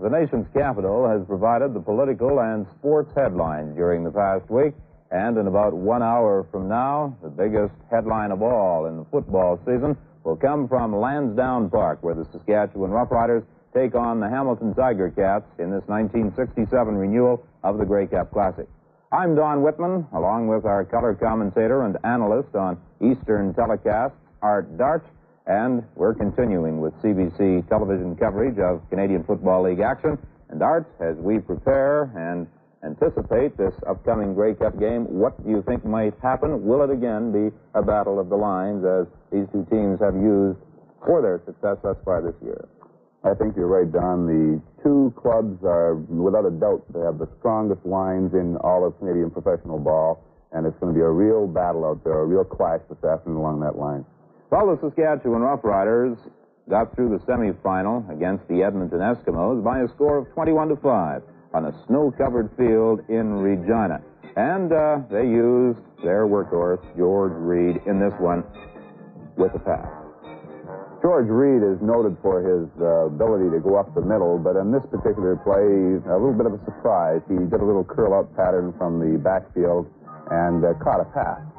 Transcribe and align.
the 0.00 0.08
nation's 0.08 0.46
capital 0.54 1.06
has 1.06 1.26
provided 1.26 1.74
the 1.74 1.80
political 1.80 2.40
and 2.40 2.66
sports 2.78 3.12
headlines 3.14 3.76
during 3.76 4.02
the 4.02 4.10
past 4.10 4.48
week. 4.48 4.72
And 5.10 5.36
in 5.36 5.46
about 5.46 5.74
one 5.74 6.02
hour 6.02 6.46
from 6.50 6.68
now, 6.68 7.18
the 7.22 7.28
biggest 7.28 7.74
headline 7.90 8.30
of 8.30 8.40
all 8.40 8.86
in 8.86 8.96
the 8.96 9.04
football 9.10 9.58
season 9.66 9.96
will 10.24 10.36
come 10.36 10.68
from 10.68 10.96
Lansdowne 10.96 11.68
Park, 11.68 12.02
where 12.02 12.14
the 12.14 12.24
Saskatchewan 12.32 12.90
Roughriders 12.90 13.44
take 13.74 13.94
on 13.94 14.20
the 14.20 14.28
Hamilton 14.28 14.74
Tiger 14.74 15.10
Cats 15.10 15.46
in 15.58 15.70
this 15.70 15.84
1967 15.86 16.94
renewal 16.94 17.44
of 17.62 17.76
the 17.76 17.84
Grey 17.84 18.06
Cup 18.06 18.32
Classic. 18.32 18.68
I'm 19.12 19.34
Don 19.34 19.62
Whitman, 19.62 20.06
along 20.14 20.48
with 20.48 20.64
our 20.64 20.84
color 20.84 21.14
commentator 21.14 21.84
and 21.84 21.98
analyst 22.04 22.54
on 22.54 22.80
Eastern 23.02 23.52
telecasts, 23.52 24.16
Art 24.40 24.78
Darch, 24.78 25.04
and 25.50 25.82
we're 25.96 26.14
continuing 26.14 26.80
with 26.80 26.94
CBC 27.02 27.68
television 27.68 28.14
coverage 28.14 28.56
of 28.62 28.88
Canadian 28.88 29.24
Football 29.24 29.66
League 29.66 29.80
action. 29.80 30.16
And 30.48 30.62
Art, 30.62 30.86
as 31.00 31.16
we 31.18 31.40
prepare 31.40 32.06
and 32.14 32.46
anticipate 32.86 33.58
this 33.58 33.74
upcoming 33.88 34.32
Grey 34.32 34.54
Cup 34.54 34.78
game, 34.78 35.10
what 35.10 35.34
do 35.42 35.50
you 35.50 35.64
think 35.66 35.84
might 35.84 36.14
happen? 36.22 36.62
Will 36.62 36.86
it 36.86 36.90
again 36.90 37.34
be 37.34 37.50
a 37.74 37.82
battle 37.82 38.20
of 38.20 38.28
the 38.28 38.36
lines 38.36 38.86
as 38.86 39.10
these 39.34 39.50
two 39.50 39.66
teams 39.74 39.98
have 39.98 40.14
used 40.14 40.62
for 41.04 41.18
their 41.18 41.42
success 41.44 41.82
thus 41.82 41.98
far 42.04 42.22
this 42.22 42.38
year? 42.46 42.68
I 43.26 43.34
think 43.34 43.56
you're 43.56 43.66
right, 43.66 43.90
Don. 43.90 44.30
The 44.30 44.62
two 44.86 45.12
clubs 45.18 45.58
are, 45.66 45.96
without 45.96 46.46
a 46.46 46.54
doubt, 46.54 46.86
they 46.94 47.02
have 47.02 47.18
the 47.18 47.28
strongest 47.40 47.84
lines 47.84 48.32
in 48.34 48.56
all 48.62 48.86
of 48.86 48.96
Canadian 49.02 49.34
professional 49.34 49.80
ball, 49.82 50.22
and 50.52 50.64
it's 50.64 50.78
going 50.78 50.94
to 50.94 50.96
be 50.96 51.02
a 51.02 51.10
real 51.10 51.48
battle 51.48 51.84
out 51.84 52.04
there, 52.04 52.22
a 52.22 52.24
real 52.24 52.44
clash 52.44 52.80
this 52.88 53.02
afternoon 53.02 53.42
along 53.42 53.58
that 53.66 53.74
line. 53.76 54.06
Well, 54.50 54.66
the 54.66 54.82
Saskatchewan 54.82 55.42
Roughriders 55.42 56.18
got 56.68 56.92
through 56.96 57.10
the 57.10 57.22
semifinal 57.22 58.02
against 58.10 58.48
the 58.48 58.64
Edmonton 58.64 58.98
Eskimos 58.98 59.62
by 59.62 59.78
a 59.78 59.88
score 59.94 60.18
of 60.18 60.32
21 60.34 60.70
to 60.70 60.76
5 60.76 61.22
on 61.54 61.66
a 61.66 61.72
snow-covered 61.86 62.50
field 62.58 62.98
in 63.08 63.38
Regina. 63.38 64.02
And 64.34 64.72
uh, 64.72 65.06
they 65.06 65.22
used 65.22 65.78
their 66.02 66.26
workhorse, 66.26 66.82
George 66.98 67.32
Reed, 67.38 67.78
in 67.86 68.00
this 68.02 68.14
one 68.18 68.42
with 69.38 69.54
a 69.54 69.62
pass. 69.62 69.86
George 71.00 71.30
Reed 71.30 71.62
is 71.62 71.78
noted 71.80 72.18
for 72.20 72.42
his 72.42 72.66
uh, 72.82 73.06
ability 73.06 73.54
to 73.54 73.60
go 73.62 73.78
up 73.78 73.94
the 73.94 74.02
middle, 74.02 74.36
but 74.36 74.56
in 74.56 74.72
this 74.74 74.82
particular 74.90 75.38
play, 75.46 75.62
a 76.10 76.18
little 76.18 76.34
bit 76.34 76.46
of 76.46 76.54
a 76.58 76.64
surprise. 76.66 77.22
He 77.30 77.38
did 77.38 77.62
a 77.62 77.64
little 77.64 77.84
curl-out 77.84 78.34
pattern 78.34 78.74
from 78.76 78.98
the 78.98 79.16
backfield 79.16 79.86
and 80.30 80.64
uh, 80.64 80.74
caught 80.82 81.00
a 81.00 81.08
pass. 81.14 81.49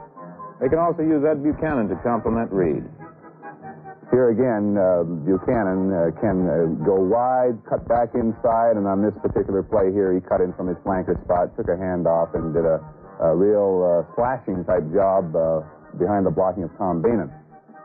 They 0.61 0.69
can 0.69 0.77
also 0.77 1.01
use 1.01 1.25
Ed 1.25 1.41
Buchanan 1.41 1.89
to 1.89 1.97
complement 2.05 2.53
Reed. 2.53 2.85
Here 4.13 4.29
again, 4.29 4.77
uh, 4.77 5.01
Buchanan 5.01 5.89
uh, 5.89 6.13
can 6.21 6.45
uh, 6.45 6.69
go 6.85 7.01
wide, 7.01 7.57
cut 7.65 7.87
back 7.87 8.13
inside, 8.13 8.77
and 8.77 8.85
on 8.85 9.01
this 9.01 9.15
particular 9.25 9.63
play 9.63 9.89
here, 9.89 10.13
he 10.13 10.21
cut 10.21 10.37
in 10.39 10.53
from 10.53 10.67
his 10.67 10.77
flanker 10.85 11.17
spot, 11.25 11.49
took 11.57 11.65
a 11.65 11.79
handoff, 11.79 12.35
and 12.35 12.53
did 12.53 12.67
a, 12.67 12.77
a 13.23 13.33
real 13.33 13.81
uh, 13.81 14.13
slashing 14.13 14.61
type 14.65 14.85
job 14.93 15.33
uh, 15.33 15.65
behind 15.97 16.27
the 16.27 16.31
blocking 16.31 16.63
of 16.63 16.71
Tom 16.77 17.01
Beenan. 17.01 17.31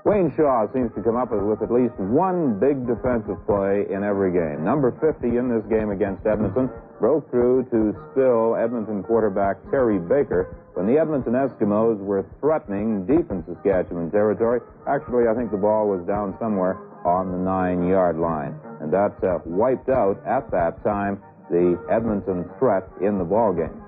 Wayne 0.05 0.31
Shaw 0.37 0.71
seems 0.75 0.93
to 0.95 1.03
come 1.03 1.17
up 1.17 1.33
with 1.33 1.63
at 1.63 1.73
least 1.73 1.95
one 1.99 2.61
big 2.61 2.87
defensive 2.87 3.41
play 3.47 3.87
in 3.89 4.05
every 4.05 4.31
game. 4.31 4.63
Number 4.63 4.93
50 5.01 5.39
in 5.39 5.49
this 5.49 5.65
game 5.67 5.91
against 5.91 6.27
Edmonton 6.27 6.69
broke 6.99 7.31
through 7.31 7.65
to 7.71 7.95
spill 8.11 8.57
Edmonton 8.57 9.03
quarterback 9.03 9.57
Terry 9.71 9.99
Baker 9.99 10.57
when 10.75 10.87
the 10.87 10.99
Edmonton 10.99 11.33
Eskimos 11.33 11.99
were 11.99 12.25
threatening 12.41 13.07
deep 13.07 13.31
in 13.31 13.45
Saskatchewan 13.47 14.11
territory. 14.11 14.61
Actually, 14.87 15.29
I 15.29 15.35
think 15.35 15.51
the 15.51 15.57
ball 15.57 15.89
was 15.89 16.07
down 16.07 16.37
somewhere 16.39 16.77
on 17.05 17.33
the 17.33 17.39
nine 17.39 17.87
yard 17.89 18.19
line. 18.19 18.59
And 18.81 18.93
that 18.93 19.17
uh, 19.23 19.39
wiped 19.45 19.89
out, 19.89 20.21
at 20.27 20.51
that 20.51 20.83
time, 20.85 21.23
the 21.51 21.79
Edmonton 21.91 22.45
threat 22.59 22.85
in 23.01 23.19
the 23.19 23.25
ball 23.25 23.53
game. 23.53 23.83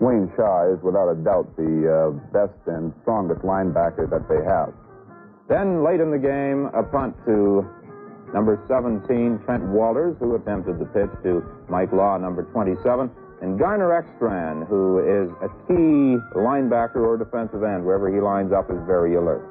Wayne 0.00 0.30
Shaw 0.36 0.72
is 0.72 0.80
without 0.82 1.08
a 1.08 1.16
doubt 1.16 1.56
the 1.56 1.88
uh, 1.88 2.10
best 2.32 2.56
and 2.66 2.92
strongest 3.02 3.40
linebacker 3.42 4.08
that 4.08 4.28
they 4.28 4.44
have. 4.44 4.72
Then, 5.48 5.84
late 5.84 6.00
in 6.00 6.10
the 6.10 6.18
game, 6.18 6.68
a 6.74 6.82
punt 6.82 7.14
to 7.26 7.64
Number 8.34 8.58
17, 8.66 9.06
Trent 9.44 9.62
Walters, 9.70 10.16
who 10.18 10.34
attempted 10.34 10.78
the 10.78 10.86
pitch 10.86 11.10
to 11.22 11.44
Mike 11.68 11.92
Law, 11.92 12.18
number 12.18 12.42
27. 12.50 13.10
And 13.42 13.58
Garner 13.58 13.92
Ekstrand, 13.92 14.66
who 14.66 14.98
is 15.04 15.28
a 15.44 15.48
key 15.68 16.16
linebacker 16.34 17.04
or 17.04 17.16
defensive 17.16 17.62
end. 17.62 17.84
Wherever 17.84 18.08
he 18.08 18.20
lines 18.20 18.52
up 18.52 18.70
is 18.70 18.80
very 18.86 19.14
alert. 19.14 19.44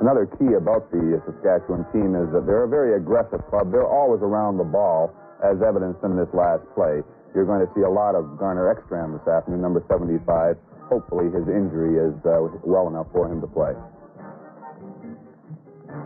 Another 0.00 0.26
key 0.26 0.52
about 0.56 0.90
the 0.90 1.20
Saskatchewan 1.24 1.84
team 1.92 2.16
is 2.16 2.28
that 2.32 2.44
they're 2.44 2.64
a 2.64 2.68
very 2.68 2.96
aggressive 2.96 3.40
club. 3.48 3.72
They're 3.72 3.88
always 3.88 4.20
around 4.20 4.58
the 4.58 4.68
ball, 4.68 5.12
as 5.44 5.56
evidenced 5.62 6.04
in 6.04 6.16
this 6.16 6.28
last 6.32 6.64
play. 6.74 7.00
You're 7.34 7.48
going 7.48 7.64
to 7.64 7.70
see 7.76 7.84
a 7.84 7.88
lot 7.88 8.16
of 8.16 8.36
Garner 8.36 8.68
Ekstrand 8.72 9.16
this 9.16 9.28
afternoon, 9.28 9.60
number 9.60 9.84
75. 9.88 10.56
Hopefully 10.88 11.32
his 11.32 11.48
injury 11.48 12.00
is 12.00 12.16
uh, 12.24 12.48
well 12.64 12.88
enough 12.88 13.08
for 13.12 13.28
him 13.28 13.40
to 13.40 13.46
play. 13.48 13.72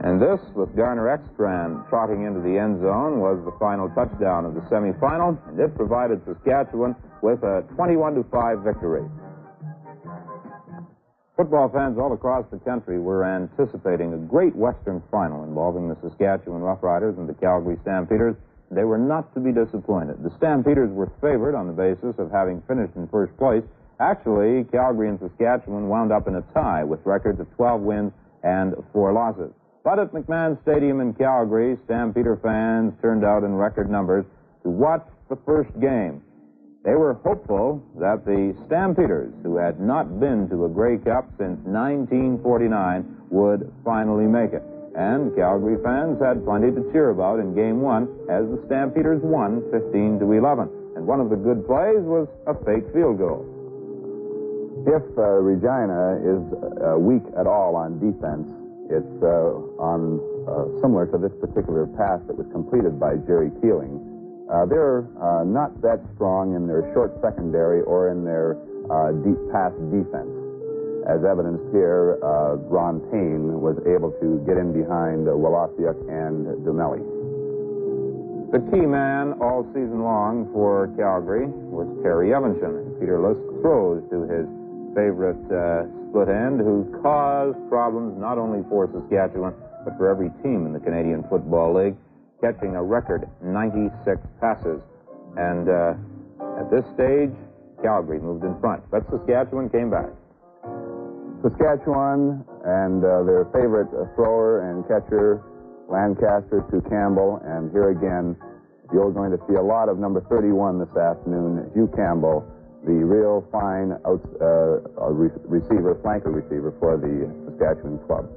And 0.03 0.21
this, 0.21 0.41
with 0.55 0.75
Garner 0.75 1.07
Ekstrand 1.13 1.89
trotting 1.89 2.25
into 2.25 2.41
the 2.41 2.57
end 2.59 2.81
zone, 2.81 3.21
was 3.21 3.43
the 3.45 3.53
final 3.59 3.89
touchdown 3.91 4.47
of 4.47 4.55
the 4.55 4.63
semifinal, 4.63 5.37
and 5.49 5.61
it 5.61 5.77
provided 5.77 6.25
Saskatchewan 6.25 6.97
with 7.23 7.43
a 7.43 7.65
21 7.75 8.25
5 8.25 8.61
victory. 8.61 9.05
Football 11.37 11.71
fans 11.71 11.99
all 11.99 12.13
across 12.13 12.45
the 12.51 12.59
country 12.59 12.99
were 12.99 13.25
anticipating 13.25 14.13
a 14.13 14.19
great 14.19 14.55
Western 14.55 15.03
final 15.11 15.45
involving 15.45 15.89
the 15.89 15.97
Saskatchewan 16.03 16.61
Roughriders 16.61 17.17
and 17.19 17.29
the 17.29 17.35
Calgary 17.35 17.79
Stampeders. 17.83 18.37
They 18.71 18.85
were 18.85 18.99
not 18.99 19.33
to 19.35 19.41
be 19.41 19.53
disappointed. 19.53 20.23
The 20.23 20.31
Stampeders 20.37 20.91
were 20.91 21.11
favored 21.21 21.55
on 21.55 21.67
the 21.67 21.73
basis 21.73 22.19
of 22.19 22.31
having 22.31 22.63
finished 22.69 22.95
in 22.95 23.09
first 23.09 23.37
place. 23.37 23.65
Actually, 24.01 24.65
Calgary 24.65 25.09
and 25.09 25.19
Saskatchewan 25.19 25.89
wound 25.89 26.13
up 26.13 26.29
in 26.29 26.37
a 26.37 26.43
tie 26.55 26.85
with 26.85 27.01
records 27.05 27.41
of 27.41 27.51
12 27.57 27.81
wins 27.81 28.13
and 28.43 28.75
4 28.93 29.13
losses. 29.13 29.53
But 29.83 29.99
at 29.99 30.13
McMahon 30.13 30.61
Stadium 30.63 31.01
in 31.01 31.15
Calgary, 31.15 31.79
Stampeder 31.87 32.37
fans 32.43 32.93
turned 33.01 33.25
out 33.25 33.45
in 33.45 33.55
record 33.55 33.91
numbers 33.91 34.27
to 34.63 34.69
watch 34.69 35.07
the 35.29 35.37
first 35.47 35.71
game. 35.81 36.23
They 36.85 36.95
were 36.95 37.15
hopeful 37.15 37.83
that 37.99 38.25
the 38.25 38.57
Stampeders, 38.67 39.33
who 39.43 39.57
had 39.57 39.81
not 39.81 40.21
been 40.21 40.49
to 40.49 40.65
a 40.65 40.69
Grey 40.69 40.99
Cup 40.99 41.29
since 41.39 41.61
1949, 41.65 43.29
would 43.31 43.73
finally 43.85 44.27
make 44.27 44.53
it. 44.53 44.63
And 44.97 45.35
Calgary 45.37 45.77
fans 45.85 46.21
had 46.21 46.45
plenty 46.45 46.73
to 46.73 46.91
cheer 46.93 47.11
about 47.11 47.39
in 47.39 47.55
game 47.55 47.81
one 47.81 48.05
as 48.29 48.45
the 48.49 48.61
Stampeders 48.67 49.21
won 49.23 49.63
15 49.71 50.19
to 50.21 50.33
11. 50.33 50.69
And 50.97 51.07
one 51.07 51.21
of 51.21 51.31
the 51.31 51.37
good 51.37 51.65
plays 51.67 52.01
was 52.01 52.29
a 52.47 52.55
fake 52.65 52.93
field 52.93 53.19
goal. 53.19 53.45
If 54.89 55.05
uh, 55.17 55.23
Regina 55.45 56.17
is 56.21 56.43
uh, 56.81 56.99
weak 56.99 57.23
at 57.39 57.47
all 57.47 57.77
on 57.77 58.01
defense, 58.01 58.49
it's 58.91 59.17
uh, 59.23 59.55
on 59.79 60.19
uh, 60.51 60.67
similar 60.83 61.07
to 61.15 61.19
this 61.19 61.33
particular 61.39 61.87
pass 61.95 62.19
that 62.27 62.35
was 62.35 62.47
completed 62.51 62.99
by 62.99 63.15
Jerry 63.27 63.55
Keeling. 63.63 64.03
Uh, 64.51 64.67
they're 64.67 65.07
uh, 65.23 65.47
not 65.47 65.71
that 65.81 66.03
strong 66.19 66.59
in 66.59 66.67
their 66.67 66.83
short 66.93 67.15
secondary 67.23 67.83
or 67.87 68.11
in 68.11 68.27
their 68.27 68.59
uh, 68.91 69.15
deep 69.23 69.39
pass 69.55 69.71
defense. 69.95 70.35
As 71.07 71.23
evidenced 71.23 71.71
here, 71.71 72.19
uh, 72.19 72.59
Ron 72.67 72.99
Payne 73.15 73.63
was 73.63 73.79
able 73.87 74.11
to 74.19 74.43
get 74.45 74.59
in 74.59 74.75
behind 74.75 75.31
uh, 75.31 75.39
Wolosyuk 75.39 75.97
and 76.11 76.45
Dumelli. 76.67 77.01
The 78.51 78.59
key 78.75 78.83
man 78.83 79.39
all 79.39 79.63
season 79.71 80.03
long 80.03 80.51
for 80.53 80.91
Calgary 80.99 81.47
was 81.47 81.87
Terry 82.03 82.35
Evanshen. 82.35 82.99
Peter 82.99 83.23
Liske 83.23 83.63
throws 83.63 84.03
to 84.11 84.27
his 84.27 84.51
favorite 84.95 85.41
uh, 85.51 85.87
split 86.09 86.29
end 86.29 86.61
who 86.61 86.87
caused 87.03 87.59
problems 87.69 88.19
not 88.19 88.39
only 88.39 88.63
for 88.69 88.91
Saskatchewan, 88.91 89.55
but 89.85 89.97
for 89.97 90.11
every 90.11 90.31
team 90.43 90.67
in 90.67 90.73
the 90.73 90.81
Canadian 90.81 91.25
Football 91.31 91.75
League, 91.75 91.97
catching 92.41 92.77
a 92.77 92.83
record 92.83 93.29
96 93.43 94.21
passes. 94.41 94.81
And 95.37 95.69
uh, 95.69 95.95
at 96.59 96.71
this 96.71 96.85
stage, 96.95 97.33
Calgary 97.83 98.21
moved 98.21 98.45
in 98.45 98.59
front, 98.61 98.83
but 98.91 99.09
Saskatchewan 99.09 99.71
came 99.71 99.91
back. 99.91 100.11
Saskatchewan 101.43 102.45
and 102.65 103.01
uh, 103.01 103.25
their 103.25 103.49
favorite 103.53 103.89
thrower 104.15 104.69
and 104.69 104.85
catcher, 104.85 105.41
Lancaster 105.89 106.61
to 106.71 106.81
Campbell, 106.89 107.41
and 107.45 107.73
here 107.73 107.91
again, 107.91 108.37
you're 108.93 109.11
going 109.11 109.31
to 109.31 109.39
see 109.49 109.55
a 109.55 109.63
lot 109.63 109.89
of 109.89 109.99
number 109.99 110.21
31 110.29 110.79
this 110.79 110.95
afternoon, 110.97 111.71
Hugh 111.75 111.91
Campbell, 111.97 112.45
the 112.85 112.93
real 112.93 113.45
fine 113.53 113.93
out, 114.09 114.25
uh, 114.41 115.11
re 115.13 115.29
receiver, 115.45 115.95
flanker 116.01 116.33
receiver 116.33 116.73
for 116.81 116.97
the 116.97 117.29
Saskatchewan 117.45 117.99
club. 118.07 118.29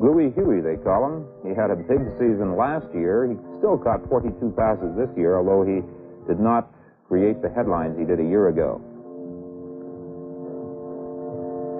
Gluey 0.00 0.32
Huey, 0.32 0.60
they 0.64 0.80
call 0.82 1.04
him. 1.06 1.28
He 1.44 1.52
had 1.54 1.70
a 1.70 1.76
big 1.76 2.00
season 2.16 2.56
last 2.56 2.88
year. 2.94 3.28
He 3.28 3.36
still 3.60 3.76
caught 3.76 4.00
42 4.08 4.54
passes 4.56 4.96
this 4.96 5.12
year, 5.16 5.36
although 5.36 5.62
he 5.62 5.84
did 6.26 6.40
not 6.40 6.72
create 7.06 7.42
the 7.42 7.50
headlines 7.50 7.98
he 7.98 8.04
did 8.08 8.18
a 8.18 8.24
year 8.24 8.48
ago. 8.48 8.80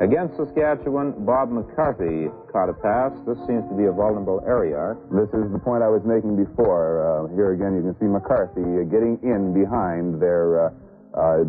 Against 0.01 0.37
Saskatchewan, 0.37 1.13
Bob 1.25 1.53
McCarthy 1.53 2.33
caught 2.53 2.69
a 2.69 2.77
pass. 2.77 3.13
This 3.29 3.37
seems 3.45 3.69
to 3.69 3.77
be 3.77 3.85
a 3.85 3.93
vulnerable 3.93 4.41
area. 4.49 4.97
This 5.13 5.29
is 5.37 5.53
the 5.53 5.61
point 5.61 5.85
I 5.85 5.93
was 5.93 6.01
making 6.09 6.41
before. 6.41 7.05
Uh, 7.05 7.35
here 7.37 7.53
again, 7.53 7.77
you 7.77 7.85
can 7.85 7.93
see 8.01 8.09
McCarthy 8.09 8.65
uh, 8.65 8.89
getting 8.89 9.21
in 9.21 9.53
behind 9.53 10.17
their 10.17 10.73
uh, 10.73 10.73
uh, 11.13 11.45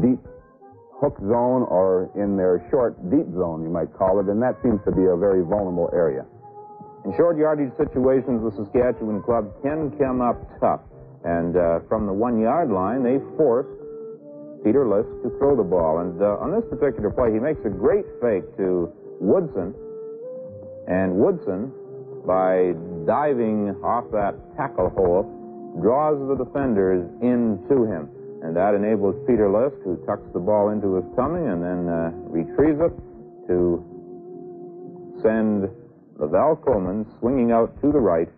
deep 0.00 0.20
hook 1.02 1.18
zone 1.18 1.66
or 1.66 2.10
in 2.14 2.36
their 2.36 2.62
short 2.70 2.94
deep 3.10 3.26
zone, 3.34 3.62
you 3.62 3.70
might 3.70 3.92
call 3.98 4.20
it, 4.20 4.30
and 4.30 4.40
that 4.40 4.54
seems 4.62 4.78
to 4.86 4.92
be 4.92 5.02
a 5.02 5.16
very 5.16 5.42
vulnerable 5.42 5.90
area. 5.92 6.24
In 7.04 7.10
short 7.16 7.36
yardage 7.36 7.74
situations, 7.76 8.38
the 8.46 8.54
Saskatchewan 8.54 9.22
club 9.22 9.50
can 9.62 9.90
come 9.98 10.22
up 10.22 10.38
tough. 10.60 10.80
And 11.24 11.56
uh, 11.56 11.80
from 11.88 12.06
the 12.06 12.12
one 12.12 12.38
yard 12.38 12.70
line, 12.70 13.02
they 13.02 13.18
forced 13.36 13.74
Peter 14.62 14.86
Liske 14.86 15.22
to 15.26 15.30
throw 15.38 15.56
the 15.58 15.66
ball. 15.66 15.98
And 15.98 16.22
uh, 16.22 16.38
on 16.38 16.54
this 16.54 16.62
particular 16.70 17.10
play, 17.10 17.34
he 17.34 17.42
makes 17.42 17.58
a 17.66 17.70
great 17.70 18.06
fake 18.22 18.46
to 18.58 18.94
Woodson. 19.18 19.74
And 20.86 21.18
Woodson, 21.18 21.74
by 22.22 22.78
diving 23.06 23.74
off 23.82 24.06
that 24.14 24.38
tackle 24.54 24.90
hole, 24.94 25.26
draws 25.82 26.18
the 26.30 26.38
defenders 26.38 27.02
into 27.18 27.82
him. 27.90 28.06
And 28.42 28.56
that 28.56 28.74
enables 28.74 29.14
Peter 29.26 29.46
Liske, 29.48 29.82
who 29.84 29.96
tucks 30.04 30.26
the 30.34 30.40
ball 30.40 30.70
into 30.70 30.98
his 30.98 31.06
tummy 31.14 31.46
and 31.46 31.62
then 31.62 31.88
uh, 31.88 32.10
retrieves 32.26 32.80
it, 32.82 32.90
to 33.46 33.78
send 35.22 35.70
Lovell 36.18 36.56
Coleman 36.56 37.06
swinging 37.18 37.52
out 37.52 37.70
to 37.82 37.92
the 37.92 38.02
right 38.02 38.28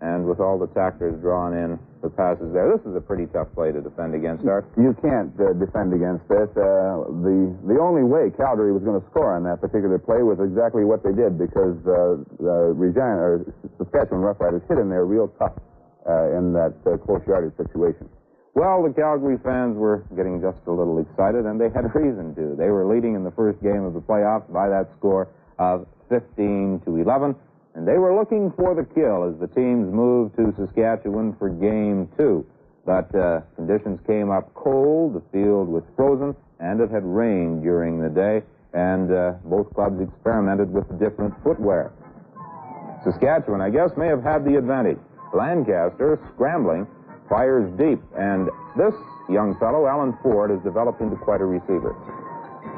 and 0.00 0.26
with 0.28 0.40
all 0.40 0.58
the 0.58 0.68
tacklers 0.76 1.16
drawn 1.20 1.56
in, 1.56 1.78
the 2.04 2.12
passes 2.12 2.52
there. 2.52 2.68
This 2.76 2.84
is 2.84 2.92
a 2.96 3.00
pretty 3.00 3.24
tough 3.32 3.48
play 3.56 3.72
to 3.72 3.80
defend 3.80 4.12
against, 4.12 4.44
Art. 4.44 4.68
You 4.76 4.92
can't 5.00 5.32
uh, 5.40 5.56
defend 5.56 5.96
against 5.96 6.28
this. 6.28 6.52
Uh, 6.52 7.08
the 7.24 7.56
the 7.64 7.80
only 7.80 8.04
way 8.04 8.28
Calgary 8.36 8.72
was 8.72 8.84
going 8.84 9.00
to 9.00 9.06
score 9.08 9.32
on 9.32 9.44
that 9.48 9.64
particular 9.64 9.96
play 9.96 10.20
was 10.20 10.36
exactly 10.44 10.84
what 10.84 11.00
they 11.00 11.16
did 11.16 11.40
because 11.40 11.80
uh, 11.88 12.20
uh 12.44 12.76
Regina 12.76 13.16
or 13.16 13.48
Saskatchewan 13.80 14.20
Roughriders 14.20 14.60
hit 14.68 14.76
in 14.76 14.92
there 14.92 15.08
real 15.08 15.32
tough 15.40 15.56
uh, 16.04 16.36
in 16.36 16.52
that 16.52 16.76
uh, 16.84 17.00
close 17.00 17.24
yardage 17.24 17.56
situation. 17.56 18.04
Well, 18.54 18.84
the 18.84 18.94
Calgary 18.94 19.36
fans 19.42 19.76
were 19.76 20.04
getting 20.14 20.40
just 20.40 20.58
a 20.66 20.70
little 20.70 21.00
excited, 21.00 21.44
and 21.44 21.60
they 21.60 21.70
had 21.70 21.92
reason 21.94 22.34
to. 22.36 22.54
They 22.56 22.70
were 22.70 22.86
leading 22.86 23.14
in 23.14 23.24
the 23.24 23.32
first 23.32 23.60
game 23.62 23.82
of 23.82 23.94
the 23.94 24.00
playoffs 24.00 24.50
by 24.52 24.68
that 24.68 24.90
score 24.96 25.28
of 25.58 25.86
15 26.08 26.82
to 26.86 26.96
11. 26.96 27.34
And 27.74 27.88
they 27.88 27.98
were 27.98 28.14
looking 28.14 28.52
for 28.56 28.74
the 28.76 28.84
kill 28.94 29.26
as 29.26 29.34
the 29.40 29.48
teams 29.48 29.92
moved 29.92 30.36
to 30.36 30.54
Saskatchewan 30.56 31.34
for 31.38 31.50
game 31.50 32.08
two. 32.16 32.46
But 32.86 33.12
uh, 33.14 33.40
conditions 33.56 33.98
came 34.06 34.30
up 34.30 34.54
cold, 34.54 35.14
the 35.14 35.22
field 35.32 35.66
was 35.68 35.82
frozen, 35.96 36.36
and 36.60 36.80
it 36.80 36.90
had 36.90 37.02
rained 37.02 37.64
during 37.64 38.00
the 38.00 38.08
day, 38.08 38.42
and 38.72 39.10
uh, 39.10 39.32
both 39.44 39.74
clubs 39.74 40.00
experimented 40.00 40.72
with 40.72 40.86
different 41.00 41.34
footwear. 41.42 41.92
Saskatchewan, 43.02 43.60
I 43.60 43.70
guess, 43.70 43.90
may 43.96 44.06
have 44.06 44.22
had 44.22 44.44
the 44.44 44.56
advantage. 44.56 44.98
Lancaster, 45.32 46.20
scrambling, 46.34 46.86
fires 47.28 47.70
deep, 47.78 48.00
and 48.16 48.48
this 48.76 48.94
young 49.28 49.56
fellow, 49.58 49.86
Alan 49.86 50.16
Ford, 50.22 50.50
has 50.50 50.60
developed 50.62 51.00
into 51.00 51.16
quite 51.16 51.40
a 51.40 51.48
receiver. 51.48 51.96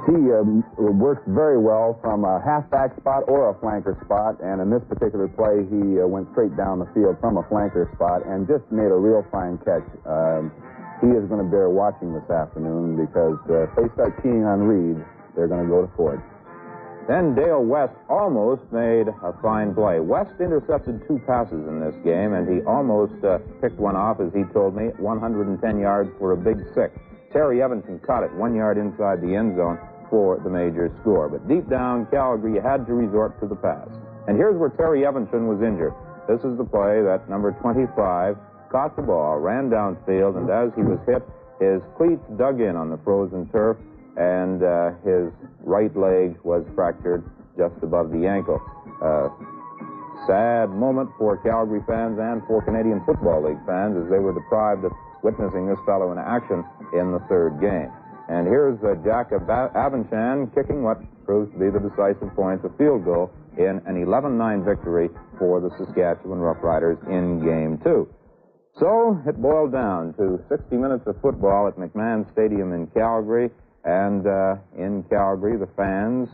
He 0.06 0.14
um, 0.30 0.62
works 0.78 1.22
very 1.26 1.58
well 1.58 1.98
from 2.00 2.22
a 2.22 2.38
halfback 2.38 2.94
spot 2.94 3.26
or 3.26 3.50
a 3.50 3.54
flanker 3.58 3.98
spot, 4.06 4.38
and 4.38 4.62
in 4.62 4.70
this 4.70 4.82
particular 4.86 5.26
play, 5.26 5.66
he 5.66 5.98
uh, 5.98 6.06
went 6.06 6.30
straight 6.30 6.54
down 6.56 6.78
the 6.78 6.86
field 6.94 7.18
from 7.18 7.36
a 7.36 7.44
flanker 7.50 7.90
spot 7.98 8.22
and 8.22 8.46
just 8.46 8.62
made 8.70 8.86
a 8.86 8.94
real 8.94 9.26
fine 9.34 9.58
catch. 9.66 9.82
Um, 10.06 10.54
he 11.02 11.10
is 11.10 11.26
going 11.26 11.42
to 11.42 11.50
bear 11.50 11.68
watching 11.68 12.14
this 12.14 12.24
afternoon 12.30 12.94
because 12.94 13.42
uh, 13.50 13.66
if 13.66 13.70
they 13.74 13.86
start 13.98 14.14
keying 14.22 14.46
on 14.46 14.62
Reed, 14.62 15.02
they're 15.34 15.50
going 15.50 15.66
to 15.66 15.68
go 15.68 15.82
to 15.82 15.90
Ford. 15.98 16.22
Then 17.08 17.36
Dale 17.36 17.62
West 17.62 17.94
almost 18.08 18.62
made 18.72 19.06
a 19.06 19.32
fine 19.40 19.74
play. 19.74 20.00
West 20.00 20.32
intercepted 20.40 21.06
two 21.06 21.20
passes 21.26 21.62
in 21.66 21.78
this 21.78 21.94
game, 22.02 22.34
and 22.34 22.48
he 22.48 22.66
almost 22.66 23.22
uh, 23.22 23.38
picked 23.60 23.78
one 23.78 23.94
off, 23.94 24.18
as 24.18 24.32
he 24.34 24.42
told 24.52 24.74
me, 24.74 24.90
110 24.98 25.78
yards 25.78 26.10
for 26.18 26.32
a 26.32 26.36
big 26.36 26.58
six. 26.74 26.98
Terry 27.32 27.58
Evanshen 27.58 28.02
caught 28.04 28.24
it 28.24 28.32
one 28.34 28.54
yard 28.56 28.76
inside 28.76 29.22
the 29.22 29.34
end 29.34 29.56
zone 29.56 29.78
for 30.10 30.40
the 30.42 30.50
major 30.50 30.90
score. 31.00 31.28
But 31.28 31.46
deep 31.46 31.68
down, 31.70 32.06
Calgary 32.10 32.60
had 32.60 32.86
to 32.86 32.94
resort 32.94 33.38
to 33.40 33.46
the 33.46 33.56
pass. 33.56 33.88
And 34.26 34.36
here's 34.36 34.56
where 34.56 34.70
Terry 34.70 35.02
Evanshen 35.02 35.46
was 35.46 35.62
injured. 35.62 35.94
This 36.26 36.42
is 36.42 36.58
the 36.58 36.64
play 36.64 37.02
that 37.02 37.30
number 37.30 37.52
25 37.62 38.36
caught 38.70 38.96
the 38.96 39.02
ball, 39.02 39.38
ran 39.38 39.70
downfield, 39.70 40.36
and 40.36 40.50
as 40.50 40.74
he 40.74 40.82
was 40.82 40.98
hit, 41.06 41.22
his 41.60 41.80
cleats 41.96 42.24
dug 42.36 42.60
in 42.60 42.74
on 42.74 42.90
the 42.90 42.98
frozen 42.98 43.48
turf, 43.50 43.76
and 44.16 44.62
uh, 44.62 44.90
his 45.04 45.32
right 45.60 45.94
leg 45.96 46.36
was 46.42 46.64
fractured 46.74 47.24
just 47.56 47.76
above 47.82 48.10
the 48.10 48.26
ankle. 48.26 48.60
Uh, 49.00 49.28
sad 50.26 50.70
moment 50.70 51.10
for 51.18 51.36
Calgary 51.44 51.84
fans 51.86 52.18
and 52.18 52.42
for 52.46 52.64
Canadian 52.64 53.04
Football 53.04 53.48
League 53.48 53.60
fans 53.66 53.96
as 53.96 54.10
they 54.10 54.18
were 54.18 54.32
deprived 54.32 54.84
of 54.84 54.92
witnessing 55.22 55.68
this 55.68 55.78
fellow 55.86 56.12
in 56.12 56.18
action 56.18 56.64
in 56.92 57.12
the 57.12 57.20
third 57.28 57.60
game. 57.60 57.92
And 58.28 58.46
here's 58.46 58.78
uh, 58.82 58.96
Jack 59.04 59.30
Abendschan 59.30 60.52
kicking 60.54 60.82
what 60.82 60.98
proves 61.24 61.52
to 61.52 61.58
be 61.58 61.70
the 61.70 61.78
decisive 61.78 62.34
point, 62.34 62.64
a 62.64 62.70
field 62.76 63.04
goal 63.04 63.30
in 63.56 63.80
an 63.86 63.94
11-9 63.94 64.64
victory 64.64 65.08
for 65.38 65.60
the 65.60 65.70
Saskatchewan 65.78 66.38
Roughriders 66.38 66.98
in 67.08 67.40
Game 67.40 67.78
2. 67.84 68.08
So 68.78 69.22
it 69.26 69.40
boiled 69.40 69.72
down 69.72 70.12
to 70.14 70.42
60 70.48 70.76
minutes 70.76 71.06
of 71.06 71.16
football 71.22 71.68
at 71.68 71.76
McMahon 71.76 72.30
Stadium 72.32 72.72
in 72.72 72.86
Calgary. 72.88 73.50
And 73.86 74.26
uh, 74.26 74.56
in 74.76 75.04
Calgary, 75.04 75.56
the 75.56 75.68
fans, 75.76 76.28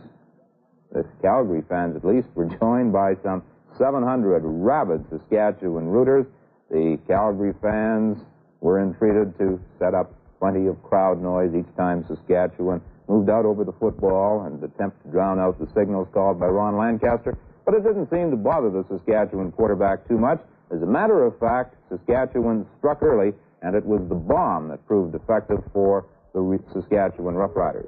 the 0.91 1.05
Calgary 1.21 1.63
fans 1.69 1.95
at 1.95 2.03
least, 2.03 2.27
were 2.35 2.45
joined 2.45 2.91
by 2.91 3.13
some 3.23 3.43
700 3.77 4.41
rabid 4.43 5.05
Saskatchewan 5.09 5.87
rooters. 5.87 6.25
The 6.71 6.99
Calgary 7.07 7.53
fans 7.61 8.17
were 8.59 8.81
entreated 8.81 9.37
to 9.37 9.61
set 9.77 9.93
up 9.93 10.11
plenty 10.39 10.67
of 10.67 10.81
crowd 10.83 11.21
noise 11.21 11.53
each 11.53 11.69
time 11.77 12.03
Saskatchewan 12.07 12.81
moved 13.07 13.29
out 13.29 13.45
over 13.45 13.63
the 13.63 13.73
football 13.73 14.45
and 14.45 14.63
attempt 14.63 15.03
to 15.03 15.11
drown 15.11 15.39
out 15.39 15.59
the 15.59 15.67
signals 15.73 16.07
called 16.13 16.39
by 16.39 16.47
Ron 16.47 16.77
Lancaster, 16.77 17.37
but 17.65 17.75
it 17.75 17.83
didn't 17.83 18.09
seem 18.09 18.31
to 18.31 18.37
bother 18.37 18.69
the 18.69 18.83
Saskatchewan 18.89 19.51
quarterback 19.51 20.07
too 20.07 20.17
much. 20.17 20.39
As 20.73 20.81
a 20.81 20.85
matter 20.85 21.23
of 21.23 21.37
fact, 21.39 21.75
Saskatchewan 21.89 22.65
struck 22.79 23.03
early, 23.03 23.33
and 23.61 23.75
it 23.75 23.85
was 23.85 24.01
the 24.09 24.15
bomb 24.15 24.69
that 24.69 24.85
proved 24.87 25.13
effective 25.13 25.61
for 25.71 26.05
the 26.33 26.41
Saskatchewan 26.73 27.35
Roughriders. 27.35 27.87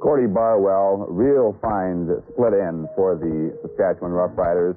Cordy 0.00 0.28
Barwell, 0.28 1.06
real 1.10 1.58
fine 1.60 2.06
split 2.30 2.54
end 2.54 2.86
for 2.94 3.16
the 3.16 3.56
Saskatchewan 3.62 4.12
Roughriders, 4.12 4.76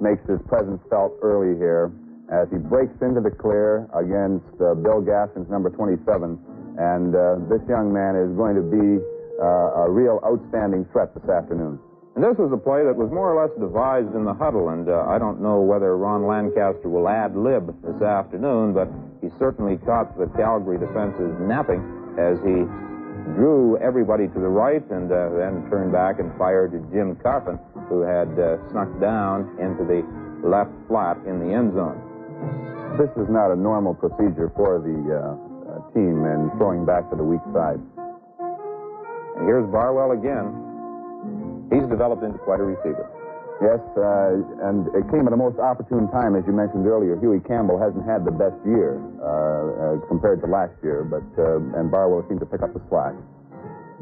makes 0.00 0.26
his 0.28 0.40
presence 0.48 0.80
felt 0.90 1.12
early 1.22 1.56
here 1.58 1.92
as 2.32 2.48
he 2.50 2.58
breaks 2.58 2.96
into 3.00 3.20
the 3.20 3.30
clear 3.30 3.86
against 3.94 4.48
uh, 4.58 4.74
Bill 4.74 5.00
Gaskins, 5.00 5.46
number 5.48 5.70
27. 5.70 6.38
And 6.78 7.14
uh, 7.14 7.38
this 7.46 7.62
young 7.68 7.92
man 7.92 8.16
is 8.16 8.34
going 8.34 8.56
to 8.56 8.66
be 8.66 8.98
uh, 9.38 9.86
a 9.86 9.90
real 9.90 10.18
outstanding 10.26 10.84
threat 10.90 11.14
this 11.14 11.28
afternoon. 11.30 11.78
And 12.16 12.24
this 12.24 12.34
was 12.40 12.50
a 12.50 12.56
play 12.56 12.80
that 12.82 12.96
was 12.96 13.12
more 13.12 13.28
or 13.28 13.44
less 13.44 13.52
devised 13.60 14.16
in 14.16 14.24
the 14.24 14.32
huddle, 14.32 14.72
and 14.72 14.88
uh, 14.88 15.04
I 15.04 15.20
don't 15.20 15.44
know 15.44 15.60
whether 15.60 16.00
Ron 16.00 16.24
Lancaster 16.24 16.88
will 16.88 17.06
ad 17.12 17.36
lib 17.36 17.68
this 17.84 18.00
afternoon, 18.00 18.72
but 18.72 18.88
he 19.20 19.28
certainly 19.38 19.76
caught 19.84 20.16
the 20.16 20.24
Calgary 20.32 20.80
defenses 20.80 21.28
napping 21.44 21.84
as 22.18 22.38
he 22.44 22.64
drew 23.34 23.76
everybody 23.78 24.28
to 24.28 24.38
the 24.38 24.48
right 24.48 24.84
and 24.90 25.10
uh, 25.10 25.28
then 25.36 25.68
turned 25.68 25.92
back 25.92 26.18
and 26.18 26.30
fired 26.38 26.74
at 26.74 26.82
Jim 26.92 27.16
Carpin, 27.22 27.58
who 27.88 28.00
had 28.00 28.28
uh, 28.38 28.56
snuck 28.70 28.88
down 29.00 29.50
into 29.58 29.84
the 29.84 30.00
left 30.46 30.70
flat 30.88 31.16
in 31.26 31.40
the 31.40 31.52
end 31.52 31.74
zone. 31.74 31.98
This 32.98 33.10
is 33.16 33.28
not 33.28 33.50
a 33.50 33.56
normal 33.56 33.94
procedure 33.94 34.52
for 34.54 34.78
the 34.78 34.96
uh, 35.10 35.18
uh, 35.68 35.92
team 35.92 36.24
and 36.24 36.52
throwing 36.56 36.86
back 36.86 37.10
to 37.10 37.16
the 37.16 37.24
weak 37.24 37.42
side. 37.52 37.80
And 39.36 39.44
here's 39.44 39.66
Barwell 39.70 40.12
again. 40.12 41.68
He's 41.72 41.84
developed 41.90 42.22
into 42.22 42.38
quite 42.38 42.60
a 42.60 42.64
receiver. 42.64 43.10
Yes, 43.56 43.80
uh, 43.96 44.68
and 44.68 44.84
it 44.92 45.08
came 45.08 45.24
at 45.24 45.32
a 45.32 45.40
most 45.40 45.56
opportune 45.56 46.12
time, 46.12 46.36
as 46.36 46.44
you 46.44 46.52
mentioned 46.52 46.84
earlier. 46.84 47.16
Huey 47.16 47.40
Campbell 47.40 47.80
hasn't 47.80 48.04
had 48.04 48.28
the 48.28 48.34
best 48.34 48.60
year 48.68 49.00
uh, 49.16 49.96
uh, 49.96 50.06
compared 50.12 50.44
to 50.44 50.46
last 50.46 50.76
year, 50.84 51.08
but 51.08 51.24
uh, 51.40 51.80
and 51.80 51.88
Barwell 51.88 52.20
seemed 52.28 52.44
to 52.44 52.48
pick 52.48 52.60
up 52.60 52.76
the 52.76 52.84
slack. 52.92 53.16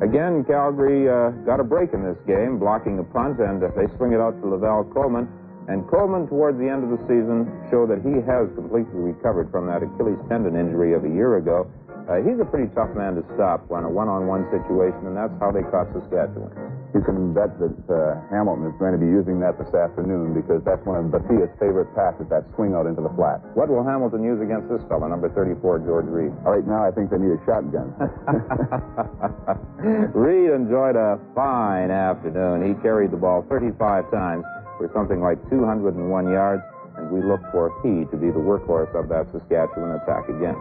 Again, 0.03 0.43
Calgary 0.43 1.07
got 1.47 1.63
a 1.63 1.65
break 1.65 1.95
in 1.95 2.03
this 2.03 2.19
game, 2.27 2.59
blocking 2.59 2.99
a 2.99 3.07
punt, 3.07 3.39
and 3.39 3.63
they 3.63 3.87
swing 3.95 4.11
it 4.11 4.19
out 4.19 4.35
to 4.43 4.45
Lovell 4.51 4.91
Coleman. 4.91 5.31
And 5.71 5.87
Coleman, 5.87 6.27
towards 6.27 6.59
the 6.59 6.67
end 6.67 6.83
of 6.83 6.91
the 6.91 6.99
season, 7.07 7.47
showed 7.71 7.95
that 7.95 8.03
he 8.03 8.19
has 8.27 8.51
completely 8.59 9.15
recovered 9.15 9.55
from 9.55 9.71
that 9.71 9.87
Achilles 9.87 10.19
tendon 10.29 10.59
injury 10.59 10.99
of 10.99 11.07
a 11.07 11.09
year 11.09 11.39
ago. 11.39 11.71
Uh, 12.11 12.21
he's 12.27 12.43
a 12.43 12.45
pretty 12.45 12.69
tough 12.75 12.91
man 12.99 13.15
to 13.15 13.23
stop 13.39 13.71
on 13.71 13.87
a 13.87 13.89
one-on-one 13.89 14.51
situation, 14.51 15.07
and 15.07 15.15
that's 15.17 15.33
how 15.39 15.55
they 15.55 15.63
caught 15.71 15.87
Saskatchewan. 15.95 16.74
You 16.95 17.03
can 17.03 17.35
bet 17.35 17.51
that 17.59 17.75
uh, 17.91 18.23
Hamilton 18.31 18.71
is 18.71 18.77
going 18.79 18.95
to 18.95 19.03
be 19.03 19.11
using 19.11 19.43
that 19.43 19.59
this 19.59 19.75
afternoon 19.75 20.31
because 20.31 20.63
that's 20.63 20.87
one 20.87 21.03
of 21.03 21.11
Batia's 21.11 21.51
favorite 21.59 21.91
passes, 21.91 22.31
that 22.31 22.47
swing 22.55 22.71
out 22.71 22.87
into 22.87 23.03
the 23.03 23.11
flat. 23.19 23.43
What 23.59 23.67
will 23.67 23.83
Hamilton 23.83 24.23
use 24.23 24.39
against 24.39 24.71
this 24.71 24.79
fellow, 24.87 25.11
number 25.11 25.27
34, 25.35 25.83
George 25.83 26.07
Reed? 26.07 26.31
All 26.47 26.55
right, 26.55 26.63
now 26.63 26.87
I 26.87 26.95
think 26.95 27.11
they 27.11 27.19
need 27.19 27.35
a 27.35 27.43
shotgun. 27.43 27.91
Reed 30.15 30.55
enjoyed 30.55 30.95
a 30.95 31.19
fine 31.35 31.91
afternoon. 31.91 32.63
He 32.63 32.79
carried 32.79 33.11
the 33.11 33.19
ball 33.19 33.43
35 33.51 33.75
times 34.15 34.47
for 34.79 34.87
something 34.95 35.19
like 35.19 35.43
201 35.51 35.99
yards, 36.31 36.63
and 36.95 37.11
we 37.11 37.27
look 37.27 37.43
for 37.51 37.75
he 37.83 38.07
to 38.07 38.17
be 38.17 38.31
the 38.31 38.39
workhorse 38.39 38.95
of 38.95 39.11
that 39.11 39.27
Saskatchewan 39.35 39.99
attack 39.99 40.31
again. 40.31 40.55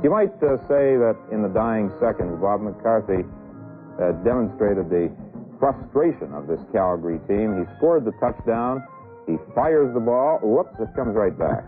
You 0.00 0.08
might 0.08 0.32
uh, 0.40 0.56
say 0.64 0.96
that 0.96 1.20
in 1.28 1.44
the 1.44 1.52
dying 1.52 1.92
seconds, 2.00 2.40
Bob 2.40 2.64
McCarthy 2.64 3.28
uh, 4.00 4.16
demonstrated 4.24 4.88
the 4.88 5.12
frustration 5.64 6.34
of 6.34 6.46
this 6.46 6.60
Calgary 6.72 7.18
team. 7.26 7.56
He 7.56 7.64
scored 7.76 8.04
the 8.04 8.12
touchdown. 8.20 8.84
He 9.26 9.38
fires 9.54 9.94
the 9.94 10.00
ball. 10.00 10.38
Whoops, 10.42 10.76
it 10.78 10.94
comes 10.94 11.16
right 11.16 11.32
back. 11.38 11.64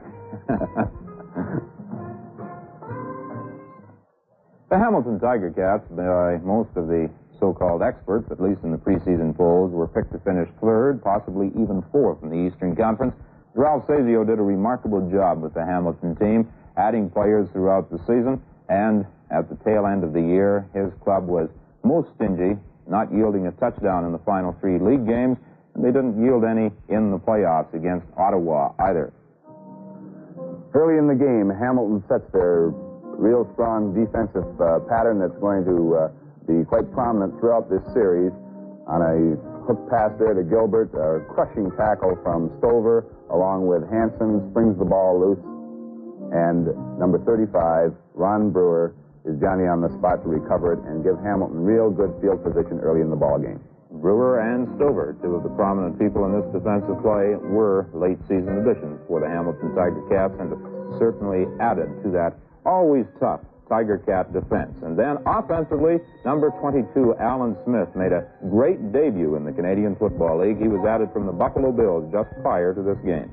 the 4.69 4.77
Hamilton 4.77 5.19
Tiger 5.19 5.51
Cats, 5.51 5.89
by 5.97 6.37
most 6.45 6.77
of 6.77 6.89
the 6.89 7.09
so-called 7.41 7.81
experts, 7.83 8.31
at 8.31 8.39
least 8.39 8.61
in 8.65 8.71
the 8.71 8.77
preseason 8.77 9.35
polls, 9.35 9.73
were 9.73 9.89
picked 9.89 10.13
to 10.13 10.19
finish 10.19 10.51
third, 10.61 11.03
possibly 11.03 11.47
even 11.57 11.83
fourth 11.91 12.23
in 12.23 12.29
the 12.29 12.37
Eastern 12.37 12.77
Conference. 12.77 13.15
Ralph 13.55 13.87
Sazio 13.87 14.27
did 14.27 14.39
a 14.39 14.43
remarkable 14.43 15.09
job 15.11 15.41
with 15.41 15.55
the 15.55 15.65
Hamilton 15.65 16.15
team, 16.17 16.53
adding 16.77 17.09
players 17.09 17.49
throughout 17.53 17.91
the 17.91 17.97
season, 18.01 18.43
and 18.69 19.07
at 19.31 19.49
the 19.49 19.57
tail 19.65 19.87
end 19.87 20.05
of 20.05 20.13
the 20.13 20.21
year, 20.21 20.69
his 20.75 20.93
club 21.03 21.27
was 21.27 21.49
most 21.83 22.11
stingy, 22.17 22.59
not 22.89 23.13
yielding 23.13 23.47
a 23.47 23.53
touchdown 23.53 24.05
in 24.05 24.13
the 24.13 24.23
final 24.25 24.57
three 24.61 24.79
league 24.79 25.07
games, 25.07 25.37
and 25.75 25.85
they 25.85 25.93
didn't 25.93 26.23
yield 26.23 26.45
any 26.45 26.71
in 26.89 27.11
the 27.11 27.19
playoffs 27.19 27.73
against 27.75 28.07
Ottawa 28.17 28.73
either. 28.79 29.13
Early 30.75 30.99
in 30.99 31.09
the 31.09 31.17
game, 31.17 31.49
Hamilton 31.49 32.05
sets 32.09 32.31
their 32.33 32.69
real 33.17 33.49
strong 33.55 33.97
defensive 33.97 34.45
uh, 34.61 34.81
pattern 34.89 35.19
that's 35.19 35.37
going 35.41 35.65
to 35.65 35.97
uh, 35.97 36.09
be 36.47 36.65
quite 36.65 36.91
prominent 36.93 37.39
throughout 37.41 37.69
this 37.69 37.83
series. 37.93 38.33
On 38.87 39.03
a 39.03 39.35
hook 39.67 39.89
pass 39.91 40.13
there 40.19 40.35
to 40.35 40.45
Gilbert, 40.45 40.95
a 40.95 41.25
crushing 41.33 41.73
tackle 41.75 42.15
from 42.23 42.53
Stover, 42.59 43.05
along 43.31 43.67
with 43.67 43.83
Hanson, 43.91 44.49
springs 44.53 44.79
the 44.79 44.85
ball 44.85 45.19
loose. 45.19 45.43
And 46.31 46.71
number 46.99 47.19
35, 47.25 47.95
Ron 48.15 48.51
Brewer, 48.51 48.95
is 49.27 49.37
Johnny 49.43 49.67
on 49.67 49.83
the 49.83 49.91
spot 49.99 50.23
to 50.23 50.29
recover 50.31 50.73
it 50.73 50.81
and 50.87 51.03
give 51.03 51.19
Hamilton 51.19 51.67
real 51.67 51.91
good 51.91 52.15
field 52.23 52.47
position 52.47 52.79
early 52.81 53.03
in 53.03 53.11
the 53.11 53.19
ball 53.19 53.39
game. 53.39 53.61
Brewer 53.91 54.41
and 54.41 54.71
Stover, 54.77 55.17
two 55.23 55.35
of 55.35 55.43
the 55.43 55.51
prominent 55.59 55.99
people 55.99 56.27
in 56.27 56.33
this 56.33 56.47
defensive 56.55 57.03
play, 57.03 57.35
were 57.51 57.91
late 57.95 58.19
season 58.31 58.63
additions 58.63 59.01
for 59.07 59.21
the 59.21 59.29
Hamilton 59.29 59.75
Tiger 59.75 60.03
Cats 60.07 60.35
and 60.39 60.55
certainly 60.99 61.47
added 61.59 61.91
to 62.03 62.11
that 62.15 62.39
always 62.65 63.07
tough 63.19 63.41
Tiger 63.69 63.99
Cat 63.99 64.33
defense. 64.33 64.75
And 64.83 64.99
then 64.99 65.19
offensively, 65.27 65.99
number 66.25 66.51
22, 66.63 67.19
Alan 67.19 67.57
Smith, 67.65 67.91
made 67.95 68.13
a 68.13 68.27
great 68.51 68.93
debut 68.93 69.35
in 69.35 69.45
the 69.45 69.53
Canadian 69.53 69.97
Football 69.97 70.47
League. 70.47 70.59
He 70.59 70.69
was 70.69 70.87
added 70.87 71.11
from 71.13 71.27
the 71.27 71.35
Buffalo 71.35 71.73
Bills 71.73 72.07
just 72.13 72.31
prior 72.43 72.75
to 72.75 72.83
this 72.83 72.99
game. 73.03 73.31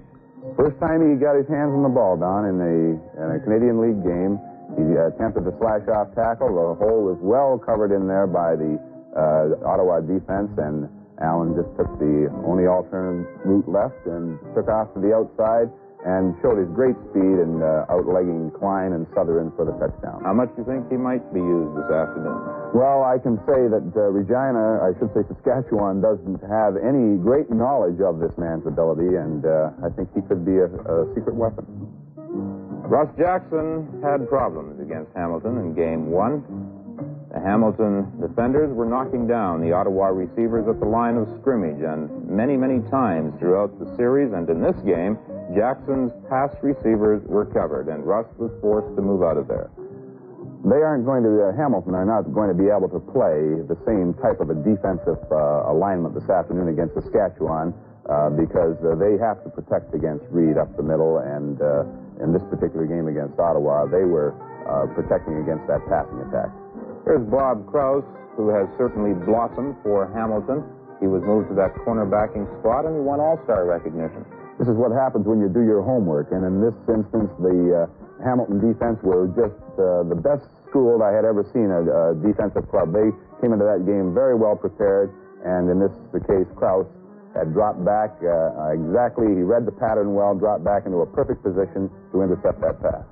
First 0.57 0.79
time 0.79 0.99
he 1.05 1.15
got 1.15 1.37
his 1.37 1.47
hands 1.47 1.71
on 1.71 1.83
the 1.83 1.93
ball, 1.93 2.17
Don, 2.17 2.45
in 2.49 2.57
a, 2.59 2.75
in 3.15 3.27
a 3.31 3.39
Canadian 3.39 3.79
League 3.79 4.01
game. 4.03 4.41
He 4.77 4.85
attempted 4.97 5.45
to 5.45 5.53
slash 5.59 5.85
off 5.89 6.13
tackle. 6.15 6.49
The 6.49 6.75
hole 6.81 7.13
was 7.13 7.19
well 7.21 7.57
covered 7.61 7.93
in 7.93 8.07
there 8.07 8.25
by 8.27 8.55
the 8.55 8.79
uh, 9.13 9.69
Ottawa 9.69 10.01
defense, 10.01 10.49
and 10.57 10.89
Allen 11.21 11.53
just 11.53 11.69
took 11.77 11.89
the 12.01 12.29
only 12.45 12.65
alternate 12.65 13.29
route 13.45 13.69
left 13.69 14.01
and 14.09 14.39
took 14.57 14.67
off 14.67 14.93
to 14.93 14.99
the 14.99 15.13
outside 15.13 15.69
and 16.03 16.35
showed 16.43 16.59
his 16.59 16.67
great 16.75 16.95
speed 17.09 17.39
and 17.39 17.63
uh, 17.63 17.87
outlegging 17.87 18.51
Klein 18.59 18.91
and 18.91 19.07
Sutherland 19.15 19.55
for 19.55 19.63
the 19.63 19.71
touchdown. 19.79 20.19
How 20.23 20.35
much 20.35 20.51
do 20.55 20.61
you 20.61 20.67
think 20.67 20.91
he 20.91 20.99
might 20.99 21.23
be 21.31 21.39
used 21.39 21.71
this 21.79 21.87
afternoon? 21.87 22.75
Well, 22.75 23.07
I 23.07 23.15
can 23.23 23.39
say 23.47 23.71
that 23.71 23.87
uh, 23.95 24.11
Regina, 24.11 24.83
I 24.83 24.91
should 24.99 25.15
say 25.15 25.23
Saskatchewan, 25.31 26.03
doesn't 26.03 26.43
have 26.43 26.75
any 26.75 27.15
great 27.23 27.47
knowledge 27.47 28.03
of 28.03 28.19
this 28.19 28.35
man's 28.35 28.67
ability, 28.67 29.15
and 29.15 29.47
uh, 29.47 29.71
I 29.79 29.95
think 29.95 30.11
he 30.11 30.19
could 30.27 30.43
be 30.43 30.59
a, 30.59 30.67
a 30.67 31.07
secret 31.15 31.39
weapon. 31.39 31.63
Russ 32.83 33.07
Jackson 33.17 34.03
had 34.03 34.27
problems 34.27 34.79
against 34.81 35.09
Hamilton 35.15 35.57
in 35.57 35.73
game 35.73 36.11
one. 36.11 36.43
The 37.31 37.39
Hamilton 37.39 38.11
defenders 38.19 38.75
were 38.75 38.85
knocking 38.85 39.25
down 39.25 39.61
the 39.61 39.71
Ottawa 39.71 40.11
receivers 40.11 40.67
at 40.67 40.79
the 40.79 40.85
line 40.85 41.15
of 41.15 41.25
scrimmage, 41.39 41.81
and 41.81 42.11
many, 42.27 42.57
many 42.57 42.83
times 42.91 43.33
throughout 43.39 43.71
the 43.79 43.87
series 43.95 44.33
and 44.33 44.45
in 44.49 44.61
this 44.61 44.75
game, 44.83 45.17
Jackson's 45.55 46.11
pass 46.29 46.51
receivers 46.61 47.23
were 47.25 47.45
covered, 47.45 47.87
and 47.87 48.05
Russ 48.05 48.27
was 48.37 48.51
forced 48.59 48.93
to 48.95 49.01
move 49.01 49.23
out 49.23 49.37
of 49.39 49.47
there. 49.47 49.71
They 50.67 50.83
aren't 50.83 51.07
going 51.07 51.23
to, 51.23 51.49
uh, 51.49 51.55
Hamilton 51.55 51.95
are 51.95 52.05
not 52.05 52.35
going 52.35 52.51
to 52.51 52.55
be 52.55 52.67
able 52.67 52.91
to 52.91 52.99
play 52.99 53.63
the 53.63 53.79
same 53.87 54.13
type 54.19 54.43
of 54.43 54.51
a 54.51 54.55
defensive 54.59 55.23
uh, 55.31 55.71
alignment 55.71 56.19
this 56.19 56.29
afternoon 56.29 56.67
against 56.67 56.99
Saskatchewan 56.99 57.73
uh, 58.11 58.29
because 58.29 58.75
uh, 58.83 58.95
they 58.99 59.15
have 59.17 59.39
to 59.43 59.49
protect 59.49 59.95
against 59.95 60.27
Reed 60.29 60.59
up 60.59 60.75
the 60.75 60.83
middle, 60.83 61.23
and 61.23 61.59
uh, 61.63 61.83
in 62.23 62.31
this 62.31 62.41
particular 62.47 62.87
game 62.87 63.11
against 63.11 63.37
Ottawa, 63.37 63.85
they 63.85 64.07
were 64.07 64.31
uh, 64.63 64.87
protecting 64.95 65.43
against 65.43 65.67
that 65.67 65.83
passing 65.91 66.23
attack. 66.23 66.49
Here's 67.03 67.23
Bob 67.27 67.67
Kraus, 67.67 68.07
who 68.39 68.47
has 68.49 68.65
certainly 68.79 69.11
blossomed 69.27 69.75
for 69.83 70.07
Hamilton. 70.15 70.63
He 71.03 71.07
was 71.11 71.19
moved 71.27 71.51
to 71.51 71.55
that 71.59 71.75
cornerbacking 71.83 72.47
spot, 72.63 72.87
and 72.87 72.95
he 72.95 73.03
won 73.03 73.19
All-Star 73.19 73.67
recognition. 73.67 74.23
This 74.55 74.71
is 74.71 74.79
what 74.79 74.95
happens 74.95 75.27
when 75.27 75.43
you 75.43 75.51
do 75.51 75.67
your 75.67 75.83
homework. 75.83 76.31
And 76.31 76.47
in 76.47 76.63
this 76.63 76.77
instance, 76.87 77.27
the 77.43 77.83
uh, 77.83 78.23
Hamilton 78.23 78.63
defense 78.63 79.01
were 79.03 79.27
just 79.35 79.59
uh, 79.75 80.07
the 80.07 80.15
best 80.15 80.47
schooled 80.69 81.03
I 81.03 81.11
had 81.11 81.27
ever 81.27 81.43
seen 81.51 81.67
a, 81.67 81.83
a, 81.83 82.15
defensive 82.23 82.69
club. 82.71 82.95
They 82.95 83.11
came 83.43 83.51
into 83.51 83.67
that 83.67 83.83
game 83.83 84.15
very 84.15 84.37
well 84.39 84.55
prepared. 84.55 85.11
And 85.43 85.67
in 85.67 85.81
this 85.81 85.91
the 86.15 86.23
case, 86.23 86.47
Kraus 86.55 86.87
had 87.33 87.53
dropped 87.53 87.83
back 87.83 88.13
uh, 88.21 88.69
exactly. 88.71 89.27
He 89.27 89.41
read 89.41 89.65
the 89.65 89.73
pattern 89.73 90.13
well, 90.13 90.33
dropped 90.35 90.63
back 90.63 90.85
into 90.85 91.01
a 91.01 91.07
perfect 91.07 91.43
position 91.43 91.89
to 92.11 92.21
intercept 92.21 92.61
that 92.61 92.81
pass. 92.81 93.05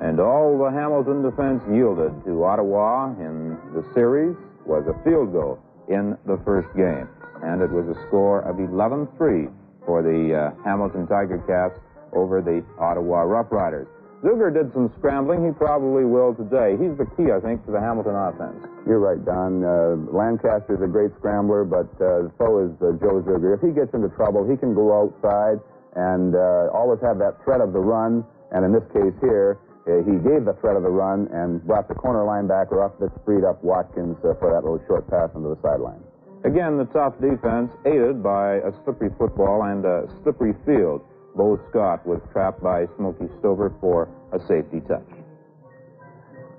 And 0.00 0.18
all 0.18 0.58
the 0.58 0.70
Hamilton 0.72 1.22
defense 1.22 1.62
yielded 1.70 2.24
to 2.24 2.44
Ottawa 2.44 3.12
in 3.20 3.56
the 3.74 3.84
series 3.94 4.34
was 4.66 4.82
a 4.88 4.96
field 5.04 5.32
goal 5.32 5.60
in 5.88 6.16
the 6.26 6.40
first 6.44 6.68
game. 6.74 7.06
And 7.44 7.60
it 7.60 7.70
was 7.70 7.86
a 7.86 7.98
score 8.08 8.40
of 8.42 8.58
11 8.58 9.08
3 9.18 9.48
for 9.86 10.02
the 10.02 10.34
uh, 10.34 10.62
Hamilton 10.64 11.06
Tiger 11.06 11.38
Cats 11.46 11.78
over 12.12 12.40
the 12.40 12.64
Ottawa 12.80 13.22
Rough 13.22 13.50
Riders. 13.50 13.88
Zuger 14.22 14.54
did 14.54 14.72
some 14.72 14.86
scrambling. 14.98 15.44
He 15.44 15.50
probably 15.52 16.06
will 16.06 16.34
today. 16.34 16.78
He's 16.78 16.94
the 16.94 17.10
key, 17.18 17.34
I 17.34 17.42
think, 17.42 17.66
to 17.66 17.74
the 17.74 17.82
Hamilton 17.82 18.14
offense. 18.14 18.62
You're 18.86 19.02
right, 19.02 19.18
Don. 19.18 19.66
Uh, 19.66 19.98
Lancaster's 20.14 20.78
a 20.78 20.86
great 20.86 21.10
scrambler, 21.18 21.66
but 21.66 21.90
uh, 21.98 22.30
so 22.38 22.62
is 22.62 22.70
uh, 22.78 22.94
Joe 23.02 23.18
Zuger. 23.26 23.58
If 23.58 23.66
he 23.66 23.74
gets 23.74 23.90
into 23.94 24.08
trouble, 24.14 24.46
he 24.46 24.56
can 24.56 24.74
go 24.78 24.94
outside 24.94 25.58
and 25.98 26.38
uh, 26.38 26.70
always 26.70 27.02
have 27.02 27.18
that 27.18 27.42
threat 27.42 27.60
of 27.60 27.74
the 27.74 27.82
run. 27.82 28.22
And 28.54 28.64
in 28.64 28.70
this 28.70 28.86
case 28.94 29.14
here, 29.20 29.58
uh, 29.90 30.06
he 30.06 30.14
gave 30.22 30.46
the 30.46 30.54
threat 30.62 30.78
of 30.78 30.86
the 30.86 30.94
run 30.94 31.26
and 31.34 31.58
brought 31.66 31.88
the 31.88 31.98
corner 31.98 32.22
linebacker 32.22 32.78
up 32.78 33.00
that 33.00 33.10
freed 33.26 33.42
up 33.42 33.58
Watkins 33.64 34.16
uh, 34.22 34.38
for 34.38 34.54
that 34.54 34.62
little 34.62 34.80
short 34.86 35.10
pass 35.10 35.34
into 35.34 35.50
the 35.50 35.58
sideline. 35.66 35.98
Again, 36.44 36.78
the 36.78 36.86
tough 36.94 37.14
defense, 37.18 37.70
aided 37.86 38.22
by 38.22 38.62
a 38.62 38.70
slippery 38.84 39.10
football 39.18 39.62
and 39.66 39.84
a 39.84 40.06
slippery 40.22 40.54
field. 40.66 41.02
Bo 41.34 41.58
Scott 41.70 42.06
was 42.06 42.20
trapped 42.32 42.62
by 42.62 42.86
Smokey 42.96 43.26
Stover 43.38 43.72
for 43.80 44.08
a 44.32 44.38
safety 44.46 44.80
touch. 44.86 45.08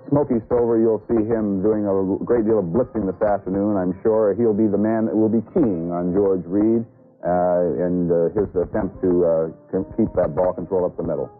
Smokey 0.09 0.41
Stover, 0.45 0.77
you'll 0.79 1.03
see 1.07 1.25
him 1.25 1.61
doing 1.61 1.85
a 1.85 1.93
great 2.25 2.45
deal 2.45 2.59
of 2.59 2.65
blitzing 2.65 3.05
this 3.05 3.21
afternoon. 3.21 3.77
I'm 3.77 3.97
sure 4.03 4.33
he'll 4.33 4.53
be 4.53 4.67
the 4.67 4.77
man 4.77 5.05
that 5.05 5.15
will 5.15 5.29
be 5.29 5.41
keying 5.53 5.91
on 5.91 6.13
George 6.13 6.43
Reed 6.45 6.85
uh, 7.23 7.85
and 7.85 8.11
uh, 8.11 8.29
his 8.35 8.49
attempt 8.53 9.01
to 9.01 9.09
uh, 9.25 9.81
keep 9.95 10.11
that 10.15 10.35
ball 10.35 10.53
control 10.53 10.85
up 10.85 10.97
the 10.97 11.03
middle. 11.03 11.31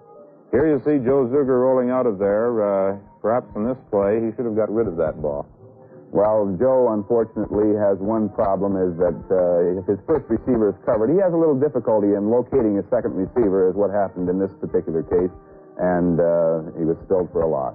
Here 0.52 0.70
you 0.70 0.80
see 0.86 1.04
Joe 1.04 1.26
Zuger 1.28 1.60
rolling 1.60 1.90
out 1.90 2.06
of 2.06 2.20
there. 2.20 2.62
Uh, 2.62 2.98
perhaps 3.22 3.50
in 3.56 3.66
this 3.66 3.78
play, 3.90 4.22
he 4.22 4.30
should 4.36 4.46
have 4.46 4.56
got 4.56 4.70
rid 4.70 4.88
of 4.88 4.96
that 4.98 5.22
ball. 5.22 5.46
Well, 6.14 6.46
Joe, 6.62 6.94
unfortunately, 6.94 7.74
has 7.74 7.98
one 7.98 8.30
problem 8.38 8.78
is 8.78 8.94
that 9.02 9.18
uh, 9.34 9.82
if 9.82 9.90
his 9.90 9.98
first 10.06 10.30
receiver 10.30 10.70
is 10.70 10.78
covered, 10.86 11.10
he 11.10 11.18
has 11.18 11.34
a 11.34 11.40
little 11.42 11.58
difficulty 11.58 12.14
in 12.14 12.30
locating 12.30 12.78
his 12.78 12.86
second 12.94 13.18
receiver, 13.18 13.66
is 13.66 13.74
what 13.74 13.90
happened 13.90 14.30
in 14.30 14.38
this 14.38 14.54
particular 14.62 15.02
case, 15.02 15.34
and 15.82 16.22
uh, 16.22 16.70
he 16.78 16.86
was 16.86 17.02
spilled 17.10 17.34
for 17.34 17.42
a 17.42 17.50
loss. 17.50 17.74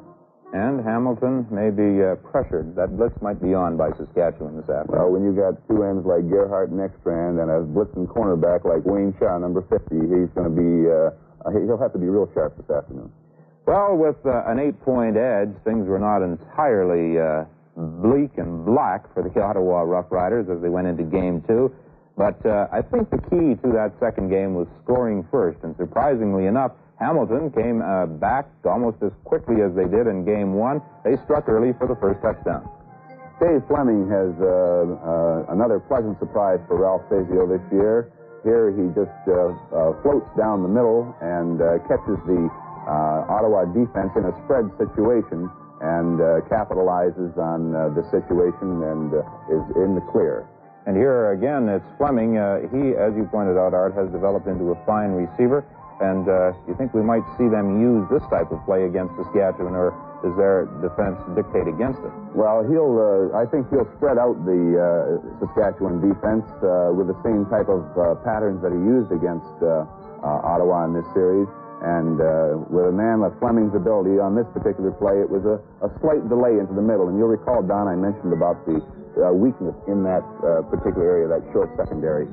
And 0.55 0.79
Hamilton 0.87 1.51
may 1.51 1.75
be 1.75 1.99
uh, 1.99 2.15
pressured. 2.31 2.79
That 2.79 2.95
blitz 2.95 3.19
might 3.19 3.43
be 3.43 3.59
on 3.59 3.75
by 3.75 3.91
Saskatchewan 3.99 4.55
this 4.55 4.71
afternoon. 4.71 4.95
Well, 4.95 5.11
when 5.11 5.27
you've 5.27 5.37
got 5.37 5.59
two 5.67 5.83
ends 5.83 6.07
like 6.07 6.23
Gerhart 6.31 6.71
and 6.71 6.79
Ekstrand 6.79 7.43
and 7.43 7.51
a 7.51 7.67
blitzing 7.67 8.07
cornerback 8.07 8.63
like 8.63 8.87
Wayne 8.87 9.19
Shaw, 9.19 9.43
number 9.43 9.67
50, 9.67 9.83
he's 9.99 10.31
going 10.39 10.47
to 10.47 10.55
be, 10.55 10.87
uh, 10.87 11.11
he'll 11.59 11.77
have 11.77 11.91
to 11.91 11.99
be 11.99 12.07
real 12.07 12.31
sharp 12.39 12.55
this 12.55 12.71
afternoon. 12.71 13.11
Well, 13.67 13.99
with 13.99 14.23
uh, 14.25 14.47
an 14.47 14.63
eight-point 14.63 15.19
edge, 15.19 15.53
things 15.67 15.91
were 15.91 15.99
not 15.99 16.23
entirely 16.23 17.19
uh, 17.19 17.45
bleak 17.79 18.37
and 18.37 18.67
black 18.67 19.13
for 19.15 19.23
the 19.23 19.41
Ottawa 19.43 19.83
Rough 19.83 20.11
Riders 20.11 20.49
as 20.51 20.61
they 20.61 20.69
went 20.69 20.87
into 20.87 21.05
Game 21.05 21.43
Two. 21.47 21.73
But 22.19 22.45
uh, 22.45 22.67
I 22.73 22.83
think 22.83 23.11
the 23.11 23.23
key 23.31 23.55
to 23.63 23.69
that 23.79 23.95
second 24.01 24.29
game 24.29 24.55
was 24.55 24.67
scoring 24.83 25.27
first, 25.31 25.63
and 25.63 25.77
surprisingly 25.79 26.47
enough, 26.47 26.73
Hamilton 26.99 27.55
came 27.55 27.81
uh, 27.81 28.07
back 28.07 28.51
almost 28.67 28.99
as 29.07 29.13
quickly 29.23 29.63
as 29.63 29.71
they 29.79 29.87
did 29.87 30.11
in 30.11 30.27
Game 30.27 30.55
One. 30.55 30.83
They 31.05 31.15
struck 31.23 31.49
early 31.49 31.73
for 31.79 31.87
the 31.87 31.95
first 32.03 32.19
touchdown. 32.21 32.67
Dave 33.39 33.63
Fleming 33.71 34.11
has 34.11 34.35
uh, 34.43 34.51
uh, 34.51 35.55
another 35.55 35.79
pleasant 35.79 36.19
surprise 36.19 36.59
for 36.67 36.83
Ralph 36.83 37.07
Sazio 37.07 37.47
this 37.47 37.63
year. 37.71 38.11
Here 38.43 38.75
he 38.75 38.91
just 38.99 39.15
uh, 39.31 39.55
uh, 39.71 40.03
floats 40.03 40.27
down 40.35 40.67
the 40.67 40.73
middle 40.75 41.15
and 41.23 41.63
catches 41.87 42.19
the 42.27 42.51
Ottawa 43.31 43.63
defense 43.71 44.11
in 44.19 44.27
a 44.27 44.35
spread 44.43 44.67
situation 44.75 45.47
and 45.81 46.21
uh, 46.21 46.41
capitalizes 46.51 47.37
on 47.39 47.75
uh, 47.75 47.89
the 47.95 48.03
situation 48.11 48.83
and 48.83 49.15
uh, 49.15 49.23
is 49.53 49.65
in 49.77 49.95
the 49.95 50.05
clear. 50.13 50.49
And 50.87 50.97
here 50.97 51.33
again, 51.33 51.69
it's 51.69 51.85
Fleming. 51.99 52.39
Uh, 52.39 52.65
he, 52.73 52.97
as 52.97 53.13
you 53.13 53.29
pointed 53.31 53.61
out, 53.61 53.75
Art, 53.75 53.95
has 53.95 54.09
developed 54.11 54.49
into 54.49 54.73
a 54.73 54.79
fine 54.87 55.13
receiver. 55.13 55.65
And 56.01 56.31
uh, 56.31 56.55
you 56.71 56.79
think 56.79 56.95
we 56.95 57.03
might 57.03 57.27
see 57.37 57.51
them 57.51 57.83
use 57.83 58.07
this 58.07 58.23
type 58.31 58.55
of 58.55 58.63
play 58.65 58.87
against 58.87 59.19
Saskatchewan, 59.19 59.75
or 59.75 59.91
does 60.23 60.31
their 60.39 60.71
defense 60.79 61.19
dictate 61.35 61.67
against 61.67 61.99
it? 62.07 62.15
Well, 62.39 62.63
he'll. 62.63 62.95
Uh, 62.95 63.35
I 63.35 63.45
think 63.51 63.67
he'll 63.69 63.91
spread 63.99 64.15
out 64.15 64.39
the 64.47 64.63
uh, 64.79 65.43
Saskatchewan 65.43 65.99
defense 65.99 66.47
uh, 66.63 66.95
with 66.95 67.11
the 67.11 67.19
same 67.27 67.51
type 67.51 67.67
of 67.67 67.83
uh, 67.99 68.15
patterns 68.23 68.63
that 68.63 68.71
he 68.71 68.79
used 68.79 69.11
against 69.11 69.51
uh, 69.59 69.91
uh, 70.23 70.47
Ottawa 70.47 70.87
in 70.87 70.95
this 70.95 71.07
series. 71.19 71.51
And 71.79 72.19
uh, 72.19 72.59
with 72.67 72.91
a 72.91 72.95
man 72.95 73.23
like 73.23 73.39
Fleming's 73.39 73.75
ability 73.75 74.19
on 74.19 74.35
this 74.35 74.47
particular 74.51 74.91
play, 74.91 75.23
it 75.23 75.31
was 75.31 75.47
a, 75.47 75.63
a 75.87 75.89
slight 76.03 76.27
delay 76.27 76.59
into 76.59 76.75
the 76.75 76.83
middle. 76.83 77.07
And 77.07 77.15
you'll 77.15 77.31
recall, 77.31 77.63
Don, 77.63 77.87
I 77.87 77.95
mentioned 77.95 78.35
about 78.35 78.67
the 78.67 78.83
uh, 79.23 79.31
weakness 79.31 79.75
in 79.87 80.03
that 80.03 80.27
uh, 80.43 80.67
particular 80.67 81.07
area, 81.07 81.27
that 81.31 81.47
short 81.55 81.71
secondary. 81.79 82.27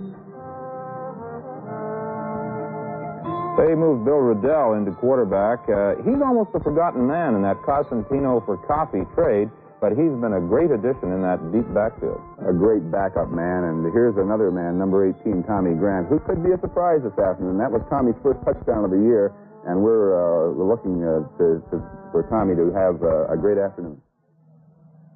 They 3.56 3.72
moved 3.74 4.04
Bill 4.04 4.20
Riddell 4.20 4.74
into 4.74 4.92
quarterback. 4.92 5.64
Uh, 5.70 5.96
he's 6.04 6.20
almost 6.20 6.52
a 6.54 6.60
forgotten 6.60 7.08
man 7.08 7.36
in 7.36 7.42
that 7.44 7.56
Cosentino 7.64 8.44
for 8.46 8.58
coffee 8.68 9.08
trade, 9.16 9.50
but 9.82 9.92
he's 9.92 10.16
been 10.24 10.34
a 10.34 10.44
great 10.44 10.72
addition 10.72 11.12
in 11.12 11.22
that 11.22 11.40
deep 11.52 11.68
backfield. 11.76 12.22
A 12.48 12.54
great 12.54 12.84
backup 12.90 13.30
man. 13.30 13.68
And 13.68 13.84
here's 13.92 14.16
another 14.16 14.50
man, 14.52 14.80
number 14.80 15.08
18, 15.08 15.44
Tommy 15.44 15.76
Grant, 15.76 16.08
who 16.08 16.20
could 16.24 16.44
be 16.44 16.52
a 16.52 16.60
surprise 16.60 17.04
this 17.04 17.16
afternoon. 17.20 17.58
That 17.60 17.72
was 17.72 17.84
Tommy's 17.90 18.18
first 18.24 18.40
touchdown 18.48 18.88
of 18.88 18.92
the 18.92 19.02
year, 19.04 19.36
and 19.68 19.82
we're, 19.84 20.16
uh, 20.16 20.56
looking 20.56 21.04
uh, 21.04 21.28
to, 21.38 21.60
to, 21.70 21.76
for 22.12 22.24
Tommy 22.30 22.56
to 22.56 22.72
have 22.72 23.04
uh, 23.04 23.34
a 23.34 23.38
great 23.38 23.58
afternoon. 23.58 24.00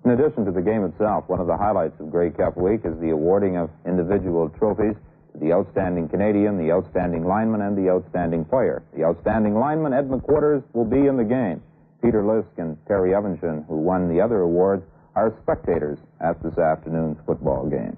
In 0.05 0.11
addition 0.11 0.45
to 0.45 0.51
the 0.51 0.61
game 0.61 0.85
itself, 0.85 1.27
one 1.27 1.39
of 1.39 1.47
the 1.47 1.57
highlights 1.57 1.99
of 1.99 2.09
Grey 2.09 2.31
Cup 2.31 2.57
week 2.57 2.81
is 2.85 2.97
the 2.99 3.11
awarding 3.11 3.57
of 3.57 3.69
individual 3.85 4.49
trophies 4.57 4.95
to 5.33 5.37
the 5.39 5.51
outstanding 5.51 6.07
Canadian, 6.07 6.57
the 6.57 6.71
outstanding 6.71 7.25
lineman, 7.25 7.61
and 7.61 7.77
the 7.77 7.91
outstanding 7.91 8.45
player. 8.45 8.81
The 8.95 9.03
outstanding 9.03 9.55
lineman, 9.55 9.93
Ed 9.93 10.09
McQuarters, 10.09 10.63
will 10.73 10.85
be 10.85 11.07
in 11.07 11.17
the 11.17 11.23
game. 11.23 11.61
Peter 12.01 12.23
Liske 12.23 12.57
and 12.57 12.77
Terry 12.87 13.11
Evanshen, 13.11 13.65
who 13.67 13.75
won 13.75 14.07
the 14.07 14.21
other 14.21 14.41
awards, 14.41 14.83
are 15.15 15.35
spectators 15.43 15.99
at 16.21 16.41
this 16.43 16.57
afternoon's 16.57 17.17
football 17.25 17.67
game. 17.67 17.97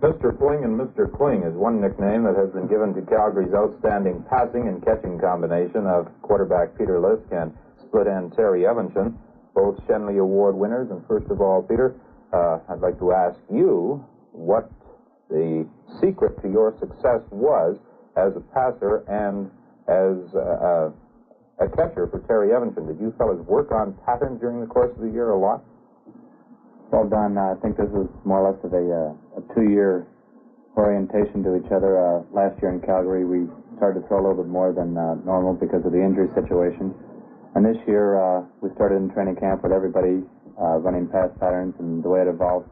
Mr. 0.00 0.36
Fling 0.38 0.64
and 0.64 0.80
Mr. 0.80 1.14
Kling 1.14 1.42
is 1.42 1.54
one 1.54 1.80
nickname 1.80 2.24
that 2.24 2.34
has 2.34 2.48
been 2.50 2.66
given 2.66 2.94
to 2.94 3.02
Calgary's 3.02 3.52
outstanding 3.52 4.24
passing 4.30 4.66
and 4.68 4.82
catching 4.82 5.18
combination 5.20 5.86
of 5.86 6.08
quarterback 6.22 6.76
Peter 6.78 6.98
Liske 6.98 7.32
and 7.32 7.52
split 7.84 8.06
end 8.06 8.32
Terry 8.34 8.62
Evanshen, 8.62 9.12
both 9.54 9.76
Schenley 9.86 10.18
Award 10.18 10.56
winners. 10.56 10.90
And 10.90 11.04
first 11.06 11.30
of 11.30 11.42
all, 11.42 11.62
Peter, 11.62 11.94
uh, 12.32 12.60
I'd 12.70 12.80
like 12.80 12.98
to 12.98 13.12
ask 13.12 13.38
you 13.52 14.02
what 14.32 14.70
the 15.28 15.68
secret 16.00 16.40
to 16.42 16.48
your 16.48 16.74
success 16.80 17.20
was 17.30 17.76
as 18.16 18.32
a 18.36 18.40
passer 18.40 19.04
and 19.06 19.50
as 19.86 20.32
a, 20.34 20.92
a, 21.60 21.68
catcher 21.68 22.08
for 22.08 22.20
Terry 22.26 22.48
Evanshen. 22.48 22.86
Did 22.86 23.00
you 23.00 23.14
fellas 23.18 23.38
work 23.46 23.72
on 23.72 23.94
patterns 24.06 24.40
during 24.40 24.60
the 24.60 24.66
course 24.66 24.90
of 24.96 25.02
the 25.02 25.10
year 25.10 25.30
a 25.30 25.38
lot? 25.38 25.62
Well, 26.90 27.08
Don, 27.08 27.38
uh, 27.38 27.54
I 27.54 27.60
think 27.62 27.76
this 27.76 27.90
is 27.90 28.08
more 28.24 28.42
or 28.42 28.50
less 28.50 28.58
of 28.64 28.72
a, 28.72 28.82
uh, 28.82 29.38
a 29.38 29.54
two-year 29.54 30.06
orientation 30.76 31.42
to 31.44 31.56
each 31.56 31.70
other. 31.70 32.00
Uh, 32.00 32.22
last 32.32 32.60
year 32.62 32.72
in 32.72 32.80
Calgary, 32.80 33.24
we 33.24 33.46
started 33.76 34.02
to 34.02 34.08
throw 34.08 34.18
a 34.18 34.22
little 34.26 34.42
bit 34.42 34.50
more 34.50 34.72
than 34.72 34.96
uh, 34.96 35.14
normal 35.22 35.54
because 35.54 35.84
of 35.84 35.92
the 35.92 36.02
injury 36.02 36.28
situation. 36.34 36.94
And 37.54 37.64
this 37.64 37.78
year, 37.86 38.18
uh, 38.18 38.42
we 38.60 38.70
started 38.74 38.96
in 38.96 39.10
training 39.10 39.36
camp 39.36 39.62
with 39.62 39.72
everybody 39.72 40.22
uh, 40.60 40.78
running 40.82 41.08
pass 41.08 41.30
patterns 41.38 41.74
and 41.78 42.02
the 42.02 42.08
way 42.08 42.20
it 42.22 42.28
evolved 42.28 42.68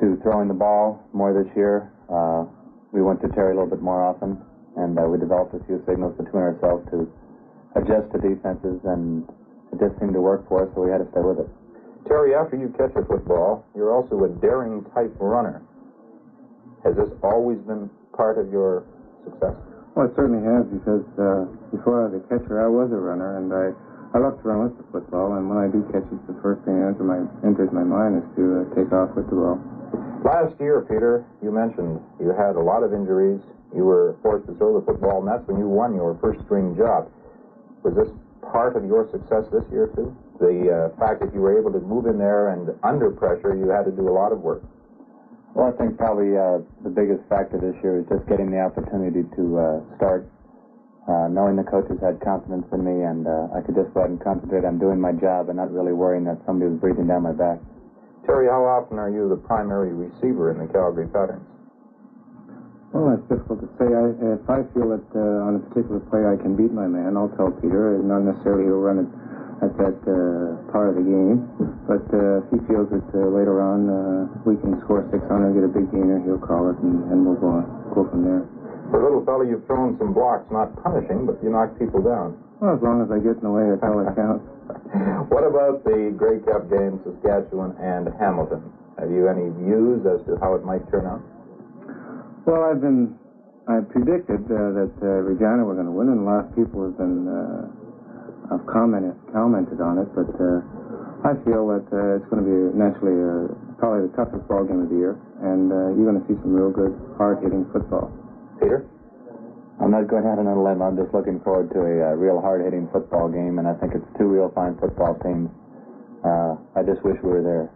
to 0.00 0.18
throwing 0.22 0.48
the 0.48 0.54
ball 0.54 1.02
more 1.12 1.32
this 1.32 1.50
year. 1.56 1.92
Uh, 2.10 2.44
we 2.92 3.02
went 3.02 3.20
to 3.22 3.28
Terry 3.28 3.52
a 3.52 3.54
little 3.54 3.70
bit 3.70 3.82
more 3.82 4.02
often, 4.02 4.38
and 4.76 4.98
uh, 4.98 5.02
we 5.02 5.18
developed 5.18 5.54
a 5.54 5.62
few 5.66 5.82
signals 5.86 6.16
between 6.16 6.42
ourselves 6.42 6.84
to 6.90 7.10
adjust 7.76 8.10
to 8.12 8.18
defenses, 8.18 8.80
and 8.84 9.28
it 9.72 9.78
just 9.78 9.98
seemed 10.00 10.14
to 10.14 10.20
work 10.20 10.48
for 10.48 10.64
us, 10.64 10.68
so 10.74 10.82
we 10.82 10.90
had 10.90 11.04
to 11.04 11.08
stay 11.12 11.20
with 11.20 11.38
it. 11.40 11.48
Terry, 12.08 12.34
after 12.34 12.56
you 12.56 12.72
catch 12.78 12.94
a 12.96 13.04
football, 13.04 13.66
you're 13.74 13.92
also 13.92 14.24
a 14.24 14.28
daring 14.40 14.84
type 14.94 15.12
runner. 15.18 15.62
Has 16.84 16.94
this 16.96 17.10
always 17.22 17.58
been 17.66 17.90
part 18.14 18.38
of 18.38 18.50
your 18.50 18.84
success? 19.24 19.54
Well, 19.94 20.06
it 20.06 20.14
certainly 20.14 20.44
has 20.44 20.64
because 20.70 21.04
uh, 21.18 21.50
before 21.74 22.04
I 22.04 22.12
was 22.12 22.20
a 22.20 22.22
catcher, 22.28 22.62
I 22.62 22.68
was 22.68 22.92
a 22.92 23.00
runner, 23.00 23.38
and 23.38 23.50
I 23.50 23.74
I 24.14 24.18
love 24.18 24.40
to 24.40 24.48
run 24.48 24.64
with 24.64 24.76
the 24.78 24.86
football. 24.92 25.34
And 25.34 25.50
when 25.50 25.58
I 25.58 25.66
do 25.66 25.82
catch 25.92 26.06
it, 26.06 26.20
the 26.30 26.38
first 26.40 26.62
thing 26.64 26.78
that 26.78 26.94
enters 26.94 27.04
my 27.04 27.20
enters 27.42 27.70
my 27.72 27.82
mind 27.82 28.22
is 28.22 28.26
to 28.38 28.44
uh, 28.62 28.74
take 28.78 28.92
off 28.92 29.16
with 29.16 29.28
the 29.28 29.36
ball. 29.36 29.58
Last 30.22 30.54
year, 30.60 30.86
Peter, 30.86 31.24
you 31.42 31.50
mentioned 31.50 32.00
you 32.20 32.30
had 32.30 32.56
a 32.56 32.62
lot 32.62 32.82
of 32.82 32.94
injuries. 32.94 33.40
You 33.74 33.84
were 33.84 34.16
forced 34.22 34.46
to 34.46 34.54
throw 34.54 34.78
the 34.78 34.84
football, 34.86 35.20
and 35.20 35.28
that's 35.28 35.42
when 35.48 35.58
you 35.58 35.66
won 35.66 35.94
your 35.94 36.14
first 36.22 36.44
string 36.46 36.76
job. 36.76 37.10
Was 37.84 37.94
this 37.94 38.08
part 38.52 38.76
of 38.76 38.84
your 38.84 39.08
success 39.10 39.44
this 39.52 39.64
year 39.70 39.88
too? 39.94 40.14
The 40.38 40.92
uh, 40.92 41.00
fact 41.00 41.20
that 41.20 41.32
you 41.32 41.40
were 41.40 41.58
able 41.58 41.72
to 41.72 41.80
move 41.80 42.06
in 42.06 42.18
there 42.18 42.52
and 42.52 42.68
under 42.82 43.10
pressure, 43.10 43.56
you 43.56 43.68
had 43.68 43.84
to 43.84 43.92
do 43.92 44.08
a 44.08 44.14
lot 44.14 44.32
of 44.32 44.40
work. 44.40 44.62
Well, 45.54 45.72
I 45.72 45.76
think 45.80 45.96
probably 45.96 46.36
uh, 46.36 46.60
the 46.84 46.92
biggest 46.92 47.24
factor 47.32 47.56
this 47.56 47.72
year 47.82 48.00
is 48.00 48.06
just 48.12 48.28
getting 48.28 48.50
the 48.50 48.60
opportunity 48.60 49.24
to 49.24 49.44
uh, 49.56 49.96
start, 49.96 50.28
uh, 51.08 51.32
knowing 51.32 51.56
the 51.56 51.64
coaches 51.64 51.96
had 52.04 52.20
confidence 52.20 52.68
in 52.72 52.84
me, 52.84 53.08
and 53.08 53.24
uh, 53.24 53.56
I 53.56 53.64
could 53.64 53.74
just 53.74 53.88
go 53.96 54.04
ahead 54.04 54.12
and 54.12 54.20
concentrate 54.20 54.68
on 54.68 54.78
doing 54.78 55.00
my 55.00 55.12
job 55.16 55.48
and 55.48 55.56
not 55.56 55.72
really 55.72 55.96
worrying 55.96 56.24
that 56.28 56.36
somebody 56.44 56.70
was 56.70 56.78
breathing 56.78 57.08
down 57.08 57.22
my 57.24 57.32
back. 57.32 57.56
Terry, 58.26 58.52
how 58.52 58.68
often 58.68 58.98
are 58.98 59.08
you 59.08 59.30
the 59.30 59.40
primary 59.40 59.94
receiver 59.94 60.50
in 60.52 60.58
the 60.60 60.68
Calgary 60.68 61.08
Patterns? 61.08 61.48
Well, 62.96 63.12
that's 63.12 63.28
difficult 63.28 63.60
to 63.60 63.68
say. 63.76 63.92
I, 63.92 64.08
if 64.40 64.48
I 64.48 64.64
feel 64.72 64.88
that 64.96 65.04
uh, 65.12 65.44
on 65.44 65.60
a 65.60 65.62
particular 65.68 66.00
play 66.08 66.24
I 66.24 66.40
can 66.40 66.56
beat 66.56 66.72
my 66.72 66.88
man, 66.88 67.12
I'll 67.12 67.28
tell 67.36 67.52
Peter, 67.52 68.00
not 68.00 68.24
necessarily 68.24 68.64
he'll 68.72 68.80
run 68.80 69.04
it 69.04 69.10
at 69.60 69.72
that 69.76 70.00
uh, 70.08 70.64
part 70.72 70.96
of 70.96 70.96
the 70.96 71.04
game. 71.04 71.44
But 71.84 72.08
uh, 72.08 72.40
if 72.40 72.56
he 72.56 72.58
feels 72.64 72.88
that 72.96 73.04
uh, 73.12 73.28
later 73.36 73.60
on 73.60 73.84
uh, 73.92 74.00
we 74.48 74.56
can 74.64 74.80
score 74.80 75.04
six 75.12 75.20
on 75.28 75.44
it, 75.44 75.52
get 75.52 75.68
a 75.68 75.72
big 75.76 75.92
gainer, 75.92 76.24
he'll 76.24 76.40
call 76.40 76.72
it, 76.72 76.80
and, 76.80 77.04
and 77.12 77.20
we'll 77.20 77.36
go, 77.36 77.60
on, 77.60 77.68
go 77.92 78.08
from 78.08 78.24
there. 78.24 78.48
For 78.88 78.96
a 78.96 79.04
little 79.04 79.20
fellow, 79.28 79.44
you've 79.44 79.68
thrown 79.68 80.00
some 80.00 80.16
blocks, 80.16 80.48
not 80.48 80.72
punishing, 80.80 81.28
but 81.28 81.36
you 81.44 81.52
knock 81.52 81.76
people 81.76 82.00
down. 82.00 82.40
Well, 82.64 82.80
as 82.80 82.80
long 82.80 83.04
as 83.04 83.12
I 83.12 83.20
get 83.20 83.36
in 83.36 83.44
the 83.44 83.52
way, 83.52 83.76
that's 83.76 83.84
all 83.84 84.00
that 84.00 84.16
counts. 84.16 84.40
what 85.28 85.44
about 85.44 85.84
the 85.84 86.16
Grey 86.16 86.40
Cup 86.48 86.72
game, 86.72 86.96
Saskatchewan 87.04 87.76
and 87.76 88.08
Hamilton? 88.16 88.72
Have 88.96 89.12
you 89.12 89.28
any 89.28 89.52
views 89.52 90.00
as 90.08 90.24
to 90.32 90.40
how 90.40 90.56
it 90.56 90.64
might 90.64 90.80
turn 90.88 91.04
out? 91.04 91.20
Well, 92.46 92.62
I've 92.62 92.78
been, 92.78 93.18
I 93.66 93.82
predicted 93.90 94.46
uh, 94.46 94.70
that 94.78 94.94
uh, 95.02 95.26
Regina 95.26 95.66
were 95.66 95.74
going 95.74 95.90
to 95.90 95.96
win, 95.98 96.14
and 96.14 96.22
a 96.22 96.26
lot 96.30 96.46
of 96.46 96.54
people 96.54 96.86
have 96.86 96.94
been 96.94 97.26
uh, 97.26 98.54
have 98.54 98.62
commented 98.70 99.18
commented 99.34 99.82
on 99.82 99.98
it. 99.98 100.06
But 100.14 100.30
uh, 100.38 100.62
I 101.26 101.34
feel 101.42 101.66
that 101.74 101.90
uh, 101.90 102.14
it's 102.14 102.28
going 102.30 102.46
to 102.46 102.46
be 102.46 102.58
naturally 102.78 103.18
uh, 103.18 103.50
probably 103.82 104.06
the 104.06 104.14
toughest 104.14 104.46
ball 104.46 104.62
game 104.62 104.78
of 104.78 104.86
the 104.86 104.94
year, 104.94 105.18
and 105.42 105.74
you're 105.98 106.06
going 106.06 106.22
to 106.22 106.26
see 106.30 106.38
some 106.38 106.54
real 106.54 106.70
good, 106.70 106.94
hard-hitting 107.18 107.66
football. 107.74 108.14
Peter? 108.62 108.86
I'm 109.82 109.90
not 109.90 110.06
going 110.06 110.24
out 110.30 110.38
on 110.38 110.46
a 110.46 110.54
limb. 110.54 110.80
I'm 110.80 110.94
just 110.94 111.10
looking 111.10 111.42
forward 111.42 111.74
to 111.74 111.82
a 111.82 111.94
uh, 112.08 112.14
real 112.14 112.38
hard-hitting 112.40 112.94
football 112.94 113.26
game, 113.26 113.58
and 113.58 113.66
I 113.66 113.74
think 113.74 113.98
it's 113.98 114.06
two 114.22 114.30
real 114.30 114.54
fine 114.54 114.78
football 114.78 115.18
teams. 115.18 115.50
Uh, 116.22 116.54
I 116.78 116.86
just 116.86 117.02
wish 117.02 117.18
we 117.26 117.28
were 117.28 117.42
there. 117.42 117.66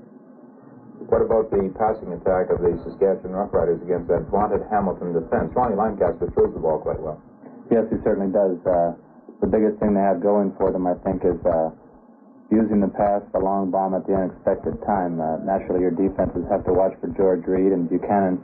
What 1.08 1.22
about 1.24 1.48
the 1.48 1.72
passing 1.80 2.12
attack 2.12 2.52
of 2.52 2.60
the 2.60 2.76
Saskatchewan 2.84 3.32
Roughriders 3.32 3.80
against 3.80 4.12
that 4.12 4.28
vaunted 4.28 4.60
Hamilton 4.68 5.16
defense? 5.16 5.48
Ronnie 5.56 5.74
Lancaster 5.74 6.28
throws 6.36 6.52
the 6.52 6.60
ball 6.60 6.78
quite 6.78 7.00
well. 7.00 7.16
Yes, 7.72 7.88
he 7.88 7.96
certainly 8.04 8.28
does. 8.28 8.60
Uh, 8.68 8.92
the 9.40 9.48
biggest 9.48 9.80
thing 9.80 9.96
they 9.96 10.04
have 10.04 10.20
going 10.20 10.52
for 10.60 10.68
them, 10.70 10.84
I 10.84 10.94
think, 11.00 11.24
is 11.24 11.40
uh, 11.48 11.72
using 12.52 12.84
the 12.84 12.92
pass, 12.92 13.24
the 13.32 13.40
long 13.40 13.70
bomb 13.72 13.96
at 13.96 14.04
the 14.04 14.12
unexpected 14.12 14.76
time. 14.84 15.16
Uh, 15.16 15.40
naturally, 15.40 15.80
your 15.80 15.94
defenses 15.94 16.44
have 16.52 16.68
to 16.68 16.72
watch 16.76 16.92
for 17.00 17.08
George 17.16 17.48
Reed 17.48 17.72
and 17.72 17.88
Buchanan, 17.88 18.42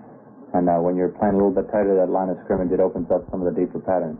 and 0.55 0.65
uh, 0.71 0.81
when 0.81 0.97
you're 0.97 1.13
playing 1.13 1.35
a 1.35 1.39
little 1.39 1.53
bit 1.53 1.69
tighter 1.69 1.93
that 2.01 2.09
line 2.09 2.31
of 2.33 2.39
scrimmage, 2.49 2.73
it 2.73 2.81
opens 2.81 3.11
up 3.13 3.29
some 3.31 3.45
of 3.45 3.53
the 3.53 3.57
deeper 3.59 3.83
patterns. 3.85 4.17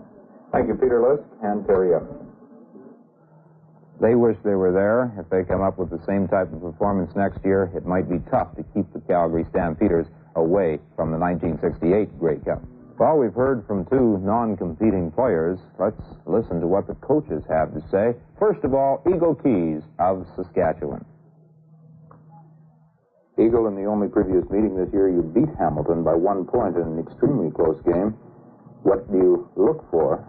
Thank 0.53 0.69
you, 0.69 0.75
Peter 0.75 1.01
Liske 1.01 1.25
and 1.41 1.65
Terry 1.65 1.95
Evans. 1.95 2.26
They 4.01 4.15
wish 4.15 4.37
they 4.45 4.55
were 4.55 4.73
there. 4.73 5.13
If 5.19 5.31
they 5.31 5.43
come 5.45 5.63
up 5.63 5.79
with 5.79 5.89
the 5.89 6.05
same 6.05 6.29
type 6.29 6.53
of 6.53 6.61
performance 6.61 7.17
next 7.17 7.43
year, 7.45 7.71
it 7.75 7.87
might 7.87 8.11
be 8.11 8.19
tough 8.31 8.55
to 8.57 8.65
keep 8.75 8.93
the 8.93 9.01
Calgary 9.01 9.47
Stampeders 9.51 10.07
away 10.37 10.79
from 10.97 11.13
the 11.13 11.19
1968 11.19 12.19
Grey 12.19 12.37
Cup. 12.45 12.63
Well, 12.99 13.17
we've 13.19 13.35
heard 13.35 13.67
from 13.67 13.87
two 13.87 14.19
non-competing 14.19 15.13
players. 15.13 15.59
Let's 15.79 16.01
listen 16.27 16.61
to 16.61 16.67
what 16.67 16.87
the 16.87 16.95
coaches 16.97 17.43
have 17.49 17.73
to 17.73 17.81
say. 17.89 18.15
First 18.39 18.65
of 18.65 18.75
all, 18.75 19.03
Eagle 19.09 19.35
Keys 19.35 19.83
of 19.99 20.27
Saskatchewan. 20.37 21.05
Eagle, 23.39 23.69
in 23.69 23.77
the 23.77 23.85
only 23.85 24.09
previous 24.09 24.45
meeting 24.51 24.77
this 24.77 24.89
year, 24.93 25.09
you 25.09 25.23
beat 25.23 25.49
Hamilton 25.59 26.05
by 26.05 26.15
one 26.15 26.45
point 26.47 26.77
in 26.77 26.83
an 26.83 26.99
extremely 26.99 27.51
close 27.51 27.81
game. 27.85 28.17
What 28.83 29.11
do 29.13 29.19
you 29.19 29.49
look 29.57 29.85
for 29.91 30.25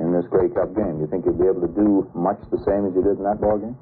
in 0.00 0.12
this 0.12 0.24
Grey 0.32 0.48
Cup 0.48 0.74
game? 0.74 0.96
Do 0.96 1.04
you 1.04 1.10
think 1.12 1.24
you'll 1.28 1.38
be 1.38 1.46
able 1.46 1.62
to 1.62 1.74
do 1.76 2.10
much 2.16 2.40
the 2.50 2.58
same 2.64 2.88
as 2.88 2.92
you 2.96 3.04
did 3.04 3.20
in 3.20 3.24
that 3.24 3.40
ball 3.40 3.60
game? 3.60 3.76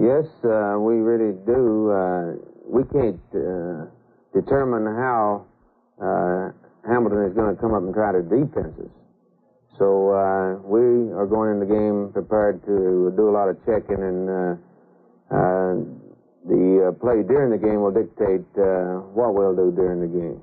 Yes, 0.00 0.26
uh, 0.42 0.80
we 0.80 0.98
really 0.98 1.36
do. 1.46 1.92
Uh, 1.92 2.40
we 2.66 2.82
can't 2.90 3.20
uh, 3.36 3.86
determine 4.34 4.88
how 4.88 5.46
uh, 6.00 6.50
Hamilton 6.88 7.28
is 7.28 7.34
going 7.34 7.54
to 7.54 7.60
come 7.60 7.74
up 7.74 7.82
and 7.82 7.94
try 7.94 8.12
their 8.12 8.26
defenses. 8.26 8.90
So 9.78 10.12
uh, 10.12 10.60
we 10.64 11.12
are 11.14 11.26
going 11.26 11.56
in 11.56 11.60
the 11.60 11.70
game 11.70 12.10
prepared 12.12 12.64
to 12.66 13.12
do 13.16 13.28
a 13.28 13.32
lot 13.32 13.48
of 13.48 13.56
checking, 13.64 14.00
and 14.00 14.28
uh, 14.28 14.54
the 16.48 16.96
play 17.00 17.22
during 17.22 17.52
the 17.52 17.60
game 17.60 17.80
will 17.80 17.92
dictate 17.92 18.44
what 19.14 19.34
we'll 19.34 19.56
do 19.56 19.70
during 19.72 20.00
the 20.00 20.08
game. 20.08 20.40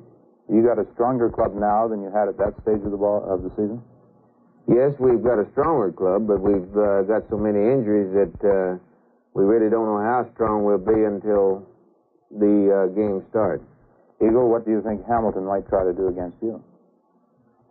You 0.49 0.63
got 0.63 0.79
a 0.79 0.87
stronger 0.93 1.29
club 1.29 1.53
now 1.55 1.87
than 1.87 2.01
you 2.01 2.09
had 2.13 2.29
at 2.29 2.37
that 2.37 2.55
stage 2.61 2.81
of 2.85 2.91
the 2.91 2.97
ball 2.97 3.25
of 3.25 3.43
the 3.43 3.49
season. 3.57 3.81
Yes, 4.67 4.91
we've 4.99 5.23
got 5.23 5.39
a 5.39 5.47
stronger 5.55 5.95
club, 5.95 6.27
but 6.27 6.43
we've 6.43 6.75
uh, 6.75 7.07
got 7.07 7.23
so 7.31 7.37
many 7.39 7.59
injuries 7.59 8.11
that 8.11 8.35
uh, 8.43 8.75
we 9.33 9.47
really 9.47 9.71
don't 9.71 9.87
know 9.87 10.03
how 10.03 10.27
strong 10.35 10.67
we'll 10.67 10.77
be 10.77 11.07
until 11.07 11.63
the 12.35 12.67
uh, 12.67 12.85
game 12.91 13.23
starts. 13.29 13.63
Eagle, 14.19 14.51
what 14.51 14.65
do 14.65 14.71
you 14.71 14.83
think 14.83 15.07
Hamilton 15.07 15.45
might 15.45 15.63
try 15.69 15.87
to 15.87 15.93
do 15.93 16.09
against 16.09 16.35
you? 16.43 16.59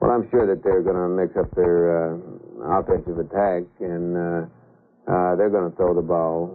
Well, 0.01 0.11
I'm 0.11 0.25
sure 0.31 0.49
that 0.49 0.65
they're 0.65 0.81
going 0.81 0.97
to 0.97 1.09
mix 1.13 1.37
up 1.37 1.53
their 1.55 2.17
uh, 2.17 2.81
offensive 2.81 3.19
attack, 3.21 3.69
and 3.81 4.17
uh, 4.17 4.41
uh, 5.05 5.37
they're 5.37 5.53
going 5.53 5.69
to 5.69 5.77
throw 5.77 5.93
the 5.93 6.01
ball 6.01 6.49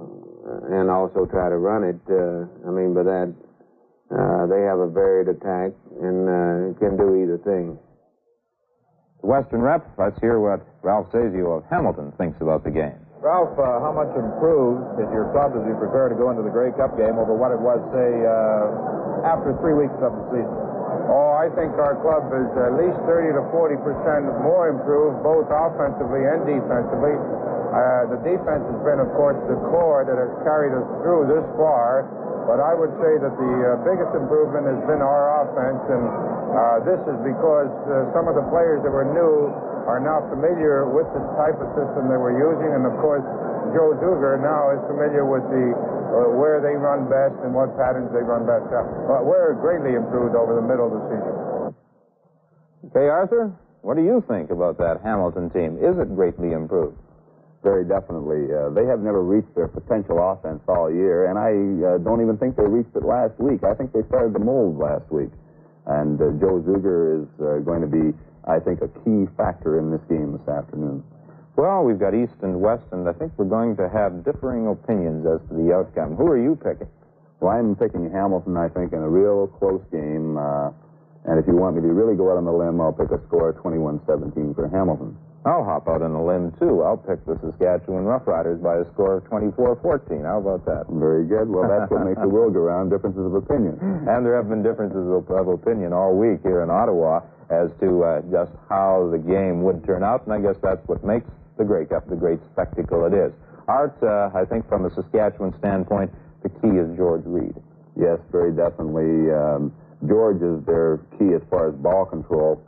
and 0.73 0.89
also 0.89 1.25
try 1.30 1.49
to 1.49 1.58
run 1.58 1.84
it. 1.86 2.01
Uh, 2.10 2.49
I 2.65 2.71
mean, 2.71 2.93
by 2.93 3.04
that, 3.04 3.30
uh, 4.10 4.45
they 4.49 4.62
have 4.65 4.80
a 4.80 4.89
varied 4.89 5.30
attack 5.30 5.71
and 6.01 6.25
uh, 6.25 6.80
can 6.80 6.97
do 6.97 7.13
either 7.21 7.38
thing. 7.45 7.77
Western 9.21 9.62
rep, 9.62 9.86
let's 9.97 10.17
hear 10.19 10.41
what 10.41 10.65
Ralph 10.81 11.10
Sazio 11.13 11.62
of 11.62 11.63
Hamilton 11.69 12.12
thinks 12.17 12.41
about 12.41 12.63
the 12.63 12.73
game. 12.73 12.97
Ralph, 13.21 13.53
uh, 13.53 13.77
how 13.86 13.93
much 13.93 14.10
improved 14.17 14.97
is 14.97 15.05
your 15.13 15.29
club 15.29 15.53
as 15.53 15.62
you 15.69 15.77
prepare 15.77 16.10
to 16.10 16.17
go 16.17 16.34
into 16.34 16.41
the 16.41 16.49
Grey 16.49 16.73
Cup 16.73 16.97
game 16.97 17.21
over 17.21 17.38
what 17.38 17.53
it 17.53 17.62
was, 17.62 17.77
say, 17.93 18.10
uh, 18.25 19.29
after 19.29 19.53
three 19.62 19.77
weeks 19.77 19.93
of 20.01 20.10
the 20.10 20.25
season? 20.34 20.57
Oh, 21.05 21.38
I 21.38 21.53
think 21.53 21.77
our 21.77 22.01
club 22.01 22.34
is 22.34 22.49
at 22.57 22.73
least 22.81 22.97
30 23.05 23.38
to 23.38 23.43
40 23.53 23.77
percent 23.86 24.25
more 24.41 24.73
improved, 24.73 25.21
both 25.21 25.45
offensively 25.53 26.25
and 26.25 26.41
defensively. 26.49 27.13
Uh, 27.13 28.10
the 28.10 28.19
defense 28.25 28.65
has 28.67 28.79
been, 28.84 28.99
of 28.99 29.07
course, 29.13 29.38
the 29.47 29.55
core 29.69 30.01
that 30.03 30.17
has 30.17 30.34
carried 30.41 30.73
us 30.73 30.84
through 31.05 31.29
this 31.29 31.45
far. 31.55 32.10
But 32.49 32.60
I 32.60 32.73
would 32.73 32.91
say 32.99 33.13
that 33.21 33.34
the 33.38 33.54
uh, 33.63 33.69
biggest 33.86 34.12
improvement 34.17 34.65
has 34.65 34.82
been 34.89 35.01
our 35.01 35.45
offense, 35.45 35.82
and 35.88 36.04
uh, 36.51 36.77
this 36.84 37.01
is 37.06 37.17
because 37.21 37.71
uh, 37.88 38.12
some 38.12 38.25
of 38.27 38.36
the 38.36 38.45
players 38.49 38.82
that 38.82 38.91
were 38.91 39.08
new 39.08 39.54
are 39.88 40.01
now 40.01 40.21
familiar 40.30 40.89
with 40.89 41.08
the 41.13 41.23
type 41.38 41.58
of 41.58 41.69
system 41.77 42.10
that 42.10 42.19
we're 42.19 42.38
using, 42.38 42.69
and 42.73 42.84
of 42.86 42.97
course, 43.01 43.23
Joe 43.73 43.95
Zuger 44.04 44.41
now 44.41 44.73
is 44.75 44.82
familiar 44.89 45.23
with 45.23 45.45
the 45.47 45.65
uh, 46.12 46.36
where 46.36 46.60
they 46.60 46.75
run 46.75 47.08
best 47.08 47.39
and 47.47 47.56
what 47.56 47.71
patterns 47.80 48.12
they 48.12 48.19
run 48.19 48.43
best. 48.43 48.67
Uh, 48.67 49.23
we're 49.23 49.56
greatly 49.56 49.95
improved 49.95 50.36
over 50.36 50.60
the 50.60 50.65
middle 50.65 50.91
of 50.91 50.93
the 50.99 51.04
season. 51.08 51.34
Okay, 52.91 53.08
Arthur, 53.08 53.56
what 53.82 53.95
do 53.95 54.04
you 54.04 54.23
think 54.27 54.51
about 54.51 54.77
that 54.77 54.99
Hamilton 55.01 55.49
team? 55.49 55.77
Is 55.80 55.97
it 55.97 56.13
greatly 56.13 56.51
improved? 56.51 56.99
Very 57.63 57.86
definitely. 57.86 58.50
Uh, 58.50 58.69
they 58.74 58.86
have 58.86 59.00
never 59.02 59.21
reached 59.21 59.54
their 59.56 59.67
potential 59.67 60.17
offense 60.17 60.62
all 60.67 60.89
year, 60.89 61.30
and 61.30 61.38
I 61.38 61.54
uh, 61.86 61.97
don't 62.02 62.21
even 62.21 62.38
think 62.38 62.58
they 62.58 62.65
reached 62.65 62.95
it 62.95 63.06
last 63.06 63.38
week. 63.39 63.63
I 63.63 63.74
think 63.74 63.93
they 63.93 64.02
started 64.10 64.34
the 64.34 64.43
mold 64.43 64.78
last 64.78 65.06
week. 65.12 65.30
And 65.86 66.21
uh, 66.21 66.34
Joe 66.38 66.62
Zuger 66.62 67.21
is 67.21 67.30
uh, 67.41 67.62
going 67.65 67.82
to 67.82 67.89
be, 67.89 68.13
I 68.45 68.60
think, 68.60 68.82
a 68.82 68.89
key 69.02 69.30
factor 69.38 69.80
in 69.80 69.89
this 69.89 70.02
game 70.10 70.38
this 70.38 70.47
afternoon. 70.47 71.04
Well, 71.58 71.84
we've 71.84 72.00
got 72.00 72.13
East 72.13 72.38
and 72.41 72.62
West, 72.62 72.86
and 72.91 73.08
I 73.08 73.13
think 73.13 73.34
we're 73.38 73.50
going 73.50 73.76
to 73.78 73.89
have 73.89 74.24
differing 74.24 74.67
opinions 74.67 75.26
as 75.26 75.41
to 75.50 75.54
the 75.54 75.74
outcome. 75.74 76.15
Who 76.15 76.26
are 76.30 76.41
you 76.41 76.56
picking? 76.56 76.89
Well, 77.41 77.54
I'm 77.54 77.76
picking 77.76 78.10
Hamilton, 78.10 78.58
I 78.58 78.69
think, 78.69 78.93
in 78.93 79.00
a 79.00 79.10
real 79.10 79.47
close 79.58 79.82
game. 79.91 80.38
Uh, 80.38 80.69
and 81.26 81.38
if 81.38 81.45
you 81.45 81.54
want 81.54 81.76
me 81.76 81.82
to 81.82 81.93
really 81.93 82.15
go 82.15 82.32
out 82.32 82.38
on 82.38 82.45
the 82.45 82.54
limb, 82.54 82.82
I'll 82.82 82.93
pick 82.93 83.12
a 83.12 83.21
score 83.28 83.54
21 83.54 84.02
17 84.08 84.54
for 84.54 84.69
Hamilton. 84.69 85.17
I'll 85.43 85.65
hop 85.65 85.89
out 85.89 86.01
on 86.06 86.13
a 86.13 86.23
limb, 86.23 86.54
too. 86.62 86.84
I'll 86.86 87.01
pick 87.01 87.25
the 87.25 87.34
Saskatchewan 87.41 88.06
Roughriders 88.06 88.62
by 88.62 88.77
a 88.77 88.86
score 88.93 89.17
of 89.17 89.23
24-14. 89.25 90.21
How 90.21 90.38
about 90.38 90.65
that? 90.69 90.86
Very 90.93 91.25
good. 91.25 91.49
Well, 91.49 91.65
that's 91.65 91.89
what 91.89 92.06
makes 92.06 92.21
the 92.21 92.30
world 92.30 92.54
go 92.54 92.62
round, 92.69 92.91
differences 92.91 93.25
of 93.25 93.34
opinion. 93.34 93.80
And 94.12 94.25
there 94.25 94.36
have 94.38 94.49
been 94.49 94.62
differences 94.62 95.01
of, 95.10 95.25
of 95.34 95.47
opinion 95.47 95.93
all 95.93 96.13
week 96.17 96.41
here 96.43 96.62
in 96.62 96.69
Ottawa 96.69 97.21
as 97.49 97.69
to 97.82 98.04
uh, 98.04 98.21
just 98.30 98.51
how 98.69 99.10
the 99.12 99.17
game 99.17 99.63
would 99.63 99.84
turn 99.86 100.04
out, 100.04 100.25
and 100.25 100.34
I 100.34 100.39
guess 100.39 100.58
that's 100.62 100.82
what 100.88 101.04
makes 101.04 101.25
the 101.58 101.65
Grey 101.65 101.86
Cup 101.86 102.08
the 102.08 102.15
great 102.15 102.39
spectacle 102.54 103.06
it 103.06 103.13
is. 103.13 103.34
Art, 103.67 103.97
uh, 104.04 104.30
I 104.34 104.45
think 104.45 104.67
from 104.69 104.86
a 104.86 104.93
Saskatchewan 104.93 105.54
standpoint, 105.60 106.12
the 106.43 106.49
key 106.49 106.77
is 106.77 106.89
George 106.97 107.23
Reed. 107.25 107.56
Yes, 107.95 108.19
very 108.32 108.54
definitely. 108.56 109.30
Um, 109.32 109.73
George 110.08 110.41
is 110.41 110.65
their 110.65 110.97
key 111.19 111.34
as 111.36 111.41
far 111.49 111.69
as 111.69 111.75
ball 111.75 112.06
control. 112.06 112.62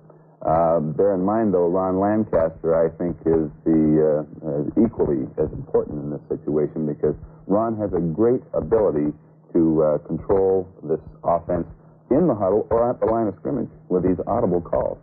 Uh, 0.44 0.80
bear 1.00 1.16
in 1.16 1.24
mind, 1.24 1.54
though, 1.54 1.72
Ron 1.72 2.04
Lancaster, 2.04 2.76
I 2.76 2.92
think, 3.00 3.16
is 3.24 3.48
the 3.64 4.28
uh, 4.44 4.84
equally 4.84 5.24
as 5.40 5.48
important 5.56 6.04
in 6.04 6.12
this 6.12 6.24
situation 6.28 6.84
because 6.84 7.16
Ron 7.48 7.80
has 7.80 7.96
a 7.96 8.04
great 8.04 8.44
ability 8.52 9.16
to 9.56 9.62
uh, 9.84 9.98
control 10.04 10.68
this 10.84 11.00
offense 11.24 11.64
in 12.12 12.28
the 12.28 12.36
huddle 12.36 12.68
or 12.70 12.90
at 12.90 13.00
the 13.00 13.08
line 13.08 13.28
of 13.28 13.36
scrimmage 13.40 13.72
with 13.88 14.04
these 14.04 14.20
audible 14.28 14.60
calls. 14.60 15.00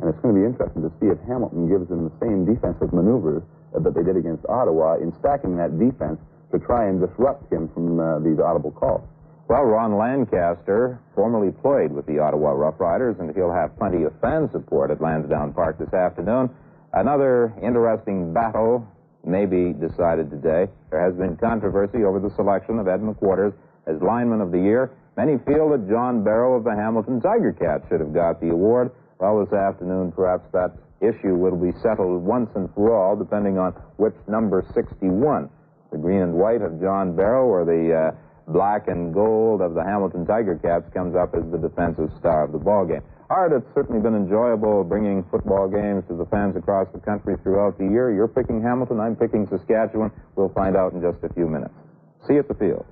And 0.00 0.08
it's 0.08 0.18
going 0.24 0.32
to 0.34 0.40
be 0.40 0.46
interesting 0.48 0.80
to 0.80 0.92
see 0.96 1.12
if 1.12 1.20
Hamilton 1.28 1.68
gives 1.68 1.92
them 1.92 2.08
the 2.08 2.16
same 2.16 2.48
defensive 2.48 2.96
maneuvers 2.96 3.44
that 3.76 3.92
they 3.92 4.02
did 4.02 4.16
against 4.16 4.48
Ottawa 4.48 4.96
in 4.96 5.12
stacking 5.20 5.60
that 5.60 5.76
defense 5.76 6.16
to 6.52 6.58
try 6.58 6.88
and 6.88 7.04
disrupt 7.04 7.52
him 7.52 7.68
from 7.76 8.00
uh, 8.00 8.18
these 8.24 8.40
audible 8.40 8.72
calls. 8.72 9.04
Well, 9.50 9.64
Ron 9.64 9.98
Lancaster 9.98 11.00
formerly 11.16 11.50
played 11.50 11.90
with 11.90 12.06
the 12.06 12.20
Ottawa 12.20 12.54
Roughriders, 12.54 13.18
and 13.18 13.34
he'll 13.34 13.50
have 13.50 13.76
plenty 13.76 14.04
of 14.04 14.12
fan 14.20 14.48
support 14.52 14.92
at 14.92 15.00
Lansdowne 15.00 15.52
Park 15.52 15.76
this 15.76 15.92
afternoon. 15.92 16.50
Another 16.92 17.52
interesting 17.60 18.32
battle 18.32 18.86
may 19.26 19.46
be 19.46 19.72
decided 19.72 20.30
today. 20.30 20.70
There 20.90 21.02
has 21.02 21.18
been 21.18 21.36
controversy 21.36 22.04
over 22.04 22.20
the 22.20 22.30
selection 22.36 22.78
of 22.78 22.86
Ed 22.86 23.00
McQuarters 23.00 23.52
as 23.88 24.00
lineman 24.00 24.40
of 24.40 24.52
the 24.52 24.60
year. 24.60 24.92
Many 25.16 25.38
feel 25.38 25.68
that 25.70 25.88
John 25.90 26.22
Barrow 26.22 26.54
of 26.54 26.62
the 26.62 26.76
Hamilton 26.76 27.20
Tiger 27.20 27.52
Cats 27.52 27.82
should 27.88 27.98
have 27.98 28.14
got 28.14 28.40
the 28.40 28.50
award. 28.50 28.92
Well, 29.18 29.44
this 29.44 29.52
afternoon, 29.52 30.12
perhaps 30.12 30.46
that 30.52 30.78
issue 31.00 31.34
will 31.34 31.56
be 31.56 31.76
settled 31.82 32.22
once 32.22 32.50
and 32.54 32.72
for 32.76 32.94
all, 32.94 33.16
depending 33.16 33.58
on 33.58 33.72
which 33.96 34.14
number 34.28 34.64
61, 34.74 35.50
the 35.90 35.98
green 35.98 36.22
and 36.22 36.34
white 36.34 36.62
of 36.62 36.80
John 36.80 37.16
Barrow 37.16 37.46
or 37.46 37.64
the 37.64 38.14
uh, 38.14 38.29
black 38.52 38.88
and 38.88 39.14
gold 39.14 39.62
of 39.62 39.74
the 39.74 39.82
Hamilton 39.82 40.26
Tiger 40.26 40.58
Cats 40.58 40.84
comes 40.92 41.14
up 41.14 41.34
as 41.34 41.42
the 41.50 41.58
defensive 41.58 42.10
star 42.18 42.44
of 42.44 42.52
the 42.52 42.58
ball 42.58 42.84
game. 42.84 43.02
Art, 43.30 43.52
it's 43.52 43.66
certainly 43.74 44.02
been 44.02 44.16
enjoyable 44.16 44.82
bringing 44.82 45.22
football 45.30 45.68
games 45.68 46.02
to 46.08 46.16
the 46.16 46.26
fans 46.26 46.56
across 46.56 46.88
the 46.92 46.98
country 46.98 47.36
throughout 47.42 47.78
the 47.78 47.86
year. 47.86 48.12
You're 48.12 48.28
picking 48.28 48.60
Hamilton, 48.60 48.98
I'm 48.98 49.14
picking 49.14 49.46
Saskatchewan. 49.46 50.10
We'll 50.34 50.50
find 50.50 50.76
out 50.76 50.92
in 50.92 51.00
just 51.00 51.22
a 51.22 51.32
few 51.32 51.46
minutes. 51.46 51.74
See 52.26 52.34
you 52.34 52.40
at 52.40 52.48
the 52.48 52.54
field. 52.54 52.84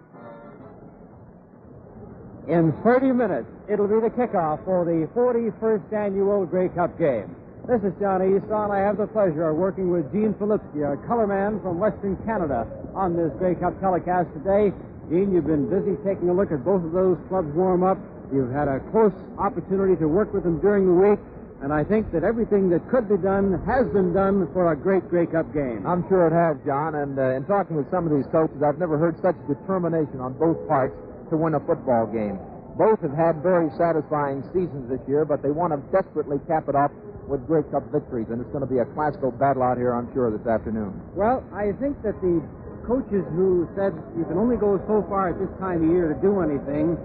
In 2.46 2.72
30 2.82 3.12
minutes, 3.12 3.50
it'll 3.68 3.88
be 3.88 4.00
the 4.00 4.14
kickoff 4.14 4.64
for 4.64 4.86
the 4.86 5.10
41st 5.12 5.92
annual 5.92 6.46
Grey 6.46 6.68
Cup 6.70 6.96
game. 6.98 7.34
This 7.68 7.82
is 7.82 7.92
Johnny 8.00 8.32
Easton. 8.32 8.72
I 8.72 8.78
have 8.78 8.96
the 8.96 9.06
pleasure 9.06 9.50
of 9.50 9.56
working 9.58 9.90
with 9.90 10.10
Gene 10.10 10.32
Filipski, 10.40 10.80
a 10.80 10.96
color 11.06 11.26
man 11.26 11.60
from 11.60 11.78
Western 11.78 12.16
Canada, 12.24 12.64
on 12.94 13.12
this 13.12 13.28
Grey 13.36 13.54
Cup 13.56 13.78
telecast 13.80 14.32
today. 14.32 14.72
Gene, 15.08 15.32
you've 15.32 15.46
been 15.46 15.68
busy 15.72 15.96
taking 16.04 16.28
a 16.28 16.34
look 16.34 16.52
at 16.52 16.64
both 16.64 16.84
of 16.84 16.92
those 16.92 17.16
clubs 17.28 17.48
warm 17.56 17.82
up. 17.82 17.96
You've 18.32 18.52
had 18.52 18.68
a 18.68 18.80
close 18.92 19.12
opportunity 19.38 19.96
to 19.96 20.06
work 20.06 20.32
with 20.34 20.44
them 20.44 20.60
during 20.60 20.84
the 20.84 20.92
week. 20.92 21.18
And 21.62 21.72
I 21.72 21.82
think 21.82 22.12
that 22.12 22.22
everything 22.22 22.68
that 22.70 22.86
could 22.88 23.08
be 23.08 23.16
done 23.16 23.58
has 23.66 23.88
been 23.88 24.12
done 24.12 24.46
for 24.52 24.70
a 24.70 24.76
great 24.76 25.08
Grey 25.08 25.26
Cup 25.26 25.52
game. 25.52 25.82
I'm 25.88 26.06
sure 26.06 26.28
it 26.28 26.36
has, 26.36 26.54
John. 26.64 26.94
And 26.94 27.18
uh, 27.18 27.34
in 27.34 27.44
talking 27.46 27.74
with 27.74 27.90
some 27.90 28.06
of 28.06 28.12
these 28.14 28.30
coaches, 28.30 28.62
I've 28.62 28.78
never 28.78 28.96
heard 28.96 29.18
such 29.20 29.34
determination 29.48 30.20
on 30.20 30.38
both 30.38 30.60
parts 30.68 30.94
to 31.30 31.36
win 31.36 31.54
a 31.54 31.60
football 31.60 32.06
game. 32.06 32.38
Both 32.78 33.00
have 33.02 33.16
had 33.16 33.42
very 33.42 33.74
satisfying 33.74 34.44
seasons 34.54 34.86
this 34.86 35.00
year, 35.08 35.24
but 35.24 35.42
they 35.42 35.50
want 35.50 35.74
to 35.74 35.82
desperately 35.90 36.38
cap 36.46 36.68
it 36.68 36.76
off 36.76 36.92
with 37.26 37.44
Grey 37.46 37.66
Cup 37.72 37.82
victories, 37.90 38.26
and 38.30 38.40
it's 38.40 38.50
going 38.54 38.62
to 38.62 38.70
be 38.70 38.78
a 38.78 38.86
classical 38.94 39.32
battle 39.32 39.62
out 39.62 39.76
here, 39.76 39.92
I'm 39.92 40.06
sure, 40.14 40.30
this 40.30 40.46
afternoon. 40.46 40.94
Well, 41.18 41.42
I 41.52 41.72
think 41.76 42.00
that 42.06 42.14
the 42.22 42.40
coaches 42.88 43.22
who 43.36 43.68
said 43.76 43.92
you 44.16 44.24
can 44.24 44.40
only 44.40 44.56
go 44.56 44.80
so 44.88 45.04
far 45.12 45.28
at 45.28 45.38
this 45.38 45.52
time 45.60 45.84
of 45.84 45.90
year 45.92 46.08
to 46.08 46.16
do 46.24 46.40
anything 46.40 46.96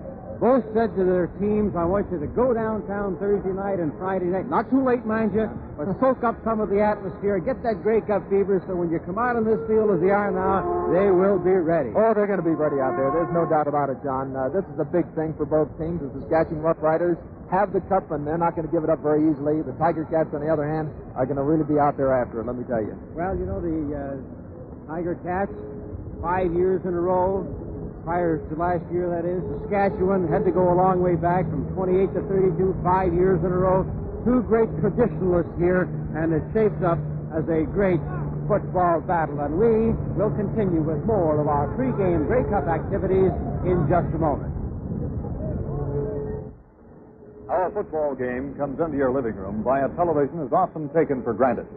both 0.44 0.68
said 0.76 0.92
to 1.00 1.08
their 1.08 1.32
teams, 1.40 1.72
I 1.72 1.88
want 1.88 2.12
you 2.12 2.20
to 2.20 2.28
go 2.28 2.52
downtown 2.52 3.16
Thursday 3.16 3.56
night 3.56 3.80
and 3.80 3.96
Friday 3.96 4.28
night. 4.28 4.52
Not 4.52 4.68
too 4.68 4.84
late, 4.84 5.08
mind 5.08 5.32
you, 5.32 5.48
but 5.80 5.88
soak 6.04 6.20
up 6.28 6.36
some 6.44 6.60
of 6.60 6.68
the 6.68 6.84
atmosphere, 6.84 7.40
get 7.40 7.64
that 7.64 7.80
Grey 7.80 8.04
Cup 8.04 8.28
fever, 8.28 8.60
so 8.68 8.76
when 8.76 8.92
you 8.92 9.00
come 9.08 9.16
out 9.16 9.40
on 9.40 9.48
this 9.48 9.64
field 9.72 9.96
as 9.96 10.04
they 10.04 10.12
are 10.12 10.36
now, 10.36 10.92
they 10.92 11.08
will 11.08 11.40
be 11.40 11.56
ready. 11.56 11.96
Oh, 11.96 12.12
they're 12.12 12.28
going 12.28 12.44
to 12.44 12.46
be 12.46 12.52
ready 12.60 12.84
out 12.84 13.00
there. 13.00 13.08
There's 13.16 13.32
no 13.32 13.48
doubt 13.48 13.72
about 13.72 13.88
it, 13.88 14.04
John. 14.04 14.36
Uh, 14.36 14.52
this 14.52 14.68
is 14.68 14.76
a 14.84 14.88
big 14.88 15.08
thing 15.16 15.32
for 15.40 15.48
both 15.48 15.72
teams. 15.80 16.04
The 16.04 16.12
Saskatchewan 16.28 16.60
Roughriders 16.60 17.16
have 17.48 17.72
the 17.72 17.80
cup, 17.88 18.12
and 18.12 18.28
they're 18.28 18.36
not 18.36 18.60
going 18.60 18.68
to 18.68 18.74
give 18.74 18.84
it 18.84 18.92
up 18.92 19.00
very 19.00 19.24
easily. 19.24 19.64
The 19.64 19.72
Tiger 19.80 20.04
Cats, 20.12 20.36
on 20.36 20.44
the 20.44 20.52
other 20.52 20.68
hand, 20.68 20.92
are 21.16 21.24
going 21.24 21.40
to 21.40 21.48
really 21.48 21.64
be 21.64 21.80
out 21.80 21.96
there 21.96 22.12
after 22.12 22.44
it, 22.44 22.52
let 22.52 22.60
me 22.60 22.68
tell 22.68 22.84
you. 22.84 23.00
Well, 23.16 23.32
you 23.40 23.48
know, 23.48 23.64
the 23.64 23.80
uh, 23.96 24.92
Tiger 24.92 25.16
Cats, 25.24 25.56
five 26.24 26.56
years 26.56 26.80
in 26.88 26.96
a 26.96 27.04
row, 27.04 27.44
prior 28.08 28.40
to 28.40 28.54
last 28.56 28.88
year, 28.96 29.12
that 29.12 29.28
is. 29.28 29.44
Saskatchewan 29.68 30.32
had 30.32 30.48
to 30.48 30.56
go 30.56 30.72
a 30.72 30.76
long 30.76 31.04
way 31.04 31.20
back 31.20 31.44
from 31.52 31.68
28 31.76 32.16
to 32.16 32.24
32, 32.32 32.80
five 32.80 33.12
years 33.12 33.44
in 33.44 33.52
a 33.52 33.60
row. 33.60 33.84
Two 34.24 34.40
great 34.48 34.72
traditionalists 34.80 35.52
here, 35.60 35.92
and 36.16 36.32
it 36.32 36.44
shapes 36.56 36.80
up 36.80 36.96
as 37.36 37.44
a 37.52 37.68
great 37.68 38.00
football 38.48 39.04
battle. 39.04 39.44
And 39.44 39.60
we 39.60 39.92
will 40.16 40.32
continue 40.32 40.80
with 40.80 41.04
more 41.04 41.44
of 41.44 41.52
our 41.52 41.68
pregame 41.76 42.24
Grey 42.32 42.48
Cup 42.48 42.72
activities 42.72 43.36
in 43.68 43.84
just 43.92 44.08
a 44.16 44.20
moment. 44.20 44.56
Our 47.52 47.68
football 47.76 48.16
game 48.16 48.56
comes 48.56 48.80
into 48.80 48.96
your 48.96 49.12
living 49.12 49.36
room 49.36 49.60
via 49.60 49.92
television 50.00 50.40
is 50.40 50.56
often 50.56 50.88
taken 50.96 51.22
for 51.22 51.34
granted. 51.34 51.68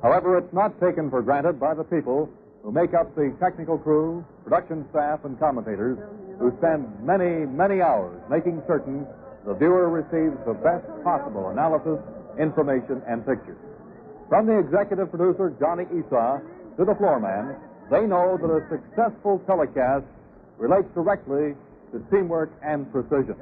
However, 0.00 0.38
it's 0.38 0.52
not 0.52 0.80
taken 0.80 1.10
for 1.10 1.20
granted 1.20 1.60
by 1.60 1.74
the 1.74 1.84
people 1.84 2.32
who 2.62 2.70
make 2.70 2.94
up 2.94 3.14
the 3.14 3.34
technical 3.40 3.76
crew, 3.76 4.24
production 4.44 4.86
staff, 4.90 5.24
and 5.24 5.38
commentators 5.38 5.98
who 6.38 6.54
spend 6.58 6.86
many, 7.02 7.46
many 7.46 7.82
hours 7.82 8.18
making 8.30 8.62
certain 8.66 9.06
the 9.44 9.54
viewer 9.54 9.90
receives 9.90 10.38
the 10.46 10.54
best 10.54 10.86
possible 11.02 11.50
analysis, 11.50 11.98
information, 12.38 13.02
and 13.08 13.26
pictures. 13.26 13.58
From 14.28 14.46
the 14.46 14.58
executive 14.58 15.10
producer, 15.10 15.50
Johnny 15.58 15.84
Esaw, 15.90 16.40
to 16.78 16.84
the 16.84 16.94
floorman, 16.94 17.58
they 17.90 18.06
know 18.06 18.38
that 18.38 18.48
a 18.48 18.62
successful 18.70 19.42
telecast 19.44 20.06
relates 20.58 20.86
directly 20.94 21.58
to 21.90 21.98
teamwork 22.10 22.50
and 22.62 22.90
precision. 22.92 23.36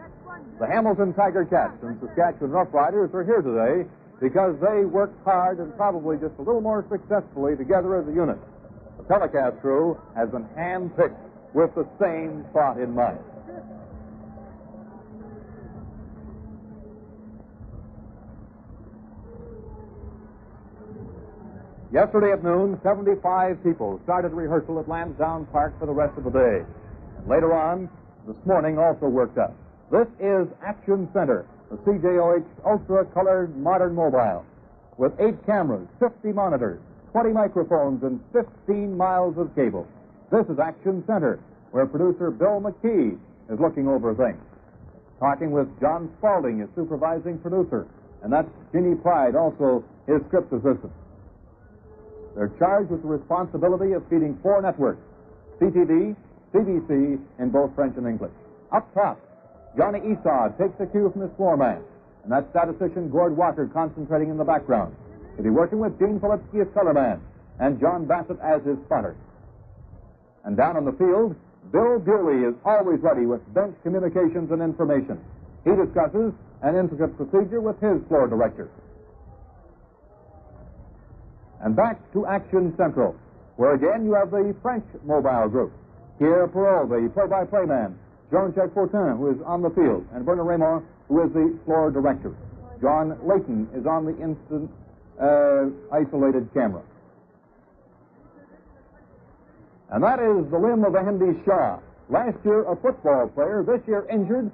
The 0.58 0.66
Hamilton 0.66 1.12
Tiger 1.12 1.44
Cats 1.44 1.76
and 1.82 2.00
Saskatchewan 2.00 2.50
Roughriders 2.50 3.12
are 3.12 3.24
here 3.24 3.42
today 3.44 3.88
because 4.20 4.56
they 4.60 4.84
worked 4.84 5.22
hard 5.24 5.60
and 5.60 5.74
probably 5.76 6.16
just 6.16 6.34
a 6.38 6.42
little 6.42 6.60
more 6.60 6.84
successfully 6.90 7.56
together 7.56 8.00
as 8.00 8.08
a 8.08 8.12
unit. 8.12 8.38
Telecast 9.10 9.60
crew 9.60 9.98
has 10.14 10.28
been 10.28 10.44
handpicked 10.56 11.18
with 11.52 11.74
the 11.74 11.84
same 12.00 12.44
thought 12.52 12.78
in 12.78 12.94
mind. 12.94 13.18
Yesterday 21.92 22.30
at 22.30 22.44
noon, 22.44 22.78
75 22.84 23.60
people 23.64 23.98
started 24.04 24.30
rehearsal 24.30 24.78
at 24.78 24.88
Lansdowne 24.88 25.44
Park 25.46 25.76
for 25.80 25.86
the 25.86 25.92
rest 25.92 26.16
of 26.16 26.22
the 26.22 26.30
day. 26.30 26.64
And 27.18 27.26
later 27.26 27.52
on, 27.52 27.90
this 28.28 28.36
morning 28.46 28.78
also 28.78 29.06
worked 29.06 29.38
up. 29.38 29.56
This 29.90 30.06
is 30.20 30.46
Action 30.64 31.08
Center, 31.12 31.46
the 31.68 31.78
CJOH 31.78 32.46
ultra 32.64 33.04
colored 33.06 33.56
modern 33.56 33.96
mobile, 33.96 34.46
with 34.98 35.18
eight 35.18 35.44
cameras, 35.46 35.88
50 35.98 36.30
monitors, 36.30 36.80
20 37.12 37.32
microphones, 37.32 38.02
and 38.02 38.20
15 38.32 38.96
miles 38.96 39.36
of 39.36 39.54
cable. 39.54 39.86
This 40.30 40.46
is 40.46 40.58
Action 40.58 41.02
Center, 41.06 41.40
where 41.72 41.86
producer 41.86 42.30
Bill 42.30 42.62
McKee 42.62 43.18
is 43.50 43.58
looking 43.58 43.88
over 43.88 44.14
things. 44.14 44.40
Talking 45.18 45.50
with 45.50 45.68
John 45.80 46.08
Spaulding, 46.18 46.60
his 46.60 46.68
supervising 46.74 47.38
producer, 47.38 47.86
and 48.22 48.32
that's 48.32 48.48
Ginny 48.72 48.94
Pride, 48.94 49.34
also 49.34 49.84
his 50.06 50.22
script 50.28 50.52
assistant. 50.52 50.92
They're 52.36 52.52
charged 52.58 52.90
with 52.90 53.02
the 53.02 53.08
responsibility 53.08 53.92
of 53.92 54.04
feeding 54.08 54.38
four 54.42 54.62
networks 54.62 55.02
CTV, 55.60 56.16
CBC, 56.54 57.20
in 57.38 57.50
both 57.50 57.74
French 57.74 57.96
and 57.98 58.06
English. 58.06 58.32
Up 58.72 58.92
top, 58.94 59.20
Johnny 59.76 60.00
Esaw 60.00 60.56
takes 60.56 60.78
the 60.78 60.86
cue 60.86 61.10
from 61.10 61.22
his 61.22 61.30
floorman, 61.36 61.82
and 62.22 62.32
that's 62.32 62.48
statistician 62.50 63.10
Gord 63.10 63.36
Walker 63.36 63.68
concentrating 63.72 64.30
in 64.30 64.38
the 64.38 64.44
background. 64.44 64.94
He'll 65.36 65.44
be 65.44 65.50
working 65.50 65.78
with 65.78 65.98
Gene 65.98 66.20
Filipski 66.20 66.62
as 66.62 66.68
colorman 66.68 67.20
and 67.58 67.80
John 67.80 68.06
Bassett 68.06 68.38
as 68.40 68.64
his 68.64 68.78
spotter. 68.86 69.16
And 70.44 70.56
down 70.56 70.76
on 70.76 70.84
the 70.84 70.92
field, 70.92 71.36
Bill 71.72 71.98
Bewley 71.98 72.48
is 72.48 72.54
always 72.64 73.00
ready 73.00 73.26
with 73.26 73.40
bench 73.54 73.76
communications 73.82 74.50
and 74.50 74.62
information. 74.62 75.20
He 75.64 75.70
discusses 75.76 76.32
an 76.62 76.76
intricate 76.76 77.16
procedure 77.16 77.60
with 77.60 77.78
his 77.80 78.00
floor 78.08 78.26
director. 78.26 78.68
And 81.62 81.76
back 81.76 82.00
to 82.14 82.26
Action 82.26 82.74
Central, 82.76 83.14
where 83.56 83.74
again 83.74 84.06
you 84.06 84.14
have 84.14 84.30
the 84.30 84.54
French 84.62 84.84
mobile 85.04 85.48
group. 85.48 85.72
Pierre 86.18 86.48
Perrault, 86.48 86.88
the 86.88 87.10
play-by-play 87.12 87.66
man. 87.66 87.98
Jean-Jacques 88.30 88.72
Fortin, 88.72 89.16
who 89.18 89.30
is 89.30 89.36
on 89.44 89.60
the 89.60 89.70
field. 89.70 90.06
And 90.14 90.24
Bernard 90.24 90.46
Raymond, 90.46 90.86
who 91.08 91.22
is 91.24 91.32
the 91.32 91.58
floor 91.64 91.90
director. 91.90 92.34
John 92.80 93.18
Layton 93.26 93.68
is 93.74 93.84
on 93.86 94.06
the 94.06 94.16
instant 94.22 94.70
uh, 95.20 95.66
isolated 95.92 96.48
camera. 96.54 96.82
And 99.90 100.02
that 100.02 100.20
is 100.20 100.50
the 100.50 100.58
limb 100.58 100.84
of 100.84 100.94
Andy 100.94 101.38
Shaw. 101.44 101.78
Last 102.08 102.38
year, 102.44 102.62
a 102.64 102.76
football 102.76 103.28
player. 103.28 103.64
This 103.66 103.80
year, 103.86 104.06
injured. 104.10 104.50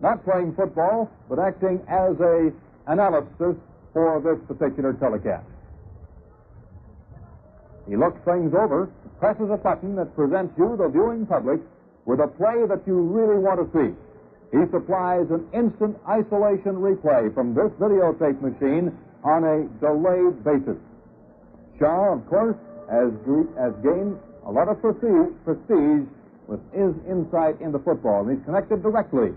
Not 0.00 0.24
playing 0.24 0.54
football, 0.54 1.10
but 1.28 1.38
acting 1.38 1.80
as 1.88 2.18
a 2.20 2.52
analysis 2.86 3.56
for 3.92 4.20
this 4.20 4.38
particular 4.46 4.92
telecast. 4.94 5.46
He 7.88 7.96
looks 7.96 8.18
things 8.24 8.52
over, 8.54 8.90
presses 9.20 9.50
a 9.50 9.56
button 9.56 9.94
that 9.96 10.14
presents 10.16 10.52
you, 10.58 10.76
the 10.76 10.88
viewing 10.88 11.26
public, 11.26 11.60
with 12.04 12.20
a 12.20 12.26
play 12.26 12.66
that 12.68 12.82
you 12.86 13.00
really 13.00 13.38
want 13.38 13.60
to 13.60 13.66
see. 13.72 13.94
He 14.50 14.64
supplies 14.70 15.26
an 15.30 15.46
instant 15.52 15.96
isolation 16.08 16.76
replay 16.76 17.32
from 17.34 17.54
this 17.54 17.70
videotape 17.78 18.40
machine 18.40 18.96
on 19.24 19.42
a 19.44 19.64
delayed 19.80 20.44
basis. 20.44 20.76
Shaw, 21.78 22.12
of 22.12 22.26
course, 22.28 22.56
has, 22.90 23.10
gained 23.82 24.20
a 24.46 24.50
lot 24.52 24.68
of 24.68 24.80
prestige, 24.80 26.06
with 26.46 26.60
his 26.72 26.92
insight 27.08 27.58
into 27.60 27.78
football, 27.78 28.20
and 28.20 28.36
he's 28.36 28.44
connected 28.44 28.82
directly 28.82 29.32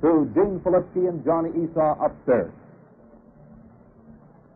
to 0.00 0.30
Gene 0.32 0.60
Filipski 0.60 1.08
and 1.08 1.24
Johnny 1.24 1.50
Esaw 1.50 1.98
upstairs. 2.06 2.52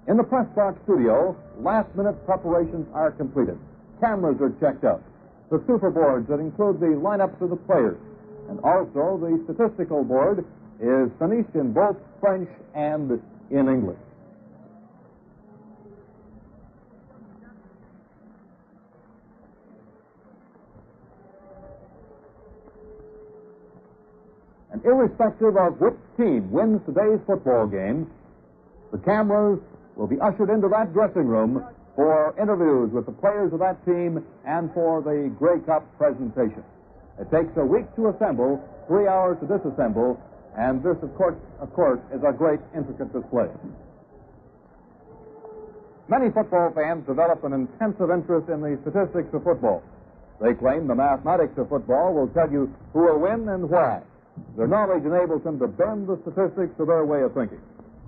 In 0.06 0.16
the 0.16 0.22
press 0.22 0.46
box 0.54 0.78
studio, 0.84 1.36
last 1.58 1.92
minute 1.96 2.14
preparations 2.24 2.86
are 2.94 3.10
completed. 3.10 3.58
Cameras 4.00 4.40
are 4.40 4.54
checked 4.60 4.84
out. 4.84 5.02
The 5.50 5.60
super 5.66 5.90
boards 5.90 6.28
that 6.28 6.38
include 6.38 6.78
the 6.78 6.94
lineups 6.94 7.40
of 7.40 7.50
the 7.50 7.56
players. 7.56 7.98
And 8.48 8.60
also 8.60 9.18
the 9.18 9.42
statistical 9.44 10.04
board 10.04 10.44
is 10.80 11.10
finished 11.18 11.54
in 11.54 11.72
both 11.72 11.96
French 12.20 12.48
and 12.74 13.20
in 13.50 13.68
English. 13.68 13.98
And 24.70 24.75
irrespective 24.86 25.56
of 25.56 25.80
which 25.80 25.98
team 26.16 26.50
wins 26.50 26.80
today's 26.86 27.18
football 27.26 27.66
game, 27.66 28.08
the 28.92 28.98
cameras 28.98 29.58
will 29.96 30.06
be 30.06 30.18
ushered 30.20 30.48
into 30.48 30.68
that 30.68 30.92
dressing 30.94 31.26
room 31.26 31.66
for 31.96 32.34
interviews 32.40 32.92
with 32.92 33.04
the 33.04 33.12
players 33.12 33.52
of 33.52 33.58
that 33.58 33.84
team 33.84 34.24
and 34.46 34.72
for 34.72 35.02
the 35.02 35.32
Grey 35.38 35.58
Cup 35.66 35.82
presentation. 35.98 36.62
It 37.18 37.30
takes 37.30 37.50
a 37.56 37.64
week 37.64 37.88
to 37.96 38.08
assemble, 38.08 38.62
three 38.86 39.08
hours 39.08 39.38
to 39.40 39.46
disassemble, 39.46 40.20
and 40.56 40.82
this, 40.82 40.96
of 41.02 41.14
course, 41.16 41.36
of 41.60 41.72
course, 41.72 42.00
is 42.14 42.22
a 42.22 42.32
great 42.32 42.60
intricate 42.76 43.12
display. 43.12 43.48
Many 46.08 46.30
football 46.30 46.70
fans 46.70 47.04
develop 47.06 47.42
an 47.42 47.52
intensive 47.52 48.10
interest 48.10 48.48
in 48.48 48.60
the 48.60 48.78
statistics 48.82 49.34
of 49.34 49.42
football. 49.42 49.82
They 50.40 50.54
claim 50.54 50.86
the 50.86 50.94
mathematics 50.94 51.58
of 51.58 51.68
football 51.68 52.14
will 52.14 52.28
tell 52.28 52.50
you 52.52 52.72
who 52.92 53.00
will 53.00 53.18
win 53.18 53.48
and 53.48 53.68
why. 53.68 54.02
Their 54.56 54.66
knowledge 54.66 55.04
enables 55.04 55.42
them 55.44 55.58
to 55.58 55.68
bend 55.68 56.08
the 56.08 56.18
statistics 56.22 56.76
to 56.78 56.84
their 56.84 57.04
way 57.04 57.22
of 57.22 57.34
thinking. 57.34 57.60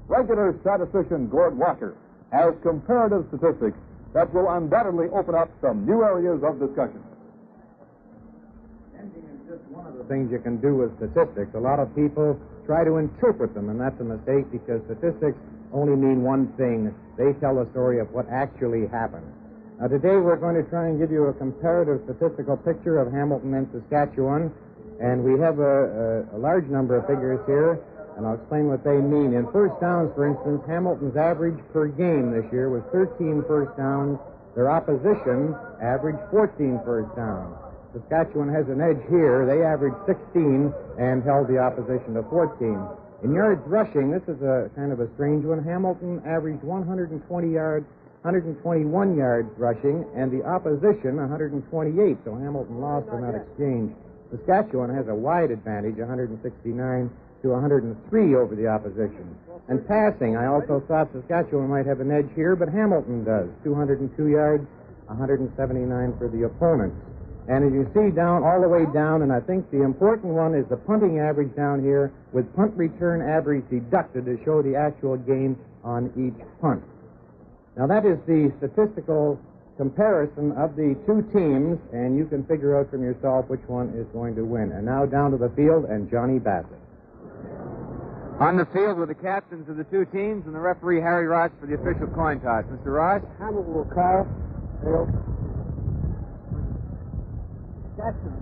Regular 0.09 0.57
statistician 0.61 1.29
Gord 1.29 1.57
Walker 1.57 1.95
has 2.33 2.55
comparative 2.63 3.27
statistics 3.29 3.77
that 4.15 4.33
will 4.33 4.49
undoubtedly 4.49 5.09
open 5.13 5.35
up 5.35 5.51
some 5.61 5.85
new 5.85 6.03
areas 6.03 6.43
of 6.43 6.59
discussion. 6.59 7.03
Ending 8.99 9.25
is 9.29 9.41
just 9.49 9.63
one 9.69 9.87
of 9.87 9.97
the 9.97 10.05
things 10.05 10.33
you 10.33 10.39
can 10.41 10.57
do 10.61 10.77
with 10.77 10.97
statistics. 10.97 11.53
A 11.55 11.61
lot 11.61 11.79
of 11.79 11.95
people 11.95 12.41
try 12.65 12.85
to 12.85 12.97
interpret 12.97 13.55
them, 13.55 13.69
and 13.69 13.81
that's 13.81 14.01
a 14.01 14.05
mistake 14.05 14.51
because 14.51 14.81
statistics 14.89 15.37
only 15.73 15.97
mean 15.97 16.23
one 16.23 16.49
thing. 16.57 16.95
They 17.17 17.33
tell 17.41 17.57
the 17.57 17.69
story 17.71 18.01
of 18.01 18.11
what 18.13 18.29
actually 18.33 18.87
happened. 18.89 19.29
Now, 19.81 19.89
today 19.89 20.17
we're 20.17 20.41
going 20.41 20.57
to 20.57 20.69
try 20.71 20.89
and 20.89 20.99
give 20.99 21.13
you 21.13 21.27
a 21.27 21.33
comparative 21.35 22.01
statistical 22.05 22.57
picture 22.57 22.99
of 22.99 23.13
Hamilton 23.13 23.55
and 23.55 23.69
Saskatchewan, 23.71 24.51
and 25.01 25.23
we 25.23 25.39
have 25.39 25.59
a, 25.59 26.27
a, 26.35 26.37
a 26.37 26.39
large 26.39 26.67
number 26.67 26.97
of 26.99 27.07
figures 27.07 27.39
here, 27.47 27.79
and 28.17 28.27
I'll 28.27 28.35
explain 28.35 28.67
what 28.67 28.83
they 28.83 28.99
mean. 28.99 29.35
In 29.35 29.47
first 29.53 29.79
downs, 29.81 30.11
for 30.15 30.27
instance, 30.27 30.63
Hamilton's 30.67 31.17
average 31.17 31.59
per 31.73 31.87
game 31.87 32.35
this 32.35 32.47
year 32.51 32.69
was 32.69 32.83
13 32.91 33.45
first 33.47 33.77
downs. 33.79 34.19
Their 34.59 34.71
opposition 34.71 35.55
averaged 35.79 36.19
14 36.31 36.83
first 36.85 37.15
downs. 37.15 37.55
Saskatchewan 37.95 38.51
has 38.51 38.67
an 38.69 38.83
edge 38.83 39.01
here. 39.09 39.47
They 39.47 39.63
averaged 39.63 40.03
16 40.05 40.75
and 40.99 41.23
held 41.23 41.47
the 41.47 41.59
opposition 41.59 42.19
to 42.19 42.27
14. 42.27 42.75
In 43.23 43.35
yards 43.35 43.63
rushing, 43.67 44.11
this 44.11 44.27
is 44.27 44.43
a 44.43 44.71
kind 44.75 44.91
of 44.91 44.99
a 44.99 45.09
strange 45.15 45.45
one. 45.45 45.63
Hamilton 45.63 46.23
averaged 46.27 46.63
120 46.63 47.23
yards 47.51 47.87
121 48.23 49.17
yards 49.17 49.49
rushing, 49.57 50.05
and 50.17 50.31
the 50.33 50.45
opposition 50.45 51.17
128. 51.17 52.19
So 52.25 52.35
Hamilton 52.35 52.81
lost 52.81 53.07
in 53.15 53.23
that 53.23 53.35
exchange. 53.35 53.95
Saskatchewan 54.31 54.95
has 54.95 55.09
a 55.09 55.15
wide 55.15 55.51
advantage, 55.51 55.97
169 55.97 57.11
to 57.43 57.49
103 57.49 58.35
over 58.35 58.55
the 58.55 58.67
opposition. 58.67 59.37
And 59.69 59.87
passing, 59.87 60.37
I 60.37 60.47
also 60.47 60.83
thought 60.89 61.09
Saskatchewan 61.13 61.69
might 61.69 61.87
have 61.87 62.01
an 62.01 62.11
edge 62.11 62.29
here, 62.35 62.57
but 62.57 62.69
Hamilton 62.69 63.25
does. 63.25 63.49
202 63.65 64.29
yards, 64.29 64.67
179 65.07 66.19
for 66.19 66.29
the 66.29 66.45
opponents. 66.45 66.97
And 67.49 67.65
as 67.65 67.73
you 67.73 67.89
see 67.97 68.15
down, 68.15 68.45
all 68.45 68.61
the 68.61 68.69
way 68.69 68.85
down, 68.93 69.23
and 69.23 69.33
I 69.33 69.41
think 69.41 69.71
the 69.71 69.83
important 69.83 70.35
one 70.35 70.55
is 70.55 70.67
the 70.69 70.77
punting 70.77 71.19
average 71.19 71.55
down 71.57 71.83
here 71.83 72.13
with 72.33 72.45
punt 72.55 72.75
return 72.77 73.23
average 73.23 73.65
deducted 73.71 74.27
to 74.27 74.39
show 74.45 74.61
the 74.61 74.77
actual 74.77 75.17
gain 75.17 75.57
on 75.83 76.13
each 76.13 76.37
punt. 76.61 76.85
Now, 77.77 77.87
that 77.87 78.05
is 78.05 78.19
the 78.27 78.53
statistical 78.59 79.41
comparison 79.79 80.51
of 80.59 80.75
the 80.75 80.99
two 81.07 81.23
teams, 81.31 81.79
and 81.95 82.19
you 82.19 82.27
can 82.27 82.45
figure 82.45 82.77
out 82.77 82.91
from 82.91 83.01
yourself 83.01 83.47
which 83.49 83.63
one 83.71 83.95
is 83.95 84.05
going 84.13 84.35
to 84.35 84.45
win. 84.45 84.75
And 84.75 84.85
now 84.85 85.07
down 85.07 85.31
to 85.31 85.39
the 85.39 85.49
field 85.55 85.87
and 85.87 86.11
Johnny 86.11 86.43
Bassett. 86.43 86.83
On 88.43 88.59
the 88.59 88.67
field 88.75 88.99
with 88.99 89.09
the 89.09 89.19
captains 89.19 89.71
of 89.71 89.79
the 89.79 89.87
two 89.87 90.05
teams 90.15 90.47
and 90.47 90.55
the 90.55 90.61
referee 90.61 91.01
Harry 91.01 91.27
Ross 91.27 91.51
for 91.59 91.67
the 91.67 91.75
official 91.75 92.07
coin 92.15 92.39
toss. 92.43 92.67
Mr. 92.71 92.95
Ross? 92.95 93.23
Hamilton 93.39 93.75
will 93.75 93.91
call. 93.91 94.27
Field. 94.83 95.11
Captain, 97.99 98.35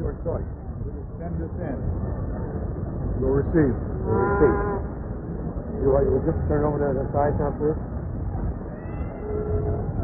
your 0.00 0.16
choice. 0.24 0.48
Will 0.84 1.04
send 1.20 1.36
this 1.36 1.52
in. 1.60 1.76
You'll 3.20 3.36
receive. 3.36 3.72
You'll 3.72 4.24
receive. 4.32 4.56
You, 5.80 5.88
want, 5.92 6.08
you 6.08 6.24
just 6.24 6.40
turn 6.48 6.64
over 6.64 6.80
to 6.80 6.96
the 6.96 7.04
side 7.12 7.36
now, 7.36 7.52
please. 7.60 7.76
Uh, 9.24 10.03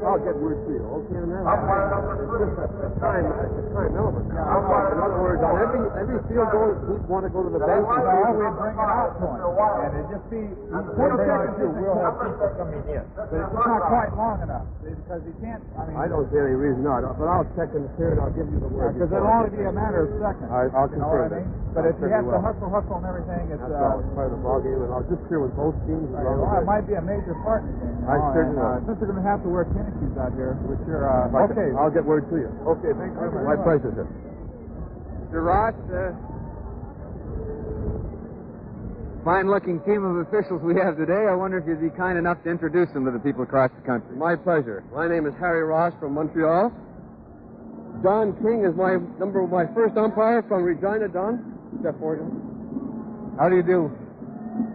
I'll 0.00 0.20
get 0.20 0.34
word 0.40 0.58
to 0.64 0.70
you. 0.72 0.82
Okay, 0.84 1.20
now. 1.24 1.44
that. 1.44 1.54
Umpire 1.60 1.86
number 1.92 2.14
three. 2.24 2.52
Time, 3.00 3.24
it's 3.30 3.60
a 3.60 3.64
time 3.72 3.92
element. 3.96 4.26
Umpire 4.32 4.88
In 4.92 4.98
other 5.00 5.20
words, 5.20 5.40
on 5.44 5.54
every 5.60 5.82
every 6.00 6.18
field 6.28 6.48
goal, 6.52 6.70
he'd 6.88 7.04
want 7.08 7.24
to 7.24 7.30
go 7.32 7.40
to 7.44 7.50
the 7.52 7.60
bench. 7.60 7.84
and 7.84 8.00
No, 8.00 8.12
see- 8.20 8.36
we'd 8.40 8.56
bring 8.60 8.76
it 8.76 8.90
out 8.90 9.12
to 9.20 9.24
him. 9.24 9.40
And 9.40 9.92
it'd 9.96 10.10
just 10.10 10.26
be, 10.32 10.42
twenty 10.50 11.16
seconds, 11.20 11.56
we'll 11.80 12.00
have 12.00 12.16
people 12.20 12.48
coming 12.60 12.82
in. 12.90 13.04
But 13.16 13.28
it's 13.30 13.54
not 13.54 13.80
quite 13.88 14.12
long 14.16 14.38
enough, 14.44 14.66
because 14.84 15.22
he 15.24 15.32
can't, 15.40 15.62
I 15.76 15.82
mean. 15.88 15.96
I 16.00 16.04
don't 16.08 16.26
see 16.32 16.40
any 16.40 16.56
reason 16.56 16.82
not, 16.84 17.04
but 17.16 17.28
I'll 17.28 17.48
check 17.56 17.70
in 17.76 17.84
the 17.84 17.92
period. 18.00 18.18
I'll 18.20 18.32
give 18.34 18.48
you 18.50 18.60
the 18.60 18.68
word. 18.72 18.96
Because 18.96 19.12
it'll 19.12 19.28
only 19.28 19.52
be 19.52 19.64
a 19.64 19.72
matter 19.72 20.08
of 20.08 20.10
seconds. 20.20 20.48
I- 20.50 20.68
I'll 20.76 20.88
You 20.90 21.00
know 21.00 21.08
what 21.08 21.28
I 21.28 21.28
confirm 21.28 21.44
mean? 21.44 21.48
that. 21.50 21.68
But 21.70 21.84
if 21.86 21.94
you 22.02 22.10
Certainly 22.10 22.18
have 22.18 22.26
to 22.34 22.40
hustle, 22.42 22.70
hustle 22.74 22.96
and 22.98 23.06
everything, 23.06 23.42
it's, 23.54 23.62
That's 23.62 23.70
uh, 23.78 24.00
It's 24.02 24.10
part 24.18 24.26
of 24.26 24.32
the 24.34 24.42
ballgame, 24.42 24.80
and 24.82 24.90
I'll 24.90 25.06
just 25.06 25.22
clear 25.30 25.38
with 25.40 25.54
both 25.54 25.76
teams. 25.86 26.02
as 26.10 26.18
well, 26.18 26.58
it 26.58 26.66
might 26.66 26.82
be 26.90 26.94
a 26.98 27.04
major 27.04 27.34
part 27.46 27.62
in 27.62 27.70
the 27.70 27.86
game. 27.86 28.10
I 28.10 28.18
know, 28.18 28.34
certainly 28.34 28.58
and, 28.58 28.66
uh, 28.66 28.70
will. 28.74 28.86
Since 28.90 28.96
they're 28.98 29.10
going 29.14 29.22
to 29.22 29.28
have 29.30 29.40
to 29.46 29.50
wear 29.54 29.64
tennis 29.70 29.89
shoes 29.98 30.16
out 30.18 30.32
here, 30.38 30.54
which 30.68 30.80
are, 30.86 31.06
uh, 31.06 31.44
okay. 31.50 31.74
I'll 31.74 31.90
get 31.90 32.04
word 32.04 32.28
to 32.30 32.36
you. 32.36 32.50
Okay, 32.78 32.92
thank 32.94 33.12
you 33.14 33.18
very 33.18 33.32
much. 33.32 33.56
My 33.56 33.58
pleasure, 33.58 33.92
sir. 33.94 34.06
Mr. 35.30 35.40
Ross, 35.42 35.74
uh, 35.90 36.12
fine-looking 39.24 39.80
team 39.82 40.04
of 40.04 40.26
officials 40.26 40.62
we 40.62 40.74
have 40.76 40.96
today. 40.96 41.28
I 41.28 41.34
wonder 41.34 41.58
if 41.58 41.66
you'd 41.66 41.80
be 41.80 41.90
kind 41.96 42.18
enough 42.18 42.42
to 42.44 42.50
introduce 42.50 42.90
them 42.92 43.04
to 43.04 43.10
the 43.10 43.20
people 43.20 43.42
across 43.42 43.70
the 43.76 43.84
country. 43.86 44.16
My 44.16 44.34
pleasure. 44.36 44.82
My 44.94 45.06
name 45.08 45.26
is 45.26 45.34
Harry 45.38 45.62
Ross 45.62 45.92
from 46.00 46.14
Montreal. 46.14 46.72
Don 48.02 48.32
King 48.40 48.64
is 48.64 48.74
my 48.76 48.96
number 49.18 49.46
my 49.46 49.66
first 49.74 49.96
umpire 49.96 50.42
from 50.48 50.62
Regina. 50.64 51.08
Don, 51.08 51.58
step 51.80 51.98
forward. 51.98 52.24
How 53.38 53.48
do 53.48 53.56
you 53.56 53.62
do? 53.62 53.92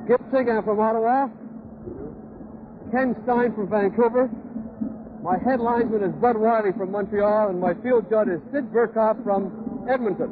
Skip 0.06 0.22
Sigan 0.32 0.64
from 0.64 0.80
Ottawa. 0.80 1.28
Ken 2.92 3.16
Stein 3.24 3.54
from 3.56 3.68
Vancouver. 3.70 4.30
My 5.26 5.40
head 5.40 5.60
linesman 5.60 6.04
is 6.04 6.14
Bud 6.22 6.38
Wiley 6.38 6.72
from 6.78 6.92
Montreal, 6.92 7.50
and 7.50 7.60
my 7.60 7.74
field 7.82 8.08
judge 8.12 8.28
is 8.28 8.40
Sid 8.54 8.66
Burkhoff 8.72 9.24
from 9.24 9.50
Edmonton. 9.90 10.30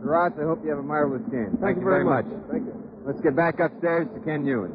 Mr. 0.00 0.04
Ross, 0.04 0.32
I 0.36 0.42
hope 0.42 0.64
you 0.64 0.70
have 0.70 0.80
a 0.80 0.82
marvelous 0.82 1.22
game. 1.30 1.56
Thank, 1.60 1.78
you 1.78 1.84
very 1.84 2.04
much. 2.04 2.24
Thank 2.50 2.66
you. 2.66 2.74
Let's 3.06 3.20
get 3.20 3.36
back 3.36 3.60
upstairs 3.60 4.08
to 4.12 4.20
Ken 4.26 4.44
Ewan. 4.44 4.72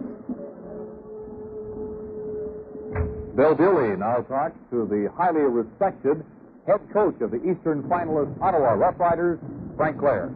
Bill 3.35 3.55
Dooley 3.55 3.97
now 3.97 4.21
talks 4.21 4.55
to 4.71 4.87
the 4.87 5.11
highly 5.17 5.41
respected 5.41 6.23
head 6.65 6.79
coach 6.93 7.19
of 7.19 7.31
the 7.31 7.43
Eastern 7.43 7.83
finalist 7.91 8.41
Ottawa 8.41 8.71
Rough 8.71 8.97
Riders, 8.97 9.37
Frank 9.75 9.99
Clare. 9.99 10.31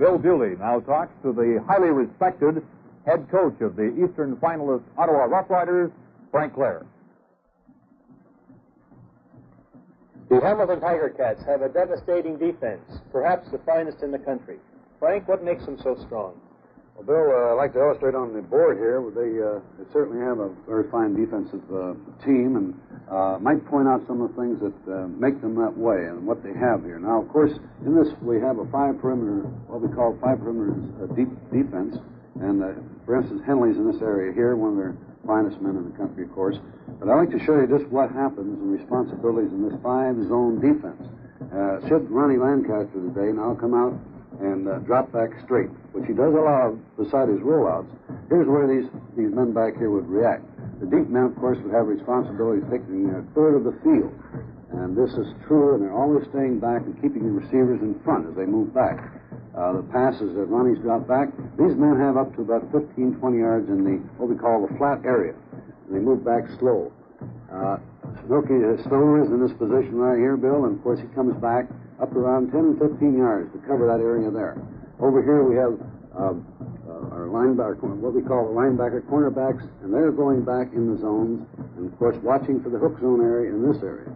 Bill 0.00 0.16
Dooley 0.16 0.56
now 0.58 0.80
talks 0.80 1.12
to 1.22 1.30
the 1.30 1.62
highly 1.68 1.90
respected 1.90 2.64
head 3.04 3.28
coach 3.30 3.60
of 3.60 3.76
the 3.76 3.92
Eastern 3.92 4.34
finalist 4.36 4.82
Ottawa 4.96 5.24
Rough 5.24 5.50
Riders, 5.50 5.90
Frank 6.30 6.54
Clare. 6.54 6.86
The 10.30 10.40
Hamilton 10.40 10.80
Tiger 10.80 11.10
Cats 11.10 11.42
have 11.44 11.60
a 11.60 11.68
devastating 11.68 12.38
defense, 12.38 12.80
perhaps 13.12 13.50
the 13.50 13.58
finest 13.58 14.02
in 14.02 14.10
the 14.10 14.18
country. 14.18 14.56
Frank, 14.98 15.28
what 15.28 15.44
makes 15.44 15.66
them 15.66 15.78
so 15.82 15.94
strong? 16.06 16.32
Well, 16.96 17.04
Bill, 17.04 17.36
uh, 17.36 17.52
I'd 17.52 17.60
like 17.60 17.74
to 17.74 17.80
illustrate 17.80 18.14
on 18.14 18.32
the 18.32 18.40
board 18.40 18.78
here. 18.78 19.04
They, 19.12 19.36
uh, 19.36 19.60
they 19.76 19.92
certainly 19.92 20.24
have 20.24 20.38
a 20.38 20.48
very 20.66 20.88
fine 20.90 21.14
defensive 21.14 21.60
uh, 21.68 21.92
team, 22.24 22.56
and 22.56 22.72
uh, 23.10 23.38
might 23.40 23.64
point 23.66 23.88
out 23.88 24.06
some 24.06 24.22
of 24.22 24.30
the 24.30 24.36
things 24.40 24.60
that 24.62 24.78
uh, 24.86 25.08
make 25.18 25.40
them 25.42 25.56
that 25.56 25.76
way 25.76 26.06
and 26.06 26.26
what 26.26 26.42
they 26.42 26.54
have 26.54 26.84
here. 26.84 26.98
Now, 26.98 27.20
of 27.20 27.28
course, 27.28 27.52
in 27.84 27.94
this 27.94 28.08
we 28.22 28.38
have 28.40 28.58
a 28.58 28.66
five 28.70 29.00
perimeter, 29.00 29.50
what 29.66 29.82
we 29.82 29.90
call 29.90 30.16
five 30.22 30.38
perimeter 30.38 30.78
uh, 31.02 31.10
deep 31.18 31.28
defense, 31.50 31.98
and 32.40 32.62
uh, 32.62 32.72
for 33.04 33.18
instance, 33.18 33.42
Henley's 33.44 33.76
in 33.76 33.90
this 33.90 34.00
area 34.00 34.32
here, 34.32 34.54
one 34.54 34.72
of 34.72 34.78
their 34.78 34.94
finest 35.26 35.60
men 35.60 35.76
in 35.76 35.90
the 35.90 35.96
country, 35.98 36.24
of 36.24 36.32
course. 36.32 36.56
But 36.98 37.08
I'd 37.08 37.26
like 37.26 37.30
to 37.34 37.42
show 37.44 37.58
you 37.58 37.66
just 37.66 37.90
what 37.90 38.14
happens 38.14 38.46
and 38.46 38.70
responsibilities 38.70 39.50
in 39.50 39.68
this 39.68 39.76
five 39.82 40.14
zone 40.30 40.62
defense. 40.62 41.02
Uh, 41.50 41.82
should 41.88 42.06
Ronnie 42.10 42.38
Lancaster 42.38 42.94
today 42.94 43.34
now 43.34 43.58
come 43.58 43.74
out 43.74 43.98
and 44.40 44.68
uh, 44.68 44.78
drop 44.86 45.12
back 45.12 45.30
straight, 45.44 45.68
which 45.92 46.06
he 46.06 46.14
does 46.14 46.32
allow 46.32 46.78
beside 46.96 47.28
his 47.28 47.40
rollouts. 47.40 47.90
Here's 48.28 48.46
where 48.46 48.70
these, 48.70 48.88
these 49.16 49.34
men 49.34 49.52
back 49.52 49.76
here 49.76 49.90
would 49.90 50.08
react. 50.08 50.44
The 50.80 50.88
deep 50.88 51.12
men, 51.12 51.28
of 51.28 51.36
course, 51.36 51.58
would 51.60 51.76
have 51.76 51.86
responsibility 51.86 52.64
taking 52.72 53.12
a 53.12 53.20
third 53.36 53.54
of 53.54 53.68
the 53.68 53.76
field. 53.84 54.16
And 54.72 54.96
this 54.96 55.12
is 55.12 55.28
true, 55.44 55.74
and 55.76 55.84
they're 55.84 55.92
always 55.92 56.24
staying 56.32 56.58
back 56.58 56.80
and 56.88 56.96
keeping 57.02 57.28
the 57.28 57.36
receivers 57.36 57.84
in 57.84 58.00
front 58.00 58.24
as 58.28 58.34
they 58.34 58.46
move 58.46 58.72
back. 58.72 58.96
Uh, 59.52 59.76
the 59.76 59.86
passes 59.92 60.32
that 60.38 60.48
Ronnie's 60.48 60.78
dropped 60.80 61.06
back, 61.06 61.28
these 61.58 61.76
men 61.76 62.00
have 62.00 62.16
up 62.16 62.32
to 62.36 62.42
about 62.42 62.64
15, 62.72 63.20
20 63.20 63.38
yards 63.38 63.68
in 63.68 63.84
the 63.84 64.00
what 64.16 64.30
we 64.30 64.36
call 64.38 64.64
the 64.64 64.72
flat 64.78 65.04
area. 65.04 65.34
And 65.52 65.90
they 65.92 66.00
move 66.00 66.24
back 66.24 66.48
slow. 66.58 66.88
Uh, 67.52 67.76
Smokey 68.24 68.62
Stover 68.86 69.20
is 69.20 69.28
in 69.28 69.42
this 69.42 69.52
position 69.58 69.98
right 69.98 70.16
here, 70.16 70.38
Bill, 70.38 70.64
and 70.64 70.78
of 70.78 70.82
course 70.82 71.00
he 71.02 71.08
comes 71.12 71.34
back 71.42 71.66
up 72.00 72.14
around 72.14 72.52
10 72.54 72.60
and 72.60 72.78
15 72.78 73.18
yards 73.18 73.52
to 73.52 73.58
cover 73.66 73.84
that 73.90 74.00
area 74.00 74.30
there. 74.30 74.56
Over 75.02 75.20
here 75.20 75.42
we 75.44 75.58
have 75.58 75.74
uh, 76.14 76.34
linebacker, 77.28 77.82
what 77.98 78.14
we 78.14 78.22
call 78.22 78.48
the 78.48 78.54
linebacker 78.54 79.02
cornerbacks, 79.08 79.66
and 79.82 79.92
they're 79.92 80.12
going 80.12 80.44
back 80.44 80.72
in 80.72 80.94
the 80.94 81.00
zones, 81.00 81.44
and 81.76 81.92
of 81.92 81.98
course 81.98 82.16
watching 82.22 82.62
for 82.62 82.70
the 82.70 82.78
hook 82.78 83.00
zone 83.00 83.20
area 83.20 83.52
in 83.52 83.60
this 83.66 83.82
area. 83.82 84.08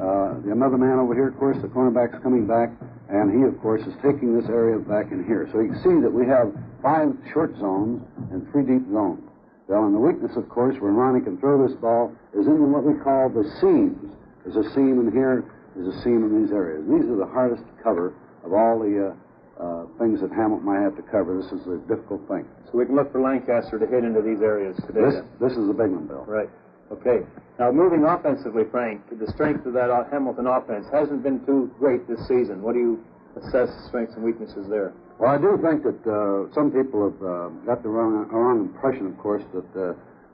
Uh, 0.00 0.40
the 0.44 0.52
another 0.52 0.78
man 0.78 0.98
over 0.98 1.14
here, 1.14 1.28
of 1.28 1.36
course, 1.38 1.56
the 1.60 1.68
cornerback's 1.68 2.16
coming 2.22 2.46
back, 2.46 2.72
and 3.10 3.28
he, 3.28 3.44
of 3.44 3.52
course, 3.60 3.82
is 3.82 3.94
taking 4.00 4.32
this 4.32 4.48
area 4.48 4.78
back 4.78 5.12
in 5.12 5.24
here. 5.24 5.48
So 5.52 5.60
you 5.60 5.72
can 5.72 5.82
see 5.82 5.96
that 6.00 6.12
we 6.12 6.24
have 6.26 6.54
five 6.82 7.12
short 7.32 7.52
zones 7.58 8.00
and 8.32 8.46
three 8.50 8.64
deep 8.64 8.86
zones. 8.88 9.20
Well, 9.68 9.84
and 9.86 9.94
the 9.94 10.00
weakness, 10.00 10.36
of 10.36 10.48
course, 10.48 10.74
where 10.80 10.90
Ronnie 10.90 11.20
can 11.22 11.38
throw 11.38 11.60
this 11.66 11.76
ball 11.76 12.10
is 12.34 12.46
in 12.46 12.72
what 12.72 12.82
we 12.82 12.94
call 12.98 13.28
the 13.28 13.44
seams. 13.60 14.14
There's 14.42 14.56
a 14.56 14.66
seam 14.74 14.98
in 14.98 15.12
here, 15.12 15.44
there's 15.76 15.94
a 15.94 16.02
seam 16.02 16.24
in 16.24 16.42
these 16.42 16.52
areas. 16.52 16.82
These 16.88 17.06
are 17.06 17.16
the 17.16 17.30
hardest 17.30 17.62
to 17.62 17.82
cover 17.82 18.14
of 18.42 18.52
all 18.52 18.80
the 18.80 19.12
uh, 19.12 19.14
uh, 19.60 19.84
things 19.98 20.20
that 20.20 20.32
Hamilton 20.32 20.64
might 20.64 20.80
have 20.80 20.96
to 20.96 21.02
cover. 21.02 21.36
This 21.36 21.52
is 21.52 21.66
a 21.68 21.76
difficult 21.84 22.26
thing. 22.28 22.48
So 22.66 22.78
we 22.78 22.86
can 22.86 22.96
look 22.96 23.12
for 23.12 23.20
Lancaster 23.20 23.78
to 23.78 23.86
hit 23.86 24.04
into 24.04 24.22
these 24.22 24.40
areas 24.40 24.76
today. 24.86 25.04
This, 25.04 25.14
then. 25.20 25.28
this 25.36 25.52
is 25.52 25.68
the 25.68 25.76
big 25.76 25.92
one, 25.92 26.06
Bill. 26.06 26.24
Right. 26.24 26.48
Okay. 26.90 27.22
Now, 27.58 27.70
moving 27.70 28.04
offensively, 28.04 28.64
Frank, 28.70 29.02
the 29.12 29.30
strength 29.32 29.66
of 29.66 29.74
that 29.74 29.92
Hamilton 30.10 30.46
offense 30.46 30.86
hasn't 30.90 31.22
been 31.22 31.44
too 31.46 31.70
great 31.78 32.08
this 32.08 32.18
season. 32.26 32.62
What 32.62 32.72
do 32.72 32.80
you 32.80 33.04
assess 33.36 33.68
the 33.68 33.84
strengths 33.88 34.14
and 34.16 34.24
weaknesses 34.24 34.66
there? 34.68 34.92
Well, 35.20 35.30
I 35.30 35.38
do 35.38 35.60
think 35.60 35.84
that 35.84 36.00
uh, 36.08 36.52
some 36.54 36.72
people 36.72 37.12
have 37.12 37.20
uh, 37.22 37.48
got 37.68 37.82
the 37.84 37.90
wrong, 37.90 38.26
wrong 38.32 38.72
impression, 38.72 39.06
of 39.06 39.18
course, 39.18 39.44
that 39.52 39.70
uh, 39.76 39.92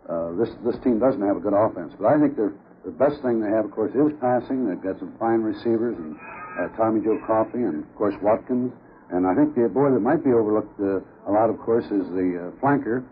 uh, 0.09 0.33
this 0.39 0.49
this 0.65 0.79
team 0.85 0.99
doesn't 1.03 1.21
have 1.21 1.37
a 1.37 1.41
good 1.41 1.53
offense. 1.53 1.93
But 1.99 2.15
I 2.15 2.21
think 2.21 2.37
the 2.37 2.55
the 2.87 2.95
best 2.95 3.21
thing 3.21 3.43
they 3.43 3.51
have, 3.51 3.67
of 3.67 3.73
course, 3.73 3.91
is 3.93 4.15
passing. 4.23 4.71
They've 4.71 4.81
got 4.81 5.03
some 5.03 5.13
fine 5.19 5.43
receivers, 5.43 5.99
and 5.99 6.15
uh, 6.15 6.71
Tommy 6.79 7.03
Joe 7.03 7.19
Coffey, 7.27 7.67
and 7.67 7.83
of 7.83 7.95
course 7.97 8.15
Watkins. 8.23 8.73
And 9.11 9.27
I 9.27 9.35
think 9.35 9.55
the 9.55 9.69
boy 9.69 9.91
that 9.91 10.01
might 10.01 10.25
be 10.25 10.33
overlooked 10.33 10.79
uh, 10.81 11.01
a 11.29 11.33
lot, 11.33 11.51
of 11.51 11.59
course, 11.59 11.85
is 11.87 12.07
the 12.11 12.51
uh, 12.51 12.61
flanker, 12.61 13.05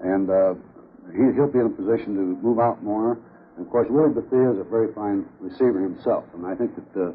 and 0.00 0.30
uh, 0.30 0.54
he, 1.10 1.34
he'll 1.34 1.50
be 1.50 1.58
in 1.58 1.66
a 1.66 1.74
position 1.74 2.14
to 2.14 2.22
move 2.38 2.58
out 2.58 2.82
more. 2.82 3.18
And 3.56 3.66
of 3.66 3.70
course, 3.70 3.88
Willie 3.90 4.14
Bethea 4.14 4.52
is 4.52 4.58
a 4.58 4.64
very 4.64 4.92
fine 4.94 5.26
receiver 5.40 5.80
himself, 5.82 6.24
and 6.34 6.46
I 6.46 6.54
think 6.54 6.72
that. 6.76 7.10
Uh, 7.10 7.12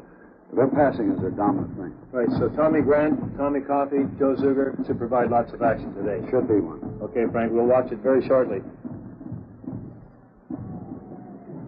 their 0.54 0.68
passing 0.68 1.10
is 1.10 1.20
their 1.20 1.30
dominant 1.30 1.76
thing. 1.76 1.92
Right, 2.12 2.28
so 2.38 2.48
Tommy 2.50 2.80
Grant, 2.80 3.36
Tommy 3.36 3.60
Coffey, 3.60 4.06
Joe 4.18 4.36
Zuger 4.36 4.76
should 4.86 4.98
provide 4.98 5.28
lots 5.28 5.52
of 5.52 5.60
action 5.60 5.92
today. 5.94 6.22
Should 6.30 6.46
be 6.46 6.60
one. 6.60 7.00
Okay, 7.02 7.24
Frank, 7.32 7.52
we'll 7.52 7.66
watch 7.66 7.90
it 7.90 7.98
very 7.98 8.24
shortly. 8.26 8.62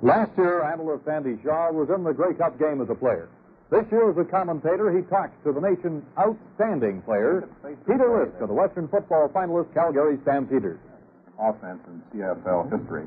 Last 0.00 0.30
year, 0.38 0.62
analyst 0.62 1.08
Andy 1.08 1.38
Shaw 1.42 1.72
was 1.72 1.90
in 1.90 2.04
the 2.04 2.12
Grey 2.12 2.34
Cup 2.34 2.58
game 2.58 2.80
as 2.80 2.88
a 2.88 2.94
player. 2.94 3.28
This 3.70 3.84
year, 3.92 4.08
as 4.10 4.16
a 4.16 4.24
commentator, 4.24 4.88
he 4.96 5.04
talks 5.12 5.36
to 5.44 5.52
the 5.52 5.60
nation's 5.60 6.02
outstanding 6.16 7.02
player, 7.02 7.44
Peter 7.84 8.08
Liske 8.08 8.40
of 8.40 8.48
the 8.48 8.54
Western 8.54 8.88
football 8.88 9.28
finalist 9.28 9.74
Calgary 9.74 10.16
Stampeders. 10.22 10.80
Offense 11.38 11.80
in 11.86 12.00
CFL 12.10 12.72
history. 12.72 13.04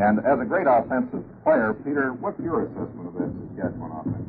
And 0.00 0.24
as 0.24 0.40
a 0.40 0.46
great 0.48 0.64
offensive 0.66 1.20
player, 1.44 1.76
Peter, 1.84 2.16
what's 2.16 2.40
your 2.40 2.64
assessment 2.64 3.12
of 3.12 3.14
that 3.20 3.28
Saskatchewan 3.28 3.92
offense? 3.92 4.28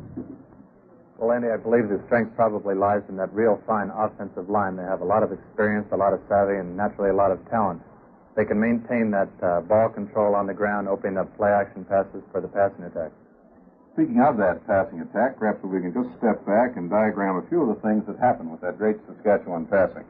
Well, 1.16 1.32
Andy, 1.32 1.48
I 1.48 1.56
believe 1.56 1.88
the 1.88 2.02
strength 2.04 2.36
probably 2.36 2.74
lies 2.74 3.02
in 3.08 3.16
that 3.16 3.32
real 3.32 3.62
fine 3.66 3.88
offensive 3.96 4.50
line. 4.50 4.76
They 4.76 4.82
have 4.82 5.00
a 5.00 5.08
lot 5.08 5.22
of 5.22 5.32
experience, 5.32 5.88
a 5.92 5.96
lot 5.96 6.12
of 6.12 6.20
savvy, 6.28 6.58
and 6.58 6.76
naturally 6.76 7.10
a 7.10 7.16
lot 7.16 7.30
of 7.30 7.38
talent. 7.48 7.80
They 8.36 8.44
can 8.44 8.60
maintain 8.60 9.10
that 9.12 9.30
uh, 9.40 9.60
ball 9.62 9.88
control 9.88 10.34
on 10.34 10.46
the 10.46 10.54
ground, 10.54 10.88
opening 10.88 11.16
up 11.16 11.34
play 11.38 11.50
action 11.50 11.84
passes 11.86 12.20
for 12.32 12.40
the 12.42 12.48
passing 12.48 12.84
attack. 12.84 13.12
Speaking 13.92 14.20
of 14.20 14.38
that 14.38 14.66
passing 14.66 15.00
attack, 15.00 15.38
perhaps 15.38 15.62
we 15.62 15.80
can 15.80 15.92
just 15.92 16.08
step 16.16 16.40
back 16.46 16.76
and 16.76 16.88
diagram 16.88 17.36
a 17.36 17.48
few 17.48 17.60
of 17.60 17.68
the 17.68 17.80
things 17.86 18.04
that 18.06 18.18
happened 18.18 18.50
with 18.50 18.62
that 18.62 18.78
great 18.78 18.96
Saskatchewan 19.06 19.66
passing. 19.66 20.04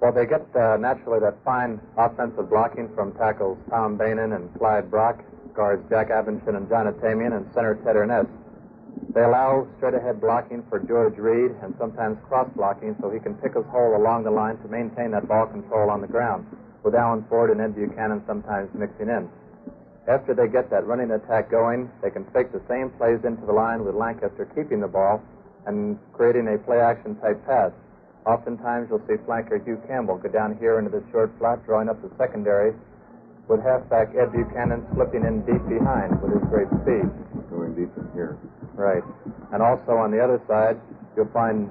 Well, 0.00 0.12
they 0.12 0.26
get 0.26 0.42
uh, 0.54 0.76
naturally 0.78 1.20
that 1.20 1.38
fine 1.44 1.80
offensive 1.96 2.50
blocking 2.50 2.88
from 2.94 3.12
tackles 3.14 3.58
Tom 3.70 3.96
Bainan 3.96 4.34
and 4.34 4.52
Clyde 4.58 4.90
Brock, 4.90 5.22
guards 5.54 5.82
Jack 5.88 6.10
Abendschan 6.10 6.56
and 6.56 6.68
John 6.68 6.86
Atamian, 6.86 7.36
and 7.36 7.46
center 7.54 7.76
Ted 7.84 7.94
Ernest. 7.94 8.30
They 9.14 9.22
allow 9.22 9.68
straight 9.76 9.94
ahead 9.94 10.20
blocking 10.20 10.64
for 10.68 10.80
George 10.80 11.16
Reed 11.18 11.54
and 11.62 11.74
sometimes 11.78 12.18
cross 12.26 12.48
blocking 12.56 12.96
so 13.00 13.10
he 13.10 13.20
can 13.20 13.34
pick 13.34 13.54
his 13.54 13.64
hole 13.66 13.96
along 13.96 14.24
the 14.24 14.30
line 14.30 14.58
to 14.58 14.68
maintain 14.68 15.12
that 15.12 15.28
ball 15.28 15.46
control 15.46 15.88
on 15.88 16.00
the 16.00 16.08
ground, 16.08 16.46
with 16.82 16.96
Alan 16.96 17.24
Ford 17.28 17.50
and 17.50 17.60
Ed 17.60 17.76
Buchanan 17.76 18.22
sometimes 18.26 18.70
mixing 18.74 19.08
in. 19.08 19.28
After 20.08 20.32
they 20.32 20.48
get 20.48 20.70
that 20.70 20.86
running 20.86 21.10
attack 21.10 21.50
going, 21.50 21.90
they 22.00 22.08
can 22.08 22.24
fake 22.32 22.50
the 22.50 22.62
same 22.66 22.88
plays 22.96 23.20
into 23.24 23.44
the 23.44 23.52
line 23.52 23.84
with 23.84 23.94
Lancaster 23.94 24.48
keeping 24.56 24.80
the 24.80 24.88
ball 24.88 25.20
and 25.66 25.98
creating 26.14 26.48
a 26.48 26.56
play 26.56 26.80
action 26.80 27.14
type 27.20 27.44
pass. 27.44 27.72
Oftentimes 28.24 28.88
you'll 28.88 29.04
see 29.06 29.20
flanker 29.28 29.62
Hugh 29.62 29.80
Campbell 29.86 30.16
go 30.16 30.28
down 30.28 30.56
here 30.56 30.78
into 30.78 30.90
the 30.90 31.04
short 31.12 31.30
flat, 31.38 31.64
drawing 31.66 31.90
up 31.90 32.00
the 32.00 32.08
secondary, 32.16 32.72
with 33.48 33.60
halfback 33.60 34.16
Ed 34.16 34.32
Buchanan 34.32 34.84
slipping 34.94 35.24
in 35.24 35.44
deep 35.44 35.60
behind 35.68 36.20
with 36.20 36.32
his 36.32 36.44
great 36.48 36.68
speed. 36.80 37.04
Going 37.52 37.76
deep 37.76 37.92
in 37.96 38.08
here. 38.12 38.36
Right. 38.72 39.04
And 39.52 39.62
also 39.62 39.92
on 39.92 40.10
the 40.10 40.24
other 40.24 40.40
side, 40.48 40.80
you'll 41.16 41.32
find 41.32 41.68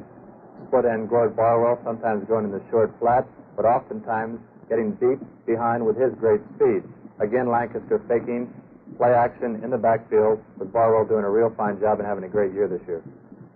split 0.67 0.85
end 0.85 1.09
Gord 1.09 1.35
Barwell 1.35 1.79
sometimes 1.83 2.27
going 2.27 2.45
in 2.45 2.51
the 2.51 2.61
short 2.69 2.93
flat, 2.99 3.25
but 3.55 3.65
oftentimes 3.65 4.39
getting 4.69 4.93
deep 5.01 5.21
behind 5.45 5.85
with 5.85 5.97
his 5.97 6.13
great 6.19 6.41
speed. 6.55 6.83
Again, 7.19 7.49
Lancaster 7.49 8.01
faking 8.07 8.53
play 8.97 9.13
action 9.13 9.63
in 9.63 9.69
the 9.69 9.77
backfield 9.77 10.41
with 10.57 10.71
Barwell 10.71 11.05
doing 11.05 11.23
a 11.25 11.29
real 11.29 11.53
fine 11.57 11.79
job 11.79 11.99
and 11.99 12.07
having 12.07 12.23
a 12.23 12.29
great 12.29 12.53
year 12.53 12.67
this 12.67 12.81
year. 12.87 13.03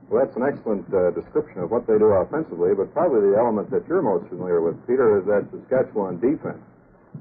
Well, 0.09 0.25
that's 0.25 0.35
an 0.35 0.43
excellent 0.43 0.91
uh, 0.93 1.11
description 1.11 1.61
of 1.61 1.71
what 1.71 1.87
they 1.87 1.97
do 1.97 2.11
offensively, 2.11 2.73
but 2.75 2.91
probably 2.93 3.31
the 3.31 3.37
element 3.37 3.71
that 3.71 3.87
you're 3.87 4.01
most 4.01 4.27
familiar 4.27 4.61
with, 4.61 4.75
Peter, 4.85 5.19
is 5.19 5.25
that 5.25 5.47
Saskatchewan 5.51 6.19
defense. 6.19 6.59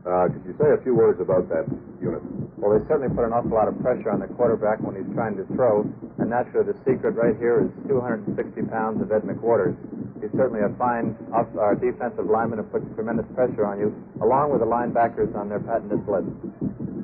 Uh, 0.01 0.33
could 0.33 0.41
you 0.49 0.57
say 0.57 0.73
a 0.73 0.81
few 0.83 0.95
words 0.95 1.21
about 1.21 1.49
that 1.53 1.69
unit? 2.01 2.25
Well, 2.57 2.73
they 2.73 2.81
certainly 2.89 3.13
put 3.15 3.25
an 3.25 3.33
awful 3.33 3.53
lot 3.53 3.69
of 3.69 3.77
pressure 3.85 4.11
on 4.11 4.21
the 4.21 4.29
quarterback 4.33 4.81
when 4.81 4.97
he's 4.97 5.09
trying 5.13 5.37
to 5.37 5.45
throw, 5.53 5.85
and 6.19 6.31
naturally 6.31 6.73
the 6.73 6.79
secret 6.89 7.21
right 7.21 7.37
here 7.37 7.61
is 7.61 7.71
260 7.89 8.33
pounds 8.73 9.01
of 9.03 9.13
Ed 9.13 9.29
McQuarters. 9.29 9.77
He's 10.21 10.33
certainly 10.33 10.65
a 10.65 10.73
fine 10.81 11.17
off, 11.33 11.49
uh, 11.57 11.75
defensive 11.77 12.25
lineman 12.29 12.61
and 12.61 12.69
puts 12.73 12.89
tremendous 12.95 13.27
pressure 13.35 13.65
on 13.65 13.81
you, 13.81 13.93
along 14.21 14.53
with 14.53 14.61
the 14.61 14.69
linebackers 14.69 15.35
on 15.37 15.49
their 15.49 15.61
patented 15.61 16.05
blitz. 16.05 16.29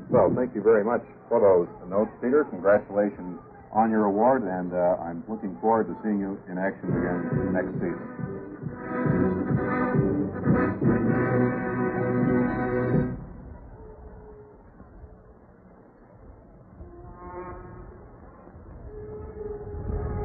Well, 0.09 0.33
thank 0.37 0.55
you 0.55 0.63
very 0.63 0.85
much 0.85 1.03
for 1.29 1.41
those 1.41 1.69
notes, 1.89 2.13
Peter. 2.23 2.45
Congratulations 2.49 3.41
on 3.73 3.91
your 3.91 4.05
award, 4.05 4.43
and 4.43 4.73
uh, 4.73 4.97
I'm 5.05 5.25
looking 5.29 5.57
forward 5.61 5.89
to 5.89 5.97
seeing 6.03 6.21
you 6.21 6.41
in 6.49 6.57
action 6.57 6.89
again 6.97 7.53
next 7.53 7.73
season. 7.77 8.01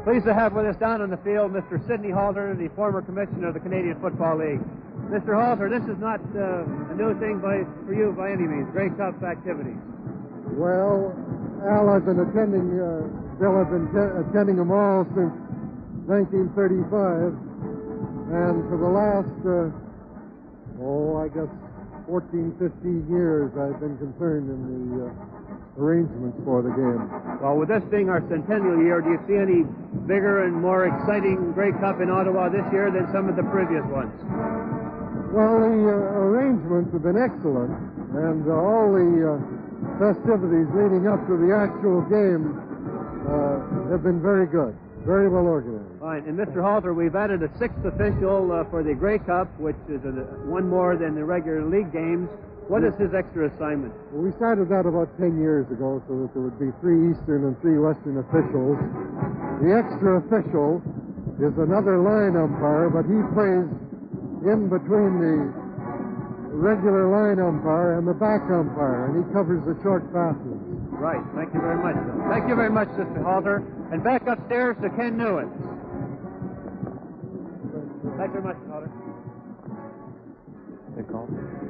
Pleased 0.04 0.26
to 0.26 0.34
have 0.34 0.54
with 0.54 0.66
us 0.66 0.76
down 0.78 1.02
on 1.02 1.12
the 1.12 1.22
field 1.22 1.54
Mr. 1.54 1.78
Sidney 1.86 2.10
Halter, 2.10 2.56
the 2.58 2.70
former 2.74 3.04
commissioner 3.04 3.50
of 3.50 3.54
the 3.54 3.60
Canadian 3.60 4.02
Football 4.02 4.42
League. 4.42 4.62
Mr. 5.14 5.38
Halter, 5.38 5.70
this 5.70 5.86
is 5.86 5.98
not 6.02 6.18
uh, 6.34 6.66
a 6.90 6.96
new 6.98 7.14
thing 7.22 7.38
by, 7.38 7.62
for 7.86 7.94
you 7.94 8.10
by 8.18 8.34
any 8.34 8.50
means. 8.50 8.66
Grey 8.74 8.90
Cup 8.98 9.22
activities. 9.22 9.78
Well, 10.58 11.14
Al, 11.70 11.90
I've 11.94 12.06
been 12.06 12.18
attending, 12.18 12.82
uh, 12.82 13.06
Bill, 13.38 13.54
I've 13.62 13.70
been 13.70 13.94
te- 13.94 14.14
attending 14.26 14.58
them 14.58 14.74
all 14.74 15.06
since 15.14 15.38
1935. 16.10 17.38
And 18.34 18.58
for 18.74 18.78
the 18.82 18.90
last, 18.90 19.38
uh, 19.46 20.82
oh, 20.82 21.22
I 21.22 21.30
guess 21.30 21.52
14, 22.10 22.58
15 22.58 23.06
years, 23.06 23.54
I've 23.54 23.78
been 23.78 24.02
concerned 24.02 24.50
in 24.50 24.66
the 24.66 25.14
uh, 25.14 25.51
arrangements 25.82 26.38
for 26.46 26.62
the 26.62 26.70
game. 26.70 27.02
Well, 27.42 27.58
with 27.58 27.74
this 27.74 27.84
being 27.90 28.08
our 28.08 28.22
centennial 28.30 28.78
year, 28.86 29.02
do 29.02 29.18
you 29.18 29.22
see 29.26 29.36
any 29.36 29.66
bigger 30.06 30.46
and 30.46 30.54
more 30.54 30.86
exciting 30.86 31.52
Grey 31.58 31.74
Cup 31.82 32.00
in 32.00 32.10
Ottawa 32.14 32.50
this 32.50 32.66
year 32.72 32.94
than 32.94 33.10
some 33.12 33.28
of 33.28 33.36
the 33.36 33.44
previous 33.50 33.84
ones? 33.90 34.14
Well, 35.34 35.64
the 35.64 35.80
uh, 35.90 36.28
arrangements 36.28 36.94
have 36.94 37.02
been 37.04 37.18
excellent, 37.18 37.74
and 38.14 38.46
uh, 38.46 38.54
all 38.54 38.94
the 38.94 39.10
uh, 39.26 39.34
festivities 39.98 40.70
leading 40.78 41.10
up 41.10 41.26
to 41.26 41.34
the 41.40 41.50
actual 41.56 42.06
game 42.06 42.54
uh, 43.26 43.90
have 43.90 44.04
been 44.04 44.22
very 44.22 44.46
good, 44.46 44.78
very 45.02 45.30
well 45.30 45.48
organized. 45.48 45.88
Fine. 46.00 46.28
And 46.28 46.38
Mr. 46.38 46.62
Halter, 46.62 46.94
we've 46.94 47.16
added 47.16 47.42
a 47.44 47.50
sixth 47.58 47.80
official 47.86 48.52
uh, 48.52 48.70
for 48.70 48.84
the 48.84 48.94
Grey 48.94 49.20
Cup, 49.20 49.48
which 49.58 49.80
is 49.90 50.04
a, 50.04 50.12
one 50.46 50.68
more 50.68 50.98
than 50.98 51.16
the 51.16 51.24
regular 51.24 51.64
league 51.64 51.94
games. 51.94 52.30
What 52.72 52.88
is 52.88 52.96
his 52.96 53.12
extra 53.12 53.52
assignment? 53.52 53.92
Well, 54.16 54.24
we 54.24 54.32
started 54.40 54.72
that 54.72 54.88
about 54.88 55.12
10 55.20 55.36
years 55.44 55.68
ago 55.76 56.00
so 56.08 56.24
that 56.24 56.32
there 56.32 56.40
would 56.40 56.56
be 56.56 56.72
three 56.80 57.12
Eastern 57.12 57.44
and 57.44 57.60
three 57.60 57.76
Western 57.76 58.24
officials. 58.24 58.80
The 59.60 59.76
extra 59.76 60.24
official 60.24 60.80
is 61.44 61.52
another 61.60 62.00
line 62.00 62.40
umpire, 62.40 62.88
but 62.88 63.04
he 63.12 63.20
plays 63.36 63.68
in 64.48 64.72
between 64.72 65.20
the 65.20 65.36
regular 66.56 67.12
line 67.12 67.44
umpire 67.44 68.00
and 68.00 68.08
the 68.08 68.16
back 68.16 68.48
umpire, 68.48 69.12
and 69.12 69.20
he 69.20 69.24
covers 69.36 69.60
the 69.68 69.76
short 69.84 70.08
passes. 70.16 70.56
Right. 70.96 71.20
Thank 71.36 71.52
you 71.52 71.60
very 71.60 71.76
much. 71.76 72.00
Bill. 72.00 72.24
Thank 72.32 72.48
you 72.48 72.56
very 72.56 72.72
much, 72.72 72.88
Mr. 72.96 73.20
Halter. 73.20 73.68
And 73.92 74.00
back 74.00 74.24
upstairs 74.32 74.80
to 74.80 74.88
Ken 74.96 75.20
Newens. 75.20 75.52
Thank 78.16 78.32
you 78.32 78.40
very 78.40 78.48
much, 78.48 78.64
Halter. 78.72 78.88
difficult. 80.96 81.61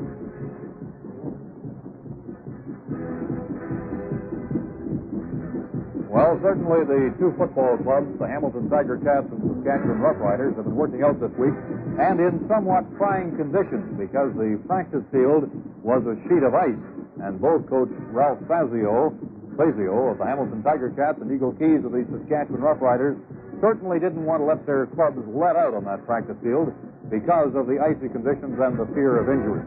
Well, 6.12 6.36
certainly 6.44 6.84
the 6.84 7.16
two 7.16 7.32
football 7.40 7.80
clubs, 7.80 8.12
the 8.20 8.28
Hamilton 8.28 8.68
Tiger 8.68 9.00
Cats 9.00 9.32
and 9.32 9.40
the 9.40 9.64
Saskatchewan 9.64 10.04
Roughriders, 10.04 10.60
have 10.60 10.68
been 10.68 10.76
working 10.76 11.08
out 11.08 11.24
this 11.24 11.32
week 11.40 11.56
and 12.04 12.20
in 12.20 12.44
somewhat 12.52 12.84
trying 13.00 13.32
conditions 13.40 13.96
because 13.96 14.36
the 14.36 14.60
practice 14.68 15.08
field 15.08 15.48
was 15.80 16.04
a 16.04 16.20
sheet 16.28 16.44
of 16.44 16.52
ice. 16.52 16.84
And 17.24 17.40
both 17.40 17.64
Coach 17.72 17.96
Ralph 18.12 18.44
Sazio, 18.44 19.16
Sazio 19.56 20.12
of 20.12 20.20
the 20.20 20.28
Hamilton 20.28 20.60
Tiger 20.68 20.92
Cats 21.00 21.16
and 21.24 21.32
Eagle 21.32 21.56
Keys 21.56 21.80
of 21.80 21.96
the 21.96 22.04
Saskatchewan 22.04 22.60
Roughriders 22.60 23.16
certainly 23.64 23.96
didn't 23.96 24.28
want 24.28 24.44
to 24.44 24.46
let 24.52 24.68
their 24.68 24.92
clubs 24.92 25.24
let 25.32 25.56
out 25.56 25.72
on 25.72 25.88
that 25.88 26.04
practice 26.04 26.36
field 26.44 26.76
because 27.08 27.56
of 27.56 27.72
the 27.72 27.80
icy 27.80 28.12
conditions 28.12 28.60
and 28.60 28.76
the 28.76 28.88
fear 28.92 29.16
of 29.16 29.32
injury. 29.32 29.64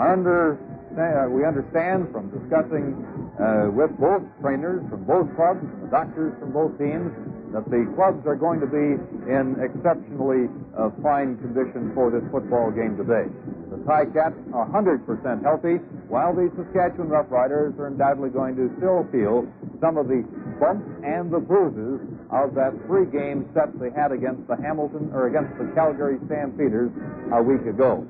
Under, 0.00 0.56
uh, 0.96 1.28
we 1.28 1.44
understand 1.44 2.08
from 2.16 2.32
discussing 2.32 2.96
uh, 3.38 3.70
with 3.70 3.92
both 4.00 4.22
trainers 4.40 4.82
from 4.90 5.04
both 5.04 5.28
clubs 5.36 5.62
and 5.62 5.90
doctors 5.90 6.34
from 6.40 6.50
both 6.52 6.74
teams 6.78 7.12
that 7.52 7.66
the 7.66 7.82
clubs 7.98 8.22
are 8.30 8.38
going 8.38 8.62
to 8.62 8.70
be 8.70 8.94
in 9.26 9.58
exceptionally 9.58 10.46
uh, 10.78 10.90
fine 11.02 11.34
condition 11.42 11.90
for 11.94 12.10
this 12.10 12.22
football 12.30 12.70
game 12.70 12.94
today. 12.94 13.26
The 13.74 13.78
Ticats 13.82 14.38
are 14.54 14.66
100% 14.70 15.02
healthy, 15.42 15.82
while 16.06 16.30
the 16.34 16.46
Saskatchewan 16.54 17.10
Roughriders 17.10 17.74
are 17.78 17.90
undoubtedly 17.90 18.30
going 18.30 18.54
to 18.54 18.70
still 18.78 19.02
feel 19.10 19.46
some 19.82 19.98
of 19.98 20.06
the 20.06 20.22
bumps 20.62 20.86
and 21.02 21.30
the 21.30 21.42
bruises 21.42 21.98
of 22.30 22.54
that 22.54 22.70
three-game 22.86 23.50
set 23.54 23.74
they 23.82 23.90
had 23.90 24.12
against 24.14 24.46
the 24.46 24.54
Hamilton 24.62 25.10
or 25.10 25.26
against 25.26 25.50
the 25.58 25.66
Calgary 25.74 26.22
Stampeders 26.26 26.90
a 27.34 27.42
week 27.42 27.66
ago. 27.66 28.06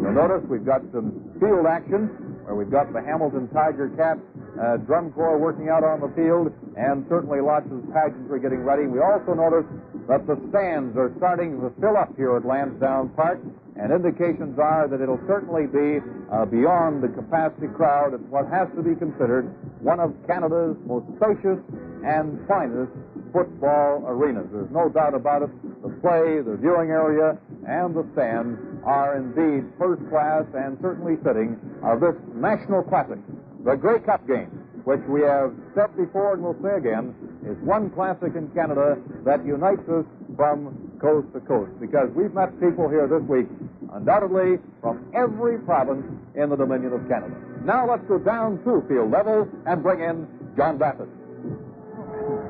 You'll 0.00 0.16
notice 0.16 0.44
we've 0.48 0.64
got 0.64 0.80
some 0.92 1.12
field 1.40 1.66
action 1.68 2.08
where 2.46 2.54
we've 2.54 2.70
got 2.70 2.92
the 2.94 3.02
Hamilton 3.02 3.50
Tiger 3.50 3.90
Cats 3.98 4.22
uh, 4.54 4.78
drum 4.86 5.10
corps 5.10 5.36
working 5.36 5.68
out 5.68 5.82
on 5.82 5.98
the 5.98 6.08
field, 6.14 6.54
and 6.78 7.04
certainly 7.10 7.42
lots 7.42 7.66
of 7.74 7.82
pageantry 7.90 8.38
getting 8.38 8.62
ready. 8.62 8.86
We 8.86 9.02
also 9.02 9.34
notice 9.34 9.66
that 10.06 10.30
the 10.30 10.38
stands 10.54 10.94
are 10.96 11.10
starting 11.18 11.58
to 11.58 11.74
fill 11.82 11.98
up 11.98 12.14
here 12.14 12.38
at 12.38 12.46
Lansdowne 12.46 13.10
Park, 13.18 13.42
and 13.74 13.90
indications 13.90 14.54
are 14.62 14.86
that 14.86 15.02
it'll 15.02 15.20
certainly 15.26 15.66
be 15.66 15.98
uh, 16.30 16.46
beyond 16.46 17.02
the 17.02 17.10
capacity 17.10 17.66
crowd 17.74 18.14
at 18.14 18.22
what 18.30 18.46
has 18.46 18.70
to 18.78 18.82
be 18.82 18.94
considered 18.94 19.50
one 19.82 19.98
of 19.98 20.14
Canada's 20.30 20.78
most 20.86 21.04
spacious 21.18 21.58
and 22.06 22.38
finest 22.46 22.94
football 23.34 24.06
arenas. 24.06 24.46
There's 24.54 24.70
no 24.70 24.88
doubt 24.88 25.18
about 25.18 25.42
it. 25.42 25.50
The 25.82 25.90
play, 26.00 26.40
the 26.40 26.56
viewing 26.56 26.94
area, 26.94 27.36
and 27.66 27.94
the 27.94 28.06
stands 28.14 28.58
are 28.84 29.18
indeed 29.18 29.66
first 29.78 30.02
class 30.08 30.44
and 30.54 30.78
certainly 30.80 31.16
fitting 31.22 31.58
of 31.82 32.00
this 32.00 32.14
national 32.34 32.82
classic, 32.82 33.18
the 33.64 33.74
Grey 33.74 33.98
Cup 34.00 34.26
game, 34.26 34.46
which 34.84 35.02
we 35.10 35.22
have 35.22 35.52
said 35.74 35.90
before 35.96 36.34
and 36.34 36.42
will 36.42 36.56
say 36.62 36.78
again 36.78 37.10
is 37.42 37.58
one 37.66 37.90
classic 37.90 38.34
in 38.38 38.46
Canada 38.54 38.96
that 39.24 39.44
unites 39.44 39.82
us 39.90 40.06
from 40.36 40.70
coast 41.02 41.26
to 41.34 41.40
coast 41.40 41.70
because 41.80 42.08
we've 42.14 42.32
met 42.34 42.54
people 42.60 42.88
here 42.88 43.10
this 43.10 43.22
week, 43.28 43.46
undoubtedly 43.92 44.58
from 44.80 45.02
every 45.14 45.58
province 45.58 46.06
in 46.34 46.50
the 46.50 46.56
Dominion 46.56 46.92
of 46.92 47.02
Canada. 47.08 47.34
Now 47.64 47.88
let's 47.90 48.06
go 48.06 48.18
down 48.18 48.62
to 48.62 48.82
field 48.86 49.10
level 49.10 49.48
and 49.66 49.82
bring 49.82 50.00
in 50.00 50.26
John 50.56 50.78
Bassett. 50.78 51.08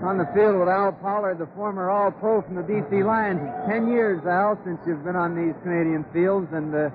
On 0.06 0.22
the 0.22 0.30
field 0.38 0.54
with 0.54 0.70
Al 0.70 0.94
Pollard, 1.02 1.42
the 1.42 1.50
former 1.58 1.90
All 1.90 2.14
Pro 2.14 2.38
from 2.38 2.54
the 2.54 2.62
BC 2.62 3.02
Lions. 3.02 3.42
Ten 3.66 3.90
years, 3.90 4.22
Al, 4.22 4.54
since 4.62 4.78
you've 4.86 5.02
been 5.02 5.18
on 5.18 5.34
these 5.34 5.50
Canadian 5.66 6.06
fields, 6.14 6.46
and 6.54 6.70
uh, 6.70 6.94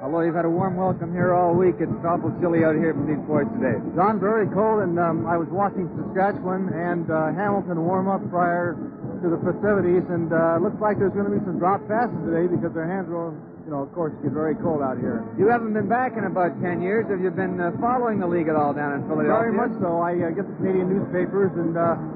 although 0.00 0.24
you've 0.24 0.40
had 0.40 0.48
a 0.48 0.50
warm 0.50 0.72
welcome 0.80 1.12
here 1.12 1.36
all 1.36 1.52
week, 1.52 1.76
it's 1.84 1.92
awful 2.00 2.32
chilly 2.40 2.64
out 2.64 2.72
here 2.72 2.96
from 2.96 3.04
these 3.04 3.20
boys 3.28 3.44
today. 3.60 3.76
John, 3.92 4.16
very 4.16 4.48
cold, 4.56 4.80
and 4.88 4.96
um, 4.96 5.28
I 5.28 5.36
was 5.36 5.52
watching 5.52 5.84
Saskatchewan 6.00 6.72
and 6.72 7.04
uh, 7.12 7.36
Hamilton 7.36 7.76
warm 7.84 8.08
up 8.08 8.24
prior 8.32 8.72
to 8.72 9.26
the 9.28 9.36
festivities, 9.44 10.08
and 10.08 10.32
uh, 10.32 10.56
looks 10.56 10.80
like 10.80 10.96
there's 10.96 11.12
going 11.12 11.28
to 11.28 11.36
be 11.36 11.44
some 11.44 11.60
drop 11.60 11.84
passes 11.84 12.16
today 12.24 12.48
because 12.48 12.72
their 12.72 12.88
hands 12.88 13.12
will, 13.12 13.36
you 13.68 13.70
know, 13.76 13.84
of 13.84 13.92
course, 13.92 14.16
get 14.24 14.32
very 14.32 14.56
cold 14.64 14.80
out 14.80 14.96
here. 14.96 15.20
You 15.36 15.52
haven't 15.52 15.76
been 15.76 15.92
back 15.92 16.16
in 16.16 16.24
about 16.24 16.56
ten 16.64 16.80
years. 16.80 17.04
Have 17.12 17.20
you 17.20 17.28
been 17.28 17.60
uh, 17.60 17.76
following 17.84 18.16
the 18.16 18.26
league 18.32 18.48
at 18.48 18.56
all 18.56 18.72
down 18.72 18.96
in 18.96 19.04
Philadelphia? 19.04 19.44
Very 19.44 19.52
much 19.52 19.76
so. 19.76 20.00
I 20.00 20.16
uh, 20.16 20.32
get 20.32 20.48
the 20.48 20.56
Canadian 20.56 20.88
newspapers, 20.88 21.52
and 21.52 21.76
uh, 21.76 22.15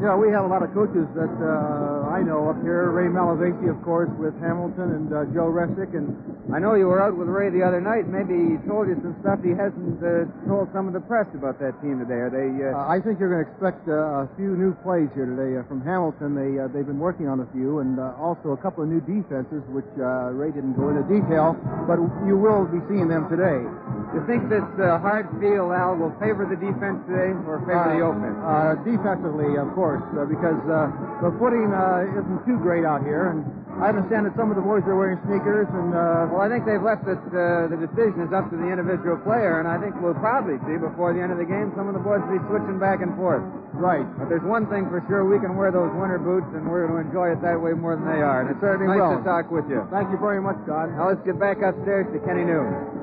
you 0.00 0.08
know, 0.08 0.16
we 0.16 0.32
have 0.32 0.48
a 0.48 0.48
lot 0.48 0.64
of 0.64 0.72
coaches 0.72 1.04
that 1.12 1.28
uh, 1.44 2.08
I 2.08 2.24
know 2.24 2.48
up 2.48 2.56
here. 2.64 2.88
Ray 2.88 3.12
Malavasi, 3.12 3.68
of 3.68 3.76
course, 3.84 4.08
with 4.16 4.32
Hamilton, 4.40 4.96
and 4.96 5.08
uh, 5.12 5.28
Joe 5.36 5.52
Restic. 5.52 5.92
And 5.92 6.16
I 6.48 6.56
know 6.56 6.72
you 6.72 6.88
were 6.88 7.04
out 7.04 7.12
with 7.12 7.28
Ray 7.28 7.52
the 7.52 7.60
other 7.60 7.84
night. 7.84 8.08
Maybe 8.08 8.32
he 8.32 8.56
told 8.64 8.88
you 8.88 8.96
some 9.04 9.12
stuff 9.20 9.44
he 9.44 9.52
hasn't 9.52 10.00
uh, 10.00 10.24
told 10.48 10.72
some 10.72 10.88
of 10.88 10.96
the 10.96 11.04
press 11.04 11.28
about 11.36 11.60
that 11.60 11.76
team 11.84 12.00
today. 12.00 12.16
Are 12.16 12.32
they? 12.32 12.48
Uh, 12.48 12.80
I 12.80 12.96
think 13.04 13.20
you're 13.20 13.28
going 13.28 13.44
to 13.44 13.48
expect 13.52 13.84
uh, 13.92 14.24
a 14.24 14.28
few 14.40 14.56
new 14.56 14.72
plays 14.80 15.12
here 15.12 15.28
today 15.28 15.60
uh, 15.60 15.68
from 15.68 15.84
Hamilton. 15.84 16.32
They 16.32 16.56
uh, 16.56 16.72
they've 16.72 16.88
been 16.88 17.02
working 17.02 17.28
on 17.28 17.44
a 17.44 17.48
few, 17.52 17.84
and 17.84 18.00
uh, 18.00 18.16
also 18.16 18.56
a 18.56 18.60
couple 18.64 18.80
of 18.80 18.88
new 18.88 19.04
defenses, 19.04 19.60
which 19.68 19.88
uh, 20.00 20.32
Ray 20.32 20.48
didn't 20.48 20.80
go 20.80 20.88
into 20.88 21.04
detail, 21.12 21.60
but 21.84 22.00
you 22.24 22.40
will 22.40 22.64
be 22.64 22.80
seeing 22.88 23.12
them 23.12 23.28
today. 23.28 23.68
You 24.14 24.24
think 24.26 24.50
this 24.50 24.66
uh, 24.82 24.98
hard 24.98 25.30
field, 25.38 25.70
Al, 25.70 25.94
will 25.94 26.10
favor 26.18 26.42
the 26.42 26.58
defense 26.58 26.98
today 27.06 27.30
or 27.46 27.62
favor 27.62 27.94
the 27.94 28.02
offense? 28.02 28.38
Uh, 28.42 28.74
defensively, 28.82 29.54
of 29.54 29.70
course, 29.78 29.89
uh, 29.98 30.22
because 30.30 30.60
uh, 30.70 30.86
the 31.26 31.34
footing 31.42 31.74
uh, 31.74 32.06
isn't 32.22 32.46
too 32.46 32.62
great 32.62 32.86
out 32.86 33.02
here, 33.02 33.34
and 33.34 33.42
I 33.82 33.90
understand 33.90 34.28
that 34.28 34.36
some 34.38 34.52
of 34.52 34.56
the 34.60 34.62
boys 34.62 34.86
are 34.86 34.94
wearing 34.94 35.18
sneakers, 35.26 35.66
and 35.74 35.90
uh, 35.90 36.30
Well, 36.30 36.44
I 36.44 36.48
think 36.52 36.68
they've 36.68 36.82
left 36.82 37.08
it, 37.10 37.18
uh, 37.32 37.66
the 37.66 37.80
decision 37.80 38.22
is 38.22 38.30
up 38.30 38.46
to 38.52 38.56
the 38.60 38.68
individual 38.68 39.16
player, 39.24 39.58
and 39.58 39.66
I 39.66 39.80
think 39.80 39.96
we'll 39.98 40.18
probably 40.20 40.60
see 40.68 40.76
before 40.78 41.10
the 41.16 41.18
end 41.24 41.32
of 41.34 41.40
the 41.40 41.48
game 41.48 41.72
some 41.74 41.90
of 41.90 41.96
the 41.96 42.04
boys 42.04 42.20
will 42.28 42.38
be 42.38 42.42
switching 42.46 42.78
back 42.78 43.00
and 43.02 43.16
forth. 43.16 43.42
right. 43.74 44.04
But 44.20 44.28
there's 44.28 44.44
one 44.44 44.68
thing 44.68 44.86
for 44.92 45.00
sure, 45.08 45.24
we 45.24 45.40
can 45.40 45.56
wear 45.56 45.72
those 45.72 45.90
winter 45.96 46.20
boots, 46.20 46.46
and 46.52 46.68
we're 46.68 46.86
going 46.86 47.02
to 47.02 47.08
enjoy 47.08 47.32
it 47.32 47.40
that 47.42 47.56
way 47.56 47.72
more 47.72 47.96
than 47.96 48.04
they 48.04 48.20
are. 48.20 48.44
And 48.44 48.52
it's 48.52 48.60
certainly 48.60 48.92
nice 48.92 49.00
will. 49.00 49.18
to 49.18 49.24
talk 49.24 49.48
with 49.50 49.64
you. 49.66 49.82
Thank 49.88 50.12
you 50.12 50.20
very 50.20 50.42
much, 50.44 50.60
Don. 50.68 50.92
Now 50.94 51.08
let's 51.08 51.24
get 51.24 51.40
back 51.40 51.64
upstairs 51.64 52.04
to 52.12 52.18
Kenny 52.22 52.44
Newman. 52.44 53.00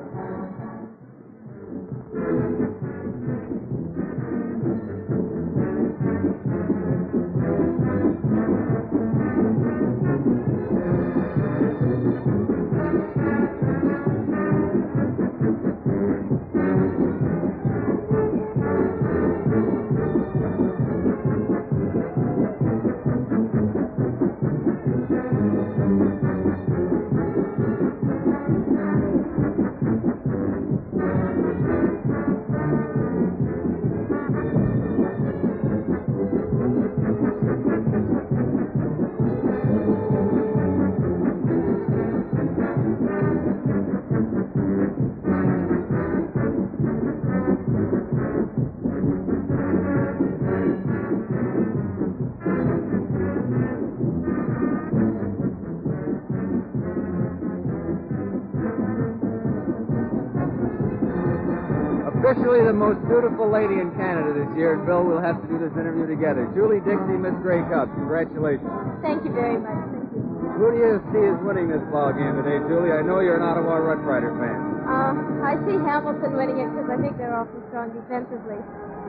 And 64.58 64.82
Bill, 64.82 65.06
we'll 65.06 65.22
have 65.22 65.38
to 65.38 65.46
do 65.46 65.54
this 65.62 65.70
interview 65.78 66.10
together. 66.10 66.50
Julie 66.50 66.82
Dixie, 66.82 67.14
Miss 67.14 67.38
Grey 67.46 67.62
Cup. 67.70 67.86
Congratulations. 67.94 68.66
Thank 69.06 69.22
you 69.22 69.30
very 69.30 69.54
much. 69.54 69.78
Thank 69.94 70.10
you. 70.10 70.22
Who 70.58 70.74
do 70.74 70.78
you 70.82 70.98
see 71.14 71.22
is 71.22 71.38
winning 71.46 71.70
this 71.70 71.82
ball 71.94 72.10
game 72.10 72.34
today, 72.42 72.58
Julie? 72.66 72.90
I 72.90 72.98
know 73.06 73.22
you're 73.22 73.38
an 73.38 73.46
Ottawa 73.46 73.78
Red 73.78 74.02
Rider 74.02 74.34
fan. 74.34 74.58
Uh, 74.82 75.14
I 75.46 75.54
see 75.62 75.78
Hamilton 75.78 76.34
winning 76.34 76.58
it 76.58 76.66
because 76.74 76.90
I 76.90 76.98
think 76.98 77.14
they're 77.14 77.38
awfully 77.38 77.62
strong 77.70 77.94
defensively. 77.94 78.58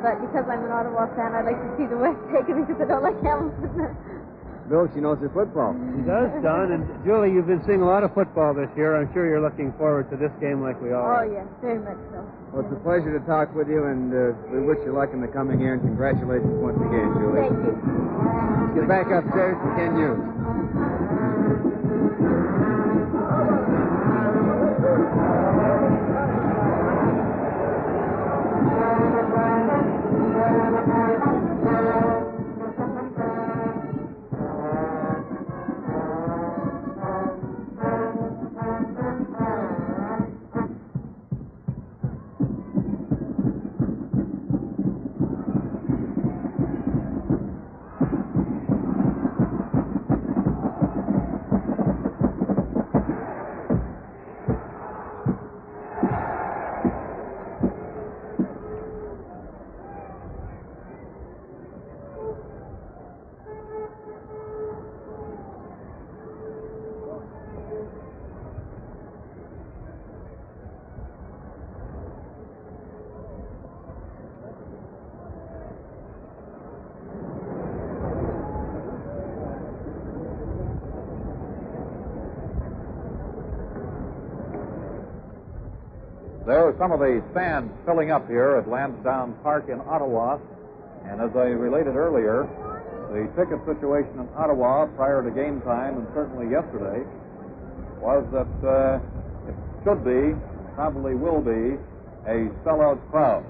But 0.06 0.22
because 0.22 0.45
I'm 0.45 0.62
an 0.62 0.70
Ottawa 0.70 1.10
fan, 1.18 1.34
I'd 1.34 1.50
like 1.50 1.58
to 1.58 1.70
see 1.82 1.89
the 1.89 1.97
West 1.97 2.22
take 2.30 2.45
it 2.45 2.54
because 2.54 2.78
I 2.78 2.86
don't 2.86 3.02
like 3.02 3.18
Hamilton. 3.26 3.97
Bill, 4.70 4.86
she 4.93 5.01
knows 5.01 5.17
her 5.17 5.34
football. 5.34 5.74
She 5.97 6.05
does, 6.05 6.30
Don. 6.45 6.70
And 6.70 6.86
Julie, 7.01 7.34
you've 7.34 7.49
been 7.49 7.65
seeing 7.65 7.82
a 7.82 7.89
lot 7.89 8.05
of 8.05 8.13
football 8.13 8.53
this 8.53 8.70
year. 8.78 8.93
I'm 8.93 9.09
sure 9.17 9.26
you're 9.26 9.41
looking 9.41 9.74
forward 9.82 10.13
to 10.13 10.15
this 10.15 10.30
game 10.38 10.61
like 10.61 10.78
we 10.78 10.93
are. 10.93 11.26
Oh, 11.26 11.26
yes, 11.26 11.49
very 11.57 11.82
much 11.82 11.97
so. 12.13 12.22
Well, 12.53 12.61
it's 12.61 12.70
a 12.74 12.82
pleasure 12.86 13.09
to 13.17 13.26
talk 13.26 13.49
with 13.57 13.67
you, 13.67 13.89
and 13.89 14.13
uh, 14.13 14.38
we 14.53 14.61
wish 14.61 14.78
you 14.86 14.93
luck 14.93 15.09
in 15.09 15.26
the 15.26 15.28
coming 15.34 15.59
year, 15.59 15.74
and 15.74 15.82
congratulations 15.82 16.53
once 16.61 16.78
again, 16.78 17.09
Julie. 17.17 17.49
Thank 17.49 17.65
you. 17.65 17.74
Get 18.78 18.86
back 18.86 19.09
upstairs 19.09 19.57
to 19.57 19.67
can 19.74 19.97
Hughes. 19.97 20.22
Thank 31.59 32.18
some 86.80 86.96
of 86.96 87.04
the 87.04 87.20
fans 87.36 87.70
filling 87.86 88.10
up 88.10 88.26
here 88.32 88.56
at 88.56 88.64
Lansdowne 88.72 89.36
Park 89.44 89.68
in 89.68 89.84
Ottawa. 89.84 90.40
And 91.04 91.20
as 91.20 91.36
I 91.36 91.52
related 91.52 92.00
earlier, 92.00 92.48
the 93.12 93.28
ticket 93.36 93.60
situation 93.68 94.16
in 94.16 94.28
Ottawa 94.32 94.88
prior 94.96 95.20
to 95.20 95.30
game 95.30 95.60
time 95.68 96.00
and 96.00 96.08
certainly 96.16 96.48
yesterday 96.48 97.04
was 98.00 98.24
that 98.32 98.54
uh, 98.64 98.96
it 99.52 99.56
should 99.84 100.08
be, 100.08 100.32
probably 100.80 101.20
will 101.20 101.44
be, 101.44 101.76
a 102.32 102.48
sellout 102.64 102.96
crowd. 103.12 103.44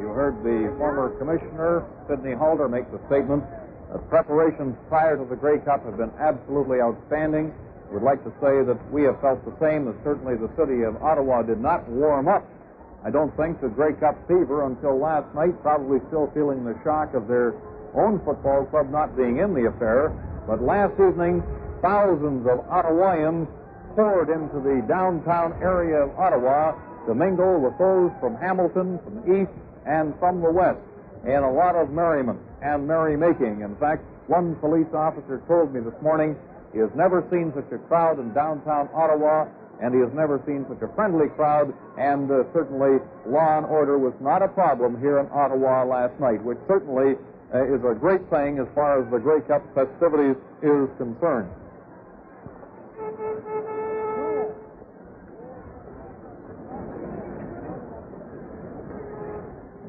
You 0.00 0.08
heard 0.16 0.40
the 0.40 0.72
former 0.80 1.12
commissioner, 1.20 1.84
Sidney 2.08 2.32
Halter, 2.32 2.72
make 2.72 2.88
the 2.88 3.00
statement 3.12 3.44
that 3.92 4.00
preparations 4.08 4.72
prior 4.88 5.20
to 5.20 5.28
the 5.28 5.36
Grey 5.36 5.60
Cup 5.60 5.84
have 5.84 6.00
been 6.00 6.12
absolutely 6.16 6.80
outstanding. 6.80 7.52
We'd 7.92 8.00
like 8.00 8.24
to 8.24 8.32
say 8.40 8.64
that 8.64 8.80
we 8.88 9.04
have 9.04 9.20
felt 9.20 9.44
the 9.44 9.52
same, 9.60 9.84
that 9.84 10.00
certainly 10.00 10.40
the 10.40 10.48
city 10.56 10.88
of 10.88 10.96
Ottawa 11.04 11.44
did 11.44 11.60
not 11.60 11.84
warm 11.92 12.28
up. 12.28 12.48
I 13.04 13.10
don't 13.10 13.34
think 13.36 13.60
the 13.60 13.68
Grey 13.68 13.94
Cup 13.94 14.16
fever 14.28 14.66
until 14.66 14.98
last 14.98 15.34
night, 15.34 15.60
probably 15.62 15.98
still 16.08 16.30
feeling 16.34 16.64
the 16.64 16.78
shock 16.84 17.14
of 17.14 17.26
their 17.26 17.54
own 17.94 18.20
football 18.24 18.64
club 18.66 18.90
not 18.90 19.16
being 19.16 19.38
in 19.38 19.54
the 19.54 19.66
affair. 19.66 20.10
But 20.46 20.62
last 20.62 20.94
evening, 20.94 21.42
thousands 21.82 22.46
of 22.46 22.62
Ottawaians 22.70 23.48
poured 23.96 24.30
into 24.30 24.60
the 24.60 24.86
downtown 24.86 25.52
area 25.60 26.06
of 26.06 26.18
Ottawa 26.18 26.78
to 27.06 27.14
mingle 27.14 27.58
with 27.60 27.76
those 27.78 28.10
from 28.20 28.36
Hamilton, 28.36 28.98
from 29.02 29.14
the 29.22 29.42
east, 29.42 29.52
and 29.84 30.14
from 30.18 30.40
the 30.40 30.50
west 30.50 30.78
in 31.24 31.42
a 31.42 31.52
lot 31.52 31.74
of 31.74 31.90
merriment 31.90 32.38
and 32.62 32.86
merrymaking. 32.86 33.62
In 33.62 33.76
fact, 33.76 34.02
one 34.26 34.54
police 34.56 34.90
officer 34.94 35.42
told 35.46 35.74
me 35.74 35.80
this 35.80 36.00
morning 36.02 36.36
he 36.72 36.78
has 36.78 36.90
never 36.94 37.26
seen 37.30 37.52
such 37.54 37.70
a 37.72 37.78
crowd 37.86 38.18
in 38.18 38.32
downtown 38.32 38.88
Ottawa, 38.94 39.46
and 39.82 39.92
he 39.92 40.00
has 40.00 40.14
never 40.14 40.40
seen 40.46 40.64
such 40.70 40.80
a 40.80 40.94
friendly 40.94 41.26
crowd, 41.34 41.74
and 41.98 42.30
uh, 42.30 42.46
certainly 42.54 43.02
law 43.26 43.58
and 43.58 43.66
order 43.66 43.98
was 43.98 44.14
not 44.20 44.40
a 44.40 44.48
problem 44.48 44.94
here 45.00 45.18
in 45.18 45.26
Ottawa 45.34 45.82
last 45.82 46.14
night, 46.20 46.38
which 46.44 46.58
certainly 46.68 47.18
uh, 47.52 47.66
is 47.66 47.82
a 47.82 47.92
great 47.98 48.22
thing 48.30 48.62
as 48.62 48.68
far 48.78 49.02
as 49.02 49.10
the 49.10 49.18
Grey 49.18 49.42
Cup 49.42 49.60
festivities 49.74 50.38
is 50.62 50.86
concerned. 51.02 51.50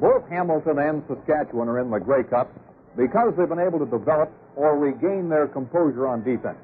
Both 0.01 0.27
Hamilton 0.27 0.79
and 0.79 1.03
Saskatchewan 1.07 1.69
are 1.69 1.79
in 1.79 1.91
the 1.91 1.99
Grey 1.99 2.23
Cup 2.23 2.51
because 2.97 3.33
they've 3.37 3.47
been 3.47 3.61
able 3.61 3.79
to 3.79 3.85
develop 3.85 4.33
or 4.55 4.77
regain 4.77 5.29
their 5.29 5.47
composure 5.47 6.07
on 6.07 6.23
defense. 6.23 6.57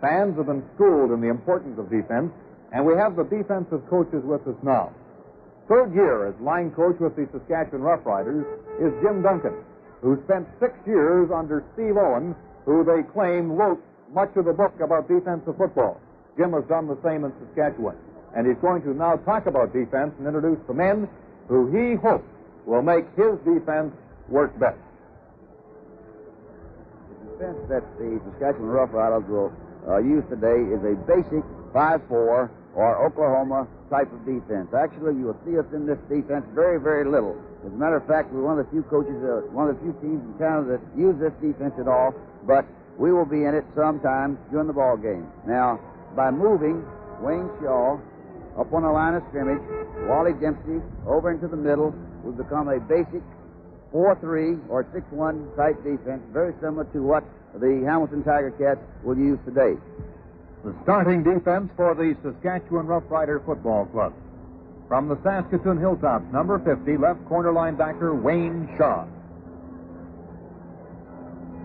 Fans 0.00 0.36
have 0.36 0.46
been 0.46 0.62
schooled 0.76 1.10
in 1.10 1.20
the 1.20 1.28
importance 1.28 1.78
of 1.78 1.90
defense, 1.90 2.30
and 2.72 2.84
we 2.84 2.94
have 2.94 3.16
the 3.16 3.24
defensive 3.24 3.82
coaches 3.88 4.22
with 4.24 4.46
us 4.46 4.56
now. 4.62 4.92
Third 5.68 5.94
year 5.94 6.28
as 6.28 6.34
line 6.40 6.70
coach 6.70 6.96
with 7.00 7.16
the 7.16 7.28
Saskatchewan 7.32 7.82
Roughriders 7.82 8.44
is 8.80 8.92
Jim 9.02 9.22
Duncan, 9.22 9.56
who 10.00 10.20
spent 10.24 10.48
six 10.60 10.72
years 10.86 11.30
under 11.34 11.64
Steve 11.74 11.96
Owen, 11.96 12.34
who 12.64 12.84
they 12.84 13.02
claim 13.12 13.52
wrote 13.52 13.82
much 14.12 14.34
of 14.36 14.44
the 14.46 14.52
book 14.52 14.72
about 14.80 15.08
defensive 15.08 15.56
football. 15.56 16.00
Jim 16.36 16.52
has 16.52 16.64
done 16.64 16.86
the 16.86 16.96
same 17.04 17.24
in 17.24 17.32
Saskatchewan, 17.40 17.96
and 18.36 18.46
he's 18.46 18.56
going 18.62 18.80
to 18.82 18.94
now 18.94 19.16
talk 19.28 19.46
about 19.46 19.72
defense 19.72 20.12
and 20.18 20.26
introduce 20.26 20.58
the 20.66 20.74
men 20.74 21.08
who 21.48 21.68
he 21.72 21.96
hopes 21.96 22.28
will 22.64 22.82
make 22.82 23.04
his 23.16 23.36
defense 23.44 23.92
work 24.28 24.52
best. 24.60 24.78
The 27.08 27.44
defense 27.44 27.58
that 27.68 27.84
the 27.98 28.20
Saskatchewan 28.32 28.72
Roughriders 28.72 29.28
will 29.28 29.52
uh, 29.88 29.98
use 29.98 30.24
today 30.30 30.64
is 30.72 30.80
a 30.84 30.96
basic 31.04 31.44
5-4 31.72 32.48
or 32.78 32.94
Oklahoma 33.10 33.66
type 33.90 34.06
of 34.14 34.22
defense. 34.22 34.70
Actually, 34.70 35.18
you 35.18 35.34
will 35.34 35.40
see 35.42 35.58
us 35.58 35.66
in 35.74 35.82
this 35.82 35.98
defense 36.06 36.46
very, 36.54 36.78
very 36.78 37.02
little. 37.02 37.34
As 37.66 37.74
a 37.74 37.74
matter 37.74 37.98
of 37.98 38.06
fact, 38.06 38.30
we're 38.30 38.46
one 38.46 38.54
of 38.54 38.62
the 38.62 38.70
few 38.70 38.86
coaches, 38.86 39.18
uh, 39.18 39.50
one 39.50 39.66
of 39.66 39.74
the 39.74 39.82
few 39.82 39.94
teams 39.98 40.22
in 40.22 40.32
Canada 40.38 40.78
that 40.78 40.82
use 40.94 41.18
this 41.18 41.34
defense 41.42 41.74
at 41.82 41.90
all, 41.90 42.14
but 42.46 42.62
we 42.94 43.10
will 43.10 43.26
be 43.26 43.42
in 43.42 43.58
it 43.58 43.66
sometime 43.74 44.38
during 44.54 44.70
the 44.70 44.72
ball 44.72 44.94
game. 44.94 45.26
Now, 45.42 45.82
by 46.14 46.30
moving 46.30 46.86
Wayne 47.18 47.50
Shaw 47.58 47.98
up 48.54 48.70
on 48.70 48.86
the 48.86 48.94
line 48.94 49.18
of 49.18 49.26
scrimmage, 49.34 49.58
Wally 50.06 50.38
Dempsey 50.38 50.78
over 51.02 51.34
into 51.34 51.50
the 51.50 51.58
middle, 51.58 51.90
will 52.22 52.38
become 52.38 52.70
a 52.70 52.78
basic 52.78 53.26
4-3 53.90 54.70
or 54.70 54.86
6-1 54.94 55.34
type 55.58 55.82
defense, 55.82 56.22
very 56.30 56.54
similar 56.62 56.86
to 56.94 57.02
what 57.02 57.26
the 57.58 57.82
Hamilton 57.82 58.22
Tiger 58.22 58.54
Cats 58.54 58.78
will 59.02 59.18
use 59.18 59.38
today. 59.42 59.74
The 60.64 60.74
starting 60.82 61.22
defense 61.22 61.70
for 61.76 61.94
the 61.94 62.16
Saskatchewan 62.22 62.86
Roughrider 62.86 63.44
Football 63.46 63.86
Club. 63.86 64.12
From 64.88 65.08
the 65.08 65.16
Saskatoon 65.22 65.78
Hilltops, 65.78 66.32
number 66.32 66.58
50, 66.58 66.96
left 66.96 67.24
corner 67.28 67.52
linebacker 67.52 68.20
Wayne 68.20 68.68
Shaw. 68.76 69.06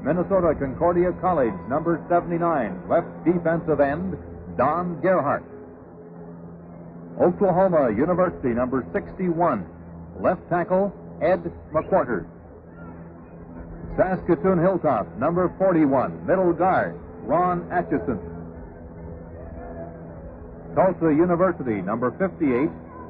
Minnesota 0.03 0.53
Concordia 0.59 1.11
College, 1.21 1.53
number 1.69 2.05
79, 2.07 2.87
left 2.87 3.07
defensive 3.25 3.79
end 3.79 4.17
Don 4.57 5.01
Gerhart. 5.01 5.43
Oklahoma 7.19 7.89
University, 7.89 8.49
number 8.49 8.85
61, 8.93 9.65
left 10.19 10.47
tackle 10.49 10.93
Ed 11.21 11.41
McQuarters. 11.71 12.27
Saskatoon 13.97 14.59
Hilltops, 14.59 15.09
number 15.17 15.51
41, 15.57 16.27
middle 16.27 16.53
guard 16.53 16.99
Ron 17.23 17.65
Atchison. 17.71 18.32
Tulsa 20.75 21.13
University, 21.13 21.81
number 21.81 22.11
58, 22.17 22.69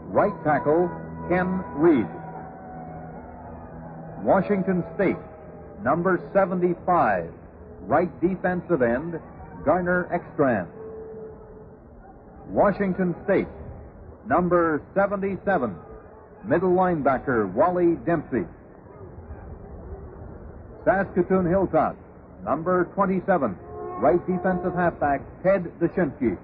right 0.09 0.34
tackle 0.43 0.91
Ken 1.30 1.64
Reed. 1.76 2.07
Washington 4.22 4.84
State, 4.95 5.18
number 5.82 6.20
75, 6.34 7.30
right 7.82 8.09
defensive 8.22 8.82
end 8.82 9.20
Garner 9.64 10.09
Ekstrand. 10.11 10.68
Washington 12.47 13.16
State, 13.24 13.47
number 14.28 14.82
77, 14.93 15.76
middle 16.43 16.72
linebacker 16.72 17.51
Wally 17.53 17.95
Dempsey. 18.05 18.45
Saskatoon 20.84 21.45
Hilltops, 21.45 21.97
number 22.43 22.86
27, 22.95 23.55
right 23.99 24.20
defensive 24.28 24.74
halfback 24.76 25.22
Ted 25.43 25.64
Dushinsky. 25.80 26.38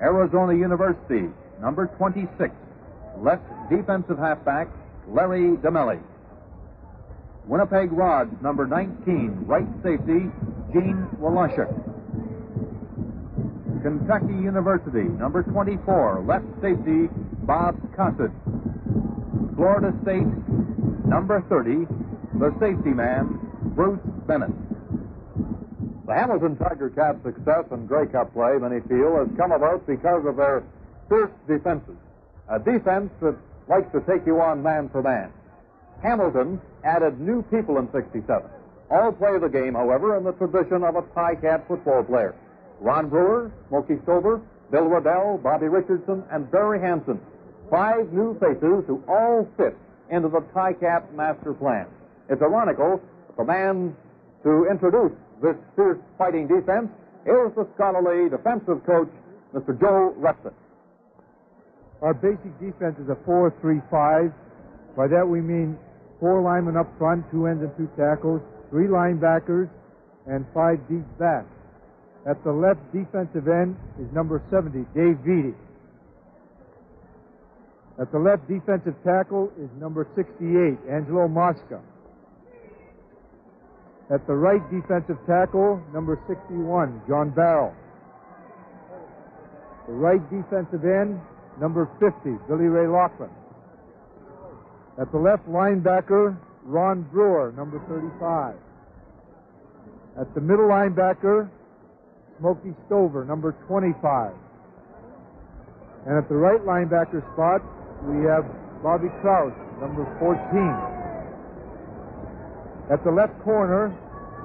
Arizona 0.00 0.52
University, 0.52 1.28
number 1.60 1.86
26, 1.96 2.52
left 3.22 3.42
defensive 3.70 4.18
halfback 4.18 4.68
Larry 5.08 5.56
DeMelli. 5.58 6.00
Winnipeg 7.46 7.92
Rods, 7.92 8.30
number 8.42 8.66
19, 8.66 9.44
right 9.46 9.66
safety 9.82 10.28
Gene 10.72 11.06
Wlasiuk. 11.20 11.70
Kentucky 13.82 14.34
University, 14.34 15.04
number 15.04 15.44
24, 15.44 16.24
left 16.26 16.44
safety 16.60 17.08
Bob 17.46 17.76
Kosid. 17.96 18.34
Florida 19.54 19.94
State, 20.02 20.26
number 21.06 21.40
30, 21.48 21.86
the 22.38 22.52
safety 22.58 22.90
man, 22.90 23.38
Bruce 23.74 24.00
Bennett. 24.26 24.65
The 26.06 26.14
Hamilton 26.14 26.56
Tiger 26.56 26.90
Cats' 26.90 27.18
success 27.24 27.64
in 27.72 27.86
Grey 27.86 28.06
Cup 28.06 28.32
play, 28.32 28.58
many 28.60 28.80
feel, 28.86 29.16
has 29.18 29.28
come 29.36 29.50
about 29.50 29.84
because 29.88 30.24
of 30.24 30.36
their 30.36 30.62
fierce 31.08 31.32
defenses. 31.48 31.96
A 32.48 32.60
defense 32.60 33.10
that 33.20 33.34
likes 33.66 33.90
to 33.90 34.00
take 34.06 34.24
you 34.24 34.40
on 34.40 34.62
man 34.62 34.88
for 34.88 35.02
man. 35.02 35.32
Hamilton 36.04 36.60
added 36.84 37.18
new 37.18 37.42
people 37.50 37.78
in 37.78 37.90
67. 37.90 38.22
All 38.88 39.10
play 39.10 39.36
the 39.40 39.48
game, 39.48 39.74
however, 39.74 40.16
in 40.16 40.22
the 40.22 40.30
tradition 40.34 40.84
of 40.84 40.94
a 40.94 41.02
Cat 41.42 41.66
football 41.66 42.04
player. 42.04 42.36
Ron 42.78 43.08
Brewer, 43.08 43.50
Smokey 43.68 43.98
Stover, 44.04 44.40
Bill 44.70 44.86
Waddell, 44.86 45.40
Bobby 45.42 45.66
Richardson, 45.66 46.22
and 46.30 46.48
Barry 46.52 46.78
Hansen. 46.80 47.18
Five 47.68 48.12
new 48.12 48.38
faces 48.38 48.84
who 48.86 49.02
all 49.08 49.48
fit 49.56 49.76
into 50.10 50.28
the 50.28 50.40
Cat 50.78 51.12
master 51.16 51.52
plan. 51.52 51.86
It's 52.28 52.40
ironical 52.40 53.00
that 53.26 53.36
the 53.36 53.44
man 53.44 53.96
to 54.44 54.68
introduce 54.70 55.10
this 55.42 55.56
fierce 55.74 55.98
fighting 56.18 56.48
defense 56.48 56.88
is 57.26 57.52
the 57.54 57.66
scholarly 57.74 58.30
defensive 58.30 58.84
coach, 58.86 59.10
Mr. 59.54 59.78
Joe 59.78 60.14
Restic. 60.18 60.54
Our 62.02 62.14
basic 62.14 62.52
defense 62.60 62.96
is 62.98 63.08
a 63.08 63.16
4-3-5. 63.28 64.32
By 64.96 65.08
that 65.08 65.26
we 65.26 65.40
mean 65.40 65.78
four 66.20 66.42
linemen 66.42 66.76
up 66.76 66.88
front, 66.98 67.24
two 67.30 67.46
ends 67.46 67.62
and 67.62 67.72
two 67.76 67.88
tackles, 67.96 68.40
three 68.70 68.86
linebackers, 68.86 69.68
and 70.26 70.44
five 70.54 70.78
deep 70.88 71.04
backs. 71.18 71.46
At 72.28 72.42
the 72.42 72.52
left 72.52 72.80
defensive 72.92 73.48
end 73.48 73.76
is 74.00 74.10
number 74.12 74.42
70, 74.50 74.80
Dave 74.94 75.16
Vitti. 75.24 75.54
At 78.00 78.12
the 78.12 78.18
left 78.18 78.46
defensive 78.48 78.94
tackle 79.04 79.52
is 79.58 79.70
number 79.80 80.06
68, 80.16 80.78
Angelo 80.90 81.28
Mosca. 81.28 81.80
At 84.12 84.26
the 84.26 84.34
right 84.34 84.62
defensive 84.70 85.18
tackle, 85.26 85.82
number 85.92 86.20
61, 86.28 87.02
John 87.08 87.30
Barrow. 87.30 87.74
The 89.88 89.92
right 89.92 90.22
defensive 90.30 90.84
end 90.84 91.20
number 91.60 91.90
50, 91.98 92.38
Billy 92.48 92.66
Ray 92.66 92.86
Locklin. 92.86 93.30
At 95.00 95.10
the 95.10 95.18
left 95.18 95.48
linebacker, 95.48 96.36
Ron 96.64 97.02
Brewer, 97.12 97.52
number 97.56 97.82
35. 97.88 98.54
At 100.20 100.34
the 100.34 100.40
middle 100.40 100.68
linebacker, 100.68 101.50
Smokey 102.38 102.74
Stover, 102.86 103.24
number 103.24 103.52
25. 103.66 104.32
And 106.06 106.16
at 106.16 106.28
the 106.28 106.36
right 106.36 106.60
linebacker 106.60 107.20
spot, 107.34 107.60
we 108.06 108.24
have 108.24 108.46
Bobby 108.82 109.08
Kraus, 109.20 109.52
number 109.80 110.06
14. 110.18 110.95
At 112.90 113.02
the 113.02 113.10
left 113.10 113.34
corner, 113.42 113.90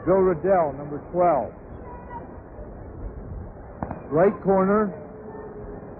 Bill 0.06 0.18
Riddell, 0.18 0.74
number 0.74 0.98
12. 1.14 1.54
Right 4.10 4.34
corner, 4.42 4.90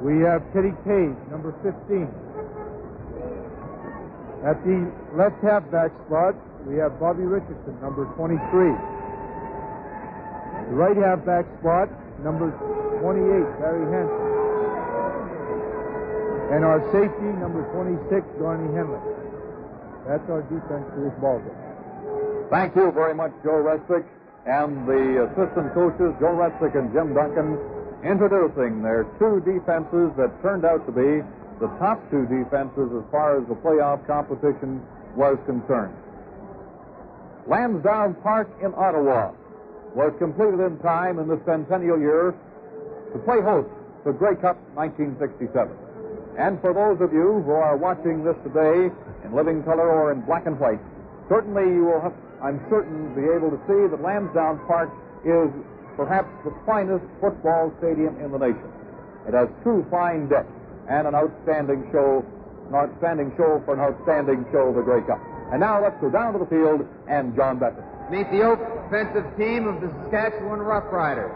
we 0.02 0.26
have 0.26 0.42
Teddy 0.50 0.74
Cage, 0.82 1.14
number 1.30 1.54
15. 1.62 2.10
At 4.42 4.58
the 4.66 4.90
left 5.14 5.38
halfback 5.46 5.94
spot, 6.10 6.34
we 6.66 6.82
have 6.82 6.98
Bobby 7.00 7.30
Richardson, 7.30 7.78
number 7.78 8.10
23. 8.18 8.42
The 10.66 10.76
right 10.76 10.98
halfback 10.98 11.46
spot, 11.62 11.94
number 12.26 12.50
28, 13.06 13.22
Barry 13.62 13.86
Hanson. 13.94 14.18
And 16.58 16.66
our 16.66 16.82
safety, 16.90 17.30
number 17.38 17.62
26, 17.78 18.26
Johnny 18.42 18.66
Henley. 18.74 18.98
That's 20.10 20.26
our 20.26 20.42
defense 20.50 20.90
for 20.90 21.06
this 21.06 21.14
ball 21.22 21.38
game. 21.38 21.71
Thank 22.52 22.76
you 22.76 22.92
very 22.92 23.16
much, 23.16 23.32
Joe 23.48 23.64
Restic, 23.64 24.04
and 24.44 24.84
the 24.84 25.24
assistant 25.24 25.72
coaches, 25.74 26.12
Joe 26.20 26.36
Restic 26.36 26.76
and 26.76 26.92
Jim 26.92 27.16
Duncan, 27.16 27.56
introducing 28.04 28.84
their 28.84 29.08
two 29.24 29.40
defenses 29.48 30.12
that 30.20 30.36
turned 30.44 30.68
out 30.68 30.84
to 30.84 30.92
be 30.92 31.24
the 31.64 31.72
top 31.80 32.04
two 32.12 32.28
defenses 32.28 32.92
as 32.92 33.08
far 33.08 33.40
as 33.40 33.48
the 33.48 33.56
playoff 33.56 34.06
competition 34.06 34.84
was 35.16 35.40
concerned. 35.48 35.96
Lansdowne 37.48 38.20
Park 38.20 38.52
in 38.60 38.76
Ottawa 38.76 39.32
was 39.96 40.12
completed 40.20 40.60
in 40.60 40.78
time 40.80 41.20
in 41.20 41.32
the 41.32 41.40
centennial 41.48 42.00
year 42.04 42.36
to 43.14 43.20
play 43.20 43.40
host 43.40 43.72
to 44.04 44.12
Grey 44.12 44.36
Cup 44.36 44.60
1967. 44.76 45.72
And 46.36 46.60
for 46.60 46.76
those 46.76 47.00
of 47.00 47.14
you 47.16 47.44
who 47.48 47.52
are 47.56 47.78
watching 47.78 48.26
this 48.28 48.36
today 48.44 48.92
in 49.24 49.32
living 49.32 49.64
color 49.64 49.88
or 49.88 50.12
in 50.12 50.20
black 50.28 50.48
and 50.48 50.60
white, 50.60 50.84
certainly 51.30 51.64
you 51.64 51.86
will 51.86 52.02
have, 52.02 52.14
I'm 52.42 52.60
certain, 52.70 53.14
be 53.14 53.22
able 53.30 53.54
to 53.54 53.62
see 53.70 53.86
that 53.86 54.02
Lansdowne 54.02 54.60
Park 54.66 54.90
is 55.24 55.54
perhaps 55.96 56.30
the 56.44 56.54
finest 56.66 57.06
football 57.22 57.72
stadium 57.78 58.18
in 58.18 58.32
the 58.32 58.42
nation. 58.42 58.70
It 59.28 59.34
has 59.38 59.48
two 59.64 59.86
fine 59.92 60.28
decks 60.28 60.50
and 60.90 61.06
an 61.08 61.14
outstanding 61.14 61.86
show, 61.94 62.26
an 62.70 62.76
outstanding 62.76 63.34
show 63.38 63.62
for 63.66 63.78
an 63.78 63.82
outstanding 63.82 64.46
show 64.52 64.74
of 64.74 64.76
the 64.76 64.82
Grey 64.82 65.06
Cup. 65.06 65.22
And 65.54 65.60
now 65.60 65.84
let's 65.84 66.00
go 66.02 66.10
down 66.10 66.34
to 66.34 66.40
the 66.40 66.50
field 66.50 66.82
and 67.08 67.36
John 67.36 67.60
Becker. 67.60 67.86
Meet 68.10 68.32
the 68.32 68.42
offensive 68.42 69.28
team 69.38 69.68
of 69.68 69.80
the 69.80 69.94
Saskatchewan 70.10 70.60
Roughriders. 70.66 71.30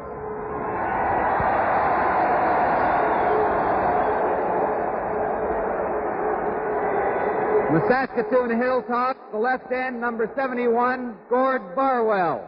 The 7.72 7.82
Saskatoon 7.89 8.61
Hilltops, 8.61 9.20
the 9.32 9.39
left 9.39 9.72
end, 9.72 9.99
number 9.99 10.32
71, 10.36 11.18
Gord 11.30 11.76
Barwell. 11.76 12.47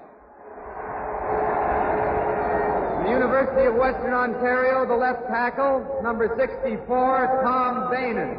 The 3.03 3.09
University 3.09 3.65
of 3.65 3.75
Western 3.75 4.13
Ontario, 4.13 4.85
the 4.85 4.95
left 4.95 5.25
tackle, 5.27 5.83
number 6.03 6.29
64, 6.37 7.41
Tom 7.43 7.89
Bainan. 7.89 8.37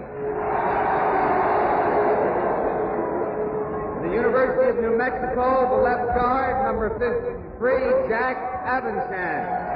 The 4.07 4.15
University 4.15 4.71
of 4.71 4.77
New 4.77 4.97
Mexico, 4.97 5.67
the 5.69 5.83
left 5.83 6.15
guard, 6.15 6.65
number 6.65 6.91
53, 6.97 8.09
Jack 8.09 8.39
Abendschan. 8.65 9.68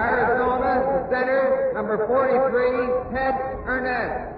Arizona, 0.00 1.06
center, 1.10 1.72
number 1.74 2.06
43, 2.06 3.12
Ted 3.12 3.34
Ernest. 3.68 4.32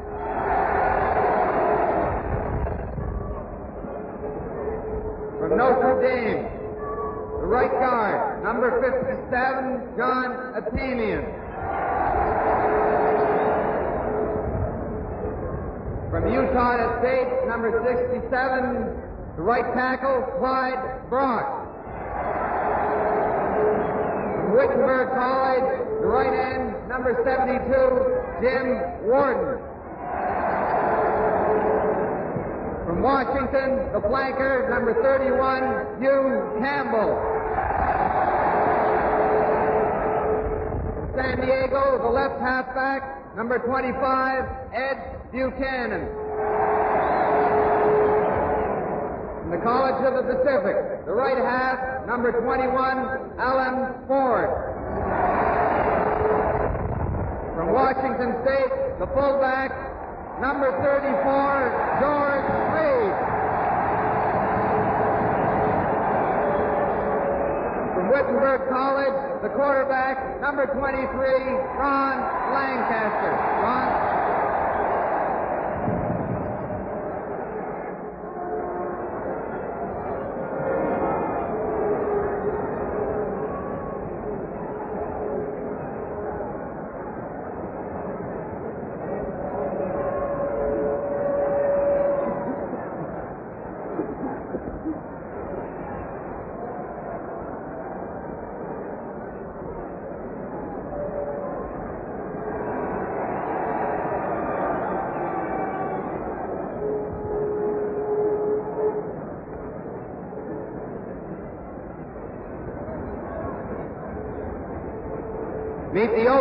From 5.39 5.57
Notre 5.57 6.03
Dame, 6.03 6.45
the 7.41 7.47
right 7.47 7.71
guard, 7.71 8.43
number 8.43 8.83
57, 8.83 9.97
John 9.97 10.35
Atamian. 10.59 11.23
From 16.11 16.33
Utah 16.33 17.01
State, 17.01 17.49
number 17.49 17.71
67, 17.87 19.37
the 19.37 19.43
right 19.43 19.73
tackle, 19.75 20.23
Clyde 20.39 21.09
Brock. 21.09 21.62
Wittenberg 24.53 25.09
College, 25.17 25.81
the 26.01 26.07
right 26.07 26.35
end, 26.53 26.89
number 26.89 27.17
72, 27.25 27.73
Jim 28.45 28.77
Worden. 29.09 29.57
From 32.85 33.03
Washington, 33.03 33.81
the 33.97 34.01
flanker, 34.05 34.69
number 34.69 34.93
31, 35.03 36.03
Hugh 36.03 36.61
Campbell. 36.61 37.17
San 41.17 41.41
Diego, 41.41 41.99
the 42.03 42.11
left 42.11 42.39
halfback, 42.41 43.35
number 43.37 43.59
25, 43.59 44.45
Ed 44.75 45.33
Buchanan. 45.33 46.82
The 49.53 49.59
College 49.59 50.01
of 50.09 50.15
the 50.17 50.33
Pacific, 50.33 51.05
the 51.05 51.13
right 51.13 51.37
half, 51.37 52.07
number 52.07 52.33
21, 52.33 52.73
Alan 53.37 53.93
Ford. 54.09 54.49
From 57.53 57.75
Washington 57.77 58.33
State, 58.49 58.73
the 58.99 59.05
fullback, 59.13 59.69
number 60.41 60.73
34, 60.81 61.69
George 62.01 62.49
Reed. 62.73 63.13
From 67.93 68.09
Wittenberg 68.09 68.73
College, 68.73 69.43
the 69.43 69.51
quarterback, 69.53 70.41
number 70.41 70.65
23, 70.65 71.13
Ron 71.77 72.25
Lancaster. 72.57 73.37
Ron? 73.61 74.22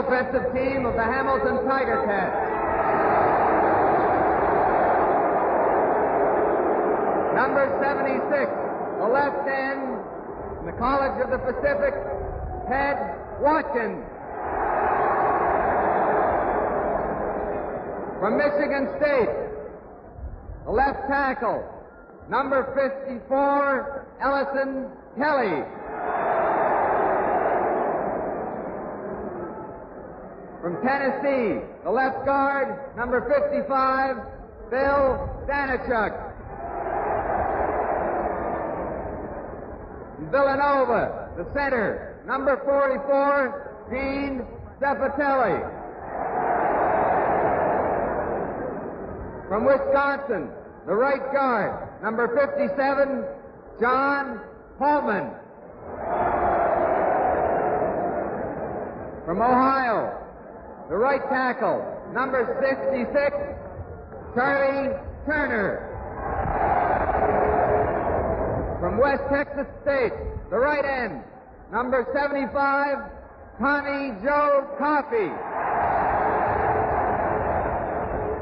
Offensive 0.01 0.49
team 0.53 0.85
of 0.85 0.95
the 0.95 1.03
Hamilton 1.03 1.61
Tiger 1.69 2.01
Cats. 2.09 2.41
Number 7.37 7.69
76, 7.77 8.49
the 8.97 9.07
left 9.07 9.47
end 9.47 10.01
in 10.59 10.65
the 10.65 10.77
College 10.77 11.21
of 11.21 11.29
the 11.29 11.37
Pacific, 11.37 11.93
Ted 12.67 12.97
Watkins. 13.41 14.01
From 18.19 18.37
Michigan 18.37 18.89
State, 18.97 19.29
the 20.65 20.71
left 20.71 21.07
tackle, 21.09 21.63
number 22.29 22.65
54, 22.73 24.05
Ellison 24.21 24.89
Kelly. 25.17 25.61
From 30.61 30.79
Tennessee, 30.83 31.65
the 31.83 31.89
left 31.89 32.23
guard, 32.23 32.95
number 32.95 33.21
55, 33.21 34.15
Bill 34.69 35.27
Stanichuk. 35.47 36.13
From 40.17 40.29
Villanova, 40.29 41.31
the 41.35 41.45
center, 41.55 42.21
number 42.27 42.61
44, 42.63 43.87
Gene 43.89 44.45
Ceppetelli. 44.79 45.57
From 49.47 49.65
Wisconsin, 49.65 50.47
the 50.85 50.93
right 50.93 51.33
guard, 51.33 51.89
number 52.03 52.27
57, 52.37 53.25
John 53.79 54.39
Holman. 54.77 55.31
From 59.25 59.41
Ohio, 59.41 60.20
the 60.91 60.97
right 60.97 61.23
tackle, 61.29 61.79
number 62.13 62.43
66, 62.59 63.31
Charlie 64.35 64.91
Turner. 65.25 65.87
From 68.81 68.99
West 68.99 69.23
Texas 69.31 69.67
State, 69.83 70.11
the 70.49 70.57
right 70.59 70.83
end, 70.83 71.23
number 71.71 72.05
75, 72.13 73.07
Tommy 73.57 74.19
Joe 74.21 74.67
Coffey. 74.77 75.31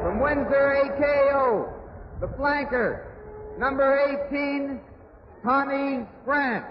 From 0.01 0.19
Windsor 0.19 0.89
AKO, 0.89 1.71
the 2.19 2.27
flanker, 2.29 3.05
number 3.59 4.25
18, 4.27 4.81
Tommy 5.43 6.07
Grant. 6.25 6.65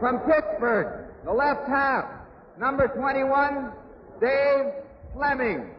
From 0.00 0.20
Pittsburgh, 0.20 1.04
the 1.26 1.32
left 1.32 1.68
half, 1.68 2.21
number 2.58 2.88
21, 2.88 3.72
Dave 4.20 4.72
Fleming. 5.14 5.70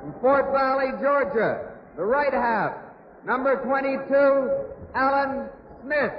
From 0.00 0.14
Fort 0.20 0.52
Valley, 0.52 0.90
Georgia, 1.00 1.72
the 1.96 2.04
right 2.04 2.32
half, 2.32 2.72
number 3.24 3.56
22, 3.64 4.94
Alan 4.94 5.48
Smith. 5.82 6.12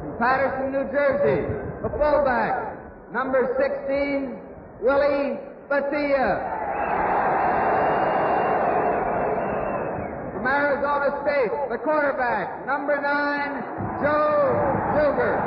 From 0.00 0.18
Patterson, 0.18 0.72
New 0.72 0.90
Jersey, 0.92 1.46
the 1.82 1.88
fullback, 1.88 2.78
number 3.12 3.56
16, 3.58 4.38
Willie 4.82 5.38
Bethea. 5.68 6.61
From 10.42 10.50
Arizona 10.50 11.22
State, 11.22 11.54
the 11.70 11.78
quarterback, 11.78 12.66
number 12.66 12.98
nine, 12.98 13.62
Joe 14.02 14.58
Zuger. 14.90 15.38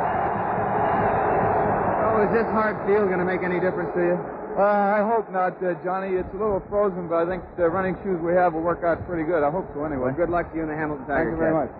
Oh, 2.00 2.24
is 2.24 2.32
this 2.32 2.48
hard 2.56 2.80
field 2.88 3.12
going 3.12 3.20
to 3.20 3.28
make 3.28 3.44
any 3.44 3.60
difference 3.60 3.92
to 3.92 4.00
you? 4.00 4.16
Uh, 4.56 4.64
I 4.64 5.04
hope 5.04 5.28
not, 5.36 5.60
uh, 5.60 5.76
Johnny. 5.84 6.16
It's 6.16 6.32
a 6.32 6.40
little 6.40 6.64
frozen, 6.72 7.12
but 7.12 7.28
I 7.28 7.28
think 7.28 7.44
the 7.60 7.68
running 7.68 8.00
shoes 8.08 8.24
we 8.24 8.40
have 8.40 8.54
will 8.54 8.64
work 8.64 8.88
out 8.88 9.04
pretty 9.06 9.28
good. 9.28 9.44
I 9.44 9.52
hope 9.52 9.68
so, 9.76 9.84
anyway. 9.84 10.16
Well, 10.16 10.16
good 10.16 10.32
luck 10.32 10.48
to 10.52 10.56
you 10.56 10.64
in 10.64 10.72
the 10.72 10.80
Hamilton 10.80 11.04
Tiger 11.12 11.28
Thank 11.28 11.36
you 11.36 11.44
very 11.44 11.52
much. 11.60 11.72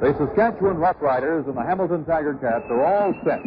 The 0.00 0.16
Saskatchewan 0.16 0.80
Roughriders 0.80 1.44
and 1.44 1.56
the 1.56 1.62
Hamilton 1.62 2.06
Tiger 2.06 2.32
Cats 2.40 2.64
are 2.72 2.84
all 2.84 3.12
set, 3.24 3.44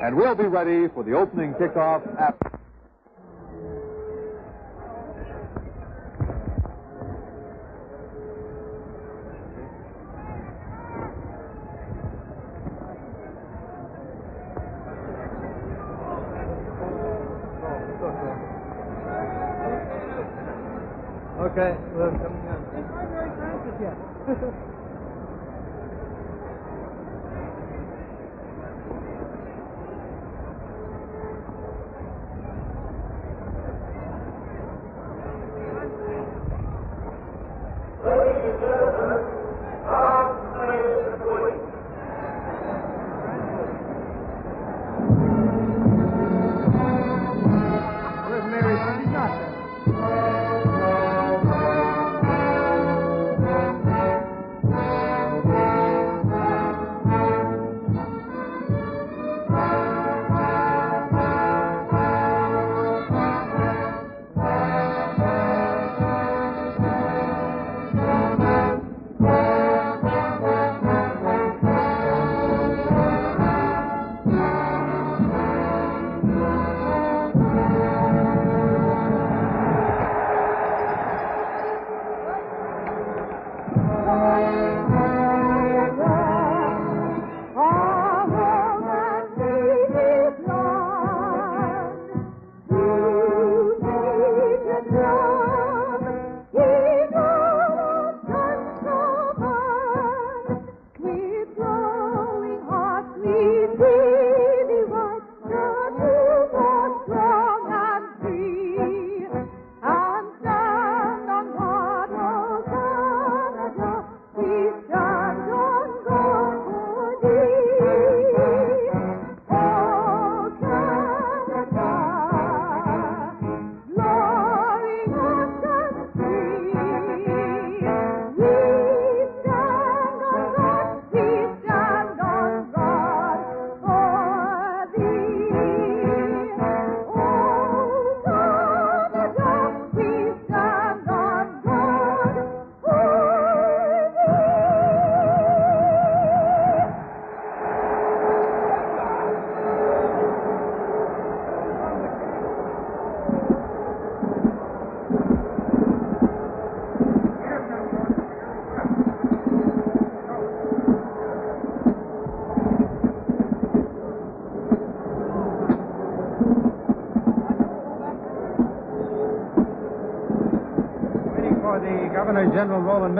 and 0.00 0.16
we'll 0.16 0.34
be 0.34 0.44
ready 0.44 0.88
for 0.88 1.04
the 1.04 1.12
opening 1.12 1.52
kickoff 1.54 2.02
after. 2.18 2.59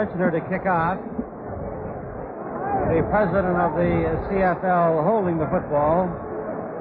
Michener 0.01 0.33
to 0.33 0.41
kick 0.49 0.65
off. 0.65 0.97
The 2.89 3.05
president 3.13 3.53
of 3.53 3.77
the 3.77 4.17
CFL 4.33 5.05
holding 5.05 5.37
the 5.37 5.45
football. 5.45 6.09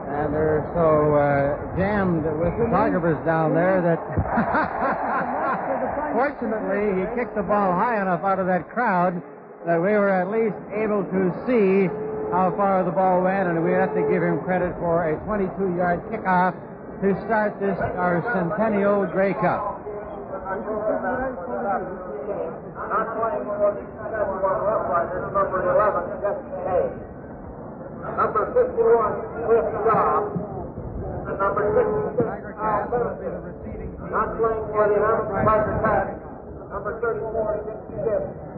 And 0.08 0.32
they're 0.32 0.64
so 0.72 1.12
uh, 1.14 1.54
jammed 1.76 2.24
with 2.24 2.56
photographers 2.56 3.20
down 3.24 3.54
there 3.54 3.80
that 3.84 4.00
fortunately 6.16 6.98
he 6.98 7.04
kicked 7.14 7.36
the 7.36 7.44
ball 7.44 7.76
high 7.76 8.00
enough 8.00 8.24
out 8.24 8.40
of 8.40 8.46
that 8.46 8.70
crowd 8.70 9.20
that 9.66 9.76
we 9.76 9.92
were 9.92 10.08
at 10.08 10.30
least 10.32 10.56
able 10.72 11.04
to 11.04 11.30
see 11.46 11.92
how 12.32 12.50
far 12.56 12.82
the 12.82 12.90
ball 12.90 13.20
went, 13.22 13.46
and 13.48 13.62
we 13.62 13.72
have 13.72 13.94
to 13.94 14.00
give 14.10 14.22
him 14.22 14.40
credit 14.40 14.74
for 14.80 15.04
a 15.04 15.16
22-yard 15.28 16.00
kickoff 16.10 16.54
to 17.02 17.14
start 17.26 17.60
this 17.60 17.78
our 17.78 18.22
Centennial 18.32 19.04
Grey 19.06 19.34
Cup. 19.34 19.78
Not 22.90 23.06
playing 23.14 23.46
for 23.46 23.70
the 23.70 23.86
Saskatchewan 23.94 24.58
Roughriders, 24.66 25.30
number 25.30 25.62
11, 25.62 26.10
Jeff 26.26 26.38
Hay. 26.66 26.90
Number 28.18 28.50
51, 28.50 29.46
Cliff 29.46 29.66
Shaw. 29.86 30.26
And 31.30 31.38
number 31.38 31.64
66, 31.70 32.58
Al 32.58 32.90
Benson. 32.90 33.46
Not 34.10 34.34
playing 34.34 34.66
for 34.74 34.90
the 34.90 34.98
Hamilton 34.98 35.38
Tiger 35.46 35.78
Cats, 35.86 36.18
number 36.66 36.98
34, 36.98 37.62
Dick 37.62 37.78
Stiff. 37.94 38.49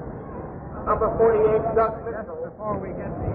Number 0.82 1.08
48, 1.14 1.78
Doug 1.78 1.94
Mitchell. 2.02 2.42
Before 2.42 2.74
we 2.82 2.90
get 2.98 3.06
the 3.06 3.28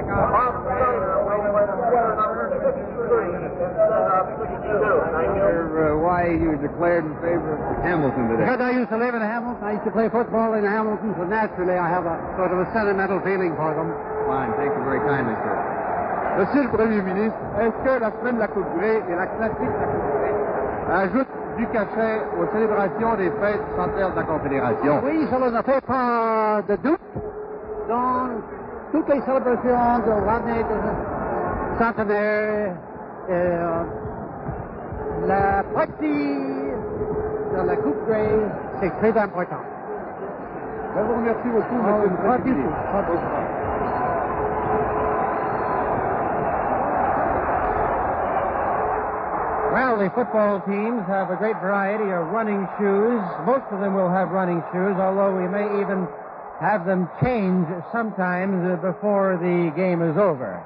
kickoff, 0.00 0.32
Bob 0.32 0.52
Steiner 0.64 1.28
will 1.28 1.52
wear 1.52 1.68
sweater 1.76 2.16
number 2.16 2.44
63 2.56 3.36
instead 3.36 3.76
of 3.76 4.24
62. 4.40 4.56
Uh, 4.66 6.00
why 6.00 6.24
you 6.32 6.56
declared 6.56 7.04
in 7.04 7.12
favor 7.20 7.52
of 7.52 7.84
Hamilton 7.84 8.32
today? 8.32 8.48
Because 8.48 8.64
I 8.64 8.72
used 8.72 8.88
to 8.90 8.98
live 8.98 9.12
in 9.12 9.20
Hamilton. 9.20 9.60
I 9.60 9.72
used 9.76 9.84
to 9.84 9.92
play 9.92 10.08
football 10.08 10.56
in 10.56 10.64
Hamilton, 10.64 11.12
so 11.20 11.24
naturally 11.28 11.76
I 11.76 11.84
have 11.84 12.08
a 12.08 12.16
sort 12.40 12.56
of 12.56 12.64
a 12.64 12.66
sentimental 12.72 13.20
feeling 13.20 13.52
for 13.60 13.76
them. 13.76 13.92
Fine, 14.24 14.56
thank 14.56 14.72
you 14.72 14.82
very 14.88 15.00
kindly, 15.04 15.36
sir. 15.44 15.54
Monsieur 16.40 16.64
le 16.64 16.72
Premier 16.72 17.00
ministre, 17.00 17.38
est-ce 17.60 17.76
que 17.84 17.92
la 18.00 18.10
semaine 18.20 18.34
de 18.36 18.40
la 18.40 18.48
Coupe 18.48 18.68
Grey 18.76 19.00
et 19.04 19.14
la 19.16 19.26
classique 19.36 19.72
de 19.72 19.80
la 19.80 19.88
Coupe 19.88 20.08
Grey 20.16 20.34
ajoute 20.92 21.28
du 21.56 21.66
cachet 21.68 22.20
aux 22.38 22.46
célébrations 22.52 23.14
des 23.16 23.30
fêtes 23.30 23.62
centenaires 23.76 24.10
de 24.10 24.16
la 24.16 24.22
Confédération? 24.22 25.00
Oui, 25.04 25.26
cela 25.30 25.50
ne 25.50 25.62
fait 25.62 25.84
pas 25.86 26.60
de 26.68 26.76
doute. 26.76 27.00
Dans 27.88 28.28
toutes 28.92 29.08
les 29.08 29.20
célébrations 29.22 29.98
de 30.06 30.26
l'année 30.26 30.62
de 30.64 31.82
centenaire, 31.82 32.72
euh, 33.30 33.82
la 35.26 35.62
partie 35.74 36.36
de 37.52 37.66
la 37.66 37.76
Coupe 37.76 38.06
Grey, 38.08 38.28
c'est 38.80 38.90
très 38.98 39.18
important. 39.18 39.56
Je 40.96 41.02
vous 41.02 41.14
remercie 41.14 41.48
beaucoup, 41.48 41.74
monsieur 41.74 42.08
le 42.08 42.16
Pas 42.26 43.02
Well, 49.76 49.98
the 49.98 50.08
football 50.16 50.64
teams 50.64 51.04
have 51.04 51.28
a 51.28 51.36
great 51.36 51.60
variety 51.60 52.08
of 52.08 52.32
running 52.32 52.64
shoes. 52.80 53.20
Most 53.44 53.68
of 53.68 53.84
them 53.84 53.92
will 53.92 54.08
have 54.08 54.30
running 54.30 54.64
shoes, 54.72 54.96
although 54.96 55.36
we 55.36 55.46
may 55.52 55.68
even 55.84 56.08
have 56.64 56.86
them 56.86 57.10
change 57.20 57.68
sometimes 57.92 58.56
before 58.80 59.36
the 59.36 59.68
game 59.76 60.00
is 60.00 60.16
over. 60.16 60.64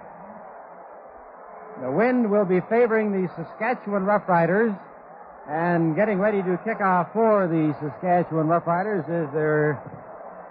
The 1.82 1.90
wind 1.90 2.30
will 2.30 2.44
be 2.44 2.60
favoring 2.70 3.10
the 3.10 3.26
Saskatchewan 3.34 4.06
Roughriders, 4.06 4.78
and 5.50 5.96
getting 5.96 6.20
ready 6.20 6.40
to 6.44 6.56
kick 6.62 6.80
off 6.80 7.10
for 7.12 7.48
the 7.48 7.74
Saskatchewan 7.82 8.46
Roughriders 8.46 9.02
is 9.10 9.26
their 9.34 9.82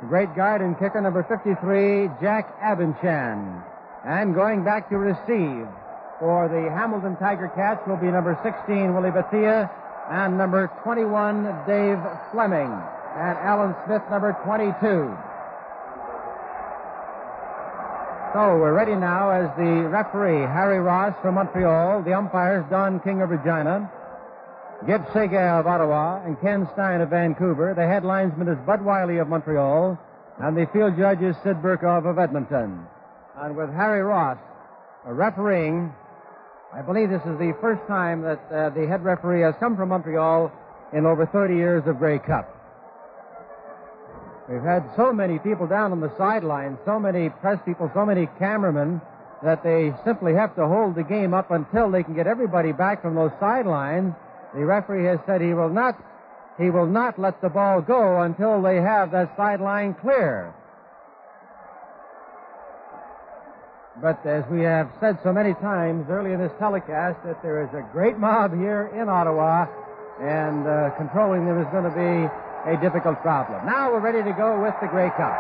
great 0.10 0.36
guard 0.36 0.60
and 0.60 0.78
kicker, 0.78 1.00
number 1.00 1.24
53, 1.24 2.12
Jack 2.20 2.60
Abendschan. 2.60 3.64
And 4.04 4.36
going 4.36 4.66
back 4.66 4.90
to 4.90 4.98
receive 4.98 5.66
for 6.20 6.50
the 6.50 6.70
Hamilton 6.70 7.16
Tiger 7.16 7.48
Cats 7.56 7.82
will 7.88 7.98
be 7.98 8.12
number 8.12 8.38
16, 8.44 8.94
Willie 8.94 9.12
Bethea, 9.12 9.72
and 10.12 10.38
number 10.38 10.70
21, 10.84 11.44
Dave 11.66 11.98
Fleming, 12.32 12.68
and 13.16 13.38
Alan 13.40 13.74
Smith, 13.86 14.04
number 14.12 14.36
22. 14.44 15.16
So 18.34 18.60
we're 18.60 18.74
ready 18.74 18.96
now 18.96 19.32
as 19.32 19.50
the 19.58 19.88
referee, 19.90 20.46
Harry 20.46 20.80
Ross 20.80 21.16
from 21.22 21.36
Montreal, 21.36 22.04
the 22.04 22.14
umpires, 22.14 22.66
Don 22.70 23.00
King 23.00 23.22
of 23.22 23.30
Regina, 23.32 23.90
Gib 24.86 25.06
Segal 25.08 25.62
of 25.62 25.68
Ottawa, 25.68 26.22
and 26.26 26.40
Ken 26.42 26.68
Stein 26.74 27.02
of 27.02 27.10
Vancouver. 27.10 27.74
The 27.74 27.88
head 27.88 28.04
linesman 28.04 28.48
is 28.50 28.58
Bud 28.68 28.84
Wiley 28.84 29.18
of 29.18 29.30
Montreal, 29.30 29.98
and 30.40 30.56
the 30.56 30.68
field 30.72 30.98
judge 30.98 31.22
is 31.22 31.36
Sid 31.44 31.62
Burkov 31.62 32.06
of 32.06 32.20
Edmonton. 32.20 32.86
And 33.38 33.56
with 33.56 33.74
Harry 33.74 34.04
Ross 34.04 34.38
refereeing, 35.06 35.94
I 36.72 36.82
believe 36.84 37.10
this 37.10 37.22
is 37.26 37.38
the 37.40 37.58
first 37.60 37.82
time 37.88 38.22
that 38.22 38.40
uh, 38.52 38.70
the 38.70 38.86
head 38.86 39.04
referee 39.04 39.42
has 39.42 39.56
come 39.60 39.76
from 39.76 39.90
Montreal 39.90 40.52
in 40.94 41.06
over 41.06 41.26
30 41.26 41.56
years 41.56 41.84
of 41.88 41.98
Grey 41.98 42.20
Cup. 42.20 42.56
We've 44.48 44.62
had 44.62 44.84
so 44.96 45.12
many 45.12 45.40
people 45.40 45.66
down 45.66 45.92
on 45.92 46.00
the 46.00 46.12
sidelines, 46.16 46.78
so 46.86 47.00
many 47.00 47.30
press 47.30 47.60
people, 47.66 47.90
so 47.94 48.06
many 48.06 48.28
cameramen, 48.38 49.02
that 49.44 49.64
they 49.64 49.94
simply 50.06 50.34
have 50.34 50.56
to 50.56 50.68
hold 50.68 50.94
the 50.94 51.04
game 51.04 51.34
up 51.34 51.50
until 51.50 51.90
they 51.90 52.04
can 52.04 52.14
get 52.14 52.28
everybody 52.28 52.72
back 52.72 53.02
from 53.02 53.16
those 53.16 53.32
sidelines. 53.40 54.14
The 54.54 54.66
referee 54.66 55.06
has 55.06 55.20
said 55.26 55.42
he 55.42 55.54
will 55.54 55.70
not 55.70 55.98
he 56.60 56.70
will 56.70 56.88
not 56.88 57.18
let 57.18 57.40
the 57.42 57.48
ball 57.50 57.82
go 57.82 58.22
until 58.22 58.62
they 58.62 58.76
have 58.76 59.12
that 59.12 59.36
sideline 59.38 59.94
clear. 59.94 60.54
But 64.02 64.24
as 64.26 64.48
we 64.48 64.64
have 64.64 64.88
said 65.04 65.20
so 65.28 65.34
many 65.36 65.52
times 65.60 66.08
early 66.08 66.32
in 66.32 66.40
this 66.40 66.56
telecast, 66.56 67.20
that 67.28 67.44
there 67.44 67.60
is 67.60 67.72
a 67.76 67.84
great 67.92 68.16
mob 68.16 68.56
here 68.56 68.88
in 68.96 69.12
Ottawa, 69.12 69.68
and 70.24 70.64
uh, 70.64 70.96
controlling 70.96 71.44
them 71.44 71.60
is 71.60 71.68
going 71.76 71.84
to 71.84 71.92
be 71.92 72.32
a 72.72 72.80
difficult 72.80 73.20
problem. 73.20 73.60
Now 73.68 73.92
we're 73.92 74.00
ready 74.00 74.24
to 74.24 74.32
go 74.32 74.56
with 74.56 74.72
the 74.80 74.88
Grey 74.88 75.12
Cup. 75.20 75.36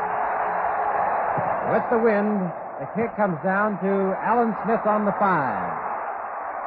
With 1.72 1.88
the 1.88 2.04
wind, 2.04 2.52
the 2.84 2.88
kick 3.00 3.16
comes 3.16 3.40
down 3.48 3.80
to 3.80 3.92
Alan 4.28 4.52
Smith 4.68 4.84
on 4.84 5.08
the 5.08 5.16
five. 5.16 5.72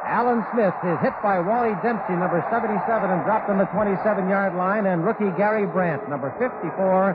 Alan 0.09 0.41
Smith 0.49 0.73
is 0.81 0.97
hit 0.97 1.13
by 1.21 1.37
Wally 1.37 1.77
Dempsey, 1.85 2.17
number 2.17 2.41
77, 2.49 2.89
and 3.05 3.21
dropped 3.21 3.53
on 3.53 3.61
the 3.61 3.69
27-yard 3.69 4.57
line, 4.57 4.89
and 4.89 5.05
rookie 5.05 5.29
Gary 5.37 5.69
Brandt, 5.69 6.09
number 6.09 6.33
54, 6.41 7.13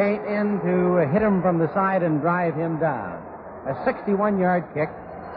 came 0.00 0.24
in 0.24 0.64
to 0.64 1.04
hit 1.12 1.20
him 1.20 1.42
from 1.42 1.58
the 1.58 1.68
side 1.76 2.02
and 2.02 2.22
drive 2.24 2.54
him 2.56 2.80
down 2.80 3.23
a 3.66 3.74
61 3.84 4.38
yard 4.38 4.64
kick, 4.74 4.88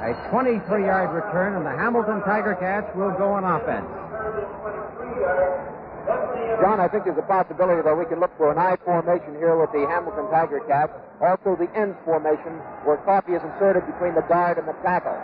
a 0.03 0.11
23 0.29 0.83
yard 0.83 1.15
return, 1.15 1.55
and 1.55 1.65
the 1.65 1.71
Hamilton 1.71 2.21
Tiger 2.27 2.55
Cats 2.59 2.87
will 2.95 3.11
go 3.15 3.31
on 3.31 3.43
offense. 3.43 3.87
John, 6.61 6.79
I 6.79 6.87
think 6.87 7.05
there's 7.05 7.19
a 7.19 7.29
possibility 7.29 7.81
that 7.83 7.93
we 7.95 8.05
can 8.05 8.19
look 8.19 8.31
for 8.37 8.51
an 8.51 8.57
I 8.57 8.75
formation 8.83 9.35
here 9.37 9.55
with 9.55 9.71
the 9.71 9.85
Hamilton 9.85 10.25
Tiger 10.31 10.59
Cats. 10.65 10.91
Also, 11.21 11.55
the 11.55 11.69
end 11.77 11.95
formation 12.03 12.59
where 12.83 12.97
Coffey 13.05 13.33
is 13.33 13.43
inserted 13.43 13.85
between 13.85 14.15
the 14.15 14.25
guard 14.25 14.57
and 14.57 14.67
the 14.67 14.75
tackle. 14.81 15.15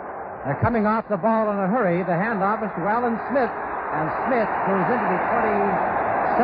They're 0.44 0.60
coming 0.60 0.86
off 0.86 1.08
the 1.08 1.16
ball 1.16 1.50
in 1.50 1.56
a 1.56 1.68
hurry. 1.68 2.04
The 2.04 2.16
handoff 2.16 2.60
is 2.62 2.70
to 2.76 2.82
Alan 2.84 3.16
Smith, 3.32 3.48
and 3.48 4.06
Smith 4.28 4.50
goes 4.68 4.86
into 4.92 5.06
the 5.08 5.20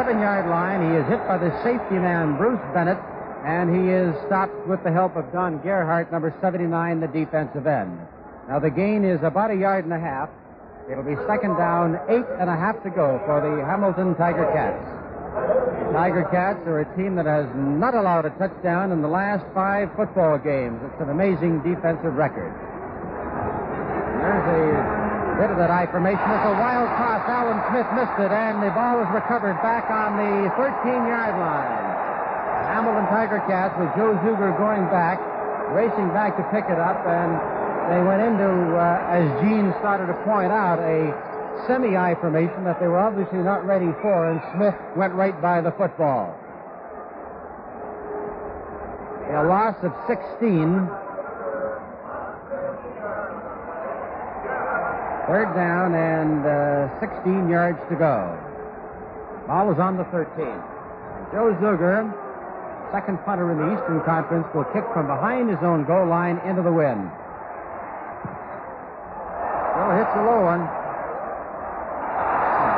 27 0.00 0.20
yard 0.20 0.48
line. 0.48 0.80
He 0.88 0.92
is 0.96 1.06
hit 1.06 1.20
by 1.28 1.36
the 1.36 1.52
safety 1.62 2.00
man, 2.00 2.36
Bruce 2.36 2.62
Bennett, 2.72 2.98
and 3.44 3.72
he 3.72 3.92
is 3.92 4.14
stopped 4.26 4.66
with 4.66 4.82
the 4.84 4.92
help 4.92 5.16
of 5.16 5.32
Don 5.32 5.58
Gerhardt, 5.62 6.12
number 6.12 6.34
79, 6.40 7.00
the 7.00 7.08
defensive 7.08 7.66
end. 7.66 7.98
Now 8.48 8.58
the 8.58 8.70
gain 8.70 9.04
is 9.04 9.22
about 9.22 9.50
a 9.50 9.56
yard 9.56 9.84
and 9.84 9.94
a 9.94 10.00
half. 10.00 10.28
It'll 10.90 11.04
be 11.04 11.16
second 11.26 11.56
down, 11.56 11.98
eight 12.08 12.26
and 12.40 12.50
a 12.50 12.56
half 12.56 12.82
to 12.82 12.90
go 12.90 13.20
for 13.24 13.40
the 13.40 13.64
Hamilton 13.64 14.14
Tiger 14.16 14.44
Cats. 14.52 14.82
The 15.86 15.92
Tiger 15.94 16.26
Cats 16.30 16.60
are 16.66 16.80
a 16.80 16.88
team 16.96 17.14
that 17.14 17.26
has 17.26 17.46
not 17.54 17.94
allowed 17.94 18.26
a 18.26 18.34
touchdown 18.36 18.90
in 18.90 19.00
the 19.00 19.08
last 19.08 19.46
five 19.54 19.88
football 19.94 20.36
games. 20.36 20.82
It's 20.82 21.00
an 21.00 21.10
amazing 21.10 21.62
defensive 21.62 22.14
record. 22.18 22.50
There's 24.20 24.46
a 24.50 25.38
bit 25.40 25.50
of 25.50 25.56
that 25.56 25.70
I 25.70 25.86
formation. 25.88 26.20
It's 26.20 26.48
a 26.50 26.56
wild 26.58 26.90
toss. 26.98 27.22
Alan 27.24 27.62
Smith 27.70 27.88
missed 27.94 28.18
it, 28.20 28.32
and 28.34 28.60
the 28.60 28.74
ball 28.74 28.98
was 28.98 29.08
recovered 29.14 29.56
back 29.62 29.88
on 29.88 30.18
the 30.18 30.50
13-yard 30.58 31.38
line. 31.38 31.89
Hamilton 32.70 33.10
Tiger 33.10 33.42
Cats 33.50 33.74
with 33.82 33.90
Joe 33.98 34.14
Zuger 34.22 34.54
going 34.54 34.86
back, 34.94 35.18
racing 35.74 36.06
back 36.14 36.38
to 36.38 36.44
pick 36.54 36.70
it 36.70 36.78
up, 36.78 37.02
and 37.02 37.34
they 37.90 37.98
went 37.98 38.22
into, 38.22 38.46
uh, 38.78 39.10
as 39.10 39.26
Gene 39.42 39.74
started 39.82 40.06
to 40.06 40.14
point 40.22 40.54
out, 40.54 40.78
a 40.78 41.10
semi-I 41.66 42.14
formation 42.22 42.62
that 42.62 42.78
they 42.78 42.86
were 42.86 43.02
obviously 43.02 43.42
not 43.42 43.66
ready 43.66 43.90
for, 44.00 44.30
and 44.30 44.38
Smith 44.54 44.78
went 44.94 45.12
right 45.14 45.34
by 45.42 45.60
the 45.60 45.72
football. 45.72 46.30
A 49.34 49.42
loss 49.42 49.74
of 49.82 49.90
16. 50.06 50.86
Third 55.26 55.50
down 55.54 55.94
and 55.94 56.46
uh, 56.46 57.00
16 57.00 57.48
yards 57.48 57.78
to 57.90 57.96
go. 57.96 58.38
Ball 59.46 59.72
is 59.72 59.78
on 59.78 59.96
the 59.96 60.04
13. 60.14 60.46
Joe 61.30 61.54
Zuger 61.62 62.10
second 62.92 63.18
punter 63.24 63.50
in 63.50 63.58
the 63.58 63.68
Eastern 63.74 64.00
Conference, 64.02 64.46
will 64.54 64.66
kick 64.70 64.84
from 64.92 65.06
behind 65.06 65.50
his 65.50 65.58
own 65.62 65.84
goal 65.84 66.06
line 66.06 66.38
into 66.46 66.62
the 66.62 66.72
wind. 66.72 67.10
Still 69.74 69.92
hits 69.96 70.12
a 70.14 70.22
low 70.22 70.42
one. 70.44 70.62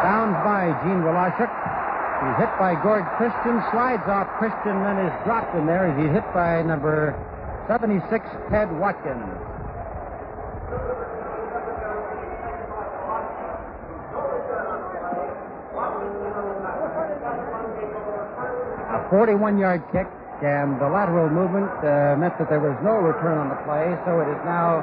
Bounds 0.04 0.38
by 0.44 0.72
Gene 0.84 1.02
Wlasiuk. 1.02 1.52
He's 2.22 2.38
hit 2.38 2.52
by 2.58 2.78
Gord 2.78 3.04
Christian, 3.18 3.58
slides 3.74 4.06
off 4.06 4.28
Christian, 4.38 4.78
then 4.86 4.98
is 4.98 5.12
dropped 5.24 5.56
in 5.56 5.66
there 5.66 5.90
as 5.90 5.98
he's 5.98 6.12
hit 6.12 6.24
by 6.32 6.62
number 6.62 7.14
76, 7.66 8.06
Ted 8.50 8.70
Watkins. 8.78 9.51
41 19.12 19.60
yard 19.60 19.84
kick, 19.92 20.08
and 20.40 20.80
the 20.80 20.88
lateral 20.88 21.28
movement 21.28 21.68
uh, 21.84 22.16
meant 22.16 22.32
that 22.40 22.48
there 22.48 22.64
was 22.64 22.72
no 22.80 22.96
return 22.96 23.36
on 23.36 23.52
the 23.52 23.60
play, 23.68 23.92
so 24.08 24.24
it 24.24 24.28
is 24.32 24.40
now 24.48 24.80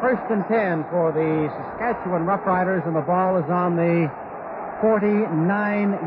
first 0.00 0.24
and 0.32 0.40
10 0.48 0.88
for 0.88 1.12
the 1.12 1.52
Saskatchewan 1.52 2.24
Roughriders, 2.24 2.80
and 2.88 2.96
the 2.96 3.04
ball 3.04 3.36
is 3.36 3.44
on 3.52 3.76
the 3.76 4.08
49 4.80 5.28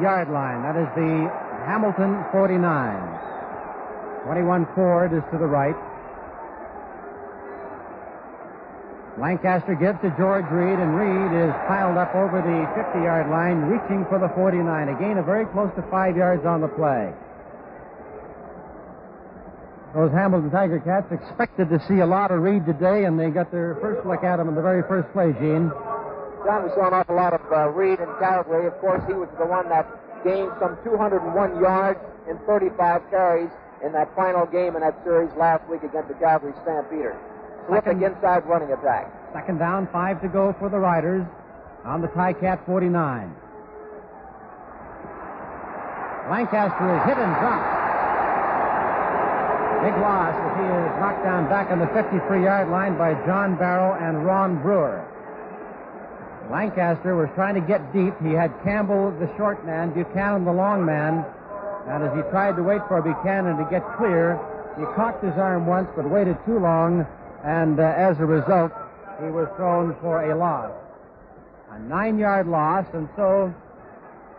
yard 0.01 0.33
line. 0.33 0.65
That 0.65 0.81
is 0.81 0.89
the 0.97 1.29
Hamilton 1.69 2.25
49. 2.33 2.57
21 4.25 4.65
Ford 4.73 5.13
is 5.13 5.21
to 5.29 5.37
the 5.37 5.45
right. 5.45 5.77
Lancaster 9.21 9.77
gives 9.77 10.01
to 10.01 10.09
George 10.17 10.49
Reed, 10.49 10.81
and 10.81 10.97
Reed 10.97 11.37
is 11.37 11.53
piled 11.69 12.01
up 12.01 12.17
over 12.17 12.41
the 12.41 12.65
50 12.73 13.05
yard 13.05 13.29
line, 13.29 13.69
reaching 13.69 14.09
for 14.09 14.17
the 14.17 14.33
49. 14.33 14.57
Again, 14.89 15.21
a 15.21 15.23
very 15.23 15.45
close 15.53 15.69
to 15.77 15.85
five 15.93 16.17
yards 16.17 16.49
on 16.49 16.65
the 16.65 16.71
play. 16.73 17.13
Those 19.93 20.11
Hamilton 20.11 20.51
Tiger 20.51 20.79
Cats 20.79 21.09
expected 21.11 21.69
to 21.69 21.81
see 21.87 21.99
a 21.99 22.05
lot 22.05 22.29
of 22.29 22.41
Reed 22.41 22.65
today, 22.65 23.05
and 23.05 23.19
they 23.19 23.29
got 23.31 23.49
their 23.51 23.75
first 23.81 24.05
look 24.05 24.23
at 24.23 24.39
him 24.39 24.47
in 24.47 24.53
the 24.53 24.61
very 24.61 24.83
first 24.83 25.09
play, 25.13 25.33
Gene. 25.33 25.73
John, 26.45 26.63
we 26.63 26.69
saw 26.77 26.87
an 26.87 26.93
awful 26.93 27.15
lot 27.15 27.33
of 27.33 27.41
uh, 27.51 27.69
Reed 27.73 27.99
in 27.99 28.09
Calgary. 28.21 28.67
Of 28.67 28.77
course, 28.79 29.01
he 29.07 29.13
was 29.13 29.29
the 29.39 29.45
one 29.49 29.67
that 29.69 29.89
gained 30.23 30.51
some 30.61 30.77
201 30.85 31.25
yards 31.59 31.99
in 32.29 32.37
35 32.45 33.01
carries 33.09 33.49
in 33.83 33.91
that 33.93 34.13
final 34.15 34.45
game 34.45 34.75
in 34.75 34.81
that 34.81 34.93
series 35.03 35.31
last 35.37 35.67
week 35.69 35.81
against 35.81 36.07
the 36.07 36.15
Calgary 36.21 36.53
Stampeders. 36.61 37.17
Terrific 37.67 37.97
inside 38.01 38.45
running 38.45 38.71
attack. 38.71 39.09
Second 39.33 39.57
down, 39.57 39.87
five 39.91 40.21
to 40.21 40.27
go 40.27 40.55
for 40.59 40.69
the 40.69 40.77
Riders 40.77 41.25
on 41.83 42.01
the 42.01 42.07
Ticat 42.09 42.63
49. 42.65 43.33
Lancaster 46.29 46.87
is 46.93 47.03
hit 47.09 47.17
and 47.17 47.33
dropped. 47.41 47.79
Big 49.79 49.95
loss 49.95 50.35
as 50.35 50.51
he 50.59 50.67
is 50.67 50.91
knocked 50.99 51.23
down 51.23 51.47
back 51.47 51.71
on 51.71 51.79
the 51.79 51.87
53 51.95 52.43
yard 52.43 52.67
line 52.67 52.97
by 52.97 53.13
John 53.25 53.55
Barrow 53.55 53.95
and 53.95 54.25
Ron 54.25 54.61
Brewer. 54.61 55.07
Lancaster 56.51 57.15
was 57.15 57.29
trying 57.33 57.55
to 57.55 57.61
get 57.61 57.93
deep. 57.93 58.13
He 58.21 58.33
had 58.33 58.51
Campbell, 58.63 59.11
the 59.19 59.31
short 59.37 59.65
man, 59.65 59.93
Buchanan, 59.93 60.43
the 60.43 60.51
long 60.51 60.83
man. 60.83 61.23
And 61.87 62.03
as 62.03 62.11
he 62.13 62.21
tried 62.29 62.57
to 62.57 62.63
wait 62.63 62.81
for 62.89 63.01
Buchanan 63.01 63.55
to 63.55 63.63
get 63.71 63.85
clear, 63.95 64.35
he 64.77 64.83
cocked 64.95 65.23
his 65.23 65.33
arm 65.39 65.65
once 65.65 65.87
but 65.95 66.09
waited 66.09 66.37
too 66.45 66.59
long. 66.59 67.07
And 67.45 67.79
uh, 67.79 67.83
as 67.83 68.19
a 68.19 68.25
result, 68.25 68.73
he 69.23 69.31
was 69.31 69.47
thrown 69.55 69.95
for 70.01 70.29
a 70.29 70.35
loss. 70.35 70.71
A 71.71 71.79
nine 71.79 72.17
yard 72.17 72.47
loss. 72.47 72.85
And 72.93 73.07
so 73.15 73.53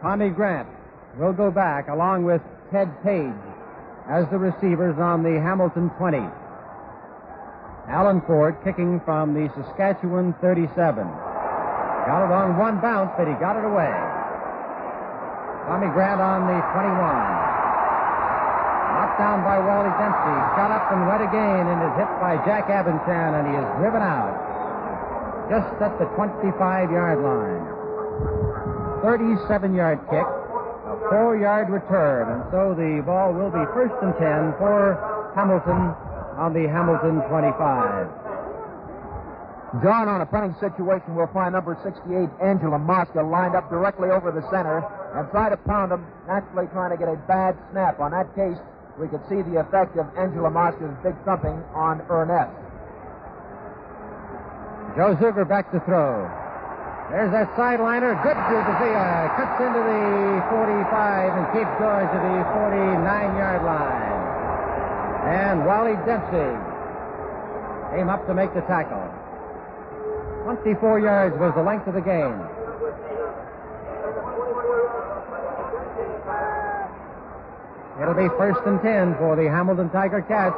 Tommy 0.02 0.28
Grant 0.28 0.68
will 1.16 1.32
go 1.32 1.50
back 1.50 1.88
along 1.88 2.24
with 2.24 2.42
Ted 2.70 2.92
Page 3.02 3.32
as 4.10 4.26
the 4.34 4.38
receivers 4.38 4.98
on 4.98 5.22
the 5.22 5.38
Hamilton 5.38 5.88
20. 5.94 6.18
Alan 7.86 8.18
Ford 8.26 8.58
kicking 8.66 8.98
from 9.06 9.34
the 9.38 9.46
Saskatchewan 9.54 10.34
37. 10.42 11.06
Got 12.10 12.26
it 12.26 12.32
on 12.34 12.58
one 12.58 12.82
bounce, 12.82 13.14
but 13.14 13.30
he 13.30 13.34
got 13.38 13.54
it 13.54 13.62
away. 13.62 13.94
Tommy 15.70 15.86
Grant 15.94 16.18
on 16.18 16.50
the 16.50 16.58
21. 16.74 16.90
Knocked 18.98 19.18
down 19.22 19.46
by 19.46 19.62
Wally 19.62 19.94
Dempsey. 19.94 20.38
Got 20.58 20.74
up 20.74 20.90
and 20.90 21.06
went 21.06 21.22
again 21.22 21.70
and 21.70 21.78
is 21.78 21.94
hit 21.94 22.10
by 22.18 22.34
Jack 22.42 22.66
Abendschan, 22.66 23.38
and 23.38 23.46
he 23.46 23.54
is 23.54 23.68
driven 23.78 24.02
out. 24.02 24.34
Just 25.46 25.70
at 25.78 25.94
the 26.02 26.10
25 26.18 26.90
yard 26.90 27.22
line. 27.22 27.62
37 29.06 29.74
yard 29.74 30.02
kick, 30.10 30.26
four 31.08 31.36
yard 31.36 31.70
return, 31.70 32.28
and 32.28 32.42
so 32.50 32.74
the 32.76 33.02
ball 33.06 33.32
will 33.32 33.50
be 33.50 33.64
first 33.72 33.94
and 34.02 34.12
10 34.20 34.60
for 34.60 35.00
Hamilton 35.34 35.94
on 36.36 36.52
the 36.52 36.68
Hamilton 36.68 37.22
25. 37.28 38.08
John, 39.82 40.08
on 40.08 40.20
a 40.20 40.26
punting 40.26 40.58
situation, 40.58 41.14
we'll 41.14 41.30
find 41.30 41.54
number 41.54 41.78
68, 41.84 42.28
Angelo 42.42 42.76
Mosca, 42.76 43.22
lined 43.22 43.54
up 43.54 43.70
directly 43.70 44.10
over 44.10 44.32
the 44.32 44.42
center 44.50 44.82
and 45.14 45.30
try 45.30 45.48
to 45.48 45.56
pound 45.56 45.92
him, 45.92 46.04
naturally 46.26 46.66
trying 46.74 46.90
to 46.90 46.96
get 46.96 47.06
a 47.08 47.14
bad 47.30 47.56
snap. 47.70 48.00
On 48.00 48.10
that 48.10 48.34
case, 48.34 48.58
we 48.98 49.06
could 49.06 49.22
see 49.28 49.42
the 49.42 49.60
effect 49.60 49.96
of 49.96 50.06
Angelo 50.18 50.50
Mosca's 50.50 50.90
big 51.04 51.14
thumping 51.24 51.62
on 51.72 52.00
Urness. 52.10 52.50
Joe 54.96 55.14
Zuger 55.14 55.48
back 55.48 55.70
to 55.70 55.78
throw. 55.80 56.26
There's 57.10 57.32
that 57.34 57.50
sideliner. 57.58 58.14
Good 58.22 58.38
to 58.38 58.56
Bethea. 58.70 59.34
Cuts 59.34 59.58
into 59.58 59.82
the 59.82 60.38
45 60.46 61.34
and 61.34 61.44
keeps 61.50 61.74
going 61.82 62.06
to 62.06 62.18
the 62.22 62.36
49 62.54 63.02
yard 63.34 63.62
line. 63.66 64.20
And 65.26 65.66
Wally 65.66 65.98
Dempsey 66.06 66.54
came 67.90 68.08
up 68.08 68.24
to 68.30 68.34
make 68.34 68.54
the 68.54 68.62
tackle. 68.70 69.02
24 70.44 71.00
yards 71.00 71.34
was 71.38 71.52
the 71.56 71.62
length 71.62 71.88
of 71.88 71.94
the 71.94 72.00
game. 72.00 72.38
It'll 78.00 78.14
be 78.14 78.30
first 78.38 78.62
and 78.66 78.80
10 78.80 79.18
for 79.18 79.34
the 79.34 79.50
Hamilton 79.50 79.90
Tiger 79.90 80.22
Cats 80.22 80.56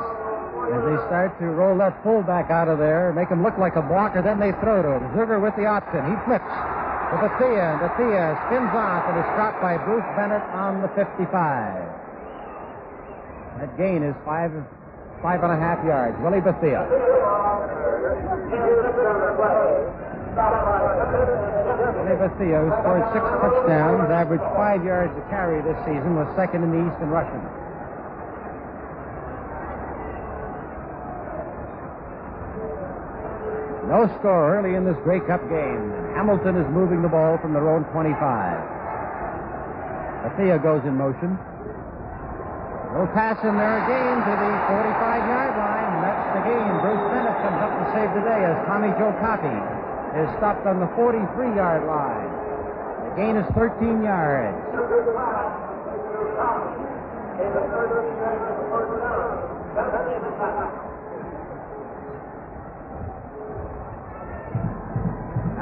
as 0.73 0.83
they 0.89 0.97
start 1.05 1.37
to 1.39 1.47
roll 1.53 1.77
that 1.77 1.93
fullback 2.03 2.49
out 2.51 2.69
of 2.69 2.79
there, 2.81 3.13
make 3.13 3.29
him 3.29 3.45
look 3.45 3.59
like 3.61 3.77
a 3.77 3.85
blocker, 3.85 4.25
then 4.25 4.41
they 4.41 4.53
throw 4.65 4.81
to 4.81 4.97
him. 4.97 5.05
Zuger 5.13 5.37
with 5.37 5.53
the 5.57 5.69
option. 5.69 6.01
He 6.09 6.17
flips 6.25 6.49
to 6.49 7.17
Bethea, 7.21 7.77
and 7.77 7.79
Bethea 7.85 8.33
spins 8.49 8.73
off 8.73 9.05
and 9.05 9.21
is 9.21 9.29
stopped 9.37 9.61
by 9.61 9.77
Bruce 9.85 10.09
Bennett 10.17 10.41
on 10.57 10.81
the 10.81 10.89
55. 10.97 11.29
That 13.61 13.77
gain 13.77 14.01
is 14.03 14.17
five, 14.25 14.49
five 15.21 15.45
and 15.45 15.53
a 15.53 15.61
half 15.61 15.85
yards. 15.85 16.17
Willie 16.25 16.41
Bethea. 16.41 16.89
Willie 22.01 22.17
Bethea, 22.17 22.65
who 22.65 22.73
scored 22.81 23.05
six 23.13 23.25
touchdowns, 23.45 24.09
averaged 24.09 24.49
five 24.57 24.81
yards 24.89 25.13
a 25.21 25.25
carry 25.29 25.61
this 25.61 25.77
season, 25.85 26.17
was 26.17 26.25
second 26.35 26.65
in 26.65 26.73
the 26.73 26.81
East 26.81 26.97
in 27.05 27.13
rushing. 27.13 27.62
No 33.93 34.09
score 34.17 34.57
early 34.57 34.73
in 34.73 34.89
this 34.89 34.97
Grey 35.05 35.21
Cup 35.29 35.45
game. 35.53 35.93
Hamilton 36.17 36.57
is 36.57 36.65
moving 36.73 37.05
the 37.05 37.13
ball 37.13 37.37
from 37.45 37.53
their 37.53 37.69
own 37.69 37.85
25. 37.93 38.17
Bethea 40.25 40.57
goes 40.65 40.81
in 40.89 40.97
motion. 40.97 41.37
No 42.97 43.05
pass 43.13 43.37
in 43.45 43.53
there 43.53 43.77
again 43.85 44.17
to 44.25 44.33
the 44.33 44.53
45-yard 44.73 45.53
line. 45.61 45.93
That's 46.09 46.25
the 46.41 46.43
game. 46.49 46.73
Bruce 46.81 47.05
Bennett 47.05 47.37
comes 47.45 47.61
up 47.61 47.73
to 47.77 47.85
save 47.93 48.09
the 48.17 48.25
day 48.25 48.41
as 48.49 48.57
Tommy 48.65 48.97
Joe 48.97 49.13
Coffey 49.21 49.61
is 50.25 50.29
stopped 50.41 50.65
on 50.65 50.81
the 50.81 50.89
43-yard 50.97 51.85
line. 51.85 52.33
The 53.13 53.13
gain 53.21 53.37
is 53.37 53.45
13 53.53 54.01
yards. 54.01 54.57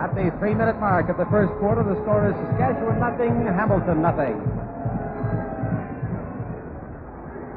At 0.01 0.14
the 0.16 0.32
three-minute 0.40 0.81
mark 0.81 1.10
of 1.10 1.18
the 1.18 1.27
first 1.27 1.52
quarter, 1.60 1.85
the 1.85 2.01
score 2.01 2.24
is 2.24 2.35
Saskatchewan 2.48 3.01
nothing, 3.01 3.44
Hamilton 3.44 4.01
nothing. 4.01 4.40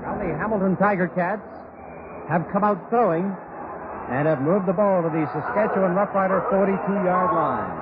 Now 0.03 0.19
the 0.19 0.35
Hamilton 0.35 0.75
Tiger 0.75 1.07
Cats 1.07 1.47
have 2.27 2.43
come 2.51 2.65
out 2.65 2.89
throwing 2.89 3.31
and 4.11 4.27
have 4.27 4.41
moved 4.41 4.67
the 4.67 4.73
ball 4.75 5.03
to 5.03 5.09
the 5.09 5.23
Saskatchewan 5.31 5.95
Roughrider 5.95 6.43
42-yard 6.51 7.31
line. 7.31 7.79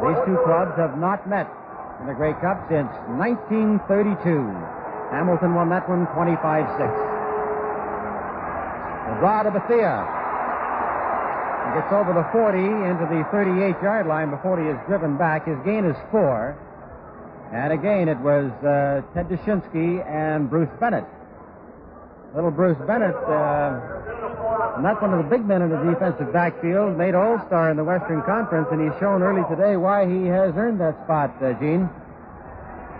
These 0.00 0.24
two 0.24 0.40
clubs 0.48 0.72
have 0.80 0.96
not 0.96 1.28
met 1.28 1.52
in 2.00 2.06
the 2.08 2.14
Grey 2.14 2.32
Cup 2.40 2.64
since 2.72 2.88
1932. 3.20 4.24
Hamilton 5.12 5.52
won 5.54 5.68
that 5.68 5.84
one 5.86 6.06
25-6. 6.16 6.80
The 9.04 9.20
draw 9.20 9.42
to 9.44 9.50
Bethea. 9.52 10.00
He 10.00 10.21
gets 11.74 11.92
over 11.92 12.12
the 12.12 12.26
40 12.32 12.58
into 12.58 13.06
the 13.08 13.24
38-yard 13.32 14.06
line 14.06 14.30
before 14.30 14.60
he 14.60 14.68
is 14.68 14.78
driven 14.86 15.16
back. 15.16 15.46
His 15.46 15.58
gain 15.64 15.84
is 15.84 15.96
four. 16.10 16.56
And 17.52 17.72
again, 17.72 18.08
it 18.08 18.18
was 18.18 18.50
uh, 18.64 19.02
Ted 19.12 19.28
Dushinsky 19.28 20.00
and 20.08 20.48
Bruce 20.48 20.72
Bennett. 20.80 21.04
Little 22.34 22.50
Bruce 22.50 22.78
Bennett, 22.86 23.14
uh, 23.14 24.80
not 24.80 25.02
one 25.02 25.12
of 25.12 25.22
the 25.22 25.28
big 25.28 25.44
men 25.44 25.60
in 25.60 25.68
the 25.68 25.76
defensive 25.84 26.32
backfield, 26.32 26.96
made 26.96 27.14
All-Star 27.14 27.70
in 27.70 27.76
the 27.76 27.84
Western 27.84 28.22
Conference, 28.22 28.68
and 28.72 28.80
he's 28.80 28.98
shown 28.98 29.20
early 29.22 29.44
today 29.54 29.76
why 29.76 30.08
he 30.08 30.24
has 30.32 30.56
earned 30.56 30.80
that 30.80 30.96
spot, 31.04 31.36
uh, 31.42 31.52
Gene. 31.60 31.90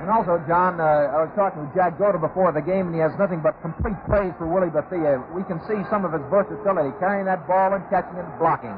And 0.03 0.11
also, 0.11 0.43
John, 0.51 0.83
uh, 0.83 1.15
I 1.15 1.23
was 1.23 1.31
talking 1.39 1.63
with 1.63 1.71
Jack 1.79 1.95
Goda 1.95 2.19
before 2.19 2.51
the 2.51 2.61
game, 2.61 2.91
and 2.91 2.95
he 2.95 2.99
has 2.99 3.15
nothing 3.23 3.39
but 3.39 3.55
complete 3.63 3.95
praise 4.11 4.35
for 4.35 4.51
Willie 4.51 4.67
Bethea. 4.75 5.23
We 5.31 5.47
can 5.47 5.63
see 5.71 5.79
some 5.95 6.03
of 6.03 6.11
his 6.11 6.27
versatility, 6.27 6.91
carrying 6.99 7.23
that 7.31 7.47
ball 7.47 7.71
and 7.71 7.87
catching 7.87 8.19
it 8.19 8.27
and 8.27 8.35
blocking. 8.43 8.75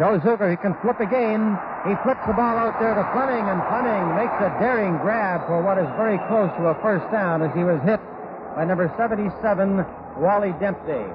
Joe 0.00 0.16
Zuger, 0.24 0.48
he 0.48 0.56
can 0.56 0.72
flip 0.80 1.04
again. 1.04 1.60
He 1.84 1.92
flips 2.00 2.24
the 2.24 2.32
ball 2.32 2.56
out 2.56 2.80
there 2.80 2.96
to 2.96 3.04
Fleming, 3.12 3.44
and 3.44 3.60
Fleming 3.68 4.16
makes 4.16 4.32
a 4.40 4.48
daring 4.56 4.96
grab 5.04 5.44
for 5.44 5.60
what 5.60 5.76
is 5.76 5.84
very 6.00 6.16
close 6.32 6.48
to 6.56 6.72
a 6.72 6.74
first 6.80 7.04
down 7.12 7.44
as 7.44 7.52
he 7.52 7.60
was 7.60 7.76
hit 7.84 8.00
by 8.56 8.64
number 8.64 8.88
77, 8.96 9.28
Wally 10.16 10.56
Dempsey. 10.56 11.12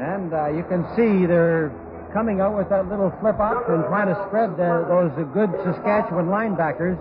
And 0.00 0.32
uh, 0.32 0.48
you 0.56 0.64
can 0.64 0.88
see 0.96 1.28
they're 1.28 1.68
coming 2.16 2.40
out 2.40 2.56
with 2.56 2.72
that 2.72 2.88
little 2.88 3.12
flip 3.20 3.36
up 3.36 3.68
and 3.68 3.84
trying 3.92 4.08
to 4.08 4.16
spread 4.28 4.56
the, 4.56 4.88
those 4.88 5.12
good 5.36 5.52
Saskatchewan 5.68 6.32
linebackers, 6.32 6.96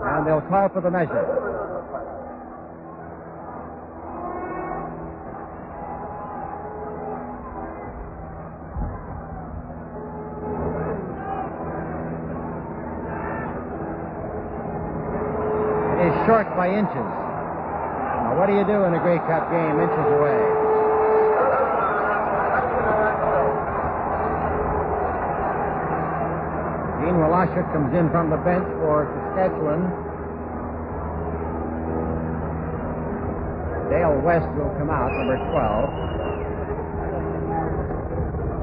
and 0.00 0.26
they'll 0.26 0.40
call 0.42 0.68
for 0.68 0.80
the 0.80 0.90
measure. 0.90 1.46
is 16.06 16.14
short 16.26 16.46
by 16.56 16.68
inches. 16.68 16.94
Now, 16.94 18.38
what 18.38 18.46
do 18.46 18.54
you 18.54 18.64
do 18.64 18.84
in 18.84 18.94
a 18.94 19.00
Grey 19.00 19.18
Cup 19.26 19.50
game 19.50 19.80
inches 19.80 20.06
away? 20.14 20.55
Gene 27.46 27.62
comes 27.70 27.94
in 27.94 28.10
from 28.10 28.26
the 28.30 28.36
bench 28.42 28.66
for 28.82 29.06
Saskatchewan. 29.06 29.86
Dale 33.86 34.18
West 34.26 34.50
will 34.58 34.74
come 34.74 34.90
out, 34.90 35.14
number 35.14 35.38
12. 35.38 35.46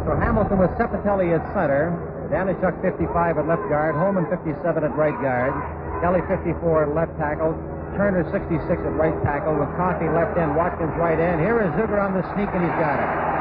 So 0.03 0.19
Hamilton 0.19 0.59
with 0.59 0.75
Ceppetelli 0.75 1.31
at 1.31 1.39
center, 1.55 1.95
Danychuk 2.27 2.75
55 2.83 3.37
at 3.37 3.47
left 3.47 3.63
guard, 3.71 3.95
Holman 3.95 4.27
57 4.27 4.51
at 4.83 4.91
right 4.99 5.15
guard, 5.23 5.55
Kelly 6.03 6.19
54 6.27 6.83
at 6.83 6.95
left 6.95 7.15
tackle, 7.15 7.55
Turner 7.95 8.27
66 8.35 8.67
at 8.67 8.93
right 8.99 9.15
tackle, 9.23 9.55
with 9.55 9.71
Coffey 9.79 10.11
left 10.11 10.35
end, 10.35 10.57
Watkins 10.57 10.91
right 10.99 11.19
end. 11.19 11.39
Here 11.39 11.61
is 11.63 11.71
Zuger 11.79 12.03
on 12.03 12.11
the 12.11 12.23
sneak, 12.35 12.51
and 12.51 12.59
he's 12.59 12.75
got 12.83 12.99
it. 12.99 13.32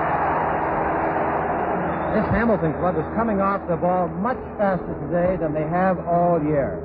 This 2.12 2.28
Hamilton 2.28 2.76
club 2.76 3.01
is 3.01 3.09
coming 3.16 3.40
off 3.40 3.64
the 3.72 3.80
ball 3.80 4.05
much 4.20 4.36
faster 4.60 4.93
today 5.09 5.40
than 5.40 5.56
they 5.56 5.64
have 5.64 5.97
all 6.05 6.36
year. 6.44 6.76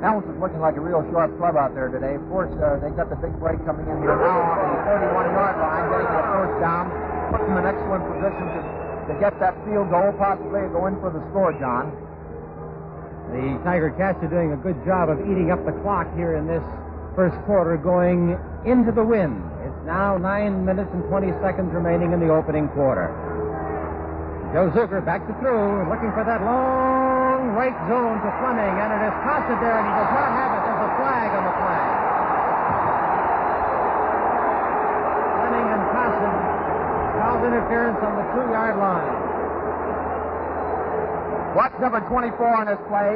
Hamilton's 0.00 0.40
looking 0.40 0.64
like 0.64 0.80
a 0.80 0.84
real 0.84 1.04
sharp 1.12 1.36
club 1.36 1.60
out 1.60 1.76
there 1.76 1.92
today. 1.92 2.16
Of 2.16 2.24
course, 2.32 2.48
uh, 2.56 2.80
they 2.80 2.88
got 2.96 3.12
the 3.12 3.20
big 3.20 3.36
break 3.36 3.60
coming 3.68 3.84
in 3.84 4.00
here 4.00 4.16
now 4.16 4.40
on 4.48 4.64
the 4.72 4.80
31-yard 4.80 5.56
line, 5.60 5.84
getting 5.92 6.08
their 6.08 6.24
first 6.32 6.56
down, 6.56 6.88
puts 7.28 7.44
them 7.44 7.56
in 7.60 7.64
excellent 7.68 8.04
position 8.16 8.44
to, 8.48 8.60
to 9.12 9.14
get 9.20 9.36
that 9.44 9.52
field 9.68 9.92
goal, 9.92 10.08
possibly 10.16 10.64
go 10.72 10.88
in 10.88 10.96
for 11.04 11.12
the 11.12 11.20
score, 11.28 11.52
John. 11.60 11.92
The 13.36 13.60
Tiger 13.60 13.92
Cats 13.92 14.16
are 14.24 14.32
doing 14.32 14.56
a 14.56 14.60
good 14.64 14.80
job 14.88 15.12
of 15.12 15.20
eating 15.28 15.52
up 15.52 15.60
the 15.68 15.76
clock 15.84 16.08
here 16.16 16.40
in 16.40 16.48
this 16.48 16.64
first 17.12 17.36
quarter, 17.44 17.76
going 17.76 18.40
into 18.64 18.88
the 18.88 19.04
wind. 19.04 19.36
It's 19.68 19.84
now 19.84 20.16
9 20.16 20.64
minutes 20.64 20.88
and 20.96 21.04
20 21.12 21.28
seconds 21.44 21.76
remaining 21.76 22.16
in 22.16 22.20
the 22.24 22.32
opening 22.32 22.72
quarter. 22.72 23.12
Joe 24.56 24.72
Zuger 24.72 25.04
back 25.04 25.20
to 25.28 25.36
throw, 25.44 25.84
looking 25.84 26.08
for 26.16 26.24
that 26.24 26.40
long 26.40 27.52
right 27.52 27.76
zone 27.92 28.16
to 28.24 28.30
Fleming, 28.40 28.72
and 28.80 28.88
it 28.88 29.04
is 29.04 29.12
tossed 29.20 29.52
there, 29.52 29.76
and 29.76 29.84
he 29.84 29.92
does 30.00 30.12
not 30.16 30.32
have 30.32 30.50
it. 30.56 30.64
There's 30.64 30.80
a 30.80 30.92
flag 30.96 31.28
on 31.28 31.44
the 31.44 31.54
flag. 31.60 31.92
Fleming 35.44 35.66
and 35.76 35.82
Costin 35.92 36.36
called 37.20 37.44
interference 37.44 38.00
on 38.00 38.16
the 38.16 38.24
two-yard 38.32 38.80
line. 38.80 39.16
Watch 41.52 41.76
number 41.76 42.00
24 42.08 42.40
on 42.56 42.64
this 42.72 42.80
play. 42.88 43.12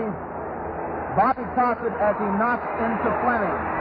Bobby 1.16 1.48
Tossett 1.56 1.96
as 2.04 2.20
he 2.20 2.28
knocks 2.36 2.68
into 2.84 3.08
Fleming. 3.24 3.79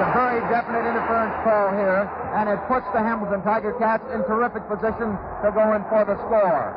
A 0.00 0.08
very 0.16 0.40
definite 0.48 0.88
interference 0.88 1.36
call 1.44 1.76
here, 1.76 2.08
and 2.32 2.48
it 2.48 2.56
puts 2.72 2.88
the 2.96 3.04
Hamilton 3.04 3.44
Tiger 3.44 3.76
Cats 3.76 4.00
in 4.16 4.24
terrific 4.24 4.64
position 4.64 5.12
to 5.44 5.52
go 5.52 5.76
in 5.76 5.84
for 5.92 6.08
the 6.08 6.16
score. 6.24 6.72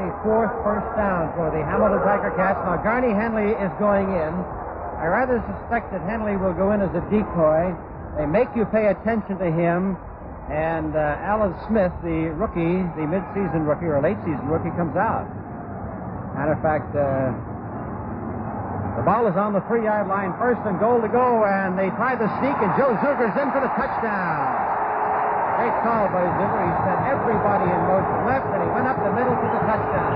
The 0.00 0.08
fourth 0.24 0.56
first 0.64 0.88
down 0.96 1.28
for 1.36 1.52
the 1.52 1.60
Hamilton 1.60 2.00
Tiger 2.00 2.32
Cats. 2.32 2.56
Now, 2.64 2.80
Garney 2.80 3.12
Henley 3.12 3.52
is 3.52 3.68
going 3.76 4.08
in. 4.08 4.32
I 4.96 5.04
rather 5.04 5.44
suspect 5.44 5.92
that 5.92 6.00
Henley 6.08 6.40
will 6.40 6.56
go 6.56 6.72
in 6.72 6.80
as 6.80 6.88
a 6.96 7.04
decoy. 7.12 7.76
They 8.16 8.24
make 8.24 8.48
you 8.56 8.64
pay 8.72 8.88
attention 8.88 9.36
to 9.36 9.52
him. 9.52 10.00
And 10.48 10.96
uh, 10.96 11.28
Alan 11.28 11.52
Smith, 11.68 11.92
the 12.00 12.32
rookie, 12.40 12.88
the 12.96 13.04
mid-season 13.04 13.68
rookie 13.68 13.92
or 13.92 14.00
late-season 14.00 14.48
rookie, 14.48 14.72
comes 14.80 14.96
out. 14.96 15.28
Matter 16.32 16.56
of 16.56 16.62
fact, 16.64 16.88
uh, 16.96 17.36
the 19.00 19.08
ball 19.08 19.24
is 19.24 19.36
on 19.40 19.56
the 19.56 19.64
three-yard 19.64 20.12
line, 20.12 20.28
first 20.36 20.60
and 20.68 20.76
goal 20.76 21.00
to 21.00 21.08
go, 21.08 21.40
and 21.48 21.72
they 21.72 21.88
try 21.96 22.12
the 22.12 22.28
sneak, 22.36 22.52
and 22.60 22.68
Joe 22.76 22.92
Zuger's 23.00 23.32
in 23.32 23.48
for 23.48 23.64
the 23.64 23.72
touchdown. 23.72 24.44
Great 25.56 25.72
call 25.80 26.04
by 26.12 26.20
Zuger. 26.36 26.60
He 26.68 26.72
set 26.84 27.00
everybody 27.08 27.64
in 27.64 27.80
motion 27.88 28.18
left, 28.28 28.44
and 28.52 28.60
he 28.60 28.68
went 28.76 28.84
up 28.84 29.00
the 29.00 29.08
middle 29.16 29.32
for 29.40 29.48
the 29.56 29.62
touchdown. 29.64 30.12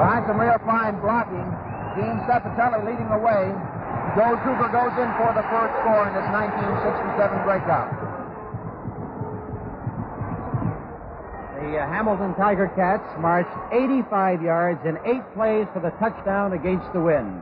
Behind 0.00 0.22
some 0.24 0.40
real 0.40 0.60
fine 0.64 0.96
blocking, 1.04 1.48
Gene 1.92 2.16
Ceppetelli 2.24 2.80
leading 2.80 3.12
the 3.12 3.20
way. 3.20 3.52
Joe 4.16 4.40
Zuger 4.40 4.72
goes 4.72 4.96
in 4.96 5.12
for 5.20 5.36
the 5.36 5.44
first 5.52 5.72
score 5.84 6.08
in 6.08 6.16
this 6.16 6.24
1967 6.32 7.44
Grey 7.44 7.60
The 11.72 11.78
uh, 11.78 11.88
Hamilton 11.88 12.34
Tiger 12.34 12.70
Cats 12.76 13.08
marched 13.18 13.48
85 13.72 14.42
yards 14.42 14.84
in 14.84 14.98
eight 15.08 15.24
plays 15.32 15.66
for 15.72 15.80
the 15.80 15.88
touchdown 15.96 16.52
against 16.52 16.84
the 16.92 17.00
wind. 17.00 17.40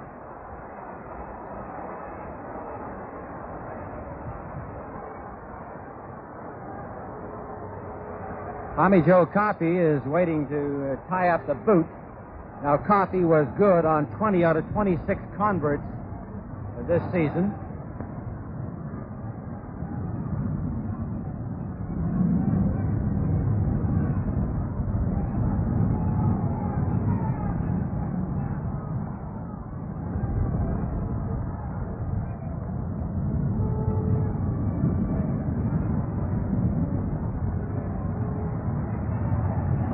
Tommy 8.77 9.03
Joe 9.03 9.27
Coffey 9.27 9.79
is 9.79 10.01
waiting 10.07 10.47
to 10.47 10.93
uh, 10.95 11.09
tie 11.11 11.31
up 11.31 11.45
the 11.49 11.55
boot. 11.55 11.87
Now, 12.63 12.77
Coffey 12.77 13.25
was 13.25 13.49
good 13.59 13.85
on 13.85 14.07
20 14.17 14.45
out 14.45 14.57
of 14.57 14.65
26 14.71 15.21
converts 15.37 15.83
this 16.87 17.03
season. 17.11 17.53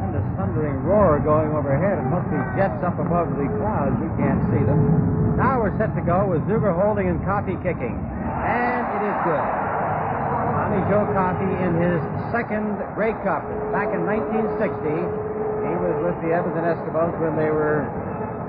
Tremendous 0.06 0.36
thundering 0.36 0.80
roar 0.84 1.20
going 1.20 1.52
overhead. 1.52 1.98
It 1.98 2.08
must 2.08 2.28
be 2.32 2.38
jets 2.56 2.80
up 2.84 2.96
above 2.98 3.28
the 3.36 3.48
clouds. 3.60 3.96
We 4.00 4.08
can't 4.16 4.40
see 4.48 4.64
them. 4.64 5.36
Now 5.36 5.60
we're 5.60 5.76
set 5.76 5.92
to 5.96 6.00
go 6.00 6.24
with 6.24 6.35
Zuger 6.47 6.70
holding 6.70 7.10
and 7.10 7.18
Coffey 7.27 7.59
kicking. 7.62 7.98
And 7.98 8.82
it 8.94 9.02
is 9.02 9.18
good. 9.27 9.47
Tommy 10.66 10.82
Joe 10.86 11.06
Coffey 11.10 11.51
in 11.62 11.74
his 11.78 11.98
second 12.31 12.78
Grey 12.94 13.14
Cup. 13.27 13.43
Back 13.74 13.90
in 13.90 14.06
1960, 14.06 14.62
he 14.62 15.74
was 15.78 15.94
with 16.06 16.16
the 16.23 16.31
Edmonton 16.31 16.66
Eskimos 16.66 17.14
when 17.18 17.35
they 17.35 17.51
were 17.51 17.82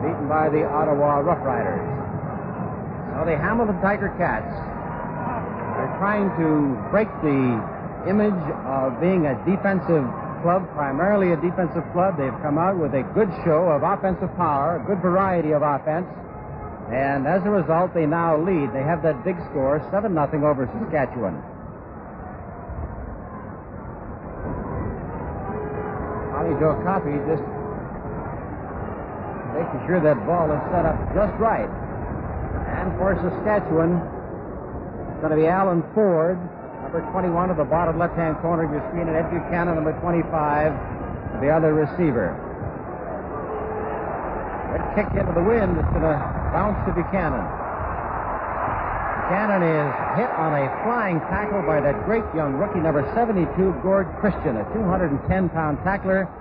beaten 0.05 0.29
by 0.29 0.49
the 0.49 0.61
Ottawa 0.65 1.25
Rough 1.25 1.41
Riders. 1.41 1.81
So 3.13 3.25
the 3.25 3.37
Hamilton 3.37 3.81
Tiger 3.81 4.13
Cats 4.21 4.45
are 4.45 5.89
trying 5.97 6.29
to 6.37 6.77
break 6.93 7.09
the 7.25 7.57
image 8.05 8.41
of 8.69 9.01
being 9.01 9.25
a 9.25 9.33
defensive 9.41 10.05
club, 10.45 10.69
primarily 10.77 11.33
a 11.33 11.37
defensive 11.41 11.85
club. 11.93 12.17
They've 12.17 12.41
come 12.45 12.61
out 12.61 12.77
with 12.77 12.93
a 12.93 13.01
good 13.17 13.29
show 13.41 13.73
of 13.73 13.81
offensive 13.81 14.29
power, 14.37 14.77
a 14.77 14.83
good 14.85 15.01
variety 15.01 15.51
of 15.51 15.65
offense. 15.65 16.05
And 16.91 17.27
as 17.27 17.43
a 17.43 17.49
result, 17.49 17.93
they 17.93 18.05
now 18.05 18.39
lead. 18.39 18.71
They 18.71 18.83
have 18.83 19.03
that 19.03 19.23
big 19.25 19.35
score, 19.51 19.83
7 19.91 20.13
0 20.13 20.23
over 20.47 20.65
Saskatchewan. 20.71 21.35
Tommy 26.31 26.55
Joe 26.63 26.79
Coffey 26.87 27.19
just 27.27 27.43
making 29.51 29.81
sure 29.87 29.99
that 29.99 30.15
ball 30.23 30.47
is 30.47 30.63
set 30.71 30.85
up 30.85 30.95
just 31.11 31.35
right. 31.39 31.67
And 32.79 32.95
for 32.95 33.19
Saskatchewan, 33.19 33.99
it's 35.11 35.19
going 35.19 35.35
to 35.35 35.39
be 35.39 35.47
Alan 35.47 35.83
Ford 35.93 36.39
Number 36.87 37.03
21 37.11 37.49
to 37.49 37.53
the 37.55 37.65
bottom 37.67 37.99
left-hand 37.99 38.39
corner 38.39 38.63
of 38.63 38.71
your 38.71 38.79
screen, 38.87 39.11
and 39.11 39.17
Ed 39.17 39.27
Buchanan, 39.27 39.75
number 39.75 39.91
25, 39.99 41.43
the 41.43 41.51
other 41.51 41.75
receiver. 41.75 42.31
That 44.71 44.95
kick 44.95 45.11
into 45.19 45.35
the 45.35 45.43
wind 45.43 45.75
is 45.75 45.83
going 45.91 46.07
to 46.07 46.15
bounce 46.51 46.79
to 46.87 46.93
Buchanan. 46.93 47.43
Buchanan 49.27 49.59
is 49.59 49.91
hit 50.15 50.31
on 50.39 50.55
a 50.55 50.65
flying 50.87 51.19
tackle 51.27 51.61
by 51.67 51.81
that 51.83 52.05
great 52.07 52.23
young 52.31 52.55
rookie, 52.55 52.79
number 52.79 53.03
72, 53.11 53.43
Gord 53.83 54.07
Christian, 54.23 54.55
a 54.55 54.65
210-pound 54.71 55.83
tackler 55.83 56.31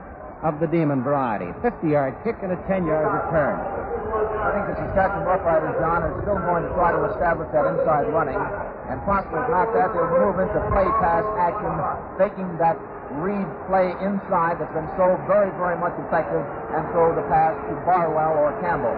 of 0.46 0.60
the 0.60 0.70
Demon 0.70 1.02
variety. 1.02 1.50
50-yard 1.66 2.14
kick 2.22 2.38
and 2.46 2.52
a 2.54 2.60
10-yard 2.70 3.10
return. 3.10 3.58
I 3.58 4.54
think 4.54 4.64
that 4.70 4.78
the 4.78 4.86
Saskatchewan 4.94 5.26
Roughriders, 5.26 5.74
John, 5.82 6.06
are 6.06 6.14
still 6.22 6.38
going 6.38 6.62
to 6.62 6.70
try 6.78 6.94
to 6.94 7.02
establish 7.10 7.50
that 7.50 7.66
inside 7.66 8.06
running. 8.14 8.38
And 8.86 9.02
possibly 9.02 9.42
not 9.50 9.74
that, 9.74 9.90
they'll 9.90 10.22
move 10.22 10.38
into 10.38 10.60
play 10.70 10.86
pass 11.02 11.26
action, 11.42 11.74
taking 12.22 12.46
that 12.62 12.78
read 13.18 13.46
play 13.66 13.90
inside 13.98 14.62
that's 14.62 14.70
been 14.70 14.86
so 14.94 15.18
very, 15.26 15.50
very 15.58 15.74
much 15.82 15.94
effective 16.06 16.42
and 16.70 16.86
throw 16.94 17.10
the 17.10 17.26
pass 17.26 17.54
to 17.66 17.74
Barwell 17.82 18.38
or 18.38 18.54
Campbell. 18.62 18.94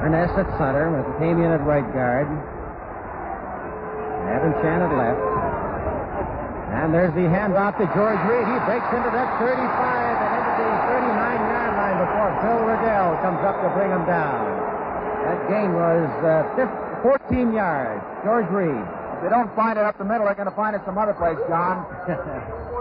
Urness 0.00 0.32
at 0.32 0.48
center, 0.56 0.88
Mesopotamian 0.88 1.52
at 1.52 1.60
right 1.68 1.84
guard. 1.92 2.24
Evan 4.32 4.56
Chan 4.64 4.80
at 4.80 4.92
left. 4.96 5.20
And 6.72 6.94
there's 6.94 7.12
the 7.12 7.28
handoff 7.28 7.76
to 7.76 7.84
George 7.92 8.22
Reed. 8.24 8.46
He 8.48 8.56
breaks 8.64 8.88
into 8.96 9.12
that 9.12 9.28
35 9.36 9.60
and 9.60 10.32
into 10.40 10.62
the 10.64 10.78
39-yard 10.88 11.72
line 11.76 11.98
before 12.00 12.30
Bill 12.40 12.60
Riddell 12.64 13.12
comes 13.20 13.42
up 13.44 13.60
to 13.60 13.68
bring 13.76 13.90
him 13.92 14.06
down. 14.08 14.40
That 15.28 15.38
gain 15.52 15.76
was 15.76 16.08
uh, 16.24 16.48
14 17.02 17.52
yards. 17.52 18.00
George 18.24 18.48
Reed. 18.48 18.80
If 19.20 19.28
they 19.28 19.28
don't 19.28 19.52
find 19.54 19.76
it 19.76 19.84
up 19.84 19.98
the 19.98 20.08
middle, 20.08 20.24
they're 20.24 20.38
going 20.38 20.48
to 20.48 20.56
find 20.56 20.74
it 20.74 20.80
some 20.86 20.96
other 20.96 21.12
place, 21.12 21.36
John. 21.44 21.84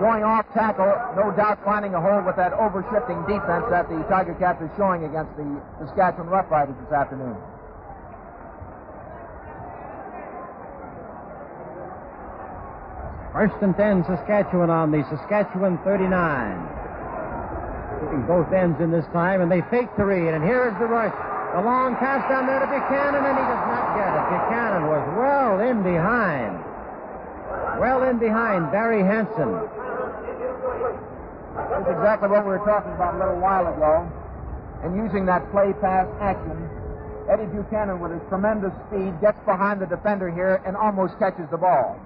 Going 0.00 0.22
off 0.22 0.46
tackle, 0.54 0.94
no 1.16 1.34
doubt 1.34 1.58
finding 1.64 1.94
a 1.94 2.00
hole 2.00 2.22
with 2.22 2.36
that 2.36 2.52
overshifting 2.54 3.26
defense 3.26 3.66
that 3.70 3.88
the 3.90 3.98
Tiger 4.06 4.34
Cats 4.38 4.62
are 4.62 4.70
showing 4.78 5.02
against 5.02 5.34
the 5.34 5.44
Saskatchewan 5.82 6.30
Roughriders 6.30 6.78
this 6.84 6.92
afternoon. 6.94 7.34
First 13.34 13.58
and 13.60 13.76
10, 13.76 14.04
Saskatchewan 14.06 14.70
on 14.70 14.90
the 14.90 15.02
Saskatchewan 15.10 15.78
39. 15.82 16.10
Keeping 17.98 18.22
both 18.26 18.52
ends 18.52 18.78
in 18.80 18.90
this 18.90 19.06
time, 19.12 19.40
and 19.42 19.50
they 19.50 19.62
fake 19.66 19.90
the 19.96 20.04
read, 20.04 20.34
and 20.34 20.44
here 20.44 20.66
is 20.70 20.74
the 20.78 20.86
rush. 20.86 21.14
The 21.54 21.62
long 21.62 21.96
pass 21.96 22.22
down 22.30 22.46
there 22.46 22.60
to 22.60 22.66
Buchanan, 22.66 23.22
and 23.26 23.34
he 23.34 23.44
does 23.46 23.64
not 23.66 23.98
get 23.98 24.10
it. 24.14 24.24
Buchanan 24.30 24.86
was 24.86 25.02
well 25.18 25.58
in 25.58 25.82
behind. 25.82 26.54
Well 27.80 28.02
in 28.04 28.18
behind 28.18 28.70
Barry 28.70 29.02
Hansen. 29.02 29.77
That's 31.66 31.90
exactly 31.90 32.28
what 32.28 32.44
we 32.44 32.50
were 32.50 32.64
talking 32.64 32.92
about 32.92 33.14
a 33.14 33.18
little 33.18 33.40
while 33.40 33.66
ago. 33.66 34.06
And 34.84 34.94
using 34.94 35.26
that 35.26 35.50
play 35.50 35.74
pass 35.80 36.06
action, 36.20 36.54
Eddie 37.28 37.50
Buchanan, 37.50 37.98
with 37.98 38.12
his 38.12 38.22
tremendous 38.28 38.72
speed, 38.86 39.20
gets 39.20 39.38
behind 39.44 39.82
the 39.82 39.86
defender 39.86 40.30
here 40.30 40.62
and 40.64 40.76
almost 40.76 41.18
catches 41.18 41.50
the 41.50 41.58
ball. 41.58 41.98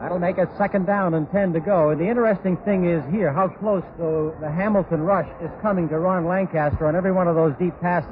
That'll 0.00 0.18
make 0.18 0.38
it 0.38 0.48
second 0.58 0.86
down 0.86 1.14
and 1.14 1.30
10 1.30 1.52
to 1.52 1.60
go. 1.60 1.90
And 1.90 2.00
the 2.00 2.08
interesting 2.08 2.56
thing 2.58 2.90
is 2.90 3.04
here 3.12 3.32
how 3.32 3.48
close 3.48 3.84
the, 3.98 4.34
the 4.40 4.50
Hamilton 4.50 5.02
rush 5.02 5.28
is 5.40 5.50
coming 5.60 5.88
to 5.90 5.98
Ron 5.98 6.26
Lancaster 6.26 6.86
on 6.86 6.96
every 6.96 7.12
one 7.12 7.28
of 7.28 7.36
those 7.36 7.54
deep 7.58 7.78
passes. 7.80 8.10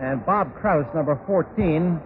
And 0.00 0.24
Bob 0.26 0.54
Kraus, 0.56 0.86
number 0.94 1.18
14, 1.26 2.00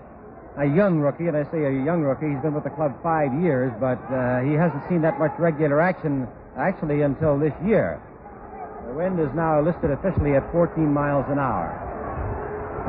a 0.58 0.66
young 0.66 0.98
rookie, 0.98 1.28
and 1.28 1.36
I 1.36 1.44
say 1.50 1.62
a 1.64 1.70
young 1.84 2.02
rookie, 2.02 2.28
he's 2.30 2.42
been 2.42 2.54
with 2.54 2.64
the 2.64 2.74
club 2.74 2.96
five 3.02 3.30
years, 3.40 3.72
but 3.78 4.02
uh, 4.10 4.42
he 4.42 4.54
hasn't 4.54 4.82
seen 4.88 5.02
that 5.02 5.18
much 5.18 5.32
regular 5.38 5.80
action 5.80 6.26
actually 6.58 7.02
until 7.02 7.38
this 7.38 7.54
year. 7.64 8.02
The 8.86 8.94
wind 8.94 9.20
is 9.20 9.30
now 9.34 9.62
listed 9.62 9.90
officially 9.94 10.34
at 10.34 10.42
14 10.50 10.82
miles 10.92 11.24
an 11.30 11.38
hour. 11.38 11.70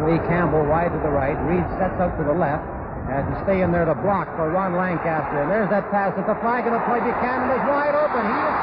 Lee 0.08 0.18
Campbell 0.26 0.66
wide 0.66 0.90
to 0.90 0.98
the 1.06 1.14
right. 1.14 1.38
Reed 1.46 1.62
sets 1.78 2.00
up 2.02 2.18
to 2.18 2.24
the 2.24 2.34
left. 2.34 2.66
Has 3.06 3.28
to 3.28 3.38
stay 3.44 3.62
in 3.62 3.72
there 3.72 3.86
to 3.86 3.94
block 3.94 4.26
for 4.38 4.50
Ron 4.50 4.74
Lancaster. 4.74 5.44
And 5.44 5.52
there's 5.52 5.70
that 5.70 5.92
pass 5.92 6.18
at 6.18 6.26
the 6.26 6.38
flag 6.42 6.66
of 6.66 6.74
the 6.74 6.82
play. 6.90 7.00
Buchanan 7.04 7.52
is 7.54 7.64
wide 7.70 7.94
open. 7.94 8.24
He 8.24 8.40
is. 8.40 8.56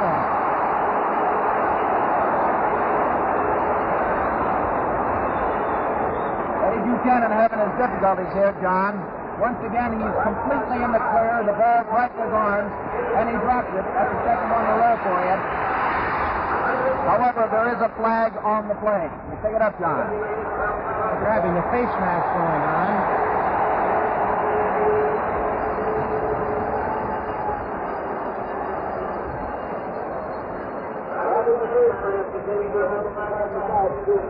Oh, 0.00 0.24
Eddie 6.66 6.88
Buchanan 7.08 7.32
having 7.32 7.64
his 7.64 7.72
difficulties 7.80 8.28
here, 8.36 8.52
John. 8.60 9.00
Once 9.40 9.56
again, 9.64 9.96
he's 9.96 10.18
completely 10.28 10.76
in 10.76 10.92
the 10.92 11.00
clear. 11.00 11.40
The 11.40 11.56
ball 11.56 11.88
right 11.88 12.12
in 12.12 12.20
his 12.20 12.34
arms, 12.36 12.68
and 13.16 13.32
he 13.32 13.36
drops 13.40 13.72
it. 13.72 13.80
That's 13.96 14.12
the 14.12 14.20
second 14.28 14.48
one 14.52 14.60
in 14.60 14.68
a 14.68 14.76
row 14.76 14.96
for 15.00 15.16
you. 15.16 15.36
However, 17.08 17.48
there 17.48 17.72
is 17.72 17.80
a 17.80 17.88
flag 17.96 18.36
on 18.44 18.68
the 18.68 18.76
play. 18.84 19.08
You 19.08 19.40
pick 19.40 19.56
it 19.56 19.62
up, 19.64 19.80
John. 19.80 20.04
Grabbing 21.24 21.56
the 21.56 21.64
face 21.72 21.88
mask 21.96 22.28
going 22.36 22.62
on. 22.76 23.28
Fans 34.08 34.24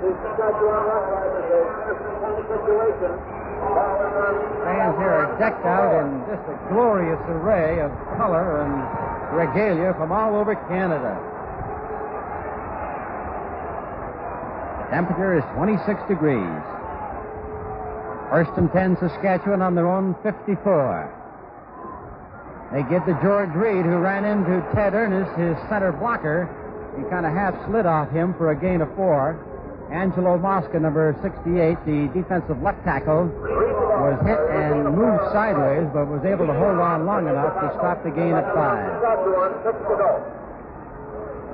here 4.98 5.14
are 5.14 5.38
decked 5.38 5.64
out 5.64 5.94
in 6.02 6.18
just 6.26 6.42
a 6.50 6.58
glorious 6.74 7.20
array 7.30 7.78
of 7.78 7.94
color 8.18 8.58
and 8.66 8.74
regalia 9.38 9.94
from 9.94 10.10
all 10.10 10.34
over 10.34 10.56
Canada. 10.66 11.14
The 14.82 14.90
temperature 14.90 15.38
is 15.38 15.44
26 15.54 16.02
degrees. 16.08 16.62
First 18.30 18.50
and 18.58 18.72
10 18.72 18.96
Saskatchewan 18.98 19.62
on 19.62 19.76
their 19.76 19.86
own 19.86 20.16
54. 20.24 21.14
They 22.72 22.82
get 22.82 23.06
to 23.06 23.16
George 23.22 23.54
Reed, 23.54 23.84
who 23.86 23.98
ran 23.98 24.24
into 24.24 24.60
Ted 24.74 24.92
Urness, 24.92 25.30
his 25.38 25.56
center 25.70 25.92
blocker. 25.92 26.50
He 26.98 27.04
kind 27.08 27.24
of 27.24 27.32
half 27.32 27.54
slid 27.70 27.86
off 27.86 28.10
him 28.10 28.34
for 28.34 28.50
a 28.50 28.56
gain 28.58 28.80
of 28.80 28.92
four. 28.96 29.38
Angelo 29.90 30.36
Mosca, 30.36 30.78
number 30.78 31.16
68, 31.24 31.80
the 31.88 32.12
defensive 32.12 32.60
left 32.60 32.84
tackle, 32.84 33.24
was 33.24 34.20
hit 34.20 34.36
and 34.52 34.84
moved 34.92 35.24
sideways, 35.32 35.88
but 35.96 36.04
was 36.06 36.20
able 36.28 36.44
to 36.44 36.52
hold 36.52 36.76
on 36.76 37.08
long 37.08 37.24
enough 37.24 37.56
to 37.56 37.72
stop 37.80 38.04
the 38.04 38.12
gain 38.12 38.36
at 38.36 38.44
five. 38.52 38.84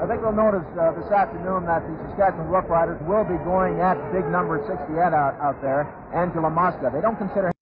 I 0.02 0.06
think 0.10 0.20
we'll 0.20 0.34
notice 0.34 0.66
uh, 0.74 0.90
this 0.98 1.06
afternoon 1.14 1.64
that 1.70 1.86
the 1.86 1.94
Saskatchewan 2.10 2.50
Roughriders 2.50 2.98
will 3.06 3.22
be 3.24 3.38
going 3.46 3.78
at 3.78 3.96
big 4.10 4.26
number 4.26 4.58
68 4.66 4.98
out, 5.14 5.38
out 5.38 5.62
there, 5.62 5.86
Angelo 6.12 6.50
Mosca. 6.50 6.90
They 6.92 7.00
don't 7.00 7.16
consider 7.16 7.54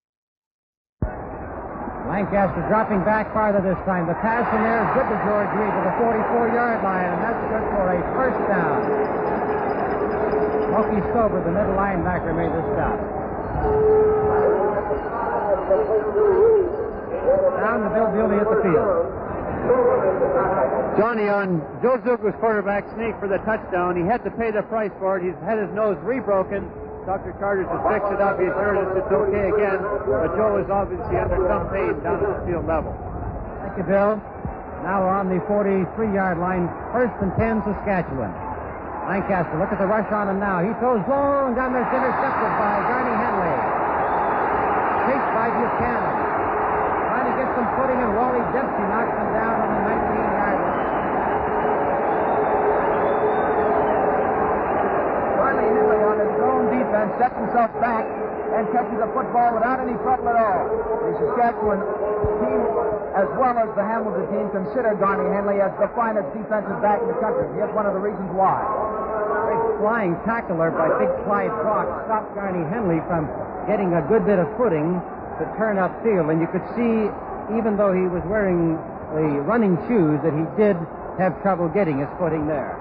Lancaster 2.08 2.64
dropping 2.72 3.04
back 3.04 3.32
farther 3.32 3.60
this 3.60 3.78
time. 3.84 4.08
The 4.08 4.16
pass 4.24 4.48
in 4.56 4.60
there 4.64 4.80
is 4.84 4.90
good 4.96 5.06
to 5.06 5.16
George 5.28 5.52
Reed 5.54 5.70
to 5.70 5.82
the 5.84 5.94
44-yard 6.00 6.80
line, 6.82 7.08
and 7.12 7.20
that's 7.20 7.42
good 7.52 7.64
for 7.72 7.84
a 7.92 8.00
first 8.16 8.40
down. 8.48 9.71
Smokey 10.72 11.04
Stover, 11.12 11.44
the 11.44 11.52
middle 11.52 11.76
linebacker, 11.76 12.32
made 12.32 12.48
the 12.48 12.64
stop. 12.72 12.96
Down 17.60 17.84
to 17.84 17.92
Bill 17.92 18.08
Bewley 18.08 18.40
at 18.40 18.48
the 18.48 18.56
field. 18.64 19.04
Johnny, 20.96 21.28
on 21.28 21.60
Joe 21.84 22.00
Zuger's 22.00 22.32
quarterback 22.40 22.88
sneak 22.96 23.12
for 23.20 23.28
the 23.28 23.36
touchdown, 23.44 24.00
he 24.00 24.08
had 24.08 24.24
to 24.24 24.30
pay 24.32 24.50
the 24.50 24.62
price 24.62 24.90
for 24.98 25.20
it. 25.20 25.28
He's 25.28 25.36
had 25.44 25.60
his 25.60 25.68
nose 25.76 26.00
rebroken. 26.00 26.64
Dr. 27.04 27.36
Carter's 27.36 27.68
has 27.68 27.84
fixed 27.92 28.08
it 28.08 28.24
up. 28.24 28.40
He 28.40 28.48
assured 28.48 28.80
us 28.80 28.96
it's 28.96 29.12
okay 29.12 29.52
again, 29.52 29.76
but 30.08 30.32
Joe 30.40 30.56
is 30.56 30.70
obviously 30.72 31.20
under 31.20 31.36
some 31.52 31.68
pain 31.68 32.00
down 32.00 32.24
at 32.24 32.40
the 32.40 32.46
field 32.48 32.64
level. 32.64 32.96
Thank 33.60 33.76
you, 33.76 33.84
Bill. 33.84 34.16
Now 34.88 35.04
we're 35.04 35.12
on 35.12 35.28
the 35.28 35.36
43-yard 35.44 36.40
line. 36.40 36.72
First 36.96 37.12
and 37.20 37.28
10, 37.36 37.60
Saskatchewan. 37.60 38.51
Lancaster, 39.02 39.58
look 39.58 39.74
at 39.74 39.78
the 39.82 39.86
rush 39.90 40.06
on 40.14 40.30
him 40.30 40.38
now. 40.38 40.62
He 40.62 40.70
throws 40.78 41.02
long 41.10 41.58
down 41.58 41.74
there, 41.74 41.82
intercepted 41.82 42.52
by 42.54 42.74
Garney 42.86 43.16
Henley. 43.18 43.56
Chased 45.10 45.30
by 45.34 45.46
Buchanan. 45.50 46.14
Trying 47.10 47.26
to 47.26 47.34
get 47.34 47.48
some 47.58 47.68
footing, 47.74 47.98
and 47.98 48.12
Wally 48.14 48.42
Dempsey 48.54 48.84
knocks 48.86 49.10
him 49.10 49.28
down 49.34 49.56
on 49.58 49.68
the 49.74 49.82
19-yard 49.90 50.38
line. 50.38 50.62
Garney 55.34 55.66
Henley 55.66 56.00
on 56.06 56.16
his 56.22 56.34
own 56.38 56.62
defense 56.70 57.10
sets 57.18 57.36
himself 57.42 57.70
back 57.82 58.06
and 58.54 58.68
catches 58.70 59.00
a 59.02 59.08
football 59.10 59.50
without 59.58 59.82
any 59.82 59.98
trouble 60.06 60.30
at 60.30 60.38
all. 60.38 60.62
The 61.02 61.12
Saskatchewan 61.18 61.80
team, 62.38 62.60
as 63.18 63.28
well 63.34 63.56
as 63.58 63.68
the 63.74 63.82
Hamilton 63.82 64.30
team, 64.30 64.46
consider 64.54 64.94
Garney 64.94 65.26
Henley 65.34 65.58
as 65.58 65.72
the 65.82 65.88
finest 65.98 66.30
defensive 66.36 66.78
back 66.80 67.02
in 67.02 67.08
the 67.08 67.18
country. 67.18 67.48
Here's 67.58 67.72
one 67.74 67.84
of 67.88 67.94
the 67.96 68.00
reasons 68.00 68.30
why. 68.36 68.60
Flying 69.82 70.14
tackler 70.22 70.70
by 70.70 70.86
Big 71.02 71.10
Clyde 71.26 71.50
Brock. 71.58 72.06
Stopped 72.06 72.38
Garney 72.38 72.62
Henley 72.70 73.02
from 73.10 73.26
getting 73.66 73.98
a 73.98 74.02
good 74.06 74.22
bit 74.22 74.38
of 74.38 74.46
footing 74.54 75.02
to 75.42 75.44
turn 75.58 75.74
upfield. 75.74 76.30
And 76.30 76.38
you 76.38 76.46
could 76.54 76.62
see, 76.78 77.10
even 77.58 77.74
though 77.74 77.90
he 77.90 78.06
was 78.06 78.22
wearing 78.30 78.78
the 79.10 79.42
running 79.42 79.74
shoes, 79.90 80.22
that 80.22 80.30
he 80.30 80.46
did 80.54 80.78
have 81.18 81.34
trouble 81.42 81.66
getting 81.66 81.98
his 81.98 82.06
footing 82.14 82.46
there. 82.46 82.78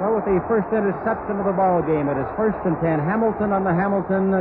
So 0.00 0.16
with 0.16 0.24
the 0.24 0.40
first 0.48 0.72
interception 0.72 1.36
of 1.36 1.44
the 1.44 1.52
ball 1.52 1.84
game, 1.84 2.08
it 2.08 2.16
is 2.16 2.24
first 2.40 2.56
and 2.64 2.72
ten. 2.80 3.04
Hamilton 3.04 3.52
on 3.52 3.60
the 3.60 3.76
Hamilton 3.76 4.32
20. 4.32 4.40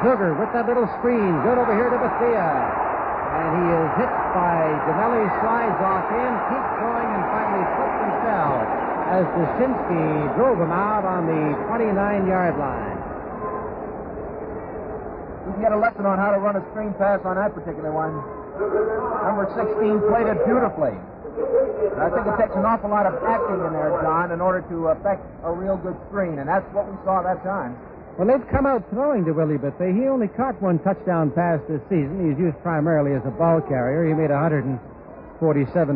Zuger 0.00 0.32
with 0.32 0.48
that 0.56 0.64
little 0.64 0.88
screen. 0.96 1.44
Good 1.44 1.60
over 1.60 1.76
here 1.76 1.92
to 1.92 2.00
Bethea. 2.00 2.40
And 2.40 3.48
he 3.52 3.66
is 3.68 3.90
hit 4.00 4.12
by 4.32 4.64
Jamelli, 4.88 5.28
slides 5.44 5.76
off 5.84 6.08
in, 6.08 6.32
keeps 6.48 6.72
going, 6.80 7.08
and 7.20 7.24
finally 7.28 7.64
fell 7.76 8.01
as 9.12 9.28
Dushinsky 9.36 10.08
drove 10.40 10.56
him 10.56 10.72
out 10.72 11.04
on 11.04 11.28
the 11.28 11.42
29-yard 11.68 12.56
line. 12.56 12.96
You 15.44 15.52
can 15.52 15.60
get 15.60 15.72
a 15.72 15.76
lesson 15.76 16.08
on 16.08 16.16
how 16.16 16.32
to 16.32 16.40
run 16.40 16.56
a 16.56 16.64
screen 16.72 16.96
pass 16.96 17.20
on 17.28 17.36
that 17.36 17.52
particular 17.52 17.92
one. 17.92 18.16
Number 18.56 19.44
16 19.52 20.08
played 20.08 20.32
it 20.32 20.40
beautifully. 20.48 20.96
I 22.00 22.08
think 22.08 22.24
it 22.24 22.36
takes 22.40 22.56
an 22.56 22.64
awful 22.64 22.88
lot 22.88 23.04
of 23.04 23.20
acting 23.20 23.60
in 23.60 23.72
there, 23.76 23.92
John, 24.00 24.32
in 24.32 24.40
order 24.40 24.64
to 24.72 24.96
affect 24.96 25.20
a 25.44 25.52
real 25.52 25.76
good 25.76 25.96
screen, 26.08 26.40
and 26.40 26.48
that's 26.48 26.64
what 26.72 26.88
we 26.88 26.96
saw 27.04 27.20
that 27.20 27.44
time. 27.44 27.76
Well, 28.16 28.28
they've 28.28 28.48
come 28.48 28.64
out 28.64 28.88
throwing 28.88 29.24
to 29.28 29.32
Willie 29.32 29.60
Bethea. 29.60 29.92
He 29.92 30.08
only 30.08 30.28
caught 30.28 30.56
one 30.62 30.78
touchdown 30.80 31.32
pass 31.32 31.60
this 31.68 31.84
season. 31.92 32.32
He's 32.32 32.40
used 32.40 32.56
primarily 32.64 33.12
as 33.12 33.24
a 33.28 33.30
ball 33.32 33.60
carrier. 33.60 34.08
He 34.08 34.14
made 34.16 34.32
147 34.32 34.80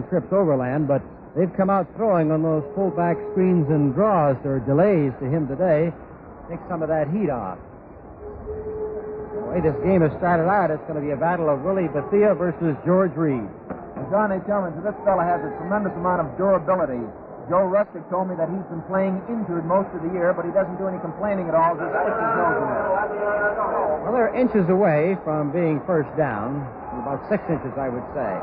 trips 0.08 0.32
overland, 0.32 0.88
but 0.88 1.00
they've 1.36 1.52
come 1.54 1.68
out 1.68 1.86
throwing 1.94 2.32
on 2.32 2.42
those 2.42 2.64
fullback 2.74 3.16
screens 3.30 3.68
and 3.68 3.94
draws 3.94 4.36
or 4.44 4.58
delays 4.64 5.12
to 5.20 5.28
him 5.28 5.46
today. 5.46 5.92
Take 6.48 6.60
some 6.68 6.82
of 6.82 6.88
that 6.88 7.12
heat 7.12 7.28
off. 7.28 7.58
The 9.36 9.44
way 9.52 9.60
this 9.60 9.76
game 9.84 10.00
has 10.00 10.10
started 10.16 10.48
out, 10.48 10.72
it's 10.72 10.82
going 10.88 10.96
to 10.98 11.04
be 11.04 11.12
a 11.12 11.20
battle 11.20 11.52
of 11.52 11.60
Willie 11.60 11.92
Bethea 11.92 12.34
versus 12.34 12.74
George 12.88 13.12
Reed. 13.14 13.44
And 13.44 14.04
John, 14.10 14.32
they 14.32 14.40
tell 14.48 14.64
me 14.64 14.72
that 14.74 14.82
this 14.82 14.98
fella 15.04 15.22
has 15.22 15.44
a 15.44 15.52
tremendous 15.60 15.92
amount 15.94 16.24
of 16.24 16.32
durability. 16.40 17.04
Joe 17.46 17.62
Restic 17.70 18.02
told 18.10 18.26
me 18.26 18.34
that 18.34 18.50
he's 18.50 18.66
been 18.66 18.82
playing 18.90 19.22
injured 19.30 19.62
most 19.70 19.86
of 19.94 20.02
the 20.02 20.10
year, 20.10 20.34
but 20.34 20.42
he 20.42 20.50
doesn't 20.50 20.78
do 20.82 20.90
any 20.90 20.98
complaining 20.98 21.46
at 21.46 21.54
all. 21.54 21.78
Just 21.78 21.94
sticks 21.94 22.18
his 22.18 22.32
nose 22.34 22.58
in. 22.58 22.74
Well, 24.02 24.12
they're 24.14 24.34
inches 24.34 24.66
away 24.66 25.14
from 25.22 25.54
being 25.54 25.78
first 25.86 26.10
down, 26.18 26.66
about 26.98 27.22
six 27.30 27.42
inches, 27.46 27.70
I 27.78 27.86
would 27.86 28.02
say. 28.18 28.34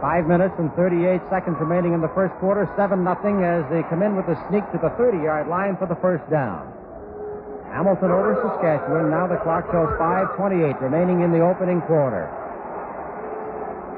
Five 0.00 0.26
minutes 0.26 0.54
and 0.58 0.72
38 0.74 1.20
seconds 1.28 1.56
remaining 1.58 1.92
in 1.92 2.00
the 2.00 2.12
first 2.14 2.34
quarter. 2.38 2.70
7 2.76 3.02
nothing 3.02 3.42
as 3.42 3.66
they 3.66 3.82
come 3.90 4.02
in 4.02 4.14
with 4.14 4.30
a 4.30 4.38
sneak 4.48 4.62
to 4.70 4.78
the 4.78 4.90
30 4.94 5.18
yard 5.26 5.48
line 5.48 5.76
for 5.76 5.86
the 5.86 5.98
first 5.98 6.22
down. 6.30 6.70
Hamilton 7.74 8.10
over 8.14 8.38
Saskatchewan. 8.38 9.10
Now 9.10 9.26
the 9.26 9.42
clock 9.42 9.66
shows 9.74 9.90
5.28 9.98 10.80
remaining 10.80 11.20
in 11.20 11.32
the 11.32 11.42
opening 11.42 11.82
quarter. 11.82 12.30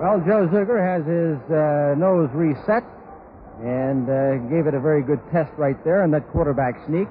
Well, 0.01 0.19
Joe 0.25 0.49
Zuger 0.49 0.81
has 0.81 1.05
his 1.05 1.37
uh, 1.53 1.93
nose 2.01 2.33
reset 2.33 2.83
and 3.61 4.09
uh, 4.09 4.41
gave 4.49 4.67
it 4.67 4.73
a 4.73 4.81
very 4.81 5.03
good 5.03 5.21
test 5.31 5.53
right 5.61 5.77
there 5.85 6.03
in 6.03 6.11
that 6.13 6.25
quarterback 6.33 6.81
sneak. 6.89 7.09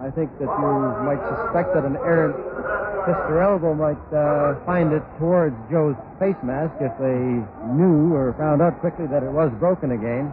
I 0.00 0.10
think 0.10 0.30
that 0.38 0.50
you 0.50 0.70
might 1.06 1.22
suspect 1.28 1.74
that 1.74 1.84
an 1.84 1.96
errant. 1.96 2.36
Elbow 3.04 3.74
might 3.74 4.00
uh, 4.16 4.56
find 4.64 4.92
it 4.92 5.02
towards 5.18 5.54
Joe's 5.70 5.96
face 6.18 6.40
mask 6.42 6.72
if 6.80 6.92
they 6.98 7.44
knew 7.76 8.14
or 8.14 8.34
found 8.38 8.62
out 8.62 8.80
quickly 8.80 9.06
that 9.06 9.22
it 9.22 9.30
was 9.30 9.52
broken 9.60 9.92
again. 9.92 10.32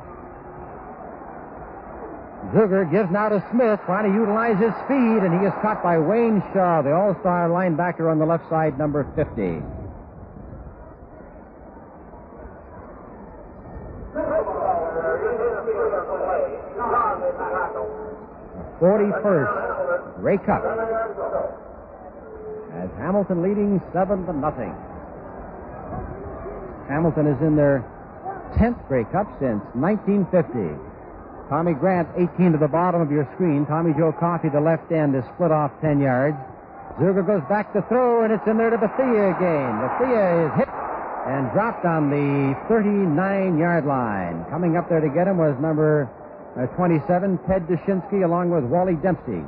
Zuger 2.55 2.89
gives 2.89 3.11
now 3.11 3.29
to 3.29 3.43
Smith, 3.51 3.79
trying 3.85 4.11
to 4.11 4.17
utilize 4.17 4.57
his 4.57 4.73
speed, 4.85 5.23
and 5.23 5.39
he 5.39 5.45
is 5.45 5.53
caught 5.61 5.83
by 5.83 5.99
Wayne 5.99 6.41
Shaw, 6.53 6.81
the 6.81 6.91
all-star 6.91 7.49
linebacker 7.49 8.09
on 8.09 8.19
the 8.19 8.25
left 8.25 8.49
side, 8.49 8.79
number 8.79 9.05
50. 9.15 9.80
Forty-first, 18.81 20.17
Grey 20.25 20.41
Cup. 20.41 20.65
As 22.73 22.89
Hamilton 22.97 23.45
leading 23.45 23.77
seven 23.93 24.25
to 24.25 24.33
nothing. 24.33 24.73
Hamilton 26.89 27.27
is 27.29 27.37
in 27.45 27.55
their 27.55 27.85
tenth 28.57 28.81
Grey 28.89 29.05
Cup 29.13 29.29
since 29.37 29.61
1950. 29.77 30.81
Tommy 31.45 31.77
Grant, 31.77 32.09
18 32.17 32.53
to 32.53 32.57
the 32.57 32.67
bottom 32.67 33.05
of 33.05 33.11
your 33.11 33.29
screen. 33.35 33.67
Tommy 33.69 33.93
Joe 33.93 34.15
Coffey, 34.17 34.49
the 34.49 34.59
left 34.59 34.89
end, 34.91 35.13
is 35.13 35.23
split 35.35 35.51
off 35.51 35.69
10 35.85 36.01
yards. 36.01 36.37
Zuger 36.97 37.21
goes 37.21 37.43
back 37.47 37.71
to 37.73 37.85
throw, 37.85 38.23
and 38.23 38.33
it's 38.33 38.47
in 38.47 38.57
there 38.57 38.71
to 38.71 38.81
Bethea 38.81 39.29
again. 39.29 39.77
Bethea 39.77 40.47
is 40.47 40.51
hit 40.57 40.69
and 41.29 41.51
dropped 41.53 41.85
on 41.85 42.09
the 42.09 42.57
39 42.67 43.59
yard 43.59 43.85
line. 43.85 44.43
Coming 44.49 44.75
up 44.75 44.89
there 44.89 45.01
to 45.01 45.09
get 45.09 45.27
him 45.27 45.37
was 45.37 45.53
number 45.61 46.09
uh, 46.57 46.65
27, 46.75 47.39
Ted 47.47 47.67
Dushinsky, 47.67 48.23
along 48.25 48.51
with 48.51 48.63
Wally 48.65 48.95
Dempsey. 48.95 49.43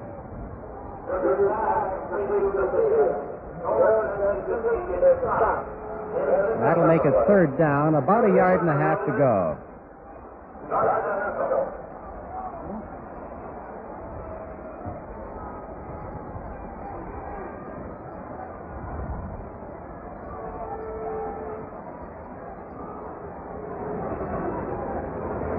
That'll 6.64 6.88
make 6.88 7.04
it 7.04 7.14
third 7.28 7.58
down, 7.58 7.96
about 7.96 8.24
a 8.24 8.34
yard 8.34 8.62
and 8.62 8.70
a 8.70 8.74
half 8.74 9.06
to 9.06 9.12
go. 9.12 9.58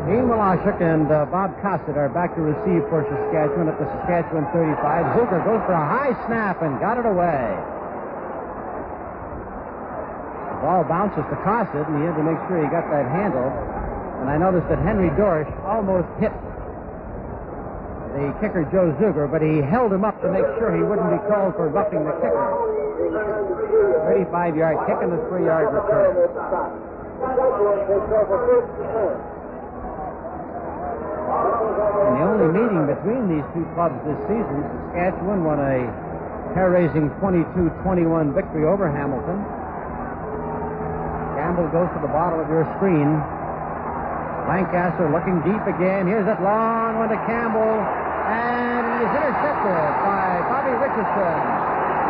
Dean 0.05 0.29
Wlasiuk 0.29 0.85
and 0.85 1.09
uh, 1.09 1.25
Bob 1.33 1.57
Kosid 1.65 1.97
are 1.97 2.13
back 2.13 2.37
to 2.37 2.45
receive 2.45 2.85
for 2.93 3.09
Saskatchewan 3.09 3.73
at 3.73 3.81
the 3.81 3.89
Saskatchewan 3.89 4.45
35. 4.53 4.77
Zuger 5.17 5.41
goes 5.49 5.65
for 5.65 5.73
a 5.73 5.81
high 5.81 6.13
snap 6.29 6.61
and 6.61 6.77
got 6.77 7.01
it 7.01 7.09
away. 7.09 7.57
The 10.53 10.61
ball 10.61 10.85
bounces 10.85 11.25
to 11.33 11.37
Kosid, 11.41 11.89
and 11.89 11.97
he 11.97 12.05
had 12.05 12.21
to 12.21 12.25
make 12.27 12.37
sure 12.45 12.61
he 12.61 12.69
got 12.69 12.85
that 12.93 13.09
handle. 13.17 13.49
And 14.21 14.29
I 14.29 14.37
noticed 14.37 14.69
that 14.69 14.77
Henry 14.85 15.09
Dorsch 15.17 15.49
almost 15.65 16.05
hit 16.21 16.37
the 18.13 18.29
kicker 18.45 18.69
Joe 18.69 18.93
Zuger, 19.01 19.25
but 19.25 19.41
he 19.41 19.65
held 19.65 19.89
him 19.89 20.05
up 20.05 20.21
to 20.21 20.29
make 20.29 20.45
sure 20.61 20.69
he 20.69 20.85
wouldn't 20.85 21.09
be 21.17 21.21
called 21.33 21.57
for 21.57 21.73
roughing 21.73 22.05
the 22.05 22.13
kicker. 22.21 22.45
35-yard 24.13 24.85
kick 24.85 25.01
and 25.01 25.17
a 25.17 25.21
three-yard 25.33 25.73
return. 25.73 26.13
In 31.25 32.11
the 32.19 32.25
only 32.25 32.49
meeting 32.53 32.85
between 32.87 33.23
these 33.33 33.47
two 33.57 33.65
clubs 33.75 33.97
this 34.05 34.19
season, 34.29 34.61
Saskatchewan 34.93 35.45
won 35.45 35.59
a 35.59 35.89
hair-raising 36.53 37.11
22-21 37.19 38.35
victory 38.35 38.65
over 38.69 38.87
Hamilton. 38.91 39.41
Campbell 41.35 41.69
goes 41.73 41.89
to 41.97 42.01
the 42.01 42.13
bottom 42.13 42.41
of 42.41 42.49
your 42.49 42.65
screen. 42.77 43.21
Lancaster 44.47 45.09
looking 45.09 45.41
deep 45.41 45.65
again. 45.65 46.07
Here's 46.07 46.27
that 46.29 46.43
long 46.45 47.01
one 47.01 47.09
to 47.09 47.17
Campbell, 47.25 47.81
and 48.29 48.85
he 49.01 49.09
is 49.09 49.13
intercepted 49.17 49.89
by 50.05 50.45
Bobby 50.53 50.77
Richardson. 50.77 51.41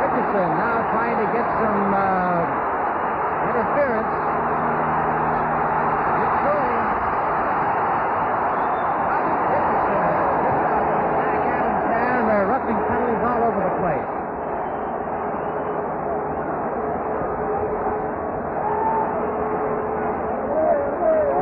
Richardson 0.02 0.48
now 0.58 0.82
trying 0.90 1.18
to 1.22 1.28
get 1.30 1.46
some 1.46 1.94
uh, 1.94 2.42
interference. 3.54 4.12
It's 6.26 6.38
going. 6.42 6.82
And 11.94 12.22
there 12.28 12.42
are 12.42 12.48
roughing 12.50 12.78
penalties 12.90 13.22
all 13.24 13.40
over 13.46 13.60
the 13.62 13.74
place. 13.78 14.24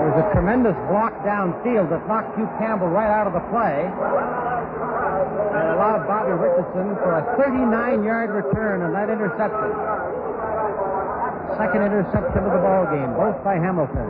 There 0.02 0.10
was 0.10 0.18
a 0.18 0.28
tremendous 0.62 0.78
block 0.86 1.10
downfield 1.26 1.90
that 1.90 2.06
knocked 2.06 2.38
Hugh 2.38 2.46
Campbell 2.58 2.86
right 2.86 3.10
out 3.10 3.26
of 3.26 3.34
the 3.34 3.42
play 3.50 3.82
and 3.82 5.66
allowed 5.74 6.06
Bobby 6.06 6.30
Richardson 6.38 6.94
for 7.02 7.18
a 7.18 7.22
39-yard 7.34 8.30
return 8.30 8.82
on 8.82 8.94
that 8.94 9.10
interception. 9.10 9.74
Second 11.58 11.82
interception 11.82 12.46
of 12.46 12.52
the 12.54 12.62
ball 12.62 12.86
game, 12.94 13.10
both 13.18 13.34
by 13.42 13.58
Hamilton. 13.58 14.06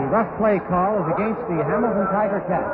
The 0.00 0.08
rough 0.08 0.32
play 0.40 0.56
call 0.72 1.04
is 1.04 1.12
against 1.12 1.44
the 1.52 1.60
Hamilton 1.60 2.08
Tiger 2.08 2.40
Cats. 2.48 2.72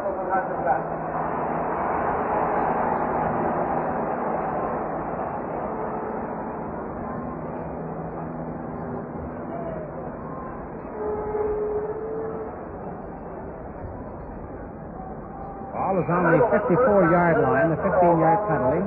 Is 16.02 16.10
on 16.10 16.26
the 16.34 16.42
54-yard 16.50 17.46
line, 17.46 17.70
the 17.70 17.78
15-yard 17.78 18.40
penalty. 18.50 18.82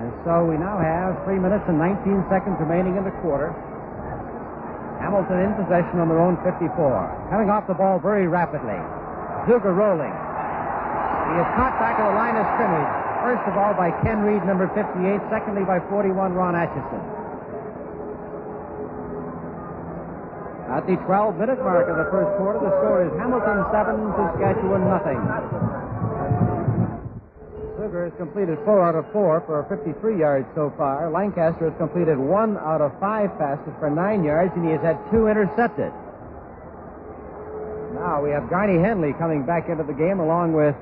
And 0.00 0.08
so 0.24 0.48
we 0.48 0.56
now 0.56 0.80
have 0.80 1.12
3 1.28 1.36
minutes 1.36 1.68
and 1.68 1.76
19 1.76 2.24
seconds 2.32 2.56
remaining 2.56 2.96
in 2.96 3.04
the 3.04 3.12
quarter. 3.20 3.52
Hamilton 5.04 5.44
in 5.44 5.52
possession 5.60 6.00
on 6.00 6.08
their 6.08 6.16
own 6.16 6.40
54. 6.40 6.72
Coming 7.28 7.52
off 7.52 7.68
the 7.68 7.76
ball 7.76 8.00
very 8.00 8.24
rapidly. 8.32 8.80
Zuger 9.44 9.76
rolling. 9.76 10.08
He 10.08 11.36
is 11.36 11.48
caught 11.60 11.76
back 11.76 12.00
at 12.00 12.08
the 12.08 12.16
line 12.16 12.36
of 12.40 12.48
scrimmage. 12.56 12.92
First 13.20 13.44
of 13.52 13.60
all 13.60 13.76
by 13.76 13.92
Ken 14.00 14.24
Reed, 14.24 14.40
number 14.48 14.72
58. 14.72 15.20
Secondly 15.28 15.68
by 15.68 15.84
41, 15.92 16.32
Ron 16.32 16.56
Atchison. 16.56 17.04
At 20.72 20.88
the 20.88 20.96
12-minute 21.04 21.60
mark 21.60 21.92
of 21.92 22.00
the 22.00 22.08
first 22.08 22.30
quarter, 22.40 22.62
the 22.62 22.72
score 22.80 23.04
is 23.04 23.12
Hamilton 23.20 23.68
7, 23.68 24.00
Saskatchewan 24.16 24.88
nothing. 24.88 25.20
Zuger 27.90 28.04
has 28.06 28.16
completed 28.18 28.58
four 28.64 28.86
out 28.86 28.94
of 28.94 29.04
four 29.12 29.42
for 29.46 29.66
53 29.66 30.18
yards 30.18 30.46
so 30.54 30.72
far. 30.78 31.10
Lancaster 31.10 31.70
has 31.70 31.78
completed 31.78 32.16
one 32.18 32.56
out 32.58 32.80
of 32.80 32.94
five 33.00 33.36
passes 33.36 33.74
for 33.80 33.90
nine 33.90 34.22
yards, 34.22 34.52
and 34.54 34.64
he 34.64 34.70
has 34.70 34.80
had 34.80 34.94
two 35.10 35.26
intercepted. 35.26 35.90
Now 37.98 38.22
we 38.22 38.30
have 38.30 38.46
Garney 38.46 38.78
Henley 38.78 39.12
coming 39.18 39.44
back 39.44 39.68
into 39.68 39.82
the 39.82 39.92
game 39.92 40.20
along 40.20 40.54
with 40.54 40.76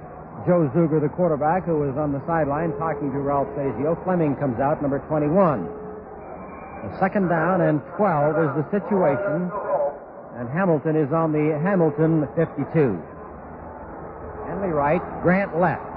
Joe 0.45 0.69
Zuger, 0.77 1.01
the 1.01 1.09
quarterback, 1.09 1.65
who 1.65 1.81
was 1.81 1.97
on 1.97 2.13
the 2.13 2.21
sideline 2.27 2.77
talking 2.77 3.11
to 3.11 3.19
Ralph 3.19 3.49
Sazio. 3.57 3.97
Fleming 4.05 4.37
comes 4.37 4.61
out, 4.61 4.83
number 4.83 5.01
21. 5.09 5.65
A 5.65 6.99
second 7.01 7.29
down 7.29 7.63
and 7.63 7.81
12 7.97 8.37
is 8.37 8.53
the 8.53 8.67
situation, 8.69 9.49
and 10.37 10.49
Hamilton 10.53 10.95
is 10.95 11.11
on 11.13 11.33
the 11.33 11.59
Hamilton 11.65 12.29
52. 12.37 13.01
Henley 14.47 14.69
right, 14.69 15.03
Grant 15.23 15.59
left. 15.59 15.88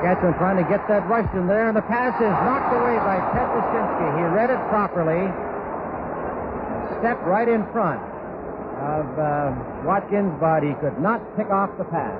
Saskatchewan 0.00 0.32
trying 0.40 0.56
to 0.56 0.64
get 0.64 0.80
that 0.88 1.04
rush 1.12 1.28
in 1.36 1.44
there, 1.44 1.68
and 1.68 1.76
the 1.76 1.84
pass 1.84 2.16
is 2.16 2.32
knocked 2.48 2.72
away 2.72 2.96
by 3.04 3.20
Ted 3.36 3.48
Wyszynski. 3.52 4.06
He 4.16 4.24
read 4.32 4.48
it 4.48 4.56
properly, 4.72 5.28
stepped 7.04 7.20
right 7.28 7.44
in 7.44 7.68
front 7.68 8.00
of 8.80 9.04
uh, 9.20 9.52
Watkins, 9.84 10.32
but 10.40 10.64
he 10.64 10.72
could 10.80 10.96
not 11.04 11.20
pick 11.36 11.52
off 11.52 11.68
the 11.76 11.84
pass. 11.84 12.16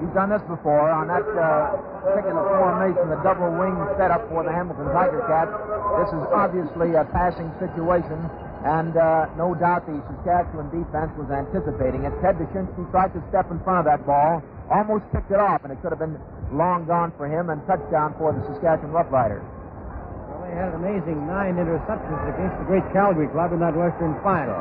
He's 0.00 0.08
done 0.16 0.32
this 0.32 0.40
before 0.48 0.88
on 0.88 1.12
that 1.12 1.28
uh, 1.36 1.76
particular 2.08 2.40
formation, 2.40 3.04
the 3.12 3.20
double 3.20 3.52
wing 3.52 3.76
setup 4.00 4.24
for 4.32 4.40
the 4.40 4.50
Hamilton 4.50 4.88
Tiger 4.96 5.20
Cats. 5.28 5.52
This 6.00 6.08
is 6.08 6.24
obviously 6.32 6.96
a 6.96 7.04
passing 7.12 7.52
situation, 7.60 8.16
and 8.64 8.96
uh, 8.96 9.28
no 9.36 9.52
doubt 9.52 9.84
the 9.84 10.00
Saskatchewan 10.08 10.72
defense 10.72 11.12
was 11.20 11.28
anticipating 11.28 12.08
it. 12.08 12.16
Ted 12.24 12.40
Wyszynski 12.40 12.88
tried 12.88 13.12
to 13.12 13.20
step 13.28 13.52
in 13.52 13.60
front 13.60 13.84
of 13.84 13.86
that 13.92 14.08
ball, 14.08 14.40
almost 14.72 15.04
picked 15.12 15.28
it 15.28 15.38
off, 15.38 15.60
and 15.68 15.70
it 15.70 15.76
could 15.84 15.92
have 15.92 16.00
been 16.00 16.16
long 16.52 16.84
gone 16.84 17.12
for 17.16 17.26
him 17.26 17.50
and 17.50 17.64
touchdown 17.66 18.14
for 18.20 18.32
the 18.32 18.40
Saskatchewan 18.46 18.92
Roughriders. 18.92 19.42
Well, 19.42 20.44
they 20.44 20.52
had 20.52 20.72
an 20.72 20.80
amazing 20.80 21.26
nine 21.26 21.56
interceptions 21.56 22.20
against 22.28 22.56
the 22.60 22.66
great 22.68 22.84
Calgary 22.92 23.28
club 23.28 23.52
in 23.52 23.60
that 23.60 23.74
Western 23.74 24.14
final. 24.22 24.60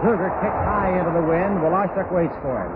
Zuger 0.00 0.32
kicked 0.40 0.62
high 0.64 0.96
into 0.96 1.12
the 1.12 1.24
wind. 1.26 1.60
Wlasiuk 1.60 2.08
waits 2.10 2.34
for 2.40 2.56
him. 2.56 2.72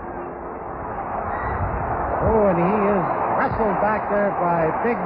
Oh, 2.27 2.49
and 2.53 2.59
he 2.61 2.75
is 2.93 3.03
wrestled 3.37 3.77
back 3.81 4.05
there 4.13 4.29
by 4.37 4.69
big 4.85 4.97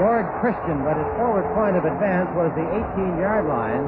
Gord 0.00 0.24
Christian, 0.40 0.84
but 0.84 0.96
his 0.96 1.08
forward 1.16 1.44
point 1.52 1.76
of 1.76 1.84
advance 1.84 2.28
was 2.36 2.52
the 2.56 2.64
18-yard 2.64 3.44
line. 3.48 3.84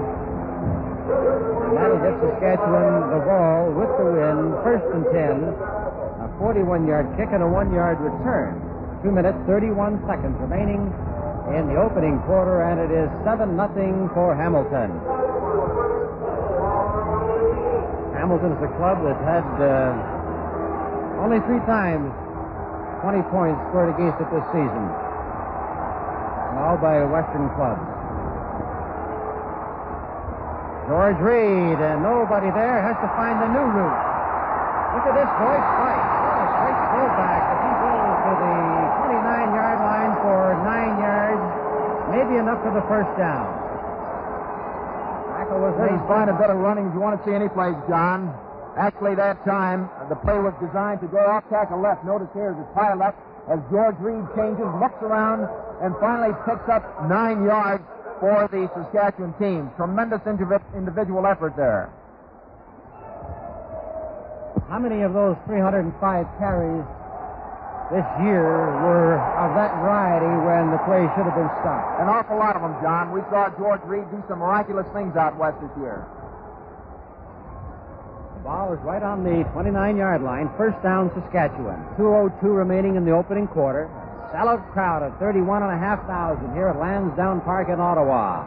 And 1.08 1.76
that'll 1.76 2.00
get 2.04 2.20
Saskatchewan 2.20 3.16
the 3.16 3.20
ball 3.24 3.72
with 3.72 3.92
the 3.96 4.08
wind, 4.12 4.52
first 4.60 4.84
and 4.92 5.04
10. 5.08 5.48
A 6.20 6.28
41-yard 6.36 7.16
kick 7.16 7.32
and 7.32 7.42
a 7.42 7.48
one-yard 7.48 8.00
return. 8.00 8.60
Two 9.02 9.14
minutes, 9.14 9.38
31 9.46 10.02
seconds 10.10 10.34
remaining 10.42 10.90
in 11.54 11.70
the 11.70 11.78
opening 11.78 12.18
quarter, 12.26 12.66
and 12.66 12.82
it 12.82 12.90
is 12.90 13.06
7 13.22 13.54
nothing 13.54 14.10
for 14.10 14.34
Hamilton. 14.34 14.90
Hamilton 18.18 18.50
is 18.58 18.62
a 18.66 18.72
club 18.74 18.98
that 19.06 19.14
had 19.22 19.46
uh, 19.62 21.22
only 21.22 21.38
three 21.46 21.62
times 21.70 22.10
20 23.06 23.22
points 23.30 23.62
scored 23.70 23.94
against 23.94 24.18
it 24.18 24.26
this 24.34 24.42
season. 24.50 24.84
All 26.58 26.74
by 26.82 26.98
Western 27.06 27.46
clubs. 27.54 27.78
George 30.90 31.20
Reed, 31.22 31.78
and 31.78 32.02
nobody 32.02 32.50
there 32.50 32.82
has 32.82 32.98
to 32.98 33.08
find 33.14 33.38
the 33.38 33.50
new 33.54 33.62
route. 33.62 34.02
Look 34.98 35.04
at 35.06 35.14
this 35.14 35.30
boy 35.38 35.54
fight. 35.54 36.02
What 36.18 36.42
a 36.42 37.38
as 37.38 37.58
he 37.60 37.72
goes 37.78 38.14
to 38.24 38.32
the 38.40 38.56
29-yard 38.58 38.66
line 38.66 38.87
for 40.22 40.58
nine 40.66 40.98
yards, 40.98 41.44
maybe 42.10 42.38
enough 42.38 42.62
for 42.62 42.72
the 42.74 42.84
first 42.90 43.10
down. 43.18 43.46
Tackle 45.38 45.60
was 45.62 45.74
made 45.78 45.94
is 45.94 46.04
fine 46.10 46.28
a 46.28 46.36
bit 46.36 46.50
of 46.50 46.58
running 46.58 46.88
if 46.88 46.94
you 46.94 47.00
want 47.00 47.16
to 47.18 47.22
see 47.24 47.34
any 47.34 47.48
plays, 47.48 47.78
John. 47.88 48.34
Actually, 48.76 49.14
that 49.14 49.42
time, 49.44 49.90
the 50.08 50.14
play 50.14 50.38
was 50.38 50.54
designed 50.62 51.00
to 51.00 51.08
go 51.08 51.18
off 51.18 51.42
tackle 51.50 51.80
left. 51.80 52.04
Notice 52.04 52.30
here 52.34 52.54
the 52.54 52.66
pile 52.74 53.02
up 53.02 53.14
as 53.50 53.58
George 53.70 53.96
Reed 53.98 54.22
changes, 54.36 54.68
looks 54.78 55.00
around, 55.02 55.48
and 55.82 55.94
finally 56.00 56.34
picks 56.44 56.68
up 56.68 56.84
nine 57.08 57.44
yards 57.44 57.82
for 58.20 58.46
the 58.52 58.68
Saskatchewan 58.74 59.32
team. 59.38 59.70
Tremendous 59.76 60.20
individual 60.26 61.26
effort 61.26 61.56
there. 61.56 61.90
How 64.68 64.78
many 64.78 65.02
of 65.02 65.14
those 65.14 65.36
305 65.46 66.26
carries 66.38 66.84
this 67.90 68.04
year 68.20 68.44
were 68.84 69.16
of 69.16 69.56
that 69.56 69.72
variety 69.80 70.28
when 70.44 70.70
the 70.70 70.80
play 70.84 71.08
should 71.16 71.24
have 71.24 71.36
been 71.36 71.48
stopped? 71.64 72.00
An 72.00 72.08
awful 72.08 72.36
lot 72.36 72.54
of 72.54 72.62
them, 72.62 72.76
John. 72.84 73.12
We 73.12 73.24
saw 73.32 73.48
George 73.56 73.80
Reed 73.88 74.04
do 74.10 74.22
some 74.28 74.40
miraculous 74.40 74.86
things 74.92 75.16
out 75.16 75.36
west 75.40 75.56
this 75.60 75.72
year. 75.80 76.04
The 78.36 78.44
ball 78.44 78.72
is 78.72 78.80
right 78.84 79.02
on 79.02 79.24
the 79.24 79.42
29-yard 79.56 80.22
line. 80.22 80.50
First 80.56 80.82
down, 80.82 81.10
Saskatchewan. 81.16 81.80
2.02 81.96 82.44
remaining 82.44 82.96
in 82.96 83.04
the 83.04 83.12
opening 83.12 83.48
quarter. 83.48 83.88
Sellout 84.32 84.60
crowd 84.72 85.02
of 85.02 85.18
31,500 85.18 86.52
here 86.52 86.68
at 86.68 86.76
Lansdowne 86.76 87.40
Park 87.40 87.68
in 87.68 87.80
Ottawa. 87.80 88.44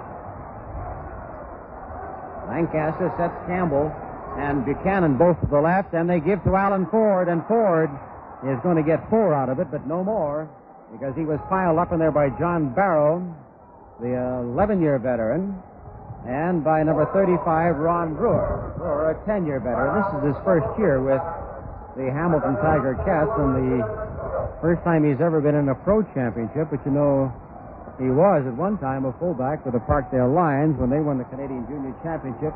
Lancaster 2.48 3.12
sets 3.18 3.34
Campbell 3.48 3.92
and 4.38 4.64
Buchanan 4.64 5.18
both 5.18 5.40
to 5.42 5.48
the 5.48 5.60
left, 5.60 5.94
and 5.94 6.10
they 6.10 6.20
give 6.20 6.44
to 6.44 6.56
Alan 6.56 6.86
Ford, 6.88 7.28
and 7.28 7.46
Ford 7.48 7.90
is 8.44 8.58
going 8.64 8.78
to 8.78 8.84
get 8.84 9.04
four 9.10 9.34
out 9.34 9.50
of 9.50 9.60
it, 9.60 9.70
but 9.70 9.86
no 9.86 10.04
more, 10.04 10.50
because 10.92 11.14
he 11.16 11.26
was 11.26 11.40
piled 11.50 11.78
up 11.78 11.94
in 11.94 12.00
there 12.00 12.12
by 12.12 12.30
John 12.42 12.74
Barrow, 12.74 13.22
the 14.02 14.18
11-year 14.50 14.98
veteran, 15.00 15.54
and 16.26 16.64
by 16.64 16.84
number 16.84 17.06
35, 17.14 17.78
Ron 17.78 18.14
Brewer, 18.14 18.74
Brewer, 18.78 19.14
a 19.14 19.18
10-year 19.30 19.60
veteran. 19.62 20.02
This 20.02 20.10
is 20.18 20.22
his 20.34 20.40
first 20.46 20.66
year 20.78 21.02
with 21.02 21.22
the 21.98 22.10
Hamilton 22.10 22.58
Tiger 22.62 22.98
Cats, 23.06 23.34
and 23.38 23.58
the 23.58 23.86
first 24.62 24.82
time 24.84 25.06
he's 25.06 25.22
ever 25.22 25.42
been 25.42 25.56
in 25.56 25.70
a 25.70 25.76
pro 25.76 26.02
championship, 26.14 26.70
but 26.70 26.82
you 26.86 26.94
know, 26.94 27.30
he 28.02 28.10
was 28.10 28.42
at 28.48 28.56
one 28.58 28.78
time 28.82 29.06
a 29.06 29.14
fullback 29.22 29.62
for 29.62 29.70
the 29.70 29.82
Parkdale 29.86 30.34
Lions 30.34 30.78
when 30.82 30.90
they 30.90 30.98
won 30.98 31.18
the 31.22 31.28
Canadian 31.30 31.66
Junior 31.70 31.94
Championship 32.02 32.54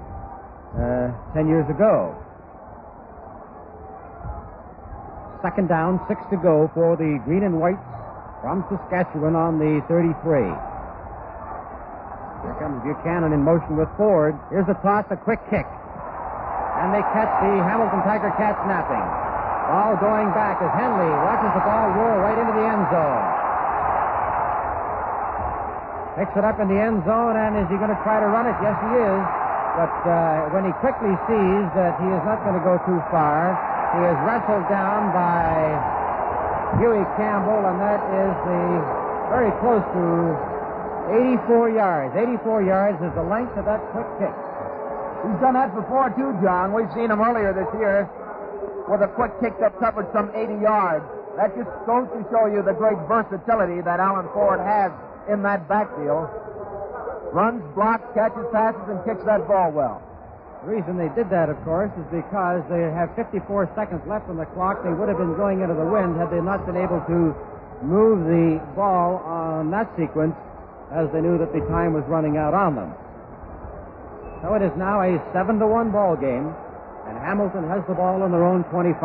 uh, 0.77 1.13
10 1.37 1.45
years 1.45 1.69
ago. 1.69 2.17
Second 5.45 5.69
down, 5.69 6.01
six 6.09 6.17
to 6.33 6.41
go 6.41 6.73
for 6.73 6.97
the 6.97 7.21
Green 7.21 7.45
and 7.45 7.61
Whites 7.61 7.85
from 8.41 8.65
Saskatchewan 8.65 9.37
on 9.37 9.61
the 9.61 9.77
33. 9.85 10.09
Here 10.41 10.57
comes 12.57 12.81
Buchanan 12.81 13.29
in 13.29 13.45
motion 13.45 13.77
with 13.77 13.85
Ford. 13.93 14.33
Here's 14.49 14.65
a 14.65 14.73
toss, 14.81 15.05
a 15.13 15.17
quick 15.21 15.37
kick. 15.53 15.69
And 16.81 16.89
they 16.89 17.05
catch 17.13 17.29
the 17.45 17.61
Hamilton 17.61 18.01
Tiger 18.01 18.33
Cats 18.41 18.57
napping. 18.65 19.05
Ball 19.69 19.93
going 20.01 20.33
back 20.33 20.57
as 20.65 20.73
Henley 20.73 21.13
watches 21.13 21.53
the 21.53 21.61
ball 21.61 21.93
roll 21.93 22.25
right 22.25 22.41
into 22.41 22.49
the 22.57 22.65
end 22.65 22.81
zone. 22.89 23.25
Picks 26.17 26.33
it 26.33 26.41
up 26.41 26.57
in 26.57 26.73
the 26.73 26.79
end 26.81 27.05
zone, 27.05 27.37
and 27.37 27.53
is 27.61 27.69
he 27.69 27.77
going 27.77 27.93
to 27.93 28.01
try 28.01 28.17
to 28.17 28.25
run 28.33 28.49
it? 28.49 28.57
Yes, 28.65 28.73
he 28.81 28.97
is. 28.97 29.21
But 29.77 29.93
uh, 30.09 30.49
when 30.57 30.65
he 30.65 30.73
quickly 30.81 31.13
sees 31.29 31.65
that 31.77 32.01
he 32.01 32.09
is 32.09 32.23
not 32.25 32.41
going 32.41 32.57
to 32.57 32.65
go 32.65 32.81
too 32.89 32.97
far, 33.13 33.74
he 33.95 34.03
is 34.11 34.19
wrestled 34.27 34.67
down 34.67 35.15
by 35.15 35.55
Huey 36.83 37.07
Campbell, 37.15 37.63
and 37.63 37.79
that 37.79 38.03
is 38.11 38.33
the 38.43 38.61
very 39.31 39.51
close 39.63 39.85
to 39.95 40.05
84 41.39 41.71
yards. 41.71 42.11
84 42.11 42.63
yards 42.63 42.99
is 42.99 43.13
the 43.15 43.23
length 43.23 43.55
of 43.55 43.63
that 43.63 43.79
quick 43.95 44.09
kick. 44.19 44.35
He's 45.23 45.39
done 45.39 45.55
that 45.55 45.71
before, 45.71 46.11
too, 46.11 46.35
John. 46.43 46.75
We've 46.75 46.91
seen 46.91 47.07
him 47.07 47.23
earlier 47.23 47.55
this 47.55 47.71
year 47.79 48.03
with 48.91 49.01
a 49.01 49.07
quick 49.15 49.31
kick 49.39 49.55
that 49.63 49.79
covered 49.79 50.11
some 50.11 50.29
80 50.35 50.59
yards. 50.59 51.07
That 51.39 51.55
just 51.55 51.71
goes 51.87 52.11
to 52.11 52.19
show 52.29 52.51
you 52.51 52.61
the 52.67 52.75
great 52.75 52.99
versatility 53.07 53.79
that 53.81 54.03
Alan 54.03 54.27
Ford 54.35 54.59
has 54.59 54.91
in 55.31 55.41
that 55.43 55.67
backfield. 55.71 56.27
Runs, 57.31 57.63
blocks, 57.73 58.05
catches 58.13 58.45
passes, 58.51 58.83
and 58.91 58.99
kicks 59.07 59.23
that 59.23 59.47
ball 59.47 59.71
well. 59.71 60.04
The 60.65 60.73
reason 60.73 60.97
they 60.97 61.13
did 61.13 61.29
that, 61.29 61.45
of 61.53 61.61
course, 61.61 61.93
is 61.93 62.09
because 62.09 62.65
they 62.73 62.89
have 62.89 63.13
54 63.13 63.69
seconds 63.77 64.01
left 64.09 64.25
on 64.33 64.37
the 64.41 64.49
clock. 64.57 64.81
They 64.81 64.89
would 64.89 65.05
have 65.05 65.21
been 65.21 65.37
going 65.37 65.61
into 65.61 65.77
the 65.77 65.85
wind 65.85 66.17
had 66.17 66.33
they 66.33 66.41
not 66.41 66.65
been 66.65 66.73
able 66.73 67.05
to 67.05 67.37
move 67.85 68.25
the 68.25 68.57
ball 68.73 69.21
on 69.21 69.69
that 69.69 69.85
sequence 69.93 70.33
as 70.89 71.05
they 71.13 71.21
knew 71.21 71.37
that 71.37 71.53
the 71.53 71.61
time 71.69 71.93
was 71.93 72.01
running 72.09 72.41
out 72.41 72.57
on 72.57 72.73
them. 72.73 72.89
So 74.41 74.57
it 74.57 74.65
is 74.65 74.73
now 74.73 75.05
a 75.05 75.21
7 75.37 75.61
to 75.61 75.67
1 75.69 75.93
ball 75.93 76.17
game, 76.17 76.49
and 76.49 77.13
Hamilton 77.21 77.69
has 77.69 77.85
the 77.85 77.93
ball 77.93 78.25
on 78.25 78.33
their 78.33 78.41
own 78.41 78.65
25. 78.73 78.97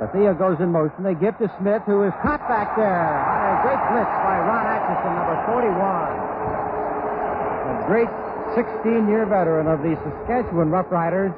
Bethea 0.00 0.32
goes 0.40 0.56
in 0.64 0.72
motion. 0.72 1.04
They 1.04 1.12
give 1.12 1.36
to 1.36 1.52
Smith, 1.60 1.84
who 1.84 2.08
is 2.08 2.16
caught 2.24 2.40
back 2.48 2.80
there. 2.80 3.12
A 3.12 3.60
great 3.60 3.76
blitz 3.92 4.08
by 4.24 4.40
Ron 4.40 4.64
Atchison, 4.72 5.12
number 5.20 5.36
41. 5.52 5.76
A 7.68 7.84
great 7.92 8.08
16-year 8.54 9.26
veteran 9.26 9.66
of 9.66 9.82
the 9.82 9.98
Saskatchewan 9.98 10.70
Roughriders, 10.70 11.34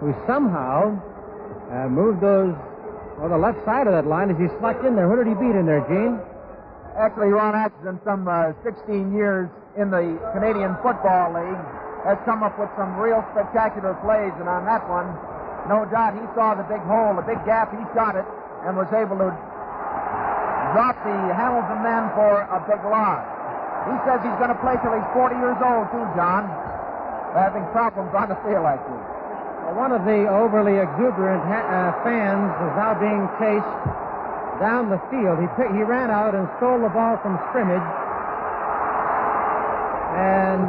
who 0.00 0.16
somehow 0.26 0.96
uh, 1.68 1.88
moved 1.88 2.24
those 2.24 2.56
on 3.20 3.28
the 3.28 3.36
left 3.36 3.60
side 3.64 3.86
of 3.86 3.92
that 3.92 4.08
line 4.08 4.32
as 4.32 4.40
he 4.40 4.48
snuck 4.60 4.80
in 4.84 4.96
there. 4.96 5.08
Who 5.08 5.20
did 5.20 5.28
he 5.28 5.36
beat 5.36 5.52
in 5.52 5.68
there, 5.68 5.84
Gene? 5.84 6.16
Actually, 6.96 7.28
Ron 7.28 7.52
Atchison, 7.52 8.00
some 8.08 8.24
uh, 8.24 8.56
16 8.64 9.12
years 9.12 9.52
in 9.76 9.92
the 9.92 10.16
Canadian 10.32 10.72
Football 10.80 11.36
League, 11.36 11.60
has 12.08 12.16
come 12.24 12.40
up 12.40 12.56
with 12.56 12.72
some 12.80 12.96
real 12.96 13.20
spectacular 13.36 13.92
plays, 14.00 14.32
and 14.40 14.48
on 14.48 14.64
that 14.64 14.80
one, 14.88 15.12
no 15.68 15.84
doubt 15.92 16.16
he 16.16 16.24
saw 16.32 16.56
the 16.56 16.64
big 16.72 16.80
hole, 16.88 17.12
the 17.12 17.26
big 17.28 17.40
gap, 17.44 17.68
he 17.68 17.84
shot 17.92 18.16
it, 18.16 18.24
and 18.64 18.80
was 18.80 18.88
able 18.96 19.20
to 19.20 19.28
drop 20.72 20.96
the 21.04 21.18
Hamilton 21.36 21.84
man 21.84 22.08
for 22.16 22.48
a 22.48 22.64
big 22.64 22.80
loss. 22.88 23.35
He 23.86 23.96
says 24.02 24.18
he's 24.26 24.38
going 24.42 24.50
to 24.50 24.60
play 24.62 24.74
till 24.82 24.94
he's 24.94 25.10
40 25.14 25.38
years 25.38 25.58
old, 25.62 25.86
too, 25.94 26.02
John. 26.18 26.50
Having 27.38 27.66
problems 27.70 28.10
on 28.16 28.26
the 28.26 28.38
field, 28.42 28.66
actually. 28.66 29.02
Well, 29.66 29.76
one 29.78 29.92
of 29.94 30.02
the 30.02 30.26
overly 30.26 30.78
exuberant 30.78 31.42
ha- 31.46 31.66
uh, 31.66 32.02
fans 32.02 32.50
is 32.66 32.72
now 32.74 32.98
being 32.98 33.26
chased 33.38 33.78
down 34.58 34.88
the 34.90 34.98
field. 35.10 35.38
He, 35.38 35.48
he 35.76 35.82
ran 35.84 36.10
out 36.10 36.34
and 36.34 36.48
stole 36.58 36.80
the 36.80 36.90
ball 36.90 37.18
from 37.22 37.38
scrimmage 37.50 37.84
and 40.16 40.64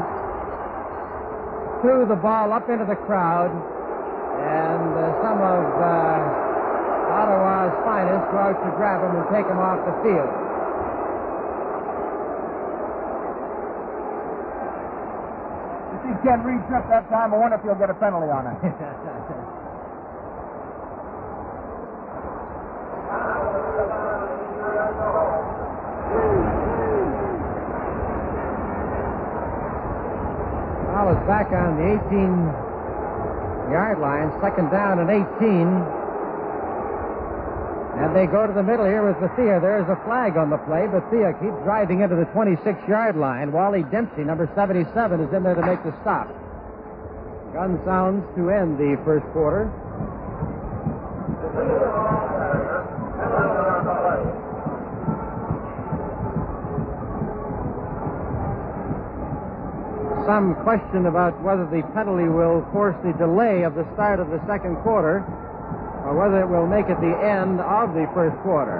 threw 1.81 2.05
the 2.05 2.19
ball 2.19 2.51
up 2.51 2.69
into 2.69 2.85
the 2.85 2.99
crowd. 3.07 3.49
And 3.49 4.91
uh, 4.93 5.13
some 5.23 5.39
of 5.41 5.63
uh, 5.81 7.17
Ottawa's 7.17 7.73
finest 7.81 8.29
go 8.29 8.37
out 8.37 8.57
to 8.61 8.69
grab 8.75 9.01
him 9.01 9.15
and 9.17 9.25
take 9.33 9.47
him 9.47 9.57
off 9.57 9.81
the 9.87 9.95
field. 10.03 10.46
You 15.97 16.13
see 16.13 16.17
Ken 16.21 16.43
Reed 16.43 16.61
trip 16.69 16.85
that 16.89 17.09
time. 17.09 17.33
I 17.33 17.37
wonder 17.37 17.57
if 17.57 17.63
he'll 17.63 17.73
get 17.73 17.89
a 17.89 17.95
penalty 17.95 18.29
on 18.29 18.45
it. 18.45 18.53
Ball 30.87 31.13
is 31.13 31.27
back 31.27 31.51
on 31.51 31.77
the 31.77 31.97
18 32.09 33.71
yard 33.71 33.99
line, 33.99 34.31
second 34.41 34.69
down 34.69 34.99
and 34.99 35.09
18. 35.09 35.96
And 37.97 38.15
they 38.15 38.27
go 38.29 38.45
to 38.45 38.53
the 38.53 38.61
middle 38.61 38.85
here 38.85 39.01
with 39.01 39.17
Bethea. 39.17 39.57
There's 39.57 39.89
a 39.89 39.97
flag 40.05 40.37
on 40.37 40.53
the 40.53 40.61
play. 40.69 40.85
Bethea 40.85 41.33
keeps 41.41 41.57
driving 41.65 42.01
into 42.05 42.15
the 42.15 42.29
26 42.29 42.61
yard 42.87 43.17
line. 43.17 43.51
Wally 43.51 43.81
Dempsey, 43.89 44.21
number 44.21 44.45
77, 44.53 44.85
is 45.19 45.33
in 45.33 45.41
there 45.41 45.55
to 45.55 45.65
make 45.65 45.81
the 45.81 45.93
stop. 46.05 46.29
Gun 47.57 47.81
sounds 47.85 48.21
to 48.37 48.53
end 48.53 48.77
the 48.77 49.01
first 49.01 49.25
quarter. 49.33 49.65
Some 60.27 60.53
question 60.61 61.07
about 61.07 61.33
whether 61.41 61.65
the 61.65 61.81
penalty 61.95 62.29
will 62.29 62.61
force 62.71 62.95
the 63.01 63.13
delay 63.17 63.63
of 63.63 63.73
the 63.73 63.87
start 63.95 64.19
of 64.19 64.29
the 64.29 64.37
second 64.45 64.75
quarter 64.83 65.25
or 66.07 66.15
whether 66.15 66.39
it 66.39 66.47
will 66.47 66.65
make 66.65 66.87
it 66.87 66.95
the 67.03 67.15
end 67.19 67.59
of 67.59 67.91
the 67.91 68.07
first 68.15 68.39
quarter. 68.39 68.79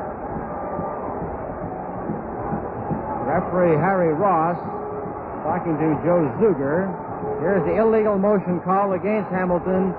Referee 3.27 3.75
Harry 3.75 4.15
Ross 4.15 4.55
talking 5.43 5.75
to 5.75 5.87
Joe 6.07 6.23
Zuger. 6.39 6.87
Here's 7.43 7.67
the 7.67 7.75
illegal 7.75 8.15
motion 8.17 8.63
call 8.63 8.95
against 8.95 9.27
Hamilton, 9.27 9.91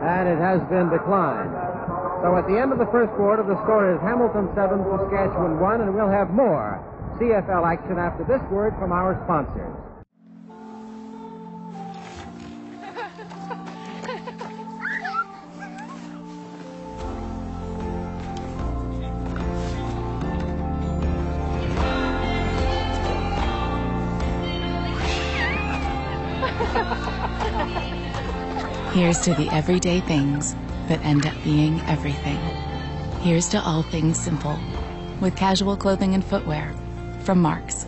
and 0.00 0.24
it 0.24 0.40
has 0.40 0.64
been 0.72 0.88
declined. 0.88 1.52
So 2.24 2.32
at 2.40 2.48
the 2.48 2.56
end 2.56 2.72
of 2.72 2.80
the 2.80 2.88
first 2.88 3.12
quarter, 3.12 3.44
the 3.44 3.60
score 3.60 3.92
is 3.92 4.00
Hamilton 4.00 4.48
7, 4.56 4.80
Saskatchewan 4.80 5.60
1, 5.60 5.80
and 5.84 5.92
we'll 5.92 6.08
have 6.08 6.32
more 6.32 6.80
CFL 7.20 7.68
action 7.68 8.00
after 8.00 8.24
this 8.24 8.40
word 8.48 8.72
from 8.80 8.92
our 8.92 9.20
sponsors. 9.28 9.89
Here's 29.00 29.20
to 29.20 29.32
the 29.32 29.48
everyday 29.48 30.00
things 30.00 30.54
that 30.88 31.00
end 31.00 31.24
up 31.24 31.32
being 31.42 31.80
everything. 31.88 32.36
Here's 33.22 33.48
to 33.48 33.58
all 33.58 33.82
things 33.82 34.20
simple 34.20 34.58
with 35.22 35.34
casual 35.34 35.74
clothing 35.74 36.12
and 36.12 36.22
footwear 36.22 36.74
from 37.24 37.40
Marks. 37.40 37.86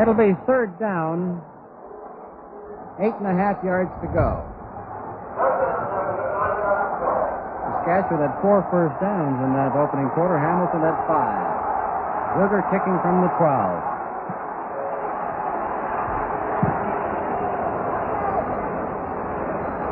It'll 0.00 0.14
be 0.14 0.30
third 0.46 0.78
down, 0.78 1.42
eight 3.02 3.10
and 3.18 3.26
a 3.26 3.34
half 3.34 3.64
yards 3.64 3.90
to 4.02 4.06
go. 4.14 4.46
Saskatchewan 7.82 8.30
had 8.30 8.40
four 8.40 8.62
first 8.70 8.94
downs 9.02 9.42
in 9.42 9.50
that 9.58 9.74
opening 9.74 10.08
quarter. 10.14 10.38
Hamilton 10.38 10.86
had 10.86 10.94
five. 11.10 11.50
Zuger 12.38 12.62
kicking 12.70 12.94
from 13.02 13.22
the 13.22 13.28
12. 13.42 13.89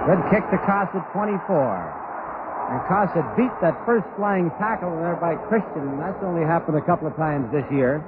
Good 0.08 0.24
kick 0.32 0.40
to 0.48 0.56
Kosid, 0.64 1.04
24. 1.12 1.28
And 1.36 2.80
Kosid 2.88 3.28
beat 3.36 3.52
that 3.60 3.76
first 3.84 4.08
flying 4.16 4.48
tackle 4.56 4.88
there 5.04 5.20
by 5.20 5.36
Christian, 5.52 5.84
and 5.84 6.00
that's 6.00 6.16
only 6.24 6.48
happened 6.48 6.80
a 6.80 6.86
couple 6.88 7.04
of 7.04 7.12
times 7.20 7.44
this 7.52 7.68
year. 7.68 8.00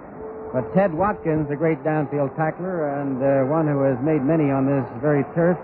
But 0.49 0.65
Ted 0.73 0.97
Watkins, 0.97 1.53
a 1.53 1.57
great 1.61 1.85
downfield 1.85 2.33
tackler 2.41 2.89
and 2.89 3.21
uh, 3.21 3.53
one 3.53 3.69
who 3.69 3.85
has 3.85 4.01
made 4.01 4.25
many 4.25 4.49
on 4.49 4.65
this 4.65 4.89
very 5.05 5.29
turf, 5.37 5.61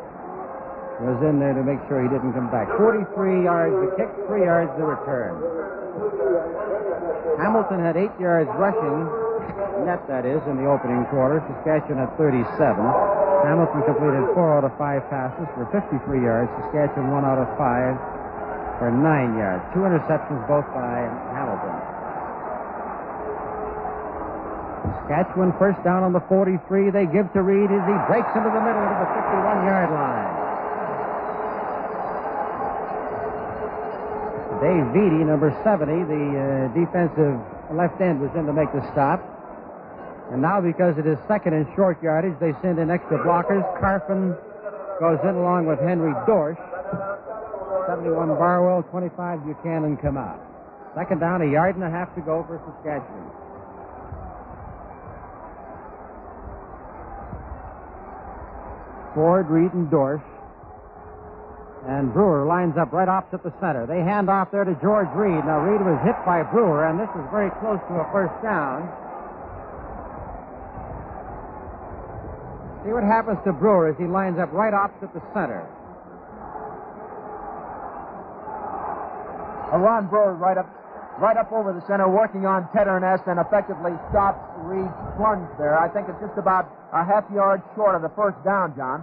was 1.01 1.17
in 1.25 1.41
there 1.41 1.57
to 1.57 1.65
make 1.65 1.81
sure 1.89 2.05
he 2.05 2.09
didn't 2.13 2.37
come 2.37 2.53
back. 2.53 2.69
43 2.77 3.09
yards 3.41 3.73
the 3.73 3.97
kick, 3.97 4.13
three 4.29 4.45
yards 4.45 4.69
the 4.77 4.85
return. 4.85 5.41
Hamilton 7.41 7.81
had 7.81 7.97
eight 7.97 8.13
yards 8.21 8.53
rushing, 8.61 9.09
net 9.89 10.05
that 10.05 10.29
is, 10.29 10.45
in 10.45 10.61
the 10.61 10.69
opening 10.69 11.09
quarter. 11.09 11.41
Saskatchewan 11.49 11.97
had 11.97 12.13
37. 12.21 13.16
Hamilton 13.45 13.83
completed 13.85 14.25
four 14.33 14.57
out 14.57 14.65
of 14.65 14.73
five 14.79 15.05
passes 15.11 15.45
for 15.53 15.69
53 15.75 16.23
yards. 16.23 16.49
Saskatchewan 16.63 17.11
one 17.11 17.25
out 17.25 17.37
of 17.37 17.49
five 17.59 17.99
for 18.79 18.89
nine 18.89 19.37
yards. 19.37 19.65
Two 19.75 19.85
interceptions 19.85 20.41
both 20.49 20.65
by 20.73 21.05
Hamilton. 21.37 21.77
Saskatchewan 25.07 25.53
first 25.59 25.83
down 25.85 26.03
on 26.03 26.13
the 26.13 26.25
43. 26.29 26.91
They 26.91 27.07
give 27.07 27.33
to 27.33 27.43
Reed 27.43 27.71
as 27.71 27.85
he 27.85 27.97
breaks 28.09 28.31
into 28.33 28.51
the 28.51 28.63
middle 28.63 28.85
of 28.87 28.97
the 29.03 29.09
51-yard 29.13 29.91
line. 29.91 30.47
Dave 34.57 34.89
Beatty, 34.97 35.23
number 35.23 35.53
70, 35.63 35.93
the 36.09 36.25
uh, 36.33 36.73
defensive 36.73 37.37
left 37.77 38.01
end, 38.01 38.21
was 38.21 38.33
in 38.35 38.47
to 38.47 38.53
make 38.53 38.73
the 38.73 38.81
stop. 38.93 39.36
And 40.33 40.43
now, 40.43 40.61
because 40.61 40.99
it 40.99 41.07
is 41.07 41.19
second 41.29 41.55
and 41.55 41.67
short 41.77 42.03
yardage, 42.03 42.35
they 42.41 42.53
send 42.61 42.79
in 42.79 42.91
extra 42.91 43.19
blockers. 43.23 43.63
Carphin 43.79 44.35
goes 44.99 45.19
in 45.23 45.37
along 45.37 45.67
with 45.67 45.79
Henry 45.79 46.13
Dorsch. 46.27 46.59
71 47.87 48.29
Barwell, 48.35 48.83
25 48.91 49.45
Buchanan 49.45 49.97
come 49.97 50.17
out. 50.17 50.43
Second 50.97 51.21
down, 51.21 51.43
a 51.43 51.47
yard 51.47 51.77
and 51.77 51.85
a 51.85 51.91
half 51.91 52.13
to 52.17 52.21
go 52.21 52.43
for 52.49 52.59
Saskatchewan. 52.59 53.31
Ford, 59.15 59.49
Reed, 59.49 59.73
and 59.73 59.89
Dorsch. 59.89 60.25
And 61.87 62.13
Brewer 62.13 62.45
lines 62.45 62.77
up 62.77 62.93
right 62.93 63.09
opposite 63.09 63.45
the 63.45 63.55
center. 63.61 63.87
They 63.87 64.03
hand 64.03 64.29
off 64.29 64.51
there 64.51 64.65
to 64.65 64.75
George 64.83 65.09
Reed. 65.15 65.39
Now, 65.47 65.63
Reed 65.63 65.81
was 65.81 66.03
hit 66.03 66.19
by 66.27 66.43
Brewer, 66.43 66.85
and 66.85 66.99
this 66.99 67.09
is 67.15 67.23
very 67.31 67.51
close 67.63 67.79
to 67.87 67.95
a 67.95 68.11
first 68.11 68.35
down. 68.43 68.91
See 72.87 72.95
what 72.95 73.03
happens 73.03 73.43
to 73.43 73.51
Brewer 73.51 73.91
as 73.91 73.99
he 73.99 74.07
lines 74.07 74.39
up 74.39 74.55
right 74.55 74.71
opposite 74.71 75.11
the 75.11 75.19
center. 75.35 75.67
Ron 79.75 80.07
Brewer 80.07 80.39
right 80.39 80.57
up 80.57 80.71
right 81.19 81.37
up 81.37 81.51
over 81.51 81.75
the 81.75 81.83
center, 81.91 82.07
working 82.07 82.47
on 82.47 82.71
Ted 82.71 82.87
Urness 82.87 83.27
and 83.27 83.43
effectively 83.43 83.91
stops 84.15 84.39
Reed's 84.63 84.95
plunge 85.19 85.51
there. 85.59 85.75
I 85.75 85.91
think 85.91 86.07
it's 86.07 86.21
just 86.23 86.39
about 86.39 86.71
a 86.95 87.03
half 87.03 87.27
yard 87.35 87.59
short 87.75 87.99
of 87.99 88.07
the 88.07 88.13
first 88.15 88.39
down, 88.45 88.77
John. 88.79 89.03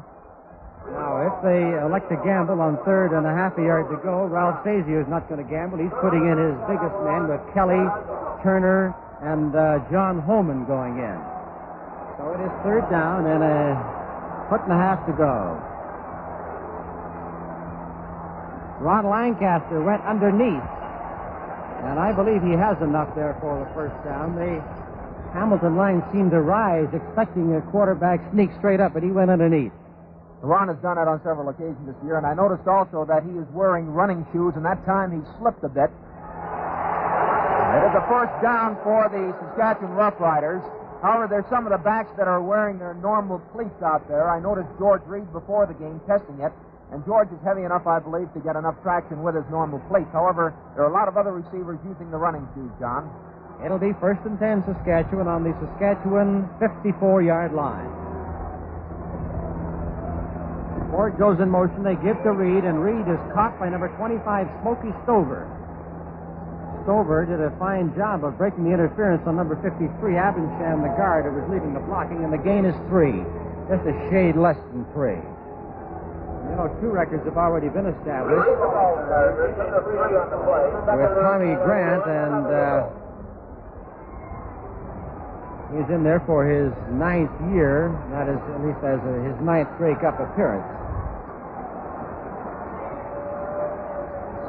Now, 0.96 1.20
if 1.28 1.36
they 1.44 1.76
elect 1.84 2.08
to 2.08 2.18
gamble 2.24 2.64
on 2.64 2.80
third 2.86 3.12
and 3.12 3.28
a 3.28 3.36
half 3.36 3.58
a 3.60 3.64
yard 3.68 3.92
to 3.92 4.00
go, 4.00 4.32
Ralph 4.32 4.64
Sazio 4.64 5.04
is 5.04 5.10
not 5.12 5.28
going 5.28 5.44
to 5.44 5.50
gamble. 5.50 5.80
He's 5.80 5.96
putting 6.00 6.24
in 6.24 6.40
his 6.40 6.56
biggest 6.72 6.96
men 7.04 7.28
with 7.28 7.44
Kelly, 7.52 7.84
Turner, 8.48 8.96
and 9.20 9.52
uh, 9.52 9.84
John 9.92 10.24
Holman 10.24 10.64
going 10.64 11.04
in. 11.04 11.33
So 12.24 12.32
it 12.32 12.40
is 12.40 12.56
third 12.64 12.88
down 12.88 13.28
and 13.28 13.44
a 13.44 13.76
foot 14.48 14.64
and 14.64 14.72
a 14.72 14.80
half 14.80 15.04
to 15.08 15.12
go. 15.12 15.60
Ron 18.80 19.12
Lancaster 19.12 19.84
went 19.84 20.00
underneath, 20.08 20.64
and 21.84 22.00
I 22.00 22.16
believe 22.16 22.40
he 22.40 22.56
has 22.56 22.80
enough 22.80 23.12
there 23.12 23.36
for 23.44 23.60
the 23.60 23.68
first 23.76 23.92
down. 24.08 24.40
The 24.40 24.64
Hamilton 25.36 25.76
line 25.76 26.00
seemed 26.16 26.32
to 26.32 26.40
rise, 26.40 26.88
expecting 26.96 27.60
a 27.60 27.62
quarterback 27.76 28.24
sneak 28.32 28.56
straight 28.56 28.80
up, 28.80 28.94
but 28.94 29.04
he 29.04 29.12
went 29.12 29.28
underneath. 29.28 29.76
Ron 30.40 30.72
has 30.72 30.80
done 30.80 30.96
that 30.96 31.12
on 31.12 31.20
several 31.28 31.52
occasions 31.52 31.84
this 31.84 32.00
year, 32.08 32.16
and 32.16 32.26
I 32.26 32.34
noticed 32.34 32.72
also 32.72 33.04
that 33.04 33.28
he 33.28 33.36
is 33.36 33.48
wearing 33.52 33.92
running 33.92 34.24
shoes, 34.32 34.56
and 34.56 34.64
that 34.64 34.80
time 34.86 35.12
he 35.12 35.20
slipped 35.44 35.64
a 35.68 35.72
bit. 35.72 35.92
It 37.76 37.84
is 37.84 37.96
a 38.00 38.04
first 38.08 38.32
down 38.40 38.80
for 38.80 39.12
the 39.12 39.36
Saskatchewan 39.44 39.92
Roughriders. 40.00 40.64
However, 41.04 41.28
there's 41.28 41.50
some 41.52 41.68
of 41.68 41.76
the 41.76 41.84
backs 41.84 42.16
that 42.16 42.32
are 42.32 42.42
wearing 42.42 42.80
their 42.80 42.96
normal 42.96 43.44
cleats 43.52 43.76
out 43.84 44.08
there. 44.08 44.32
I 44.32 44.40
noticed 44.40 44.72
George 44.80 45.04
Reed 45.04 45.28
before 45.36 45.68
the 45.68 45.76
game 45.76 46.00
testing 46.08 46.40
it, 46.40 46.56
and 46.96 47.04
George 47.04 47.28
is 47.28 47.44
heavy 47.44 47.68
enough, 47.68 47.84
I 47.86 48.00
believe, 48.00 48.32
to 48.34 48.40
get 48.40 48.56
enough 48.56 48.80
traction 48.82 49.22
with 49.22 49.36
his 49.36 49.44
normal 49.52 49.84
cleats. 49.92 50.08
However, 50.16 50.56
there 50.80 50.88
are 50.88 50.90
a 50.90 50.96
lot 50.96 51.12
of 51.12 51.20
other 51.20 51.36
receivers 51.36 51.76
using 51.84 52.08
the 52.08 52.16
running 52.16 52.48
shoes, 52.56 52.72
John. 52.80 53.12
It'll 53.60 53.84
be 53.84 53.92
first 54.00 54.24
and 54.24 54.40
10 54.40 54.64
Saskatchewan 54.64 55.28
on 55.28 55.44
the 55.44 55.52
Saskatchewan 55.60 56.48
54 56.64 57.22
yard 57.22 57.52
line. 57.52 57.92
Ford 60.90 61.18
goes 61.20 61.40
in 61.44 61.50
motion. 61.50 61.84
They 61.84 62.00
give 62.00 62.16
to 62.24 62.32
Reed, 62.32 62.64
and 62.64 62.80
Reed 62.80 63.12
is 63.12 63.20
caught 63.36 63.60
by 63.60 63.68
number 63.68 63.92
25, 64.00 64.24
Smokey 64.62 64.96
Stover. 65.04 65.50
Stover 66.84 67.24
did 67.26 67.40
a 67.40 67.50
fine 67.58 67.96
job 67.96 68.24
of 68.28 68.38
breaking 68.38 68.68
the 68.68 68.74
interference 68.76 69.24
on 69.26 69.40
number 69.40 69.56
53, 69.64 69.88
Abendschan, 70.20 70.84
the 70.84 70.92
guard, 71.00 71.24
who 71.24 71.32
was 71.32 71.48
leading 71.48 71.74
the 71.74 71.80
blocking, 71.80 72.24
and 72.28 72.32
the 72.32 72.38
gain 72.38 72.68
is 72.68 72.76
three. 72.92 73.24
Just 73.72 73.88
a 73.88 73.96
shade 74.12 74.36
less 74.36 74.60
than 74.76 74.84
three. 74.92 75.16
You 75.16 76.60
know, 76.60 76.68
two 76.84 76.92
records 76.92 77.24
have 77.24 77.40
already 77.40 77.72
been 77.72 77.88
established 77.88 78.36
with 78.36 78.60
Tommy 81.24 81.56
Grant, 81.64 82.04
and 82.04 82.46
uh, 82.52 82.92
he's 85.72 85.88
in 85.88 86.04
there 86.04 86.20
for 86.28 86.44
his 86.44 86.76
ninth 86.92 87.32
year. 87.56 87.96
That 88.12 88.28
is, 88.28 88.44
at 88.52 88.60
least 88.60 88.84
as 88.84 89.00
a, 89.08 89.14
his 89.24 89.40
ninth 89.40 89.72
Grey 89.80 89.96
Cup 90.04 90.20
appearance. 90.20 90.68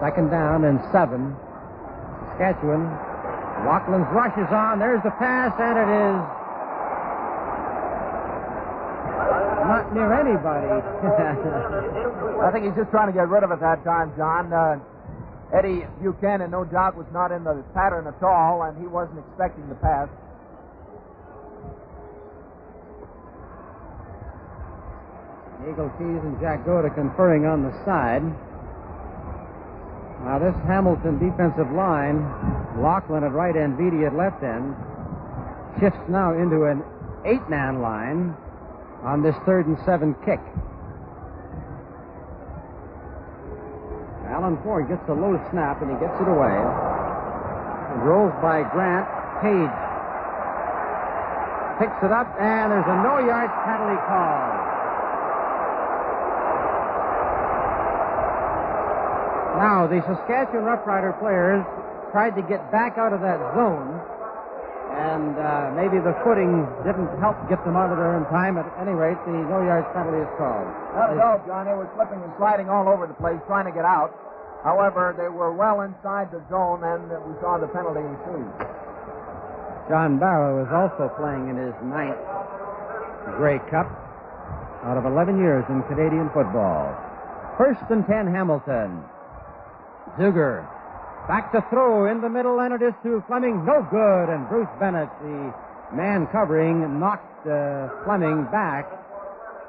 Second 0.02 0.34
down 0.34 0.66
and 0.66 0.82
seven. 0.90 1.38
Saskatchewan. 2.34 2.90
Locklin's 3.64 4.10
rush 4.12 4.36
is 4.36 4.50
on. 4.52 4.78
There's 4.78 5.02
the 5.02 5.10
pass, 5.12 5.54
and 5.58 5.78
it 5.78 5.88
is 5.88 6.18
not 9.64 9.94
near 9.94 10.12
anybody. 10.12 10.66
I 12.42 12.50
think 12.52 12.66
he's 12.66 12.74
just 12.76 12.90
trying 12.90 13.06
to 13.06 13.14
get 13.14 13.28
rid 13.28 13.44
of 13.44 13.50
it 13.52 13.60
that 13.60 13.82
time, 13.84 14.12
John. 14.16 14.52
Uh, 14.52 14.78
Eddie 15.56 15.86
Buchanan, 16.02 16.50
no 16.50 16.64
doubt, 16.64 16.96
was 16.96 17.06
not 17.12 17.30
in 17.30 17.44
the 17.44 17.62
pattern 17.72 18.06
at 18.06 18.22
all, 18.22 18.64
and 18.64 18.76
he 18.76 18.86
wasn't 18.86 19.20
expecting 19.20 19.68
the 19.68 19.76
pass. 19.76 20.08
Eagle 25.62 25.88
Keys 25.96 26.20
and 26.20 26.38
Jack 26.40 26.66
Gotta 26.66 26.90
conferring 26.90 27.46
on 27.46 27.62
the 27.62 27.72
side. 27.86 28.22
Now, 30.24 30.38
this 30.38 30.56
Hamilton 30.66 31.20
defensive 31.20 31.70
line, 31.72 32.24
Locklin 32.80 33.24
at 33.24 33.32
right 33.32 33.54
end, 33.54 33.76
Beatty 33.76 34.06
at 34.06 34.16
left 34.16 34.42
end, 34.42 34.74
shifts 35.78 36.00
now 36.08 36.32
into 36.32 36.64
an 36.64 36.82
eight 37.26 37.46
man 37.48 37.82
line 37.82 38.34
on 39.04 39.22
this 39.22 39.36
third 39.44 39.66
and 39.66 39.76
seven 39.84 40.16
kick. 40.24 40.40
Alan 44.32 44.56
Ford 44.64 44.88
gets 44.88 45.04
a 45.08 45.12
low 45.12 45.36
snap 45.52 45.82
and 45.82 45.92
he 45.92 45.96
gets 46.00 46.16
it 46.16 46.26
away. 46.26 46.56
It 46.56 48.00
rolls 48.02 48.32
by 48.40 48.64
Grant. 48.72 49.06
Page 49.44 49.76
picks 51.78 51.98
it 52.02 52.12
up, 52.12 52.30
and 52.40 52.72
there's 52.72 52.86
a 52.86 52.96
no 53.02 53.18
yard 53.18 53.50
penalty 53.66 54.00
call. 54.06 54.73
Now, 59.54 59.86
the 59.86 60.02
Saskatchewan 60.02 60.66
Roughrider 60.66 61.14
players 61.22 61.62
tried 62.10 62.34
to 62.34 62.42
get 62.42 62.70
back 62.74 62.98
out 62.98 63.14
of 63.14 63.22
that 63.22 63.38
zone, 63.54 63.86
and 64.98 65.34
uh, 65.38 65.70
maybe 65.78 66.02
the 66.02 66.14
footing 66.26 66.66
didn't 66.82 67.10
help 67.22 67.38
get 67.46 67.62
them 67.62 67.78
out 67.78 67.94
of 67.94 67.98
there 67.98 68.18
in 68.18 68.26
time. 68.34 68.58
At 68.58 68.66
any 68.82 68.94
rate, 68.94 69.18
the 69.26 69.34
no 69.34 69.62
yard 69.62 69.86
penalty 69.94 70.22
is 70.22 70.32
called. 70.38 70.66
At 70.98 71.18
all, 71.22 71.38
John. 71.46 71.66
They 71.66 71.74
were 71.74 71.90
slipping 71.94 72.18
and 72.18 72.34
sliding 72.38 72.66
all 72.66 72.90
over 72.90 73.06
the 73.06 73.14
place 73.14 73.38
trying 73.46 73.66
to 73.66 73.74
get 73.74 73.86
out. 73.86 74.10
However, 74.66 75.14
they 75.14 75.30
were 75.30 75.52
well 75.54 75.82
inside 75.82 76.34
the 76.34 76.42
zone, 76.50 76.82
and 76.82 77.06
we 77.06 77.34
saw 77.38 77.58
the 77.58 77.70
penalty 77.70 78.02
ensued. 78.02 78.50
John 79.86 80.18
Barrow 80.18 80.64
is 80.64 80.70
also 80.72 81.12
playing 81.14 81.46
in 81.52 81.56
his 81.60 81.76
ninth 81.84 82.18
Grey 83.36 83.60
Cup 83.70 83.86
out 84.82 84.96
of 84.96 85.04
11 85.04 85.38
years 85.38 85.64
in 85.68 85.82
Canadian 85.84 86.30
football. 86.32 86.90
First 87.58 87.84
and 87.90 88.06
10, 88.06 88.32
Hamilton. 88.32 89.04
Zuger 90.18 90.66
back 91.26 91.52
to 91.52 91.64
throw 91.70 92.10
in 92.10 92.20
the 92.20 92.28
middle, 92.28 92.60
and 92.60 92.74
it 92.74 92.82
is 92.82 92.94
to 93.02 93.22
Fleming. 93.26 93.64
No 93.64 93.86
good. 93.90 94.28
And 94.28 94.48
Bruce 94.48 94.68
Bennett, 94.78 95.08
the 95.22 95.52
man 95.94 96.26
covering, 96.32 97.00
knocked 97.00 97.46
uh, 97.46 97.88
Fleming 98.04 98.44
back, 98.52 98.90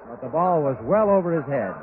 but 0.09 0.21
the 0.21 0.27
ball 0.27 0.61
was 0.61 0.77
well 0.83 1.09
over 1.09 1.31
his 1.31 1.45
head. 1.45 1.73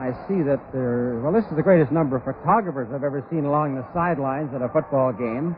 I 0.00 0.16
see 0.26 0.40
that 0.48 0.60
there, 0.72 1.20
well, 1.22 1.32
this 1.32 1.44
is 1.50 1.56
the 1.56 1.62
greatest 1.62 1.92
number 1.92 2.16
of 2.16 2.24
photographers 2.24 2.88
I've 2.88 3.04
ever 3.04 3.22
seen 3.28 3.44
along 3.44 3.74
the 3.74 3.84
sidelines 3.92 4.48
at 4.54 4.62
a 4.62 4.68
football 4.68 5.12
game. 5.12 5.54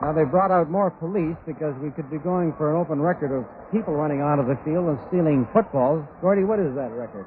Now, 0.00 0.12
they 0.12 0.22
brought 0.22 0.54
out 0.54 0.70
more 0.70 0.90
police 0.94 1.34
because 1.42 1.74
we 1.82 1.90
could 1.90 2.06
be 2.06 2.18
going 2.18 2.54
for 2.54 2.70
an 2.70 2.78
open 2.78 3.02
record 3.02 3.34
of 3.34 3.42
people 3.74 3.94
running 3.98 4.22
onto 4.22 4.46
the 4.46 4.54
field 4.62 4.86
and 4.86 4.98
stealing 5.10 5.42
footballs. 5.52 6.06
Gordy, 6.22 6.46
what 6.46 6.62
is 6.62 6.70
that 6.78 6.94
record? 6.94 7.26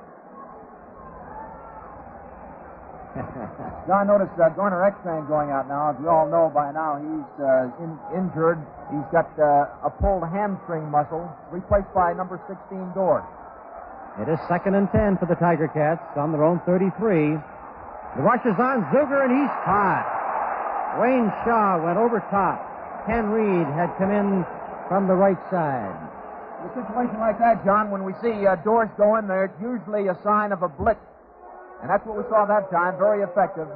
John 3.91 4.07
noticed 4.07 4.31
uh, 4.39 4.47
Garner 4.55 4.87
Ekstran 4.87 5.27
going 5.27 5.51
out 5.51 5.67
now. 5.67 5.91
As 5.91 5.99
we 5.99 6.07
all 6.07 6.31
know 6.31 6.47
by 6.47 6.71
now, 6.71 6.95
he's 6.95 7.31
uh, 7.43 7.67
in, 7.83 7.91
injured. 8.15 8.63
He's 8.87 9.03
got 9.11 9.27
uh, 9.35 9.67
a 9.83 9.91
pulled 9.91 10.23
hamstring 10.31 10.87
muscle, 10.87 11.27
replaced 11.51 11.91
by 11.91 12.15
number 12.15 12.39
16 12.47 12.95
Dorr. 12.95 13.19
It 14.23 14.31
is 14.31 14.39
second 14.47 14.75
and 14.75 14.87
10 14.95 15.19
for 15.19 15.27
the 15.27 15.35
Tiger 15.35 15.67
Cats 15.67 16.07
on 16.15 16.31
their 16.31 16.43
own 16.47 16.63
33. 16.63 17.35
The 18.15 18.23
rush 18.23 18.47
is 18.47 18.55
on 18.55 18.87
Zuger, 18.95 19.27
and 19.27 19.31
he's 19.35 19.51
caught. 19.67 20.20
Wayne 20.99 21.31
Shaw 21.45 21.79
went 21.83 21.97
over 21.97 22.19
top. 22.31 22.59
Ken 23.07 23.29
Reed 23.29 23.67
had 23.73 23.95
come 23.97 24.11
in 24.11 24.45
from 24.87 25.07
the 25.07 25.15
right 25.15 25.39
side. 25.49 25.95
In 26.61 26.69
a 26.69 26.73
situation 26.75 27.17
like 27.19 27.39
that, 27.39 27.63
John, 27.65 27.89
when 27.89 28.03
we 28.03 28.13
see 28.21 28.45
uh, 28.45 28.55
doors 28.61 28.89
go 28.97 29.15
in 29.15 29.27
there, 29.27 29.45
it's 29.45 29.61
usually 29.61 30.07
a 30.07 30.17
sign 30.23 30.51
of 30.51 30.61
a 30.61 30.69
blitz. 30.69 30.99
And 31.81 31.89
that's 31.89 32.05
what 32.05 32.17
we 32.17 32.23
saw 32.29 32.45
that 32.45 32.69
time. 32.69 32.97
Very 32.99 33.23
effective. 33.23 33.67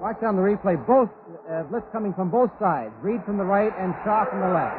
Watch 0.00 0.22
on 0.22 0.36
the 0.36 0.42
replay. 0.42 0.78
Both 0.86 1.10
uh, 1.50 1.64
blitz 1.64 1.86
coming 1.90 2.14
from 2.14 2.30
both 2.30 2.50
sides. 2.60 2.92
Reed 3.02 3.24
from 3.24 3.38
the 3.38 3.44
right 3.44 3.72
and 3.78 3.94
Shaw 4.04 4.28
from 4.28 4.40
the 4.40 4.52
left. 4.52 4.78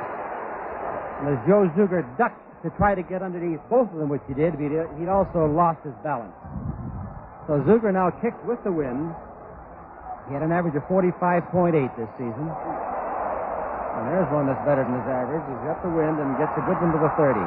And 1.20 1.36
as 1.36 1.40
Joe 1.48 1.68
Zuger 1.76 2.06
ducked 2.18 2.40
to 2.64 2.70
try 2.78 2.96
to 2.96 3.04
get 3.04 3.22
underneath 3.22 3.60
both 3.70 3.92
of 3.92 3.98
them, 3.98 4.10
which 4.10 4.24
he 4.28 4.34
did, 4.34 4.56
he'd 4.56 5.10
also 5.10 5.48
lost 5.48 5.84
his 5.84 5.96
balance. 6.04 6.36
So 7.48 7.60
Zuger 7.68 7.92
now 7.92 8.12
kicked 8.12 8.44
with 8.46 8.64
the 8.64 8.72
wind. 8.72 9.14
He 10.27 10.34
had 10.34 10.41
an 10.41 10.52
average 10.52 10.76
of 10.76 10.84
45.8 10.89 11.73
this 11.97 12.10
season. 12.18 12.49
And 12.49 14.03
there's 14.10 14.27
one 14.34 14.49
that's 14.49 14.60
better 14.65 14.84
than 14.84 14.97
his 14.97 15.07
average. 15.07 15.45
He's 15.45 15.64
got 15.64 15.80
the 15.85 15.93
wind 15.93 16.18
and 16.19 16.35
gets 16.38 16.52
a 16.57 16.64
good 16.65 16.81
one 16.81 16.91
to 16.91 16.99
the 16.99 17.14
30. 17.15 17.39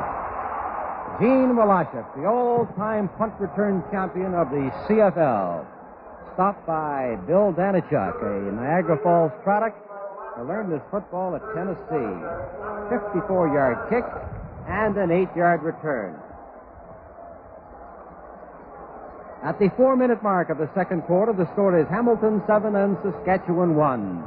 Gene 1.19 1.59
Wlasiuk, 1.59 2.07
the 2.15 2.25
old-time 2.25 3.09
punt 3.19 3.35
return 3.41 3.83
champion 3.91 4.35
of 4.35 4.49
the 4.51 4.71
CFL, 4.87 5.67
stopped 6.35 6.65
by 6.67 7.19
Bill 7.27 7.53
Danychuk, 7.53 8.23
a 8.23 8.53
Niagara 8.55 8.97
Falls 9.03 9.33
product, 9.43 9.77
who 10.37 10.45
learned 10.47 10.71
his 10.73 10.83
football 10.91 11.35
at 11.35 11.43
Tennessee. 11.59 12.15
54 12.89 13.49
yard 13.53 13.79
kick 13.91 14.07
and 14.69 14.97
an 14.97 15.11
8 15.11 15.29
yard 15.35 15.63
return. 15.65 16.15
At 19.43 19.59
the 19.63 19.71
four 19.79 19.95
minute 19.95 20.21
mark 20.23 20.51
of 20.51 20.59
the 20.59 20.69
second 20.75 21.03
quarter, 21.07 21.33
the 21.33 21.47
score 21.55 21.79
is 21.79 21.87
Hamilton 21.87 22.43
7 22.47 22.75
and 22.75 22.99
Saskatchewan 23.07 23.79
1. 23.79 24.23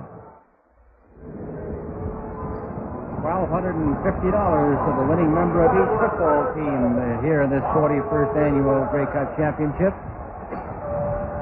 $1,250 3.19 4.01
to 4.01 4.91
the 4.97 5.05
winning 5.11 5.29
member 5.35 5.67
of 5.67 5.75
each 5.75 5.93
football 5.99 6.55
team 6.55 6.95
uh, 6.95 7.21
here 7.21 7.43
in 7.43 7.51
this 7.51 7.61
41st 7.75 8.33
annual 8.39 8.87
Grey 8.89 9.05
Cup 9.11 9.35
Championship. 9.35 9.91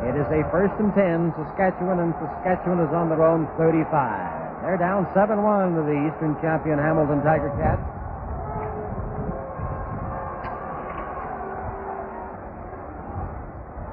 It 0.10 0.18
is 0.18 0.26
a 0.34 0.41
first 0.50 0.74
and 0.82 0.90
10, 0.98 1.38
Saskatchewan, 1.38 2.02
and 2.02 2.18
Saskatchewan 2.18 2.82
is 2.82 2.90
on 2.91 3.08
their 3.08 3.22
own 3.22 3.46
35. 3.62 3.86
They're 4.66 4.82
down 4.82 5.06
7 5.14 5.38
1 5.38 5.76
to 5.78 5.82
the 5.86 5.98
Eastern 6.10 6.34
champion 6.41 6.82
Hamilton 6.82 7.22
Tiger 7.22 7.54
Cats. 7.62 7.99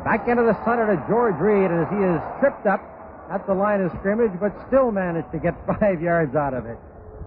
Back 0.06 0.28
into 0.28 0.46
the 0.46 0.54
center 0.62 0.86
to 0.86 1.02
George 1.10 1.34
Reed 1.42 1.66
as 1.66 1.90
he 1.90 1.98
is 1.98 2.22
tripped 2.38 2.62
up 2.62 2.78
at 3.26 3.44
the 3.44 3.54
line 3.54 3.80
of 3.80 3.90
scrimmage, 3.98 4.30
but 4.38 4.54
still 4.70 4.92
managed 4.92 5.32
to 5.32 5.38
get 5.42 5.58
five 5.80 6.00
yards 6.00 6.36
out 6.36 6.54
of 6.54 6.64
it. 6.64 6.78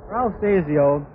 Ralph 0.07 0.31
Sazio 0.39 1.05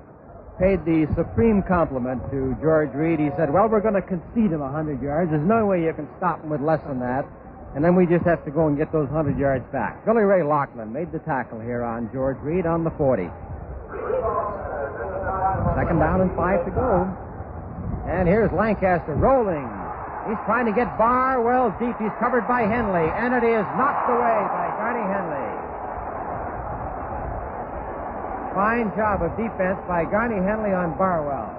paid 0.61 0.85
the 0.85 1.09
supreme 1.17 1.63
compliment 1.65 2.21
to 2.31 2.55
George 2.61 2.93
Reed. 2.93 3.19
He 3.19 3.31
said, 3.39 3.49
Well, 3.49 3.67
we're 3.73 3.81
going 3.81 3.97
to 3.97 4.05
concede 4.05 4.53
him 4.53 4.61
100 4.61 5.01
yards. 5.01 5.31
There's 5.31 5.41
no 5.41 5.65
way 5.65 5.83
you 5.83 5.95
can 5.95 6.07
stop 6.19 6.45
him 6.45 6.51
with 6.51 6.61
less 6.61 6.85
than 6.85 7.01
that. 7.01 7.25
And 7.75 7.83
then 7.83 7.97
we 7.97 8.05
just 8.05 8.27
have 8.27 8.45
to 8.45 8.51
go 8.51 8.69
and 8.69 8.77
get 8.77 8.93
those 8.93 9.09
100 9.09 9.39
yards 9.41 9.65
back. 9.73 10.05
Billy 10.05 10.21
Ray 10.21 10.45
Locklin 10.45 10.93
made 10.93 11.13
the 11.13 11.19
tackle 11.21 11.61
here 11.61 11.83
on 11.83 12.13
George 12.13 12.37
Reed 12.45 12.67
on 12.67 12.85
the 12.85 12.93
40. 13.01 13.25
Second 15.81 15.97
down 15.97 16.21
and 16.21 16.31
five 16.37 16.63
to 16.67 16.71
go. 16.71 17.09
And 18.07 18.29
here's 18.29 18.53
Lancaster 18.53 19.15
rolling. 19.15 19.84
He's 20.25 20.41
trying 20.49 20.65
to 20.65 20.73
get 20.73 20.97
Barwell 20.97 21.77
deep. 21.77 21.97
He's 22.01 22.15
covered 22.19 22.49
by 22.49 22.65
Henley, 22.65 23.05
and 23.13 23.37
it 23.37 23.45
is 23.45 23.65
knocked 23.77 24.09
away 24.09 24.39
by 24.49 24.67
Garney 24.81 25.05
Henley. 25.05 25.49
Fine 28.57 28.89
job 28.97 29.21
of 29.21 29.37
defense 29.37 29.77
by 29.87 30.09
Garney 30.09 30.41
Henley 30.41 30.73
on 30.73 30.97
Barwell. 30.97 31.53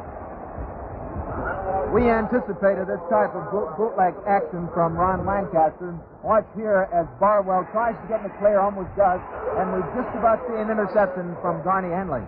We 1.94 2.10
anticipated 2.10 2.88
this 2.88 3.04
type 3.10 3.36
of 3.36 3.52
bootleg 3.78 4.16
action 4.26 4.68
from 4.74 4.98
Ron 4.98 5.26
Lancaster. 5.26 5.94
Watch 6.24 6.48
here 6.56 6.90
as 6.92 7.06
Barwell 7.20 7.68
tries 7.72 7.94
to 8.02 8.08
get 8.08 8.26
in 8.26 8.32
the 8.32 8.36
clear, 8.42 8.60
almost 8.60 8.90
does, 8.98 9.22
and 9.62 9.72
we 9.78 9.80
just 9.94 10.10
about 10.18 10.42
see 10.50 10.58
an 10.58 10.72
interception 10.72 11.38
from 11.42 11.62
Garney 11.62 11.94
Henley. 11.94 12.26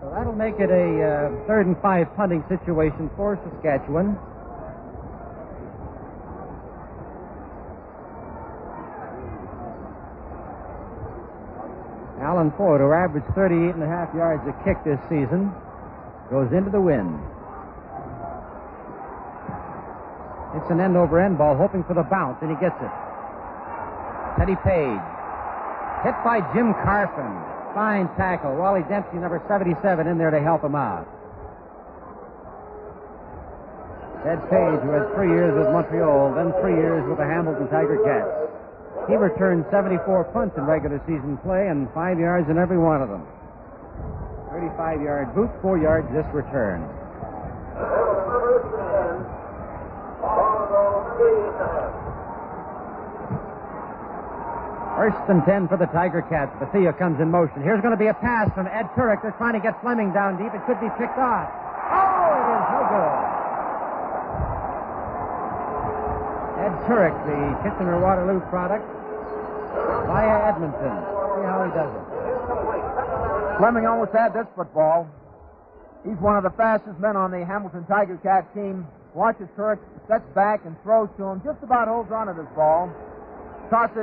So 0.00 0.08
that'll 0.08 0.32
make 0.32 0.56
it 0.56 0.70
a 0.70 0.88
uh, 1.04 1.46
third 1.46 1.66
and 1.66 1.76
five 1.82 2.08
punting 2.16 2.42
situation 2.48 3.10
for 3.16 3.36
Saskatchewan. 3.36 4.16
Alan 12.24 12.52
Ford, 12.56 12.80
who 12.80 12.92
averaged 12.92 13.28
38 13.34 13.74
and 13.74 13.82
a 13.82 13.88
half 13.88 14.14
yards 14.14 14.40
a 14.48 14.56
kick 14.64 14.80
this 14.84 15.00
season, 15.12 15.52
goes 16.30 16.48
into 16.52 16.70
the 16.70 16.80
wind. 16.80 17.20
It's 20.56 20.70
an 20.70 20.80
end 20.80 20.96
over 20.96 21.20
end 21.20 21.36
ball, 21.36 21.56
hoping 21.56 21.84
for 21.84 21.92
the 21.92 22.04
bounce, 22.08 22.38
and 22.40 22.48
he 22.48 22.56
gets 22.56 22.76
it. 22.80 22.92
Teddy 24.38 24.56
Page. 24.64 25.04
Hit 26.08 26.16
by 26.24 26.40
Jim 26.56 26.72
Carphin. 26.84 27.49
Fine 27.74 28.08
tackle. 28.16 28.56
Wally 28.56 28.82
Dempsey, 28.88 29.18
number 29.18 29.42
77, 29.46 30.06
in 30.06 30.18
there 30.18 30.30
to 30.30 30.40
help 30.40 30.64
him 30.64 30.74
out. 30.74 31.06
Ted 34.24 34.42
Page, 34.50 34.80
who 34.84 34.90
had 34.92 35.08
three 35.14 35.32
years 35.32 35.54
with 35.56 35.72
Montreal, 35.72 36.34
then 36.34 36.52
three 36.60 36.76
years 36.76 37.00
with 37.08 37.16
the 37.16 37.24
Hamilton 37.24 37.68
Tiger 37.68 37.96
Cats. 38.04 38.50
He 39.08 39.16
returned 39.16 39.64
74 39.70 40.24
punts 40.34 40.58
in 40.58 40.64
regular 40.64 41.00
season 41.06 41.38
play 41.38 41.68
and 41.68 41.88
five 41.94 42.18
yards 42.18 42.50
in 42.50 42.58
every 42.58 42.78
one 42.78 43.00
of 43.00 43.08
them. 43.08 43.24
35 44.52 45.00
yard 45.00 45.34
boot, 45.34 45.50
four 45.62 45.78
yards 45.78 46.06
this 46.12 46.26
return. 46.34 46.84
First 55.00 55.16
and 55.32 55.40
10 55.48 55.72
for 55.72 55.80
the 55.80 55.88
Tiger 55.96 56.20
Cats. 56.20 56.52
Bethea 56.60 56.92
comes 56.92 57.24
in 57.24 57.32
motion. 57.32 57.64
Here's 57.64 57.80
going 57.80 57.96
to 57.96 58.02
be 58.04 58.12
a 58.12 58.18
pass 58.20 58.52
from 58.52 58.68
Ed 58.68 58.84
Turek. 58.92 59.24
They're 59.24 59.32
trying 59.40 59.56
to 59.56 59.64
get 59.64 59.80
Fleming 59.80 60.12
down 60.12 60.36
deep. 60.36 60.52
It 60.52 60.60
could 60.68 60.76
be 60.76 60.92
picked 61.00 61.16
off. 61.16 61.48
Oh, 61.48 62.36
it 62.36 62.52
is 62.52 62.68
no 62.68 62.84
good. 62.84 63.16
Ed 66.68 66.76
Turek, 66.84 67.16
the 67.24 67.40
Kitchener 67.64 67.96
Waterloo 67.96 68.44
product, 68.52 68.84
via 70.04 70.52
Edmonton. 70.52 70.92
See 70.92 71.48
how 71.48 71.64
he 71.64 71.72
does 71.72 71.88
it. 71.96 72.04
Fleming 73.56 73.88
almost 73.88 74.12
had 74.12 74.36
this 74.36 74.52
football. 74.52 75.08
He's 76.04 76.20
one 76.20 76.36
of 76.36 76.44
the 76.44 76.52
fastest 76.60 77.00
men 77.00 77.16
on 77.16 77.30
the 77.30 77.40
Hamilton 77.40 77.88
Tiger 77.88 78.18
Cat 78.18 78.52
team. 78.52 78.86
Watches 79.14 79.48
Turek, 79.56 79.80
steps 80.04 80.28
back 80.34 80.60
and 80.68 80.76
throws 80.82 81.08
to 81.16 81.24
him. 81.24 81.40
Just 81.40 81.62
about 81.64 81.88
holds 81.88 82.12
on 82.12 82.26
to 82.26 82.34
this 82.36 82.52
ball. 82.52 82.92
Tossed 83.70 83.96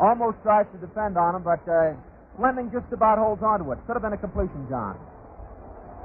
almost 0.00 0.38
tries 0.42 0.66
to 0.72 0.78
defend 0.78 1.18
on 1.18 1.34
him, 1.36 1.42
but 1.42 1.62
uh, 1.68 1.94
Fleming 2.38 2.70
just 2.70 2.86
about 2.94 3.18
holds 3.18 3.42
on 3.42 3.58
to 3.58 3.66
it. 3.74 3.78
Could 3.86 3.98
have 3.98 4.02
been 4.06 4.14
a 4.14 4.22
completion, 4.22 4.62
John. 4.70 4.94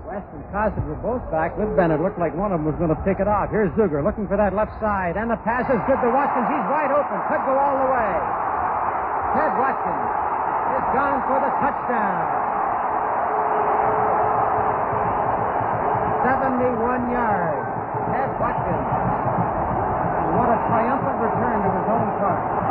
West 0.10 0.28
and 0.36 0.44
Kosid 0.52 0.84
were 0.84 1.00
both 1.00 1.24
back. 1.32 1.56
Liv 1.56 1.78
Bennett 1.78 2.02
looked 2.02 2.20
like 2.20 2.36
one 2.36 2.52
of 2.52 2.60
them 2.60 2.68
was 2.68 2.76
going 2.76 2.92
to 2.92 3.00
pick 3.08 3.24
it 3.24 3.30
off. 3.30 3.54
Here's 3.54 3.72
Zuger 3.80 4.04
looking 4.04 4.28
for 4.28 4.36
that 4.36 4.52
left 4.52 4.76
side, 4.84 5.16
and 5.16 5.32
the 5.32 5.40
pass 5.48 5.64
is 5.70 5.80
good 5.88 6.02
to 6.02 6.10
Watkins. 6.12 6.50
He's 6.50 6.68
wide 6.68 6.92
open. 6.92 7.18
Could 7.32 7.44
go 7.48 7.56
all 7.56 7.76
the 7.86 7.90
way. 7.94 8.12
Ted 9.38 9.54
Watkins 9.62 10.06
is 10.74 10.86
gone 10.92 11.20
for 11.30 11.38
the 11.40 11.52
touchdown. 11.62 12.20
71 16.28 17.14
yards. 17.14 17.68
Ted 18.10 18.32
Watkins. 18.42 18.90
What 20.34 20.50
a 20.50 20.60
triumphant 20.68 21.18
return 21.30 21.58
to 21.62 21.70
his 21.78 21.88
own 21.94 22.08
park. 22.20 22.63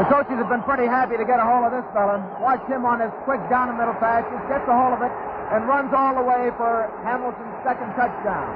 The 0.00 0.08
coaches 0.08 0.40
have 0.40 0.48
been 0.48 0.64
pretty 0.64 0.88
happy 0.88 1.20
to 1.20 1.28
get 1.28 1.36
a 1.36 1.44
hold 1.44 1.68
of 1.68 1.76
this 1.76 1.84
fella. 1.92 2.24
Watch 2.40 2.64
him 2.72 2.88
on 2.88 3.04
his 3.04 3.12
quick 3.28 3.36
down 3.52 3.68
the 3.68 3.76
middle 3.76 3.92
pass. 4.00 4.24
Just 4.32 4.48
gets 4.48 4.64
a 4.64 4.72
hold 4.72 4.96
of 4.96 5.04
it 5.04 5.12
and 5.52 5.68
runs 5.68 5.92
all 5.92 6.16
the 6.16 6.24
way 6.24 6.48
for 6.56 6.88
Hamilton's 7.04 7.52
second 7.60 7.92
touchdown. 8.00 8.48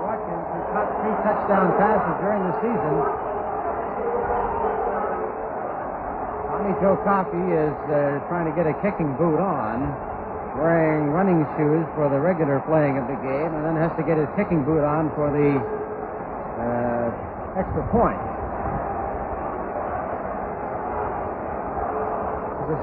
Watkins 0.00 0.46
has 0.56 0.64
caught 0.72 0.88
three 1.04 1.16
touchdown 1.20 1.68
passes 1.76 2.16
during 2.24 2.40
the 2.48 2.54
season. 2.64 2.94
Tommy 6.48 6.72
Joe 6.80 6.96
Coffey 7.04 7.44
is 7.44 7.76
uh, 7.92 8.24
trying 8.32 8.48
to 8.48 8.56
get 8.56 8.64
a 8.64 8.72
kicking 8.80 9.12
boot 9.20 9.36
on, 9.36 9.84
wearing 10.56 11.12
running 11.12 11.44
shoes 11.60 11.84
for 11.92 12.08
the 12.08 12.16
regular 12.16 12.64
playing 12.64 12.96
of 12.96 13.04
the 13.04 13.20
game, 13.20 13.52
and 13.52 13.68
then 13.68 13.76
has 13.76 13.92
to 14.00 14.02
get 14.02 14.16
his 14.16 14.32
kicking 14.32 14.64
boot 14.64 14.80
on 14.80 15.12
for 15.12 15.28
the 15.28 15.81
uh, 16.62 17.58
extra 17.58 17.82
point. 17.90 18.22
The 22.70 22.78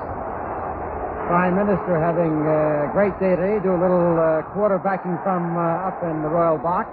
Prime 1.32 1.56
Minister 1.56 1.96
having 1.96 2.36
a 2.44 2.92
great 2.92 3.16
day 3.20 3.36
today, 3.36 3.64
do 3.64 3.72
a 3.72 3.80
little 3.80 4.20
uh, 4.20 4.44
quarterbacking 4.52 5.22
from 5.24 5.56
uh, 5.56 5.88
up 5.88 6.04
in 6.04 6.22
the 6.22 6.28
Royal 6.28 6.58
Box. 6.58 6.90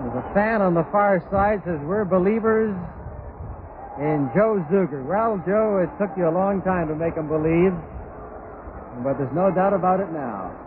There's 0.00 0.24
a 0.24 0.34
fan 0.34 0.62
on 0.62 0.74
the 0.74 0.84
far 0.90 1.20
side 1.30 1.62
says, 1.64 1.80
We're 1.84 2.04
believers 2.04 2.74
in 3.98 4.30
Joe 4.34 4.64
Zuger. 4.70 5.04
Well, 5.04 5.42
Joe, 5.46 5.78
it 5.82 5.90
took 6.00 6.16
you 6.16 6.28
a 6.28 6.34
long 6.34 6.62
time 6.62 6.88
to 6.88 6.94
make 6.94 7.14
him 7.14 7.28
believe, 7.28 7.74
but 9.04 9.18
there's 9.18 9.34
no 9.34 9.50
doubt 9.50 9.74
about 9.74 10.00
it 10.00 10.10
now. 10.10 10.63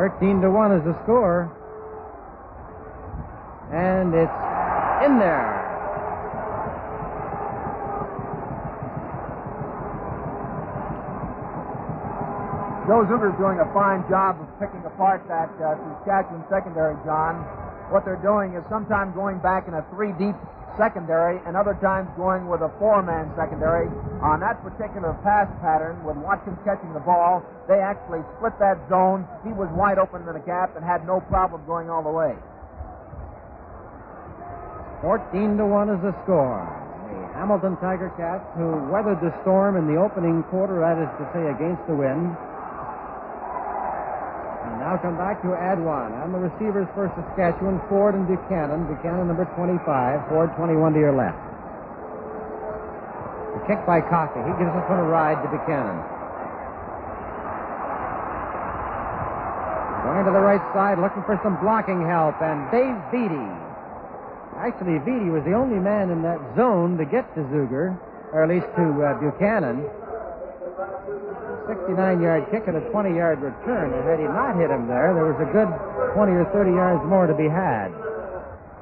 Thirteen 0.00 0.40
to 0.40 0.48
one 0.48 0.72
is 0.72 0.80
the 0.88 0.96
score, 1.04 1.52
and 3.68 4.16
it's 4.16 4.40
in 5.04 5.20
there. 5.20 5.44
Joe 12.88 13.04
Zuger's 13.12 13.36
doing 13.36 13.60
a 13.60 13.68
fine 13.76 14.00
job 14.08 14.40
of 14.40 14.48
picking 14.56 14.80
apart 14.88 15.20
that 15.28 15.52
uh, 15.60 15.76
Saskatchewan 16.00 16.48
secondary, 16.48 16.96
John. 17.04 17.44
What 17.92 18.08
they're 18.08 18.24
doing 18.24 18.56
is 18.56 18.64
sometimes 18.70 19.14
going 19.14 19.36
back 19.44 19.68
in 19.68 19.74
a 19.74 19.84
three 19.92 20.16
deep 20.16 20.32
secondary 20.80 21.36
and 21.44 21.60
other 21.60 21.76
times 21.84 22.08
going 22.16 22.48
with 22.48 22.64
a 22.64 22.72
four-man 22.80 23.28
secondary. 23.36 23.84
On 24.24 24.40
that 24.40 24.64
particular 24.64 25.12
pass 25.20 25.44
pattern, 25.60 26.00
with 26.00 26.16
Watkins 26.16 26.56
catching 26.64 26.96
the 26.96 27.04
ball, 27.04 27.44
they 27.68 27.84
actually 27.84 28.24
split 28.40 28.56
that 28.64 28.80
zone. 28.88 29.28
He 29.44 29.52
was 29.52 29.68
wide 29.76 30.00
open 30.00 30.24
in 30.24 30.32
the 30.32 30.40
gap 30.48 30.72
and 30.72 30.80
had 30.80 31.04
no 31.04 31.20
problem 31.28 31.60
going 31.68 31.92
all 31.92 32.00
the 32.00 32.10
way. 32.10 32.32
14 35.04 35.60
to 35.60 35.66
1 35.68 35.92
is 35.92 36.00
the 36.00 36.16
score. 36.24 36.64
The 37.12 37.36
Hamilton 37.36 37.76
Tiger 37.80 38.08
Cats, 38.16 38.44
who 38.56 38.88
weathered 38.88 39.20
the 39.20 39.32
storm 39.44 39.76
in 39.76 39.84
the 39.84 40.00
opening 40.00 40.44
quarter, 40.48 40.80
that 40.80 40.96
is 40.96 41.08
to 41.20 41.24
say, 41.36 41.44
against 41.52 41.84
the 41.88 41.96
wind, 41.96 42.32
now 44.90 44.98
come 44.98 45.14
back 45.14 45.38
to 45.46 45.54
one. 45.54 46.10
On 46.18 46.34
the 46.34 46.42
receivers 46.50 46.90
for 46.98 47.06
Saskatchewan, 47.14 47.78
Ford 47.86 48.18
and 48.18 48.26
Buchanan. 48.26 48.90
Buchanan 48.90 49.30
number 49.30 49.46
25, 49.54 49.86
Ford 50.26 50.50
21 50.58 50.94
to 50.94 50.98
your 50.98 51.14
left. 51.14 51.38
The 53.54 53.62
kick 53.70 53.86
by 53.86 54.02
Coffey. 54.02 54.42
He 54.42 54.50
gives 54.58 54.74
us 54.74 54.82
one 54.90 54.98
a 54.98 55.06
ride 55.06 55.38
to 55.46 55.48
Buchanan. 55.54 55.94
Going 60.10 60.26
to 60.26 60.34
the 60.34 60.42
right 60.42 60.64
side, 60.74 60.98
looking 60.98 61.22
for 61.22 61.38
some 61.46 61.54
blocking 61.62 62.02
help, 62.02 62.42
and 62.42 62.66
Dave 62.74 62.98
Beatty. 63.14 63.50
Actually, 64.58 64.98
Beatty 65.06 65.30
was 65.30 65.46
the 65.46 65.54
only 65.54 65.78
man 65.78 66.10
in 66.10 66.26
that 66.26 66.42
zone 66.58 66.98
to 66.98 67.06
get 67.06 67.30
to 67.38 67.46
Zuger, 67.54 67.94
or 68.34 68.42
at 68.42 68.50
least 68.50 68.66
to 68.74 68.84
uh, 69.06 69.14
Buchanan. 69.22 69.86
69-yard 71.68 72.50
kick 72.50 72.64
and 72.66 72.76
a 72.76 72.84
20-yard 72.90 73.40
return. 73.40 73.92
And 73.92 74.02
had 74.04 74.18
he 74.18 74.26
not 74.26 74.56
hit 74.56 74.70
him 74.70 74.88
there, 74.88 75.14
there 75.14 75.28
was 75.28 75.38
a 75.38 75.50
good 75.52 75.70
20 76.14 76.32
or 76.32 76.46
30 76.50 76.72
yards 76.72 77.02
more 77.06 77.26
to 77.26 77.36
be 77.36 77.48
had. 77.48 77.92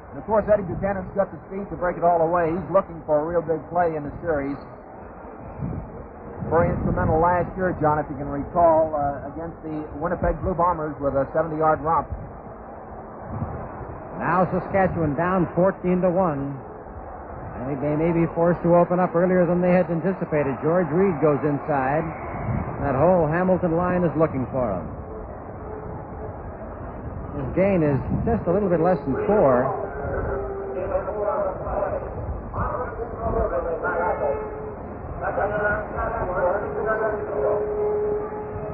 And 0.09 0.17
of 0.17 0.25
course, 0.25 0.45
Eddie 0.49 0.65
Buchanan's 0.65 1.11
got 1.13 1.29
the 1.29 1.37
speed 1.47 1.69
to 1.69 1.77
break 1.77 1.97
it 1.97 2.03
all 2.03 2.21
away. 2.21 2.49
He's 2.49 2.69
looking 2.73 2.97
for 3.05 3.21
a 3.21 3.25
real 3.25 3.45
big 3.45 3.61
play 3.69 3.93
in 3.93 4.01
the 4.03 4.13
series. 4.25 4.57
Very 6.49 6.73
instrumental 6.73 7.21
last 7.21 7.51
year, 7.53 7.77
John, 7.77 8.01
if 8.01 8.09
you 8.09 8.17
can 8.17 8.25
recall, 8.25 8.95
uh, 8.97 9.29
against 9.29 9.61
the 9.61 9.85
Winnipeg 10.01 10.41
Blue 10.41 10.57
Bombers 10.57 10.97
with 10.97 11.13
a 11.13 11.29
70-yard 11.29 11.81
romp. 11.85 12.09
Now 14.17 14.49
Saskatchewan 14.51 15.15
down 15.15 15.47
14 15.55 16.01
to 16.01 16.09
one. 17.59 17.79
They 17.81 17.95
may 17.95 18.11
be 18.11 18.25
forced 18.33 18.61
to 18.63 18.75
open 18.75 18.99
up 18.99 19.15
earlier 19.15 19.45
than 19.45 19.61
they 19.61 19.71
had 19.71 19.89
anticipated. 19.91 20.57
George 20.61 20.87
Reed 20.89 21.19
goes 21.21 21.39
inside. 21.43 22.03
That 22.81 22.95
whole 22.95 23.27
Hamilton 23.27 23.75
line 23.75 24.03
is 24.03 24.11
looking 24.15 24.47
for 24.51 24.71
him. 24.71 24.87
His 27.39 27.55
gain 27.55 27.83
is 27.83 27.99
just 28.25 28.47
a 28.47 28.51
little 28.51 28.69
bit 28.69 28.79
less 28.79 28.99
than 29.03 29.15
four. 29.27 29.88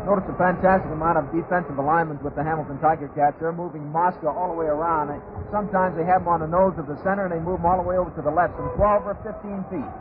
Notice 0.05 0.29
a 0.29 0.37
fantastic 0.37 0.91
amount 0.93 1.17
of 1.17 1.25
defensive 1.33 1.81
alignment 1.81 2.21
with 2.21 2.37
the 2.37 2.43
Hamilton 2.45 2.77
Tiger 2.77 3.09
Cats. 3.17 3.37
They're 3.41 3.51
moving 3.51 3.89
Mosca 3.89 4.29
all 4.29 4.53
the 4.53 4.57
way 4.57 4.69
around. 4.69 5.09
Sometimes 5.49 5.97
they 5.97 6.05
have 6.05 6.21
him 6.21 6.29
on 6.29 6.45
the 6.45 6.47
nose 6.47 6.77
of 6.77 6.85
the 6.85 6.93
center 7.01 7.25
and 7.25 7.33
they 7.33 7.41
move 7.41 7.57
him 7.57 7.65
all 7.65 7.81
the 7.81 7.87
way 7.89 7.97
over 7.97 8.13
to 8.13 8.21
the 8.21 8.29
left, 8.29 8.53
some 8.53 8.69
12 8.77 9.01
or 9.01 9.17
15 9.25 9.65
feet. 9.73 9.93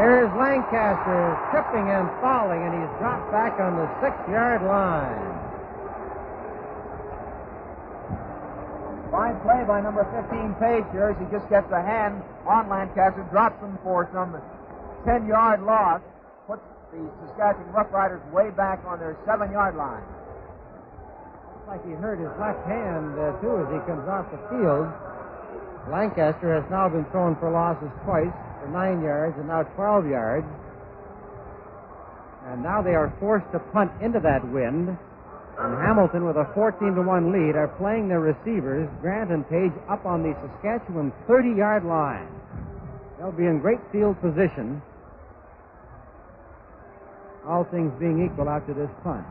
Here's 0.00 0.32
Lancaster 0.32 1.36
tripping 1.52 1.92
and 1.92 2.08
falling, 2.24 2.64
and 2.64 2.72
he's 2.72 2.92
dropped 3.00 3.28
back 3.32 3.60
on 3.60 3.76
the 3.76 3.88
six 4.00 4.16
yard 4.28 4.64
line. 4.64 5.36
Fine 9.12 9.40
play 9.44 9.60
by 9.68 9.80
number 9.84 10.08
15, 10.08 10.56
Page 10.56 10.84
here 10.92 11.12
as 11.12 11.16
he 11.20 11.28
just 11.28 11.48
gets 11.48 11.68
a 11.72 11.80
hand 11.80 12.20
on 12.48 12.68
Lancaster, 12.68 13.28
drops 13.28 13.60
him 13.60 13.76
for 13.84 14.08
some 14.12 14.36
10 15.04 15.28
yard 15.28 15.62
loss, 15.64 16.00
puts 16.00 16.15
the 16.96 17.28
Saskatchewan 17.28 17.68
Roughriders 17.76 18.24
way 18.32 18.50
back 18.50 18.80
on 18.86 18.98
their 18.98 19.16
seven 19.28 19.52
yard 19.52 19.76
line. 19.76 20.04
Looks 21.52 21.68
like 21.68 21.82
he 21.84 21.92
hurt 21.92 22.16
his 22.16 22.32
left 22.40 22.64
hand, 22.64 23.12
uh, 23.20 23.36
too, 23.44 23.60
as 23.60 23.68
he 23.68 23.80
comes 23.84 24.08
off 24.08 24.24
the 24.32 24.40
field. 24.48 24.88
Lancaster 25.92 26.50
has 26.56 26.64
now 26.70 26.88
been 26.88 27.04
thrown 27.12 27.36
for 27.38 27.50
losses 27.50 27.90
twice 28.04 28.32
for 28.58 28.68
nine 28.72 29.02
yards 29.02 29.36
and 29.38 29.46
now 29.46 29.62
12 29.76 30.08
yards. 30.08 30.46
And 32.50 32.62
now 32.62 32.82
they 32.82 32.94
are 32.94 33.12
forced 33.20 33.46
to 33.52 33.58
punt 33.70 33.90
into 34.00 34.18
that 34.20 34.42
wind. 34.50 34.96
And 35.58 35.72
Hamilton, 35.80 36.26
with 36.26 36.36
a 36.36 36.46
14 36.54 36.94
to 36.94 37.02
1 37.02 37.32
lead, 37.32 37.56
are 37.56 37.68
playing 37.78 38.08
their 38.08 38.20
receivers, 38.20 38.88
Grant 39.00 39.30
and 39.30 39.48
Page, 39.48 39.72
up 39.88 40.04
on 40.04 40.22
the 40.22 40.34
Saskatchewan 40.42 41.12
30 41.26 41.56
yard 41.56 41.84
line. 41.84 42.28
They'll 43.18 43.32
be 43.32 43.46
in 43.46 43.60
great 43.60 43.80
field 43.90 44.20
position, 44.20 44.82
all 47.46 47.64
things 47.64 47.92
being 47.98 48.24
equal 48.24 48.48
after 48.48 48.74
this 48.74 48.90
punt. 49.02 49.24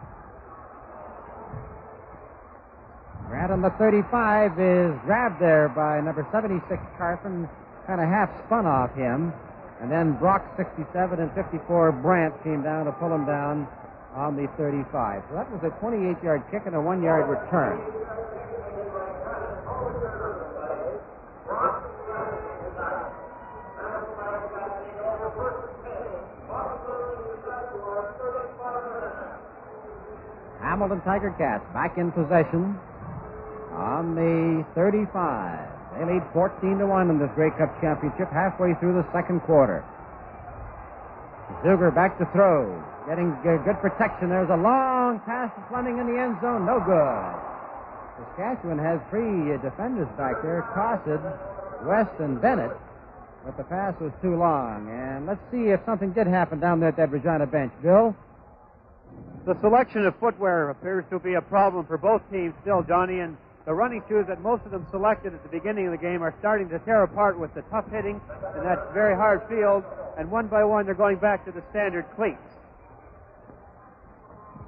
Grant 3.28 3.52
on 3.52 3.62
the 3.62 3.72
35 3.78 4.60
is 4.60 4.94
grabbed 5.04 5.42
there 5.42 5.68
by 5.70 6.00
number 6.00 6.26
76, 6.32 6.62
Carphin, 6.98 7.50
kind 7.88 8.00
of 8.00 8.08
half 8.08 8.30
spun 8.46 8.66
off 8.66 8.94
him. 8.96 9.34
And 9.82 9.92
then 9.92 10.14
Brock 10.18 10.46
67 10.56 11.20
and 11.20 11.32
54 11.34 11.92
Brandt 12.00 12.42
came 12.44 12.64
down 12.64 12.86
to 12.86 12.94
pull 12.94 13.14
him 13.14 13.26
down 13.26 13.68
on 14.16 14.36
the 14.38 14.48
35. 14.56 15.24
So 15.30 15.36
that 15.36 15.52
was 15.52 15.60
a 15.68 15.74
28 15.82 16.24
yard 16.24 16.44
kick 16.50 16.64
and 16.66 16.76
a 16.76 16.82
one 16.82 17.04
yard 17.04 17.28
return. 17.28 17.82
Hamilton 30.76 31.00
Tiger 31.08 31.32
Cats 31.40 31.64
back 31.72 31.96
in 31.96 32.12
possession 32.12 32.76
on 33.72 34.12
the 34.12 34.60
35. 34.76 35.08
They 35.96 36.04
lead 36.04 36.22
14 36.36 36.80
to 36.80 36.86
1 36.86 37.10
in 37.12 37.18
this 37.18 37.32
Grey 37.32 37.48
Cup 37.56 37.72
championship 37.80 38.28
halfway 38.28 38.76
through 38.84 39.00
the 39.00 39.08
second 39.16 39.40
quarter. 39.48 39.88
Zuger 41.64 41.96
back 41.96 42.20
to 42.20 42.28
throw. 42.36 42.68
Getting 43.08 43.32
good 43.42 43.80
protection. 43.80 44.28
There's 44.28 44.52
a 44.52 44.60
long 44.60 45.24
pass 45.24 45.48
to 45.56 45.64
Fleming 45.72 45.96
in 45.96 46.12
the 46.12 46.20
end 46.20 46.44
zone. 46.44 46.68
No 46.68 46.84
good. 46.84 47.32
Saskatchewan 48.36 48.76
has 48.76 49.00
three 49.08 49.56
defenders 49.64 50.12
back 50.20 50.44
there 50.44 50.68
Kosid, 50.76 51.24
West, 51.88 52.20
and 52.20 52.42
Bennett. 52.42 52.76
But 53.46 53.56
the 53.56 53.64
pass 53.64 53.96
was 54.02 54.12
too 54.22 54.36
long. 54.36 54.92
And 54.92 55.26
let's 55.26 55.40
see 55.56 55.72
if 55.72 55.80
something 55.86 56.12
did 56.12 56.28
happen 56.28 56.60
down 56.60 56.82
there 56.82 56.90
at 56.90 56.98
that 56.98 57.12
Regina 57.12 57.48
bench. 57.48 57.72
Bill? 57.82 58.14
The 59.46 59.56
selection 59.62 60.08
of 60.08 60.16
footwear 60.16 60.72
appears 60.72 61.06
to 61.12 61.20
be 61.20 61.36
a 61.36 61.42
problem 61.42 61.86
for 61.86 62.00
both 62.00 62.24
teams 62.32 62.56
still, 62.64 62.82
Johnny, 62.82 63.20
and 63.20 63.38
the 63.66 63.76
running 63.76 64.02
shoes 64.10 64.26
that 64.28 64.42
most 64.42 64.66
of 64.66 64.72
them 64.72 64.88
selected 64.90 65.36
at 65.36 65.44
the 65.44 65.50
beginning 65.50 65.86
of 65.86 65.92
the 65.92 66.00
game 66.00 66.24
are 66.24 66.34
starting 66.40 66.68
to 66.70 66.80
tear 66.80 67.04
apart 67.04 67.38
with 67.38 67.54
the 67.54 67.62
tough 67.70 67.86
hitting 67.92 68.20
in 68.58 68.64
that 68.64 68.92
very 68.92 69.16
hard 69.16 69.44
field, 69.48 69.84
and 70.18 70.32
one 70.32 70.48
by 70.48 70.64
one 70.64 70.86
they're 70.86 70.96
going 70.96 71.18
back 71.18 71.46
to 71.46 71.52
the 71.52 71.62
standard 71.70 72.06
cleats. 72.16 72.42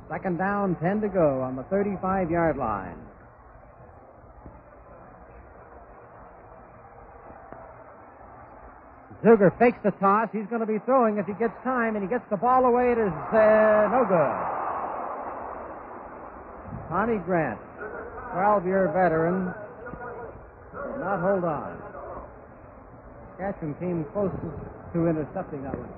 Second 0.10 0.38
down, 0.38 0.76
10 0.76 1.02
to 1.02 1.10
go 1.10 1.42
on 1.42 1.56
the 1.56 1.64
35 1.64 2.30
yard 2.30 2.58
line. 2.58 3.07
Zuger 9.24 9.58
fakes 9.58 9.80
the 9.84 9.92
toss. 9.92 10.30
He's 10.32 10.46
going 10.48 10.62
to 10.62 10.68
be 10.68 10.80
throwing 10.86 11.18
if 11.18 11.26
he 11.26 11.34
gets 11.34 11.54
time, 11.64 11.96
and 11.96 12.04
he 12.04 12.10
gets 12.10 12.24
the 12.30 12.38
ball 12.38 12.66
away. 12.66 12.92
It 12.92 13.00
is 13.00 13.14
uh, 13.34 13.90
no 13.92 14.06
good. 14.08 14.38
Tommy 16.90 17.18
Grant 17.26 17.60
12 18.34 18.66
year 18.66 18.88
veteran, 18.94 19.54
did 20.72 21.00
not 21.02 21.20
hold 21.20 21.44
on. 21.44 21.74
Saskatchewan 23.38 23.74
came 23.82 24.06
close 24.14 24.32
to, 24.94 25.08
intercepting 25.08 25.64
that 25.64 25.78
one. 25.78 25.90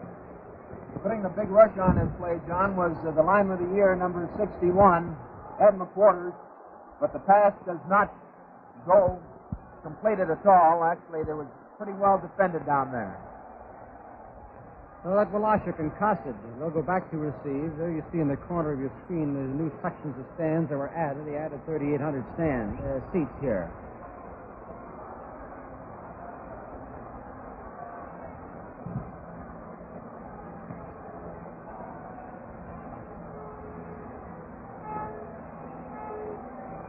Putting 1.04 1.24
the 1.24 1.30
big 1.30 1.50
rush 1.50 1.72
on 1.80 1.96
this 1.96 2.10
play, 2.20 2.40
John, 2.48 2.76
was 2.76 2.96
uh, 3.08 3.12
the 3.12 3.24
line 3.24 3.52
of 3.52 3.60
the 3.60 3.70
year, 3.76 3.96
number 3.96 4.28
61, 4.36 5.16
Ed 5.60 5.76
McQuarters, 5.80 6.34
but 7.00 7.14
the 7.14 7.20
pass 7.20 7.54
does 7.66 7.80
not 7.88 8.12
go 8.88 9.20
completed 9.84 10.32
at 10.32 10.46
all. 10.46 10.84
Actually, 10.84 11.24
there 11.24 11.36
was 11.36 11.48
pretty 11.80 11.96
well 11.96 12.20
defended 12.20 12.66
down 12.66 12.92
there. 12.92 13.16
So 15.02 15.16
that 15.16 15.32
Wlasiuk 15.32 15.80
and 15.80 15.96
Kosid, 15.96 16.36
they'll 16.60 16.70
go 16.76 16.82
back 16.82 17.10
to 17.12 17.16
receive. 17.16 17.72
There 17.80 17.88
you 17.88 18.04
see 18.12 18.20
in 18.20 18.28
the 18.28 18.36
corner 18.36 18.74
of 18.76 18.84
your 18.84 18.92
screen 19.06 19.32
the 19.32 19.48
new 19.56 19.72
sections 19.82 20.12
of 20.20 20.28
stands 20.36 20.68
that 20.70 20.76
were 20.76 20.92
added. 20.92 21.24
They 21.24 21.40
added 21.40 21.64
3,800 21.64 22.20
stand 22.36 22.76
uh, 22.84 23.00
seats 23.16 23.32
here. 23.40 23.72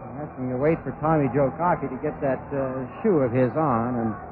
I'm 0.03 0.19
Asking 0.19 0.51
to 0.51 0.59
wait 0.59 0.83
for 0.83 0.91
Tommy 0.99 1.31
Joe 1.31 1.55
Coffey 1.55 1.87
to 1.87 1.99
get 2.03 2.19
that 2.27 2.43
uh, 2.51 2.91
shoe 3.07 3.23
of 3.23 3.31
his 3.31 3.55
on, 3.55 3.95
and 3.95 4.30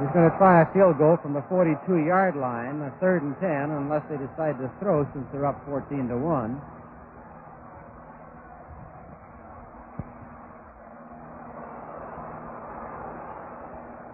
he's 0.00 0.12
going 0.16 0.30
to 0.30 0.36
try 0.38 0.62
a 0.62 0.68
field 0.72 0.96
goal 0.96 1.18
from 1.20 1.34
the 1.34 1.44
42-yard 1.52 2.36
line, 2.36 2.80
a 2.80 2.90
third 3.00 3.22
and 3.22 3.36
10, 3.38 3.70
unless 3.70 4.02
they 4.08 4.16
decide 4.16 4.56
to 4.56 4.70
throw 4.80 5.04
since 5.12 5.26
they're 5.32 5.44
up 5.44 5.60
14 5.66 6.08
to 6.08 6.16
one. 6.16 6.60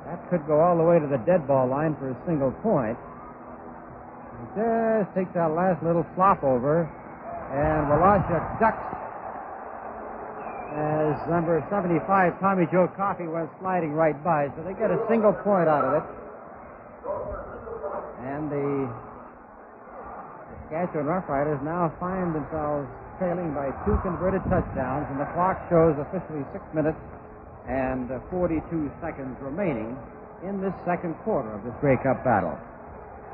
That 0.06 0.18
could 0.30 0.46
go 0.46 0.60
all 0.60 0.76
the 0.76 0.84
way 0.84 0.98
to 0.98 1.06
the 1.06 1.22
dead 1.22 1.46
ball 1.46 1.68
line 1.68 1.94
for 1.96 2.10
a 2.10 2.18
single 2.26 2.50
point. 2.62 2.98
He 4.36 4.44
just 4.58 5.14
takes 5.14 5.32
that 5.34 5.54
last 5.54 5.82
little 5.82 6.06
flop 6.14 6.42
over, 6.42 6.82
and 7.50 7.86
Wlasiuk 7.86 8.58
ducks 8.58 9.05
number 11.28 11.64
75, 11.70 12.38
Tommy 12.40 12.66
Joe 12.70 12.88
Coffey, 12.96 13.26
went 13.26 13.50
sliding 13.60 13.92
right 13.92 14.16
by. 14.22 14.48
So 14.56 14.62
they 14.62 14.74
get 14.74 14.90
a 14.90 15.00
single 15.08 15.32
point 15.32 15.68
out 15.68 15.84
of 15.84 15.92
it. 16.02 16.06
And 18.26 18.50
the 18.50 18.90
Saskatchewan 20.66 21.06
Roughriders 21.06 21.62
now 21.62 21.92
find 22.00 22.34
themselves 22.34 22.88
trailing 23.18 23.54
by 23.54 23.70
two 23.86 23.96
converted 24.02 24.42
touchdowns, 24.50 25.06
and 25.10 25.20
the 25.20 25.28
clock 25.32 25.56
shows 25.70 25.96
officially 25.96 26.44
six 26.52 26.64
minutes 26.74 26.98
and 27.68 28.10
uh, 28.10 28.20
42 28.30 28.90
seconds 29.00 29.36
remaining 29.40 29.96
in 30.44 30.60
this 30.60 30.74
second 30.84 31.14
quarter 31.24 31.50
of 31.54 31.64
this 31.64 31.74
Grey 31.80 31.96
Cup 32.02 32.22
battle. 32.24 32.58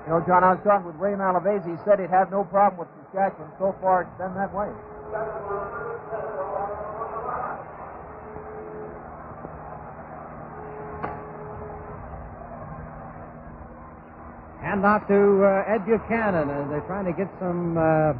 You 0.06 0.14
know, 0.14 0.20
John, 0.26 0.42
I 0.44 0.54
was 0.54 0.62
talking 0.64 0.86
with 0.86 0.96
Ray 0.96 1.14
Malavese. 1.14 1.66
He 1.66 1.78
said 1.84 2.00
he'd 2.00 2.10
have 2.10 2.30
no 2.30 2.44
problem 2.44 2.78
with 2.80 2.88
Saskatchewan. 3.06 3.50
So 3.58 3.74
far, 3.80 4.02
it's 4.02 4.16
been 4.18 4.34
that 4.34 4.52
way. 4.54 4.70
Hand 14.72 14.88
off 14.88 15.04
to 15.12 15.44
uh, 15.44 15.68
Ed 15.68 15.84
Buchanan, 15.84 16.48
and 16.48 16.72
they're 16.72 16.88
trying 16.88 17.04
to 17.04 17.12
get 17.12 17.28
some 17.36 17.76
uh, 17.76 18.16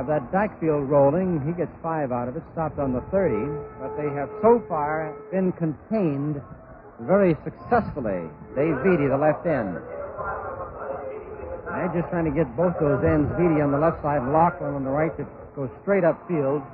of 0.00 0.08
that 0.08 0.32
backfield 0.32 0.88
rolling. 0.88 1.44
He 1.44 1.52
gets 1.52 1.76
five 1.84 2.08
out 2.08 2.24
of 2.24 2.40
it, 2.40 2.42
stopped 2.56 2.80
on 2.80 2.96
the 2.96 3.04
30, 3.12 3.36
but 3.84 3.92
they 4.00 4.08
have 4.16 4.32
so 4.40 4.64
far 4.64 5.12
been 5.28 5.52
contained 5.52 6.40
very 7.04 7.36
successfully. 7.44 8.24
Dave 8.56 8.80
Beatty, 8.80 9.12
the 9.12 9.20
left 9.20 9.44
end. 9.44 9.76
They're 11.68 11.92
just 11.92 12.08
trying 12.08 12.24
to 12.24 12.32
get 12.32 12.48
both 12.56 12.80
those 12.80 13.04
ends, 13.04 13.28
Beatty 13.36 13.60
on 13.60 13.68
the 13.68 13.76
left 13.76 14.00
side 14.00 14.24
Locklin 14.24 14.72
on 14.72 14.88
the 14.88 14.94
right, 14.94 15.12
to 15.20 15.28
go 15.52 15.68
straight 15.84 16.00
upfield 16.00 16.64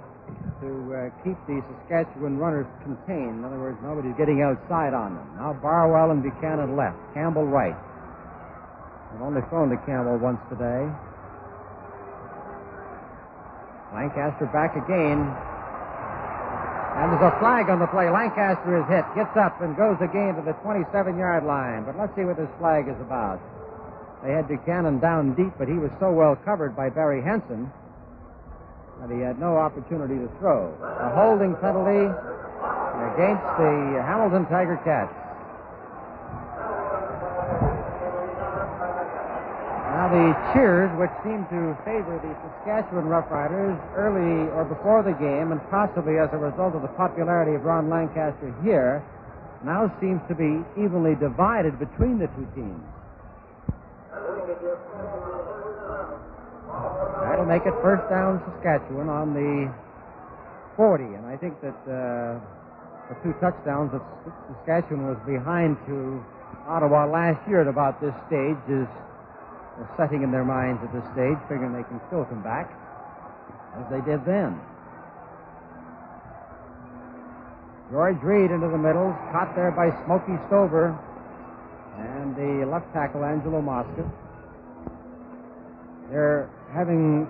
to 0.62 0.70
uh, 0.95 1.11
keep 1.27 1.35
the 1.51 1.59
Saskatchewan 1.66 2.39
runners 2.39 2.70
contained. 2.87 3.43
In 3.43 3.45
other 3.45 3.59
words, 3.59 3.82
nobody's 3.82 4.15
getting 4.15 4.47
outside 4.47 4.95
on 4.95 5.19
them. 5.19 5.27
Now 5.35 5.59
Barwell 5.59 6.15
and 6.15 6.23
Buchanan 6.23 6.78
left, 6.78 6.95
Campbell 7.11 7.51
right. 7.51 7.74
I've 9.15 9.23
only 9.23 9.43
thrown 9.51 9.70
to 9.70 9.77
Campbell 9.85 10.19
once 10.19 10.41
today. 10.49 10.87
Lancaster 13.93 14.47
back 14.53 14.77
again. 14.78 15.19
And 16.95 17.12
there's 17.12 17.32
a 17.32 17.39
flag 17.39 17.70
on 17.70 17.78
the 17.78 17.87
play. 17.87 18.11
Lancaster 18.11 18.78
is 18.78 18.87
hit, 18.87 19.05
gets 19.15 19.37
up, 19.37 19.61
and 19.62 19.77
goes 19.77 19.99
again 20.03 20.35
to 20.37 20.43
the 20.43 20.53
27 20.62 21.19
yard 21.19 21.45
line. 21.45 21.85
But 21.85 21.99
let's 21.99 22.15
see 22.15 22.23
what 22.23 22.37
this 22.37 22.51
flag 22.59 22.89
is 22.89 22.99
about. 23.01 23.41
They 24.23 24.32
had 24.32 24.47
Buchanan 24.49 25.01
down 25.01 25.35
deep, 25.35 25.55
but 25.59 25.66
he 25.66 25.74
was 25.74 25.91
so 25.99 26.12
well 26.12 26.37
covered 26.45 26.77
by 26.77 26.91
Barry 26.91 27.23
Henson 27.23 27.73
that 29.01 29.11
he 29.11 29.20
had 29.20 29.41
no 29.41 29.57
opportunity 29.57 30.16
to 30.20 30.28
throw. 30.39 30.77
A 30.82 31.09
holding 31.16 31.57
penalty 31.57 32.05
against 33.15 33.47
the 33.57 34.03
Hamilton 34.05 34.45
Tiger 34.47 34.77
Cats. 34.85 35.15
The 40.11 40.35
cheers, 40.53 40.91
which 40.99 41.11
seemed 41.23 41.47
to 41.55 41.78
favor 41.87 42.19
the 42.19 42.35
Saskatchewan 42.43 43.07
Roughriders 43.07 43.78
early 43.95 44.51
or 44.59 44.66
before 44.66 45.07
the 45.07 45.15
game, 45.15 45.55
and 45.55 45.62
possibly 45.70 46.19
as 46.19 46.28
a 46.32 46.39
result 46.39 46.74
of 46.74 46.82
the 46.82 46.91
popularity 46.99 47.55
of 47.55 47.62
Ron 47.62 47.89
Lancaster 47.89 48.51
here, 48.62 49.03
now 49.62 49.87
seems 50.01 50.20
to 50.27 50.35
be 50.35 50.66
evenly 50.74 51.15
divided 51.15 51.78
between 51.78 52.19
the 52.19 52.27
two 52.35 52.49
teams. 52.59 52.82
That'll 57.23 57.47
make 57.47 57.62
it 57.62 57.74
first 57.78 58.03
down 58.11 58.43
Saskatchewan 58.51 59.09
on 59.09 59.31
the 59.31 59.70
40, 60.74 61.05
and 61.05 61.27
I 61.27 61.37
think 61.37 61.55
that 61.62 61.78
uh, 61.87 62.41
the 63.09 63.16
two 63.23 63.35
touchdowns 63.39 63.93
that 63.95 64.03
Saskatchewan 64.59 65.07
was 65.07 65.19
behind 65.23 65.77
to 65.87 66.19
Ottawa 66.66 67.07
last 67.07 67.47
year 67.47 67.61
at 67.62 67.69
about 67.69 68.01
this 68.01 68.15
stage 68.27 68.59
is 68.66 68.89
setting 69.97 70.23
in 70.23 70.31
their 70.31 70.44
minds 70.44 70.82
at 70.82 70.93
this 70.93 71.05
stage, 71.12 71.39
figuring 71.48 71.73
they 71.73 71.85
can 71.85 72.01
still 72.09 72.24
come 72.24 72.43
back, 72.43 72.70
as 73.78 73.85
they 73.90 74.01
did 74.09 74.24
then. 74.24 74.59
George 77.90 78.23
Reed 78.23 78.51
into 78.51 78.69
the 78.69 78.78
middle, 78.78 79.11
caught 79.32 79.55
there 79.57 79.73
by 79.73 79.90
Smokey 80.05 80.39
Stover 80.47 80.97
and 81.98 82.36
the 82.36 82.65
left 82.66 82.93
tackle, 82.93 83.24
Angelo 83.24 83.61
Mosca. 83.61 84.09
They're 86.11 86.48
having 86.73 87.27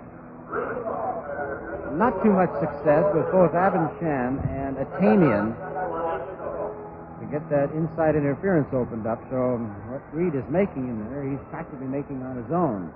not 1.97 2.21
too 2.23 2.31
much 2.31 2.51
success 2.59 3.03
with 3.13 3.25
both 3.31 3.51
Abendschan 3.51 4.37
and 4.49 4.77
Atamian 4.77 5.55
to 5.57 5.80
get 7.31 7.47
that 7.49 7.71
inside 7.71 8.19
interference 8.19 8.67
opened 8.75 9.07
up. 9.07 9.23
So 9.31 9.57
what 9.87 10.03
Reed 10.11 10.35
is 10.35 10.43
making 10.51 10.91
in 10.91 10.99
there, 11.07 11.23
he's 11.23 11.39
practically 11.49 11.87
making 11.87 12.21
on 12.21 12.35
his 12.35 12.51
own. 12.51 12.91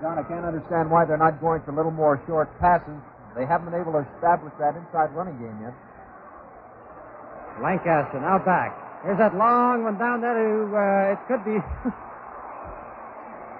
John, 0.00 0.18
I 0.18 0.24
can't 0.24 0.44
understand 0.44 0.90
why 0.90 1.04
they're 1.04 1.20
not 1.20 1.38
going 1.38 1.62
for 1.62 1.70
a 1.70 1.76
little 1.76 1.92
more 1.92 2.18
short 2.26 2.48
passes. 2.58 2.96
They 3.36 3.46
haven't 3.46 3.70
been 3.70 3.78
able 3.78 3.92
to 3.92 4.02
establish 4.16 4.52
that 4.58 4.74
inside 4.74 5.14
running 5.14 5.38
game 5.38 5.54
yet. 5.62 5.76
Lancaster 7.60 8.18
now 8.18 8.40
back. 8.40 8.72
Here's 9.04 9.18
that 9.18 9.36
long 9.36 9.84
one 9.84 9.98
down 9.98 10.20
there 10.20 10.34
to, 10.34 10.48
uh, 10.72 11.12
it 11.12 11.20
could 11.28 11.44
be. 11.44 11.60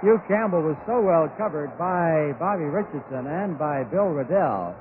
Hugh 0.03 0.21
Campbell 0.27 0.63
was 0.63 0.77
so 0.87 1.01
well 1.01 1.31
covered 1.39 1.79
by 1.79 2.35
Bobby 2.39 2.65
Richardson 2.65 3.27
and 3.27 3.59
by 3.59 3.85
Bill 3.85 4.11
Riddell. 4.11 4.75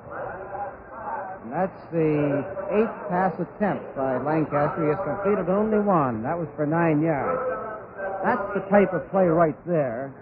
That's 1.52 1.84
the 1.91 2.48
eighth 2.72 2.98
pass 3.11 3.36
attempt 3.36 3.84
by 3.99 4.15
Lancaster. 4.23 4.88
He 4.88 4.95
has 4.95 5.02
completed 5.03 5.52
only 5.52 5.84
one. 5.84 6.23
That 6.23 6.40
was 6.40 6.48
for 6.56 6.65
nine 6.65 7.03
yards. 7.03 7.44
That's 8.23 8.48
the 8.56 8.64
type 8.72 8.95
of 8.95 9.03
play 9.11 9.28
right 9.28 9.60
there 9.68 10.15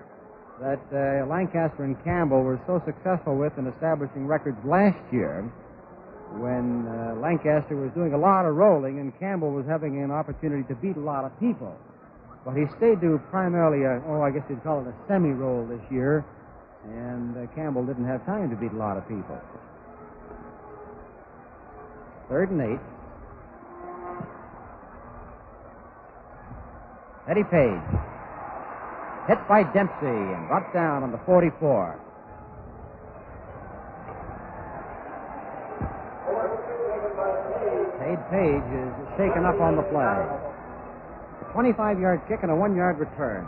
that 0.57 0.81
uh, 0.89 1.29
Lancaster 1.29 1.85
and 1.85 1.93
Campbell 2.03 2.41
were 2.41 2.59
so 2.65 2.81
successful 2.81 3.37
with 3.37 3.53
in 3.61 3.67
establishing 3.67 4.25
records 4.25 4.57
last 4.65 4.97
year 5.13 5.45
when 6.41 6.89
uh, 6.89 7.21
Lancaster 7.21 7.77
was 7.77 7.93
doing 7.93 8.13
a 8.13 8.17
lot 8.17 8.49
of 8.49 8.55
rolling 8.55 8.97
and 8.97 9.13
Campbell 9.19 9.51
was 9.53 9.65
having 9.69 10.01
an 10.01 10.09
opportunity 10.09 10.65
to 10.65 10.75
beat 10.81 10.97
a 10.97 11.05
lot 11.05 11.25
of 11.25 11.31
people. 11.39 11.77
But 12.43 12.57
he 12.57 12.65
stayed 12.81 13.05
to 13.05 13.21
primarily 13.29 13.85
a, 13.85 14.01
oh, 14.09 14.25
I 14.25 14.33
guess 14.33 14.43
you'd 14.49 14.63
call 14.63 14.81
it 14.81 14.89
a 14.89 14.95
semi 15.07 15.29
roll 15.29 15.61
this 15.69 15.85
year, 15.91 16.25
and 16.89 17.37
uh, 17.37 17.45
Campbell 17.53 17.85
didn't 17.85 18.07
have 18.09 18.25
time 18.25 18.49
to 18.49 18.55
beat 18.55 18.73
a 18.73 18.81
lot 18.81 18.97
of 18.97 19.05
people. 19.07 19.37
Third 22.29 22.51
and 22.51 22.61
eight. 22.61 22.79
Eddie 27.27 27.43
Page. 27.49 27.89
Hit 29.27 29.37
by 29.47 29.63
Dempsey 29.73 30.05
and 30.05 30.47
brought 30.47 30.73
down 30.73 31.03
on 31.03 31.11
the 31.11 31.19
44. 31.25 31.99
Cade 37.99 38.23
Page 38.29 38.69
is 38.73 38.93
shaken 39.17 39.45
up 39.45 39.59
on 39.61 39.75
the 39.75 39.83
play. 39.89 40.01
A 40.01 41.53
25 41.53 41.99
yard 41.99 42.21
kick 42.27 42.39
and 42.41 42.51
a 42.51 42.55
one 42.55 42.75
yard 42.75 42.97
return. 42.97 43.45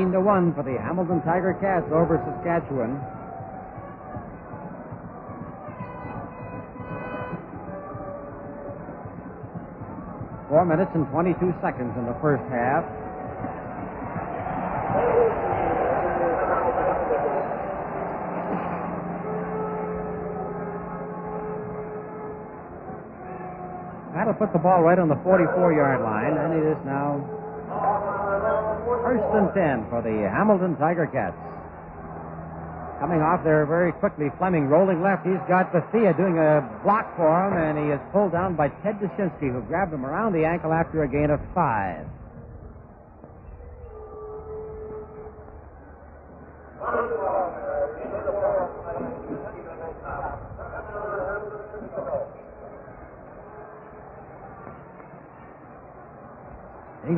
Fifteen 0.00 0.12
to 0.16 0.20
one 0.24 0.54
for 0.54 0.62
the 0.62 0.80
Hamilton 0.80 1.20
Tiger 1.28 1.52
Cats 1.60 1.84
over 1.92 2.16
Saskatchewan. 2.24 2.96
Four 10.48 10.64
minutes 10.64 10.90
and 10.94 11.04
22 11.12 11.52
seconds 11.60 11.92
in 12.00 12.08
the 12.08 12.16
first 12.24 12.40
half. 12.48 12.80
That'll 24.16 24.32
put 24.32 24.54
the 24.54 24.64
ball 24.64 24.80
right 24.80 24.98
on 24.98 25.12
the 25.12 25.20
44 25.22 25.74
yard 25.74 26.00
line, 26.00 26.40
and 26.40 26.56
it 26.56 26.64
is 26.64 26.80
now 26.86 27.39
first 29.10 29.26
and 29.34 29.50
10 29.82 29.90
for 29.90 30.02
the 30.06 30.30
Hamilton 30.30 30.78
Tiger 30.78 31.10
Cats. 31.10 31.34
Coming 33.02 33.18
off 33.18 33.42
there 33.42 33.66
very 33.66 33.90
quickly, 33.90 34.30
Fleming 34.38 34.68
rolling 34.68 35.02
left. 35.02 35.26
He's 35.26 35.42
got 35.48 35.72
Bethea 35.72 36.14
doing 36.14 36.38
a 36.38 36.62
block 36.84 37.10
for 37.16 37.26
him, 37.26 37.58
and 37.58 37.74
he 37.74 37.90
is 37.90 37.98
pulled 38.12 38.30
down 38.30 38.54
by 38.54 38.68
Ted 38.86 39.00
Dushinsky, 39.00 39.50
who 39.50 39.62
grabbed 39.66 39.92
him 39.92 40.06
around 40.06 40.32
the 40.32 40.44
ankle 40.44 40.70
after 40.70 41.02
a 41.02 41.08
gain 41.08 41.30
of 41.30 41.40
five. 41.54 42.06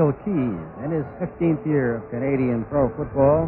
Eagle 0.03 0.19
Keys 0.25 0.59
in 0.83 0.91
his 0.91 1.07
15th 1.23 1.65
year 1.65 2.03
of 2.03 2.11
Canadian 2.11 2.65
pro 2.65 2.91
football. 2.97 3.47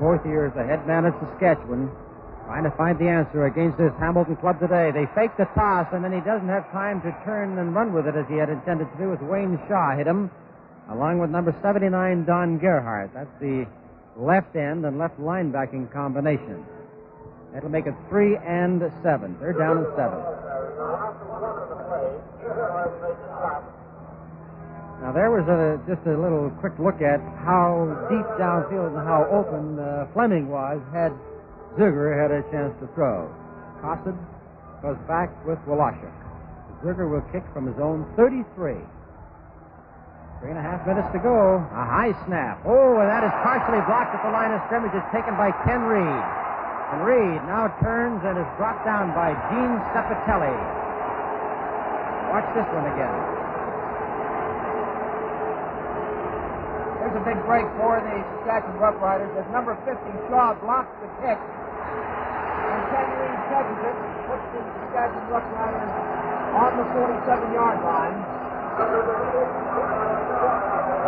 Fourth 0.00 0.26
year 0.26 0.46
as 0.46 0.54
the 0.54 0.64
head 0.64 0.84
man 0.84 1.06
at 1.06 1.14
Saskatchewan. 1.20 1.88
Trying 2.46 2.64
to 2.64 2.74
find 2.74 2.98
the 2.98 3.06
answer 3.06 3.46
against 3.46 3.78
this 3.78 3.92
Hamilton 4.00 4.34
club 4.34 4.58
today. 4.58 4.90
They 4.90 5.06
fake 5.14 5.36
the 5.38 5.44
toss, 5.54 5.86
and 5.92 6.02
then 6.02 6.12
he 6.12 6.20
doesn't 6.20 6.48
have 6.48 6.68
time 6.72 7.00
to 7.02 7.14
turn 7.24 7.56
and 7.58 7.72
run 7.72 7.92
with 7.92 8.08
it 8.08 8.16
as 8.16 8.26
he 8.26 8.34
had 8.34 8.48
intended 8.48 8.90
to 8.90 8.98
do 8.98 9.12
as 9.12 9.20
Wayne 9.20 9.60
Shaw 9.68 9.94
hit 9.94 10.08
him, 10.08 10.30
along 10.90 11.20
with 11.20 11.30
number 11.30 11.54
79, 11.62 12.24
Don 12.24 12.58
Gerhardt. 12.58 13.14
That's 13.14 13.30
the 13.38 13.66
left 14.16 14.56
end 14.56 14.86
and 14.86 14.98
left 14.98 15.20
linebacking 15.20 15.92
combination. 15.92 16.64
That'll 17.52 17.70
make 17.70 17.86
it 17.86 17.94
three 18.08 18.36
and 18.36 18.82
seven. 19.04 19.36
They're 19.38 19.52
down 19.52 19.84
at 19.84 19.94
seven. 19.94 20.47
Now 25.02 25.12
there 25.14 25.30
was 25.30 25.46
a, 25.46 25.78
just 25.86 26.02
a 26.10 26.16
little 26.18 26.50
quick 26.58 26.74
look 26.82 26.98
at 26.98 27.22
how 27.46 27.86
deep 28.10 28.26
downfield 28.34 28.98
and 28.98 29.06
how 29.06 29.30
open 29.30 29.78
uh, 29.78 30.10
Fleming 30.12 30.50
was 30.50 30.82
had 30.90 31.14
Zuger 31.78 32.10
had 32.10 32.34
a 32.34 32.42
chance 32.50 32.74
to 32.82 32.90
throw. 32.98 33.30
Kosid 33.78 34.18
goes 34.82 34.98
back 35.06 35.30
with 35.46 35.58
Wlasiuk. 35.70 36.10
Zuger 36.82 37.06
will 37.06 37.22
kick 37.30 37.46
from 37.54 37.66
his 37.70 37.78
own 37.78 38.02
33. 38.18 38.74
Three 40.38 40.50
and 40.50 40.58
a 40.58 40.62
half 40.62 40.86
minutes 40.86 41.06
to 41.14 41.18
go. 41.22 41.58
A 41.58 41.86
high 41.86 42.14
snap. 42.26 42.62
Oh, 42.66 42.98
and 42.98 43.10
that 43.10 43.22
is 43.22 43.34
partially 43.42 43.82
blocked 43.86 44.14
at 44.14 44.22
the 44.22 44.30
line 44.30 44.50
of 44.54 44.62
scrimmage. 44.66 44.94
It's 44.94 45.10
taken 45.14 45.34
by 45.34 45.50
Ken 45.66 45.82
Reed. 45.86 46.22
And 46.90 46.98
Reed 47.06 47.42
now 47.46 47.70
turns 47.82 48.22
and 48.26 48.38
is 48.38 48.50
brought 48.58 48.82
down 48.86 49.14
by 49.14 49.34
Gene 49.50 49.78
Ceppetelli. 49.94 50.54
Watch 52.30 52.46
this 52.54 52.66
one 52.70 52.86
again. 52.86 53.14
There's 57.08 57.24
a 57.24 57.28
big 57.32 57.40
break 57.48 57.64
for 57.80 58.04
the 58.04 58.20
Saskatchewan 58.44 58.84
Roughriders 58.84 59.32
as 59.40 59.48
number 59.48 59.72
50, 59.88 59.96
Shaw, 60.28 60.52
blocks 60.60 60.92
the 61.00 61.08
kick. 61.24 61.40
And 61.40 62.80
Ken 62.92 63.08
Reed 63.16 63.40
catches 63.48 63.80
it, 63.80 63.96
puts 64.28 64.44
the 64.52 64.60
Saskatchewan 64.60 65.24
Roughriders 65.32 65.88
on 66.52 66.70
the 66.76 66.84
47-yard 66.92 67.80
line. 67.80 68.18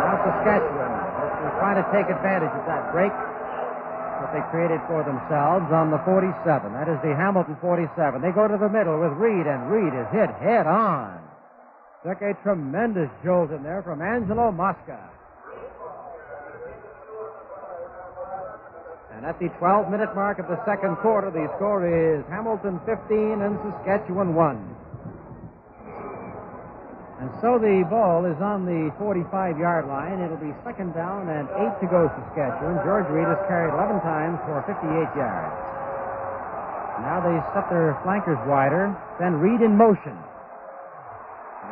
Now 0.01 0.17
Saskatchewan 0.25 0.89
is 0.89 1.53
trying 1.61 1.77
to 1.77 1.85
take 1.93 2.09
advantage 2.09 2.49
of 2.49 2.65
that 2.65 2.89
break 2.89 3.13
that 3.13 4.33
they 4.33 4.41
created 4.49 4.81
for 4.89 5.05
themselves 5.05 5.69
on 5.69 5.93
the 5.93 6.01
47. 6.01 6.33
That 6.81 6.89
is 6.89 6.97
the 7.05 7.13
Hamilton 7.13 7.61
47. 7.61 8.25
They 8.25 8.33
go 8.33 8.49
to 8.49 8.57
the 8.57 8.73
middle 8.73 8.97
with 8.97 9.13
Reed, 9.21 9.45
and 9.45 9.69
Reed 9.69 9.93
is 9.93 10.09
hit 10.09 10.33
head 10.41 10.65
on. 10.65 11.21
Took 12.01 12.25
a 12.25 12.33
tremendous 12.41 13.13
jolt 13.21 13.53
in 13.53 13.61
there 13.61 13.85
from 13.85 14.01
Angelo 14.01 14.49
Mosca. 14.49 15.20
And 19.21 19.29
at 19.29 19.37
the 19.37 19.53
12 19.61 19.93
minute 19.93 20.17
mark 20.17 20.41
of 20.41 20.49
the 20.49 20.57
second 20.65 20.97
quarter, 20.97 21.29
the 21.29 21.45
score 21.53 21.85
is 21.85 22.25
Hamilton 22.25 22.81
15 22.89 23.45
and 23.45 23.53
Saskatchewan 23.61 24.33
1. 24.33 24.57
And 27.21 27.29
so 27.37 27.61
the 27.61 27.85
ball 27.85 28.25
is 28.25 28.33
on 28.41 28.65
the 28.65 28.89
45 28.97 29.61
yard 29.61 29.85
line. 29.85 30.25
It'll 30.25 30.41
be 30.41 30.49
second 30.65 30.97
down 30.97 31.29
and 31.29 31.45
eight 31.53 31.75
to 31.85 31.85
go, 31.85 32.09
Saskatchewan. 32.09 32.81
George 32.81 33.05
Reed 33.13 33.29
has 33.29 33.37
carried 33.45 33.69
11 33.69 34.01
times 34.01 34.41
for 34.49 34.65
58 34.65 34.89
yards. 35.13 35.53
Now 37.05 37.21
they 37.21 37.37
set 37.53 37.69
their 37.69 37.93
flankers 38.01 38.41
wider, 38.49 38.89
then 39.21 39.37
Reed 39.37 39.61
in 39.61 39.77
motion. 39.77 40.17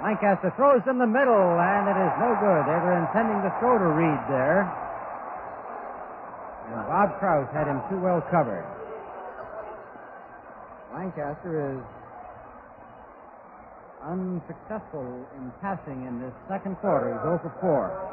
Lancaster 0.06 0.54
throws 0.54 0.86
in 0.86 1.02
the 1.02 1.10
middle, 1.10 1.58
and 1.58 1.90
it 1.90 1.98
is 1.98 2.14
no 2.22 2.30
good. 2.38 2.62
They 2.70 2.78
were 2.78 2.94
intending 2.94 3.42
to 3.42 3.50
throw 3.58 3.82
to 3.82 3.90
Reed 3.90 4.22
there. 4.30 4.70
And 6.70 6.86
Bob 6.86 7.18
Kraus 7.18 7.50
had 7.52 7.66
him 7.66 7.82
too 7.90 8.00
well 8.00 8.22
covered. 8.30 8.66
Lancaster 10.94 11.74
is 11.74 11.82
unsuccessful 14.06 15.26
in 15.38 15.52
passing 15.62 16.06
in 16.06 16.22
this 16.22 16.34
second 16.48 16.78
quarter. 16.78 17.14
He's 17.14 17.22
0 17.26 17.40
for 17.42 17.54
4. 17.62 18.10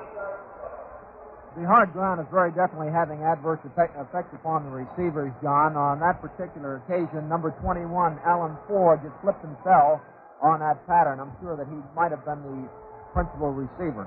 The 1.57 1.65
hard 1.65 1.93
ground 1.93 2.21
is 2.21 2.27
very 2.29 2.53
definitely 2.53 2.93
having 2.93 3.25
adverse 3.25 3.61
effect, 3.65 3.97
effects 3.97 4.29
upon 4.37 4.69
the 4.69 4.73
receivers, 4.73 5.33
John. 5.41 5.73
On 5.77 6.01
that 6.01 6.21
particular 6.21 6.85
occasion, 6.85 7.29
number 7.29 7.57
21, 7.65 8.21
Alan 8.25 8.57
Ford, 8.69 9.01
just 9.01 9.17
slipped 9.25 9.45
and 9.45 9.57
fell 9.65 10.01
on 10.45 10.61
that 10.61 10.85
pattern. 10.87 11.21
I'm 11.21 11.33
sure 11.41 11.57
that 11.57 11.65
he 11.69 11.81
might 11.97 12.13
have 12.13 12.25
been 12.29 12.45
the 12.45 12.69
principal 13.17 13.57
receiver. 13.57 14.05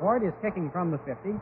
Ford 0.00 0.22
is 0.22 0.32
kicking 0.40 0.70
from 0.70 0.90
the 0.90 0.98
50. 0.98 1.34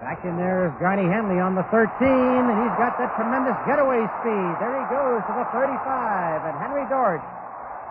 Back 0.00 0.24
in 0.24 0.40
there 0.40 0.64
is 0.64 0.72
Johnny 0.80 1.04
Henley 1.04 1.36
on 1.36 1.52
the 1.52 1.66
13, 1.68 1.84
and 1.84 2.56
he's 2.64 2.76
got 2.80 2.96
that 2.96 3.12
tremendous 3.20 3.58
getaway 3.68 4.00
speed. 4.24 4.52
There 4.56 4.72
he 4.72 4.86
goes 4.88 5.20
to 5.28 5.32
the 5.36 5.46
35, 5.52 6.48
and 6.48 6.54
Henry 6.56 6.88
Dorsch 6.88 7.20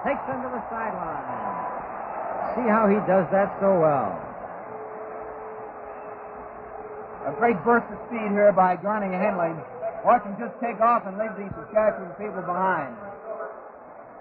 takes 0.01 0.25
him 0.25 0.41
to 0.41 0.49
the 0.49 0.63
sideline. 0.73 1.21
See 2.57 2.65
how 2.65 2.89
he 2.89 2.97
does 3.05 3.29
that 3.29 3.53
so 3.61 3.69
well. 3.77 4.17
A 7.29 7.33
great 7.37 7.61
burst 7.61 7.85
of 7.93 7.99
speed 8.09 8.33
here 8.33 8.49
by 8.55 8.77
Johnny 8.81 9.13
Henley. 9.13 9.53
Watch 10.01 10.23
him 10.23 10.33
just 10.39 10.57
take 10.57 10.81
off 10.81 11.05
and 11.05 11.19
leave 11.21 11.35
these 11.37 11.53
Saskatchewan 11.53 12.09
people 12.17 12.41
behind. 12.41 12.95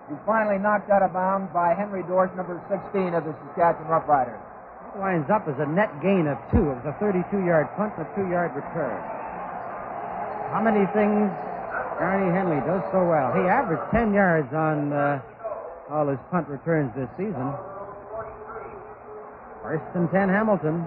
He's 0.09 0.23
finally 0.23 0.59
knocked 0.62 0.87
out 0.91 1.03
of 1.03 1.12
bounds 1.12 1.51
by 1.51 1.74
Henry 1.74 2.07
Dorsch, 2.07 2.31
number 2.39 2.62
16 2.70 3.11
of 3.15 3.27
the 3.27 3.35
Saskatchewan 3.43 3.91
Roughriders. 3.91 4.39
It 4.95 5.03
winds 5.03 5.27
up 5.31 5.51
as 5.51 5.59
a 5.59 5.66
net 5.66 5.91
gain 5.99 6.31
of 6.31 6.39
two. 6.55 6.62
It 6.70 6.78
was 6.78 6.87
a 6.87 6.97
32-yard 7.03 7.66
punt 7.74 7.99
a 7.99 8.07
two-yard 8.15 8.55
return. 8.55 9.03
How 10.55 10.62
many 10.62 10.87
things 10.95 11.27
Johnny 11.99 12.31
Henley 12.31 12.62
does 12.62 12.87
so 12.95 13.03
well? 13.03 13.35
He 13.35 13.51
averaged 13.51 13.83
10 13.91 14.15
yards 14.15 14.47
on 14.55 14.95
uh, 14.95 15.19
all 15.91 16.07
his 16.07 16.23
punt 16.31 16.47
returns 16.47 16.95
this 16.95 17.11
season. 17.19 17.51
First 19.66 19.91
and 19.99 20.07
10 20.15 20.31
Hamilton. 20.31 20.87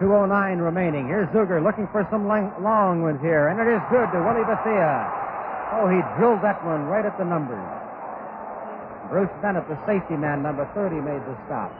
2.09 0.00 0.60
remaining. 0.60 1.08
Here's 1.08 1.28
Zuger 1.28 1.60
looking 1.62 1.88
for 1.88 2.08
some 2.10 2.28
long 2.28 3.00
ones 3.00 3.20
here, 3.20 3.48
and 3.48 3.56
it 3.60 3.68
is 3.68 3.80
good 3.88 4.08
to 4.12 4.20
Willie 4.20 4.44
Bethea. 4.44 4.92
Oh, 5.72 5.88
he 5.88 6.00
drilled 6.16 6.44
that 6.44 6.60
one 6.64 6.84
right 6.84 7.04
at 7.04 7.16
the 7.16 7.24
numbers. 7.24 7.64
Bruce 9.10 9.30
Bennett, 9.40 9.68
the 9.68 9.78
safety 9.86 10.16
man, 10.16 10.42
number 10.42 10.66
30, 10.74 10.96
made 10.98 11.22
the 11.24 11.36
stop. 11.46 11.70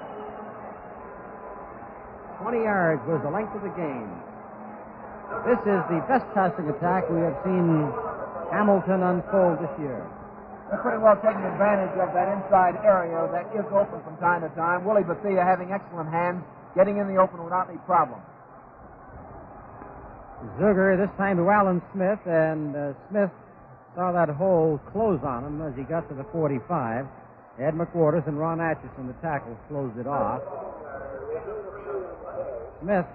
20 2.42 2.62
yards 2.62 3.02
was 3.08 3.18
the 3.24 3.30
length 3.30 3.54
of 3.56 3.62
the 3.62 3.74
game. 3.74 4.10
This 5.42 5.58
is 5.66 5.80
the 5.90 5.98
best 6.06 6.26
passing 6.34 6.70
attack 6.70 7.10
we 7.10 7.18
have 7.20 7.34
seen 7.42 7.90
Hamilton 8.52 9.02
unfold 9.02 9.58
this 9.58 9.74
year. 9.82 10.06
They're 10.70 10.82
pretty 10.82 10.98
well 10.98 11.16
taking 11.22 11.42
advantage 11.42 11.94
of 11.98 12.10
that 12.14 12.26
inside 12.30 12.78
area 12.82 13.26
that 13.30 13.46
is 13.54 13.66
open 13.70 14.02
from 14.02 14.18
time 14.18 14.42
to 14.42 14.50
time. 14.54 14.84
Willie 14.84 15.06
Bethea 15.06 15.42
having 15.42 15.70
excellent 15.70 16.10
hands, 16.10 16.42
getting 16.74 16.98
in 16.98 17.06
the 17.06 17.16
open 17.16 17.42
without 17.42 17.70
any 17.70 17.78
problem. 17.86 18.20
Zuger 20.58 20.98
this 20.98 21.10
time 21.16 21.38
to 21.38 21.48
Alan 21.48 21.82
Smith, 21.92 22.18
and 22.26 22.76
uh, 22.76 22.92
Smith 23.10 23.30
saw 23.96 24.12
that 24.12 24.28
hole 24.28 24.78
close 24.92 25.18
on 25.24 25.42
him 25.42 25.62
as 25.62 25.74
he 25.74 25.82
got 25.82 26.06
to 26.08 26.14
the 26.14 26.24
45. 26.30 27.06
Ed 27.58 27.72
McQuarters 27.72 28.28
and 28.28 28.38
Ron 28.38 28.60
Atchison, 28.60 29.08
the 29.08 29.16
tackles, 29.24 29.56
closed 29.68 29.96
it 29.96 30.06
off. 30.06 30.42
Smith 32.82 33.06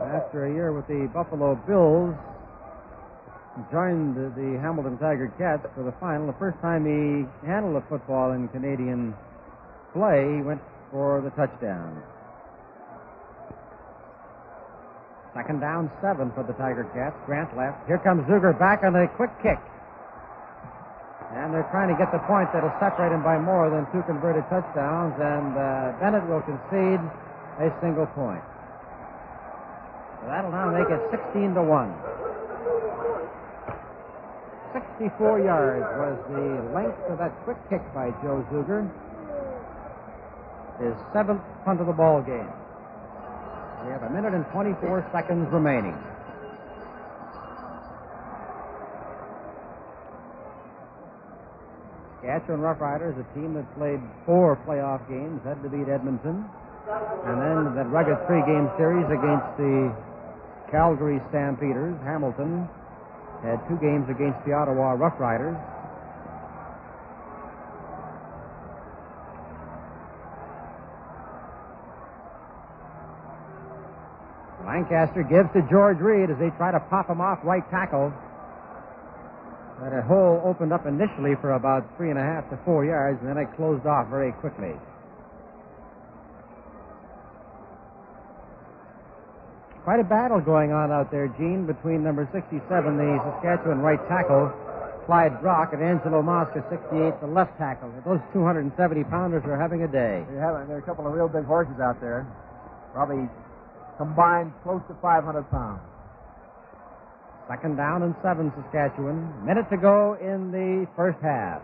After 0.00 0.46
a 0.46 0.50
year 0.50 0.72
with 0.72 0.86
the 0.88 1.10
Buffalo 1.12 1.54
Bills, 1.68 2.16
joined 3.70 4.16
the, 4.16 4.32
the 4.32 4.58
Hamilton 4.64 4.96
Tiger 4.96 5.28
Cats 5.36 5.66
for 5.76 5.84
the 5.84 5.92
final. 6.00 6.26
The 6.26 6.38
first 6.38 6.58
time 6.62 6.88
he 6.88 7.28
handled 7.46 7.76
a 7.76 7.84
football 7.86 8.32
in 8.32 8.48
Canadian 8.48 9.14
play, 9.92 10.36
he 10.36 10.42
went 10.42 10.62
for 10.90 11.20
the 11.20 11.30
touchdown. 11.36 12.00
Second 15.34 15.60
down, 15.60 15.90
seven 16.00 16.32
for 16.32 16.42
the 16.42 16.54
Tiger 16.54 16.88
Cats. 16.96 17.16
Grant 17.26 17.54
left. 17.56 17.86
Here 17.86 17.98
comes 17.98 18.24
Zuger 18.24 18.56
back 18.58 18.82
on 18.82 18.96
a 18.96 19.06
quick 19.16 19.30
kick. 19.42 19.60
And 21.36 21.52
they're 21.52 21.68
trying 21.68 21.92
to 21.92 21.98
get 22.00 22.08
the 22.10 22.24
point 22.24 22.48
that'll 22.56 22.72
separate 22.80 23.12
him 23.12 23.22
by 23.22 23.36
more 23.36 23.68
than 23.68 23.84
two 23.92 24.00
converted 24.08 24.48
touchdowns, 24.48 25.12
and 25.20 25.52
uh, 25.52 25.92
Bennett 26.00 26.24
will 26.24 26.40
concede 26.40 27.00
a 27.60 27.68
single 27.84 28.08
point. 28.16 28.40
So 30.20 30.32
that'll 30.32 30.50
now 30.50 30.72
make 30.72 30.88
it 30.88 31.00
16 31.12 31.54
to 31.54 31.62
1. 31.62 31.92
64 34.72 35.40
yards 35.44 35.84
was 36.00 36.16
the 36.32 36.48
length 36.72 36.98
of 37.12 37.18
that 37.20 37.32
quick 37.44 37.60
kick 37.68 37.84
by 37.92 38.10
Joe 38.24 38.40
Zuger. 38.48 38.88
His 40.80 40.96
seventh 41.12 41.42
punt 41.64 41.80
of 41.80 41.86
the 41.86 41.92
ball 41.92 42.22
game. 42.22 42.48
We 43.88 43.94
have 43.94 44.02
a 44.02 44.10
minute 44.10 44.34
and 44.34 44.44
24 44.52 45.08
seconds 45.16 45.48
remaining. 45.50 45.96
Saskatchewan 52.20 52.60
Roughriders, 52.60 53.16
a 53.16 53.24
team 53.32 53.54
that 53.54 53.64
played 53.80 54.04
four 54.26 54.60
playoff 54.68 55.08
games, 55.08 55.40
had 55.40 55.62
to 55.62 55.70
beat 55.72 55.88
Edmonton. 55.88 56.44
And 57.24 57.40
then 57.40 57.72
that 57.80 57.88
rugged 57.88 58.20
three 58.28 58.44
game 58.44 58.68
series 58.76 59.08
against 59.08 59.56
the 59.56 59.88
Calgary 60.70 61.24
Stampeders. 61.32 61.96
Hamilton 62.04 62.68
had 63.40 63.56
two 63.72 63.80
games 63.80 64.04
against 64.12 64.36
the 64.44 64.52
Ottawa 64.52 65.00
Roughriders. 65.00 65.56
Lancaster 74.68 75.24
gives 75.24 75.48
to 75.56 75.64
George 75.72 75.96
Reed 75.96 76.28
as 76.28 76.36
they 76.36 76.52
try 76.60 76.68
to 76.70 76.80
pop 76.92 77.08
him 77.08 77.24
off 77.24 77.40
right 77.40 77.64
tackle. 77.72 78.12
That 79.80 79.96
a 79.96 80.02
hole 80.04 80.44
opened 80.44 80.76
up 80.76 80.84
initially 80.84 81.40
for 81.40 81.56
about 81.56 81.88
three 81.96 82.10
and 82.10 82.18
a 82.18 82.22
half 82.22 82.44
to 82.50 82.58
four 82.68 82.84
yards, 82.84 83.16
and 83.24 83.30
then 83.32 83.38
it 83.38 83.48
closed 83.56 83.86
off 83.86 84.12
very 84.12 84.32
quickly. 84.44 84.76
Quite 89.88 90.00
a 90.00 90.04
battle 90.04 90.40
going 90.44 90.68
on 90.68 90.92
out 90.92 91.10
there, 91.10 91.32
Gene, 91.40 91.64
between 91.64 92.04
number 92.04 92.28
67, 92.28 92.60
the 92.60 93.08
Saskatchewan 93.24 93.80
right 93.80 94.02
tackle, 94.04 94.52
Clyde 95.06 95.40
Brock, 95.40 95.72
and 95.72 95.80
Angelo 95.80 96.20
Mosca, 96.20 96.60
68, 96.68 97.16
the 97.24 97.26
left 97.26 97.56
tackle. 97.56 97.88
Those 98.04 98.20
270 98.36 98.68
pounders 99.08 99.40
are 99.48 99.56
having 99.56 99.80
a 99.84 99.88
day. 99.88 100.28
There, 100.28 100.44
have, 100.44 100.68
there 100.68 100.76
are 100.76 100.84
a 100.84 100.84
couple 100.84 101.06
of 101.06 101.14
real 101.14 101.28
big 101.28 101.46
horses 101.46 101.80
out 101.80 102.02
there. 102.02 102.28
Probably 102.92 103.30
combined 103.98 104.52
close 104.62 104.80
to 104.88 104.94
500 105.02 105.50
pounds. 105.50 105.82
Second 107.48 107.76
down 107.76 108.02
and 108.02 108.14
seven, 108.22 108.52
Saskatchewan. 108.54 109.44
Minute 109.44 109.68
to 109.70 109.76
go 109.76 110.16
in 110.20 110.52
the 110.52 110.86
first 110.96 111.18
half. 111.20 111.60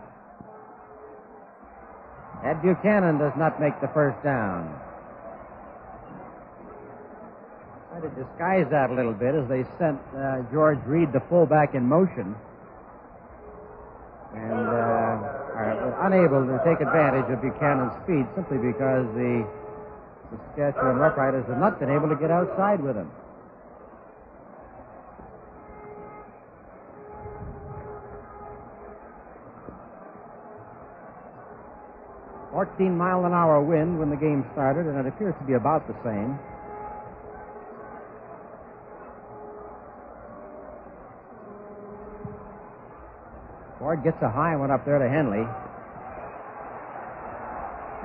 Ed 2.43 2.61
Buchanan 2.61 3.17
does 3.17 3.33
not 3.37 3.61
make 3.61 3.79
the 3.81 3.87
first 3.93 4.21
down. 4.23 4.67
Try 7.89 8.01
to 8.01 8.09
disguise 8.09 8.67
that 8.71 8.89
a 8.89 8.93
little 8.93 9.13
bit 9.13 9.33
as 9.35 9.47
they 9.47 9.63
sent 9.79 10.01
uh, 10.17 10.43
George 10.51 10.79
Reed, 10.85 11.13
the 11.13 11.21
fullback, 11.29 11.75
in 11.75 11.87
motion. 11.87 12.35
And 14.35 14.67
uh, 14.67 15.35
are 15.55 16.11
unable 16.11 16.43
to 16.43 16.59
take 16.67 16.81
advantage 16.83 17.31
of 17.31 17.39
Buchanan's 17.39 17.95
speed 18.03 18.27
simply 18.35 18.59
because 18.59 19.07
the 19.15 19.47
Saskatchewan 20.55 20.97
Roughriders 20.97 21.47
have 21.47 21.59
not 21.59 21.79
been 21.79 21.89
able 21.89 22.09
to 22.09 22.15
get 22.15 22.31
outside 22.31 22.81
with 22.81 22.95
him. 22.95 23.11
Fourteen 32.51 32.97
mile 32.97 33.25
an 33.25 33.33
hour 33.33 33.61
wind 33.61 33.99
when 33.99 34.09
the 34.09 34.15
game 34.15 34.45
started, 34.53 34.87
and 34.87 34.97
it 34.97 35.07
appears 35.07 35.35
to 35.39 35.45
be 35.45 35.53
about 35.53 35.85
the 35.87 35.95
same. 36.03 36.39
Ford 43.77 44.03
gets 44.03 44.21
a 44.21 44.29
high 44.29 44.55
one 44.55 44.71
up 44.71 44.85
there 44.85 44.99
to 44.99 45.09
Henley. 45.09 45.45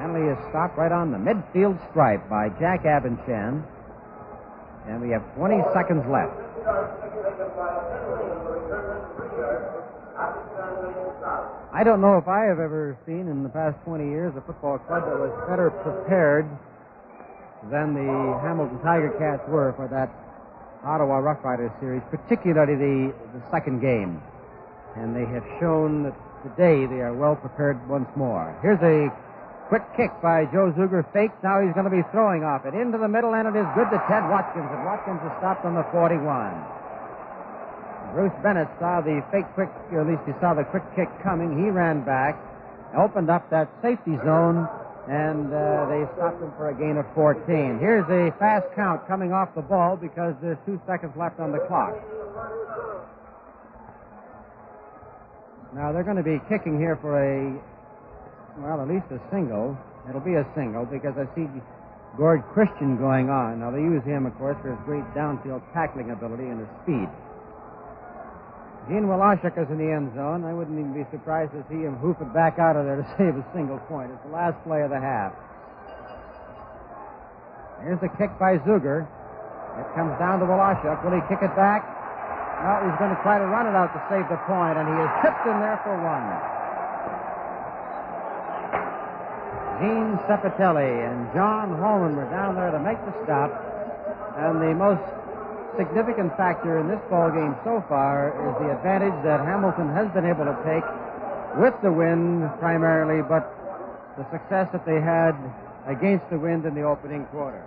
Henley 0.01 0.32
is 0.32 0.39
stopped 0.48 0.78
right 0.78 0.90
on 0.90 1.12
the 1.12 1.18
midfield 1.18 1.77
stripe 1.90 2.24
by 2.31 2.48
Jack 2.56 2.85
Abendschan. 2.85 3.62
And 4.89 5.02
we 5.02 5.10
have 5.10 5.20
20 5.36 5.60
seconds 5.74 6.09
left. 6.09 6.32
I 11.72 11.85
don't 11.85 12.01
know 12.01 12.16
if 12.16 12.27
I 12.28 12.48
have 12.48 12.59
ever 12.59 12.97
seen 13.05 13.28
in 13.28 13.43
the 13.43 13.51
past 13.51 13.77
20 13.85 14.09
years 14.09 14.32
a 14.36 14.40
football 14.40 14.78
club 14.78 15.05
that 15.05 15.20
was 15.20 15.36
better 15.47 15.68
prepared 15.68 16.48
than 17.70 17.93
the 17.93 18.40
Hamilton 18.40 18.81
Tiger 18.81 19.12
Cats 19.18 19.47
were 19.48 19.74
for 19.77 19.86
that 19.89 20.09
Ottawa 20.82 21.20
Roughriders 21.20 21.78
series, 21.78 22.01
particularly 22.10 22.74
the, 22.74 23.14
the 23.36 23.51
second 23.51 23.81
game. 23.81 24.22
And 24.97 25.14
they 25.14 25.27
have 25.27 25.44
shown 25.60 26.05
that 26.05 26.16
today 26.43 26.86
they 26.86 27.02
are 27.02 27.12
well 27.12 27.36
prepared 27.36 27.86
once 27.86 28.09
more. 28.16 28.59
Here's 28.62 28.81
a 28.81 29.12
quick 29.70 29.86
kick 29.94 30.10
by 30.20 30.51
Joe 30.51 30.74
Zuger. 30.74 31.06
Fake. 31.14 31.30
Now 31.47 31.62
he's 31.62 31.70
going 31.78 31.86
to 31.86 31.94
be 31.94 32.02
throwing 32.10 32.42
off 32.42 32.66
it 32.66 32.74
into 32.74 32.98
the 32.98 33.06
middle, 33.06 33.38
and 33.38 33.47
it 33.47 33.55
is 33.55 33.70
good 33.78 33.86
to 33.94 34.02
Ted 34.10 34.26
Watkins. 34.26 34.66
And 34.66 34.82
Watkins 34.82 35.22
is 35.22 35.30
stopped 35.38 35.64
on 35.64 35.78
the 35.78 35.86
41. 35.94 36.18
Bruce 38.10 38.34
Bennett 38.42 38.66
saw 38.82 39.01
the 39.01 39.22
fake 39.30 39.47
quick, 39.55 39.70
or 39.94 40.02
at 40.02 40.10
least 40.10 40.26
he 40.26 40.34
saw 40.42 40.59
the 40.59 40.66
quick 40.66 40.82
kick 40.98 41.06
coming. 41.22 41.55
He 41.55 41.70
ran 41.70 42.02
back, 42.02 42.34
opened 42.98 43.30
up 43.30 43.47
that 43.55 43.70
safety 43.78 44.18
zone, 44.26 44.66
and 45.06 45.55
uh, 45.55 45.86
they 45.86 46.02
stopped 46.18 46.42
him 46.42 46.51
for 46.59 46.70
a 46.70 46.74
gain 46.74 46.98
of 46.98 47.06
14. 47.14 47.78
Here's 47.78 48.10
a 48.10 48.34
fast 48.42 48.66
count 48.74 49.06
coming 49.06 49.30
off 49.30 49.55
the 49.55 49.62
ball 49.62 49.94
because 49.94 50.34
there's 50.42 50.59
two 50.66 50.82
seconds 50.82 51.14
left 51.14 51.38
on 51.38 51.55
the 51.55 51.62
clock. 51.70 51.94
Now 55.78 55.94
they're 55.94 56.02
going 56.02 56.18
to 56.18 56.26
be 56.26 56.42
kicking 56.51 56.74
here 56.82 56.98
for 56.98 57.14
a, 57.14 57.55
well, 58.62 58.81
at 58.81 58.89
least 58.89 59.09
a 59.11 59.20
single. 59.32 59.77
It'll 60.09 60.24
be 60.24 60.37
a 60.37 60.47
single 60.55 60.85
because 60.85 61.16
I 61.16 61.28
see 61.35 61.49
Gord 62.16 62.43
Christian 62.53 62.97
going 62.97 63.31
on. 63.31 63.61
Now 63.61 63.70
they 63.70 63.81
use 63.81 64.05
him, 64.05 64.27
of 64.27 64.37
course, 64.37 64.57
for 64.62 64.73
his 64.73 64.81
great 64.85 65.05
downfield 65.16 65.62
tackling 65.73 66.11
ability 66.11 66.45
and 66.45 66.61
his 66.61 66.70
speed. 66.82 67.09
Gene 68.89 69.07
Wlasiuk 69.07 69.55
is 69.61 69.69
in 69.70 69.78
the 69.78 69.93
end 69.93 70.11
zone. 70.16 70.43
I 70.43 70.53
wouldn't 70.53 70.74
even 70.74 70.97
be 70.97 71.05
surprised 71.12 71.53
to 71.53 71.62
see 71.69 71.85
him 71.85 72.01
hoof 72.01 72.16
it 72.20 72.32
back 72.32 72.59
out 72.59 72.74
of 72.74 72.89
there 72.89 72.97
to 72.97 73.07
save 73.19 73.37
a 73.37 73.45
single 73.55 73.78
point. 73.87 74.11
It's 74.11 74.24
the 74.24 74.32
last 74.32 74.57
play 74.65 74.82
of 74.82 74.91
the 74.91 74.99
half. 74.99 75.32
Here's 77.85 78.01
the 78.01 78.12
kick 78.20 78.32
by 78.37 78.61
Zuger. 78.66 79.09
It 79.78 79.89
comes 79.95 80.12
down 80.19 80.41
to 80.41 80.47
Wlasiuk. 80.49 81.01
Will 81.05 81.16
he 81.16 81.24
kick 81.28 81.41
it 81.41 81.55
back? 81.57 81.87
No, 82.61 82.77
he's 82.85 82.99
going 83.01 83.15
to 83.15 83.20
try 83.24 83.41
to 83.41 83.49
run 83.49 83.65
it 83.65 83.73
out 83.73 83.89
to 83.97 84.01
save 84.12 84.28
the 84.28 84.37
point, 84.45 84.77
and 84.77 84.85
he 84.85 84.97
is 85.01 85.11
tipped 85.24 85.45
in 85.49 85.57
there 85.65 85.81
for 85.81 85.97
one. 85.97 86.60
Gene 89.81 90.20
Ceppetelli 90.28 91.09
and 91.09 91.32
John 91.32 91.73
Holman 91.81 92.15
were 92.15 92.28
down 92.28 92.55
there 92.55 92.70
to 92.70 92.78
make 92.78 93.01
the 93.09 93.16
stop, 93.24 93.48
and 94.36 94.61
the 94.61 94.74
most 94.77 95.01
significant 95.78 96.36
factor 96.36 96.78
in 96.78 96.86
this 96.86 97.01
ball 97.09 97.31
game 97.31 97.57
so 97.65 97.82
far 97.89 98.28
is 98.28 98.52
the 98.61 98.77
advantage 98.77 99.16
that 99.24 99.40
Hamilton 99.40 99.89
has 99.97 100.12
been 100.12 100.27
able 100.27 100.44
to 100.44 100.57
take 100.69 100.85
with 101.57 101.73
the 101.81 101.90
wind 101.90 102.44
primarily, 102.61 103.23
but 103.23 103.48
the 104.19 104.28
success 104.31 104.69
that 104.73 104.85
they 104.85 105.01
had 105.01 105.32
against 105.86 106.28
the 106.28 106.39
wind 106.39 106.66
in 106.66 106.74
the 106.74 106.82
opening 106.82 107.24
quarter. 107.32 107.65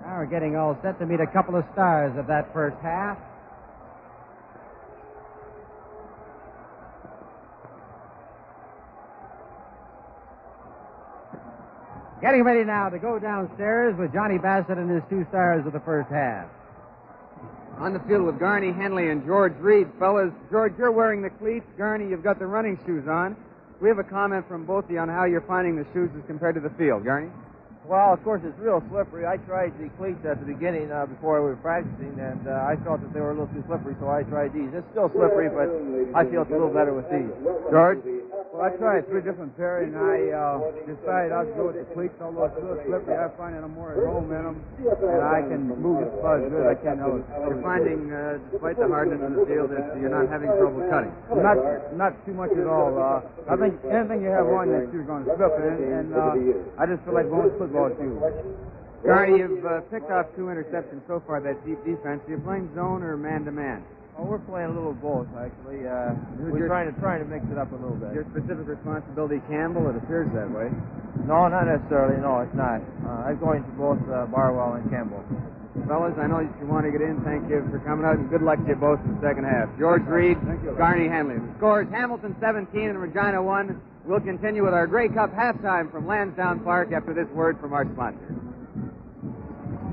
Now 0.00 0.16
we're 0.16 0.24
getting 0.24 0.56
all 0.56 0.78
set 0.80 0.98
to 1.00 1.06
meet 1.06 1.20
a 1.20 1.26
couple 1.26 1.54
of 1.54 1.66
stars 1.74 2.16
of 2.16 2.26
that 2.28 2.50
first 2.54 2.78
half. 2.80 3.18
Getting 12.20 12.44
ready 12.44 12.64
now 12.64 12.90
to 12.90 12.98
go 12.98 13.18
downstairs 13.18 13.96
with 13.96 14.12
Johnny 14.12 14.36
Bassett 14.36 14.76
and 14.76 14.90
his 14.90 15.02
two 15.08 15.24
stars 15.30 15.64
of 15.66 15.72
the 15.72 15.80
first 15.80 16.10
half. 16.10 16.48
On 17.78 17.94
the 17.94 18.00
field 18.00 18.26
with 18.26 18.38
Garney, 18.38 18.72
Henley, 18.76 19.08
and 19.08 19.24
George 19.24 19.54
Reed. 19.56 19.88
Fellas, 19.98 20.28
George, 20.50 20.74
you're 20.76 20.92
wearing 20.92 21.22
the 21.22 21.30
cleats. 21.30 21.64
Garney, 21.78 22.10
you've 22.10 22.22
got 22.22 22.38
the 22.38 22.44
running 22.44 22.78
shoes 22.84 23.08
on. 23.08 23.36
we 23.80 23.88
have 23.88 23.98
a 23.98 24.04
comment 24.04 24.46
from 24.46 24.66
both 24.66 24.84
of 24.84 24.90
you 24.90 24.98
on 24.98 25.08
how 25.08 25.24
you're 25.24 25.40
finding 25.48 25.76
the 25.76 25.86
shoes 25.94 26.10
as 26.12 26.20
compared 26.26 26.56
to 26.56 26.60
the 26.60 26.68
field. 26.76 27.04
Garney? 27.04 27.32
Well, 27.88 28.12
of 28.12 28.22
course, 28.22 28.42
it's 28.44 28.58
real 28.60 28.84
slippery. 28.90 29.24
I 29.24 29.38
tried 29.48 29.72
the 29.80 29.88
cleats 29.96 30.20
at 30.28 30.38
the 30.40 30.46
beginning 30.46 30.92
uh, 30.92 31.06
before 31.06 31.40
we 31.40 31.48
were 31.48 31.56
practicing, 31.56 32.20
and 32.20 32.46
uh, 32.46 32.68
I 32.68 32.76
felt 32.84 33.00
that 33.00 33.14
they 33.14 33.20
were 33.20 33.32
a 33.32 33.36
little 33.40 33.48
too 33.48 33.64
slippery, 33.66 33.96
so 33.98 34.10
I 34.12 34.22
tried 34.24 34.52
these. 34.52 34.68
It's 34.76 34.86
still 34.92 35.08
slippery, 35.08 35.48
but 35.48 35.72
I 36.12 36.28
feel 36.28 36.42
it's 36.42 36.52
a 36.52 36.60
little 36.60 36.68
better 36.68 36.92
with 36.92 37.08
these. 37.08 37.32
George? 37.72 38.04
Well, 38.50 38.66
I 38.66 38.74
tried 38.82 39.06
three 39.06 39.22
different 39.22 39.54
pairs, 39.54 39.86
and 39.86 39.94
I 39.94 40.34
uh, 40.34 40.74
decided 40.82 41.30
I'd 41.30 41.54
go 41.54 41.70
with 41.70 41.78
the 41.78 41.86
cleats. 41.94 42.18
Although 42.18 42.50
it's 42.50 42.58
a 42.58 42.66
little 42.66 42.82
slippery, 42.82 43.14
I 43.14 43.30
find 43.38 43.54
that 43.54 43.62
I'm 43.62 43.78
more 43.78 43.94
at 43.94 44.02
home 44.02 44.26
in 44.34 44.42
them, 44.42 44.58
and 44.82 45.22
I 45.22 45.38
can 45.46 45.70
move 45.78 46.02
it 46.02 46.10
about 46.10 46.42
as 46.42 46.50
good 46.50 46.66
as 46.66 46.74
I 46.74 46.76
can 46.82 46.98
out. 46.98 47.22
You're 47.46 47.62
finding, 47.62 48.10
uh, 48.10 48.42
despite 48.50 48.74
the 48.82 48.90
hardness 48.90 49.22
in 49.22 49.38
the 49.38 49.46
field, 49.46 49.70
that 49.70 49.94
you're 50.02 50.10
not 50.10 50.26
having 50.26 50.50
trouble 50.58 50.82
cutting. 50.90 51.14
Not, 51.30 51.58
not 51.94 52.12
too 52.26 52.34
much 52.34 52.50
at 52.58 52.66
all. 52.66 52.90
Uh, 52.98 53.22
I 53.46 53.54
think 53.54 53.78
anything 53.86 54.18
you 54.26 54.34
have 54.34 54.50
on 54.50 54.66
your 54.66 54.82
shoes 54.90 55.06
going 55.06 55.30
to 55.30 55.32
slip, 55.38 55.54
and, 55.54 55.78
and 55.86 56.08
uh, 56.10 56.82
I 56.82 56.90
just 56.90 57.06
feel 57.06 57.14
like 57.14 57.30
going 57.30 57.54
to 57.54 57.54
football 57.54 57.94
shoes. 57.94 58.18
Garney, 59.06 59.38
you've 59.46 59.62
uh, 59.62 59.86
picked 59.94 60.10
off 60.10 60.26
two 60.34 60.50
interceptions 60.50 61.06
so 61.06 61.22
far, 61.22 61.38
that 61.38 61.54
deep 61.62 61.78
defense. 61.86 62.18
Are 62.26 62.34
you 62.34 62.42
playing 62.42 62.66
zone 62.74 63.06
or 63.06 63.14
man-to-man? 63.14 63.86
Oh, 64.20 64.28
we're 64.28 64.44
playing 64.44 64.68
a 64.68 64.76
little 64.76 64.92
both, 64.92 65.32
actually. 65.32 65.88
Uh, 65.88 66.12
we're 66.36 66.68
trying 66.68 66.92
to 66.92 66.94
trying 67.00 67.24
to 67.24 67.28
mix 67.28 67.40
it 67.48 67.56
up 67.56 67.72
a 67.72 67.78
little 67.80 67.96
bit. 67.96 68.12
Your 68.12 68.28
specific 68.28 68.68
responsibility, 68.68 69.40
Campbell? 69.48 69.88
It 69.88 69.96
appears 69.96 70.28
that 70.36 70.44
way. 70.44 70.68
No, 71.24 71.48
not 71.48 71.64
necessarily. 71.64 72.20
No, 72.20 72.44
it's 72.44 72.52
not. 72.52 72.84
Uh, 73.00 73.32
I'm 73.32 73.40
going 73.40 73.64
to 73.64 73.72
both 73.80 73.96
uh, 74.12 74.28
Barwell 74.28 74.76
and 74.76 74.84
Campbell. 74.92 75.24
Fellas, 75.88 76.12
I 76.20 76.28
know 76.28 76.44
you 76.44 76.68
want 76.68 76.84
to 76.84 76.92
get 76.92 77.00
in. 77.00 77.24
Thank 77.24 77.48
you 77.48 77.64
for 77.72 77.80
coming 77.80 78.04
out, 78.04 78.20
and 78.20 78.28
good 78.28 78.44
luck 78.44 78.60
to 78.60 78.68
you 78.68 78.76
both 78.76 79.00
in 79.08 79.16
the 79.16 79.22
second 79.24 79.48
half. 79.48 79.72
George 79.80 80.04
Reed, 80.04 80.36
Garney 80.76 81.08
Henley. 81.08 81.40
The 81.40 81.56
score 81.56 81.88
is 81.88 81.88
Hamilton 81.88 82.36
17 82.44 82.92
and 82.92 83.00
Regina 83.00 83.40
1. 83.40 84.04
We'll 84.04 84.20
continue 84.20 84.60
with 84.68 84.76
our 84.76 84.86
Grey 84.86 85.08
Cup 85.08 85.32
halftime 85.32 85.88
from 85.88 86.04
Lansdowne 86.04 86.60
Park 86.60 86.92
after 86.92 87.16
this 87.16 87.28
word 87.32 87.56
from 87.56 87.72
our 87.72 87.88
sponsor. 87.88 88.36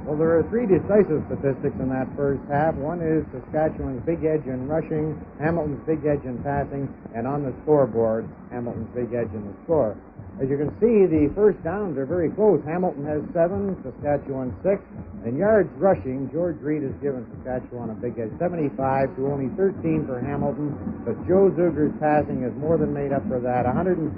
Well, 0.07 0.15
there 0.15 0.39
are 0.39 0.47
three 0.47 0.63
decisive 0.63 1.19
statistics 1.27 1.75
in 1.84 1.91
that 1.91 2.07
first 2.15 2.39
half. 2.47 2.79
One 2.79 3.03
is 3.03 3.27
Saskatchewan's 3.35 3.99
big 4.07 4.23
edge 4.23 4.47
in 4.47 4.63
rushing, 4.63 5.19
Hamilton's 5.35 5.84
big 5.84 6.07
edge 6.07 6.23
in 6.23 6.39
passing, 6.47 6.88
and 7.11 7.27
on 7.27 7.43
the 7.43 7.51
scoreboard, 7.67 8.23
Hamilton's 8.47 8.88
big 8.95 9.11
edge 9.11 9.27
in 9.35 9.43
the 9.43 9.51
score. 9.67 9.99
As 10.39 10.47
you 10.47 10.55
can 10.55 10.71
see, 10.79 11.11
the 11.11 11.27
first 11.35 11.59
downs 11.59 11.99
are 11.99 12.07
very 12.07 12.31
close. 12.31 12.63
Hamilton 12.63 13.03
has 13.03 13.19
seven, 13.35 13.75
Saskatchewan 13.84 14.55
six. 14.63 14.79
And 15.27 15.35
yards 15.35 15.67
rushing, 15.75 16.31
George 16.31 16.55
Reed 16.63 16.88
has 16.88 16.95
given 17.03 17.27
Saskatchewan 17.43 17.91
a 17.91 17.97
big 17.99 18.15
edge, 18.15 18.31
75 18.39 19.11
to 19.19 19.27
only 19.27 19.51
13 19.59 20.07
for 20.07 20.23
Hamilton. 20.23 20.71
But 21.03 21.19
Joe 21.27 21.51
Zuger's 21.51 21.91
passing 21.99 22.47
has 22.47 22.55
more 22.55 22.79
than 22.79 22.95
made 22.95 23.11
up 23.11 23.27
for 23.27 23.43
that. 23.43 23.67
159 23.67 24.15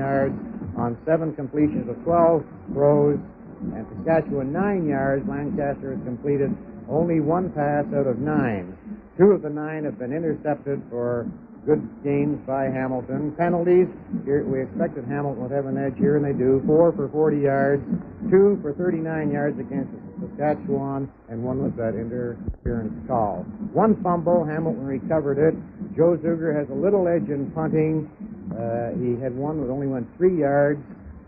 yards 0.00 0.32
on 0.80 0.96
seven 1.04 1.36
completions 1.36 1.92
of 1.92 2.00
12 2.08 2.40
throws. 2.72 3.20
And 3.60 3.86
Saskatchewan 3.96 4.52
nine 4.52 4.88
yards. 4.88 5.26
Lancaster 5.28 5.94
has 5.94 6.04
completed 6.04 6.56
only 6.88 7.20
one 7.20 7.52
pass 7.52 7.84
out 7.94 8.06
of 8.06 8.18
nine. 8.18 8.76
Two 9.18 9.32
of 9.32 9.42
the 9.42 9.50
nine 9.50 9.84
have 9.84 9.98
been 9.98 10.12
intercepted 10.12 10.82
for 10.90 11.28
good 11.66 11.86
gains 12.02 12.40
by 12.46 12.64
Hamilton. 12.64 13.32
Penalties, 13.36 13.86
here 14.24 14.44
we 14.44 14.62
expected 14.62 15.04
Hamilton 15.04 15.42
would 15.42 15.52
have 15.52 15.66
an 15.66 15.76
edge 15.76 15.96
here, 15.98 16.16
and 16.16 16.24
they 16.24 16.32
do. 16.32 16.62
Four 16.66 16.92
for 16.92 17.08
40 17.08 17.38
yards, 17.38 17.84
two 18.30 18.58
for 18.62 18.72
39 18.72 19.30
yards 19.30 19.58
against 19.60 19.92
Saskatchewan, 20.20 21.12
and 21.28 21.44
one 21.44 21.62
was 21.62 21.72
that 21.76 21.94
interference 21.94 22.96
call. 23.06 23.44
One 23.72 24.00
fumble, 24.02 24.44
Hamilton 24.44 24.86
recovered 24.86 25.38
it. 25.38 25.54
Joe 25.94 26.16
Zuger 26.16 26.56
has 26.56 26.68
a 26.70 26.74
little 26.74 27.06
edge 27.08 27.28
in 27.28 27.50
punting. 27.52 28.08
Uh, 28.50 28.96
he 28.96 29.20
had 29.20 29.36
one 29.36 29.60
that 29.60 29.70
only 29.70 29.86
went 29.86 30.08
three 30.16 30.40
yards, 30.40 30.80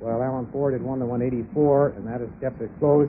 while 0.03 0.23
Alan 0.23 0.51
Ford 0.51 0.75
had 0.75 0.83
one 0.83 0.99
that 0.99 1.07
went 1.07 1.23
84, 1.23 1.95
and 1.97 2.07
that 2.07 2.21
has 2.21 2.31
kept 2.41 2.61
it 2.61 2.71
close. 2.79 3.09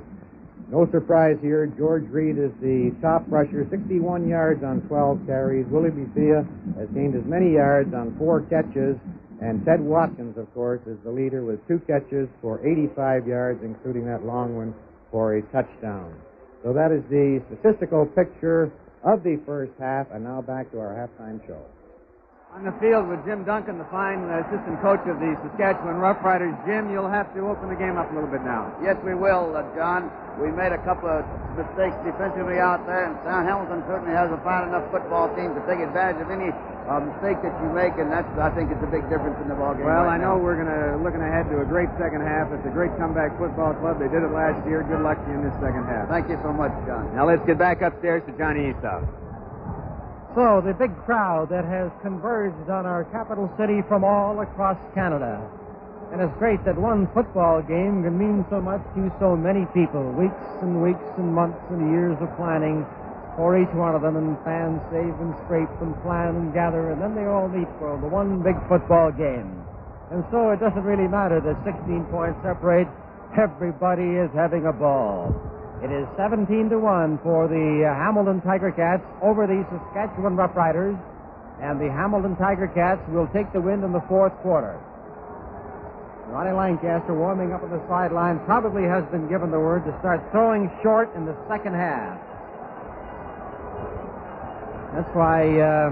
No 0.70 0.88
surprise 0.92 1.38
here. 1.42 1.66
George 1.66 2.06
Reed 2.10 2.38
is 2.38 2.54
the 2.62 2.96
top 3.02 3.26
rusher, 3.28 3.68
61 3.70 4.30
yards 4.30 4.64
on 4.64 4.82
12 4.88 5.26
carries. 5.26 5.66
Willie 5.68 5.92
Bethea 5.92 6.46
has 6.78 6.88
gained 6.94 7.16
as 7.16 7.26
many 7.26 7.54
yards 7.54 7.94
on 7.94 8.16
four 8.18 8.42
catches. 8.46 8.96
And 9.42 9.66
Ted 9.66 9.82
Watkins, 9.82 10.38
of 10.38 10.52
course, 10.54 10.82
is 10.88 10.98
the 11.04 11.12
leader 11.12 11.44
with 11.44 11.60
two 11.68 11.82
catches 11.86 12.30
for 12.42 12.66
85 12.66 13.28
yards, 13.28 13.60
including 13.64 14.06
that 14.06 14.24
long 14.24 14.56
one 14.56 14.74
for 15.12 15.36
a 15.36 15.42
touchdown. 15.52 16.16
So 16.64 16.72
that 16.72 16.94
is 16.94 17.04
the 17.10 17.44
statistical 17.52 18.06
picture 18.06 18.72
of 19.04 19.22
the 19.24 19.42
first 19.46 19.74
half. 19.80 20.08
And 20.14 20.24
now 20.24 20.42
back 20.42 20.72
to 20.72 20.80
our 20.80 20.96
halftime 20.96 21.46
show. 21.46 21.62
On 22.54 22.62
the 22.62 22.76
field 22.78 23.10
with 23.10 23.18
Jim 23.26 23.42
Duncan, 23.44 23.82
the 23.82 23.90
fine 23.90 24.30
assistant 24.30 24.78
coach 24.86 25.02
of 25.10 25.18
the 25.18 25.34
Saskatchewan 25.42 25.98
Roughriders. 25.98 26.54
Jim, 26.70 26.94
you'll 26.94 27.10
have 27.10 27.26
to 27.34 27.42
open 27.50 27.66
the 27.68 27.76
game 27.76 27.98
up 27.98 28.06
a 28.06 28.14
little 28.14 28.30
bit 28.30 28.46
now. 28.46 28.70
Yes, 28.78 28.94
we 29.02 29.18
will, 29.18 29.58
uh, 29.58 29.66
John. 29.74 30.14
We 30.38 30.54
made 30.54 30.70
a 30.70 30.78
couple 30.86 31.10
of 31.10 31.26
mistakes 31.58 31.98
defensively 32.06 32.62
out 32.62 32.86
there, 32.86 33.10
and 33.10 33.18
Sam 33.26 33.42
Hamilton 33.50 33.82
certainly 33.90 34.14
has 34.14 34.30
a 34.30 34.38
fine 34.46 34.70
enough 34.70 34.86
football 34.94 35.34
team 35.34 35.58
to 35.58 35.62
take 35.66 35.82
advantage 35.82 36.22
of 36.22 36.30
any 36.30 36.54
uh, 36.54 37.02
mistake 37.02 37.42
that 37.42 37.54
you 37.58 37.74
make, 37.74 37.98
and 37.98 38.14
that's 38.14 38.30
I 38.38 38.54
think 38.54 38.70
it's 38.70 38.86
a 38.86 38.90
big 38.90 39.10
difference 39.10 39.42
in 39.42 39.50
the 39.50 39.58
ball 39.58 39.74
game. 39.74 39.90
Well, 39.90 40.06
right 40.06 40.14
I 40.14 40.22
know 40.22 40.38
now. 40.38 40.46
we're 40.46 40.58
going 40.58 40.70
to 40.70 41.02
looking 41.02 41.26
ahead 41.26 41.50
to 41.50 41.66
a 41.66 41.66
great 41.66 41.90
second 41.98 42.22
half. 42.22 42.54
It's 42.54 42.66
a 42.70 42.74
great 42.74 42.94
comeback 43.02 43.34
football 43.42 43.74
club. 43.82 43.98
They 43.98 44.10
did 44.14 44.22
it 44.22 44.30
last 44.30 44.62
year. 44.70 44.86
Good 44.86 45.02
luck 45.02 45.18
to 45.18 45.28
you 45.34 45.42
in 45.42 45.44
this 45.50 45.58
second 45.58 45.90
half. 45.90 46.06
Thank 46.06 46.30
you 46.30 46.38
so 46.46 46.54
much, 46.54 46.74
John. 46.86 47.10
Now 47.18 47.26
let's 47.26 47.42
get 47.50 47.58
back 47.58 47.82
upstairs 47.82 48.22
to 48.30 48.32
Johnny 48.38 48.70
Eastout. 48.70 49.10
So, 50.34 50.66
the 50.66 50.74
big 50.74 50.90
crowd 51.06 51.50
that 51.54 51.62
has 51.62 51.94
converged 52.02 52.66
on 52.66 52.90
our 52.90 53.06
capital 53.14 53.54
city 53.54 53.86
from 53.86 54.04
all 54.04 54.42
across 54.42 54.82
Canada. 54.98 55.38
And 56.10 56.22
it's 56.22 56.34
great 56.42 56.58
that 56.66 56.74
one 56.74 57.06
football 57.14 57.62
game 57.62 58.02
can 58.02 58.18
mean 58.18 58.42
so 58.50 58.58
much 58.58 58.82
to 58.98 59.14
so 59.22 59.38
many 59.38 59.70
people. 59.78 60.02
Weeks 60.18 60.42
and 60.66 60.82
weeks 60.82 61.06
and 61.22 61.30
months 61.30 61.62
and 61.70 61.94
years 61.94 62.18
of 62.18 62.34
planning 62.34 62.82
for 63.38 63.62
each 63.62 63.70
one 63.78 63.94
of 63.94 64.02
them, 64.02 64.18
and 64.18 64.34
fans 64.42 64.82
save 64.90 65.14
and 65.22 65.38
scrape 65.46 65.70
and 65.86 65.94
plan 66.02 66.34
and 66.34 66.50
gather, 66.54 66.90
and 66.90 66.98
then 66.98 67.14
they 67.14 67.30
all 67.30 67.46
meet 67.46 67.70
for 67.78 67.94
the 68.02 68.10
one 68.10 68.42
big 68.42 68.58
football 68.66 69.14
game. 69.14 69.54
And 70.10 70.26
so 70.34 70.50
it 70.50 70.58
doesn't 70.58 70.82
really 70.84 71.08
matter 71.08 71.42
that 71.46 71.62
16 71.62 72.10
points 72.10 72.42
separate. 72.42 72.90
Everybody 73.38 74.18
is 74.18 74.34
having 74.34 74.66
a 74.66 74.74
ball. 74.74 75.53
It 75.84 75.92
is 75.92 76.08
17 76.16 76.70
to 76.70 76.80
1 76.80 77.20
for 77.28 77.52
the 77.52 77.84
uh, 77.84 77.92
Hamilton 77.92 78.40
Tiger 78.40 78.72
Cats 78.72 79.04
over 79.22 79.44
the 79.44 79.68
Saskatchewan 79.68 80.40
Roughriders, 80.40 80.96
and 81.60 81.76
the 81.76 81.92
Hamilton 81.92 82.38
Tiger 82.38 82.72
Cats 82.72 83.04
will 83.12 83.28
take 83.36 83.52
the 83.52 83.60
win 83.60 83.84
in 83.84 83.92
the 83.92 84.00
fourth 84.08 84.32
quarter. 84.40 84.80
Ronnie 86.32 86.56
Lancaster 86.56 87.14
warming 87.14 87.52
up 87.52 87.64
on 87.64 87.70
the 87.70 87.84
sideline 87.90 88.40
probably 88.46 88.88
has 88.88 89.04
been 89.12 89.28
given 89.28 89.52
the 89.52 89.60
word 89.60 89.84
to 89.84 89.92
start 90.00 90.24
throwing 90.32 90.72
short 90.82 91.14
in 91.20 91.26
the 91.26 91.36
second 91.52 91.76
half. 91.76 92.16
That's 94.96 95.12
why 95.12 95.52
uh, 95.60 95.92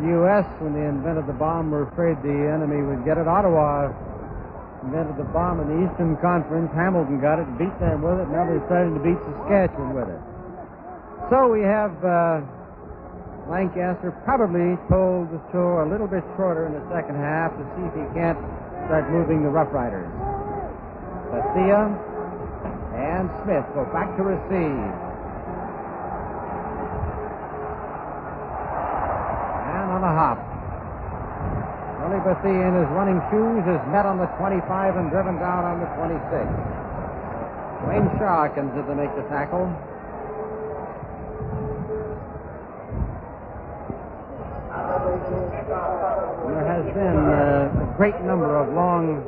the 0.00 0.08
U.S., 0.16 0.48
when 0.64 0.72
they 0.72 0.88
invented 0.88 1.26
the 1.26 1.36
bomb, 1.36 1.70
were 1.70 1.84
afraid 1.92 2.16
the 2.24 2.32
enemy 2.32 2.80
would 2.80 3.04
get 3.04 3.18
it. 3.18 3.28
Ottawa 3.28 3.92
invented 4.84 5.16
the 5.16 5.28
bomb 5.32 5.60
in 5.60 5.66
the 5.72 5.78
Eastern 5.88 6.16
Conference. 6.20 6.68
Hamilton 6.76 7.20
got 7.20 7.40
it, 7.40 7.48
beat 7.56 7.72
them 7.80 8.04
with 8.04 8.20
it. 8.20 8.28
Now 8.28 8.44
they're 8.44 8.62
starting 8.68 8.92
to 8.92 9.02
beat 9.02 9.16
Saskatchewan 9.24 9.96
with 9.96 10.08
it. 10.12 10.22
So 11.32 11.48
we 11.48 11.64
have 11.64 11.96
uh, 12.04 12.44
Lancaster 13.48 14.12
probably 14.24 14.76
told 14.92 15.32
the 15.32 15.40
throw 15.50 15.84
a 15.84 15.88
little 15.88 16.06
bit 16.06 16.24
shorter 16.36 16.68
in 16.68 16.76
the 16.76 16.84
second 16.92 17.16
half 17.16 17.52
to 17.56 17.64
see 17.76 17.84
if 17.88 17.94
he 17.96 18.04
can't 18.12 18.38
start 18.88 19.08
moving 19.08 19.42
the 19.42 19.48
Rough 19.48 19.72
Riders. 19.72 20.08
Bethea 21.32 21.88
and 22.94 23.28
Smith 23.42 23.64
go 23.72 23.88
back 23.92 24.12
to 24.16 24.22
receive. 24.22 24.92
And 29.72 29.90
on 29.92 30.04
a 30.04 30.12
hop. 30.12 30.53
Willie 32.14 32.30
Bethea 32.30 32.68
in 32.70 32.74
his 32.78 32.86
running 32.94 33.18
shoes 33.26 33.66
is 33.66 33.82
met 33.90 34.06
on 34.06 34.18
the 34.18 34.30
25 34.38 34.62
and 34.94 35.10
driven 35.10 35.34
down 35.42 35.66
on 35.66 35.82
the 35.82 35.90
26. 35.98 36.22
Wayne 37.90 38.06
Shaw 38.22 38.46
comes 38.54 38.70
in 38.78 38.86
to 38.86 38.94
make 38.94 39.10
the 39.18 39.26
tackle. 39.26 39.66
There 46.54 46.66
has 46.70 46.86
been 46.94 47.18
uh, 47.18 47.82
a 47.82 47.94
great 47.98 48.20
number 48.22 48.62
of 48.62 48.72
long 48.74 49.18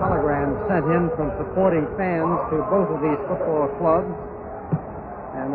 telegrams 0.00 0.56
sent 0.64 0.86
in 0.96 1.12
from 1.12 1.28
supporting 1.36 1.84
fans 2.00 2.40
to 2.48 2.64
both 2.72 2.88
of 2.88 3.04
these 3.04 3.20
football 3.28 3.68
clubs, 3.76 4.08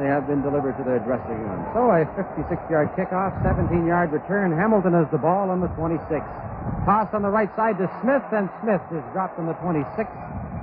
they 0.02 0.10
have 0.10 0.26
been 0.26 0.42
delivered 0.42 0.74
to 0.82 0.84
their 0.84 0.98
dressing 1.06 1.38
room. 1.38 1.62
So 1.78 1.94
a 1.94 2.02
56-yard 2.18 2.98
kickoff, 2.98 3.38
17-yard 3.46 4.12
return. 4.12 4.50
Hamilton 4.50 4.98
has 4.98 5.06
the 5.14 5.22
ball 5.22 5.54
on 5.54 5.62
the 5.62 5.70
26. 5.78 6.02
Toss 6.90 7.14
on 7.14 7.22
the 7.22 7.30
right 7.30 7.54
side 7.56 7.78
to 7.78 7.86
Smith, 8.02 8.26
and 8.34 8.50
Smith 8.66 8.82
is 8.90 9.06
dropped 9.14 9.38
on 9.38 9.46
the 9.46 9.54
26. 9.62 10.10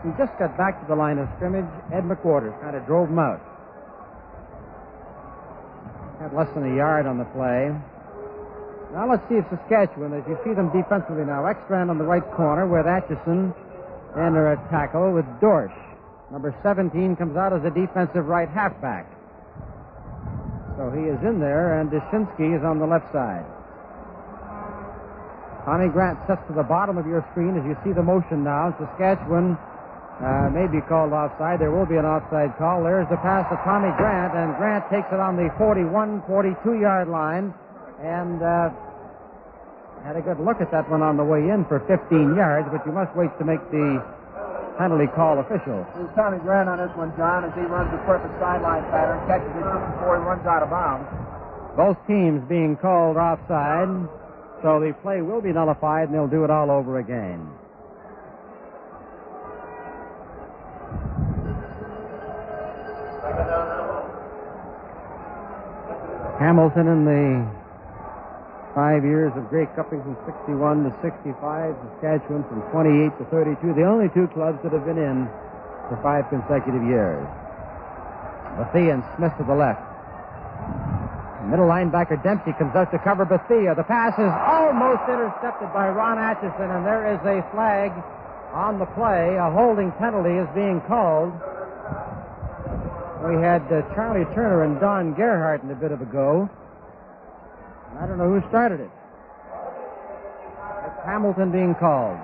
He 0.02 0.10
just 0.18 0.34
got 0.42 0.58
back 0.58 0.82
to 0.82 0.86
the 0.90 0.98
line 0.98 1.18
of 1.18 1.30
scrimmage. 1.38 1.70
Ed 1.94 2.02
McQuarters 2.02 2.58
kind 2.60 2.74
of 2.74 2.84
drove 2.86 3.08
him 3.08 3.18
out. 3.18 3.38
Had 6.18 6.34
less 6.34 6.50
than 6.54 6.66
a 6.66 6.74
yard 6.74 7.06
on 7.06 7.18
the 7.18 7.28
play. 7.30 7.70
Now 8.90 9.06
let's 9.06 9.22
see 9.28 9.36
if 9.36 9.46
Saskatchewan, 9.50 10.14
as 10.14 10.26
you 10.26 10.38
see 10.42 10.54
them 10.54 10.74
defensively 10.74 11.22
now, 11.22 11.46
Ekstran 11.46 11.90
on 11.90 11.98
the 11.98 12.04
right 12.04 12.24
corner 12.34 12.66
with 12.66 12.86
Atchison 12.86 13.54
and 14.16 14.36
a 14.36 14.56
tackle 14.70 15.12
with 15.12 15.26
Dorsch. 15.38 15.76
Number 16.30 16.54
17 16.62 17.16
comes 17.16 17.36
out 17.36 17.52
as 17.52 17.62
a 17.64 17.70
defensive 17.70 18.26
right 18.26 18.48
halfback. 18.48 19.06
So 20.78 20.94
he 20.94 21.10
is 21.10 21.18
in 21.26 21.42
there, 21.42 21.82
and 21.82 21.90
Dushinsky 21.90 22.54
is 22.54 22.62
on 22.62 22.78
the 22.78 22.86
left 22.86 23.10
side. 23.10 23.42
Tommy 25.66 25.90
Grant 25.90 26.22
sets 26.30 26.40
to 26.46 26.54
the 26.54 26.62
bottom 26.62 26.96
of 26.96 27.04
your 27.04 27.26
screen 27.34 27.58
as 27.58 27.66
you 27.66 27.74
see 27.82 27.92
the 27.92 28.02
motion 28.02 28.46
now. 28.46 28.70
Saskatchewan 28.78 29.58
uh, 30.22 30.54
may 30.54 30.70
be 30.70 30.78
called 30.86 31.10
offside. 31.12 31.58
There 31.58 31.74
will 31.74 31.84
be 31.84 31.98
an 31.98 32.06
offside 32.06 32.54
call. 32.56 32.86
There's 32.86 33.10
the 33.10 33.18
pass 33.18 33.50
to 33.50 33.58
Tommy 33.66 33.90
Grant, 33.98 34.38
and 34.38 34.54
Grant 34.54 34.86
takes 34.86 35.10
it 35.10 35.18
on 35.18 35.34
the 35.34 35.50
41, 35.58 36.22
42 36.30 36.78
yard 36.78 37.10
line 37.10 37.52
and 37.98 38.38
uh, 38.38 38.70
had 40.06 40.14
a 40.14 40.22
good 40.22 40.38
look 40.38 40.62
at 40.62 40.70
that 40.70 40.88
one 40.88 41.02
on 41.02 41.16
the 41.16 41.24
way 41.24 41.50
in 41.50 41.66
for 41.66 41.82
15 41.90 42.38
yards, 42.38 42.68
but 42.70 42.86
you 42.86 42.92
must 42.92 43.10
wait 43.18 43.34
to 43.38 43.44
make 43.44 43.60
the 43.74 43.98
penalty 44.78 45.10
call 45.10 45.42
official. 45.42 45.82
There's 45.98 46.08
Tommy 46.14 46.38
Grant 46.38 46.70
on 46.70 46.78
this 46.78 46.94
one, 46.94 47.10
John, 47.18 47.42
as 47.44 47.52
he 47.58 47.66
runs 47.66 47.90
the 47.90 47.98
perfect 48.06 48.32
sideline 48.38 48.86
pattern, 48.94 49.18
catches 49.26 49.50
it 49.50 49.66
just 49.66 49.84
before 49.98 50.16
he 50.16 50.22
runs 50.22 50.46
out 50.46 50.62
of 50.62 50.70
bounds. 50.70 51.10
Both 51.74 51.98
teams 52.06 52.40
being 52.48 52.78
called 52.78 53.18
offside, 53.18 53.90
so 54.62 54.78
the 54.78 54.94
play 55.02 55.20
will 55.20 55.42
be 55.42 55.52
nullified, 55.52 56.08
and 56.08 56.14
they'll 56.14 56.30
do 56.30 56.44
it 56.44 56.50
all 56.50 56.70
over 56.70 56.98
again. 56.98 57.42
Hamilton 66.38 66.86
in 66.86 67.04
the 67.04 67.57
Five 68.78 69.02
years 69.02 69.34
of 69.34 69.50
Grey 69.50 69.66
Cupping 69.74 69.98
from 70.06 70.14
61 70.22 70.86
to 70.86 70.94
65. 71.02 71.34
Saskatchewan 71.98 72.46
from 72.46 72.62
28 72.70 73.10
to 73.18 73.24
32. 73.26 73.74
The 73.74 73.82
only 73.82 74.06
two 74.14 74.30
clubs 74.30 74.62
that 74.62 74.70
have 74.70 74.86
been 74.86 75.02
in 75.02 75.26
for 75.90 75.98
five 75.98 76.30
consecutive 76.30 76.86
years. 76.86 77.26
Bethea 78.54 78.94
and 78.94 79.02
Smith 79.18 79.34
to 79.34 79.42
the 79.42 79.58
left. 79.58 79.82
Middle 81.50 81.66
linebacker 81.66 82.22
Dempsey 82.22 82.54
comes 82.54 82.70
out 82.78 82.94
to 82.94 83.02
cover 83.02 83.26
Bethea. 83.26 83.74
The 83.74 83.82
pass 83.82 84.14
is 84.14 84.30
almost 84.30 85.02
intercepted 85.10 85.74
by 85.74 85.90
Ron 85.90 86.22
Atchison, 86.22 86.70
and 86.70 86.86
there 86.86 87.02
is 87.10 87.18
a 87.26 87.42
flag 87.50 87.90
on 88.54 88.78
the 88.78 88.86
play. 88.94 89.34
A 89.42 89.50
holding 89.50 89.90
penalty 89.98 90.38
is 90.38 90.46
being 90.54 90.78
called. 90.86 91.34
We 93.26 93.42
had 93.42 93.66
uh, 93.74 93.82
Charlie 93.98 94.22
Turner 94.38 94.62
and 94.62 94.78
Don 94.78 95.18
Gerhardt 95.18 95.66
in 95.66 95.70
a 95.74 95.74
bit 95.74 95.90
of 95.90 95.98
a 95.98 96.06
go. 96.06 96.46
I 97.96 98.06
don't 98.06 98.18
know 98.18 98.28
who 98.28 98.46
started 98.48 98.80
it. 98.80 98.90
It's 100.86 101.04
Hamilton 101.04 101.50
being 101.50 101.74
called. 101.74 102.18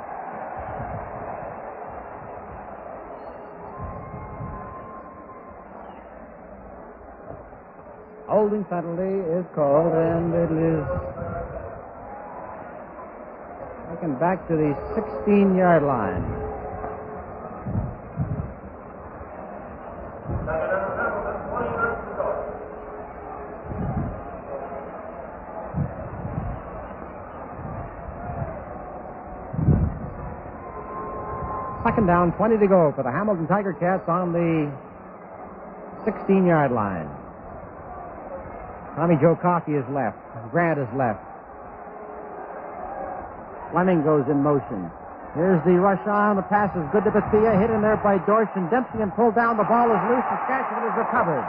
Holding 8.28 8.64
penalty 8.64 9.20
is 9.38 9.46
called, 9.54 9.92
and 9.94 10.34
it 10.34 10.50
is 10.50 10.84
taken 13.94 14.18
back 14.18 14.46
to 14.48 14.56
the 14.56 14.74
16 14.94 15.54
yard 15.54 15.82
line. 15.82 16.43
Second 31.84 32.06
down, 32.08 32.32
20 32.40 32.56
to 32.56 32.66
go 32.66 32.96
for 32.96 33.04
the 33.04 33.12
Hamilton 33.12 33.46
Tiger 33.46 33.76
Cats 33.76 34.08
on 34.08 34.32
the 34.32 34.72
16 36.08 36.48
yard 36.48 36.72
line. 36.72 37.04
Tommy 38.96 39.20
Joe 39.20 39.36
Coffey 39.36 39.76
is 39.76 39.84
left. 39.92 40.16
Grant 40.48 40.80
is 40.80 40.88
left. 40.96 41.20
Fleming 43.68 44.00
goes 44.00 44.24
in 44.32 44.40
motion. 44.40 44.88
Here's 45.36 45.60
the 45.68 45.76
rush 45.76 46.00
on. 46.08 46.40
The 46.40 46.48
pass 46.48 46.72
is 46.72 46.88
good 46.88 47.04
to 47.04 47.12
Bethea. 47.12 47.52
Hit 47.60 47.68
in 47.68 47.84
there 47.84 48.00
by 48.00 48.16
Dorsch 48.16 48.48
and 48.56 48.70
Dempsey 48.72 49.04
and 49.04 49.12
pulled 49.12 49.34
down. 49.36 49.60
The 49.60 49.68
ball 49.68 49.92
is 49.92 50.00
loose. 50.08 50.24
Saskatchewan 50.24 50.88
is 50.88 50.96
recovered. 50.96 51.44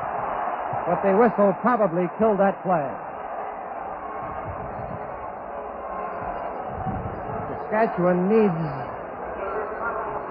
But 0.83 0.99
they 0.99 1.15
whistle 1.15 1.55
probably 1.63 2.11
killed 2.19 2.43
that 2.43 2.59
play. 2.59 2.91
Saskatchewan 7.71 8.27
needs 8.27 8.84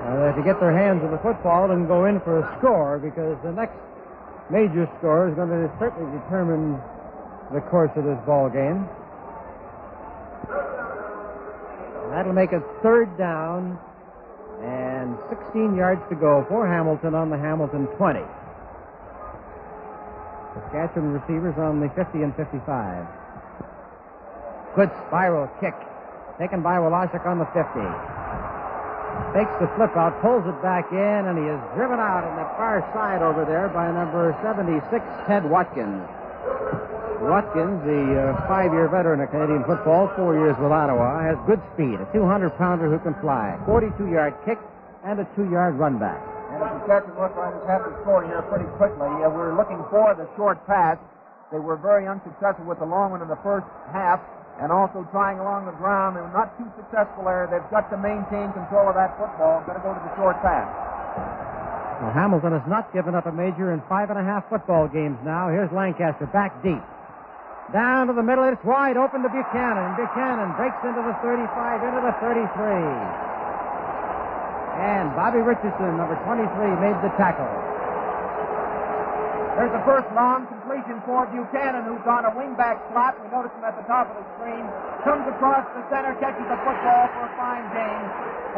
uh, 0.04 0.36
to 0.36 0.42
get 0.44 0.60
their 0.60 0.76
hands 0.76 1.02
on 1.02 1.10
the 1.10 1.18
football 1.18 1.70
and 1.70 1.88
go 1.88 2.04
in 2.04 2.20
for 2.20 2.40
a 2.40 2.58
score 2.58 2.98
because 2.98 3.36
the 3.42 3.52
next 3.52 3.76
major 4.50 4.84
score 4.98 5.28
is 5.28 5.34
going 5.34 5.48
to 5.48 5.72
certainly 5.80 6.04
determine 6.20 6.76
the 7.52 7.60
course 7.72 7.90
of 7.96 8.04
this 8.04 8.18
ball 8.26 8.50
game. 8.50 8.84
That'll 12.12 12.36
make 12.36 12.52
it 12.52 12.62
third 12.82 13.16
down 13.16 13.78
and 14.62 15.16
16 15.28 15.74
yards 15.74 16.00
to 16.10 16.14
go 16.14 16.44
for 16.48 16.66
Hamilton 16.66 17.14
on 17.14 17.30
the 17.30 17.38
Hamilton 17.38 17.86
20. 17.96 18.20
Saskatchewan 20.54 21.12
receivers 21.12 21.56
on 21.58 21.80
the 21.80 21.88
50 21.96 22.22
and 22.22 22.36
55. 22.36 23.06
Good 24.76 24.90
spiral 25.06 25.48
kick 25.60 25.74
taken 26.38 26.62
by 26.62 26.76
Wlasiuk 26.76 27.26
on 27.26 27.38
the 27.38 27.46
50. 27.46 28.23
Takes 29.34 29.50
the 29.58 29.66
flip 29.74 29.96
out, 29.98 30.14
pulls 30.22 30.46
it 30.46 30.54
back 30.62 30.90
in, 30.94 31.20
and 31.26 31.34
he 31.34 31.46
is 31.50 31.58
driven 31.74 31.98
out 31.98 32.22
on 32.22 32.38
the 32.38 32.46
far 32.54 32.86
side 32.94 33.18
over 33.18 33.42
there 33.42 33.66
by 33.68 33.90
number 33.90 34.30
76, 34.46 34.78
Ted 35.26 35.42
Watkins. 35.42 36.06
Watkins, 37.18 37.82
the 37.82 38.02
uh, 38.14 38.46
five-year 38.46 38.86
veteran 38.88 39.18
of 39.18 39.30
Canadian 39.34 39.64
football, 39.64 40.06
four 40.14 40.38
years 40.38 40.54
with 40.62 40.70
Ottawa, 40.70 41.24
has 41.24 41.34
good 41.50 41.58
speed, 41.74 41.98
a 41.98 42.06
200-pounder 42.14 42.86
who 42.86 42.98
can 43.02 43.18
fly, 43.18 43.58
42-yard 43.66 44.34
kick, 44.46 44.58
and 45.02 45.18
a 45.18 45.26
two-yard 45.34 45.74
run 45.74 45.98
back. 45.98 46.20
And 46.54 46.62
if 46.62 46.70
the 46.70 46.78
Saskatchewan 46.86 47.18
Roughriders 47.18 47.66
have 47.66 47.82
to 47.82 47.92
score 48.06 48.22
here 48.22 48.42
pretty 48.46 48.70
quickly, 48.78 49.10
uh, 49.24 49.30
we're 49.34 49.56
looking 49.56 49.82
for 49.90 50.14
the 50.14 50.30
short 50.36 50.62
pass. 50.66 50.98
They 51.50 51.58
were 51.58 51.76
very 51.76 52.06
unsuccessful 52.06 52.66
with 52.66 52.78
the 52.78 52.86
long 52.86 53.10
one 53.10 53.22
in 53.22 53.28
the 53.28 53.40
first 53.42 53.66
half 53.90 54.22
and 54.62 54.70
also 54.70 55.02
trying 55.10 55.38
along 55.42 55.66
the 55.66 55.76
ground. 55.78 56.14
They 56.16 56.22
were 56.22 56.30
not 56.30 56.54
too 56.58 56.70
successful 56.78 57.26
there. 57.26 57.50
They've 57.50 57.70
got 57.74 57.90
to 57.90 57.98
maintain 57.98 58.54
control 58.54 58.86
of 58.86 58.94
that 58.94 59.18
football. 59.18 59.62
Got 59.66 59.74
to 59.78 59.84
go 59.84 59.90
to 59.90 60.02
the 60.02 60.14
short 60.14 60.38
pass. 60.42 60.66
Well, 62.02 62.14
Hamilton 62.14 62.52
has 62.54 62.66
not 62.68 62.92
given 62.92 63.14
up 63.14 63.26
a 63.26 63.32
major 63.32 63.72
in 63.72 63.82
five 63.88 64.10
and 64.10 64.18
a 64.18 64.24
half 64.24 64.46
football 64.50 64.86
games 64.86 65.18
now. 65.24 65.48
Here's 65.50 65.70
Lancaster 65.72 66.26
back 66.30 66.54
deep. 66.62 66.82
Down 67.72 68.06
to 68.08 68.12
the 68.12 68.22
middle. 68.22 68.44
It's 68.44 68.62
wide 68.62 68.96
open 69.00 69.22
to 69.24 69.30
Buchanan. 69.30 69.96
Buchanan 69.96 70.52
breaks 70.54 70.78
into 70.84 71.00
the 71.00 71.16
35, 71.24 71.48
into 71.80 72.02
the 72.04 72.14
33. 72.20 72.44
And 74.84 75.14
Bobby 75.16 75.40
Richardson, 75.40 75.96
number 75.96 76.18
23, 76.28 76.44
made 76.82 76.98
the 77.00 77.08
tackle. 77.16 77.73
There's 79.54 79.70
the 79.70 79.86
first 79.86 80.10
long 80.18 80.50
completion 80.50 80.98
for 81.06 81.30
Buchanan, 81.30 81.86
who's 81.86 82.02
on 82.10 82.26
a 82.26 82.32
wingback 82.34 82.82
slot. 82.90 83.14
We 83.22 83.30
notice 83.30 83.54
him 83.54 83.62
at 83.62 83.78
the 83.78 83.86
top 83.86 84.10
of 84.10 84.18
the 84.18 84.26
screen. 84.34 84.66
Comes 85.06 85.22
across 85.30 85.62
the 85.78 85.86
center, 85.94 86.10
catches 86.18 86.42
the 86.50 86.58
football 86.66 87.06
for 87.14 87.22
a 87.22 87.32
fine 87.38 87.66
gain 87.70 88.02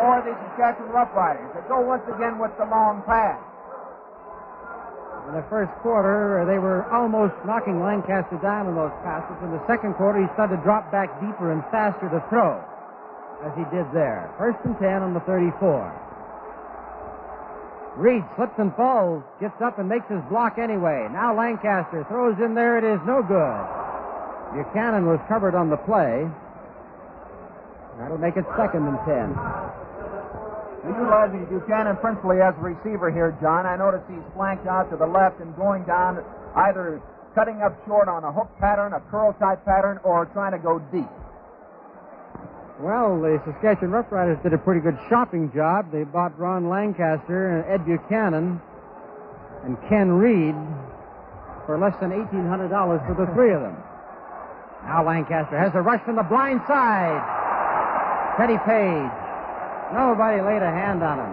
for 0.00 0.24
the 0.24 0.32
Saskatchewan 0.56 0.96
Roughriders. 0.96 1.52
They 1.52 1.60
go 1.68 1.84
once 1.84 2.04
again 2.08 2.40
with 2.40 2.56
the 2.56 2.64
long 2.64 3.04
pass. 3.04 3.36
In 5.28 5.34
the 5.34 5.44
first 5.50 5.72
quarter, 5.82 6.40
uh, 6.40 6.44
they 6.48 6.56
were 6.56 6.88
almost 6.88 7.34
knocking 7.44 7.82
Lancaster 7.82 8.38
down 8.40 8.68
in 8.68 8.74
those 8.74 8.94
passes. 9.04 9.36
In 9.42 9.50
the 9.50 9.60
second 9.66 9.94
quarter, 10.00 10.22
he 10.22 10.28
started 10.32 10.56
to 10.56 10.62
drop 10.62 10.88
back 10.92 11.12
deeper 11.20 11.52
and 11.52 11.60
faster 11.68 12.08
to 12.08 12.24
throw, 12.30 12.62
as 13.44 13.52
he 13.52 13.68
did 13.74 13.84
there. 13.92 14.30
First 14.38 14.58
and 14.64 14.78
10 14.78 15.02
on 15.02 15.12
the 15.12 15.20
34. 15.28 16.05
Reed 17.96 18.22
slips 18.36 18.58
and 18.58 18.74
falls, 18.76 19.24
gets 19.40 19.60
up 19.62 19.78
and 19.78 19.88
makes 19.88 20.06
his 20.08 20.20
block 20.28 20.58
anyway. 20.58 21.08
Now 21.10 21.34
Lancaster 21.36 22.04
throws 22.08 22.36
in 22.44 22.54
there. 22.54 22.76
It 22.76 22.84
is 22.84 23.00
no 23.06 23.22
good. 23.22 23.64
Buchanan 24.52 25.06
was 25.06 25.18
covered 25.28 25.54
on 25.54 25.70
the 25.70 25.80
play. 25.80 26.28
That'll 27.98 28.18
make 28.18 28.36
it 28.36 28.44
second 28.56 28.84
and 28.84 29.00
ten. 29.08 29.32
Utilizing 30.86 31.46
Buchanan 31.46 31.96
principally 31.96 32.40
as 32.42 32.54
a 32.60 32.62
receiver 32.62 33.10
here, 33.10 33.36
John. 33.40 33.64
I 33.64 33.76
notice 33.76 34.02
he's 34.08 34.22
flanked 34.36 34.66
out 34.68 34.90
to 34.90 34.96
the 34.96 35.06
left 35.06 35.40
and 35.40 35.56
going 35.56 35.84
down, 35.84 36.22
either 36.54 37.00
cutting 37.34 37.62
up 37.62 37.74
short 37.86 38.08
on 38.08 38.22
a 38.24 38.30
hook 38.30 38.52
pattern, 38.60 38.92
a 38.92 39.00
curl 39.10 39.32
type 39.40 39.64
pattern, 39.64 39.98
or 40.04 40.26
trying 40.26 40.52
to 40.52 40.58
go 40.58 40.78
deep. 40.92 41.08
Well, 42.78 43.20
the 43.22 43.40
Saskatchewan 43.46 43.90
Roughriders 43.90 44.42
did 44.42 44.52
a 44.52 44.58
pretty 44.58 44.80
good 44.80 44.98
shopping 45.08 45.50
job. 45.54 45.90
They 45.90 46.04
bought 46.04 46.38
Ron 46.38 46.68
Lancaster 46.68 47.56
and 47.56 47.64
Ed 47.72 47.86
Buchanan 47.86 48.60
and 49.64 49.78
Ken 49.88 50.12
Reed 50.12 50.54
for 51.64 51.78
less 51.78 51.96
than 52.00 52.10
$1,800 52.10 52.68
for 53.06 53.14
the 53.14 53.32
three 53.32 53.52
of 53.54 53.62
them. 53.62 53.76
Now 54.84 55.06
Lancaster 55.06 55.58
has 55.58 55.72
a 55.74 55.80
rush 55.80 56.04
from 56.04 56.16
the 56.16 56.22
blind 56.22 56.60
side. 56.68 57.16
Teddy 58.36 58.58
Page. 58.68 59.12
Nobody 59.96 60.42
laid 60.44 60.60
a 60.60 60.70
hand 60.70 61.02
on 61.02 61.16
him. 61.16 61.32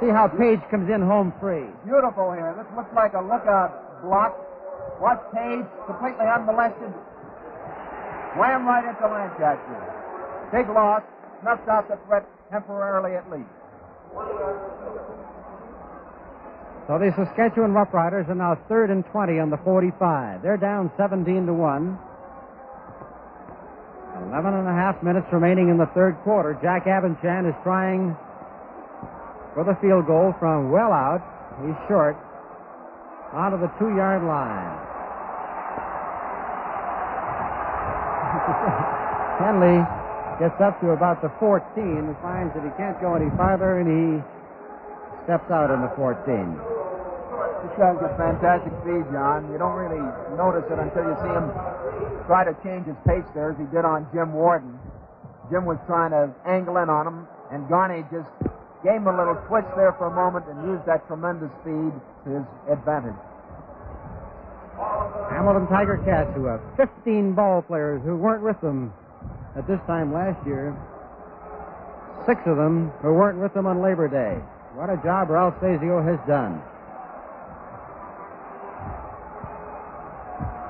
See 0.00 0.08
how 0.08 0.28
Page 0.28 0.60
comes 0.70 0.88
in 0.88 1.02
home 1.02 1.32
free. 1.40 1.66
Beautiful 1.84 2.30
here. 2.32 2.54
This 2.56 2.66
looks 2.76 2.94
like 2.94 3.14
a 3.14 3.20
lookout 3.20 4.02
block. 4.06 4.38
Watch 5.00 5.20
Page 5.34 5.66
completely 5.86 6.26
unmolested. 6.26 6.92
Wham 8.38 8.66
right 8.66 8.84
into 8.84 9.06
Lancaster. 9.06 9.80
Big 10.52 10.68
loss. 10.68 11.02
Snuffed 11.42 11.68
out 11.68 11.88
the 11.88 11.98
threat 12.06 12.26
temporarily 12.50 13.16
at 13.16 13.30
least. 13.30 13.50
So 16.86 16.98
the 16.98 17.12
Saskatchewan 17.16 17.72
Roughriders 17.72 18.28
are 18.28 18.34
now 18.34 18.58
third 18.68 18.90
and 18.90 19.04
20 19.06 19.38
on 19.40 19.50
the 19.50 19.56
45. 19.58 20.42
They're 20.42 20.56
down 20.56 20.90
17 20.96 21.46
to 21.46 21.54
1. 21.54 21.98
11 24.30 24.54
and 24.54 24.68
a 24.68 24.72
half 24.72 25.02
minutes 25.02 25.26
remaining 25.32 25.68
in 25.70 25.78
the 25.78 25.86
third 25.94 26.16
quarter. 26.24 26.58
Jack 26.62 26.84
Abendschan 26.86 27.48
is 27.48 27.54
trying 27.62 28.16
for 29.54 29.64
the 29.64 29.74
field 29.80 30.06
goal 30.06 30.34
from 30.38 30.70
well 30.70 30.92
out. 30.92 31.22
He's 31.64 31.76
short. 31.88 32.16
Onto 33.34 33.58
the 33.58 33.66
two 33.82 33.90
yard 33.98 34.22
line. 34.22 34.78
Henley 39.42 39.82
gets 40.38 40.60
up 40.62 40.78
to 40.80 40.90
about 40.90 41.22
the 41.22 41.30
14 41.42 41.62
and 41.82 42.14
finds 42.22 42.54
that 42.54 42.62
he 42.62 42.70
can't 42.78 42.94
go 43.00 43.14
any 43.14 43.30
farther, 43.34 43.82
and 43.82 43.90
he 43.90 44.22
steps 45.26 45.50
out 45.50 45.74
in 45.74 45.82
the 45.82 45.90
14. 45.98 46.14
This 47.66 47.74
guy's 47.74 47.98
got 47.98 48.14
fantastic 48.14 48.70
speed, 48.86 49.02
John. 49.10 49.50
You 49.50 49.58
don't 49.58 49.74
really 49.74 50.02
notice 50.38 50.70
it 50.70 50.78
until 50.78 51.02
you 51.02 51.16
see 51.18 51.32
him 51.34 51.50
try 52.30 52.44
to 52.46 52.54
change 52.62 52.86
his 52.86 52.96
pace 53.02 53.26
there, 53.34 53.50
as 53.50 53.58
he 53.58 53.66
did 53.74 53.84
on 53.84 54.06
Jim 54.14 54.32
Worden. 54.32 54.78
Jim 55.50 55.64
was 55.64 55.78
trying 55.86 56.10
to 56.10 56.30
angle 56.46 56.78
in 56.78 56.88
on 56.88 57.06
him, 57.06 57.26
and 57.50 57.66
Garney 57.68 58.06
just 58.14 58.30
gave 58.84 59.00
him 59.00 59.08
a 59.08 59.16
little 59.16 59.40
twitch 59.48 59.64
there 59.76 59.96
for 59.96 60.06
a 60.06 60.14
moment 60.14 60.44
and 60.46 60.60
used 60.68 60.84
that 60.84 61.06
tremendous 61.08 61.48
speed 61.64 61.90
to 62.24 62.28
his 62.28 62.44
advantage. 62.70 63.16
Hamilton 65.32 65.66
Tiger 65.68 65.96
Cats, 66.04 66.30
who 66.36 66.44
have 66.44 66.60
15 66.76 67.32
ball 67.32 67.62
players 67.62 68.02
who 68.04 68.14
weren't 68.16 68.44
with 68.44 68.60
them 68.60 68.92
at 69.56 69.66
this 69.66 69.80
time 69.86 70.12
last 70.12 70.36
year. 70.46 70.76
Six 72.26 72.40
of 72.44 72.56
them 72.56 72.92
who 73.00 73.12
weren't 73.14 73.38
with 73.38 73.54
them 73.54 73.66
on 73.66 73.80
Labor 73.80 74.06
Day. 74.06 74.36
What 74.76 74.90
a 74.90 74.96
job 75.02 75.30
Ralph 75.30 75.54
Sazio 75.60 76.04
has 76.04 76.20
done. 76.28 76.60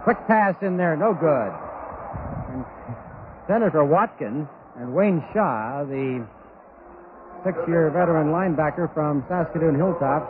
Quick 0.05 0.18
pass 0.28 0.55
in 0.62 0.76
there, 0.76 0.97
no 0.97 1.15
good. 1.15 1.51
And 2.52 2.65
Senator 3.49 3.84
Watkins 3.84 4.47
and 4.76 4.94
Wayne 4.94 5.25
Shaw, 5.33 5.84
the 5.84 6.26
six 7.44 7.56
year 7.68 7.90
veteran 7.92 8.32
linebacker 8.32 8.92
from 8.92 9.23
Saskatoon 9.28 9.76
Hilltops, 9.76 10.26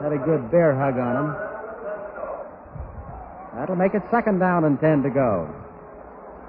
had 0.00 0.12
a 0.12 0.18
good 0.18 0.50
bear 0.50 0.74
hug 0.74 0.96
on 0.98 1.14
him. 1.18 1.28
That'll 3.58 3.76
make 3.76 3.94
it 3.94 4.02
second 4.10 4.38
down 4.38 4.64
and 4.64 4.80
10 4.80 5.02
to 5.02 5.10
go. 5.10 5.50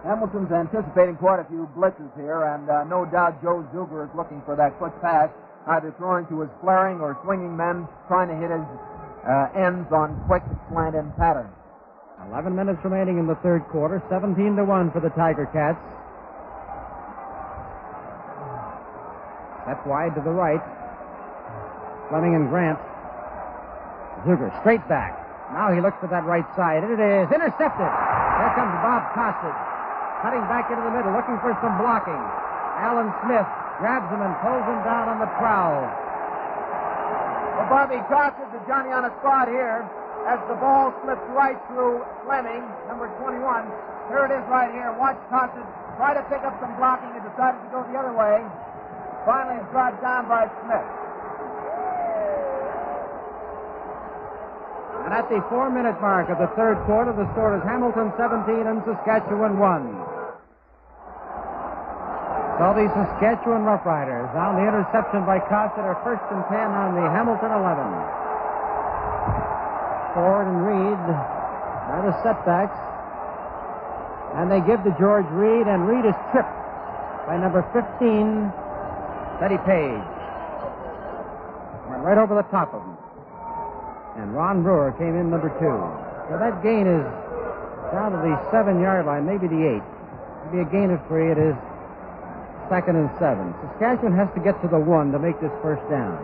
Hamilton's 0.06 0.51
anticipating 0.53 1.17
quite 1.17 1.42
a 1.42 1.45
few 1.50 1.69
blitzes 1.77 2.14
here, 2.16 2.45
and 2.53 2.69
uh, 2.69 2.85
no 2.85 3.06
doubt 3.06 3.42
Joe 3.42 3.66
Zuger 3.74 4.06
is 4.06 4.14
looking 4.16 4.42
for 4.45 4.56
that 4.56 4.77
quick 4.77 4.93
pass, 5.01 5.30
either 5.67 5.93
throwing 5.98 6.25
to 6.27 6.42
his 6.42 6.50
flaring 6.61 7.01
or 7.01 7.17
swinging 7.25 7.58
men, 7.58 7.88
trying 8.08 8.30
to 8.30 8.38
hit 8.38 8.53
his 8.53 8.66
uh, 9.25 9.50
ends 9.58 9.90
on 9.92 10.14
quick 10.30 10.45
slant 10.69 10.93
in 10.93 11.09
pattern. 11.17 11.50
11 12.30 12.56
minutes 12.56 12.80
remaining 12.84 13.17
in 13.17 13.27
the 13.27 13.38
third 13.42 13.66
quarter, 13.69 14.01
17 14.09 14.56
to 14.56 14.64
1 14.64 14.92
for 14.92 15.01
the 15.01 15.09
Tiger 15.09 15.45
Cats. 15.53 15.77
That's 19.66 19.82
wide 19.85 20.14
to 20.16 20.22
the 20.22 20.30
right. 20.30 20.61
Fleming 22.10 22.38
and 22.38 22.50
Grant. 22.50 22.77
Zuger 24.24 24.53
straight 24.61 24.85
back. 24.88 25.18
Now 25.53 25.74
he 25.74 25.82
looks 25.82 25.98
for 26.02 26.10
that 26.10 26.26
right 26.26 26.45
side, 26.58 26.82
and 26.85 26.94
it 26.94 27.02
is 27.02 27.30
intercepted. 27.30 27.90
There 27.90 28.53
comes 28.58 28.74
Bob 28.82 29.10
Kosid, 29.14 29.56
cutting 30.22 30.45
back 30.50 30.69
into 30.69 30.82
the 30.82 30.94
middle, 30.94 31.14
looking 31.14 31.38
for 31.42 31.53
some 31.61 31.77
blocking. 31.77 32.18
Alan 32.82 33.10
Smith 33.26 33.45
grabs 33.77 34.10
him 34.10 34.22
and 34.22 34.34
pulls 34.42 34.66
him 34.66 34.82
down 34.85 35.10
on 35.10 35.18
the 35.22 35.30
prowl. 35.38 35.85
Well, 37.58 37.69
Bobby 37.69 38.02
Kosid, 38.10 38.50
the 38.53 38.61
Johnny 38.66 38.90
on 38.94 39.06
a 39.06 39.14
spot 39.22 39.50
here, 39.50 39.85
as 40.26 40.42
the 40.50 40.58
ball 40.58 40.94
slips 41.06 41.26
right 41.38 41.58
through 41.69 42.02
Fleming, 42.26 42.66
number 42.90 43.06
21. 43.22 43.69
Here 44.10 44.26
it 44.26 44.34
is 44.34 44.45
right 44.50 44.74
here. 44.74 44.94
Watch 44.98 45.18
Kosid 45.30 45.66
try 45.98 46.14
to 46.14 46.22
pick 46.30 46.42
up 46.42 46.58
some 46.61 46.74
blocking 46.77 47.14
and 47.14 47.22
decided 47.22 47.61
to 47.61 47.69
go 47.69 47.85
the 47.85 47.98
other 47.98 48.14
way. 48.14 48.42
Finally, 49.26 49.58
it's 49.58 49.72
brought 49.74 49.98
down 50.06 50.30
by 50.30 50.45
Smith. 50.62 50.86
And 55.06 55.14
at 55.14 55.26
the 55.30 55.42
four 55.50 55.70
minute 55.70 55.98
mark 56.02 56.30
of 56.30 56.38
the 56.38 56.50
third 56.54 56.78
quarter, 56.86 57.14
the 57.14 57.26
score 57.34 57.58
is 57.58 57.64
Hamilton 57.66 58.14
17 58.18 58.70
and 58.70 58.82
Saskatchewan 58.86 59.58
1. 59.58 60.16
So 62.58 62.74
the 62.74 62.88
Saskatchewan 62.94 63.66
Roughriders 63.66 64.30
on 64.34 64.56
the 64.58 64.66
interception 64.66 65.26
by 65.26 65.42
Kosid 65.42 65.82
are 65.82 65.98
first 66.02 66.26
and 66.30 66.45
10 66.50 66.58
on 66.58 66.94
the 66.94 67.06
Hamilton 67.10 67.50
11. 67.50 68.26
Ford 70.16 70.48
and 70.48 70.62
Reed 70.66 71.02
are 71.92 72.02
the 72.06 72.16
setbacks. 72.24 72.78
And 74.40 74.50
they 74.50 74.62
give 74.62 74.82
to 74.86 74.92
George 74.98 75.28
Reed, 75.36 75.68
and 75.68 75.88
Reed 75.88 76.06
is 76.06 76.16
tripped 76.32 76.58
by 77.28 77.38
number 77.38 77.62
15, 77.74 78.54
Teddy 79.39 79.57
Page. 79.67 80.03
Went 81.91 82.03
right 82.03 82.17
over 82.17 82.35
the 82.35 82.47
top 82.47 82.73
of 82.73 82.81
him. 82.81 82.97
And 84.17 84.33
Ron 84.33 84.64
Brewer 84.64 84.95
came 84.97 85.15
in 85.15 85.30
number 85.30 85.49
two. 85.59 85.75
So 86.31 86.39
that 86.39 86.64
gain 86.64 86.88
is 86.88 87.03
down 87.91 88.15
to 88.15 88.19
the 88.23 88.33
seven 88.49 88.80
yard 88.80 89.05
line, 89.05 89.25
maybe 89.25 89.47
the 89.47 89.75
eight. 89.75 89.83
It'll 89.83 90.51
be 90.55 90.59
a 90.64 90.72
gain 90.72 90.89
of 90.89 91.03
three. 91.07 91.31
It 91.31 91.38
is 91.38 91.55
second 92.69 92.95
and 92.95 93.11
seven. 93.19 93.53
Saskatchewan 93.61 94.15
has 94.15 94.31
to 94.33 94.41
get 94.41 94.55
to 94.64 94.67
the 94.67 94.80
one 94.80 95.11
to 95.11 95.19
make 95.19 95.39
this 95.43 95.51
first 95.61 95.83
down. 95.91 96.15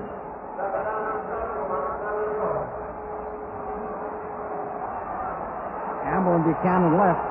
Campbell 6.08 6.40
and 6.40 6.46
Buchanan 6.48 6.98
left. 6.98 7.22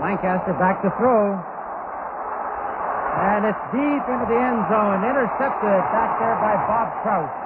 Lancaster 0.00 0.56
back 0.56 0.80
to 0.82 0.90
throw. 0.96 1.36
And 3.20 3.44
it's 3.44 3.64
deep 3.68 4.04
into 4.08 4.26
the 4.32 4.40
end 4.40 4.64
zone. 4.72 5.04
Intercepted 5.04 5.80
back 5.92 6.10
there 6.16 6.36
by 6.40 6.56
Bob 6.64 6.88
Krouse. 7.04 7.36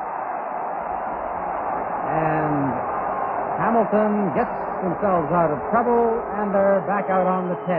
And 2.14 2.70
Hamilton 3.58 4.30
gets 4.38 4.54
themselves 4.86 5.34
out 5.34 5.50
of 5.50 5.58
trouble, 5.74 6.22
and 6.38 6.54
they're 6.54 6.78
back 6.86 7.10
out 7.10 7.26
on 7.26 7.50
the 7.50 7.58
10. 7.66 7.74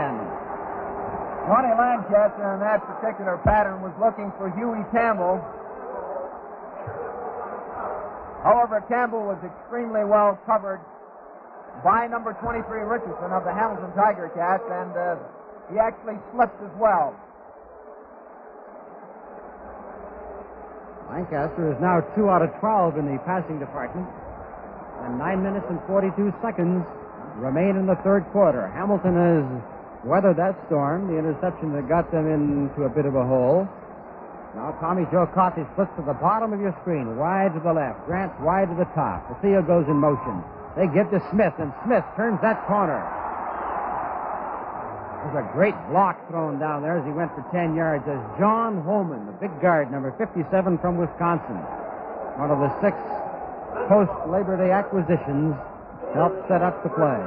Ronnie 1.48 1.72
Lancaster 1.72 2.44
in 2.52 2.60
that 2.60 2.84
particular 2.84 3.40
pattern 3.48 3.80
was 3.80 3.94
looking 3.96 4.28
for 4.36 4.52
Huey 4.52 4.84
Campbell. 4.92 5.40
However, 8.42 8.84
Campbell 8.92 9.24
was 9.24 9.38
extremely 9.40 10.04
well 10.04 10.38
covered 10.44 10.84
by 11.82 12.06
number 12.08 12.36
23 12.44 12.60
Richardson 12.84 13.32
of 13.32 13.44
the 13.44 13.54
Hamilton 13.54 13.88
Tiger 13.96 14.28
Cats, 14.36 14.68
and 14.68 14.92
uh, 14.92 15.16
he 15.72 15.78
actually 15.78 16.20
slipped 16.34 16.60
as 16.60 16.70
well. 16.76 17.16
Lancaster 21.10 21.70
is 21.70 21.78
now 21.80 22.00
2 22.14 22.28
out 22.28 22.42
of 22.42 22.50
12 22.58 22.98
in 22.98 23.06
the 23.06 23.18
passing 23.22 23.58
department. 23.58 24.06
And 25.06 25.18
9 25.18 25.42
minutes 25.42 25.66
and 25.70 25.78
42 25.86 26.34
seconds 26.42 26.82
remain 27.38 27.76
in 27.76 27.86
the 27.86 27.96
third 28.02 28.26
quarter. 28.32 28.66
Hamilton 28.74 29.14
has 29.14 29.46
weathered 30.04 30.36
that 30.36 30.56
storm, 30.66 31.06
the 31.06 31.18
interception 31.18 31.72
that 31.74 31.88
got 31.88 32.10
them 32.10 32.26
into 32.26 32.84
a 32.84 32.90
bit 32.90 33.06
of 33.06 33.14
a 33.14 33.24
hole. 33.24 33.68
Now 34.56 34.72
Tommy 34.80 35.04
Joe 35.12 35.28
Coffey 35.34 35.68
splits 35.72 35.92
to 36.00 36.02
the 36.02 36.16
bottom 36.16 36.52
of 36.52 36.60
your 36.60 36.74
screen, 36.80 37.16
wide 37.16 37.52
to 37.54 37.60
the 37.60 37.72
left. 37.72 38.06
Grant 38.06 38.32
wide 38.40 38.72
to 38.72 38.74
the 38.74 38.88
top. 38.96 39.28
The 39.28 39.36
field 39.44 39.66
goes 39.66 39.84
in 39.86 40.00
motion. 40.00 40.42
They 40.74 40.88
give 40.88 41.10
to 41.12 41.20
Smith, 41.30 41.52
and 41.60 41.72
Smith 41.84 42.04
turns 42.16 42.40
that 42.40 42.66
corner. 42.66 43.04
There's 45.26 45.42
a 45.44 45.52
great 45.52 45.74
block 45.90 46.22
thrown 46.30 46.60
down 46.60 46.82
there 46.82 46.98
as 46.98 47.04
he 47.04 47.10
went 47.10 47.34
for 47.34 47.42
10 47.50 47.74
yards 47.74 48.06
as 48.06 48.22
John 48.38 48.80
Holman, 48.82 49.26
the 49.26 49.32
big 49.32 49.50
guard, 49.60 49.90
number 49.90 50.14
57 50.14 50.78
from 50.78 50.96
Wisconsin, 50.98 51.58
one 52.38 52.54
of 52.54 52.62
the 52.62 52.70
six 52.78 52.94
post 53.90 54.14
Labor 54.30 54.54
Day 54.54 54.70
acquisitions, 54.70 55.58
helped 56.14 56.46
set 56.46 56.62
up 56.62 56.78
the 56.86 56.90
play. 56.94 57.18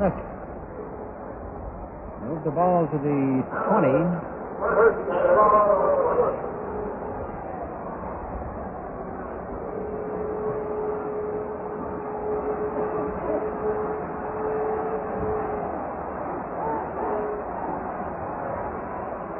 Look. 0.00 0.16
No 2.24 2.40
the 2.40 2.50
ball 2.56 2.88
to 2.88 2.96
the 3.04 3.44
20. 3.68 4.34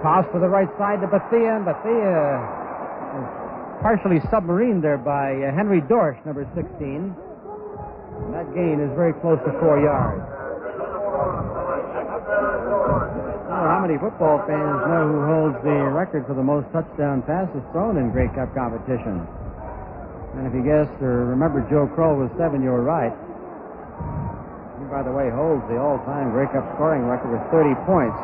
Toss 0.04 0.28
to 0.36 0.38
the 0.38 0.52
right 0.52 0.68
side 0.76 1.00
to 1.00 1.08
Bethea, 1.08 1.56
and 1.56 1.64
Bethea 1.64 2.12
is 3.16 3.24
partially 3.80 4.20
submarined 4.28 4.84
there 4.84 5.00
by 5.00 5.32
uh, 5.32 5.48
Henry 5.56 5.80
Dorsch, 5.80 6.20
number 6.28 6.44
16. 6.52 7.08
And 7.08 8.30
that 8.36 8.44
gain 8.52 8.84
is 8.84 8.92
very 9.00 9.16
close 9.24 9.40
to 9.48 9.52
four 9.64 9.80
yards. 9.80 10.20
How 13.48 13.80
many 13.80 13.96
football 13.96 14.44
fans 14.44 14.84
know 14.92 15.08
who 15.08 15.24
holds 15.24 15.56
the 15.64 15.88
record 15.88 16.28
for 16.28 16.36
the 16.36 16.44
most 16.44 16.68
touchdown 16.68 17.24
passes 17.24 17.64
thrown 17.72 17.96
in 17.96 18.12
Grey 18.12 18.28
Cup 18.36 18.52
competition. 18.52 19.24
And 20.36 20.44
if 20.44 20.52
you 20.52 20.60
guessed 20.60 21.00
or 21.00 21.32
remember 21.32 21.64
Joe 21.72 21.88
Krol 21.96 22.20
was 22.20 22.28
seven, 22.36 22.60
you 22.60 22.76
were 22.76 22.84
right. 22.84 23.16
He, 24.76 24.84
by 24.84 25.00
the 25.00 25.16
way, 25.16 25.32
holds 25.32 25.64
the 25.72 25.80
all-time 25.80 26.28
Grey 26.36 26.52
Cup 26.52 26.68
scoring 26.76 27.08
record 27.08 27.32
with 27.32 27.40
30 27.48 27.72
points 27.88 28.20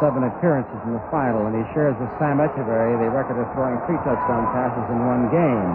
seven 0.00 0.24
appearances 0.24 0.78
in 0.86 0.92
the 0.92 1.04
final, 1.10 1.46
and 1.46 1.54
he 1.56 1.64
shares 1.74 1.96
with 1.98 2.10
Sam 2.18 2.38
Etcheverry 2.38 2.98
the 2.98 3.10
record 3.10 3.38
of 3.40 3.46
throwing 3.54 3.78
three 3.86 3.98
touchdown 4.02 4.44
passes 4.54 4.86
in 4.90 4.98
one 5.06 5.30
game. 5.30 5.72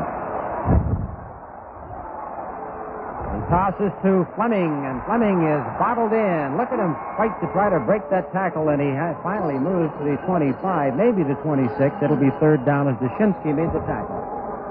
And 3.37 3.41
tosses 3.51 3.91
to 4.07 4.23
Fleming, 4.39 4.71
and 4.87 5.03
Fleming 5.03 5.43
is 5.43 5.63
bottled 5.77 6.15
in. 6.15 6.55
Look 6.55 6.71
at 6.71 6.79
him 6.79 6.95
fight 7.19 7.35
to 7.43 7.47
try 7.51 7.69
to 7.69 7.79
break 7.83 8.07
that 8.09 8.31
tackle, 8.31 8.69
and 8.69 8.79
he 8.79 8.91
finally 9.23 9.59
moves 9.59 9.91
to 9.99 10.03
the 10.07 10.15
25, 10.23 10.95
maybe 10.95 11.23
the 11.27 11.35
26. 11.43 11.75
It'll 12.01 12.15
be 12.15 12.31
third 12.39 12.63
down 12.65 12.87
as 12.87 12.95
Dushinsky 13.03 13.51
made 13.51 13.71
the 13.75 13.83
tackle. 13.83 14.15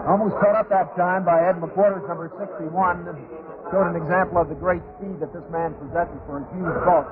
Almost 0.06 0.38
caught 0.38 0.54
up 0.54 0.68
that 0.70 0.94
time 0.94 1.24
by 1.24 1.48
Ed 1.48 1.58
McQuarters, 1.58 2.06
number 2.06 2.30
61. 2.38 2.70
Showed 3.74 3.90
an 3.90 3.96
example 3.98 4.38
of 4.38 4.48
the 4.48 4.54
great 4.54 4.82
speed 4.94 5.18
that 5.18 5.34
this 5.34 5.42
man 5.50 5.74
possesses 5.82 6.14
for 6.30 6.38
his 6.38 6.46
huge 6.54 6.78
bulk. 6.86 7.10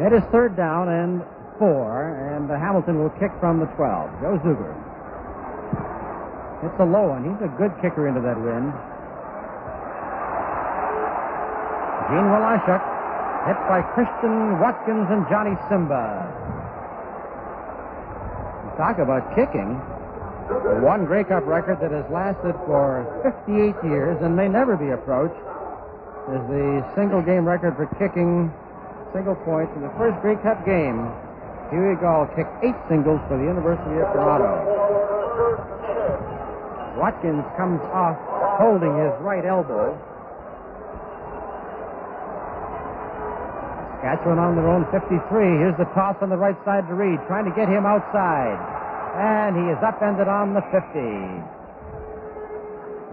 It 0.00 0.12
is 0.12 0.22
third 0.32 0.56
down 0.56 0.88
and 0.88 1.22
four, 1.58 2.16
and 2.32 2.48
Hamilton 2.48 2.98
will 2.98 3.12
kick 3.20 3.30
from 3.40 3.60
the 3.60 3.66
12. 3.76 4.10
Joe 4.20 4.40
Zuger. 4.40 4.72
It's 6.64 6.80
a 6.80 6.84
low 6.84 7.12
one. 7.12 7.28
He's 7.28 7.42
a 7.44 7.52
good 7.60 7.74
kicker 7.82 8.08
into 8.08 8.22
that 8.24 8.40
wind. 8.40 8.72
Gene 12.08 12.28
Wlasiuk, 12.32 12.82
hit 13.46 13.58
by 13.68 13.82
Christian 13.92 14.58
Watkins 14.60 15.08
and 15.10 15.28
Johnny 15.28 15.56
Simba. 15.68 16.24
Talk 18.76 18.98
about 18.98 19.28
kicking. 19.36 19.76
The 20.48 20.80
one 20.80 21.04
Grey 21.04 21.24
Cup 21.24 21.46
record 21.46 21.80
that 21.80 21.92
has 21.92 22.08
lasted 22.10 22.54
for 22.64 23.04
58 23.22 23.76
years 23.84 24.16
and 24.22 24.34
may 24.34 24.48
never 24.48 24.76
be 24.76 24.90
approached 24.90 25.38
is 26.32 26.42
the 26.48 26.82
single 26.94 27.20
game 27.20 27.44
record 27.44 27.76
for 27.76 27.86
kicking 27.98 28.52
single 29.12 29.36
points 29.44 29.72
in 29.76 29.82
the 29.82 29.92
first 30.00 30.18
Grey 30.20 30.36
Cup 30.40 30.64
game. 30.64 31.08
Huey 31.70 31.96
Gall 31.96 32.28
kicked 32.36 32.52
eight 32.64 32.76
singles 32.88 33.20
for 33.28 33.36
the 33.36 33.44
University 33.44 33.96
of 34.00 34.12
Toronto. 34.12 34.60
Watkins 37.00 37.44
comes 37.56 37.80
off 37.92 38.16
holding 38.60 38.92
his 38.98 39.12
right 39.24 39.44
elbow. 39.44 39.96
Saskatchewan 44.02 44.38
on 44.38 44.56
their 44.56 44.66
own 44.66 44.84
53. 44.90 45.14
Here's 45.62 45.78
the 45.78 45.86
toss 45.94 46.16
on 46.20 46.28
the 46.28 46.36
right 46.36 46.58
side 46.64 46.88
to 46.88 46.94
Reed, 46.94 47.20
trying 47.28 47.44
to 47.44 47.54
get 47.54 47.68
him 47.68 47.86
outside. 47.86 48.58
And 49.14 49.54
he 49.54 49.70
is 49.70 49.78
upended 49.78 50.26
on 50.26 50.54
the 50.54 50.62
50. 50.74 50.82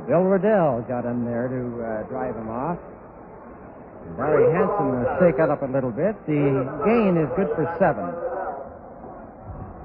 Bill 0.09 0.25
Riddell 0.25 0.81
got 0.89 1.05
him 1.05 1.25
there 1.25 1.47
to 1.47 1.61
uh, 1.77 2.09
drive 2.09 2.35
him 2.35 2.49
off. 2.49 2.79
Barry 4.17 4.51
Hanson 4.51 4.85
will 4.91 5.09
shake 5.19 5.39
it 5.39 5.49
up 5.49 5.61
a 5.61 5.69
little 5.69 5.91
bit. 5.91 6.15
The 6.25 6.65
gain 6.85 7.17
is 7.17 7.29
good 7.35 7.49
for 7.55 7.65
seven. 7.77 8.07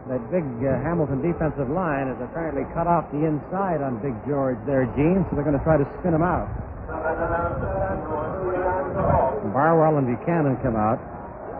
That 0.08 0.20
big 0.28 0.44
uh, 0.60 0.76
Hamilton 0.84 1.24
defensive 1.24 1.70
line 1.72 2.12
has 2.12 2.20
apparently 2.20 2.68
cut 2.76 2.86
off 2.86 3.08
the 3.08 3.24
inside 3.24 3.80
on 3.80 4.04
Big 4.04 4.12
George 4.28 4.60
there, 4.68 4.84
Gene, 4.92 5.24
so 5.28 5.36
they're 5.36 5.48
going 5.48 5.56
to 5.56 5.64
try 5.64 5.80
to 5.80 5.88
spin 6.00 6.12
him 6.12 6.20
out. 6.20 6.44
Barwell 9.56 9.96
and 9.96 10.04
Buchanan 10.04 10.60
come 10.60 10.76
out, 10.76 11.00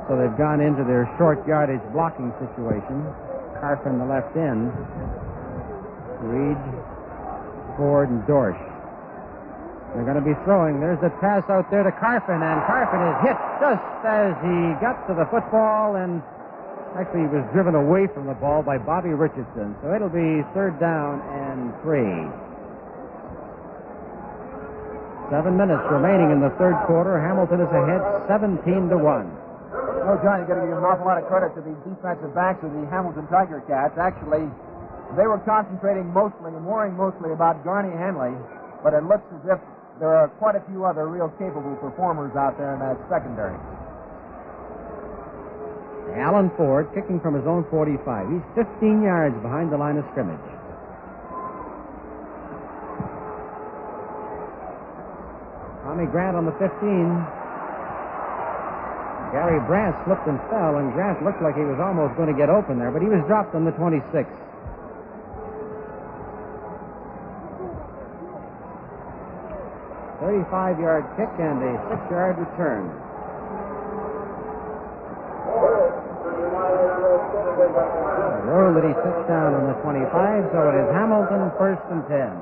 so 0.08 0.20
they've 0.20 0.36
gone 0.36 0.60
into 0.60 0.84
their 0.84 1.08
short 1.16 1.40
yardage 1.48 1.80
blocking 1.96 2.36
situation. 2.36 3.08
Carphin 3.64 3.96
the 3.96 4.04
left 4.04 4.36
end. 4.36 4.68
Reed, 6.20 6.60
Ford, 7.78 8.10
and 8.10 8.20
Dorsch. 8.28 8.60
They're 9.94 10.02
going 10.02 10.18
to 10.18 10.26
be 10.26 10.34
throwing. 10.42 10.82
There's 10.82 10.98
the 10.98 11.14
pass 11.22 11.46
out 11.46 11.70
there 11.70 11.86
to 11.86 11.94
Carphin, 12.02 12.42
and 12.42 12.58
Carphin 12.66 12.98
is 12.98 13.16
hit 13.22 13.38
just 13.62 14.02
as 14.02 14.34
he 14.42 14.74
got 14.82 14.98
to 15.06 15.14
the 15.14 15.22
football, 15.30 15.94
and 15.94 16.18
actually 16.98 17.30
he 17.30 17.30
was 17.30 17.46
driven 17.54 17.78
away 17.78 18.10
from 18.10 18.26
the 18.26 18.34
ball 18.34 18.58
by 18.66 18.74
Bobby 18.74 19.14
Richardson. 19.14 19.78
So 19.86 19.94
it'll 19.94 20.10
be 20.10 20.42
third 20.50 20.82
down 20.82 21.22
and 21.30 21.70
three. 21.86 22.26
Seven 25.30 25.54
minutes 25.54 25.86
remaining 25.86 26.34
in 26.34 26.42
the 26.42 26.50
third 26.58 26.74
quarter. 26.90 27.22
Hamilton 27.22 27.62
is 27.62 27.70
ahead 27.70 28.02
17 28.26 28.90
to 28.90 28.98
1. 28.98 29.06
Oh, 30.04 30.18
John, 30.20 30.42
you 30.42 30.46
got 30.50 30.58
to 30.58 30.66
give 30.68 30.76
an 30.76 30.84
awful 30.84 31.06
lot 31.06 31.22
of 31.22 31.24
credit 31.30 31.54
to 31.54 31.62
the 31.62 31.72
defensive 31.86 32.34
backs 32.34 32.60
of 32.66 32.74
the 32.74 32.84
Hamilton 32.90 33.30
Tiger 33.30 33.62
Cats. 33.64 33.96
Actually, 33.96 34.50
they 35.16 35.24
were 35.24 35.40
concentrating 35.46 36.10
mostly 36.12 36.50
and 36.50 36.66
worrying 36.66 36.98
mostly 36.98 37.30
about 37.30 37.62
Garney 37.64 37.94
Henley, 37.94 38.36
but 38.82 38.92
it 38.92 39.06
looks 39.06 39.24
as 39.40 39.56
if 39.56 39.58
there 40.00 40.14
are 40.14 40.28
quite 40.42 40.56
a 40.56 40.62
few 40.70 40.84
other 40.84 41.06
real 41.06 41.28
capable 41.38 41.76
performers 41.76 42.34
out 42.36 42.58
there 42.58 42.74
in 42.74 42.80
that 42.80 42.98
secondary. 43.08 43.54
Alan 46.14 46.50
Ford 46.56 46.86
kicking 46.94 47.18
from 47.18 47.34
his 47.34 47.42
own 47.46 47.66
45. 47.70 47.98
He's 48.30 48.46
15 48.54 49.02
yards 49.02 49.34
behind 49.42 49.72
the 49.72 49.76
line 49.76 49.98
of 49.98 50.06
scrimmage. 50.14 50.38
Tommy 55.82 56.06
Grant 56.06 56.38
on 56.38 56.46
the 56.46 56.54
15. 56.62 56.70
Gary 59.34 59.58
Brandt 59.66 59.98
slipped 60.06 60.26
and 60.30 60.38
fell, 60.46 60.78
and 60.78 60.94
Grant 60.94 61.18
looked 61.26 61.42
like 61.42 61.58
he 61.58 61.66
was 61.66 61.82
almost 61.82 62.14
going 62.14 62.30
to 62.30 62.38
get 62.38 62.46
open 62.46 62.78
there, 62.78 62.94
but 62.94 63.02
he 63.02 63.10
was 63.10 63.18
dropped 63.26 63.54
on 63.58 63.66
the 63.66 63.74
26. 63.74 64.06
Thirty-five 70.24 70.80
yard 70.80 71.04
kick 71.20 71.28
and 71.36 71.60
a 71.60 71.76
six 71.92 72.00
yard 72.08 72.40
return. 72.40 72.88
The 78.40 78.48
roll 78.48 78.72
that 78.72 78.88
he 78.88 78.94
sits 79.04 79.28
down 79.28 79.52
on 79.52 79.68
the 79.68 79.76
25, 79.84 80.48
so 80.48 80.58
it 80.72 80.80
is 80.80 80.88
Hamilton 80.96 81.52
first 81.60 81.84
and 81.92 82.00
10. 82.08 82.32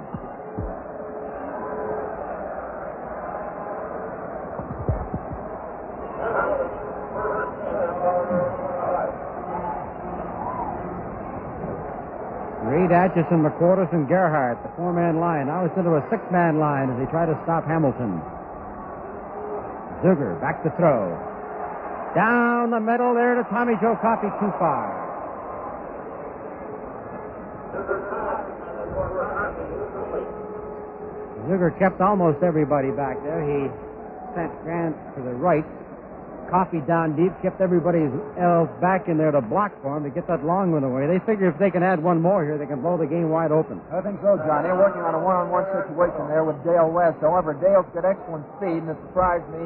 Reed, 12.63 12.82
Atchison, 12.93 13.43
McQuarters, 13.43 13.93
and 13.93 14.09
Gerhardt, 14.09 14.63
the 14.63 14.71
four-man 14.77 15.19
line. 15.19 15.47
Now 15.49 15.65
it's 15.65 15.77
into 15.77 15.97
a 15.97 16.05
six-man 16.11 16.59
line 16.59 16.91
as 16.91 16.99
they 16.99 17.11
try 17.11 17.27
to 17.27 17.35
stop 17.45 17.67
Hamilton. 17.67 18.21
Zuger 20.05 20.41
back 20.41 20.63
to 20.63 20.71
throw. 20.77 21.11
Down 22.15 22.71
the 22.71 22.81
middle 22.81 23.15
there 23.15 23.35
to 23.35 23.45
Tommy 23.49 23.75
Joe 23.81 23.97
Coffey, 24.01 24.29
too 24.39 24.53
far. 24.59 25.01
Zuger 31.49 31.77
kept 31.79 32.01
almost 32.01 32.43
everybody 32.43 32.91
back 32.91 33.17
there. 33.25 33.43
He 33.43 33.69
sent 34.35 34.53
Grant 34.63 34.97
to 35.17 35.23
the 35.23 35.35
right. 35.35 35.65
Coffey 36.53 36.85
down 36.85 37.17
deep, 37.17 37.33
kept 37.41 37.65
everybody 37.65 38.05
else 38.37 38.69
back 38.77 39.09
in 39.09 39.17
there 39.17 39.33
to 39.33 39.41
block 39.41 39.73
for 39.81 39.97
him 39.97 40.05
to 40.05 40.13
get 40.13 40.29
that 40.29 40.45
long 40.45 40.69
one 40.69 40.85
away. 40.85 41.09
They 41.09 41.17
figure 41.25 41.49
if 41.49 41.57
they 41.57 41.73
can 41.73 41.81
add 41.81 41.97
one 41.97 42.21
more 42.21 42.45
here, 42.45 42.61
they 42.61 42.69
can 42.69 42.85
blow 42.85 43.01
the 43.01 43.09
game 43.09 43.33
wide 43.33 43.49
open. 43.49 43.81
I 43.89 44.05
think 44.05 44.21
so, 44.21 44.37
John. 44.45 44.61
They're 44.61 44.77
working 44.77 45.01
on 45.01 45.17
a 45.17 45.23
one-on-one 45.25 45.65
situation 45.73 46.29
there 46.29 46.45
with 46.45 46.61
Dale 46.61 46.93
West. 46.93 47.25
However, 47.25 47.57
Dale's 47.57 47.89
got 47.97 48.05
excellent 48.05 48.45
speed, 48.61 48.85
and 48.85 48.93
it 48.93 49.01
surprised 49.09 49.49
me 49.49 49.65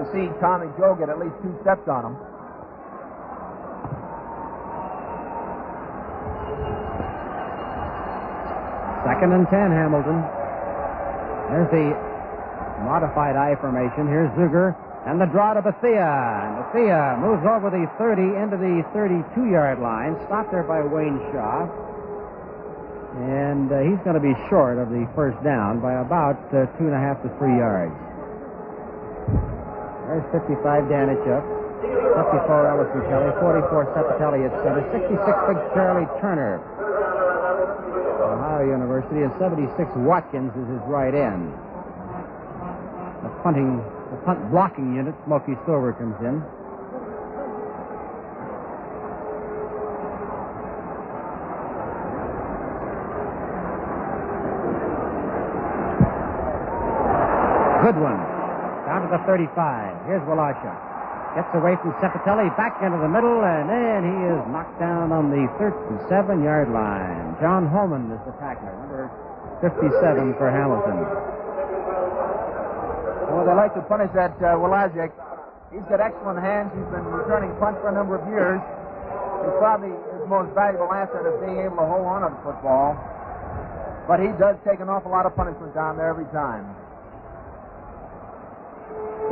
to 0.00 0.02
see 0.16 0.32
Tommy 0.40 0.72
Joe 0.80 0.96
get 0.96 1.12
at 1.12 1.20
least 1.20 1.36
two 1.44 1.52
steps 1.60 1.84
on 1.92 2.08
him. 2.08 2.16
Second 9.04 9.36
and 9.36 9.44
ten, 9.52 9.68
Hamilton. 9.76 10.24
There's 11.52 11.68
the 11.68 11.92
modified 12.88 13.36
I 13.36 13.60
formation. 13.60 14.08
Here's 14.08 14.32
Zuger 14.40 14.72
and 15.06 15.20
the 15.20 15.28
draw 15.28 15.52
to 15.52 15.60
Bethea. 15.60 16.00
And 16.00 16.64
Bethea 16.64 17.20
moves 17.20 17.44
over 17.44 17.68
the 17.68 17.84
30 18.00 18.40
into 18.40 18.56
the 18.56 18.80
32-yard 18.96 19.78
line. 19.80 20.16
Stopped 20.26 20.50
there 20.50 20.64
by 20.64 20.80
Wayne 20.80 21.20
Shaw. 21.32 21.68
And 23.14 23.70
uh, 23.70 23.84
he's 23.84 24.00
going 24.02 24.18
to 24.18 24.24
be 24.24 24.34
short 24.50 24.80
of 24.80 24.90
the 24.90 25.06
first 25.14 25.38
down 25.44 25.78
by 25.78 26.00
about 26.00 26.40
uh, 26.50 26.66
two 26.80 26.90
and 26.90 26.96
a 26.96 26.98
half 26.98 27.22
to 27.22 27.30
three 27.38 27.54
yards. 27.54 27.94
There's 30.08 30.26
55 30.34 30.90
Danychuk, 30.90 31.44
54 31.84 32.74
Ellison 32.74 33.02
Kelly, 33.06 33.30
44 33.38 33.94
Ceppetelli 33.94 34.40
at 34.48 34.52
center, 34.66 34.82
66 34.90 35.14
Big 35.20 35.60
Charlie 35.78 36.10
Turner. 36.20 36.58
Ohio 38.34 38.66
University, 38.66 39.22
and 39.22 39.32
76 39.38 39.78
Watkins 40.02 40.50
is 40.58 40.66
his 40.68 40.82
right 40.90 41.14
end. 41.14 41.54
The 43.22 43.30
punting, 43.46 43.78
punt 44.24 44.50
blocking 44.50 44.96
unit, 44.96 45.14
Smoky 45.26 45.52
Stover 45.64 45.92
comes 45.92 46.16
in. 46.24 46.40
Good 57.84 58.00
one. 58.00 58.16
Down 58.88 59.04
to 59.04 59.08
the 59.12 59.20
35. 59.28 60.08
Here's 60.08 60.24
Wlasiuk. 60.24 60.72
Gets 61.36 61.52
away 61.52 61.76
from 61.82 61.92
Ceppetelli, 62.00 62.48
back 62.56 62.80
into 62.80 62.96
the 62.96 63.10
middle, 63.10 63.44
and 63.44 63.68
then 63.68 64.08
he 64.08 64.16
is 64.32 64.40
knocked 64.48 64.78
down 64.80 65.12
on 65.12 65.28
the 65.28 65.44
37-yard 65.60 66.72
line. 66.72 67.36
John 67.42 67.66
Holman 67.68 68.08
is 68.08 68.22
the 68.24 68.32
tackler, 68.40 68.72
number 68.80 69.10
57 69.60 70.32
for 70.38 70.48
Hamilton. 70.48 71.43
Well, 73.30 73.44
they 73.46 73.54
like 73.54 73.74
to 73.74 73.82
punish 73.82 74.10
that 74.14 74.36
uh. 74.42 74.58
He's 75.72 75.82
got 75.90 75.98
excellent 75.98 76.38
hands. 76.38 76.70
He's 76.70 76.86
been 76.94 77.02
returning 77.10 77.50
punts 77.58 77.82
for 77.82 77.90
a 77.90 77.94
number 77.94 78.14
of 78.14 78.22
years. 78.30 78.62
He's 79.42 79.58
probably 79.58 79.90
his 79.90 80.22
most 80.30 80.54
valuable 80.54 80.86
asset 80.94 81.26
is 81.26 81.34
being 81.42 81.58
able 81.66 81.82
to 81.82 81.86
hold 81.88 82.06
on 82.06 82.22
to 82.22 82.30
the 82.30 82.40
football. 82.46 82.94
But 84.06 84.20
he 84.20 84.30
does 84.38 84.54
take 84.62 84.78
an 84.78 84.88
awful 84.88 85.10
lot 85.10 85.26
of 85.26 85.34
punishment 85.34 85.74
down 85.74 85.96
there 85.96 86.08
every 86.08 86.30
time. 86.30 86.62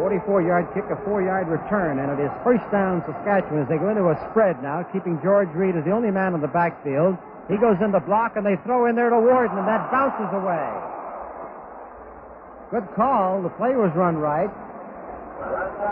44-yard 0.03 0.67
kick, 0.75 0.85
a 0.91 0.97
four-yard 1.05 1.47
return, 1.47 2.01
and 2.01 2.11
it 2.11 2.25
is 2.25 2.33
first 2.43 2.65
down 2.73 3.05
Saskatchewan 3.07 3.63
as 3.63 3.69
they 3.69 3.79
go 3.79 3.89
into 3.89 4.09
a 4.11 4.17
spread 4.31 4.61
now, 4.63 4.83
keeping 4.83 5.21
George 5.23 5.49
Reed 5.55 5.77
as 5.77 5.85
the 5.85 5.93
only 5.93 6.11
man 6.11 6.35
in 6.35 6.41
the 6.41 6.51
backfield. 6.51 7.15
He 7.47 7.57
goes 7.57 7.77
in 7.79 7.93
the 7.93 8.01
block, 8.01 8.35
and 8.35 8.45
they 8.45 8.57
throw 8.65 8.87
in 8.87 8.97
there 8.97 9.11
to 9.11 9.21
Worden, 9.21 9.59
and 9.59 9.69
that 9.69 9.93
bounces 9.93 10.33
away. 10.35 11.02
Good 12.73 12.89
call. 12.97 13.45
The 13.45 13.53
play 13.61 13.77
was 13.77 13.93
run 13.93 14.17
right. 14.17 14.49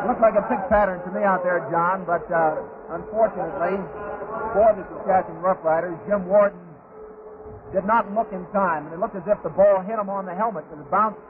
Looked 0.09 0.25
like 0.25 0.33
a 0.33 0.49
pick 0.49 0.65
pattern 0.73 1.05
to 1.05 1.13
me 1.13 1.21
out 1.21 1.45
there, 1.45 1.61
John, 1.69 2.09
but 2.09 2.25
uh, 2.33 2.57
unfortunately 2.97 3.77
for 4.57 4.73
the 4.73 4.89
Saskatchewan 4.89 5.45
Roughriders, 5.45 5.93
Jim 6.09 6.25
Worden 6.25 6.57
did 7.77 7.85
not 7.85 8.09
look 8.17 8.33
in 8.33 8.49
time, 8.57 8.89
and 8.89 8.97
it 8.97 8.99
looked 8.99 9.13
as 9.13 9.29
if 9.29 9.37
the 9.45 9.53
ball 9.53 9.85
hit 9.85 10.01
him 10.01 10.09
on 10.09 10.25
the 10.25 10.33
helmet 10.33 10.65
and 10.73 10.81
it 10.81 10.91
bounced 10.91 11.21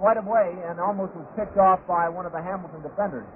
quite 0.00 0.16
a 0.16 0.24
way 0.24 0.56
and 0.64 0.80
almost 0.80 1.12
was 1.12 1.28
picked 1.36 1.60
off 1.60 1.84
by 1.84 2.08
one 2.08 2.24
of 2.24 2.32
the 2.32 2.40
Hamilton 2.40 2.80
defenders. 2.80 3.28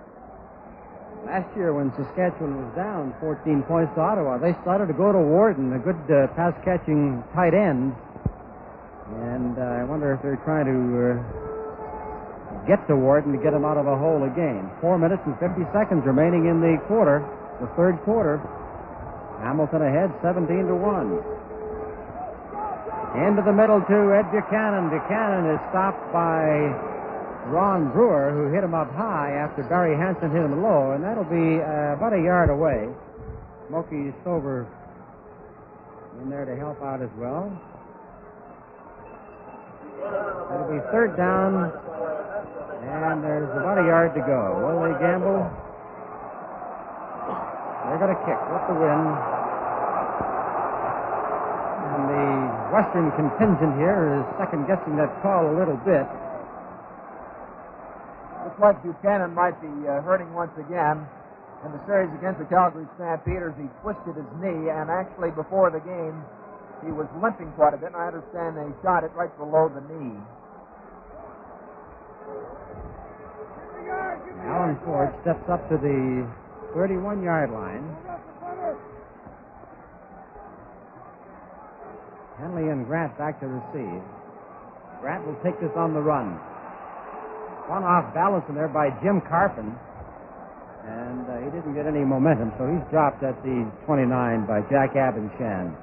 Last 1.29 1.53
year, 1.53 1.77
when 1.77 1.93
Saskatchewan 1.93 2.57
was 2.57 2.73
down 2.73 3.13
14 3.21 3.69
points 3.69 3.93
to 3.97 4.01
Ottawa, 4.01 4.41
they 4.41 4.57
started 4.65 4.89
to 4.89 4.97
go 4.97 5.13
to 5.13 5.21
Worden, 5.21 5.77
a 5.77 5.79
good 5.79 6.01
uh, 6.09 6.33
pass 6.33 6.57
catching 6.65 7.21
tight 7.37 7.53
end. 7.53 7.93
And 9.29 9.59
uh, 9.59 9.83
I 9.83 9.85
wonder 9.85 10.17
if 10.17 10.23
they're 10.23 10.41
trying 10.49 10.65
to 10.65 10.79
uh, 11.21 11.50
get 12.71 12.87
to 12.87 12.95
Worden 12.95 13.35
to 13.35 13.41
get 13.43 13.51
him 13.51 13.67
out 13.67 13.75
of 13.75 13.91
a 13.91 13.99
hole 13.99 14.23
again. 14.23 14.71
Four 14.79 14.95
minutes 14.95 15.27
and 15.27 15.35
50 15.43 15.67
seconds 15.75 16.07
remaining 16.07 16.47
in 16.47 16.63
the 16.63 16.79
quarter, 16.87 17.19
the 17.59 17.67
third 17.75 17.99
quarter. 18.07 18.39
Hamilton 19.43 19.83
ahead 19.83 20.15
17 20.23 20.71
to 20.71 20.77
1. 20.79 23.27
Into 23.27 23.43
the 23.43 23.51
middle 23.51 23.83
to 23.83 23.99
Ed 24.15 24.31
Buchanan. 24.31 24.87
Buchanan 24.87 25.51
is 25.51 25.59
stopped 25.75 25.99
by 26.15 26.71
Ron 27.51 27.91
Brewer, 27.91 28.31
who 28.31 28.55
hit 28.55 28.63
him 28.63 28.79
up 28.79 28.95
high 28.95 29.35
after 29.35 29.67
Barry 29.67 29.99
Hansen 29.99 30.31
hit 30.31 30.47
him 30.47 30.63
low, 30.63 30.95
and 30.95 31.03
that'll 31.03 31.27
be 31.27 31.59
uh, 31.59 31.99
about 31.99 32.15
a 32.15 32.23
yard 32.23 32.55
away. 32.55 32.87
Smokey 33.67 34.15
Stover 34.23 34.71
in 36.23 36.31
there 36.31 36.45
to 36.45 36.55
help 36.55 36.81
out 36.83 37.03
as 37.03 37.11
well. 37.19 37.51
It'll 40.55 40.71
be 40.71 40.79
third 40.93 41.17
down, 41.17 41.73
and 42.89 43.21
there's 43.25 43.51
about 43.53 43.77
a 43.77 43.85
yard 43.85 44.15
to 44.17 44.23
go. 44.25 44.57
Will 44.57 44.81
they 44.89 44.97
gamble? 44.97 45.45
They're 47.85 48.01
going 48.01 48.15
to 48.15 48.23
kick 48.25 48.41
with 48.49 48.65
the 48.71 48.77
wind. 48.79 49.09
And 51.91 52.03
the 52.09 52.27
Western 52.73 53.11
contingent 53.19 53.75
here 53.77 54.21
is 54.21 54.25
second 54.39 54.65
guessing 54.65 54.97
that 54.97 55.11
call 55.21 55.51
a 55.51 55.55
little 55.59 55.77
bit. 55.85 56.07
Looks 58.47 58.61
like 58.63 58.81
Buchanan 58.81 59.35
might 59.35 59.59
be 59.61 59.73
uh, 59.85 60.01
hurting 60.01 60.33
once 60.33 60.55
again. 60.57 61.05
In 61.67 61.73
the 61.77 61.83
series 61.85 62.09
against 62.17 62.41
the 62.41 62.49
Calgary 62.49 62.89
Stampeders, 62.97 63.53
he 63.61 63.69
twisted 63.85 64.17
his 64.17 64.31
knee, 64.41 64.73
and 64.73 64.89
actually 64.89 65.29
before 65.37 65.69
the 65.69 65.85
game, 65.85 66.25
he 66.81 66.89
was 66.89 67.05
limping 67.21 67.53
quite 67.53 67.75
a 67.75 67.77
bit, 67.77 67.93
and 67.93 68.01
I 68.01 68.09
understand 68.09 68.57
they 68.57 68.73
shot 68.81 69.05
it 69.05 69.13
right 69.13 69.29
below 69.37 69.69
the 69.69 69.85
knee. 69.93 70.17
Alan 74.45 74.79
Ford 74.85 75.15
steps 75.23 75.45
up 75.51 75.69
to 75.69 75.77
the 75.77 76.27
31 76.75 77.23
yard 77.23 77.51
line. 77.51 77.85
Henley 82.39 82.71
and 82.71 82.87
Grant 82.87 83.17
back 83.19 83.39
to 83.41 83.47
receive. 83.47 84.03
Grant 85.01 85.27
will 85.27 85.37
take 85.45 85.61
this 85.61 85.73
on 85.77 85.93
the 85.93 86.01
run. 86.01 86.39
One 87.69 87.85
off 87.85 88.13
balance 88.15 88.45
in 88.49 88.55
there 88.55 88.69
by 88.69 88.91
Jim 89.03 89.21
Carphin. 89.29 89.77
And 90.85 91.29
uh, 91.29 91.45
he 91.45 91.51
didn't 91.53 91.75
get 91.75 91.87
any 91.87 92.05
momentum, 92.05 92.53
so 92.59 92.65
he's 92.67 92.83
dropped 92.91 93.23
at 93.23 93.37
the 93.45 93.71
29 93.85 94.47
by 94.47 94.63
Jack 94.73 94.97
Abendschan. 94.97 95.77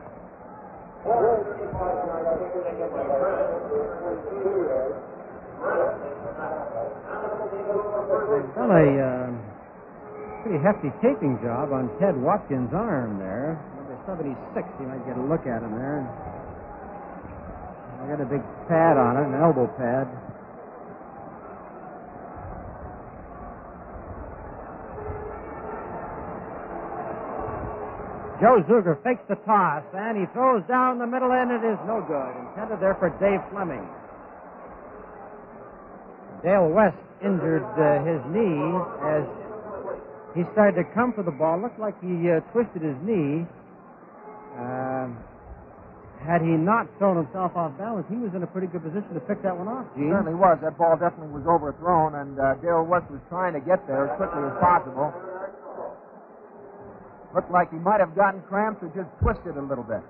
They've 8.67 8.75
a 8.75 8.99
uh, 8.99 9.31
pretty 10.43 10.59
hefty 10.59 10.91
taping 10.99 11.39
job 11.39 11.71
on 11.71 11.87
Ted 12.03 12.19
Watkins' 12.19 12.75
arm 12.75 13.15
there. 13.15 13.55
Number 13.79 13.95
76, 14.03 14.35
you 14.83 14.91
might 14.91 14.99
get 15.07 15.15
a 15.15 15.23
look 15.23 15.47
at 15.47 15.63
him 15.63 15.71
there. 15.71 16.03
I 16.03 18.11
got 18.11 18.19
a 18.19 18.27
big 18.27 18.43
pad 18.67 18.99
on 18.99 19.15
it, 19.15 19.31
an 19.31 19.39
elbow 19.39 19.71
pad. 19.79 20.11
Joe 28.43 28.59
Zuger 28.67 28.99
fakes 28.99 29.23
the 29.31 29.39
toss, 29.47 29.87
and 29.95 30.19
he 30.19 30.27
throws 30.35 30.59
down 30.67 30.99
the 30.99 31.07
middle 31.07 31.31
and 31.31 31.55
It 31.55 31.63
is 31.63 31.79
no 31.87 32.03
good. 32.03 32.35
Intended 32.51 32.83
there 32.83 32.99
for 32.99 33.15
Dave 33.15 33.39
Fleming. 33.47 33.87
Dale 36.43 36.67
West 36.67 36.99
injured 37.23 37.65
uh, 37.77 38.03
his 38.05 38.21
knee 38.29 38.61
as 39.03 39.25
he 40.35 40.43
started 40.53 40.77
to 40.77 40.85
come 40.93 41.13
for 41.13 41.23
the 41.23 41.33
ball. 41.33 41.57
Looked 41.61 41.79
like 41.79 41.97
he 42.01 42.29
uh, 42.29 42.41
twisted 42.53 42.81
his 42.81 42.97
knee. 43.01 43.45
Uh, 44.57 45.09
had 46.25 46.41
he 46.41 46.57
not 46.57 46.89
thrown 46.97 47.15
himself 47.15 47.53
off 47.55 47.77
balance, 47.77 48.05
he 48.09 48.17
was 48.17 48.33
in 48.33 48.41
a 48.41 48.49
pretty 48.49 48.67
good 48.67 48.81
position 48.81 49.13
to 49.13 49.21
pick 49.21 49.41
that 49.45 49.53
one 49.53 49.69
off, 49.69 49.85
Gene. 49.93 50.09
Certainly 50.09 50.33
was. 50.33 50.57
That 50.65 50.77
ball 50.77 50.97
definitely 50.97 51.29
was 51.29 51.45
overthrown, 51.45 52.17
and 52.17 52.33
uh, 52.41 52.57
Dale 52.57 52.83
West 52.83 53.05
was 53.13 53.21
trying 53.29 53.53
to 53.53 53.61
get 53.61 53.85
there 53.85 54.09
as 54.09 54.11
quickly 54.17 54.41
as 54.41 54.57
possible. 54.57 55.13
Looked 57.37 57.51
like 57.53 57.69
he 57.69 57.77
might 57.77 58.01
have 58.01 58.15
gotten 58.17 58.41
cramps 58.49 58.81
or 58.81 58.89
just 58.97 59.13
twisted 59.21 59.57
a 59.57 59.61
little 59.61 59.85
bit. 59.85 60.01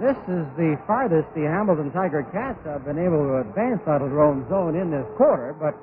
This 0.00 0.16
is 0.24 0.48
the 0.56 0.80
farthest 0.88 1.28
the 1.36 1.44
Hamilton 1.44 1.92
Tiger 1.92 2.24
Cats 2.32 2.58
have 2.64 2.84
been 2.88 2.96
able 2.96 3.20
to 3.28 3.44
advance 3.44 3.84
out 3.84 4.00
of 4.00 4.08
their 4.08 4.24
own 4.24 4.48
zone 4.48 4.72
in 4.72 4.88
this 4.90 5.04
quarter, 5.20 5.52
but 5.52 5.76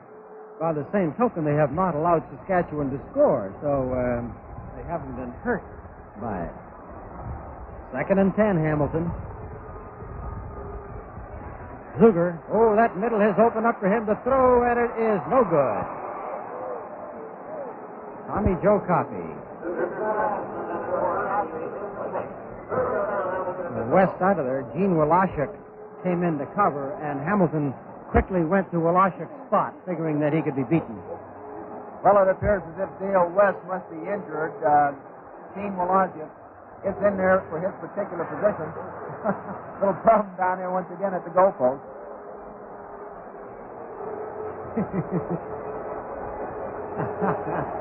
by 0.60 0.74
the 0.74 0.84
same 0.92 1.14
token, 1.14 1.46
they 1.46 1.54
have 1.54 1.72
not 1.72 1.94
allowed 1.94 2.26
Saskatchewan 2.34 2.90
to 2.90 3.00
score, 3.14 3.54
so 3.62 3.70
um, 3.94 4.34
they 4.76 4.84
haven't 4.90 5.14
been 5.14 5.32
hurt 5.46 5.64
by 6.20 6.50
it. 6.50 6.56
Second 7.94 8.18
and 8.20 8.36
ten, 8.36 8.58
Hamilton. 8.58 9.14
Zuger. 12.02 12.42
Oh, 12.50 12.76
that 12.76 12.98
middle 12.98 13.20
has 13.22 13.38
opened 13.38 13.66
up 13.66 13.80
for 13.80 13.88
him 13.94 14.06
to 14.10 14.18
throw, 14.26 14.66
and 14.66 14.78
it 14.78 14.94
is 15.00 15.22
no 15.30 15.46
good. 15.46 15.86
Tommy 18.26 18.58
Joe 18.62 18.82
Coffey. 18.90 20.59
West 23.90 24.22
out 24.22 24.40
of 24.40 24.46
there, 24.46 24.64
Gene 24.74 24.94
Wlasiuk 24.96 25.52
came 26.04 26.24
in 26.24 26.38
to 26.38 26.46
cover, 26.56 26.94
and 27.04 27.20
Hamilton 27.20 27.74
quickly 28.10 28.46
went 28.46 28.70
to 28.72 28.78
Wlasiuk's 28.78 29.34
spot, 29.48 29.74
figuring 29.86 30.20
that 30.22 30.34
he 30.34 30.42
could 30.42 30.56
be 30.56 30.64
beaten. 30.64 30.96
Well, 32.04 32.22
it 32.24 32.30
appears 32.32 32.64
as 32.74 32.88
if 32.88 32.90
Dale 33.00 33.28
West 33.36 33.60
must 33.68 33.90
be 33.92 34.00
injured. 34.00 34.56
Uh, 34.64 34.96
Gene 35.56 35.76
Wlasiuk 35.76 36.30
is 36.88 36.96
in 37.04 37.18
there 37.18 37.44
for 37.50 37.60
his 37.60 37.74
particular 37.84 38.24
position. 38.30 38.72
Little 39.84 40.00
problem 40.06 40.32
down 40.38 40.58
here 40.64 40.72
once 40.72 40.88
again 40.96 41.14
at 41.14 41.26
the 41.26 41.32
goalpost. 41.36 41.84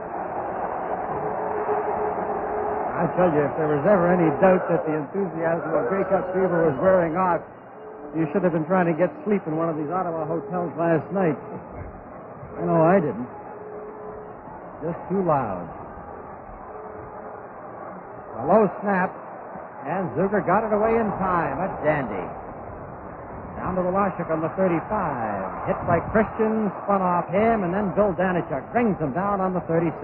I 2.98 3.06
tell 3.14 3.30
you, 3.30 3.46
if 3.46 3.54
there 3.54 3.70
was 3.70 3.86
ever 3.86 4.10
any 4.10 4.26
doubt 4.42 4.66
that 4.66 4.82
the 4.82 4.98
enthusiasm 4.98 5.70
of 5.70 5.86
Grey 5.86 6.02
Cup 6.10 6.34
fever 6.34 6.66
was 6.66 6.74
wearing 6.82 7.14
off, 7.14 7.38
you 8.10 8.26
should 8.34 8.42
have 8.42 8.50
been 8.50 8.66
trying 8.66 8.90
to 8.90 8.96
get 8.98 9.06
sleep 9.22 9.46
in 9.46 9.54
one 9.54 9.70
of 9.70 9.78
these 9.78 9.86
Ottawa 9.86 10.26
hotels 10.26 10.74
last 10.74 11.06
night. 11.14 11.38
I 12.58 12.66
know 12.66 12.82
I 12.82 12.98
didn't. 12.98 13.30
Just 14.82 14.98
too 15.06 15.22
loud. 15.22 15.62
A 18.38 18.50
low 18.50 18.66
oh, 18.66 18.78
snap, 18.82 19.14
and 19.86 20.10
Zuger 20.18 20.42
got 20.42 20.66
it 20.66 20.74
away 20.74 20.98
in 20.98 21.06
time. 21.22 21.62
A 21.62 21.70
dandy. 21.86 22.26
Down 23.62 23.78
to 23.78 23.82
Wlasiuk 23.86 24.26
on 24.26 24.42
the 24.42 24.50
35. 24.58 25.70
Hit 25.70 25.78
by 25.86 26.02
Christian, 26.10 26.70
spun 26.82 27.02
off 27.02 27.30
him, 27.30 27.62
and 27.62 27.70
then 27.70 27.94
Bill 27.94 28.10
Danychuk 28.10 28.74
brings 28.74 28.98
him 28.98 29.14
down 29.14 29.38
on 29.38 29.54
the 29.54 29.62
36. 29.70 29.94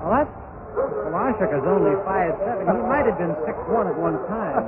Well, 0.00 0.12
that's 0.12 0.41
Wlasiuk 0.72 1.52
is 1.52 1.64
only 1.68 1.92
five 2.04 2.32
seven. 2.40 2.64
He 2.64 2.82
might 2.88 3.04
have 3.04 3.18
been 3.18 3.36
six 3.44 3.56
one 3.68 3.86
at 3.88 3.96
one 3.96 4.16
time. 4.28 4.64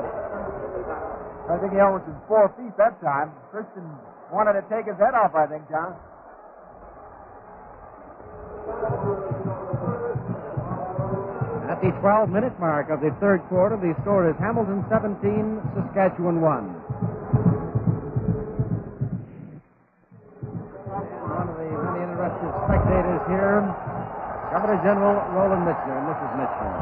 I 1.49 1.57
think 1.61 1.73
he 1.73 1.81
almost 1.81 2.05
was 2.09 2.17
four 2.29 2.49
feet 2.57 2.77
that 2.77 3.01
time. 3.01 3.33
Christian 3.51 3.85
wanted 4.33 4.61
to 4.61 4.65
take 4.69 4.87
his 4.87 4.97
head 4.97 5.15
off, 5.15 5.35
I 5.35 5.47
think, 5.47 5.69
John. 5.69 5.93
At 11.69 11.81
the 11.81 11.91
12 12.01 12.29
minute 12.29 12.59
mark 12.61 12.89
of 12.91 13.01
the 13.01 13.11
third 13.21 13.41
quarter, 13.49 13.77
the 13.77 13.95
score 14.03 14.29
is 14.29 14.37
Hamilton 14.39 14.85
17, 14.89 15.61
Saskatchewan 15.75 16.41
1. 16.41 16.45
And 16.45 16.81
one 21.29 21.49
of 21.49 21.57
the 21.57 21.69
many 21.69 22.01
interested 22.05 22.53
spectators 22.69 23.23
here, 23.29 23.65
Governor 24.55 24.79
General 24.87 25.19
Roland 25.35 25.67
Michener 25.67 25.99
and 25.99 26.07
Mrs. 26.07 26.31
Michener. 26.39 26.79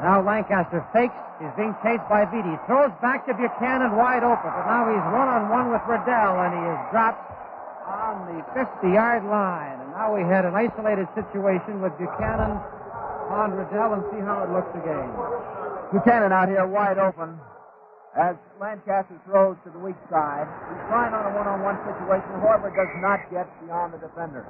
Now 0.00 0.24
Lancaster 0.24 0.80
fakes. 0.96 1.12
He's 1.36 1.52
being 1.52 1.76
chased 1.84 2.08
by 2.08 2.24
Beatty. 2.24 2.56
Throws 2.64 2.88
back 3.04 3.28
to 3.28 3.36
Buchanan 3.36 3.92
wide 4.00 4.24
open, 4.24 4.48
but 4.48 4.64
now 4.64 4.88
he's 4.88 5.04
one 5.12 5.28
on 5.28 5.52
one 5.52 5.68
with 5.68 5.84
Riddell, 5.84 6.40
and 6.40 6.56
he 6.56 6.64
is 6.64 6.80
dropped 6.88 7.20
on 7.84 8.24
the 8.32 8.40
50 8.56 8.96
yard 8.96 9.28
line. 9.28 9.76
And 9.76 9.92
now 9.92 10.16
we 10.16 10.24
had 10.24 10.48
an 10.48 10.56
isolated 10.56 11.04
situation 11.12 11.84
with 11.84 11.92
Buchanan 12.00 12.56
on 13.28 13.52
Riddell 13.52 14.00
and 14.00 14.02
see 14.08 14.24
how 14.24 14.48
it 14.48 14.50
looks 14.56 14.72
again. 14.72 15.12
Buchanan 15.92 16.32
out 16.32 16.48
here 16.48 16.64
wide 16.64 16.96
open 16.96 17.36
as 18.16 18.40
Lancaster 18.56 19.20
throws 19.28 19.60
to 19.64 19.70
the 19.70 19.78
weak 19.78 20.00
side. 20.08 20.48
He's 20.72 20.80
trying 20.88 21.12
on 21.12 21.28
a 21.28 21.36
one-on-one 21.36 21.76
situation. 21.84 22.40
However, 22.40 22.72
does 22.72 22.88
not 23.04 23.20
get 23.28 23.44
beyond 23.60 23.92
the 23.92 24.00
defender. 24.00 24.48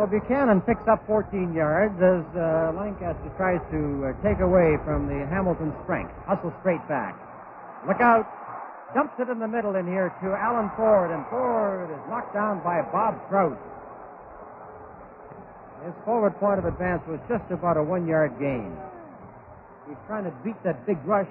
So 0.00 0.08
Buchanan 0.08 0.64
picks 0.64 0.88
up 0.88 1.04
14 1.04 1.52
yards 1.52 1.92
as 2.00 2.24
uh, 2.32 2.72
Lancaster 2.72 3.28
tries 3.36 3.60
to 3.68 4.08
uh, 4.08 4.16
take 4.24 4.40
away 4.40 4.80
from 4.80 5.04
the 5.04 5.28
Hamilton 5.28 5.76
strength. 5.84 6.16
Hustle 6.24 6.56
straight 6.64 6.80
back. 6.88 7.20
Look 7.84 8.00
out. 8.00 8.24
Dumps 8.96 9.12
it 9.20 9.28
in 9.28 9.36
the 9.36 9.46
middle 9.46 9.76
in 9.76 9.84
here 9.84 10.08
to 10.24 10.32
Alan 10.32 10.72
Ford, 10.72 11.12
and 11.12 11.20
Ford 11.28 11.92
is 11.92 12.00
knocked 12.08 12.32
down 12.32 12.64
by 12.64 12.80
Bob 12.88 13.20
Trout. 13.28 13.60
His 15.84 15.92
forward 16.08 16.32
point 16.40 16.56
of 16.56 16.64
advance 16.64 17.04
was 17.04 17.20
just 17.28 17.44
about 17.52 17.76
a 17.76 17.84
one 17.84 18.08
yard 18.08 18.32
gain. 18.40 18.72
He's 19.84 20.00
trying 20.08 20.24
to 20.24 20.32
beat 20.40 20.56
that 20.64 20.80
big 20.88 20.96
rush 21.04 21.28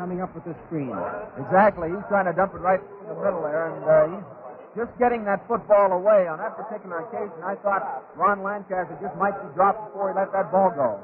coming 0.00 0.24
up 0.24 0.32
with 0.32 0.48
the 0.48 0.56
screen. 0.64 0.96
Exactly. 1.36 1.92
He's 1.92 2.08
trying 2.08 2.24
to 2.24 2.32
dump 2.32 2.56
it 2.56 2.64
right 2.64 2.80
in 2.80 3.12
the 3.12 3.20
middle 3.20 3.44
there, 3.44 3.76
and 3.76 3.84
uh, 3.84 4.16
he's 4.16 4.39
just 4.76 4.90
getting 4.98 5.24
that 5.24 5.46
football 5.48 5.92
away. 5.92 6.28
On 6.28 6.38
that 6.38 6.56
particular 6.56 7.02
occasion, 7.06 7.42
I 7.42 7.54
thought 7.56 8.04
Ron 8.16 8.42
Lancaster 8.42 8.96
just 9.02 9.16
might 9.16 9.34
be 9.34 9.48
dropped 9.54 9.90
before 9.90 10.12
he 10.12 10.14
let 10.14 10.32
that 10.32 10.52
ball 10.52 10.70
go. 10.70 10.98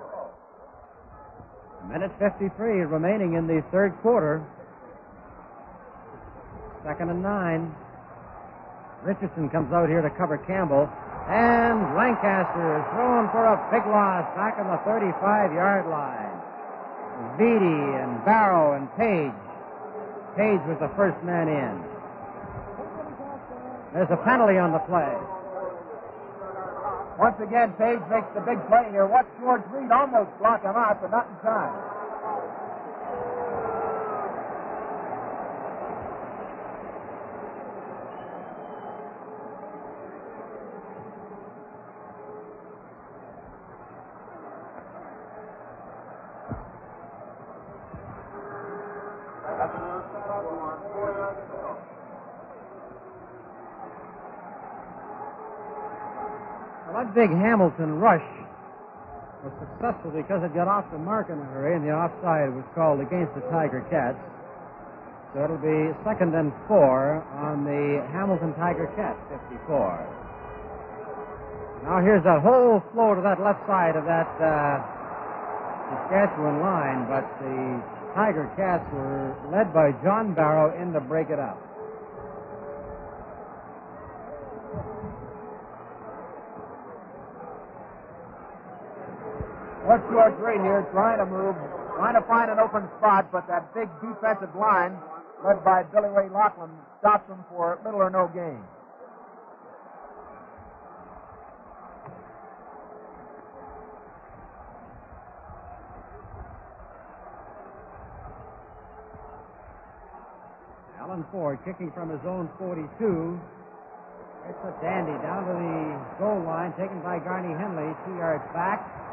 Minute 1.91 2.13
53 2.19 2.51
remaining 2.87 3.35
in 3.35 3.47
the 3.47 3.63
third 3.71 3.95
quarter. 4.03 4.45
Second 6.85 7.11
and 7.11 7.23
nine. 7.23 7.75
Richardson 9.03 9.49
comes 9.51 9.73
out 9.73 9.89
here 9.89 10.03
to 10.03 10.11
cover 10.11 10.39
Campbell. 10.39 10.89
And 11.27 11.95
Lancaster 11.99 12.79
is 12.79 12.87
thrown 12.95 13.31
for 13.35 13.43
a 13.43 13.59
big 13.71 13.83
loss 13.91 14.27
back 14.39 14.59
on 14.59 14.71
the 14.71 14.79
35 14.87 15.53
yard 15.53 15.91
line. 15.91 16.39
Beatty 17.39 17.83
and 17.99 18.25
Barrow 18.25 18.79
and 18.79 18.87
Page. 18.95 19.35
Page 20.37 20.63
was 20.71 20.79
the 20.79 20.91
first 20.95 21.19
man 21.25 21.49
in. 21.49 21.96
There's 23.93 24.11
a 24.11 24.17
penalty 24.25 24.59
on 24.59 24.73
the 24.73 24.83
play. 24.85 25.15
Once 27.19 27.37
again, 27.41 27.73
Page 27.81 28.01
makes 28.11 28.29
the 28.35 28.45
big 28.45 28.61
play 28.69 28.85
here. 28.91 29.07
Watch 29.07 29.27
George 29.41 29.63
Reed 29.73 29.91
almost 29.91 30.29
block 30.39 30.63
him 30.63 30.77
out, 30.77 31.01
but 31.01 31.11
not 31.11 31.27
in 31.29 31.37
time. 31.41 31.73
Well, 56.87 57.05
that 57.05 57.06
big 57.17 57.33
Hamilton 57.33 57.97
rush 57.97 58.29
was 59.41 59.49
successful 59.57 60.13
because 60.13 60.45
it 60.45 60.53
got 60.53 60.69
off 60.69 60.85
the 60.93 61.01
mark 61.01 61.33
in 61.33 61.41
a 61.41 61.49
hurry, 61.49 61.73
and 61.73 61.81
the 61.81 61.89
offside 61.89 62.53
was 62.53 62.69
called 62.77 63.01
against 63.01 63.33
the 63.33 63.41
Tiger 63.49 63.81
Cats. 63.89 64.21
So 65.33 65.41
it'll 65.41 65.57
be 65.57 65.97
second 66.05 66.37
and 66.37 66.53
four 66.69 67.25
on 67.41 67.65
the 67.65 68.05
Hamilton 68.13 68.53
Tiger 68.61 68.93
Cats, 69.01 69.17
54. 69.33 69.65
Now 71.89 72.05
here's 72.05 72.25
a 72.29 72.37
whole 72.37 72.85
flow 72.93 73.17
to 73.17 73.25
that 73.25 73.41
left 73.41 73.65
side 73.65 73.97
of 73.97 74.05
that 74.05 74.29
uh, 74.37 74.85
Saskatchewan 75.89 76.61
line, 76.61 77.09
but 77.09 77.25
the 77.41 77.81
Tiger 78.13 78.45
Cats 78.61 78.85
were 78.93 79.33
led 79.49 79.73
by 79.73 79.97
John 80.05 80.37
Barrow 80.37 80.77
in 80.77 80.93
to 80.93 81.01
break 81.01 81.33
it 81.33 81.41
up. 81.41 81.57
Watch 89.87 90.03
George 90.11 90.35
Reed 90.43 90.61
here 90.63 90.85
trying 90.91 91.19
to 91.19 91.27
move, 91.27 91.55
trying 91.95 92.15
to 92.19 92.27
find 92.27 92.51
an 92.51 92.59
open 92.59 92.89
spot, 92.99 93.31
but 93.31 93.47
that 93.47 93.73
big 93.73 93.89
defensive 94.03 94.51
line, 94.59 94.99
led 95.47 95.63
by 95.63 95.85
Billy 95.85 96.09
Ray 96.09 96.27
Locklin, 96.29 96.71
stops 96.99 97.31
him 97.31 97.39
for 97.49 97.79
little 97.85 98.03
or 98.03 98.11
no 98.11 98.27
gain. 98.35 98.59
Alan 110.99 111.25
Ford 111.31 111.61
kicking 111.65 111.93
from 111.93 112.11
his 112.11 112.27
own 112.27 112.51
42. 112.59 113.39
It's 114.51 114.59
a 114.67 114.83
dandy 114.83 115.15
down 115.23 115.47
to 115.47 115.55
the 115.55 116.19
goal 116.19 116.43
line, 116.43 116.73
taken 116.73 116.99
by 117.03 117.21
Garney 117.21 117.55
Henley, 117.55 117.95
two 118.05 118.17
yards 118.19 118.43
back. 118.53 119.06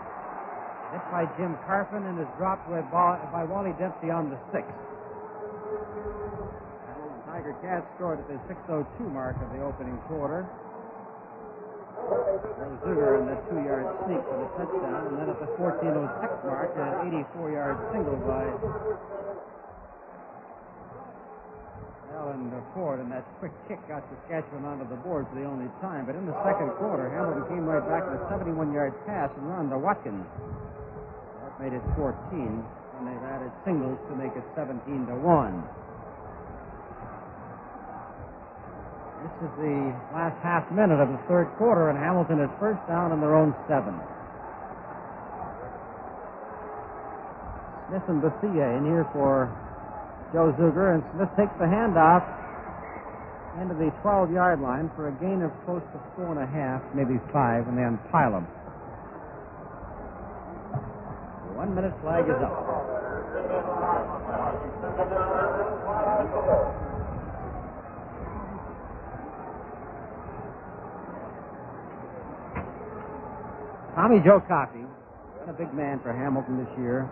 Hit 0.94 1.02
by 1.10 1.26
Jim 1.42 1.58
Carphin 1.66 2.06
and 2.06 2.22
is 2.22 2.30
dropped 2.38 2.70
by, 2.70 3.18
by 3.34 3.44
Wally 3.50 3.74
Dempsey 3.82 4.14
on 4.14 4.30
the 4.30 4.38
sixth. 4.54 4.78
Tiger 7.26 7.58
Cats 7.66 7.90
scored 7.98 8.22
at 8.22 8.30
the 8.30 8.38
6.02 8.46 8.86
mark 9.10 9.34
of 9.42 9.50
the 9.58 9.66
opening 9.66 9.98
quarter. 10.06 10.46
There 11.98 12.70
was 12.70 12.78
Zuger 12.86 13.18
in 13.18 13.26
that 13.26 13.42
two-yard 13.50 13.90
sneak 14.06 14.22
for 14.22 14.38
the 14.38 14.46
touchdown, 14.54 15.10
and 15.10 15.18
then 15.18 15.34
at 15.34 15.42
the 15.42 15.50
14.06 15.58 16.46
mark, 16.46 16.70
an 16.78 17.10
84-yard 17.10 17.78
single 17.90 18.22
by 18.30 18.46
Alan 22.14 22.54
Ford, 22.78 23.02
and 23.02 23.10
that 23.10 23.26
quick 23.42 23.52
kick 23.68 23.82
got 23.90 24.06
Saskatchewan 24.14 24.64
onto 24.66 24.86
the 24.94 25.02
board 25.02 25.26
for 25.34 25.42
the 25.42 25.46
only 25.50 25.74
time. 25.82 26.06
But 26.06 26.14
in 26.14 26.30
the 26.30 26.38
second 26.46 26.70
quarter, 26.78 27.10
Hamilton 27.10 27.50
came 27.50 27.66
right 27.66 27.82
back 27.82 28.06
with 28.06 28.22
a 28.22 28.26
71-yard 28.30 28.94
pass 29.10 29.34
and 29.34 29.50
run 29.50 29.74
to 29.74 29.78
Watkins. 29.82 30.30
Made 31.64 31.80
it 31.80 31.96
14, 31.96 32.12
and 32.36 33.08
they've 33.08 33.24
added 33.32 33.48
singles 33.64 33.96
to 34.12 34.20
make 34.20 34.36
it 34.36 34.44
17 34.52 34.84
to 34.84 35.16
one. 35.24 35.64
This 39.24 39.48
is 39.48 39.52
the 39.64 39.96
last 40.12 40.36
half 40.44 40.68
minute 40.76 41.00
of 41.00 41.08
the 41.08 41.24
third 41.32 41.48
quarter, 41.56 41.88
and 41.88 41.96
Hamilton 41.96 42.44
is 42.44 42.52
first 42.60 42.84
down 42.92 43.16
on 43.16 43.24
their 43.24 43.32
own 43.40 43.56
seven. 43.72 43.96
Smith 47.88 48.12
and 48.12 48.20
Bethea 48.20 48.68
in 48.76 48.84
here 48.84 49.08
for 49.16 49.48
Joe 50.36 50.52
Zuger, 50.60 51.00
and 51.00 51.04
Smith 51.16 51.32
takes 51.40 51.56
the 51.64 51.70
handoff 51.72 52.28
into 53.64 53.72
the 53.80 53.88
12-yard 54.04 54.60
line 54.60 54.92
for 55.00 55.08
a 55.08 55.16
gain 55.24 55.40
of 55.40 55.52
close 55.64 55.84
to 55.96 56.00
four 56.20 56.36
and 56.36 56.44
a 56.44 56.50
half, 56.52 56.84
maybe 56.92 57.24
five, 57.32 57.64
and 57.72 57.80
they 57.80 57.88
unpile 57.88 58.36
him. 58.36 58.48
The 61.64 61.70
one-minute 61.70 61.96
flag 62.04 62.26
is 62.28 62.36
up. 62.44 62.60
Tommy 73.96 74.20
Joe 74.26 74.44
Coffey, 74.46 74.84
been 75.40 75.50
a 75.50 75.54
big 75.54 75.74
man 75.74 76.02
for 76.04 76.12
Hamilton 76.12 76.58
this 76.58 76.68
year. 76.78 77.10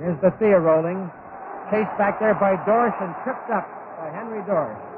Here's 0.00 0.18
Bethea 0.18 0.58
rolling. 0.58 1.08
Chased 1.70 1.96
back 1.96 2.18
there 2.18 2.34
by 2.34 2.56
Dorsch 2.66 3.00
and 3.00 3.14
tripped 3.22 3.50
up 3.50 3.70
by 4.00 4.10
Henry 4.10 4.42
Dorsch. 4.50 4.93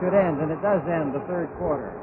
Should 0.00 0.12
end, 0.12 0.42
and 0.42 0.50
it 0.50 0.60
does 0.60 0.82
end 0.90 1.14
the 1.14 1.22
third 1.30 1.48
quarter. 1.56 1.94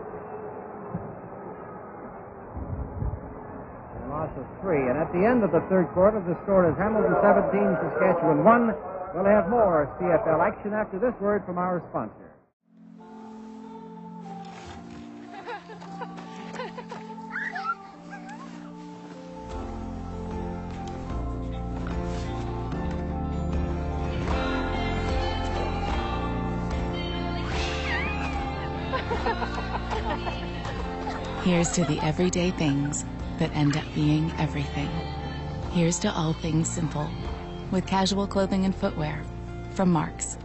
A 4.00 4.08
loss 4.08 4.32
of 4.40 4.48
three. 4.61 4.80
And 4.80 4.98
at 4.98 5.11
the 5.11 5.20
end 5.28 5.44
of 5.44 5.52
the 5.52 5.60
third 5.68 5.92
quarter, 5.94 6.24
the 6.24 6.40
score 6.44 6.72
is 6.72 6.78
Hamilton 6.80 7.14
17, 7.20 7.52
Saskatchewan 7.84 8.44
1. 8.48 8.74
We'll 9.14 9.26
have 9.28 9.50
more 9.50 9.92
CFL 10.00 10.40
action 10.40 10.74
after 10.74 11.00
this 11.00 11.14
word 11.20 11.44
from 11.45 11.58
our 11.58 11.84
sponsor. 11.92 12.31
Here's 31.51 31.73
to 31.73 31.83
the 31.83 31.99
everyday 31.99 32.51
things 32.51 33.03
that 33.38 33.51
end 33.51 33.75
up 33.75 33.83
being 33.93 34.31
everything. 34.39 34.88
Here's 35.73 35.99
to 35.99 36.09
all 36.09 36.31
things 36.31 36.69
simple 36.69 37.11
with 37.71 37.85
casual 37.85 38.25
clothing 38.25 38.63
and 38.63 38.73
footwear 38.73 39.21
from 39.71 39.91
Marks. 39.91 40.38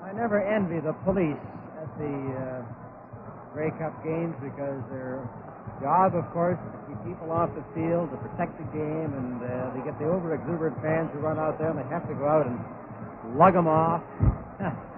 I 0.00 0.12
never 0.14 0.46
envy 0.46 0.78
the 0.78 0.92
police 1.02 1.42
at 1.82 1.90
the 1.98 2.14
uh, 2.14 2.62
Grey 3.52 3.70
Cup 3.70 4.04
games 4.04 4.36
because 4.38 4.78
their 4.94 5.28
job, 5.82 6.14
of 6.14 6.22
course, 6.30 6.54
is 6.54 6.70
to 6.70 6.80
keep 6.86 7.14
people 7.18 7.32
off 7.32 7.50
the 7.58 7.66
field, 7.74 8.14
to 8.14 8.16
protect 8.30 8.54
the 8.62 8.68
game, 8.70 9.10
and 9.10 9.42
uh, 9.42 9.74
they 9.74 9.82
get 9.82 9.98
the 9.98 10.06
over-exuberant 10.06 10.80
fans 10.80 11.10
who 11.14 11.18
run 11.18 11.36
out 11.36 11.58
there 11.58 11.70
and 11.70 11.78
they 11.80 11.88
have 11.90 12.06
to 12.06 12.14
go 12.14 12.28
out 12.28 12.46
and 12.46 12.62
lug 13.36 13.54
them 13.54 13.66
off. 13.66 14.06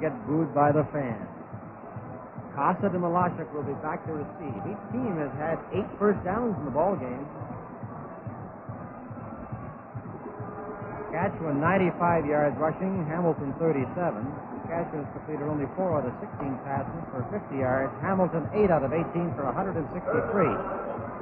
get 0.00 0.16
booed 0.26 0.54
by 0.54 0.72
the 0.72 0.84
fans. 0.92 1.28
Kosid 2.56 2.92
and 2.92 3.04
Wlasiuk 3.04 3.48
will 3.54 3.62
be 3.62 3.76
back 3.84 4.04
to 4.08 4.12
receive. 4.12 4.58
Each 4.66 4.84
team 4.90 5.16
has 5.22 5.30
had 5.38 5.56
eight 5.70 5.86
first 6.00 6.18
downs 6.24 6.56
in 6.58 6.64
the 6.64 6.74
ball 6.74 6.96
game. 6.96 7.24
Saskatchewan 11.10 11.60
95 11.60 12.26
yards 12.26 12.56
rushing, 12.58 13.06
Hamilton 13.06 13.54
37. 13.58 13.86
Saskatchewan 14.66 15.04
has 15.04 15.10
completed 15.14 15.46
only 15.46 15.66
four 15.74 15.98
out 15.98 16.06
of 16.06 16.14
16 16.22 16.54
passes 16.62 17.02
for 17.10 17.22
50 17.34 17.58
yards. 17.58 17.90
Hamilton 18.02 18.46
8 18.54 18.70
out 18.70 18.86
of 18.86 18.94
18 18.94 19.34
for 19.34 19.46
163. 19.46 19.90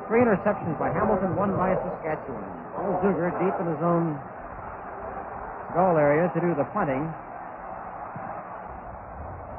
Three 0.08 0.22
interceptions 0.24 0.76
by 0.80 0.88
Hamilton, 0.92 1.36
one 1.36 1.56
by 1.56 1.76
Saskatchewan. 1.76 2.44
Bill 2.76 2.94
Zuger 3.04 3.32
deep 3.36 3.56
in 3.60 3.66
his 3.68 3.82
own 3.84 4.16
goal 5.76 6.00
area 6.00 6.32
to 6.32 6.40
do 6.40 6.56
the 6.56 6.64
punting. 6.72 7.04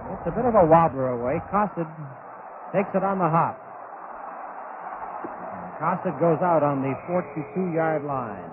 It's 0.09 0.25
a 0.25 0.31
bit 0.31 0.45
of 0.45 0.55
a 0.55 0.65
wobbler 0.65 1.13
away. 1.13 1.37
Kosid 1.53 1.85
takes 2.73 2.89
it 2.97 3.03
on 3.05 3.19
the 3.21 3.29
hop. 3.29 3.55
Kosid 5.77 6.19
goes 6.19 6.41
out 6.41 6.63
on 6.63 6.81
the 6.81 6.97
42 7.05 7.71
yard 7.71 8.03
line. 8.03 8.49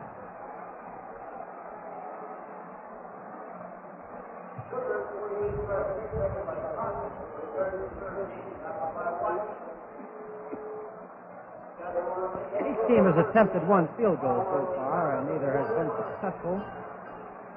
Each 12.60 12.80
team 12.86 13.08
has 13.08 13.16
attempted 13.16 13.66
one 13.66 13.88
field 13.96 14.20
goal 14.20 14.44
so 14.52 14.60
far, 14.76 15.18
and 15.18 15.26
neither 15.26 15.56
has 15.56 15.68
been 15.72 15.90
successful. 15.96 16.60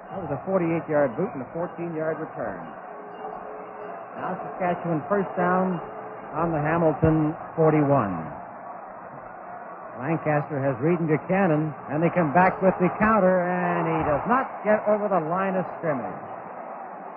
That 0.09 0.23
was 0.23 0.31
a 0.31 0.41
48 0.47 0.87
yard 0.89 1.15
boot 1.17 1.29
and 1.35 1.43
a 1.43 1.49
14 1.53 1.93
yard 1.95 2.17
return. 2.17 2.88
Now 4.19 4.35
Saskatchewan 4.35 4.99
first 5.07 5.31
down 5.39 5.79
on 6.35 6.51
the 6.51 6.59
Hamilton 6.59 7.31
41. 7.55 7.87
Lancaster 9.95 10.59
has 10.59 10.75
Reed 10.83 10.99
and 10.99 11.07
Buchanan, 11.07 11.71
and 11.87 12.03
they 12.03 12.11
come 12.11 12.35
back 12.35 12.59
with 12.59 12.75
the 12.83 12.91
counter, 12.99 13.47
and 13.47 13.87
he 13.87 13.99
does 14.03 14.23
not 14.27 14.47
get 14.67 14.83
over 14.91 15.07
the 15.07 15.23
line 15.31 15.55
of 15.55 15.63
scrimmage. 15.79 16.19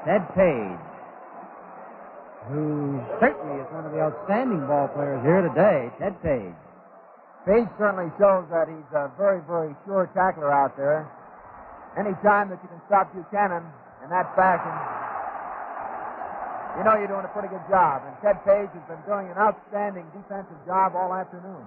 Ted 0.06 0.22
Page, 0.34 0.78
who 2.50 3.02
certainly 3.18 3.58
is 3.58 3.66
one 3.74 3.82
of 3.86 3.90
the 3.90 4.02
outstanding 4.02 4.62
ball 4.70 4.86
players 4.94 5.22
here 5.26 5.42
today, 5.42 5.90
Ted 5.98 6.14
Page. 6.22 6.55
Page 7.47 7.66
certainly 7.82 8.14
shows 8.18 8.47
that 8.55 8.70
he's 8.70 8.90
a 8.94 9.10
very, 9.18 9.42
very 9.50 9.74
sure 9.86 10.06
tackler 10.14 10.55
out 10.55 10.78
there. 10.78 11.10
Any 11.98 12.14
time 12.22 12.50
that 12.50 12.62
you 12.62 12.70
can 12.70 12.82
stop 12.86 13.10
Buchanan 13.10 13.66
in 14.02 14.10
that 14.10 14.31
fashion, 14.39 14.74
you 16.78 16.84
know 16.84 16.94
you're 16.97 17.10
doing 17.10 17.25
a 17.25 17.33
pretty 17.33 17.49
good 17.49 17.65
job. 17.68 18.02
And 18.07 18.15
Ted 18.25 18.41
Page 18.44 18.70
has 18.73 18.84
been 18.89 19.02
doing 19.05 19.28
an 19.28 19.36
outstanding 19.36 20.07
defensive 20.17 20.59
job 20.65 20.97
all 20.97 21.12
afternoon. 21.12 21.65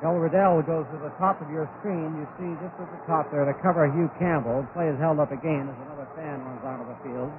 Bill 0.00 0.14
Riddell 0.14 0.62
goes 0.62 0.86
to 0.94 0.98
the 1.02 1.10
top 1.18 1.42
of 1.42 1.50
your 1.50 1.66
screen. 1.80 2.14
You 2.14 2.26
see 2.38 2.54
just 2.62 2.74
at 2.78 2.86
the 2.86 3.02
top 3.10 3.30
there 3.34 3.44
to 3.44 3.54
cover 3.58 3.90
Hugh 3.90 4.10
Campbell. 4.18 4.62
Play 4.72 4.88
is 4.88 4.98
held 5.02 5.18
up 5.18 5.32
again 5.32 5.66
as 5.66 5.74
another 5.90 6.06
fan 6.14 6.38
runs 6.38 6.62
onto 6.62 6.86
the 6.86 6.98
field. 7.02 7.32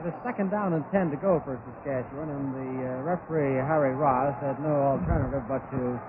It 0.00 0.08
is 0.08 0.16
second 0.24 0.48
down 0.48 0.72
and 0.72 0.80
ten 0.88 1.12
to 1.12 1.18
go 1.20 1.44
for 1.44 1.60
Saskatchewan, 1.60 2.32
and 2.32 2.56
the 2.56 2.72
uh, 2.88 3.04
referee 3.04 3.60
Harry 3.60 3.92
Ross 3.92 4.32
had 4.40 4.56
no 4.64 4.96
alternative 4.96 5.44
but 5.44 5.60
to 5.76 6.00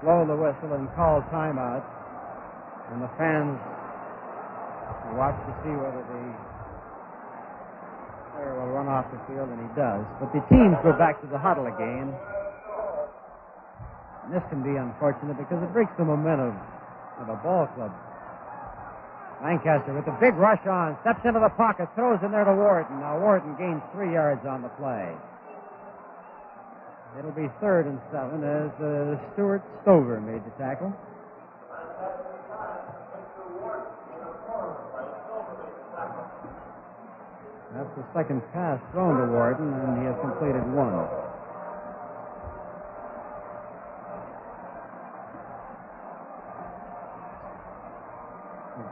blow 0.00 0.24
the 0.24 0.32
whistle 0.32 0.72
and 0.72 0.88
call 0.96 1.20
timeout. 1.28 1.84
And 2.88 3.04
the 3.04 3.12
fans 3.20 3.60
watch 5.20 5.36
to 5.44 5.52
see 5.60 5.74
whether 5.76 6.00
the 6.00 6.24
player 8.32 8.56
will 8.56 8.72
run 8.72 8.88
off 8.88 9.04
the 9.12 9.20
field, 9.28 9.52
and 9.52 9.60
he 9.60 9.70
does. 9.76 10.00
But 10.16 10.32
the 10.32 10.40
teams 10.48 10.72
go 10.80 10.96
back 10.96 11.20
to 11.20 11.28
the 11.28 11.36
huddle 11.36 11.68
again. 11.68 12.16
And 14.24 14.32
this 14.32 14.44
can 14.48 14.64
be 14.64 14.80
unfortunate 14.80 15.36
because 15.36 15.60
it 15.60 15.76
breaks 15.76 15.92
the 16.00 16.08
momentum 16.08 16.56
of 17.20 17.28
a 17.28 17.36
ball 17.44 17.68
club. 17.76 17.92
Lancaster 19.46 19.94
with 19.94 20.08
a 20.08 20.16
big 20.18 20.34
rush 20.34 20.66
on, 20.66 20.98
steps 21.02 21.22
into 21.24 21.38
the 21.38 21.54
pocket, 21.54 21.86
throws 21.94 22.18
in 22.26 22.32
there 22.32 22.42
to 22.42 22.50
Wharton. 22.50 22.98
Now 22.98 23.20
Wharton 23.20 23.54
gains 23.54 23.80
three 23.94 24.12
yards 24.12 24.44
on 24.44 24.60
the 24.60 24.68
play. 24.74 25.14
It'll 27.16 27.30
be 27.30 27.46
third 27.62 27.86
and 27.86 28.00
seven 28.10 28.42
as 28.42 28.74
uh, 28.82 29.14
Stuart 29.32 29.62
Stover 29.82 30.20
made 30.20 30.42
the 30.42 30.50
tackle. 30.58 30.90
That's 37.70 37.94
the 37.94 38.04
second 38.18 38.42
pass 38.52 38.80
thrown 38.90 39.14
to 39.14 39.32
Worden, 39.32 39.72
and 39.72 39.98
he 40.02 40.06
has 40.10 40.16
completed 40.26 40.66
one. 40.74 41.06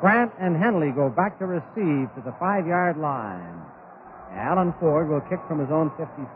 Grant 0.05 0.33
and 0.39 0.55
Henley 0.55 0.91
go 0.91 1.09
back 1.09 1.39
to 1.39 1.47
receive 1.47 2.13
to 2.13 2.21
the 2.27 2.35
five 2.39 2.67
yard 2.67 2.99
line. 2.99 3.57
Alan 4.37 4.75
Ford 4.79 5.09
will 5.09 5.23
kick 5.33 5.41
from 5.49 5.59
his 5.59 5.71
own 5.73 5.89
53. 5.97 6.29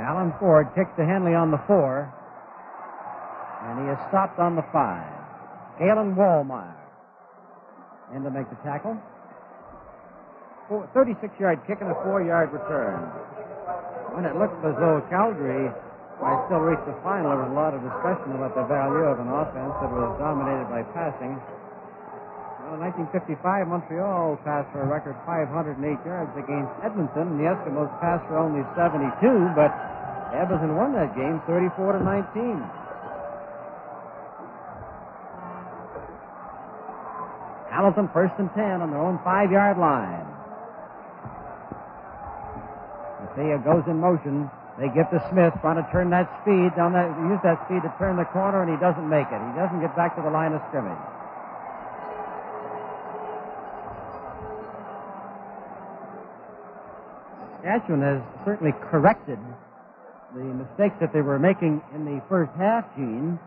Alan 0.00 0.32
Ford 0.40 0.68
kicks 0.74 0.88
to 0.96 1.04
Henley 1.04 1.34
on 1.34 1.50
the 1.50 1.60
four, 1.66 2.10
and 3.68 3.84
he 3.84 3.92
is 3.92 3.98
stopped 4.08 4.38
on 4.38 4.56
the 4.56 4.64
five. 4.72 5.12
Galen 5.78 6.16
Wallmeyer 6.16 6.72
in 8.16 8.22
to 8.22 8.30
make 8.30 8.48
the 8.48 8.56
tackle. 8.64 8.96
36 10.68 11.28
yard 11.36 11.60
kick 11.68 11.84
and 11.84 11.92
a 11.92 11.98
four 12.08 12.24
yard 12.24 12.48
return. 12.48 12.96
When 14.16 14.24
it 14.24 14.32
looked 14.38 14.56
as 14.64 14.72
though 14.80 15.04
Calgary 15.12 15.68
might 16.22 16.40
still 16.48 16.64
reach 16.64 16.80
the 16.88 16.96
final, 17.04 17.36
there 17.36 17.44
was 17.44 17.52
a 17.52 17.58
lot 17.58 17.76
of 17.76 17.84
discussion 17.84 18.32
about 18.32 18.56
the 18.56 18.64
value 18.64 19.04
of 19.04 19.20
an 19.20 19.28
offense 19.28 19.74
that 19.82 19.90
was 19.92 20.16
dominated 20.16 20.70
by 20.72 20.80
passing. 20.96 21.36
Well, 22.64 22.80
in 22.80 22.96
1955, 23.12 23.68
Montreal 23.68 24.40
passed 24.40 24.72
for 24.72 24.80
a 24.80 24.88
record 24.88 25.20
508 25.28 25.76
yards 26.06 26.32
against 26.32 26.72
Edmonton, 26.80 27.36
and 27.36 27.38
the 27.42 27.44
Eskimos 27.44 27.92
passed 28.00 28.24
for 28.24 28.40
only 28.40 28.64
72, 28.72 29.04
but 29.52 29.68
Edmonton 30.32 30.72
won 30.80 30.96
that 30.96 31.12
game 31.12 31.44
34 31.44 31.98
to 31.98 32.00
19. 32.00 32.56
Hamilton 37.68 38.08
first 38.14 38.32
and 38.38 38.48
10 38.54 38.80
on 38.80 38.88
their 38.88 39.02
own 39.02 39.20
five 39.26 39.52
yard 39.52 39.76
line. 39.76 40.33
Thea 43.36 43.58
goes 43.58 43.82
in 43.86 43.98
motion. 43.98 44.50
They 44.78 44.88
get 44.90 45.10
to 45.10 45.22
Smith, 45.30 45.54
trying 45.60 45.78
to 45.78 45.86
turn 45.90 46.10
that 46.10 46.26
speed 46.42 46.74
down 46.74 46.94
that 46.94 47.10
use 47.30 47.38
that 47.42 47.62
speed 47.66 47.82
to 47.82 47.92
turn 47.98 48.16
the 48.16 48.26
corner, 48.34 48.62
and 48.62 48.70
he 48.70 48.78
doesn't 48.78 49.06
make 49.06 49.26
it. 49.30 49.38
He 49.38 49.54
doesn't 49.54 49.80
get 49.80 49.94
back 49.94 50.16
to 50.16 50.22
the 50.22 50.30
line 50.30 50.52
of 50.52 50.62
scrimmage. 50.70 50.98
Saskatchewan 57.62 58.02
has 58.02 58.20
certainly 58.44 58.72
corrected 58.90 59.38
the 60.34 60.42
mistakes 60.42 60.94
that 61.00 61.12
they 61.12 61.22
were 61.22 61.38
making 61.38 61.80
in 61.94 62.04
the 62.04 62.20
first 62.28 62.52
half, 62.58 62.84
Gene, 62.94 63.38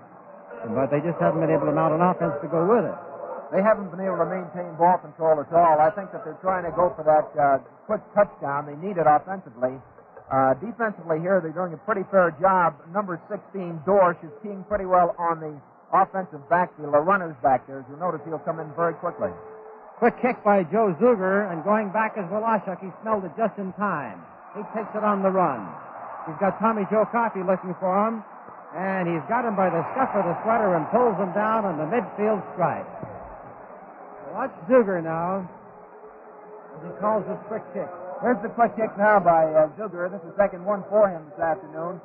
but 0.74 0.90
they 0.90 1.00
just 1.00 1.20
haven't 1.20 1.40
been 1.40 1.52
able 1.52 1.68
to 1.68 1.72
mount 1.72 1.94
an 1.94 2.02
offense 2.02 2.34
to 2.42 2.48
go 2.48 2.66
with 2.66 2.86
it. 2.86 3.07
They 3.52 3.64
haven't 3.64 3.92
been 3.96 4.04
able 4.04 4.20
to 4.20 4.28
maintain 4.28 4.76
ball 4.76 5.00
control 5.00 5.40
at 5.40 5.48
all. 5.56 5.80
I 5.80 5.88
think 5.96 6.12
that 6.12 6.28
they're 6.28 6.40
trying 6.44 6.68
to 6.68 6.74
go 6.76 6.92
for 6.96 7.08
that 7.08 7.32
uh, 7.40 7.64
quick 7.88 8.04
touchdown. 8.12 8.68
They 8.68 8.76
need 8.76 9.00
it 9.00 9.08
offensively. 9.08 9.80
Uh, 10.28 10.54
defensively 10.60 11.24
here, 11.24 11.40
they're 11.40 11.56
doing 11.56 11.72
a 11.72 11.80
pretty 11.88 12.04
fair 12.12 12.36
job. 12.44 12.76
Number 12.92 13.16
16, 13.32 13.88
Dorsch, 13.88 14.20
is 14.20 14.32
keying 14.44 14.68
pretty 14.68 14.84
well 14.84 15.16
on 15.16 15.40
the 15.40 15.56
offensive 15.96 16.44
backfield. 16.52 16.92
The 16.92 17.00
runner's 17.00 17.36
back 17.40 17.64
there. 17.68 17.80
As 17.80 17.86
you'll 17.88 18.04
notice, 18.04 18.20
he'll 18.28 18.44
come 18.44 18.60
in 18.60 18.68
very 18.76 18.94
quickly. 19.00 19.32
Quick 20.04 20.20
kick 20.22 20.44
by 20.44 20.68
Joe 20.68 20.92
Zuger, 21.00 21.48
and 21.48 21.64
going 21.64 21.90
back 21.96 22.20
is 22.20 22.28
Wlasiuk. 22.28 22.84
He 22.84 22.92
smelled 23.02 23.24
it 23.24 23.32
just 23.40 23.56
in 23.58 23.72
time. 23.80 24.20
He 24.52 24.62
takes 24.76 24.92
it 24.92 25.04
on 25.08 25.24
the 25.24 25.32
run. 25.32 25.64
He's 26.28 26.38
got 26.44 26.60
Tommy 26.60 26.84
Joe 26.92 27.08
Coffey 27.08 27.40
looking 27.40 27.74
for 27.80 27.96
him, 27.96 28.20
and 28.76 29.08
he's 29.08 29.24
got 29.32 29.48
him 29.48 29.56
by 29.56 29.72
the 29.72 29.80
scuff 29.96 30.12
of 30.12 30.28
the 30.28 30.36
sweater 30.44 30.76
and 30.76 30.84
pulls 30.92 31.16
him 31.16 31.32
down 31.32 31.64
on 31.64 31.80
the 31.80 31.88
midfield 31.88 32.44
stripe. 32.52 32.86
Watch 34.34 34.52
Zuger 34.70 35.04
now 35.04 35.48
he 36.84 36.92
calls 37.02 37.26
his 37.26 37.40
quick 37.50 37.66
kick. 37.74 37.90
Here's 38.22 38.38
the 38.42 38.50
quick 38.54 38.74
kick 38.78 38.94
now 38.98 39.18
by 39.22 39.46
uh, 39.50 39.70
Zuger. 39.78 40.10
This 40.10 40.22
is 40.26 40.34
second 40.38 40.66
one 40.66 40.84
for 40.90 41.10
him 41.10 41.26
this 41.34 41.42
afternoon. 41.42 42.02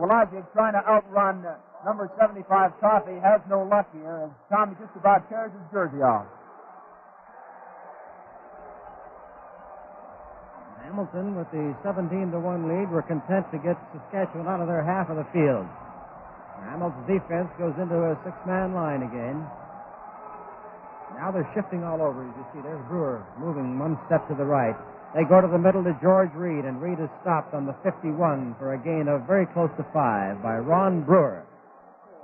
Wlasiuk 0.00 0.44
trying 0.52 0.72
to 0.72 0.82
outrun 0.84 1.44
uh, 1.44 1.56
number 1.84 2.08
75 2.16 2.48
Coffey. 2.80 3.16
Has 3.20 3.40
no 3.48 3.64
luck 3.64 3.88
here 3.92 4.28
as 4.28 4.32
Tommy 4.48 4.76
just 4.80 4.92
about 4.96 5.28
tears 5.28 5.52
his 5.52 5.66
jersey 5.72 6.00
off. 6.00 6.26
Hamilton, 10.84 11.36
with 11.36 11.46
the 11.52 11.76
17 11.84 12.32
to 12.32 12.40
1 12.40 12.66
lead, 12.66 12.90
were 12.90 13.04
content 13.04 13.46
to 13.52 13.58
get 13.62 13.78
Saskatchewan 13.94 14.48
out 14.48 14.60
of 14.60 14.66
their 14.66 14.82
half 14.82 15.08
of 15.08 15.16
the 15.16 15.28
field. 15.30 15.68
Hamilton's 16.66 17.06
defense 17.06 17.48
goes 17.56 17.72
into 17.80 17.94
a 17.94 18.18
six 18.24 18.34
man 18.44 18.74
line 18.74 19.04
again. 19.04 19.44
Now 21.16 21.30
they're 21.30 21.48
shifting 21.54 21.84
all 21.84 22.00
over. 22.00 22.22
As 22.24 22.34
you 22.36 22.46
see, 22.54 22.60
there's 22.62 22.80
Brewer 22.88 23.24
moving 23.38 23.78
one 23.78 23.98
step 24.06 24.26
to 24.28 24.34
the 24.34 24.44
right. 24.44 24.76
They 25.14 25.26
go 25.26 25.40
to 25.42 25.50
the 25.50 25.58
middle 25.58 25.82
to 25.82 25.92
George 26.00 26.30
Reed, 26.38 26.64
and 26.64 26.80
Reed 26.80 27.02
is 27.02 27.10
stopped 27.20 27.52
on 27.52 27.66
the 27.66 27.74
51 27.82 28.54
for 28.58 28.74
a 28.74 28.78
gain 28.78 29.10
of 29.10 29.26
very 29.26 29.46
close 29.50 29.70
to 29.76 29.84
five 29.92 30.38
by 30.42 30.56
Ron 30.62 31.02
Brewer. 31.02 31.42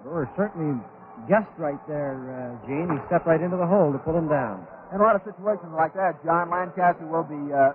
Brewer 0.07 0.31
certainly 0.39 0.79
guessed 1.27 1.51
right 1.59 1.81
there, 1.91 2.15
uh, 2.31 2.67
Gene. 2.67 2.87
He 2.87 2.99
stepped 3.11 3.27
right 3.27 3.43
into 3.43 3.57
the 3.57 3.67
hole 3.67 3.91
to 3.91 3.99
pull 3.99 4.15
him 4.15 4.29
down. 4.29 4.63
In 4.95 5.01
a 5.01 5.03
lot 5.03 5.17
of 5.19 5.23
situations 5.27 5.75
like 5.75 5.95
that, 5.99 6.23
John 6.23 6.49
Lancaster 6.49 7.07
will 7.11 7.27
be 7.27 7.51
uh, 7.51 7.75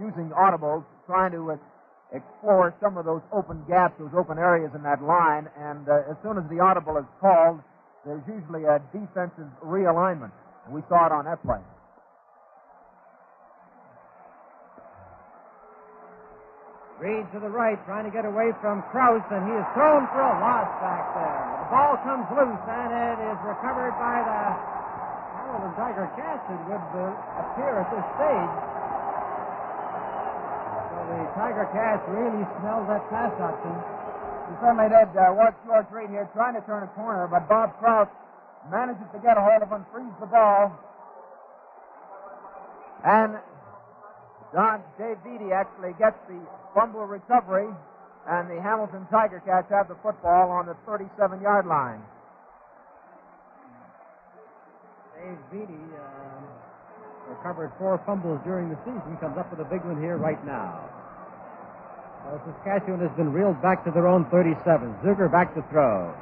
using 0.00 0.32
audibles, 0.32 0.88
trying 1.04 1.32
to 1.36 1.52
uh, 1.52 1.56
explore 2.16 2.72
some 2.80 2.96
of 2.96 3.04
those 3.04 3.20
open 3.36 3.60
gaps, 3.68 3.94
those 4.00 4.14
open 4.16 4.38
areas 4.38 4.72
in 4.74 4.82
that 4.82 5.02
line. 5.04 5.52
And 5.60 5.84
uh, 5.84 6.08
as 6.08 6.16
soon 6.24 6.38
as 6.38 6.48
the 6.48 6.64
audible 6.64 6.96
is 6.96 7.04
called, 7.20 7.60
there's 8.06 8.24
usually 8.24 8.64
a 8.64 8.80
defensive 8.88 9.52
realignment. 9.60 10.32
And 10.66 10.74
we 10.74 10.82
saw 10.90 11.06
it 11.06 11.12
on 11.14 11.24
that 11.30 11.38
play. 11.46 11.62
Reed 16.98 17.28
to 17.36 17.38
the 17.38 17.52
right, 17.52 17.76
trying 17.84 18.08
to 18.08 18.10
get 18.10 18.24
away 18.24 18.50
from 18.64 18.82
Krouse, 18.88 19.22
and 19.28 19.44
he 19.44 19.52
is 19.52 19.66
thrown 19.76 20.08
for 20.10 20.24
a 20.24 20.36
loss 20.40 20.66
back 20.80 21.04
there. 21.12 21.38
The 21.60 21.68
ball 21.68 21.92
comes 22.02 22.26
loose, 22.32 22.64
and 22.66 22.90
it 22.90 23.18
is 23.20 23.38
recovered 23.44 23.92
by 24.00 24.16
the 24.24 24.40
Hamilton 25.36 25.72
Tiger 25.76 26.08
Cats, 26.16 26.42
it 26.50 26.60
would 26.66 26.88
uh, 26.96 27.06
appear 27.46 27.84
at 27.84 27.88
this 27.92 28.06
stage. 28.16 28.54
So 30.88 30.98
the 31.04 31.20
Tiger 31.36 31.66
Cats 31.70 32.02
really 32.10 32.44
smelled 32.58 32.88
that 32.88 33.04
pass 33.12 33.30
option. 33.44 33.76
He 34.50 34.54
certainly 34.64 34.88
did. 34.88 35.12
Uh, 35.14 35.36
watch 35.36 35.54
George 35.68 35.86
Reed 35.92 36.10
here 36.10 36.26
trying 36.32 36.56
to 36.56 36.64
turn 36.64 36.82
a 36.82 36.90
corner, 36.96 37.28
but 37.28 37.46
Bob 37.46 37.76
Krouse 37.78 38.10
manages 38.70 39.06
to 39.12 39.18
get 39.20 39.36
a 39.36 39.42
hold 39.42 39.62
of 39.62 39.70
him, 39.70 39.84
frees 39.92 40.12
the 40.20 40.26
ball. 40.26 40.72
And 43.04 43.38
Don 44.52 44.82
Dave 44.98 45.22
Beatty 45.22 45.52
actually 45.52 45.92
gets 45.98 46.16
the 46.28 46.40
fumble 46.74 47.06
recovery, 47.06 47.68
and 48.28 48.50
the 48.50 48.60
Hamilton 48.60 49.06
Tiger 49.10 49.42
Cats 49.44 49.70
have 49.70 49.88
the 49.88 49.96
football 50.02 50.50
on 50.50 50.66
the 50.66 50.76
37 50.86 51.40
yard 51.40 51.66
line. 51.66 52.00
Dave 55.16 55.38
Beatty 55.50 55.84
uh, 55.94 57.30
recovered 57.30 57.72
four 57.78 58.00
fumbles 58.06 58.40
during 58.44 58.70
the 58.70 58.78
season, 58.84 59.16
comes 59.20 59.36
up 59.38 59.50
with 59.50 59.60
a 59.60 59.68
big 59.68 59.84
one 59.84 60.00
here 60.00 60.16
right 60.16 60.44
now. 60.46 60.88
Well, 62.26 62.42
Saskatchewan 62.42 63.00
has 63.06 63.14
been 63.16 63.32
reeled 63.32 63.62
back 63.62 63.84
to 63.84 63.90
their 63.90 64.06
own 64.08 64.26
37. 64.30 64.58
Zuger 65.04 65.30
back 65.30 65.54
to 65.54 65.62
throw. 65.70 66.14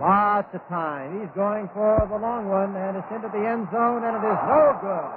Lots 0.00 0.48
of 0.54 0.62
time. 0.68 1.20
He's 1.20 1.30
going 1.36 1.68
for 1.74 2.00
the 2.08 2.16
long 2.16 2.48
one, 2.48 2.74
and 2.76 2.96
it's 2.96 3.10
into 3.12 3.28
the 3.28 3.44
end 3.44 3.68
zone, 3.70 4.02
and 4.02 4.16
it 4.16 4.24
is 4.24 4.40
no 4.48 4.62
good. 4.80 5.12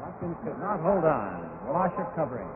Watkins 0.00 0.36
could 0.42 0.58
not 0.58 0.80
hold 0.80 1.04
on. 1.04 1.44
Wlasiuk 1.68 2.14
covering. 2.16 2.48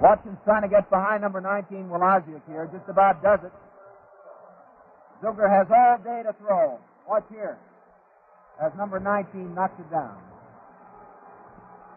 Watson's 0.00 0.38
trying 0.44 0.62
to 0.62 0.68
get 0.68 0.88
behind 0.88 1.22
number 1.22 1.40
19, 1.40 1.88
Wlasiuk 1.88 2.46
here. 2.46 2.70
Just 2.72 2.88
about 2.88 3.22
does 3.22 3.40
it. 3.42 3.52
Zuger 5.22 5.48
has 5.48 5.66
all 5.74 5.98
day 5.98 6.22
to 6.22 6.32
throw. 6.38 6.78
Watch 7.08 7.24
here. 7.30 7.58
As 8.62 8.72
number 8.76 9.00
19 9.00 9.54
knocks 9.54 9.78
it 9.80 9.90
down. 9.90 10.16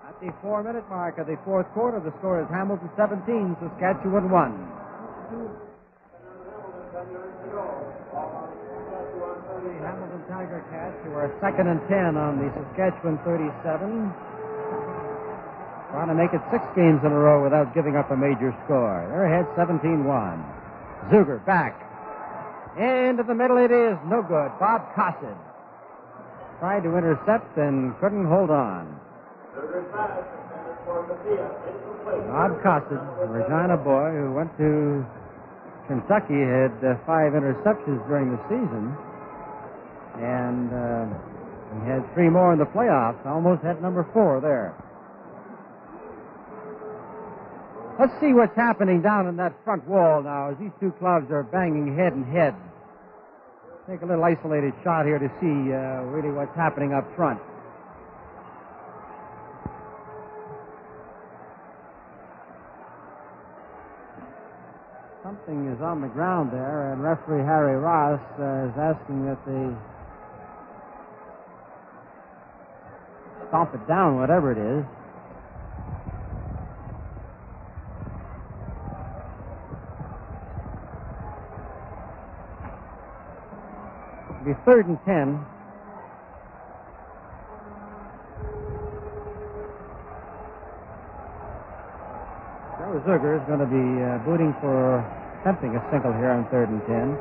At 0.10 0.18
the 0.26 0.34
four 0.42 0.64
minute 0.64 0.90
mark 0.90 1.20
of 1.20 1.28
the 1.28 1.38
fourth 1.46 1.70
quarter, 1.78 2.02
the 2.02 2.10
score 2.18 2.42
is 2.42 2.50
Hamilton 2.50 2.90
17, 2.98 3.30
Saskatchewan 3.62 4.26
1. 4.34 4.34
The 9.62 9.78
Hamilton 9.86 10.24
Tiger 10.26 10.66
Cats, 10.74 10.98
who 11.06 11.14
are 11.14 11.30
second 11.38 11.70
and 11.70 11.78
10 11.86 12.18
on 12.18 12.42
the 12.42 12.50
Saskatchewan 12.58 13.22
37, 13.22 14.10
trying 15.94 16.10
to 16.10 16.18
make 16.18 16.34
it 16.34 16.42
six 16.50 16.66
games 16.74 17.06
in 17.06 17.14
a 17.14 17.20
row 17.22 17.44
without 17.46 17.76
giving 17.78 17.96
up 17.96 18.10
a 18.10 18.18
major 18.18 18.50
score. 18.66 19.06
They're 19.14 19.30
ahead 19.30 19.46
17 19.54 20.10
1. 20.10 21.14
Zuger 21.14 21.38
back. 21.46 21.78
Into 22.82 23.22
the 23.22 23.36
middle 23.38 23.62
it 23.62 23.70
is. 23.70 23.94
No 24.10 24.26
good. 24.26 24.50
Bob 24.58 24.90
Kosid 24.98 25.38
tried 26.58 26.82
to 26.82 26.98
intercept 26.98 27.58
and 27.62 27.94
couldn't 28.02 28.26
hold 28.26 28.50
on. 28.50 28.99
Bob 32.30 32.52
Kosid, 32.64 33.02
a 33.22 33.26
Regina 33.28 33.76
boy 33.76 34.12
who 34.16 34.32
went 34.34 34.56
to 34.58 35.06
Kentucky, 35.88 36.40
had 36.40 36.72
uh, 36.80 36.96
five 37.06 37.34
interceptions 37.34 38.00
during 38.08 38.32
the 38.32 38.40
season, 38.48 38.96
and 40.24 40.72
uh, 40.72 41.06
he 41.84 41.90
had 41.92 42.14
three 42.14 42.30
more 42.30 42.54
in 42.54 42.60
the 42.60 42.66
playoffs. 42.66 43.20
Almost 43.26 43.62
had 43.64 43.82
number 43.82 44.08
four 44.14 44.40
there. 44.40 44.74
Let's 48.00 48.14
see 48.22 48.32
what's 48.32 48.56
happening 48.56 49.02
down 49.02 49.28
in 49.28 49.36
that 49.38 49.54
front 49.66 49.86
wall 49.86 50.24
now 50.24 50.52
as 50.52 50.58
these 50.58 50.72
two 50.80 50.94
clubs 51.00 51.30
are 51.32 51.44
banging 51.44 51.98
head 51.98 52.14
and 52.14 52.26
head. 52.26 52.56
Take 53.90 54.04
a 54.04 54.06
little 54.06 54.24
isolated 54.24 54.74
shot 54.86 55.06
here 55.06 55.20
to 55.20 55.28
see 55.42 55.74
uh, 55.74 56.08
really 56.08 56.32
what's 56.32 56.56
happening 56.56 56.94
up 56.94 57.04
front. 57.18 57.42
Something 65.50 65.74
is 65.74 65.82
on 65.82 66.00
the 66.00 66.08
ground 66.08 66.54
there, 66.54 66.94
and 66.94 67.02
referee 67.02 67.44
Harry 67.44 67.76
Ross 67.76 68.22
uh, 68.38 68.70
is 68.70 68.74
asking 68.78 69.26
that 69.26 69.42
they 69.50 69.66
stomp 73.48 73.74
it 73.74 73.82
down, 73.88 74.20
whatever 74.20 74.52
it 74.54 74.60
is. 74.62 74.86
Be 84.46 84.54
third 84.66 84.86
and 84.86 85.00
ten. 85.04 85.44
Joe 92.78 93.02
Zuger 93.02 93.42
is 93.42 93.48
going 93.48 93.60
to 93.60 93.66
be 93.66 93.82
uh, 94.06 94.20
booting 94.30 94.54
for 94.62 95.19
attempting 95.42 95.76
a 95.76 95.82
single 95.92 96.12
here 96.20 96.32
on 96.36 96.44
third 96.52 96.68
and 96.68 96.84
ten. 96.84 97.16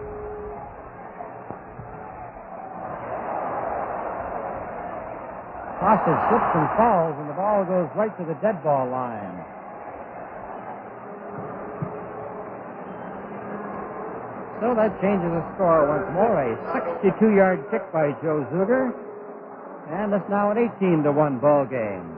Kosid 5.78 6.18
slips 6.26 6.50
and 6.58 6.68
falls, 6.74 7.14
and 7.22 7.30
the 7.30 7.38
ball 7.38 7.64
goes 7.64 7.88
right 7.94 8.10
to 8.18 8.24
the 8.26 8.34
dead 8.42 8.62
ball 8.64 8.90
line. 8.90 9.38
So 14.58 14.74
that 14.74 14.90
changes 15.00 15.30
the 15.30 15.44
score 15.55 15.86
once 15.86 16.10
more. 16.18 16.34
A 16.34 16.50
62-yard 16.98 17.70
kick 17.70 17.86
by 17.92 18.10
Joe 18.20 18.42
Zuger, 18.50 18.90
and 19.94 20.12
it's 20.12 20.28
now 20.28 20.50
an 20.50 20.58
18 20.58 21.05
to 21.05 21.12
one 21.12 21.38
ball 21.38 21.64
game. 21.64 22.17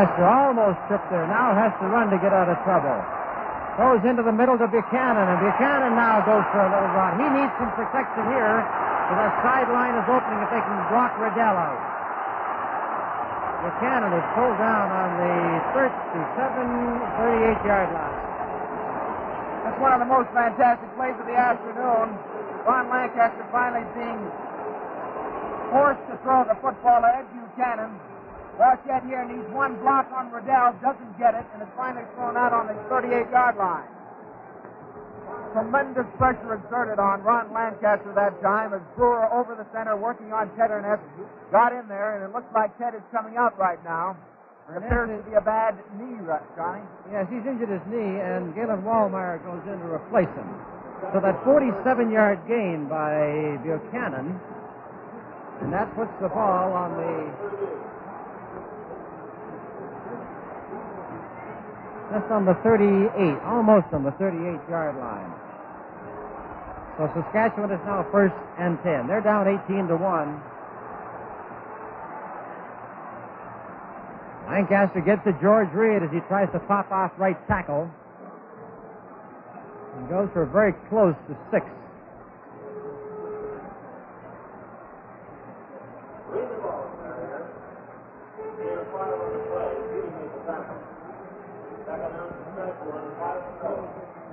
Lancaster 0.00 0.24
almost 0.24 0.80
tripped 0.88 1.12
there. 1.12 1.28
Now 1.28 1.52
has 1.52 1.76
to 1.76 1.84
run 1.92 2.08
to 2.08 2.16
get 2.24 2.32
out 2.32 2.48
of 2.48 2.56
trouble. 2.64 2.96
Goes 3.76 4.00
into 4.08 4.24
the 4.24 4.32
middle 4.32 4.56
to 4.56 4.64
Buchanan, 4.64 5.28
and 5.28 5.36
Buchanan 5.44 5.92
now 5.92 6.24
goes 6.24 6.40
for 6.56 6.64
a 6.64 6.72
little 6.72 6.88
run. 6.96 7.20
He 7.20 7.28
needs 7.36 7.52
some 7.60 7.68
protection 7.76 8.24
here. 8.32 8.64
So 8.64 9.12
that 9.20 9.28
sideline 9.44 10.00
is 10.00 10.08
opening 10.08 10.40
if 10.40 10.48
they 10.56 10.64
can 10.64 10.80
block 10.88 11.12
Riddell. 11.20 11.52
Buchanan 13.60 14.16
is 14.16 14.24
pulled 14.32 14.56
down 14.56 14.88
on 14.88 15.08
the 15.20 15.36
37, 15.76 17.60
38 17.60 17.68
yard 17.68 17.92
line. 17.92 18.20
That's 19.68 19.80
one 19.84 19.92
of 19.92 20.00
the 20.00 20.08
most 20.08 20.32
fantastic 20.32 20.88
plays 20.96 21.12
of 21.20 21.28
the 21.28 21.36
afternoon. 21.36 22.16
Ron 22.64 22.88
Lancaster 22.88 23.44
finally 23.52 23.84
being 23.92 24.16
forced 25.68 26.00
to 26.08 26.16
throw 26.24 26.48
the 26.48 26.56
football 26.64 27.04
at 27.04 27.20
Ed 27.20 27.28
Buchanan. 27.36 27.92
Barchett 28.60 29.08
here 29.08 29.24
needs 29.24 29.48
one 29.56 29.80
block 29.80 30.12
on 30.12 30.28
Riddell, 30.28 30.76
doesn't 30.84 31.16
get 31.16 31.32
it, 31.32 31.48
and 31.56 31.64
is 31.64 31.72
finally 31.80 32.04
thrown 32.12 32.36
out 32.36 32.52
on 32.52 32.68
the 32.68 32.76
38-yard 32.92 33.56
line. 33.56 33.88
Tremendous 35.56 36.04
pressure 36.20 36.60
exerted 36.60 37.00
on 37.00 37.24
Ron 37.24 37.48
Lancaster 37.56 38.12
that 38.12 38.36
time 38.44 38.76
as 38.76 38.84
Brewer 39.00 39.32
over 39.32 39.56
the 39.56 39.64
center 39.72 39.96
working 39.96 40.36
on 40.36 40.52
Ted 40.60 40.68
Urness 40.68 41.00
got 41.50 41.72
in 41.72 41.88
there, 41.88 42.20
and 42.20 42.28
it 42.28 42.36
looks 42.36 42.52
like 42.52 42.76
Ted 42.76 42.92
is 42.92 43.00
coming 43.08 43.40
out 43.40 43.56
right 43.56 43.80
now. 43.82 44.12
It 44.68 44.76
appears 44.76 45.08
to 45.08 45.24
be 45.24 45.34
a 45.34 45.40
bad 45.40 45.80
knee, 45.96 46.20
Johnny. 46.52 46.84
Yes, 47.10 47.32
he's 47.32 47.42
injured 47.48 47.72
his 47.72 47.80
knee, 47.88 48.20
and 48.20 48.54
Galen 48.54 48.84
Wallmeyer 48.84 49.40
goes 49.40 49.64
in 49.72 49.80
to 49.80 49.88
replace 49.88 50.28
him. 50.36 50.52
So 51.16 51.18
that 51.24 51.40
47-yard 51.48 52.44
gain 52.44 52.92
by 52.92 53.56
Buchanan, 53.64 54.36
and 55.64 55.72
that 55.72 55.88
puts 55.96 56.12
the 56.20 56.28
ball 56.28 56.76
on 56.76 56.92
the 57.00 57.88
just 62.10 62.26
on 62.30 62.44
the 62.44 62.54
38, 62.66 63.10
almost 63.46 63.86
on 63.92 64.02
the 64.02 64.10
38-yard 64.18 64.96
line. 64.98 65.30
So 66.98 67.06
Saskatchewan 67.14 67.70
is 67.70 67.80
now 67.86 68.04
first 68.10 68.34
and 68.58 68.76
10. 68.82 69.06
They're 69.06 69.22
down 69.22 69.46
18 69.46 69.88
to 69.88 69.96
1. 69.96 70.42
Lancaster 74.50 75.00
gets 75.00 75.22
to 75.24 75.32
George 75.40 75.70
Reed 75.72 76.02
as 76.02 76.10
he 76.10 76.18
tries 76.26 76.50
to 76.52 76.58
pop 76.58 76.90
off 76.90 77.12
right 77.16 77.38
tackle. 77.46 77.88
And 79.96 80.08
goes 80.08 80.28
for 80.32 80.42
a 80.42 80.46
very 80.46 80.74
close 80.90 81.14
to 81.28 81.36
six. 81.52 81.64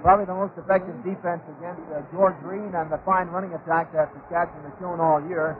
Probably 0.07 0.23
the 0.23 0.39
most 0.39 0.55
effective 0.55 0.95
defense 1.03 1.43
against 1.59 1.83
uh, 1.91 1.99
George 2.15 2.39
Green 2.39 2.71
and 2.71 2.87
the 2.87 2.95
fine 3.03 3.27
running 3.27 3.51
attack 3.51 3.91
that 3.91 4.07
Saskatchewan 4.15 4.63
has 4.63 4.71
shown 4.79 5.03
all 5.03 5.19
year 5.27 5.59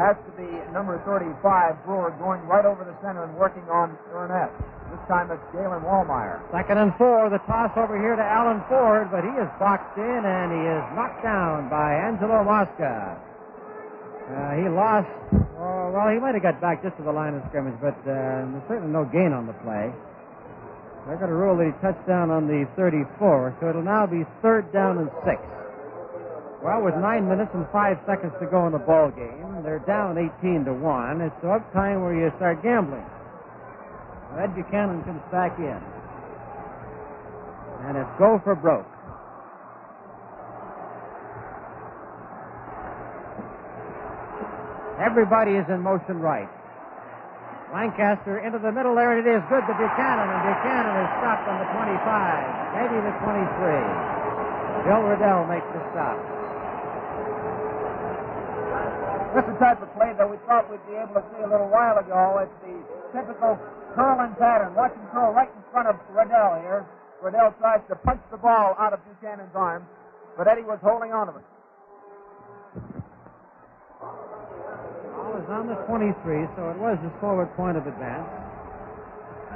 has 0.00 0.16
to 0.24 0.32
be 0.32 0.48
number 0.72 0.96
35, 1.04 1.36
Brewer, 1.84 2.08
going 2.16 2.40
right 2.48 2.64
over 2.64 2.88
the 2.88 2.96
center 3.04 3.20
and 3.28 3.36
working 3.36 3.60
on 3.68 4.00
Burnett. 4.08 4.48
This 4.88 5.04
time 5.12 5.28
it's 5.28 5.44
Galen 5.52 5.84
Wallmeyer. 5.84 6.40
Second 6.48 6.80
and 6.80 6.96
four. 6.96 7.28
The 7.28 7.36
toss 7.44 7.68
over 7.76 8.00
here 8.00 8.16
to 8.16 8.24
Alan 8.24 8.64
Ford, 8.64 9.12
but 9.12 9.28
he 9.28 9.34
is 9.36 9.50
boxed 9.60 9.92
in 10.00 10.22
and 10.24 10.48
he 10.56 10.62
is 10.64 10.84
knocked 10.96 11.20
down 11.20 11.68
by 11.68 12.00
Angelo 12.00 12.40
Mosca. 12.40 13.12
Uh, 13.12 14.56
he 14.56 14.72
lost, 14.72 15.12
oh, 15.60 15.92
well, 15.92 16.08
he 16.08 16.16
might 16.16 16.32
have 16.32 16.40
got 16.40 16.64
back 16.64 16.80
just 16.80 16.96
to 16.96 17.04
the 17.04 17.12
line 17.12 17.36
of 17.36 17.44
scrimmage, 17.52 17.76
but 17.84 17.92
uh, 18.08 18.40
there's 18.56 18.64
certainly 18.72 18.88
no 18.88 19.04
gain 19.04 19.36
on 19.36 19.44
the 19.44 19.56
play. 19.60 19.92
They're 21.06 21.16
going 21.16 21.32
to 21.32 21.36
rule 21.36 21.58
a 21.60 21.72
touchdown 21.80 22.30
on 22.30 22.46
the 22.46 22.68
34, 22.76 23.56
so 23.60 23.68
it'll 23.68 23.82
now 23.82 24.06
be 24.06 24.22
third 24.42 24.72
down 24.72 24.98
and 24.98 25.10
six. 25.24 25.40
Well, 26.62 26.84
with 26.84 26.94
nine 27.00 27.24
minutes 27.24 27.50
and 27.54 27.64
five 27.72 27.96
seconds 28.04 28.36
to 28.38 28.46
go 28.46 28.66
in 28.68 28.72
the 28.72 28.84
ball 28.84 29.08
game, 29.10 29.64
they're 29.64 29.80
down 29.88 30.20
18 30.20 30.68
to 30.68 30.74
one. 30.76 31.24
It's 31.24 31.40
up 31.44 31.64
time 31.72 32.04
where 32.04 32.12
you 32.12 32.28
start 32.36 32.62
gambling. 32.62 33.06
Ed 34.36 34.54
Buchanan 34.54 35.02
comes 35.02 35.24
back 35.32 35.58
in, 35.58 35.80
and 37.88 37.96
it's 37.96 38.14
go 38.20 38.38
for 38.44 38.54
broke. 38.54 38.86
Everybody 45.00 45.52
is 45.52 45.64
in 45.72 45.80
motion 45.80 46.20
right. 46.20 46.59
Lancaster 47.70 48.42
into 48.42 48.58
the 48.58 48.74
middle 48.74 48.98
there, 48.98 49.14
and 49.14 49.22
it 49.22 49.30
is 49.30 49.42
good 49.46 49.62
to 49.62 49.74
Buchanan, 49.78 50.26
and 50.26 50.42
Buchanan 50.42 50.94
is 51.06 51.10
stopped 51.22 51.46
on 51.46 51.62
the 51.62 51.68
25, 51.70 52.74
maybe 52.74 52.96
the 52.98 53.14
23. 53.22 54.90
Bill 54.90 55.02
Riddell 55.06 55.46
makes 55.46 55.70
the 55.70 55.82
stop. 55.94 56.18
This 59.30 59.46
is 59.46 59.54
the 59.54 59.60
type 59.62 59.78
of 59.78 59.86
play 59.94 60.10
that 60.18 60.26
we 60.26 60.34
thought 60.50 60.66
we'd 60.66 60.82
be 60.90 60.98
able 60.98 61.14
to 61.14 61.24
see 61.30 61.42
a 61.46 61.46
little 61.46 61.70
while 61.70 61.94
ago. 62.02 62.42
It's 62.42 62.58
the 62.66 62.74
typical 63.14 63.54
curling 63.94 64.34
pattern. 64.34 64.74
Watch 64.74 64.90
him 64.98 65.06
curl 65.14 65.30
right 65.30 65.46
in 65.46 65.62
front 65.70 65.86
of 65.86 65.94
Riddell 66.10 66.58
here. 66.66 66.82
Riddell 67.22 67.54
tries 67.62 67.86
to 67.86 67.94
punch 68.02 68.20
the 68.32 68.38
ball 68.38 68.74
out 68.78 68.92
of 68.92 68.98
Buchanan's 69.06 69.54
arm, 69.54 69.86
but 70.36 70.48
Eddie 70.48 70.66
was 70.66 70.80
holding 70.82 71.12
on 71.12 71.30
to 71.30 71.38
it. 71.38 71.46
Is 75.40 75.48
on 75.48 75.72
the 75.72 75.80
23, 75.88 76.12
so 76.52 76.68
it 76.68 76.76
was 76.76 77.00
the 77.00 77.08
forward 77.16 77.48
point 77.56 77.80
of 77.80 77.88
advance. 77.88 78.28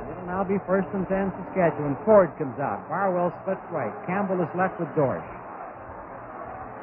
And 0.01 0.09
it'll 0.09 0.25
now 0.25 0.41
be 0.41 0.57
first 0.65 0.89
and 0.97 1.05
10 1.05 1.29
Saskatchewan. 1.29 1.93
Ford 2.09 2.33
comes 2.41 2.57
out. 2.57 2.89
Barwell 2.89 3.29
splits 3.45 3.61
right. 3.69 3.93
Campbell 4.09 4.41
is 4.41 4.49
left 4.57 4.81
with 4.81 4.89
Dorsch. 4.97 5.29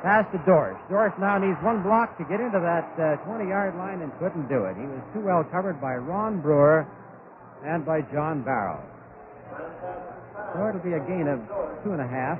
Pass 0.05 0.29
to 0.33 0.37
Dorsch. 0.45 0.77
Dorsch 0.85 1.17
now 1.17 1.41
needs 1.41 1.57
one 1.65 1.81
block 1.81 2.13
to 2.21 2.23
get 2.29 2.37
into 2.37 2.61
that 2.61 2.93
uh, 3.01 3.17
20-yard 3.25 3.73
line 3.73 4.05
and 4.05 4.13
couldn't 4.21 4.45
do 4.45 4.69
it. 4.69 4.77
He 4.77 4.85
was 4.85 5.01
too 5.17 5.25
well 5.25 5.41
covered 5.49 5.81
by 5.81 5.97
Ron 5.97 6.39
Brewer 6.39 6.85
and 7.65 7.83
by 7.83 8.01
John 8.13 8.45
Barrow. 8.45 8.85
So 10.53 10.69
it'll 10.69 10.85
be 10.85 10.93
a 10.93 11.01
gain 11.09 11.25
of 11.25 11.41
two 11.81 11.97
and 11.97 12.01
a 12.01 12.07
half. 12.07 12.37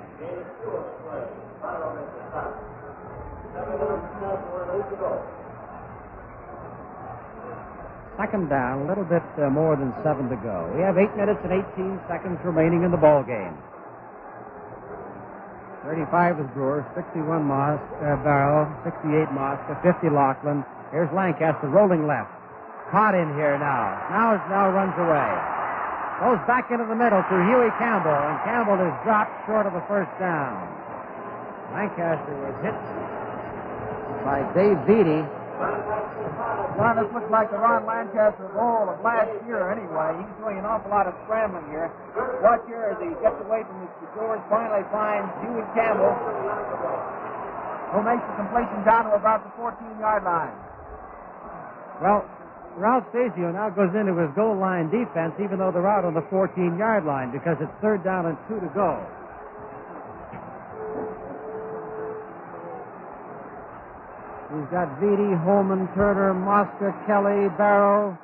Second 8.22 8.54
down, 8.54 8.86
a 8.86 8.88
little 8.88 9.04
bit 9.04 9.26
uh, 9.42 9.50
more 9.50 9.74
than 9.74 9.90
seven 10.06 10.30
to 10.30 10.38
go. 10.46 10.70
We 10.78 10.86
have 10.86 10.94
eight 11.02 11.10
minutes 11.18 11.42
and 11.42 11.50
18 11.74 11.98
seconds 12.06 12.38
remaining 12.46 12.86
in 12.86 12.94
the 12.94 13.02
ball 13.02 13.26
game. 13.26 13.58
35 15.82 16.38
is 16.38 16.46
Brewer, 16.54 16.86
61 16.94 17.42
Moss, 17.42 17.82
uh, 17.98 18.22
Barrow, 18.22 18.70
68 18.86 19.26
Moss, 19.34 19.58
50 19.82 20.14
Locklin. 20.14 20.62
Here's 20.94 21.10
Lancaster 21.18 21.66
rolling 21.66 22.06
left. 22.06 22.30
Caught 22.94 23.18
in 23.18 23.34
here 23.34 23.58
now. 23.58 23.90
Now 24.14 24.38
now 24.54 24.70
runs 24.70 24.94
away. 25.02 25.32
Goes 26.22 26.46
back 26.46 26.70
into 26.70 26.86
the 26.86 26.94
middle 26.94 27.26
to 27.26 27.36
Huey 27.50 27.74
Campbell, 27.82 28.14
and 28.14 28.38
Campbell 28.46 28.78
is 28.86 28.94
dropped 29.02 29.34
short 29.50 29.66
of 29.66 29.74
the 29.74 29.82
first 29.90 30.14
down. 30.22 30.62
Lancaster 31.74 32.38
was 32.38 32.54
hit 32.62 32.78
by 34.22 34.46
Dave 34.54 34.78
Beatty. 34.86 35.26
Ron, 35.62 36.98
this 36.98 37.12
looks 37.14 37.30
like 37.30 37.54
the 37.54 37.62
Ron 37.62 37.86
Lancaster 37.86 38.50
goal 38.58 38.90
of 38.90 38.98
last 39.06 39.30
year 39.46 39.70
anyway. 39.70 40.18
He's 40.18 40.36
doing 40.42 40.58
an 40.58 40.66
awful 40.66 40.90
lot 40.90 41.06
of 41.06 41.14
scrambling 41.30 41.70
here. 41.70 41.94
Watch 42.42 42.66
here 42.66 42.90
as 42.90 42.98
he 42.98 43.14
gets 43.22 43.38
away 43.46 43.62
from 43.70 43.86
Mr. 43.86 44.06
George, 44.18 44.42
finally 44.50 44.82
finds 44.90 45.30
Huey 45.46 45.62
Campbell, 45.78 46.18
who 47.94 48.02
makes 48.02 48.26
the 48.26 48.36
completion 48.42 48.82
down 48.82 49.06
to 49.06 49.14
about 49.14 49.46
the 49.46 49.54
14-yard 49.62 50.24
line. 50.26 50.56
Well, 52.02 52.26
Ralph 52.82 53.06
Sazio 53.14 53.54
now 53.54 53.70
goes 53.70 53.94
into 53.94 54.18
his 54.18 54.34
goal 54.34 54.58
line 54.58 54.90
defense, 54.90 55.38
even 55.38 55.60
though 55.60 55.70
they're 55.70 55.86
out 55.86 56.06
on 56.06 56.16
the 56.18 56.26
14-yard 56.34 57.06
line, 57.06 57.30
because 57.30 57.62
it's 57.62 57.72
third 57.82 58.04
down 58.04 58.26
and 58.26 58.38
two 58.50 58.58
to 58.58 58.72
go. 58.74 58.98
He's 64.52 64.68
got 64.68 65.00
Beatty, 65.00 65.32
Holman, 65.48 65.88
Turner, 65.96 66.36
Mosca, 66.36 66.92
Kelly, 67.08 67.48
Barrow, 67.56 68.20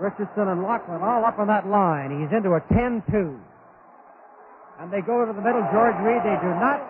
Richardson, 0.00 0.48
and 0.48 0.64
Locklin 0.64 1.04
all 1.04 1.24
up 1.28 1.38
on 1.38 1.46
that 1.48 1.68
line. 1.68 2.08
He's 2.08 2.32
into 2.32 2.56
a 2.56 2.60
10 2.72 3.04
2. 3.12 3.36
And 4.80 4.88
they 4.88 5.02
go 5.04 5.26
to 5.26 5.32
the 5.32 5.44
middle. 5.44 5.60
George 5.68 5.98
Reed, 6.00 6.24
they 6.24 6.40
do 6.40 6.48
not 6.56 6.80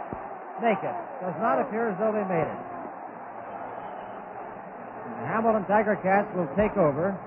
make 0.62 0.78
it. 0.78 0.94
Does 1.18 1.34
not 1.42 1.58
appear 1.58 1.90
as 1.90 1.98
though 1.98 2.14
they 2.14 2.22
made 2.22 2.46
it. 2.46 2.60
And 5.10 5.14
the 5.18 5.26
Hamilton 5.26 5.64
Tiger 5.66 5.98
Cats 5.98 6.30
will 6.36 6.46
take 6.54 6.76
over. 6.78 7.18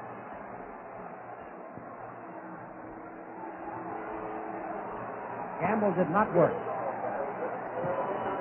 Campbell 5.59 5.91
did 5.99 6.09
not 6.09 6.33
work. 6.33 6.55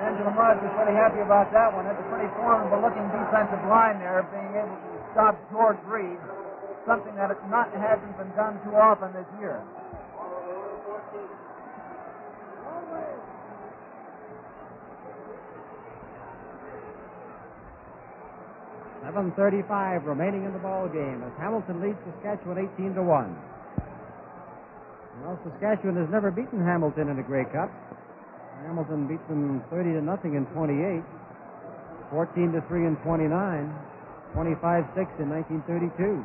Angela 0.01 0.33
Mudge 0.33 0.57
was 0.65 0.73
pretty 0.81 0.97
happy 0.97 1.21
about 1.21 1.53
that 1.53 1.69
one. 1.69 1.85
It's 1.85 2.01
a 2.01 2.07
pretty 2.09 2.25
formidable 2.41 2.81
looking 2.81 3.05
defensive 3.13 3.61
line 3.69 4.01
there, 4.01 4.25
being 4.33 4.49
able 4.57 4.73
to 4.73 4.97
stop 5.13 5.37
George 5.53 5.77
Reed, 5.85 6.17
something 6.89 7.13
that 7.15 7.29
it's 7.29 7.47
not 7.53 7.69
hasn't 7.77 8.17
been 8.17 8.33
done 8.33 8.57
too 8.65 8.73
often 8.73 9.13
this 9.13 9.29
year. 9.37 9.61
Seven 19.05 19.31
thirty-five 19.37 20.05
remaining 20.05 20.45
in 20.45 20.53
the 20.53 20.59
ball 20.59 20.87
game 20.87 21.21
as 21.25 21.33
Hamilton 21.37 21.81
leads 21.81 21.97
Saskatchewan 22.09 22.57
eighteen 22.57 22.95
to 22.95 23.03
one. 23.03 23.35
Well, 25.21 25.37
Saskatchewan 25.43 25.97
has 25.97 26.09
never 26.09 26.31
beaten 26.31 26.63
Hamilton 26.63 27.09
in 27.09 27.19
a 27.19 27.23
Grey 27.23 27.45
Cup. 27.45 27.69
Hamilton 28.65 29.07
beat 29.07 29.25
them 29.27 29.63
30 29.69 29.93
to 29.93 30.01
nothing 30.01 30.35
in 30.35 30.45
28, 30.47 31.03
14 32.11 32.51
to 32.53 32.61
3 32.61 32.85
in 32.85 32.95
29, 32.97 33.73
25 34.33 34.85
6 34.95 35.11
in 35.19 35.29
1932. 35.29 36.23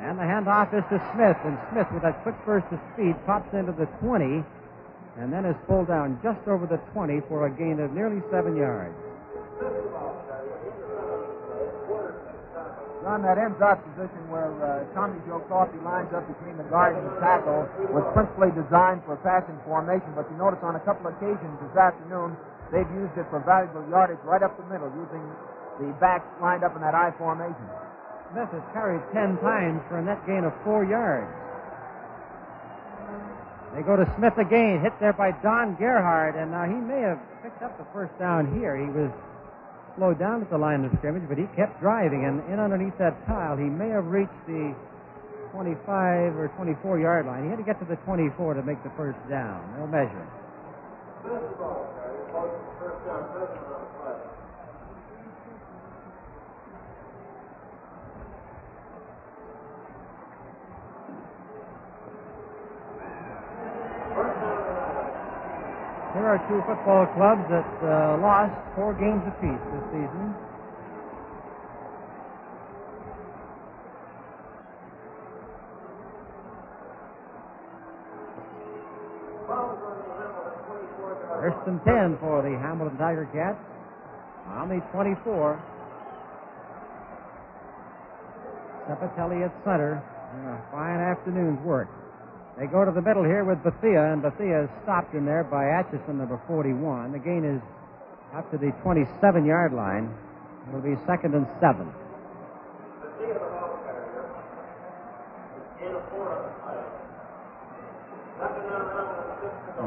And 0.00 0.18
the 0.18 0.22
handoff 0.22 0.70
is 0.72 0.84
to 0.94 1.02
Smith, 1.14 1.36
and 1.44 1.58
Smith, 1.72 1.90
with 1.92 2.02
that 2.02 2.22
quick 2.22 2.38
burst 2.46 2.66
of 2.70 2.78
speed, 2.94 3.16
pops 3.26 3.52
into 3.52 3.72
the 3.72 3.86
20 3.98 4.44
and 5.18 5.32
then 5.32 5.44
is 5.44 5.56
pulled 5.66 5.88
down 5.88 6.18
just 6.22 6.46
over 6.46 6.66
the 6.66 6.78
20 6.94 7.20
for 7.28 7.46
a 7.46 7.50
gain 7.50 7.80
of 7.80 7.92
nearly 7.92 8.22
seven 8.30 8.56
yards. 8.56 8.94
On 13.08 13.24
that 13.24 13.40
ends 13.40 13.56
up 13.64 13.80
position 13.96 14.20
where 14.28 14.52
uh, 14.60 14.84
Tommy 14.92 15.16
Joe 15.24 15.40
Coffey 15.48 15.80
lines 15.80 16.12
up 16.12 16.28
between 16.28 16.60
the 16.60 16.68
guard 16.68 16.92
and 16.92 17.08
the 17.08 17.16
tackle 17.24 17.64
was 17.88 18.04
principally 18.12 18.52
designed 18.52 19.00
for 19.08 19.16
passing 19.24 19.56
formation, 19.64 20.12
but 20.12 20.28
you 20.28 20.36
notice 20.36 20.60
on 20.60 20.76
a 20.76 20.84
couple 20.84 21.08
of 21.08 21.16
occasions 21.16 21.56
this 21.64 21.72
afternoon 21.72 22.36
they've 22.68 22.92
used 22.92 23.16
it 23.16 23.24
for 23.32 23.40
valuable 23.48 23.80
yardage 23.88 24.20
right 24.28 24.44
up 24.44 24.52
the 24.60 24.68
middle, 24.68 24.92
using 24.92 25.24
the 25.80 25.88
backs 25.96 26.28
lined 26.44 26.60
up 26.60 26.76
in 26.76 26.84
that 26.84 26.92
I 26.92 27.08
formation. 27.16 27.64
Smith 28.28 28.52
has 28.52 28.64
carried 28.76 29.00
ten 29.16 29.40
times 29.40 29.80
for 29.88 29.96
a 29.96 30.04
net 30.04 30.20
gain 30.28 30.44
of 30.44 30.52
four 30.60 30.84
yards. 30.84 31.32
They 33.72 33.80
go 33.88 33.96
to 33.96 34.04
Smith 34.20 34.36
again, 34.36 34.84
hit 34.84 34.92
there 35.00 35.16
by 35.16 35.32
Don 35.40 35.80
Gerhardt, 35.80 36.36
and 36.36 36.52
now 36.52 36.68
he 36.68 36.76
may 36.76 37.00
have 37.08 37.20
picked 37.40 37.64
up 37.64 37.72
the 37.80 37.88
first 37.96 38.12
down 38.20 38.52
here. 38.60 38.76
He 38.76 38.92
was 38.92 39.08
slowed 39.98 40.18
down 40.18 40.40
at 40.40 40.48
the 40.48 40.56
line 40.56 40.86
of 40.86 40.94
scrimmage, 41.02 41.26
but 41.28 41.36
he 41.36 41.44
kept 41.58 41.82
driving, 41.82 42.24
and 42.24 42.38
in 42.46 42.62
underneath 42.62 42.96
that 43.02 43.18
pile, 43.26 43.58
he 43.58 43.66
may 43.66 43.90
have 43.90 44.06
reached 44.06 44.38
the 44.46 44.70
25 45.50 46.38
or 46.38 46.48
24 46.56 47.00
yard 47.02 47.26
line. 47.26 47.42
He 47.44 47.50
had 47.50 47.58
to 47.58 47.66
get 47.66 47.82
to 47.82 47.84
the 47.84 47.98
24 48.06 48.54
to 48.54 48.62
make 48.62 48.78
the 48.86 48.94
first 48.96 49.18
down. 49.28 49.58
They'll 49.74 49.90
measure. 49.90 50.26
Here 66.28 66.36
are 66.36 66.48
two 66.52 66.60
football 66.68 67.08
clubs 67.16 67.40
that 67.48 67.72
uh, 67.80 68.20
lost 68.20 68.52
four 68.76 68.92
games 68.92 69.24
apiece 69.24 69.64
this 69.72 69.84
season. 69.88 70.36
First 81.40 81.64
and 81.64 81.80
10 81.88 82.20
for 82.20 82.44
the 82.44 82.60
Hamilton 82.60 82.98
Tiger 82.98 83.24
Cats. 83.32 83.56
On 84.52 84.68
the 84.68 84.84
24. 84.92 85.56
Ceppetelli 88.84 89.46
at 89.46 89.64
center. 89.64 90.04
And 90.36 90.44
a 90.44 90.60
fine 90.76 91.00
afternoon's 91.00 91.64
work. 91.64 91.88
They 92.58 92.66
go 92.66 92.84
to 92.84 92.90
the 92.90 93.00
middle 93.00 93.22
here 93.22 93.44
with 93.44 93.62
Bethea, 93.62 94.12
and 94.12 94.20
Bethea 94.20 94.64
is 94.64 94.70
stopped 94.82 95.14
in 95.14 95.24
there 95.24 95.44
by 95.44 95.70
Atchison, 95.78 96.18
number 96.18 96.42
41. 96.48 97.12
The 97.12 97.18
gain 97.20 97.44
is 97.46 97.62
up 98.34 98.50
to 98.50 98.58
the 98.58 98.72
27 98.82 99.46
yard 99.46 99.72
line. 99.72 100.10
It'll 100.66 100.80
be 100.80 100.96
second 101.06 101.34
and 101.34 101.46
seven. 101.60 101.86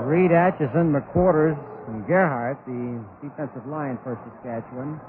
Reed 0.07 0.31
Atchison, 0.31 0.95
McQuarters, 0.95 1.59
and 1.87 2.07
Gerhardt, 2.07 2.57
the 2.65 3.03
defensive 3.21 3.67
line 3.67 3.99
for 4.01 4.15
Saskatchewan. 4.23 4.99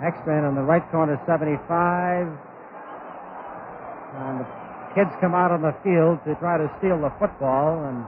X-Man 0.00 0.44
on 0.44 0.54
the 0.54 0.62
right 0.62 0.88
corner, 0.90 1.20
75. 1.26 2.28
And 4.14 4.40
the 4.40 4.59
kids 4.94 5.10
come 5.20 5.34
out 5.34 5.50
on 5.50 5.62
the 5.62 5.74
field 5.82 6.18
to 6.26 6.34
try 6.42 6.58
to 6.58 6.66
steal 6.78 6.98
the 6.98 7.12
football. 7.18 7.86
And 7.86 8.02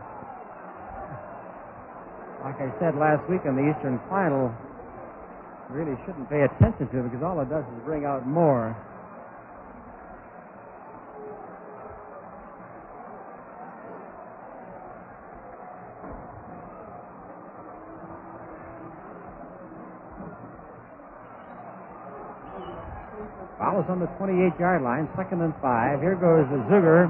like 2.42 2.58
I 2.58 2.70
said 2.82 2.98
last 2.98 3.22
week 3.30 3.42
in 3.46 3.54
the 3.54 3.64
Eastern 3.70 4.00
Final, 4.10 4.50
really 5.70 5.96
shouldn't 6.04 6.28
pay 6.28 6.42
attention 6.42 6.88
to 6.90 6.96
it 7.00 7.04
because 7.08 7.22
all 7.24 7.40
it 7.40 7.48
does 7.48 7.64
is 7.64 7.80
bring 7.84 8.04
out 8.04 8.26
more. 8.26 8.76
Follows 23.72 23.88
on 23.88 24.00
the 24.00 24.12
28 24.20 24.60
yard 24.60 24.82
line, 24.82 25.08
second 25.16 25.40
and 25.40 25.54
five. 25.62 25.98
Here 26.04 26.14
goes 26.14 26.44
Zuger. 26.68 27.08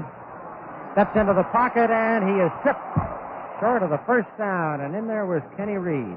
Steps 0.93 1.11
into 1.19 1.33
the 1.33 1.43
pocket 1.51 1.91
and 1.91 2.23
he 2.23 2.39
is 2.39 2.49
tripped 2.63 2.79
short 3.59 3.83
of 3.83 3.89
the 3.89 3.99
first 4.07 4.29
down. 4.37 4.79
And 4.79 4.95
in 4.95 5.05
there 5.05 5.25
was 5.25 5.41
Kenny 5.57 5.75
Reed. 5.75 6.15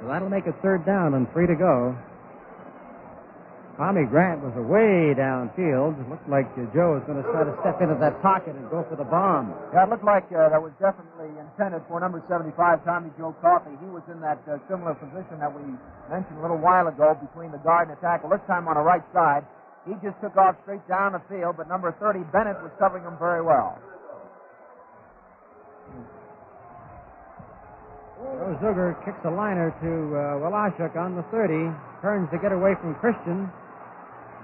So 0.00 0.08
that'll 0.08 0.28
make 0.28 0.48
it 0.48 0.56
third 0.62 0.84
down 0.84 1.14
and 1.14 1.30
three 1.30 1.46
to 1.46 1.54
go. 1.54 1.94
Tommy 3.80 4.04
Grant 4.04 4.44
was 4.44 4.52
away 4.60 5.16
downfield. 5.16 5.96
It 5.96 6.04
looked 6.12 6.28
like 6.28 6.44
uh, 6.52 6.68
Joe 6.76 7.00
was 7.00 7.04
going 7.08 7.16
to 7.16 7.24
try 7.32 7.48
to 7.48 7.54
step 7.64 7.80
into 7.80 7.96
that 7.96 8.20
pocket 8.20 8.52
and 8.52 8.68
go 8.68 8.84
for 8.84 8.92
the 8.92 9.08
bomb. 9.08 9.56
Yeah, 9.72 9.88
it 9.88 9.88
looked 9.88 10.04
like 10.04 10.28
uh, 10.28 10.52
that 10.52 10.60
was 10.60 10.76
definitely 10.76 11.32
intended 11.40 11.80
for 11.88 11.96
number 11.96 12.20
75, 12.28 12.52
Tommy 12.84 13.08
Joe 13.16 13.32
Coffey. 13.40 13.72
He 13.80 13.88
was 13.88 14.04
in 14.12 14.20
that 14.20 14.36
uh, 14.44 14.60
similar 14.68 14.92
position 15.00 15.40
that 15.40 15.48
we 15.48 15.64
mentioned 16.12 16.36
a 16.36 16.44
little 16.44 16.60
while 16.60 16.92
ago 16.92 17.16
between 17.24 17.56
the 17.56 17.62
guard 17.64 17.88
and 17.88 17.96
the 17.96 18.00
tackle, 18.04 18.28
this 18.28 18.44
time 18.44 18.68
on 18.68 18.76
the 18.76 18.84
right 18.84 19.00
side. 19.16 19.48
He 19.88 19.96
just 20.04 20.20
took 20.20 20.36
off 20.36 20.60
straight 20.68 20.84
down 20.84 21.16
the 21.16 21.24
field, 21.32 21.56
but 21.56 21.64
number 21.64 21.88
30, 21.96 22.20
Bennett, 22.36 22.60
was 22.60 22.76
covering 22.76 23.08
him 23.08 23.16
very 23.16 23.40
well. 23.40 23.80
Joe 28.20 28.52
Zuger 28.60 28.92
kicks 29.08 29.24
a 29.24 29.32
liner 29.32 29.72
to 29.80 29.92
uh, 30.12 30.44
Wlasiuk 30.44 31.00
on 31.00 31.16
the 31.16 31.24
30. 31.32 31.72
Turns 32.04 32.28
to 32.28 32.36
get 32.36 32.52
away 32.52 32.76
from 32.84 32.92
Christian. 33.00 33.48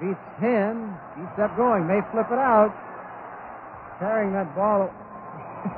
Beats 0.00 0.28
him. 0.40 0.92
Keeps 1.16 1.38
up 1.40 1.56
going. 1.56 1.86
May 1.88 2.00
flip 2.12 2.28
it 2.28 2.38
out. 2.38 2.74
Carrying 3.98 4.32
that 4.36 4.52
ball. 4.54 4.92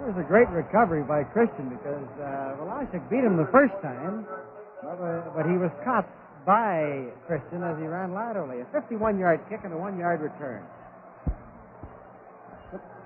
it 0.00 0.06
was 0.06 0.14
a 0.16 0.26
great 0.26 0.48
recovery 0.54 1.02
by 1.02 1.24
Christian 1.34 1.68
because 1.68 2.06
uh, 2.22 2.54
beat 3.10 3.26
him 3.26 3.36
the 3.36 3.50
first 3.50 3.74
time, 3.82 4.24
but, 4.80 5.02
uh, 5.02 5.34
but 5.34 5.44
he 5.50 5.58
was 5.58 5.74
caught 5.82 6.06
by 6.46 7.10
Christian 7.26 7.66
as 7.66 7.74
he 7.76 7.90
ran 7.90 8.14
laterally. 8.14 8.62
A 8.62 8.66
51 8.70 9.18
yard 9.18 9.42
kick 9.50 9.60
and 9.64 9.74
a 9.74 9.76
one 9.76 9.98
yard 9.98 10.22
return. 10.22 10.62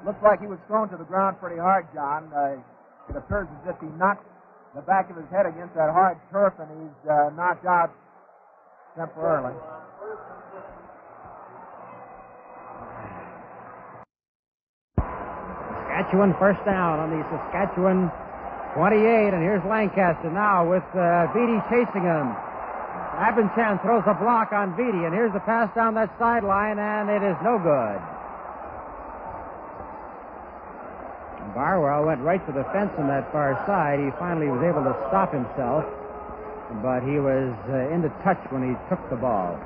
Looks 0.05 0.21
like 0.23 0.41
he 0.41 0.47
was 0.47 0.61
thrown 0.69 0.89
to 0.93 0.97
the 0.97 1.05
ground 1.05 1.41
pretty 1.41 1.61
hard, 1.61 1.89
John. 1.93 2.29
Uh, 2.33 2.61
it 3.09 3.17
appears 3.17 3.49
as 3.61 3.75
if 3.75 3.81
he 3.81 3.89
knocked 3.97 4.25
the 4.75 4.81
back 4.83 5.11
of 5.11 5.17
his 5.17 5.27
head 5.33 5.45
against 5.45 5.75
that 5.75 5.91
hard 5.91 6.17
turf, 6.31 6.55
and 6.61 6.69
he's 6.69 7.11
uh, 7.11 7.29
knocked 7.37 7.67
out 7.67 7.93
Saskatchewan 15.89 16.35
first 16.39 16.61
down 16.67 17.01
on 17.01 17.09
the 17.09 17.25
Saskatchewan 17.33 18.13
28, 18.75 19.33
and 19.33 19.43
here's 19.43 19.65
Lancaster 19.65 20.31
now 20.31 20.69
with 20.69 20.85
uh, 20.93 21.33
Beatty 21.33 21.57
chasing 21.73 22.05
him. 22.05 22.37
Abendschan 23.17 23.81
throws 23.81 24.05
a 24.07 24.13
block 24.15 24.53
on 24.53 24.77
Beatty, 24.77 25.05
and 25.09 25.15
here's 25.15 25.33
the 25.33 25.41
pass 25.41 25.73
down 25.75 25.95
that 25.95 26.13
sideline, 26.19 26.79
and 26.79 27.09
it 27.09 27.25
is 27.25 27.37
no 27.43 27.57
good. 27.57 28.01
Barwell 31.55 32.05
went 32.05 32.21
right 32.21 32.45
to 32.47 32.53
the 32.53 32.65
fence 32.73 32.93
on 32.99 33.09
that 33.09 33.33
far 33.33 33.57
side. 33.67 33.99
He 33.99 34.11
finally 34.19 34.49
was 34.49 34.63
able 34.63 34.85
to 34.85 34.93
stop 35.09 35.33
himself, 35.33 35.85
but 36.79 37.03
he 37.03 37.19
was 37.19 37.51
uh, 37.69 37.91
into 37.91 38.09
touch 38.23 38.39
when 38.51 38.63
he 38.63 38.75
took 38.89 39.03
the 39.11 39.17
ball. 39.17 39.59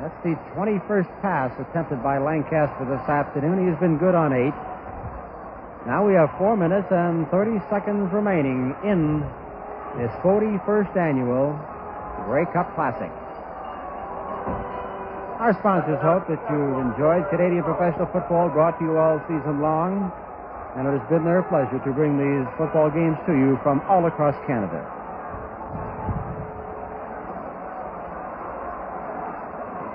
That's 0.00 0.16
the 0.24 0.36
21st 0.56 1.08
pass 1.20 1.52
attempted 1.60 2.02
by 2.02 2.16
Lancaster 2.16 2.84
this 2.88 3.04
afternoon. 3.08 3.68
He's 3.68 3.78
been 3.80 3.98
good 3.98 4.14
on 4.14 4.32
eight. 4.32 4.56
Now 5.86 6.06
we 6.06 6.14
have 6.14 6.32
four 6.36 6.56
minutes 6.56 6.88
and 6.90 7.28
30 7.28 7.60
seconds 7.68 8.12
remaining 8.12 8.76
in 8.84 9.20
this 9.96 10.12
41st 10.20 10.96
annual 10.96 11.56
Grey 12.24 12.44
Cup 12.52 12.72
Classic. 12.74 13.12
Our 15.40 15.56
sponsors 15.60 16.00
hope 16.04 16.28
that 16.28 16.40
you've 16.52 16.80
enjoyed 16.84 17.24
Canadian 17.32 17.64
professional 17.64 18.04
football 18.12 18.48
brought 18.52 18.78
to 18.78 18.84
you 18.84 18.96
all 18.96 19.20
season 19.24 19.60
long, 19.60 20.12
and 20.76 20.86
it 20.86 20.98
has 20.98 21.08
been 21.10 21.24
their 21.24 21.42
pleasure 21.42 21.82
to 21.82 21.90
bring 21.92 22.14
these 22.14 22.46
football 22.56 22.90
games 22.90 23.18
to 23.26 23.32
you 23.32 23.58
from 23.62 23.82
all 23.88 24.06
across 24.06 24.34
Canada. 24.46 24.86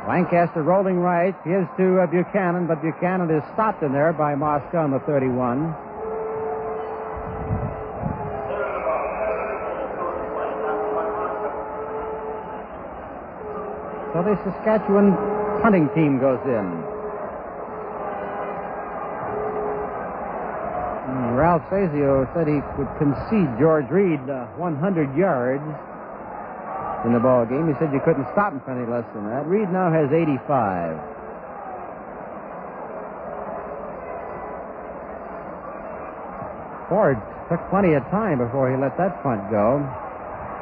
Lancaster 0.08 0.62
rolling 0.62 1.00
right, 1.00 1.34
gives 1.44 1.68
to 1.78 2.00
uh, 2.00 2.06
Buchanan, 2.06 2.68
but 2.68 2.82
Buchanan 2.82 3.32
is 3.32 3.42
stopped 3.54 3.82
in 3.82 3.92
there 3.92 4.14
by 4.14 4.36
Mosca 4.36 4.78
on 4.78 4.92
the 4.92 5.00
31. 5.00 5.74
So 14.14 14.24
the 14.24 14.38
Saskatchewan 14.46 15.12
punting 15.62 15.90
team 15.96 16.20
goes 16.20 16.40
in. 16.46 16.95
Ralph 21.46 21.70
Sazio 21.70 22.26
said 22.34 22.50
he 22.50 22.58
would 22.74 22.90
concede 22.98 23.46
George 23.62 23.86
Reed 23.94 24.18
uh, 24.26 24.50
100 24.58 25.14
yards 25.14 25.62
in 27.06 27.14
the 27.14 27.22
ball 27.22 27.46
game. 27.46 27.70
He 27.70 27.78
said 27.78 27.94
you 27.94 28.02
couldn't 28.02 28.26
stop 28.34 28.50
him 28.50 28.66
for 28.66 28.74
any 28.74 28.90
less 28.90 29.06
than 29.14 29.30
that. 29.30 29.46
Reed 29.46 29.70
now 29.70 29.94
has 29.94 30.10
85. 30.10 30.42
Ford 36.90 37.22
took 37.46 37.62
plenty 37.70 37.94
of 37.94 38.02
time 38.10 38.42
before 38.42 38.74
he 38.74 38.76
let 38.82 38.98
that 38.98 39.22
punt 39.22 39.46
go. 39.54 39.86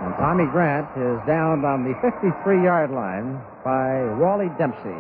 And 0.04 0.12
Tommy 0.20 0.52
Grant 0.52 0.92
is 1.00 1.16
down 1.24 1.64
on 1.64 1.88
the 1.88 1.96
53 2.04 2.28
yard 2.60 2.92
line 2.92 3.40
by 3.64 4.04
Wally 4.20 4.52
Dempsey. 4.60 5.00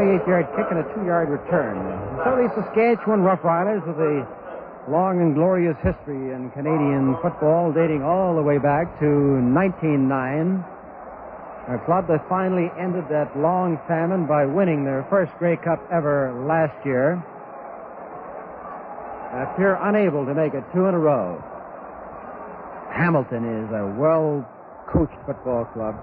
28 0.00 0.26
yard 0.26 0.48
kick 0.56 0.64
and 0.70 0.80
a 0.80 0.86
two 0.94 1.04
yard 1.04 1.28
return. 1.28 1.76
So 2.24 2.32
the 2.32 2.48
Saskatchewan 2.56 3.20
Roughriders 3.20 3.86
with 3.86 4.00
a 4.00 4.24
long 4.90 5.20
and 5.20 5.34
glorious 5.34 5.76
history 5.84 6.32
in 6.32 6.50
Canadian 6.56 7.20
football 7.20 7.70
dating 7.70 8.02
all 8.02 8.34
the 8.34 8.40
way 8.40 8.56
back 8.56 8.88
to 9.00 9.36
1909. 9.52 10.64
A 11.68 11.78
club 11.84 12.08
that 12.08 12.26
finally 12.30 12.72
ended 12.80 13.04
that 13.10 13.36
long 13.36 13.78
famine 13.86 14.24
by 14.24 14.46
winning 14.46 14.84
their 14.88 15.04
first 15.10 15.36
Grey 15.38 15.58
Cup 15.60 15.84
ever 15.92 16.32
last 16.48 16.74
year. 16.86 17.20
Appear 19.36 19.76
unable 19.84 20.24
to 20.24 20.32
make 20.32 20.54
it 20.54 20.64
two 20.72 20.86
in 20.86 20.94
a 20.94 20.98
row. 20.98 21.36
Hamilton 22.88 23.44
is 23.44 23.70
a 23.70 23.84
well 24.00 24.48
coached 24.88 25.20
football 25.26 25.66
club. 25.76 25.94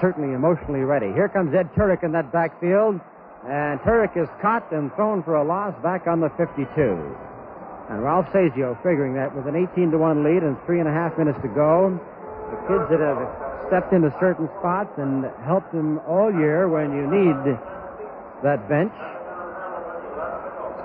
Certainly 0.00 0.32
emotionally 0.32 0.80
ready. 0.80 1.12
Here 1.12 1.28
comes 1.28 1.54
Ed 1.54 1.68
Turek 1.74 2.02
in 2.02 2.12
that 2.12 2.32
backfield. 2.32 2.98
And 3.46 3.80
Turek 3.80 4.16
is 4.16 4.28
caught 4.42 4.70
and 4.72 4.92
thrown 4.94 5.22
for 5.22 5.36
a 5.36 5.44
loss 5.44 5.74
back 5.82 6.06
on 6.06 6.20
the 6.20 6.28
52. 6.36 6.66
And 7.88 8.02
Ralph 8.02 8.26
Sazio 8.32 8.76
figuring 8.82 9.14
that 9.14 9.34
with 9.34 9.46
an 9.46 9.56
18 9.56 9.90
to 9.92 9.98
1 9.98 10.22
lead 10.22 10.42
and 10.42 10.56
three 10.66 10.78
and 10.78 10.88
a 10.88 10.92
half 10.92 11.16
minutes 11.16 11.38
to 11.42 11.48
go, 11.48 11.98
the 12.50 12.56
kids 12.68 12.84
that 12.90 13.00
have 13.00 13.18
stepped 13.66 13.92
into 13.92 14.14
certain 14.20 14.48
spots 14.58 14.92
and 14.98 15.24
helped 15.44 15.72
them 15.72 15.98
all 16.06 16.30
year 16.30 16.68
when 16.68 16.92
you 16.92 17.06
need 17.08 17.56
that 18.42 18.68
bench 18.68 18.92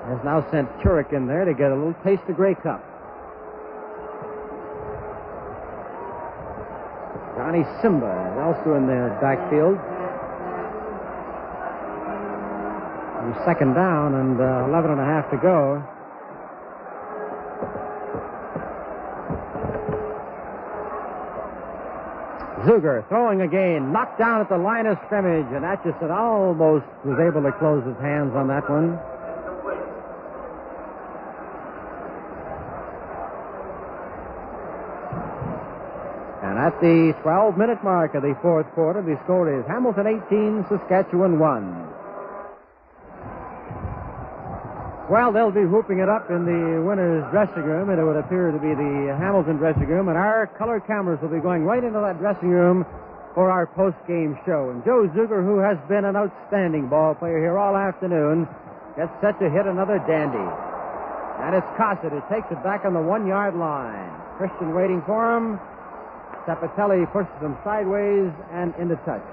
has 0.08 0.24
now 0.24 0.45
sent 0.51 0.69
Turek 0.80 1.14
in 1.14 1.27
there 1.27 1.45
to 1.45 1.53
get 1.53 1.72
a 1.72 1.75
little 1.75 1.95
taste 2.03 2.24
of 2.30 2.35
Grey 2.35 2.56
Cup. 2.56 2.84
Johnny 7.35 7.66
Simba 7.82 8.32
is 8.32 8.38
also 8.40 8.75
in 8.75 8.88
the 8.88 9.17
backfield. 9.19 9.77
Second 13.44 13.74
down 13.74 14.16
and 14.16 14.40
uh, 14.40 14.70
11 14.70 14.92
and 14.92 15.02
a 15.02 15.06
half 15.06 15.30
to 15.32 15.38
go. 15.38 15.84
Zuger 22.66 23.08
throwing 23.10 23.42
again, 23.42 23.92
knocked 23.94 24.18
down 24.18 24.42
at 24.42 24.50
the 24.50 24.58
line 24.58 24.88
of 24.88 24.98
scrimmage, 25.06 25.46
and 25.54 25.64
Atchison 25.64 26.10
almost 26.10 26.86
was 27.04 27.20
able 27.20 27.44
to 27.44 27.52
close 27.60 27.86
his 27.86 27.98
hands 28.02 28.34
on 28.34 28.48
that 28.48 28.68
one. 28.68 28.98
And 36.42 36.58
at 36.58 36.80
the 36.82 37.14
12 37.22 37.58
minute 37.58 37.84
mark 37.84 38.16
of 38.16 38.24
the 38.24 38.36
fourth 38.42 38.66
quarter, 38.74 39.02
the 39.04 39.20
score 39.26 39.52
is 39.54 39.66
Hamilton 39.68 40.08
18, 40.08 40.66
Saskatchewan 40.70 41.38
1. 41.38 42.05
Well, 45.06 45.32
they'll 45.32 45.53
be 45.53 45.66
whooping 45.66 46.00
it 46.00 46.09
up 46.09 46.32
in 46.32 46.45
the 46.50 46.82
winner's 46.82 47.24
dressing 47.30 47.61
room, 47.61 47.90
and 47.93 48.01
it 48.01 48.03
would 48.03 48.17
appear 48.17 48.50
to 48.50 48.58
be 48.58 48.74
the 48.74 49.14
Hamilton 49.14 49.58
dressing 49.58 49.85
room, 49.85 50.09
and 50.09 50.17
our 50.17 50.48
color 50.58 50.80
cameras 50.82 51.22
will 51.22 51.30
be 51.30 51.40
going 51.40 51.64
right 51.64 51.84
into 51.84 52.00
that 52.01 52.17
dressing 52.17 52.50
room 52.50 52.85
for 53.35 53.51
our 53.51 53.67
post-game 53.67 54.34
show. 54.45 54.74
And 54.74 54.84
Joe 54.84 55.06
Zuger, 55.14 55.45
who 55.45 55.59
has 55.59 55.77
been 55.88 56.06
an 56.06 56.16
outstanding 56.16 56.90
ball 56.90 57.14
player 57.14 57.38
here 57.38 57.58
all 57.58 57.77
afternoon, 57.77 58.48
gets 58.98 59.14
set 59.22 59.38
to 59.40 59.50
hit 59.50 59.67
another 59.67 60.01
dandy. 60.09 60.42
And 61.45 61.53
it's 61.53 61.67
Kosid 61.77 62.09
who 62.09 62.24
takes 62.34 62.50
it 62.50 62.64
back 62.64 62.84
on 62.84 62.93
the 62.95 63.01
one-yard 63.01 63.53
line. 63.56 64.09
Christian 64.38 64.74
waiting 64.74 65.03
for 65.06 65.38
him. 65.38 65.59
Ceppetelli 66.48 67.06
pushes 67.14 67.38
him 67.42 67.56
sideways 67.64 68.34
and 68.51 68.74
into 68.82 68.95
touch. 69.06 69.24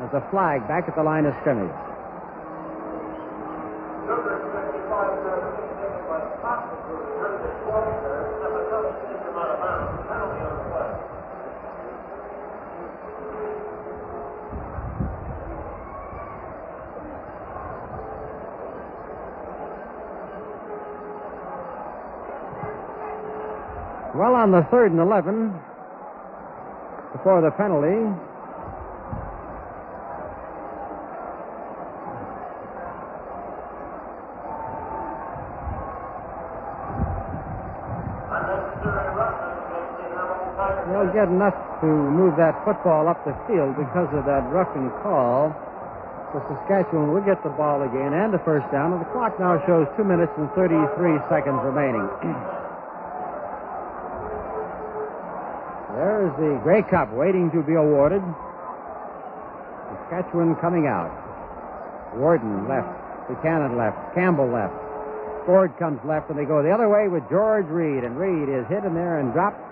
There's 0.00 0.14
a 0.14 0.24
flag 0.30 0.66
back 0.66 0.88
at 0.88 0.96
the 0.96 1.02
line 1.02 1.26
of 1.26 1.34
scrimmage. 1.40 1.74
Well, 24.16 24.34
on 24.46 24.52
the 24.52 24.62
third 24.70 24.94
and 24.94 25.02
11, 25.02 25.50
before 27.18 27.42
the 27.42 27.50
penalty, 27.58 27.98
they'll 40.94 41.10
get 41.10 41.26
enough 41.26 41.58
to 41.82 41.90
move 41.90 42.38
that 42.38 42.54
football 42.62 43.10
up 43.10 43.18
the 43.26 43.34
field 43.50 43.74
because 43.74 44.06
of 44.14 44.22
that 44.30 44.46
roughing 44.54 44.94
call. 45.02 45.50
So 46.30 46.38
Saskatchewan 46.46 47.10
will 47.10 47.26
get 47.26 47.42
the 47.42 47.50
ball 47.50 47.82
again 47.82 48.14
and 48.14 48.32
the 48.32 48.38
first 48.46 48.70
down, 48.70 48.92
and 48.92 49.00
the 49.02 49.10
clock 49.10 49.40
now 49.42 49.58
shows 49.66 49.90
2 49.96 50.04
minutes 50.04 50.30
and 50.38 50.46
33 50.54 51.18
seconds 51.26 51.58
remaining. 51.66 52.06
the 56.38 56.60
Grey 56.62 56.82
Cup 56.82 57.12
waiting 57.12 57.50
to 57.50 57.62
be 57.62 57.74
awarded. 57.74 58.22
Saskatchewan 60.10 60.56
coming 60.56 60.86
out. 60.86 61.10
Worden 62.16 62.68
left. 62.68 62.88
Buchanan 63.28 63.76
left. 63.76 64.14
Campbell 64.14 64.48
left. 64.48 64.74
Ford 65.46 65.72
comes 65.78 66.00
left, 66.04 66.28
and 66.28 66.38
they 66.38 66.44
go 66.44 66.62
the 66.62 66.70
other 66.70 66.88
way 66.88 67.08
with 67.08 67.22
George 67.30 67.66
Reed. 67.66 68.04
And 68.04 68.18
Reed 68.18 68.48
is 68.48 68.66
hit 68.68 68.84
in 68.84 68.94
there 68.94 69.20
and 69.20 69.32
dropped 69.32 69.62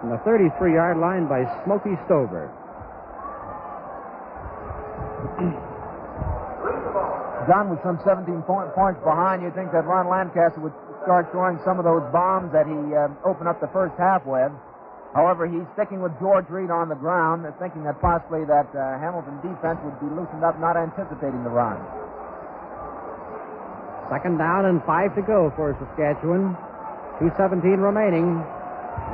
from 0.00 0.10
the 0.10 0.18
33 0.18 0.72
yard 0.72 0.96
line 0.98 1.28
by 1.28 1.44
Smokey 1.64 1.98
Stover. 2.06 2.50
John 7.44 7.68
was 7.68 7.78
some 7.84 8.00
17 8.04 8.40
point, 8.48 8.72
points 8.72 9.00
behind. 9.04 9.42
You'd 9.42 9.54
think 9.54 9.72
that 9.72 9.84
Ron 9.84 10.08
Lancaster 10.08 10.60
would 10.60 10.72
start 11.04 11.28
throwing 11.30 11.60
some 11.64 11.76
of 11.78 11.84
those 11.84 12.00
bombs 12.08 12.52
that 12.56 12.64
he 12.64 12.72
uh, 12.96 13.12
opened 13.28 13.48
up 13.48 13.60
the 13.60 13.68
first 13.68 13.92
half 14.00 14.24
with. 14.24 14.48
However, 15.14 15.46
he's 15.46 15.62
sticking 15.78 16.02
with 16.02 16.10
George 16.18 16.50
Reed 16.50 16.74
on 16.74 16.90
the 16.90 16.98
ground, 16.98 17.46
thinking 17.62 17.86
that 17.86 18.02
possibly 18.02 18.42
that 18.50 18.66
uh, 18.74 18.98
Hamilton 18.98 19.38
defense 19.46 19.78
would 19.86 19.94
be 20.02 20.10
loosened 20.10 20.42
up, 20.42 20.58
not 20.58 20.74
anticipating 20.74 21.46
the 21.46 21.54
run. 21.54 21.78
Second 24.10 24.42
down 24.42 24.66
and 24.66 24.82
five 24.82 25.14
to 25.14 25.22
go 25.22 25.54
for 25.54 25.70
Saskatchewan. 25.78 26.58
2.17 27.22 27.78
remaining. 27.78 28.42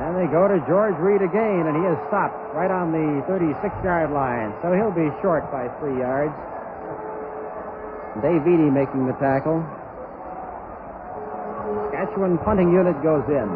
And 0.01 0.17
they 0.17 0.25
go 0.33 0.49
to 0.49 0.57
George 0.65 0.97
Reed 0.97 1.21
again, 1.21 1.69
and 1.69 1.77
he 1.77 1.85
is 1.85 1.97
stopped 2.09 2.33
right 2.57 2.73
on 2.73 2.89
the 2.89 3.21
36 3.29 3.61
yard 3.85 4.09
line. 4.09 4.57
So 4.65 4.73
he'll 4.73 4.93
be 4.93 5.13
short 5.21 5.45
by 5.53 5.69
three 5.77 6.01
yards. 6.01 6.33
Dave 8.25 8.41
Eady 8.41 8.73
making 8.73 9.05
the 9.05 9.13
tackle. 9.21 9.61
Saskatchewan 11.93 12.41
punting 12.41 12.73
unit 12.73 12.97
goes 13.05 13.23
in. 13.29 13.47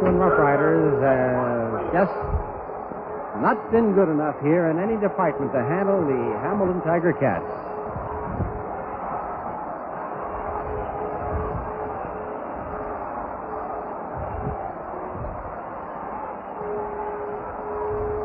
Saskatchewan 0.00 0.16
Roughriders 0.16 0.96
have 1.04 1.92
just 1.92 2.16
not 3.42 3.70
been 3.70 3.92
good 3.92 4.08
enough 4.08 4.40
here 4.40 4.70
in 4.70 4.78
any 4.78 4.96
department 4.98 5.52
to 5.52 5.58
handle 5.60 6.00
the 6.00 6.38
Hamilton 6.40 6.80
Tiger 6.80 7.12
Cats. 7.12 7.44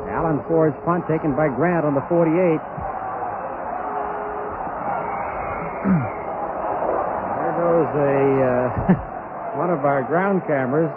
Alan 0.08 0.40
Ford's 0.48 0.78
punt 0.86 1.06
taken 1.10 1.36
by 1.36 1.50
Grant 1.50 1.86
on 1.86 1.94
the 1.94 2.06
48. 2.08 2.32
there 7.36 7.56
goes 7.60 7.92
a 8.00 8.16
uh, 8.48 8.96
one 9.60 9.70
of 9.70 9.84
our 9.84 10.04
ground 10.04 10.42
cameras. 10.48 10.90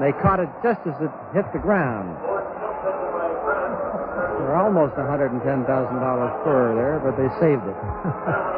They 0.00 0.10
caught 0.22 0.40
it 0.40 0.50
just 0.62 0.80
as 0.90 0.94
it 1.00 1.10
hit 1.32 1.46
the 1.52 1.60
ground. 1.62 2.18
They're 4.42 4.56
almost 4.56 4.94
$110,000 4.96 6.44
per 6.44 6.74
there, 6.74 6.98
but 6.98 7.16
they 7.16 7.28
saved 7.38 7.62
it. 7.62 7.78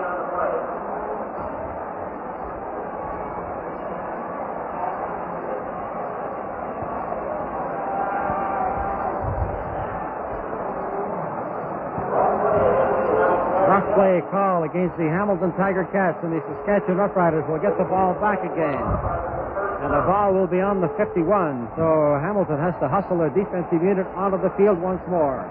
Rough 13.68 13.94
play 13.94 14.22
call 14.30 14.64
against 14.64 14.96
the 14.96 15.04
Hamilton 15.04 15.52
Tiger 15.52 15.84
Cats, 15.92 16.16
and 16.22 16.32
the 16.32 16.40
Saskatchewan 16.48 16.96
Roughriders 16.96 17.46
will 17.46 17.60
get 17.60 17.76
the 17.76 17.84
ball 17.84 18.14
back 18.14 18.40
again. 18.40 19.65
And 19.86 19.94
the 19.94 20.02
ball 20.02 20.34
will 20.34 20.50
be 20.50 20.58
on 20.58 20.82
the 20.82 20.90
51, 20.98 21.22
so 21.78 22.18
Hamilton 22.18 22.58
has 22.58 22.74
to 22.82 22.90
hustle 22.90 23.22
their 23.22 23.30
defensive 23.30 23.78
unit 23.78 24.02
onto 24.18 24.34
the 24.34 24.50
field 24.58 24.82
once 24.82 24.98
more. 25.06 25.46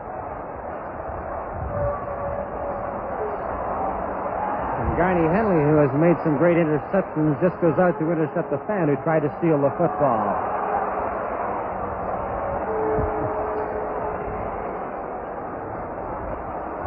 And 4.75 4.91
Garney 4.99 5.23
Henley, 5.31 5.63
who 5.63 5.79
has 5.79 5.87
made 5.95 6.19
some 6.27 6.35
great 6.35 6.59
interceptions, 6.59 7.39
just 7.39 7.55
goes 7.63 7.79
out 7.79 7.95
to 7.95 8.11
intercept 8.11 8.51
the 8.51 8.59
fan 8.67 8.91
who 8.91 8.99
tried 9.07 9.23
to 9.23 9.31
steal 9.39 9.55
the 9.55 9.71
football. 9.79 10.27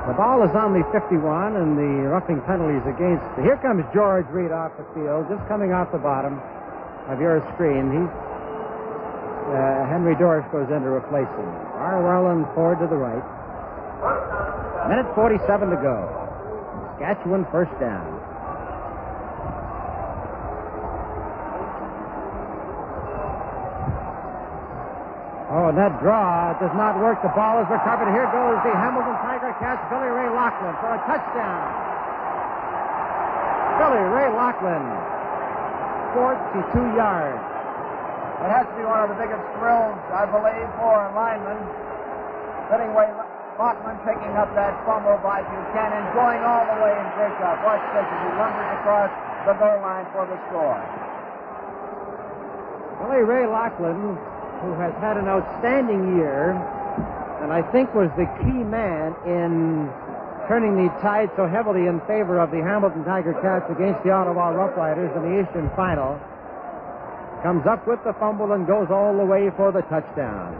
The 0.05 0.17
ball 0.21 0.45
is 0.45 0.53
on 0.53 0.77
the 0.77 0.85
51, 0.93 1.57
and 1.57 1.81
the 1.81 2.13
roughing 2.13 2.45
penalties 2.45 2.85
against. 2.85 3.25
Here 3.41 3.57
comes 3.65 3.89
George 3.97 4.29
Reed 4.29 4.53
off 4.53 4.77
the 4.77 4.85
field, 4.93 5.33
just 5.33 5.41
coming 5.49 5.73
off 5.73 5.89
the 5.93 6.05
bottom 6.05 6.37
of 7.09 7.21
your 7.21 7.41
screen. 7.55 7.91
He's 7.91 8.13
uh, 9.49 9.89
Henry 9.89 10.15
Dorsch 10.15 10.45
goes 10.53 10.69
in 10.69 10.85
to 10.85 10.93
replace 10.93 11.29
him. 11.41 11.49
Barwell 11.73 12.37
and 12.37 12.45
Ford 12.55 12.79
to 12.81 12.87
the 12.87 12.97
right. 12.97 13.25
Minute 14.89 15.09
47 15.15 15.71
to 15.71 15.77
go. 15.77 16.29
Saskatchewan 16.99 17.47
first 17.51 17.73
down. 17.81 18.05
Oh, 25.49 25.73
and 25.73 25.79
that 25.79 25.97
draw 26.05 26.53
does 26.61 26.75
not 26.77 27.01
work. 27.01 27.23
The 27.25 27.33
ball 27.33 27.63
is 27.65 27.69
recovered. 27.73 28.13
Here 28.13 28.29
goes 28.29 28.61
the 28.61 28.75
Hamilton 28.77 29.17
Tiger 29.25 29.57
Cats, 29.57 29.81
Billy 29.89 30.13
Ray 30.13 30.29
Locklin 30.29 30.77
for 30.77 30.93
a 30.93 31.01
touchdown. 31.09 31.65
Billy 33.81 34.05
Ray 34.13 34.29
Locklin, 34.29 34.85
42 36.15 36.97
yards. 36.97 37.43
It 38.39 38.51
has 38.55 38.65
to 38.71 38.75
be 38.79 38.87
one 38.87 39.03
of 39.03 39.11
the 39.11 39.19
biggest 39.19 39.43
thrills, 39.59 39.99
I 40.15 40.23
believe, 40.31 40.69
for 40.79 40.95
a 40.95 41.11
lineman. 41.11 41.59
Anyway, 42.71 43.11
Ray 43.11 43.29
Locklin 43.59 43.99
picking 44.07 44.35
up 44.39 44.55
that 44.55 44.79
fumble 44.87 45.19
by 45.19 45.43
Buchanan, 45.43 46.05
going 46.15 46.39
all 46.47 46.63
the 46.63 46.79
way 46.79 46.95
in 46.95 47.09
breakup. 47.19 47.59
Watch 47.67 47.83
this 47.99 48.07
as 48.07 48.21
he 48.23 48.31
lumbers 48.39 48.71
across 48.79 49.11
the 49.45 49.55
goal 49.59 49.83
line 49.83 50.07
for 50.15 50.23
the 50.31 50.39
score. 50.47 50.79
Billy 53.03 53.27
Ray 53.27 53.51
Locklin, 53.51 54.15
who 54.63 54.71
has 54.79 54.95
had 55.03 55.17
an 55.17 55.27
outstanding 55.27 56.17
year, 56.17 56.55
and 57.43 57.53
I 57.53 57.63
think 57.71 57.95
was 57.95 58.11
the 58.15 58.27
key 58.43 58.63
man 58.63 59.15
in 59.27 59.91
turning 60.49 60.81
the 60.81 60.89
tide 61.05 61.29
so 61.37 61.47
heavily 61.47 61.87
in 61.87 62.01
favor 62.09 62.41
of 62.41 62.51
the 62.51 62.65
Hamilton 62.65 63.05
Tiger 63.05 63.37
Cats 63.45 63.69
against 63.69 64.03
the 64.03 64.11
Ottawa 64.11 64.57
Roughriders 64.57 65.13
in 65.13 65.23
the 65.23 65.45
Eastern 65.45 65.69
Final, 65.77 66.17
comes 67.45 67.69
up 67.69 67.87
with 67.87 68.01
the 68.03 68.17
fumble 68.17 68.53
and 68.57 68.67
goes 68.67 68.89
all 68.91 69.13
the 69.13 69.25
way 69.29 69.53
for 69.61 69.71
the 69.71 69.85
touchdown. 69.93 70.57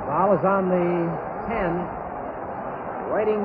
The 0.00 0.02
ball 0.08 0.32
is 0.32 0.44
on 0.48 0.72
the 0.72 0.88
10, 1.52 3.12
waiting 3.12 3.44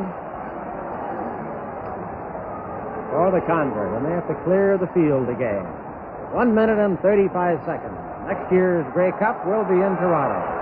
for 3.11 3.27
the 3.30 3.44
convert, 3.44 3.92
and 3.92 4.08
they 4.08 4.16
have 4.16 4.27
to 4.32 4.40
clear 4.48 4.80
the 4.80 4.88
field 4.95 5.27
again. 5.27 5.68
One 6.32 6.56
minute 6.56 6.80
and 6.80 6.98
35 7.03 7.60
seconds. 7.68 8.00
Next 8.26 8.50
year's 8.52 8.88
Grey 8.94 9.11
Cup 9.19 9.45
will 9.45 9.66
be 9.68 9.76
in 9.76 9.94
Toronto. 10.00 10.55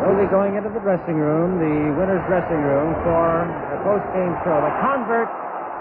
We'll 0.00 0.16
be 0.16 0.30
going 0.32 0.56
into 0.56 0.70
the 0.70 0.80
dressing 0.80 1.20
room, 1.20 1.60
the 1.60 1.92
winner's 1.92 2.24
dressing 2.26 2.56
room, 2.56 2.96
for 3.04 3.44
a 3.44 3.78
post-game 3.84 4.32
show. 4.44 4.56
The 4.56 4.72
convert 4.80 5.28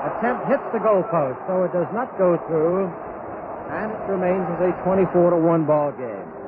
attempt 0.06 0.48
hits 0.52 0.64
the 0.76 0.80
goalpost, 0.80 1.40
so 1.48 1.64
it 1.64 1.72
does 1.72 1.88
not 1.96 2.12
go 2.18 2.36
through, 2.48 2.92
and 3.72 3.92
it 3.92 4.02
remains 4.12 4.44
as 4.60 4.70
a 4.70 4.84
24 4.84 5.32
to 5.32 5.38
1 5.38 5.66
ball 5.66 5.92
game. 5.94 6.39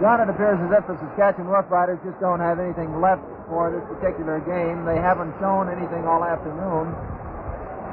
John, 0.00 0.16
it 0.24 0.32
appears 0.32 0.56
as 0.64 0.72
if 0.72 0.88
the 0.88 0.96
Saskatchewan 0.96 1.52
Roughriders 1.52 2.00
just 2.00 2.16
don't 2.24 2.40
have 2.40 2.56
anything 2.56 3.04
left 3.04 3.20
for 3.52 3.68
this 3.68 3.84
particular 3.84 4.40
game. 4.48 4.88
They 4.88 4.96
haven't 4.96 5.36
shown 5.36 5.68
anything 5.68 6.08
all 6.08 6.24
afternoon. 6.24 6.96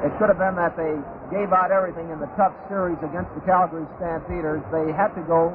it 0.00 0.16
could 0.16 0.32
have 0.32 0.40
been 0.40 0.56
that 0.56 0.72
they 0.72 0.96
gave 1.28 1.52
out 1.52 1.68
everything 1.68 2.08
in 2.08 2.16
the 2.16 2.30
tough 2.32 2.56
series 2.72 2.96
against 3.04 3.28
the 3.36 3.44
Calgary 3.44 3.84
Stampeders. 4.00 4.64
They 4.72 4.88
had 4.96 5.12
to 5.20 5.22
go 5.28 5.52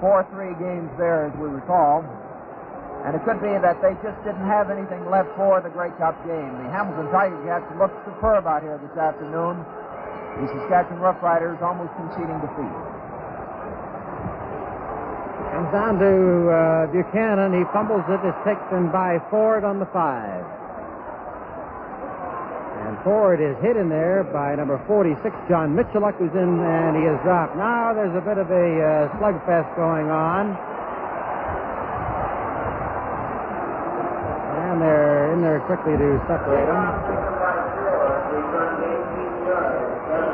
4-3 0.00 0.56
games 0.56 0.88
there, 0.96 1.28
as 1.28 1.36
we 1.36 1.52
recall. 1.52 2.00
And 3.04 3.12
it 3.12 3.20
could 3.28 3.44
be 3.44 3.52
that 3.60 3.76
they 3.84 3.92
just 4.00 4.16
didn't 4.24 4.48
have 4.48 4.72
anything 4.72 5.04
left 5.12 5.28
for 5.36 5.60
the 5.60 5.68
Grey 5.68 5.92
Cup 6.00 6.16
game. 6.24 6.52
The 6.64 6.68
Hamilton 6.72 7.12
Tiger 7.12 7.36
Cats 7.44 7.68
looked 7.76 8.00
superb 8.08 8.48
out 8.48 8.64
here 8.64 8.80
this 8.80 8.96
afternoon. 8.96 9.60
The 10.40 10.48
Saskatchewan 10.48 11.04
Roughriders 11.04 11.60
almost 11.60 11.92
conceding 12.00 12.40
defeat. 12.40 12.99
Comes 15.50 15.72
down 15.74 15.98
to 15.98 16.14
uh, 16.46 16.86
Buchanan. 16.94 17.50
He 17.52 17.66
fumbles 17.74 18.06
it. 18.06 18.20
It's 18.22 18.38
taken 18.46 18.86
by 18.94 19.18
Ford 19.30 19.64
on 19.64 19.80
the 19.82 19.86
five. 19.90 20.46
And 22.86 22.94
Ford 23.02 23.42
is 23.42 23.58
hit 23.60 23.76
in 23.76 23.88
there 23.88 24.22
by 24.32 24.54
number 24.54 24.78
46, 24.86 25.18
John 25.48 25.74
Mitchelluk, 25.74 26.16
who's 26.18 26.30
in, 26.38 26.58
and 26.58 26.96
he 26.96 27.02
is 27.02 27.18
dropped. 27.26 27.56
Now 27.56 27.92
there's 27.92 28.14
a 28.14 28.22
bit 28.22 28.38
of 28.38 28.50
a 28.50 28.66
uh, 28.78 29.10
slugfest 29.18 29.74
going 29.74 30.06
on. 30.06 30.54
And 34.70 34.80
they're 34.80 35.32
in 35.34 35.42
there 35.42 35.58
quickly 35.66 35.98
to 35.98 36.18
separate 36.30 36.66
them. 36.66 36.86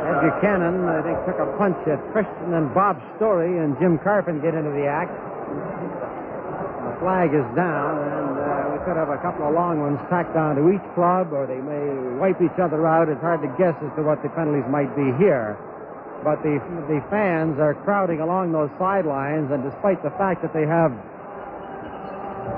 Ed 0.06 0.15
Buchanan, 0.26 0.90
I 0.90 1.06
think, 1.06 1.18
took 1.22 1.38
a 1.38 1.46
punch 1.55 1.78
at 1.86 2.02
Christian 2.10 2.58
and 2.58 2.74
Bob 2.74 2.98
Story, 3.14 3.62
and 3.62 3.78
Jim 3.78 3.94
Carphin 4.02 4.42
get 4.42 4.58
into 4.58 4.74
the 4.74 4.82
act. 4.82 5.14
The 5.14 6.98
flag 6.98 7.30
is 7.30 7.46
down, 7.55 7.94
and 8.02 8.34
uh, 8.34 8.74
we 8.74 8.82
could 8.82 8.98
have 8.98 9.14
a 9.14 9.22
couple 9.22 9.46
of 9.46 9.55
long 9.55 9.78
ones 9.78 10.02
tacked 10.10 10.34
on 10.34 10.58
to 10.58 10.66
each 10.74 10.82
club, 10.98 11.30
or 11.30 11.46
they 11.46 11.62
may 11.62 12.18
wipe 12.18 12.42
each 12.42 12.58
other 12.58 12.82
out. 12.90 13.06
It's 13.08 13.22
hard 13.22 13.38
to 13.46 13.50
guess 13.55 13.78
as 13.86 13.94
to 13.94 14.02
what 14.02 14.18
the 14.26 14.28
penalties 14.34 14.66
might 14.66 14.90
be 14.98 15.14
here. 15.14 15.55
But 16.26 16.42
the 16.42 16.58
the 16.90 16.98
fans 17.06 17.62
are 17.62 17.78
crowding 17.86 18.18
along 18.18 18.50
those 18.50 18.70
sidelines, 18.82 19.55
and 19.55 19.62
despite 19.62 20.02
the 20.02 20.10
fact 20.18 20.42
that 20.42 20.50
they 20.50 20.66
have 20.66 20.90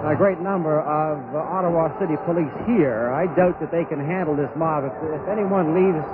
a 0.09 0.17
great 0.17 0.41
number 0.41 0.81
of 0.81 1.21
uh, 1.35 1.53
Ottawa 1.53 1.93
City 1.99 2.17
police 2.25 2.53
here. 2.65 3.11
I 3.13 3.27
doubt 3.35 3.61
that 3.61 3.73
they 3.73 3.85
can 3.85 3.99
handle 3.99 4.37
this 4.37 4.49
mob. 4.57 4.85
If, 4.85 4.95
if 5.21 5.29
anyone 5.29 5.75
leaves 5.75 6.05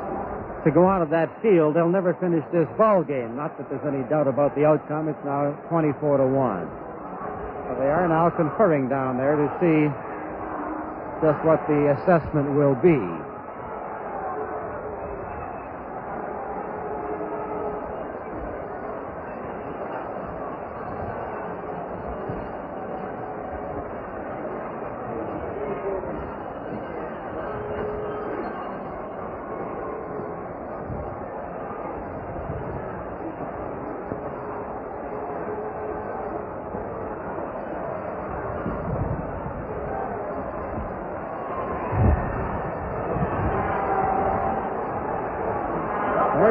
to 0.65 0.71
go 0.71 0.89
out 0.89 1.03
of 1.03 1.11
that 1.11 1.29
field, 1.43 1.77
they'll 1.77 1.93
never 1.93 2.15
finish 2.15 2.43
this 2.51 2.67
ball 2.77 3.05
game. 3.05 3.37
Not 3.37 3.57
that 3.59 3.69
there's 3.69 3.85
any 3.87 4.03
doubt 4.09 4.27
about 4.27 4.57
the 4.57 4.65
outcome. 4.65 5.09
It's 5.09 5.25
now 5.25 5.53
24 5.69 6.19
to 6.19 6.27
1. 6.27 6.69
So 7.69 7.77
they 7.79 7.89
are 7.93 8.09
now 8.09 8.31
conferring 8.31 8.89
down 8.89 9.17
there 9.17 9.37
to 9.37 9.49
see 9.61 9.93
just 11.21 11.45
what 11.45 11.61
the 11.69 11.97
assessment 12.01 12.57
will 12.57 12.75
be. 12.75 12.99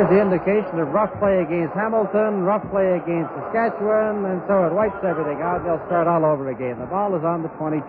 There's 0.03 0.19
the 0.19 0.21
indication 0.45 0.79
of 0.79 0.89
rough 0.89 1.11
play 1.19 1.39
against 1.39 1.73
Hamilton, 1.73 2.43
rough 2.43 2.63
play 2.69 2.99
against 2.99 3.31
Saskatchewan, 3.33 4.25
and 4.25 4.41
so 4.47 4.65
it 4.65 4.73
wipes 4.73 4.99
everything 5.03 5.41
out. 5.41 5.63
They'll 5.63 5.83
start 5.87 6.07
all 6.07 6.25
over 6.25 6.51
again. 6.51 6.79
The 6.79 6.85
ball 6.85 7.15
is 7.15 7.23
on 7.23 7.43
the 7.43 7.49
22. 7.59 7.83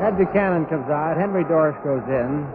Ed 0.00 0.16
Buchanan 0.16 0.66
comes 0.66 0.88
out. 0.90 1.16
Henry 1.16 1.44
Dorsch 1.44 1.76
goes 1.84 2.04
in. 2.08 2.46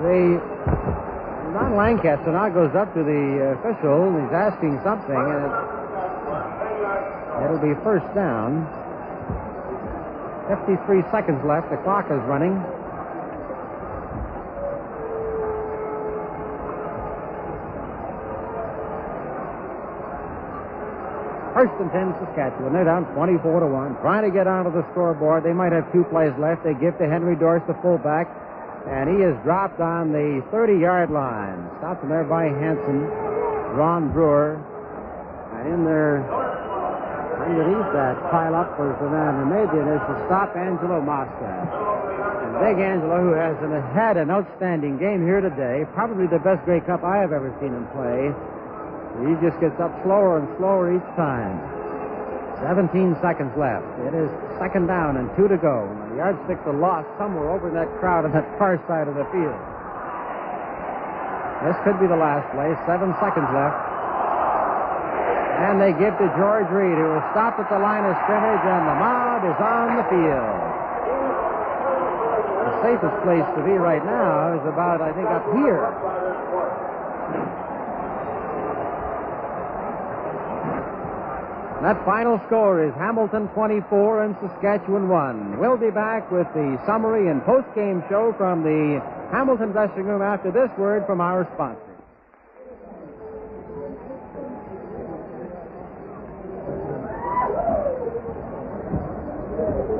The 0.00 0.79
Lancaster 1.80 2.28
now 2.28 2.52
goes 2.52 2.76
up 2.76 2.92
to 2.92 3.00
the 3.00 3.24
uh, 3.40 3.56
official 3.56 4.12
and 4.12 4.20
he's 4.20 4.36
asking 4.36 4.76
something, 4.84 5.16
and 5.16 5.48
it, 5.48 5.52
it'll 7.40 7.64
be 7.64 7.72
first 7.80 8.04
down. 8.12 8.68
53 10.52 10.76
seconds 11.08 11.40
left. 11.40 11.72
The 11.72 11.80
clock 11.80 12.04
is 12.12 12.20
running. 12.28 12.52
First 21.56 21.72
and 21.80 21.88
10, 21.88 22.12
Saskatchewan. 22.20 22.76
They're 22.76 22.84
down 22.84 23.08
24 23.16 23.60
to 23.60 23.66
1. 23.66 23.96
Trying 24.04 24.28
to 24.28 24.30
get 24.30 24.46
onto 24.46 24.68
the 24.68 24.84
scoreboard. 24.92 25.44
They 25.44 25.56
might 25.56 25.72
have 25.72 25.90
two 25.96 26.04
plays 26.12 26.36
left. 26.36 26.60
They 26.60 26.74
give 26.76 27.00
to 27.00 27.08
Henry 27.08 27.36
Dorsch, 27.36 27.66
the 27.66 27.72
fullback 27.80 28.28
and 28.88 29.10
he 29.10 29.22
is 29.24 29.36
dropped 29.44 29.80
on 29.80 30.12
the 30.12 30.44
30 30.50 30.80
yard 30.80 31.10
line. 31.10 31.68
Stopped 31.78 32.06
there 32.08 32.24
by 32.24 32.44
Hanson, 32.48 33.04
Ron 33.76 34.12
Brewer, 34.12 34.56
and 35.56 35.74
in 35.74 35.84
there 35.84 36.24
underneath 37.40 37.92
that 37.92 38.14
pile 38.30 38.54
up 38.54 38.78
was 38.78 38.94
the 39.00 39.10
man 39.10 39.40
who 39.40 39.44
made 39.48 39.68
the 39.72 39.80
initial 39.80 40.16
stop, 40.28 40.54
Angelo 40.56 41.00
Mosca. 41.00 41.50
And 42.46 42.52
Big 42.60 42.78
Angelo, 42.78 43.20
who 43.20 43.34
has 43.34 43.56
an, 43.64 43.72
had 43.92 44.16
an 44.16 44.30
outstanding 44.30 44.98
game 44.98 45.24
here 45.24 45.40
today, 45.40 45.84
probably 45.92 46.26
the 46.26 46.38
best 46.38 46.64
Grey 46.64 46.80
Cup 46.80 47.02
I 47.02 47.18
have 47.18 47.32
ever 47.32 47.50
seen 47.60 47.72
him 47.72 47.86
play. 47.96 48.32
He 49.26 49.34
just 49.42 49.58
gets 49.60 49.76
up 49.80 49.90
slower 50.04 50.38
and 50.38 50.48
slower 50.56 50.94
each 50.94 51.10
time. 51.16 51.79
17 52.60 53.16
seconds 53.24 53.52
left. 53.56 53.88
It 54.04 54.12
is 54.12 54.28
second 54.60 54.86
down 54.86 55.16
and 55.16 55.32
two 55.36 55.48
to 55.48 55.56
go. 55.56 55.88
The 56.12 56.20
yardsticks 56.20 56.60
are 56.68 56.76
lost 56.76 57.08
somewhere 57.16 57.48
over 57.48 57.68
in 57.68 57.74
that 57.74 57.88
crowd 58.00 58.28
on 58.28 58.32
that 58.32 58.44
far 58.60 58.76
side 58.84 59.08
of 59.08 59.16
the 59.16 59.24
field. 59.32 59.60
This 61.64 61.76
could 61.84 62.00
be 62.00 62.08
the 62.08 62.16
last 62.16 62.48
play. 62.52 62.72
Seven 62.88 63.12
seconds 63.20 63.48
left. 63.52 63.80
And 65.60 65.76
they 65.76 65.92
give 65.92 66.16
to 66.16 66.26
George 66.40 66.68
Reed, 66.72 66.96
who 66.96 67.20
was 67.20 67.24
stopped 67.36 67.60
at 67.60 67.68
the 67.68 67.76
line 67.76 68.08
of 68.08 68.16
scrimmage, 68.24 68.64
and 68.64 68.84
the 68.88 68.96
mob 68.96 69.44
is 69.44 69.58
on 69.60 69.88
the 70.00 70.06
field. 70.08 70.60
The 72.64 72.72
safest 72.80 73.16
place 73.28 73.44
to 73.56 73.62
be 73.64 73.76
right 73.76 74.00
now 74.00 74.56
is 74.56 74.64
about, 74.64 75.04
I 75.04 75.12
think, 75.12 75.28
up 75.28 75.44
here. 75.52 75.84
That 81.82 82.04
final 82.04 82.38
score 82.46 82.84
is 82.84 82.92
Hamilton 82.96 83.48
24 83.56 84.24
and 84.24 84.36
Saskatchewan 84.36 85.08
1. 85.08 85.58
We'll 85.58 85.78
be 85.78 85.90
back 85.90 86.30
with 86.30 86.46
the 86.52 86.78
summary 86.84 87.30
and 87.30 87.42
post-game 87.42 88.04
show 88.10 88.34
from 88.36 88.62
the 88.62 89.00
Hamilton 89.32 89.72
dressing 89.72 90.04
room 90.04 90.20
after 90.20 90.52
this 90.52 90.68
word 90.76 91.06
from 91.06 91.22
our 91.22 91.48
sponsor. 91.54 91.80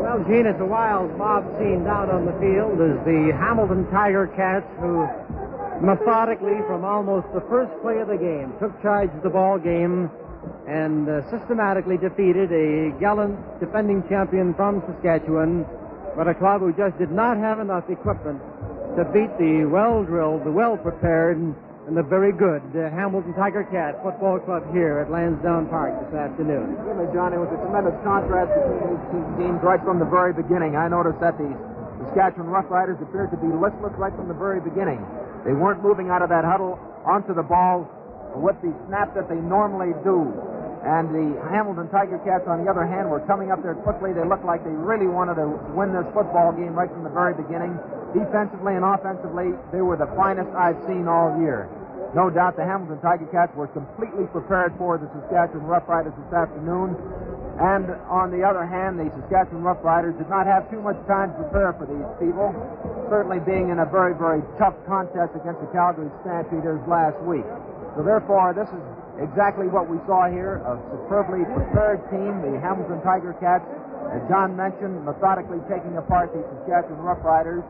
Well, 0.05 0.20
Gene, 0.28 0.44
it's 0.44 0.60
a 0.60 0.68
wild 0.68 1.17
mob 1.17 1.49
scene 1.57 1.84
down 1.84 2.10
on 2.10 2.26
the 2.26 2.36
field 2.44 2.76
as 2.76 3.00
the 3.09 3.33
Hamilton 3.41 3.89
Tiger 3.91 4.26
Cats, 4.36 4.68
who 4.81 5.09
methodically, 5.81 6.60
from 6.68 6.84
almost 6.84 7.26
the 7.33 7.41
first 7.49 7.73
play 7.81 8.00
of 8.00 8.09
the 8.09 8.18
game, 8.18 8.52
took 8.60 8.76
charge 8.83 9.09
of 9.17 9.23
the 9.23 9.31
ball 9.31 9.59
game 9.59 10.10
and 10.66 11.08
uh, 11.08 11.22
systematically 11.30 11.96
defeated 11.96 12.52
a 12.52 12.92
gallant 13.00 13.36
defending 13.60 14.02
champion 14.08 14.54
from 14.54 14.82
Saskatchewan, 14.86 15.66
but 16.16 16.28
a 16.28 16.34
club 16.34 16.60
who 16.60 16.72
just 16.72 16.96
did 16.98 17.10
not 17.10 17.36
have 17.36 17.58
enough 17.58 17.88
equipment 17.88 18.40
to 18.96 19.04
beat 19.14 19.30
the 19.38 19.64
well-drilled, 19.66 20.44
the 20.44 20.50
well-prepared, 20.50 21.38
and 21.38 21.96
the 21.96 22.02
very 22.02 22.30
good 22.30 22.62
uh, 22.78 22.90
Hamilton 22.94 23.34
Tiger 23.34 23.66
Cat 23.66 23.98
Football 24.02 24.38
Club 24.46 24.62
here 24.70 25.02
at 25.02 25.10
Lansdowne 25.10 25.66
Park 25.66 25.90
this 26.06 26.14
afternoon. 26.14 26.78
Really, 26.86 27.10
John, 27.10 27.34
it 27.34 27.40
was 27.42 27.50
a 27.50 27.58
tremendous 27.66 27.98
contrast 28.06 28.54
between 28.54 28.94
these 28.94 29.06
two 29.10 29.24
teams 29.42 29.58
right 29.62 29.82
from 29.82 29.98
the 29.98 30.06
very 30.06 30.30
beginning. 30.30 30.76
I 30.76 30.86
noticed 30.86 31.18
that 31.18 31.34
the 31.34 31.50
Saskatchewan 32.10 32.46
Roughriders 32.46 33.00
appeared 33.02 33.34
to 33.34 33.40
be 33.42 33.50
listless 33.50 33.90
right 33.98 34.14
from 34.14 34.28
the 34.28 34.38
very 34.38 34.60
beginning. 34.60 35.02
They 35.42 35.52
weren't 35.52 35.82
moving 35.82 36.10
out 36.10 36.22
of 36.22 36.28
that 36.30 36.44
huddle 36.44 36.78
onto 37.02 37.34
the 37.34 37.42
ball 37.42 37.88
with 38.36 38.57
the 38.62 38.73
snap 38.86 39.15
that 39.15 39.28
they 39.28 39.41
normally 39.41 39.92
do. 40.05 40.31
And 40.81 41.12
the 41.12 41.36
Hamilton 41.52 41.92
Tiger 41.92 42.17
Cats, 42.25 42.49
on 42.49 42.65
the 42.65 42.70
other 42.70 42.86
hand, 42.89 43.10
were 43.10 43.20
coming 43.28 43.52
up 43.52 43.60
there 43.62 43.76
quickly. 43.76 44.17
They 44.17 44.25
looked 44.25 44.49
like 44.49 44.65
they 44.65 44.73
really 44.73 45.07
wanted 45.07 45.36
to 45.36 45.47
win 45.76 45.92
this 45.92 46.09
football 46.17 46.57
game 46.57 46.73
right 46.73 46.89
from 46.89 47.05
the 47.05 47.12
very 47.12 47.34
beginning. 47.36 47.76
defensively 48.17 48.75
and 48.75 48.84
offensively, 48.84 49.55
they 49.70 49.83
were 49.84 49.97
the 49.97 50.09
finest 50.17 50.50
I've 50.57 50.81
seen 50.89 51.07
all 51.07 51.39
year. 51.39 51.68
No 52.15 52.26
doubt 52.26 52.57
the 52.57 52.65
Hamilton 52.65 52.99
Tiger 52.99 53.26
Cats 53.31 53.55
were 53.55 53.68
completely 53.68 54.26
prepared 54.34 54.75
for 54.78 54.99
the 54.99 55.07
Saskatchewan 55.15 55.62
Roughriders 55.68 56.10
this 56.17 56.33
afternoon. 56.34 56.99
And 57.60 57.92
on 58.10 58.33
the 58.33 58.42
other 58.42 58.67
hand, 58.67 58.99
the 58.99 59.07
Saskatchewan 59.15 59.62
Roughriders 59.62 60.18
did 60.18 60.28
not 60.33 60.47
have 60.47 60.67
too 60.73 60.81
much 60.81 60.99
time 61.07 61.31
to 61.31 61.36
prepare 61.44 61.70
for 61.78 61.86
these 61.86 62.09
people, 62.18 62.50
certainly 63.07 63.39
being 63.39 63.68
in 63.70 63.78
a 63.78 63.86
very, 63.86 64.17
very 64.17 64.42
tough 64.59 64.75
contest 64.89 65.36
against 65.39 65.60
the 65.60 65.70
Calgary 65.70 66.10
Stampeders 66.25 66.81
last 66.89 67.20
week. 67.23 67.47
So 67.96 68.02
therefore, 68.02 68.54
this 68.54 68.68
is 68.70 68.84
exactly 69.18 69.66
what 69.66 69.90
we 69.90 69.98
saw 70.06 70.30
here, 70.30 70.62
a 70.62 70.78
superbly 70.90 71.44
prepared 71.44 72.00
team, 72.08 72.40
the 72.42 72.58
Hamilton 72.62 73.02
Tiger 73.02 73.34
Cats, 73.42 73.66
as 74.14 74.22
John 74.30 74.56
mentioned, 74.56 75.04
methodically 75.04 75.60
taking 75.70 75.98
apart 75.98 76.32
the 76.32 76.42
Saskatchewan 76.62 77.02
Roughriders. 77.02 77.62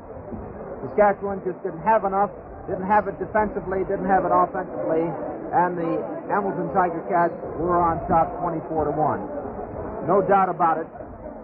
Saskatchewan 0.84 1.40
just 1.44 1.60
didn't 1.62 1.84
have 1.84 2.05
enough 2.05 2.31
didn't 2.70 2.86
have 2.86 3.08
it 3.08 3.18
defensively, 3.18 3.82
didn't 3.90 4.07
have 4.07 4.23
it 4.23 4.31
offensively, 4.31 5.02
and 5.50 5.74
the 5.74 5.90
Hamilton 6.31 6.70
Tiger 6.70 7.02
Cats 7.10 7.34
were 7.58 7.82
on 7.82 7.99
top 8.07 8.31
24 8.39 8.86
to 8.86 8.94
1. 8.94 10.07
No 10.07 10.23
doubt 10.23 10.49
about 10.49 10.78
it. 10.78 10.86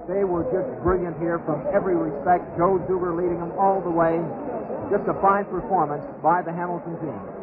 They 0.07 0.23
were 0.23 0.47
just 0.55 0.71
brilliant 0.87 1.19
here 1.19 1.43
from 1.43 1.67
every 1.75 1.99
respect. 1.99 2.47
Joe 2.55 2.79
Zuger 2.87 3.11
leading 3.11 3.43
them 3.43 3.51
all 3.59 3.83
the 3.83 3.91
way. 3.91 4.23
Just 4.87 5.11
a 5.11 5.19
fine 5.19 5.45
performance 5.51 6.07
by 6.23 6.43
the 6.43 6.55
Hamilton 6.55 6.95
team. 7.03 7.36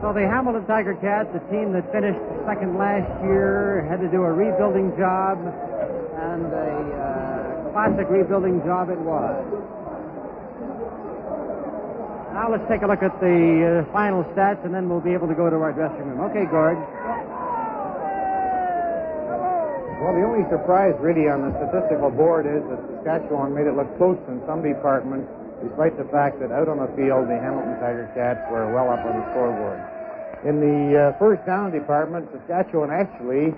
So 0.00 0.14
the 0.16 0.24
Hamilton 0.24 0.64
Tiger 0.64 0.96
Cats, 0.96 1.28
the 1.36 1.44
team 1.52 1.76
that 1.76 1.84
finished 1.92 2.16
second 2.48 2.80
last 2.80 3.04
year, 3.20 3.84
had 3.84 4.00
to 4.00 4.08
do 4.08 4.24
a 4.24 4.32
rebuilding 4.32 4.96
job, 4.96 5.36
and 5.36 6.48
a 6.48 6.72
uh, 6.96 7.72
classic 7.76 8.08
rebuilding 8.08 8.64
job 8.64 8.88
it 8.88 8.96
was. 8.96 9.44
Now 12.32 12.48
let's 12.48 12.64
take 12.64 12.80
a 12.80 12.88
look 12.88 13.04
at 13.04 13.12
the 13.20 13.84
uh, 13.84 13.92
final 13.92 14.24
stats, 14.32 14.64
and 14.64 14.72
then 14.72 14.88
we'll 14.88 15.04
be 15.04 15.12
able 15.12 15.28
to 15.28 15.36
go 15.36 15.50
to 15.50 15.56
our 15.60 15.72
dressing 15.76 16.08
room. 16.08 16.24
Okay, 16.32 16.48
Gord. 16.48 16.80
Well, 20.00 20.16
the 20.16 20.24
only 20.24 20.48
surprise 20.48 20.96
really 20.96 21.28
on 21.28 21.44
the 21.44 21.52
statistical 21.60 22.08
board 22.08 22.48
is 22.48 22.64
that 22.72 22.80
Saskatchewan 23.04 23.52
made 23.52 23.68
it 23.68 23.76
look 23.76 23.92
close 24.00 24.16
in 24.32 24.40
some 24.48 24.64
departments, 24.64 25.28
despite 25.62 25.96
the 25.96 26.08
fact 26.08 26.40
that 26.40 26.50
out 26.50 26.68
on 26.68 26.78
the 26.78 26.90
field 26.96 27.28
the 27.28 27.36
Hamilton 27.36 27.76
Tiger 27.80 28.08
Cats 28.14 28.40
were 28.50 28.72
well 28.72 28.88
up 28.88 29.04
on 29.04 29.14
the 29.16 29.24
scoreboard. 29.32 29.80
In 30.44 30.60
the 30.60 31.12
uh, 31.12 31.18
first 31.18 31.44
down 31.44 31.70
department, 31.70 32.28
Saskatchewan 32.32 32.90
actually 32.90 33.52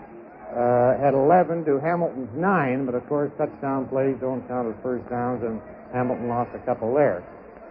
uh, 0.51 0.99
had 0.99 1.15
11 1.15 1.65
to 1.65 1.79
Hamilton's 1.79 2.31
9, 2.35 2.87
but 2.87 2.95
of 2.95 3.07
course 3.09 3.31
touchdown 3.39 3.87
plays 3.87 4.17
don't 4.21 4.47
count 4.49 4.67
as 4.69 4.75
first 4.83 5.09
downs, 5.09 5.43
and 5.45 5.63
Hamilton 5.93 6.29
lost 6.29 6.51
a 6.55 6.59
couple 6.67 6.93
there. 6.93 7.23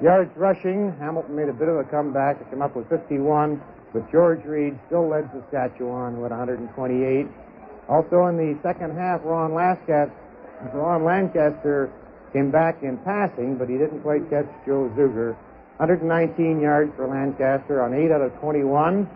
Yards 0.01 0.31
rushing, 0.35 0.95
Hamilton 0.97 1.35
made 1.35 1.49
a 1.49 1.53
bit 1.53 1.67
of 1.67 1.77
a 1.77 1.83
comeback. 1.83 2.41
It 2.41 2.49
came 2.49 2.61
up 2.61 2.75
with 2.75 2.89
51, 2.89 3.61
but 3.93 4.09
George 4.11 4.43
Reed 4.45 4.79
still 4.87 5.07
led 5.07 5.29
Saskatchewan 5.29 6.21
with 6.21 6.31
128. 6.31 7.27
Also 7.87 8.25
in 8.27 8.37
the 8.37 8.57
second 8.63 8.97
half, 8.97 9.21
Ron 9.23 9.53
Ron 9.53 11.03
Lancaster 11.03 11.91
came 12.33 12.51
back 12.51 12.83
in 12.83 12.97
passing, 12.99 13.57
but 13.57 13.69
he 13.69 13.77
didn't 13.77 14.01
quite 14.01 14.29
catch 14.29 14.47
Joe 14.65 14.91
Zuger. 14.95 15.35
119 15.77 16.61
yards 16.61 16.91
for 16.95 17.07
Lancaster 17.07 17.81
on 17.81 17.93
8 17.93 18.11
out 18.11 18.21
of 18.21 18.33
21. 18.39 19.09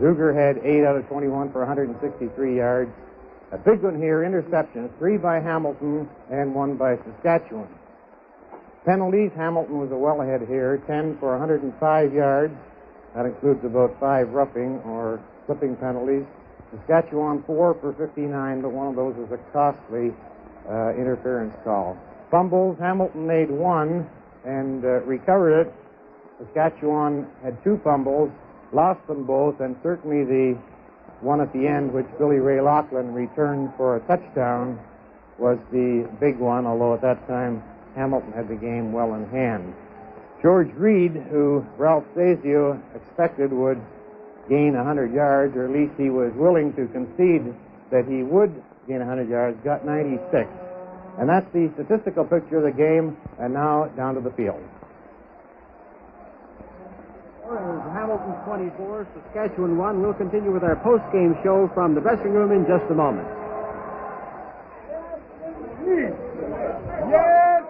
Zuger 0.00 0.34
had 0.34 0.64
8 0.64 0.84
out 0.84 0.96
of 0.96 1.06
21 1.08 1.52
for 1.52 1.60
163 1.60 2.56
yards. 2.56 2.90
A 3.52 3.58
big 3.58 3.82
one 3.82 4.00
here, 4.00 4.22
interceptions, 4.22 4.96
three 4.98 5.18
by 5.18 5.40
Hamilton 5.40 6.08
and 6.30 6.54
one 6.54 6.76
by 6.76 6.96
Saskatchewan. 6.96 7.68
Penalties, 8.86 9.30
Hamilton 9.36 9.78
was 9.78 9.90
a 9.90 9.96
well 9.96 10.22
ahead 10.22 10.40
here, 10.48 10.80
10 10.86 11.18
for 11.18 11.36
105 11.36 12.14
yards. 12.14 12.54
That 13.14 13.26
includes 13.26 13.64
about 13.64 13.98
five 14.00 14.30
roughing 14.30 14.78
or 14.86 15.20
slipping 15.46 15.76
penalties. 15.76 16.24
Saskatchewan, 16.70 17.42
4 17.42 17.74
for 17.74 17.92
59, 17.98 18.62
but 18.62 18.70
one 18.70 18.86
of 18.86 18.96
those 18.96 19.16
was 19.16 19.32
a 19.32 19.52
costly 19.52 20.14
uh, 20.70 20.94
interference 20.94 21.54
call. 21.64 21.98
Fumbles, 22.30 22.78
Hamilton 22.78 23.26
made 23.26 23.50
one 23.50 24.08
and 24.44 24.84
uh, 24.84 25.02
recovered 25.02 25.60
it. 25.62 25.74
Saskatchewan 26.38 27.26
had 27.42 27.62
two 27.64 27.80
fumbles, 27.82 28.30
lost 28.72 29.04
them 29.06 29.24
both, 29.24 29.60
and 29.60 29.76
certainly 29.82 30.24
the 30.24 30.58
one 31.20 31.40
at 31.40 31.52
the 31.52 31.66
end, 31.66 31.92
which 31.92 32.06
Billy 32.18 32.38
Ray 32.38 32.58
Locklin 32.58 33.12
returned 33.12 33.72
for 33.76 33.96
a 33.96 34.00
touchdown, 34.00 34.78
was 35.38 35.58
the 35.72 36.08
big 36.20 36.38
one, 36.38 36.66
although 36.66 36.94
at 36.94 37.02
that 37.02 37.26
time 37.26 37.62
Hamilton 37.94 38.32
had 38.32 38.48
the 38.48 38.54
game 38.54 38.92
well 38.92 39.14
in 39.14 39.28
hand. 39.30 39.74
George 40.40 40.72
Reed, 40.74 41.12
who 41.30 41.66
Ralph 41.76 42.04
Sazio 42.14 42.80
expected 42.94 43.52
would 43.52 43.80
gain 44.48 44.74
100 44.74 45.12
yards, 45.12 45.56
or 45.56 45.64
at 45.64 45.70
least 45.70 45.92
he 45.98 46.10
was 46.10 46.32
willing 46.34 46.72
to 46.74 46.86
concede 46.88 47.54
that 47.90 48.06
he 48.06 48.22
would 48.22 48.62
gain 48.88 48.98
100 48.98 49.28
yards, 49.28 49.58
got 49.64 49.84
96. 49.84 50.48
And 51.18 51.28
that's 51.28 51.46
the 51.52 51.70
statistical 51.74 52.24
picture 52.24 52.58
of 52.58 52.64
the 52.64 52.72
game, 52.72 53.16
and 53.38 53.52
now 53.52 53.86
down 53.96 54.14
to 54.14 54.20
the 54.20 54.30
field. 54.30 54.62
Hamilton 57.92 58.34
24, 58.46 59.08
Saskatchewan 59.14 59.76
1. 59.76 60.02
We'll 60.02 60.14
continue 60.14 60.52
with 60.52 60.62
our 60.62 60.76
post-game 60.76 61.36
show 61.42 61.68
from 61.74 61.94
the 61.94 62.00
dressing 62.00 62.32
room 62.32 62.52
in 62.52 62.64
just 62.66 62.88
a 62.90 62.94
moment. 62.94 63.26
Yes! 67.10 67.60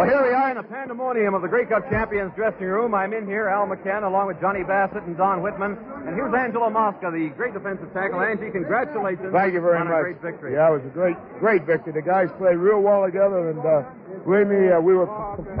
Well, 0.00 0.08
here 0.08 0.24
we 0.24 0.32
are 0.32 0.48
in 0.48 0.56
the 0.56 0.64
pandemonium 0.64 1.36
of 1.36 1.44
the 1.44 1.48
Grey 1.52 1.68
Cup 1.68 1.84
champions 1.92 2.32
dressing 2.32 2.64
room. 2.64 2.96
I'm 2.96 3.12
in 3.12 3.28
here, 3.28 3.52
Al 3.52 3.68
McCann, 3.68 4.00
along 4.00 4.32
with 4.32 4.40
Johnny 4.40 4.64
Bassett 4.64 5.04
and 5.04 5.12
Don 5.12 5.44
Whitman. 5.44 5.76
And 6.08 6.16
here's 6.16 6.32
Angelo 6.32 6.72
Mosca, 6.72 7.12
the 7.12 7.28
great 7.36 7.52
defensive 7.52 7.92
tackle. 7.92 8.16
Angie, 8.24 8.48
congratulations. 8.48 9.28
Thank 9.28 9.52
you 9.52 9.60
very 9.60 9.76
much. 9.84 9.92
A 9.92 10.16
great 10.16 10.22
victory. 10.24 10.56
Yeah, 10.56 10.72
it 10.72 10.80
was 10.80 10.88
a 10.88 10.94
great, 10.96 11.20
great 11.36 11.68
victory. 11.68 11.92
The 11.92 12.00
guys 12.00 12.32
played 12.40 12.56
real 12.56 12.80
well 12.80 13.04
together, 13.04 13.52
and 13.52 13.60
uh, 13.60 13.84
believe 14.24 14.48
me, 14.48 14.72
uh, 14.72 14.80
we 14.80 14.96
were 14.96 15.04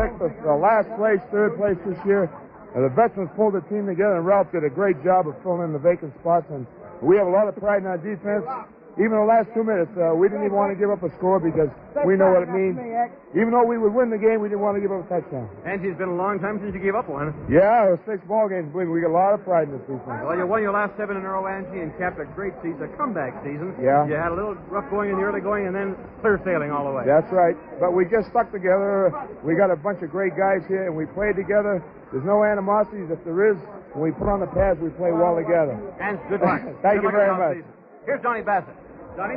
picked 0.00 0.16
the 0.16 0.32
uh, 0.48 0.56
last 0.56 0.88
place, 0.96 1.20
third 1.28 1.60
place 1.60 1.76
this 1.84 2.00
year. 2.08 2.32
And 2.72 2.80
the 2.80 2.94
veterans 2.96 3.28
pulled 3.36 3.60
the 3.60 3.64
team 3.68 3.84
together, 3.84 4.16
and 4.16 4.24
Ralph 4.24 4.48
did 4.56 4.64
a 4.64 4.72
great 4.72 5.04
job 5.04 5.28
of 5.28 5.36
filling 5.44 5.68
in 5.68 5.76
the 5.76 5.84
vacant 5.84 6.16
spots. 6.16 6.48
And 6.48 6.64
we 7.04 7.20
have 7.20 7.28
a 7.28 7.30
lot 7.30 7.44
of 7.44 7.60
pride 7.60 7.84
in 7.84 7.92
our 7.92 8.00
defense. 8.00 8.48
Even 9.00 9.16
the 9.16 9.24
last 9.24 9.48
two 9.56 9.64
minutes, 9.64 9.88
uh, 9.96 10.12
we 10.12 10.28
didn't 10.28 10.44
even 10.44 10.52
want 10.52 10.68
to 10.68 10.76
give 10.76 10.92
up 10.92 11.00
a 11.00 11.08
score 11.16 11.40
because 11.40 11.72
we 12.04 12.20
know 12.20 12.36
what 12.36 12.44
it 12.44 12.52
means. 12.52 12.76
Even 13.32 13.48
though 13.48 13.64
we 13.64 13.80
would 13.80 13.96
win 13.96 14.12
the 14.12 14.20
game, 14.20 14.44
we 14.44 14.52
didn't 14.52 14.60
want 14.60 14.76
to 14.76 14.82
give 14.84 14.92
up 14.92 15.00
a 15.00 15.08
touchdown. 15.08 15.48
Angie, 15.64 15.88
it's 15.88 15.96
been 15.96 16.12
a 16.12 16.20
long 16.20 16.36
time 16.36 16.60
since 16.60 16.76
you 16.76 16.84
gave 16.84 16.92
up 16.92 17.08
one. 17.08 17.32
Yeah, 17.48 17.88
it 17.88 17.96
was 17.96 18.02
six 18.04 18.20
ball 18.28 18.44
games. 18.52 18.68
Believe 18.76 18.92
me, 18.92 19.00
we 19.00 19.00
got 19.00 19.08
a 19.08 19.16
lot 19.16 19.32
of 19.32 19.40
pride 19.40 19.72
in 19.72 19.80
this 19.80 19.86
defense. 19.88 20.20
Well, 20.20 20.36
you 20.36 20.44
won 20.44 20.60
your 20.60 20.76
last 20.76 20.92
seven 21.00 21.16
in 21.16 21.24
a 21.24 21.30
row, 21.32 21.48
Angie, 21.48 21.80
and 21.80 21.96
capped 21.96 22.20
a 22.20 22.28
great 22.36 22.52
season, 22.60 22.84
a 22.84 22.92
comeback 23.00 23.32
season. 23.40 23.72
Yeah. 23.80 24.04
You 24.04 24.20
had 24.20 24.30
a 24.30 24.36
little 24.36 24.52
rough 24.68 24.84
going 24.92 25.08
in 25.08 25.16
the 25.16 25.24
early 25.24 25.40
going, 25.40 25.64
and 25.64 25.72
then 25.72 25.96
clear 26.20 26.36
sailing 26.44 26.68
all 26.68 26.84
the 26.84 26.92
way. 26.92 27.08
That's 27.08 27.32
right. 27.32 27.56
But 27.80 27.96
we 27.96 28.04
just 28.04 28.28
stuck 28.28 28.52
together. 28.52 29.16
We 29.40 29.56
got 29.56 29.72
a 29.72 29.80
bunch 29.80 30.04
of 30.04 30.12
great 30.12 30.36
guys 30.36 30.60
here, 30.68 30.84
and 30.84 30.92
we 30.92 31.08
played 31.16 31.40
together. 31.40 31.80
There's 32.12 32.26
no 32.28 32.44
animosities. 32.44 33.08
If 33.08 33.24
there 33.24 33.48
is, 33.48 33.56
when 33.96 34.04
we 34.04 34.12
put 34.12 34.28
on 34.28 34.44
the 34.44 34.50
pads, 34.52 34.76
we 34.76 34.92
play 35.00 35.08
well 35.08 35.40
together. 35.40 35.72
And 36.04 36.20
good 36.28 36.44
luck. 36.44 36.60
Thank 36.84 37.00
Good 37.00 37.08
you 37.08 37.16
luck 37.16 37.16
very 37.16 37.32
much. 37.32 37.64
offseason. 37.64 38.04
Here's 38.04 38.22
Johnny 38.22 38.42
Bassett. 38.42 38.74
Johnny? 39.16 39.36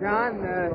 John, 0.00 0.42
uh, 0.42 0.70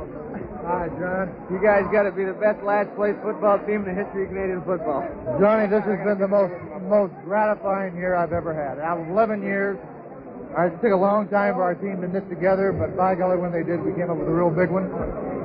hi, 0.63 0.87
John. 0.99 1.35
You 1.51 1.59
guys 1.61 1.83
got 1.91 2.03
to 2.03 2.11
be 2.11 2.23
the 2.23 2.37
best 2.39 2.63
last 2.63 2.87
place 2.95 3.15
football 3.23 3.59
team 3.67 3.83
in 3.83 3.95
the 3.95 4.03
history 4.03 4.23
of 4.23 4.29
Canadian 4.29 4.63
football. 4.63 5.03
Johnny, 5.39 5.67
this 5.67 5.83
has 5.83 5.99
been 6.05 6.17
the 6.19 6.27
most 6.27 6.53
most 6.87 7.11
gratifying 7.25 7.97
year 7.97 8.15
I've 8.15 8.31
ever 8.31 8.53
had. 8.53 8.79
Out 8.79 8.99
of 9.01 9.09
11 9.09 9.41
years, 9.41 9.77
I- 10.55 10.67
it 10.67 10.81
took 10.81 10.93
a 10.93 10.95
long 10.95 11.27
time 11.27 11.55
for 11.55 11.63
our 11.63 11.75
team 11.75 11.99
to 12.01 12.07
knit 12.07 12.29
together, 12.29 12.71
but 12.71 12.95
by 12.95 13.15
golly, 13.15 13.35
when 13.37 13.51
they 13.51 13.63
did, 13.63 13.83
we 13.83 13.91
came 13.93 14.09
up 14.09 14.15
with 14.17 14.29
a 14.29 14.31
real 14.31 14.49
big 14.49 14.69
one. 14.69 14.89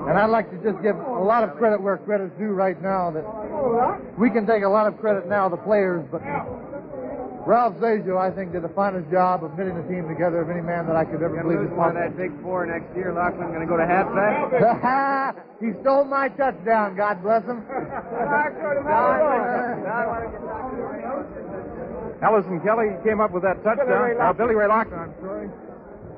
And 0.07 0.19
I'd 0.19 0.31
like 0.31 0.51
to 0.51 0.59
just 0.59 0.81
give 0.83 0.97
a 0.97 1.23
lot 1.23 1.43
of 1.43 1.57
credit 1.57 1.81
where 1.83 1.97
credit's 1.97 2.37
due 2.39 2.53
right 2.53 2.81
now. 2.81 3.11
That 3.11 3.25
we 4.19 4.31
can 4.31 4.47
take 4.47 4.63
a 4.63 4.69
lot 4.69 4.87
of 4.87 5.01
credit 5.01 5.29
now, 5.29 5.49
the 5.49 5.57
players, 5.57 6.05
but 6.11 6.23
Ralph 7.45 7.75
Sazio, 7.83 8.17
I 8.19 8.31
think, 8.31 8.53
did 8.53 8.63
the 8.63 8.69
finest 8.71 9.11
job 9.11 9.43
of 9.43 9.59
knitting 9.59 9.75
the 9.75 9.83
team 9.91 10.07
together 10.07 10.41
of 10.43 10.49
any 10.51 10.61
man 10.63 10.87
that 10.87 10.95
I 10.97 11.05
could 11.05 11.23
ever 11.23 11.35
Gonna 11.35 11.43
believe 11.43 11.61
lose 11.67 11.71
one 11.77 11.91
of 11.91 11.95
possible. 11.99 12.15
that 12.15 12.17
big 12.17 12.43
four 12.43 12.67
next 12.67 12.95
year. 12.95 13.11
Locklin 13.13 13.49
going 13.51 13.61
to 13.61 13.67
go 13.67 13.77
to 13.77 13.87
halfback. 13.87 15.35
he 15.61 15.73
stole 15.83 16.05
my 16.05 16.29
touchdown, 16.29 16.95
God 16.97 17.21
bless 17.23 17.43
him. 17.45 17.67
Ellison 22.23 22.61
Kelly 22.63 22.95
came 23.05 23.21
up 23.21 23.33
with 23.33 23.43
that 23.43 23.59
touchdown. 23.65 23.87
Billy 23.91 24.15
Ray 24.15 24.21
Uh, 24.21 24.33
Billy 24.33 24.55
Ray 24.55 24.69
Locklin, 24.69 24.99
I'm 25.11 25.15
sorry. 25.21 25.51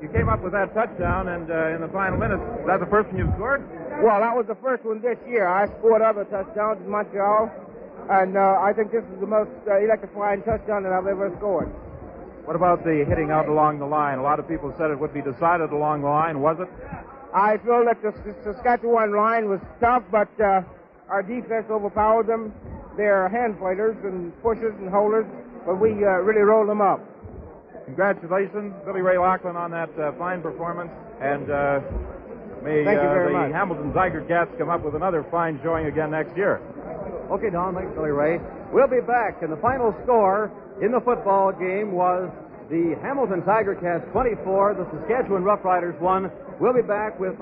You 0.01 0.09
came 0.09 0.29
up 0.29 0.43
with 0.43 0.53
that 0.53 0.73
touchdown, 0.75 1.29
and 1.29 1.49
uh, 1.49 1.73
in 1.73 1.81
the 1.81 1.87
final 1.89 2.17
minutes, 2.19 2.43
is 2.61 2.67
that 2.67 2.79
the 2.79 2.85
first 2.85 3.09
one 3.09 3.17
you 3.17 3.31
scored? 3.33 3.65
Well, 4.03 4.19
that 4.21 4.35
was 4.35 4.45
the 4.45 4.59
first 4.61 4.85
one 4.85 5.01
this 5.01 5.17
year. 5.25 5.47
I 5.47 5.65
scored 5.79 6.01
other 6.03 6.25
touchdowns 6.25 6.81
in 6.85 6.89
Montreal, 6.91 7.49
and 8.09 8.37
uh, 8.37 8.59
I 8.61 8.73
think 8.73 8.91
this 8.91 9.03
is 9.03 9.19
the 9.19 9.27
most 9.27 9.51
uh, 9.67 9.77
electrifying 9.79 10.43
touchdown 10.43 10.83
that 10.83 10.93
I've 10.93 11.07
ever 11.07 11.33
scored. 11.37 11.69
What 12.45 12.55
about 12.55 12.83
the 12.83 13.03
hitting 13.09 13.31
out 13.31 13.47
along 13.47 13.79
the 13.79 13.87
line? 13.87 14.19
A 14.19 14.23
lot 14.23 14.39
of 14.39 14.47
people 14.47 14.73
said 14.77 14.91
it 14.91 14.99
would 14.99 15.13
be 15.13 15.21
decided 15.21 15.71
along 15.71 16.01
the 16.01 16.09
line. 16.09 16.41
Was 16.41 16.57
it? 16.59 16.69
I 17.33 17.57
feel 17.65 17.83
that 17.85 18.01
the 18.01 18.13
Saskatchewan 18.43 19.15
line 19.15 19.49
was 19.49 19.59
tough, 19.81 20.03
but 20.11 20.29
uh, 20.39 20.61
our 21.09 21.23
defense 21.23 21.65
overpowered 21.69 22.27
them. 22.27 22.53
They're 22.97 23.27
hand 23.29 23.57
fighters 23.59 23.97
and 24.03 24.31
pushers 24.41 24.75
and 24.79 24.89
holders, 24.89 25.25
but 25.65 25.81
we 25.81 25.91
uh, 26.05 26.21
really 26.21 26.41
rolled 26.41 26.69
them 26.69 26.81
up. 26.81 27.01
Congratulations, 27.85 28.73
Billy 28.85 29.01
Ray 29.01 29.15
Locklin, 29.15 29.55
on 29.55 29.71
that 29.71 29.89
uh, 29.99 30.11
fine 30.17 30.41
performance, 30.41 30.91
and 31.19 31.49
uh, 31.49 31.81
may 32.63 32.81
uh, 32.81 32.83
very 32.85 33.33
the 33.33 33.39
much. 33.39 33.51
Hamilton 33.51 33.93
Tigers 33.93 34.25
Cats 34.27 34.51
come 34.57 34.69
up 34.69 34.81
with 34.81 34.95
another 34.95 35.25
fine 35.29 35.59
showing 35.61 35.87
again 35.87 36.11
next 36.11 36.35
year. 36.37 36.61
Okay, 37.31 37.49
Don, 37.49 37.73
thanks, 37.73 37.89
Billy 37.95 38.11
Ray. 38.11 38.39
We'll 38.71 38.87
be 38.87 39.01
back, 39.01 39.41
and 39.41 39.51
the 39.51 39.57
final 39.57 39.95
score 40.03 40.51
in 40.81 40.91
the 40.91 41.01
football 41.01 41.51
game 41.51 41.91
was 41.91 42.29
the 42.69 42.93
Hamilton 43.01 43.41
Tiger 43.41 43.73
Cats 43.73 44.05
24, 44.11 44.75
the 44.77 44.85
Saskatchewan 44.93 45.41
Roughriders 45.41 45.99
1. 45.99 46.31
We'll 46.59 46.73
be 46.73 46.85
back 46.85 47.19
with. 47.19 47.33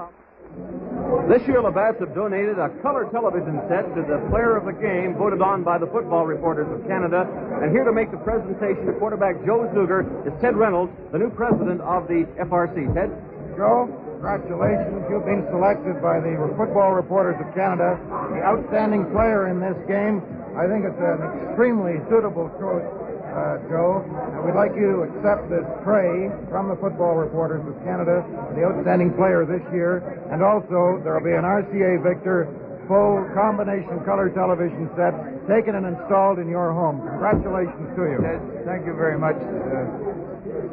This 1.27 1.43
year, 1.47 1.59
Labatt's 1.59 1.99
have 1.99 2.15
donated 2.15 2.59
a 2.59 2.69
color 2.79 3.09
television 3.11 3.59
set 3.67 3.83
to 3.95 4.07
the 4.07 4.23
player 4.29 4.55
of 4.55 4.63
the 4.63 4.75
game 4.75 5.15
voted 5.17 5.41
on 5.41 5.63
by 5.63 5.77
the 5.77 5.87
Football 5.87 6.27
Reporters 6.27 6.67
of 6.71 6.87
Canada. 6.87 7.27
And 7.59 7.71
here 7.71 7.83
to 7.83 7.91
make 7.91 8.11
the 8.11 8.21
presentation 8.23 8.85
to 8.85 8.93
quarterback 8.99 9.35
Joe 9.43 9.67
Zuger 9.75 10.07
is 10.23 10.33
Ted 10.39 10.55
Reynolds, 10.55 10.93
the 11.11 11.19
new 11.19 11.31
president 11.31 11.81
of 11.81 12.07
the 12.07 12.23
FRC. 12.39 12.87
Ted? 12.93 13.11
Joe, 13.57 13.87
congratulations. 14.23 15.03
You've 15.11 15.27
been 15.27 15.43
selected 15.51 15.99
by 15.99 16.23
the 16.23 16.31
Football 16.55 16.95
Reporters 16.95 17.35
of 17.43 17.51
Canada, 17.51 17.99
the 18.31 18.39
outstanding 18.39 19.03
player 19.11 19.51
in 19.51 19.59
this 19.59 19.75
game. 19.83 20.23
I 20.55 20.63
think 20.63 20.87
it's 20.87 20.95
an 21.03 21.19
extremely 21.43 21.99
suitable 22.07 22.47
choice, 22.55 22.87
uh, 23.35 23.59
Joe. 23.67 23.99
And 23.99 24.47
we'd 24.47 24.55
like 24.55 24.71
you 24.79 24.95
to 24.95 24.99
accept 25.11 25.51
this 25.51 25.67
tray 25.83 26.31
from 26.47 26.71
the 26.71 26.79
Football 26.79 27.19
Reporters 27.19 27.67
of 27.67 27.75
Canada, 27.83 28.23
the 28.55 28.63
outstanding 28.63 29.11
player 29.19 29.43
this 29.43 29.63
year. 29.75 29.99
And 30.31 30.39
also, 30.39 31.03
there 31.03 31.19
will 31.19 31.27
be 31.27 31.35
an 31.35 31.43
RCA 31.43 31.99
Victor 31.99 32.47
full 32.87 33.27
combination 33.35 34.07
color 34.07 34.31
television 34.31 34.87
set 34.95 35.11
taken 35.51 35.75
and 35.75 35.83
installed 35.83 36.39
in 36.39 36.47
your 36.47 36.71
home. 36.71 37.03
Congratulations 37.11 37.91
to 37.99 38.01
you. 38.07 38.19
Thank 38.63 38.87
you 38.87 38.95
very 38.95 39.19
much. 39.19 39.35
Uh, 39.35 40.22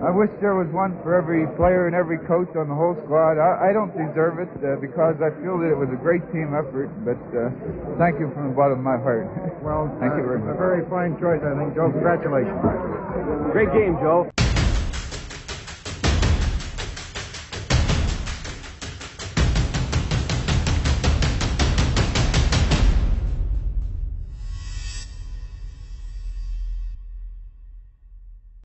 I 0.01 0.09
wish 0.09 0.33
there 0.41 0.57
was 0.57 0.69
one 0.73 0.97
for 1.05 1.13
every 1.13 1.45
player 1.61 1.85
and 1.87 1.95
every 1.95 2.19
coach 2.25 2.49
on 2.57 2.69
the 2.69 2.75
whole 2.75 2.97
squad. 3.05 3.37
I, 3.37 3.69
I 3.69 3.71
don't 3.73 3.93
deserve 3.93 4.41
it 4.41 4.49
uh, 4.61 4.81
because 4.81 5.21
I 5.21 5.29
feel 5.45 5.61
that 5.61 5.69
it 5.69 5.77
was 5.77 5.93
a 5.93 6.01
great 6.01 6.25
team 6.33 6.57
effort, 6.57 6.89
but 7.05 7.21
uh, 7.37 7.53
thank 8.01 8.17
you 8.17 8.33
from 8.33 8.53
the 8.53 8.57
bottom 8.57 8.81
of 8.81 8.85
my 8.85 8.97
heart. 8.97 9.29
Well, 9.61 9.93
thank 10.01 10.17
uh, 10.17 10.21
you 10.21 10.25
very 10.25 10.41
much. 10.41 10.57
a 10.57 10.61
very 10.61 10.85
fine 10.89 11.17
choice, 11.21 11.41
I 11.45 11.53
think, 11.53 11.77
Joe. 11.77 11.93
Congratulations. 11.93 12.61
Great 13.53 13.73
game, 13.77 13.97
Joe. 14.01 14.29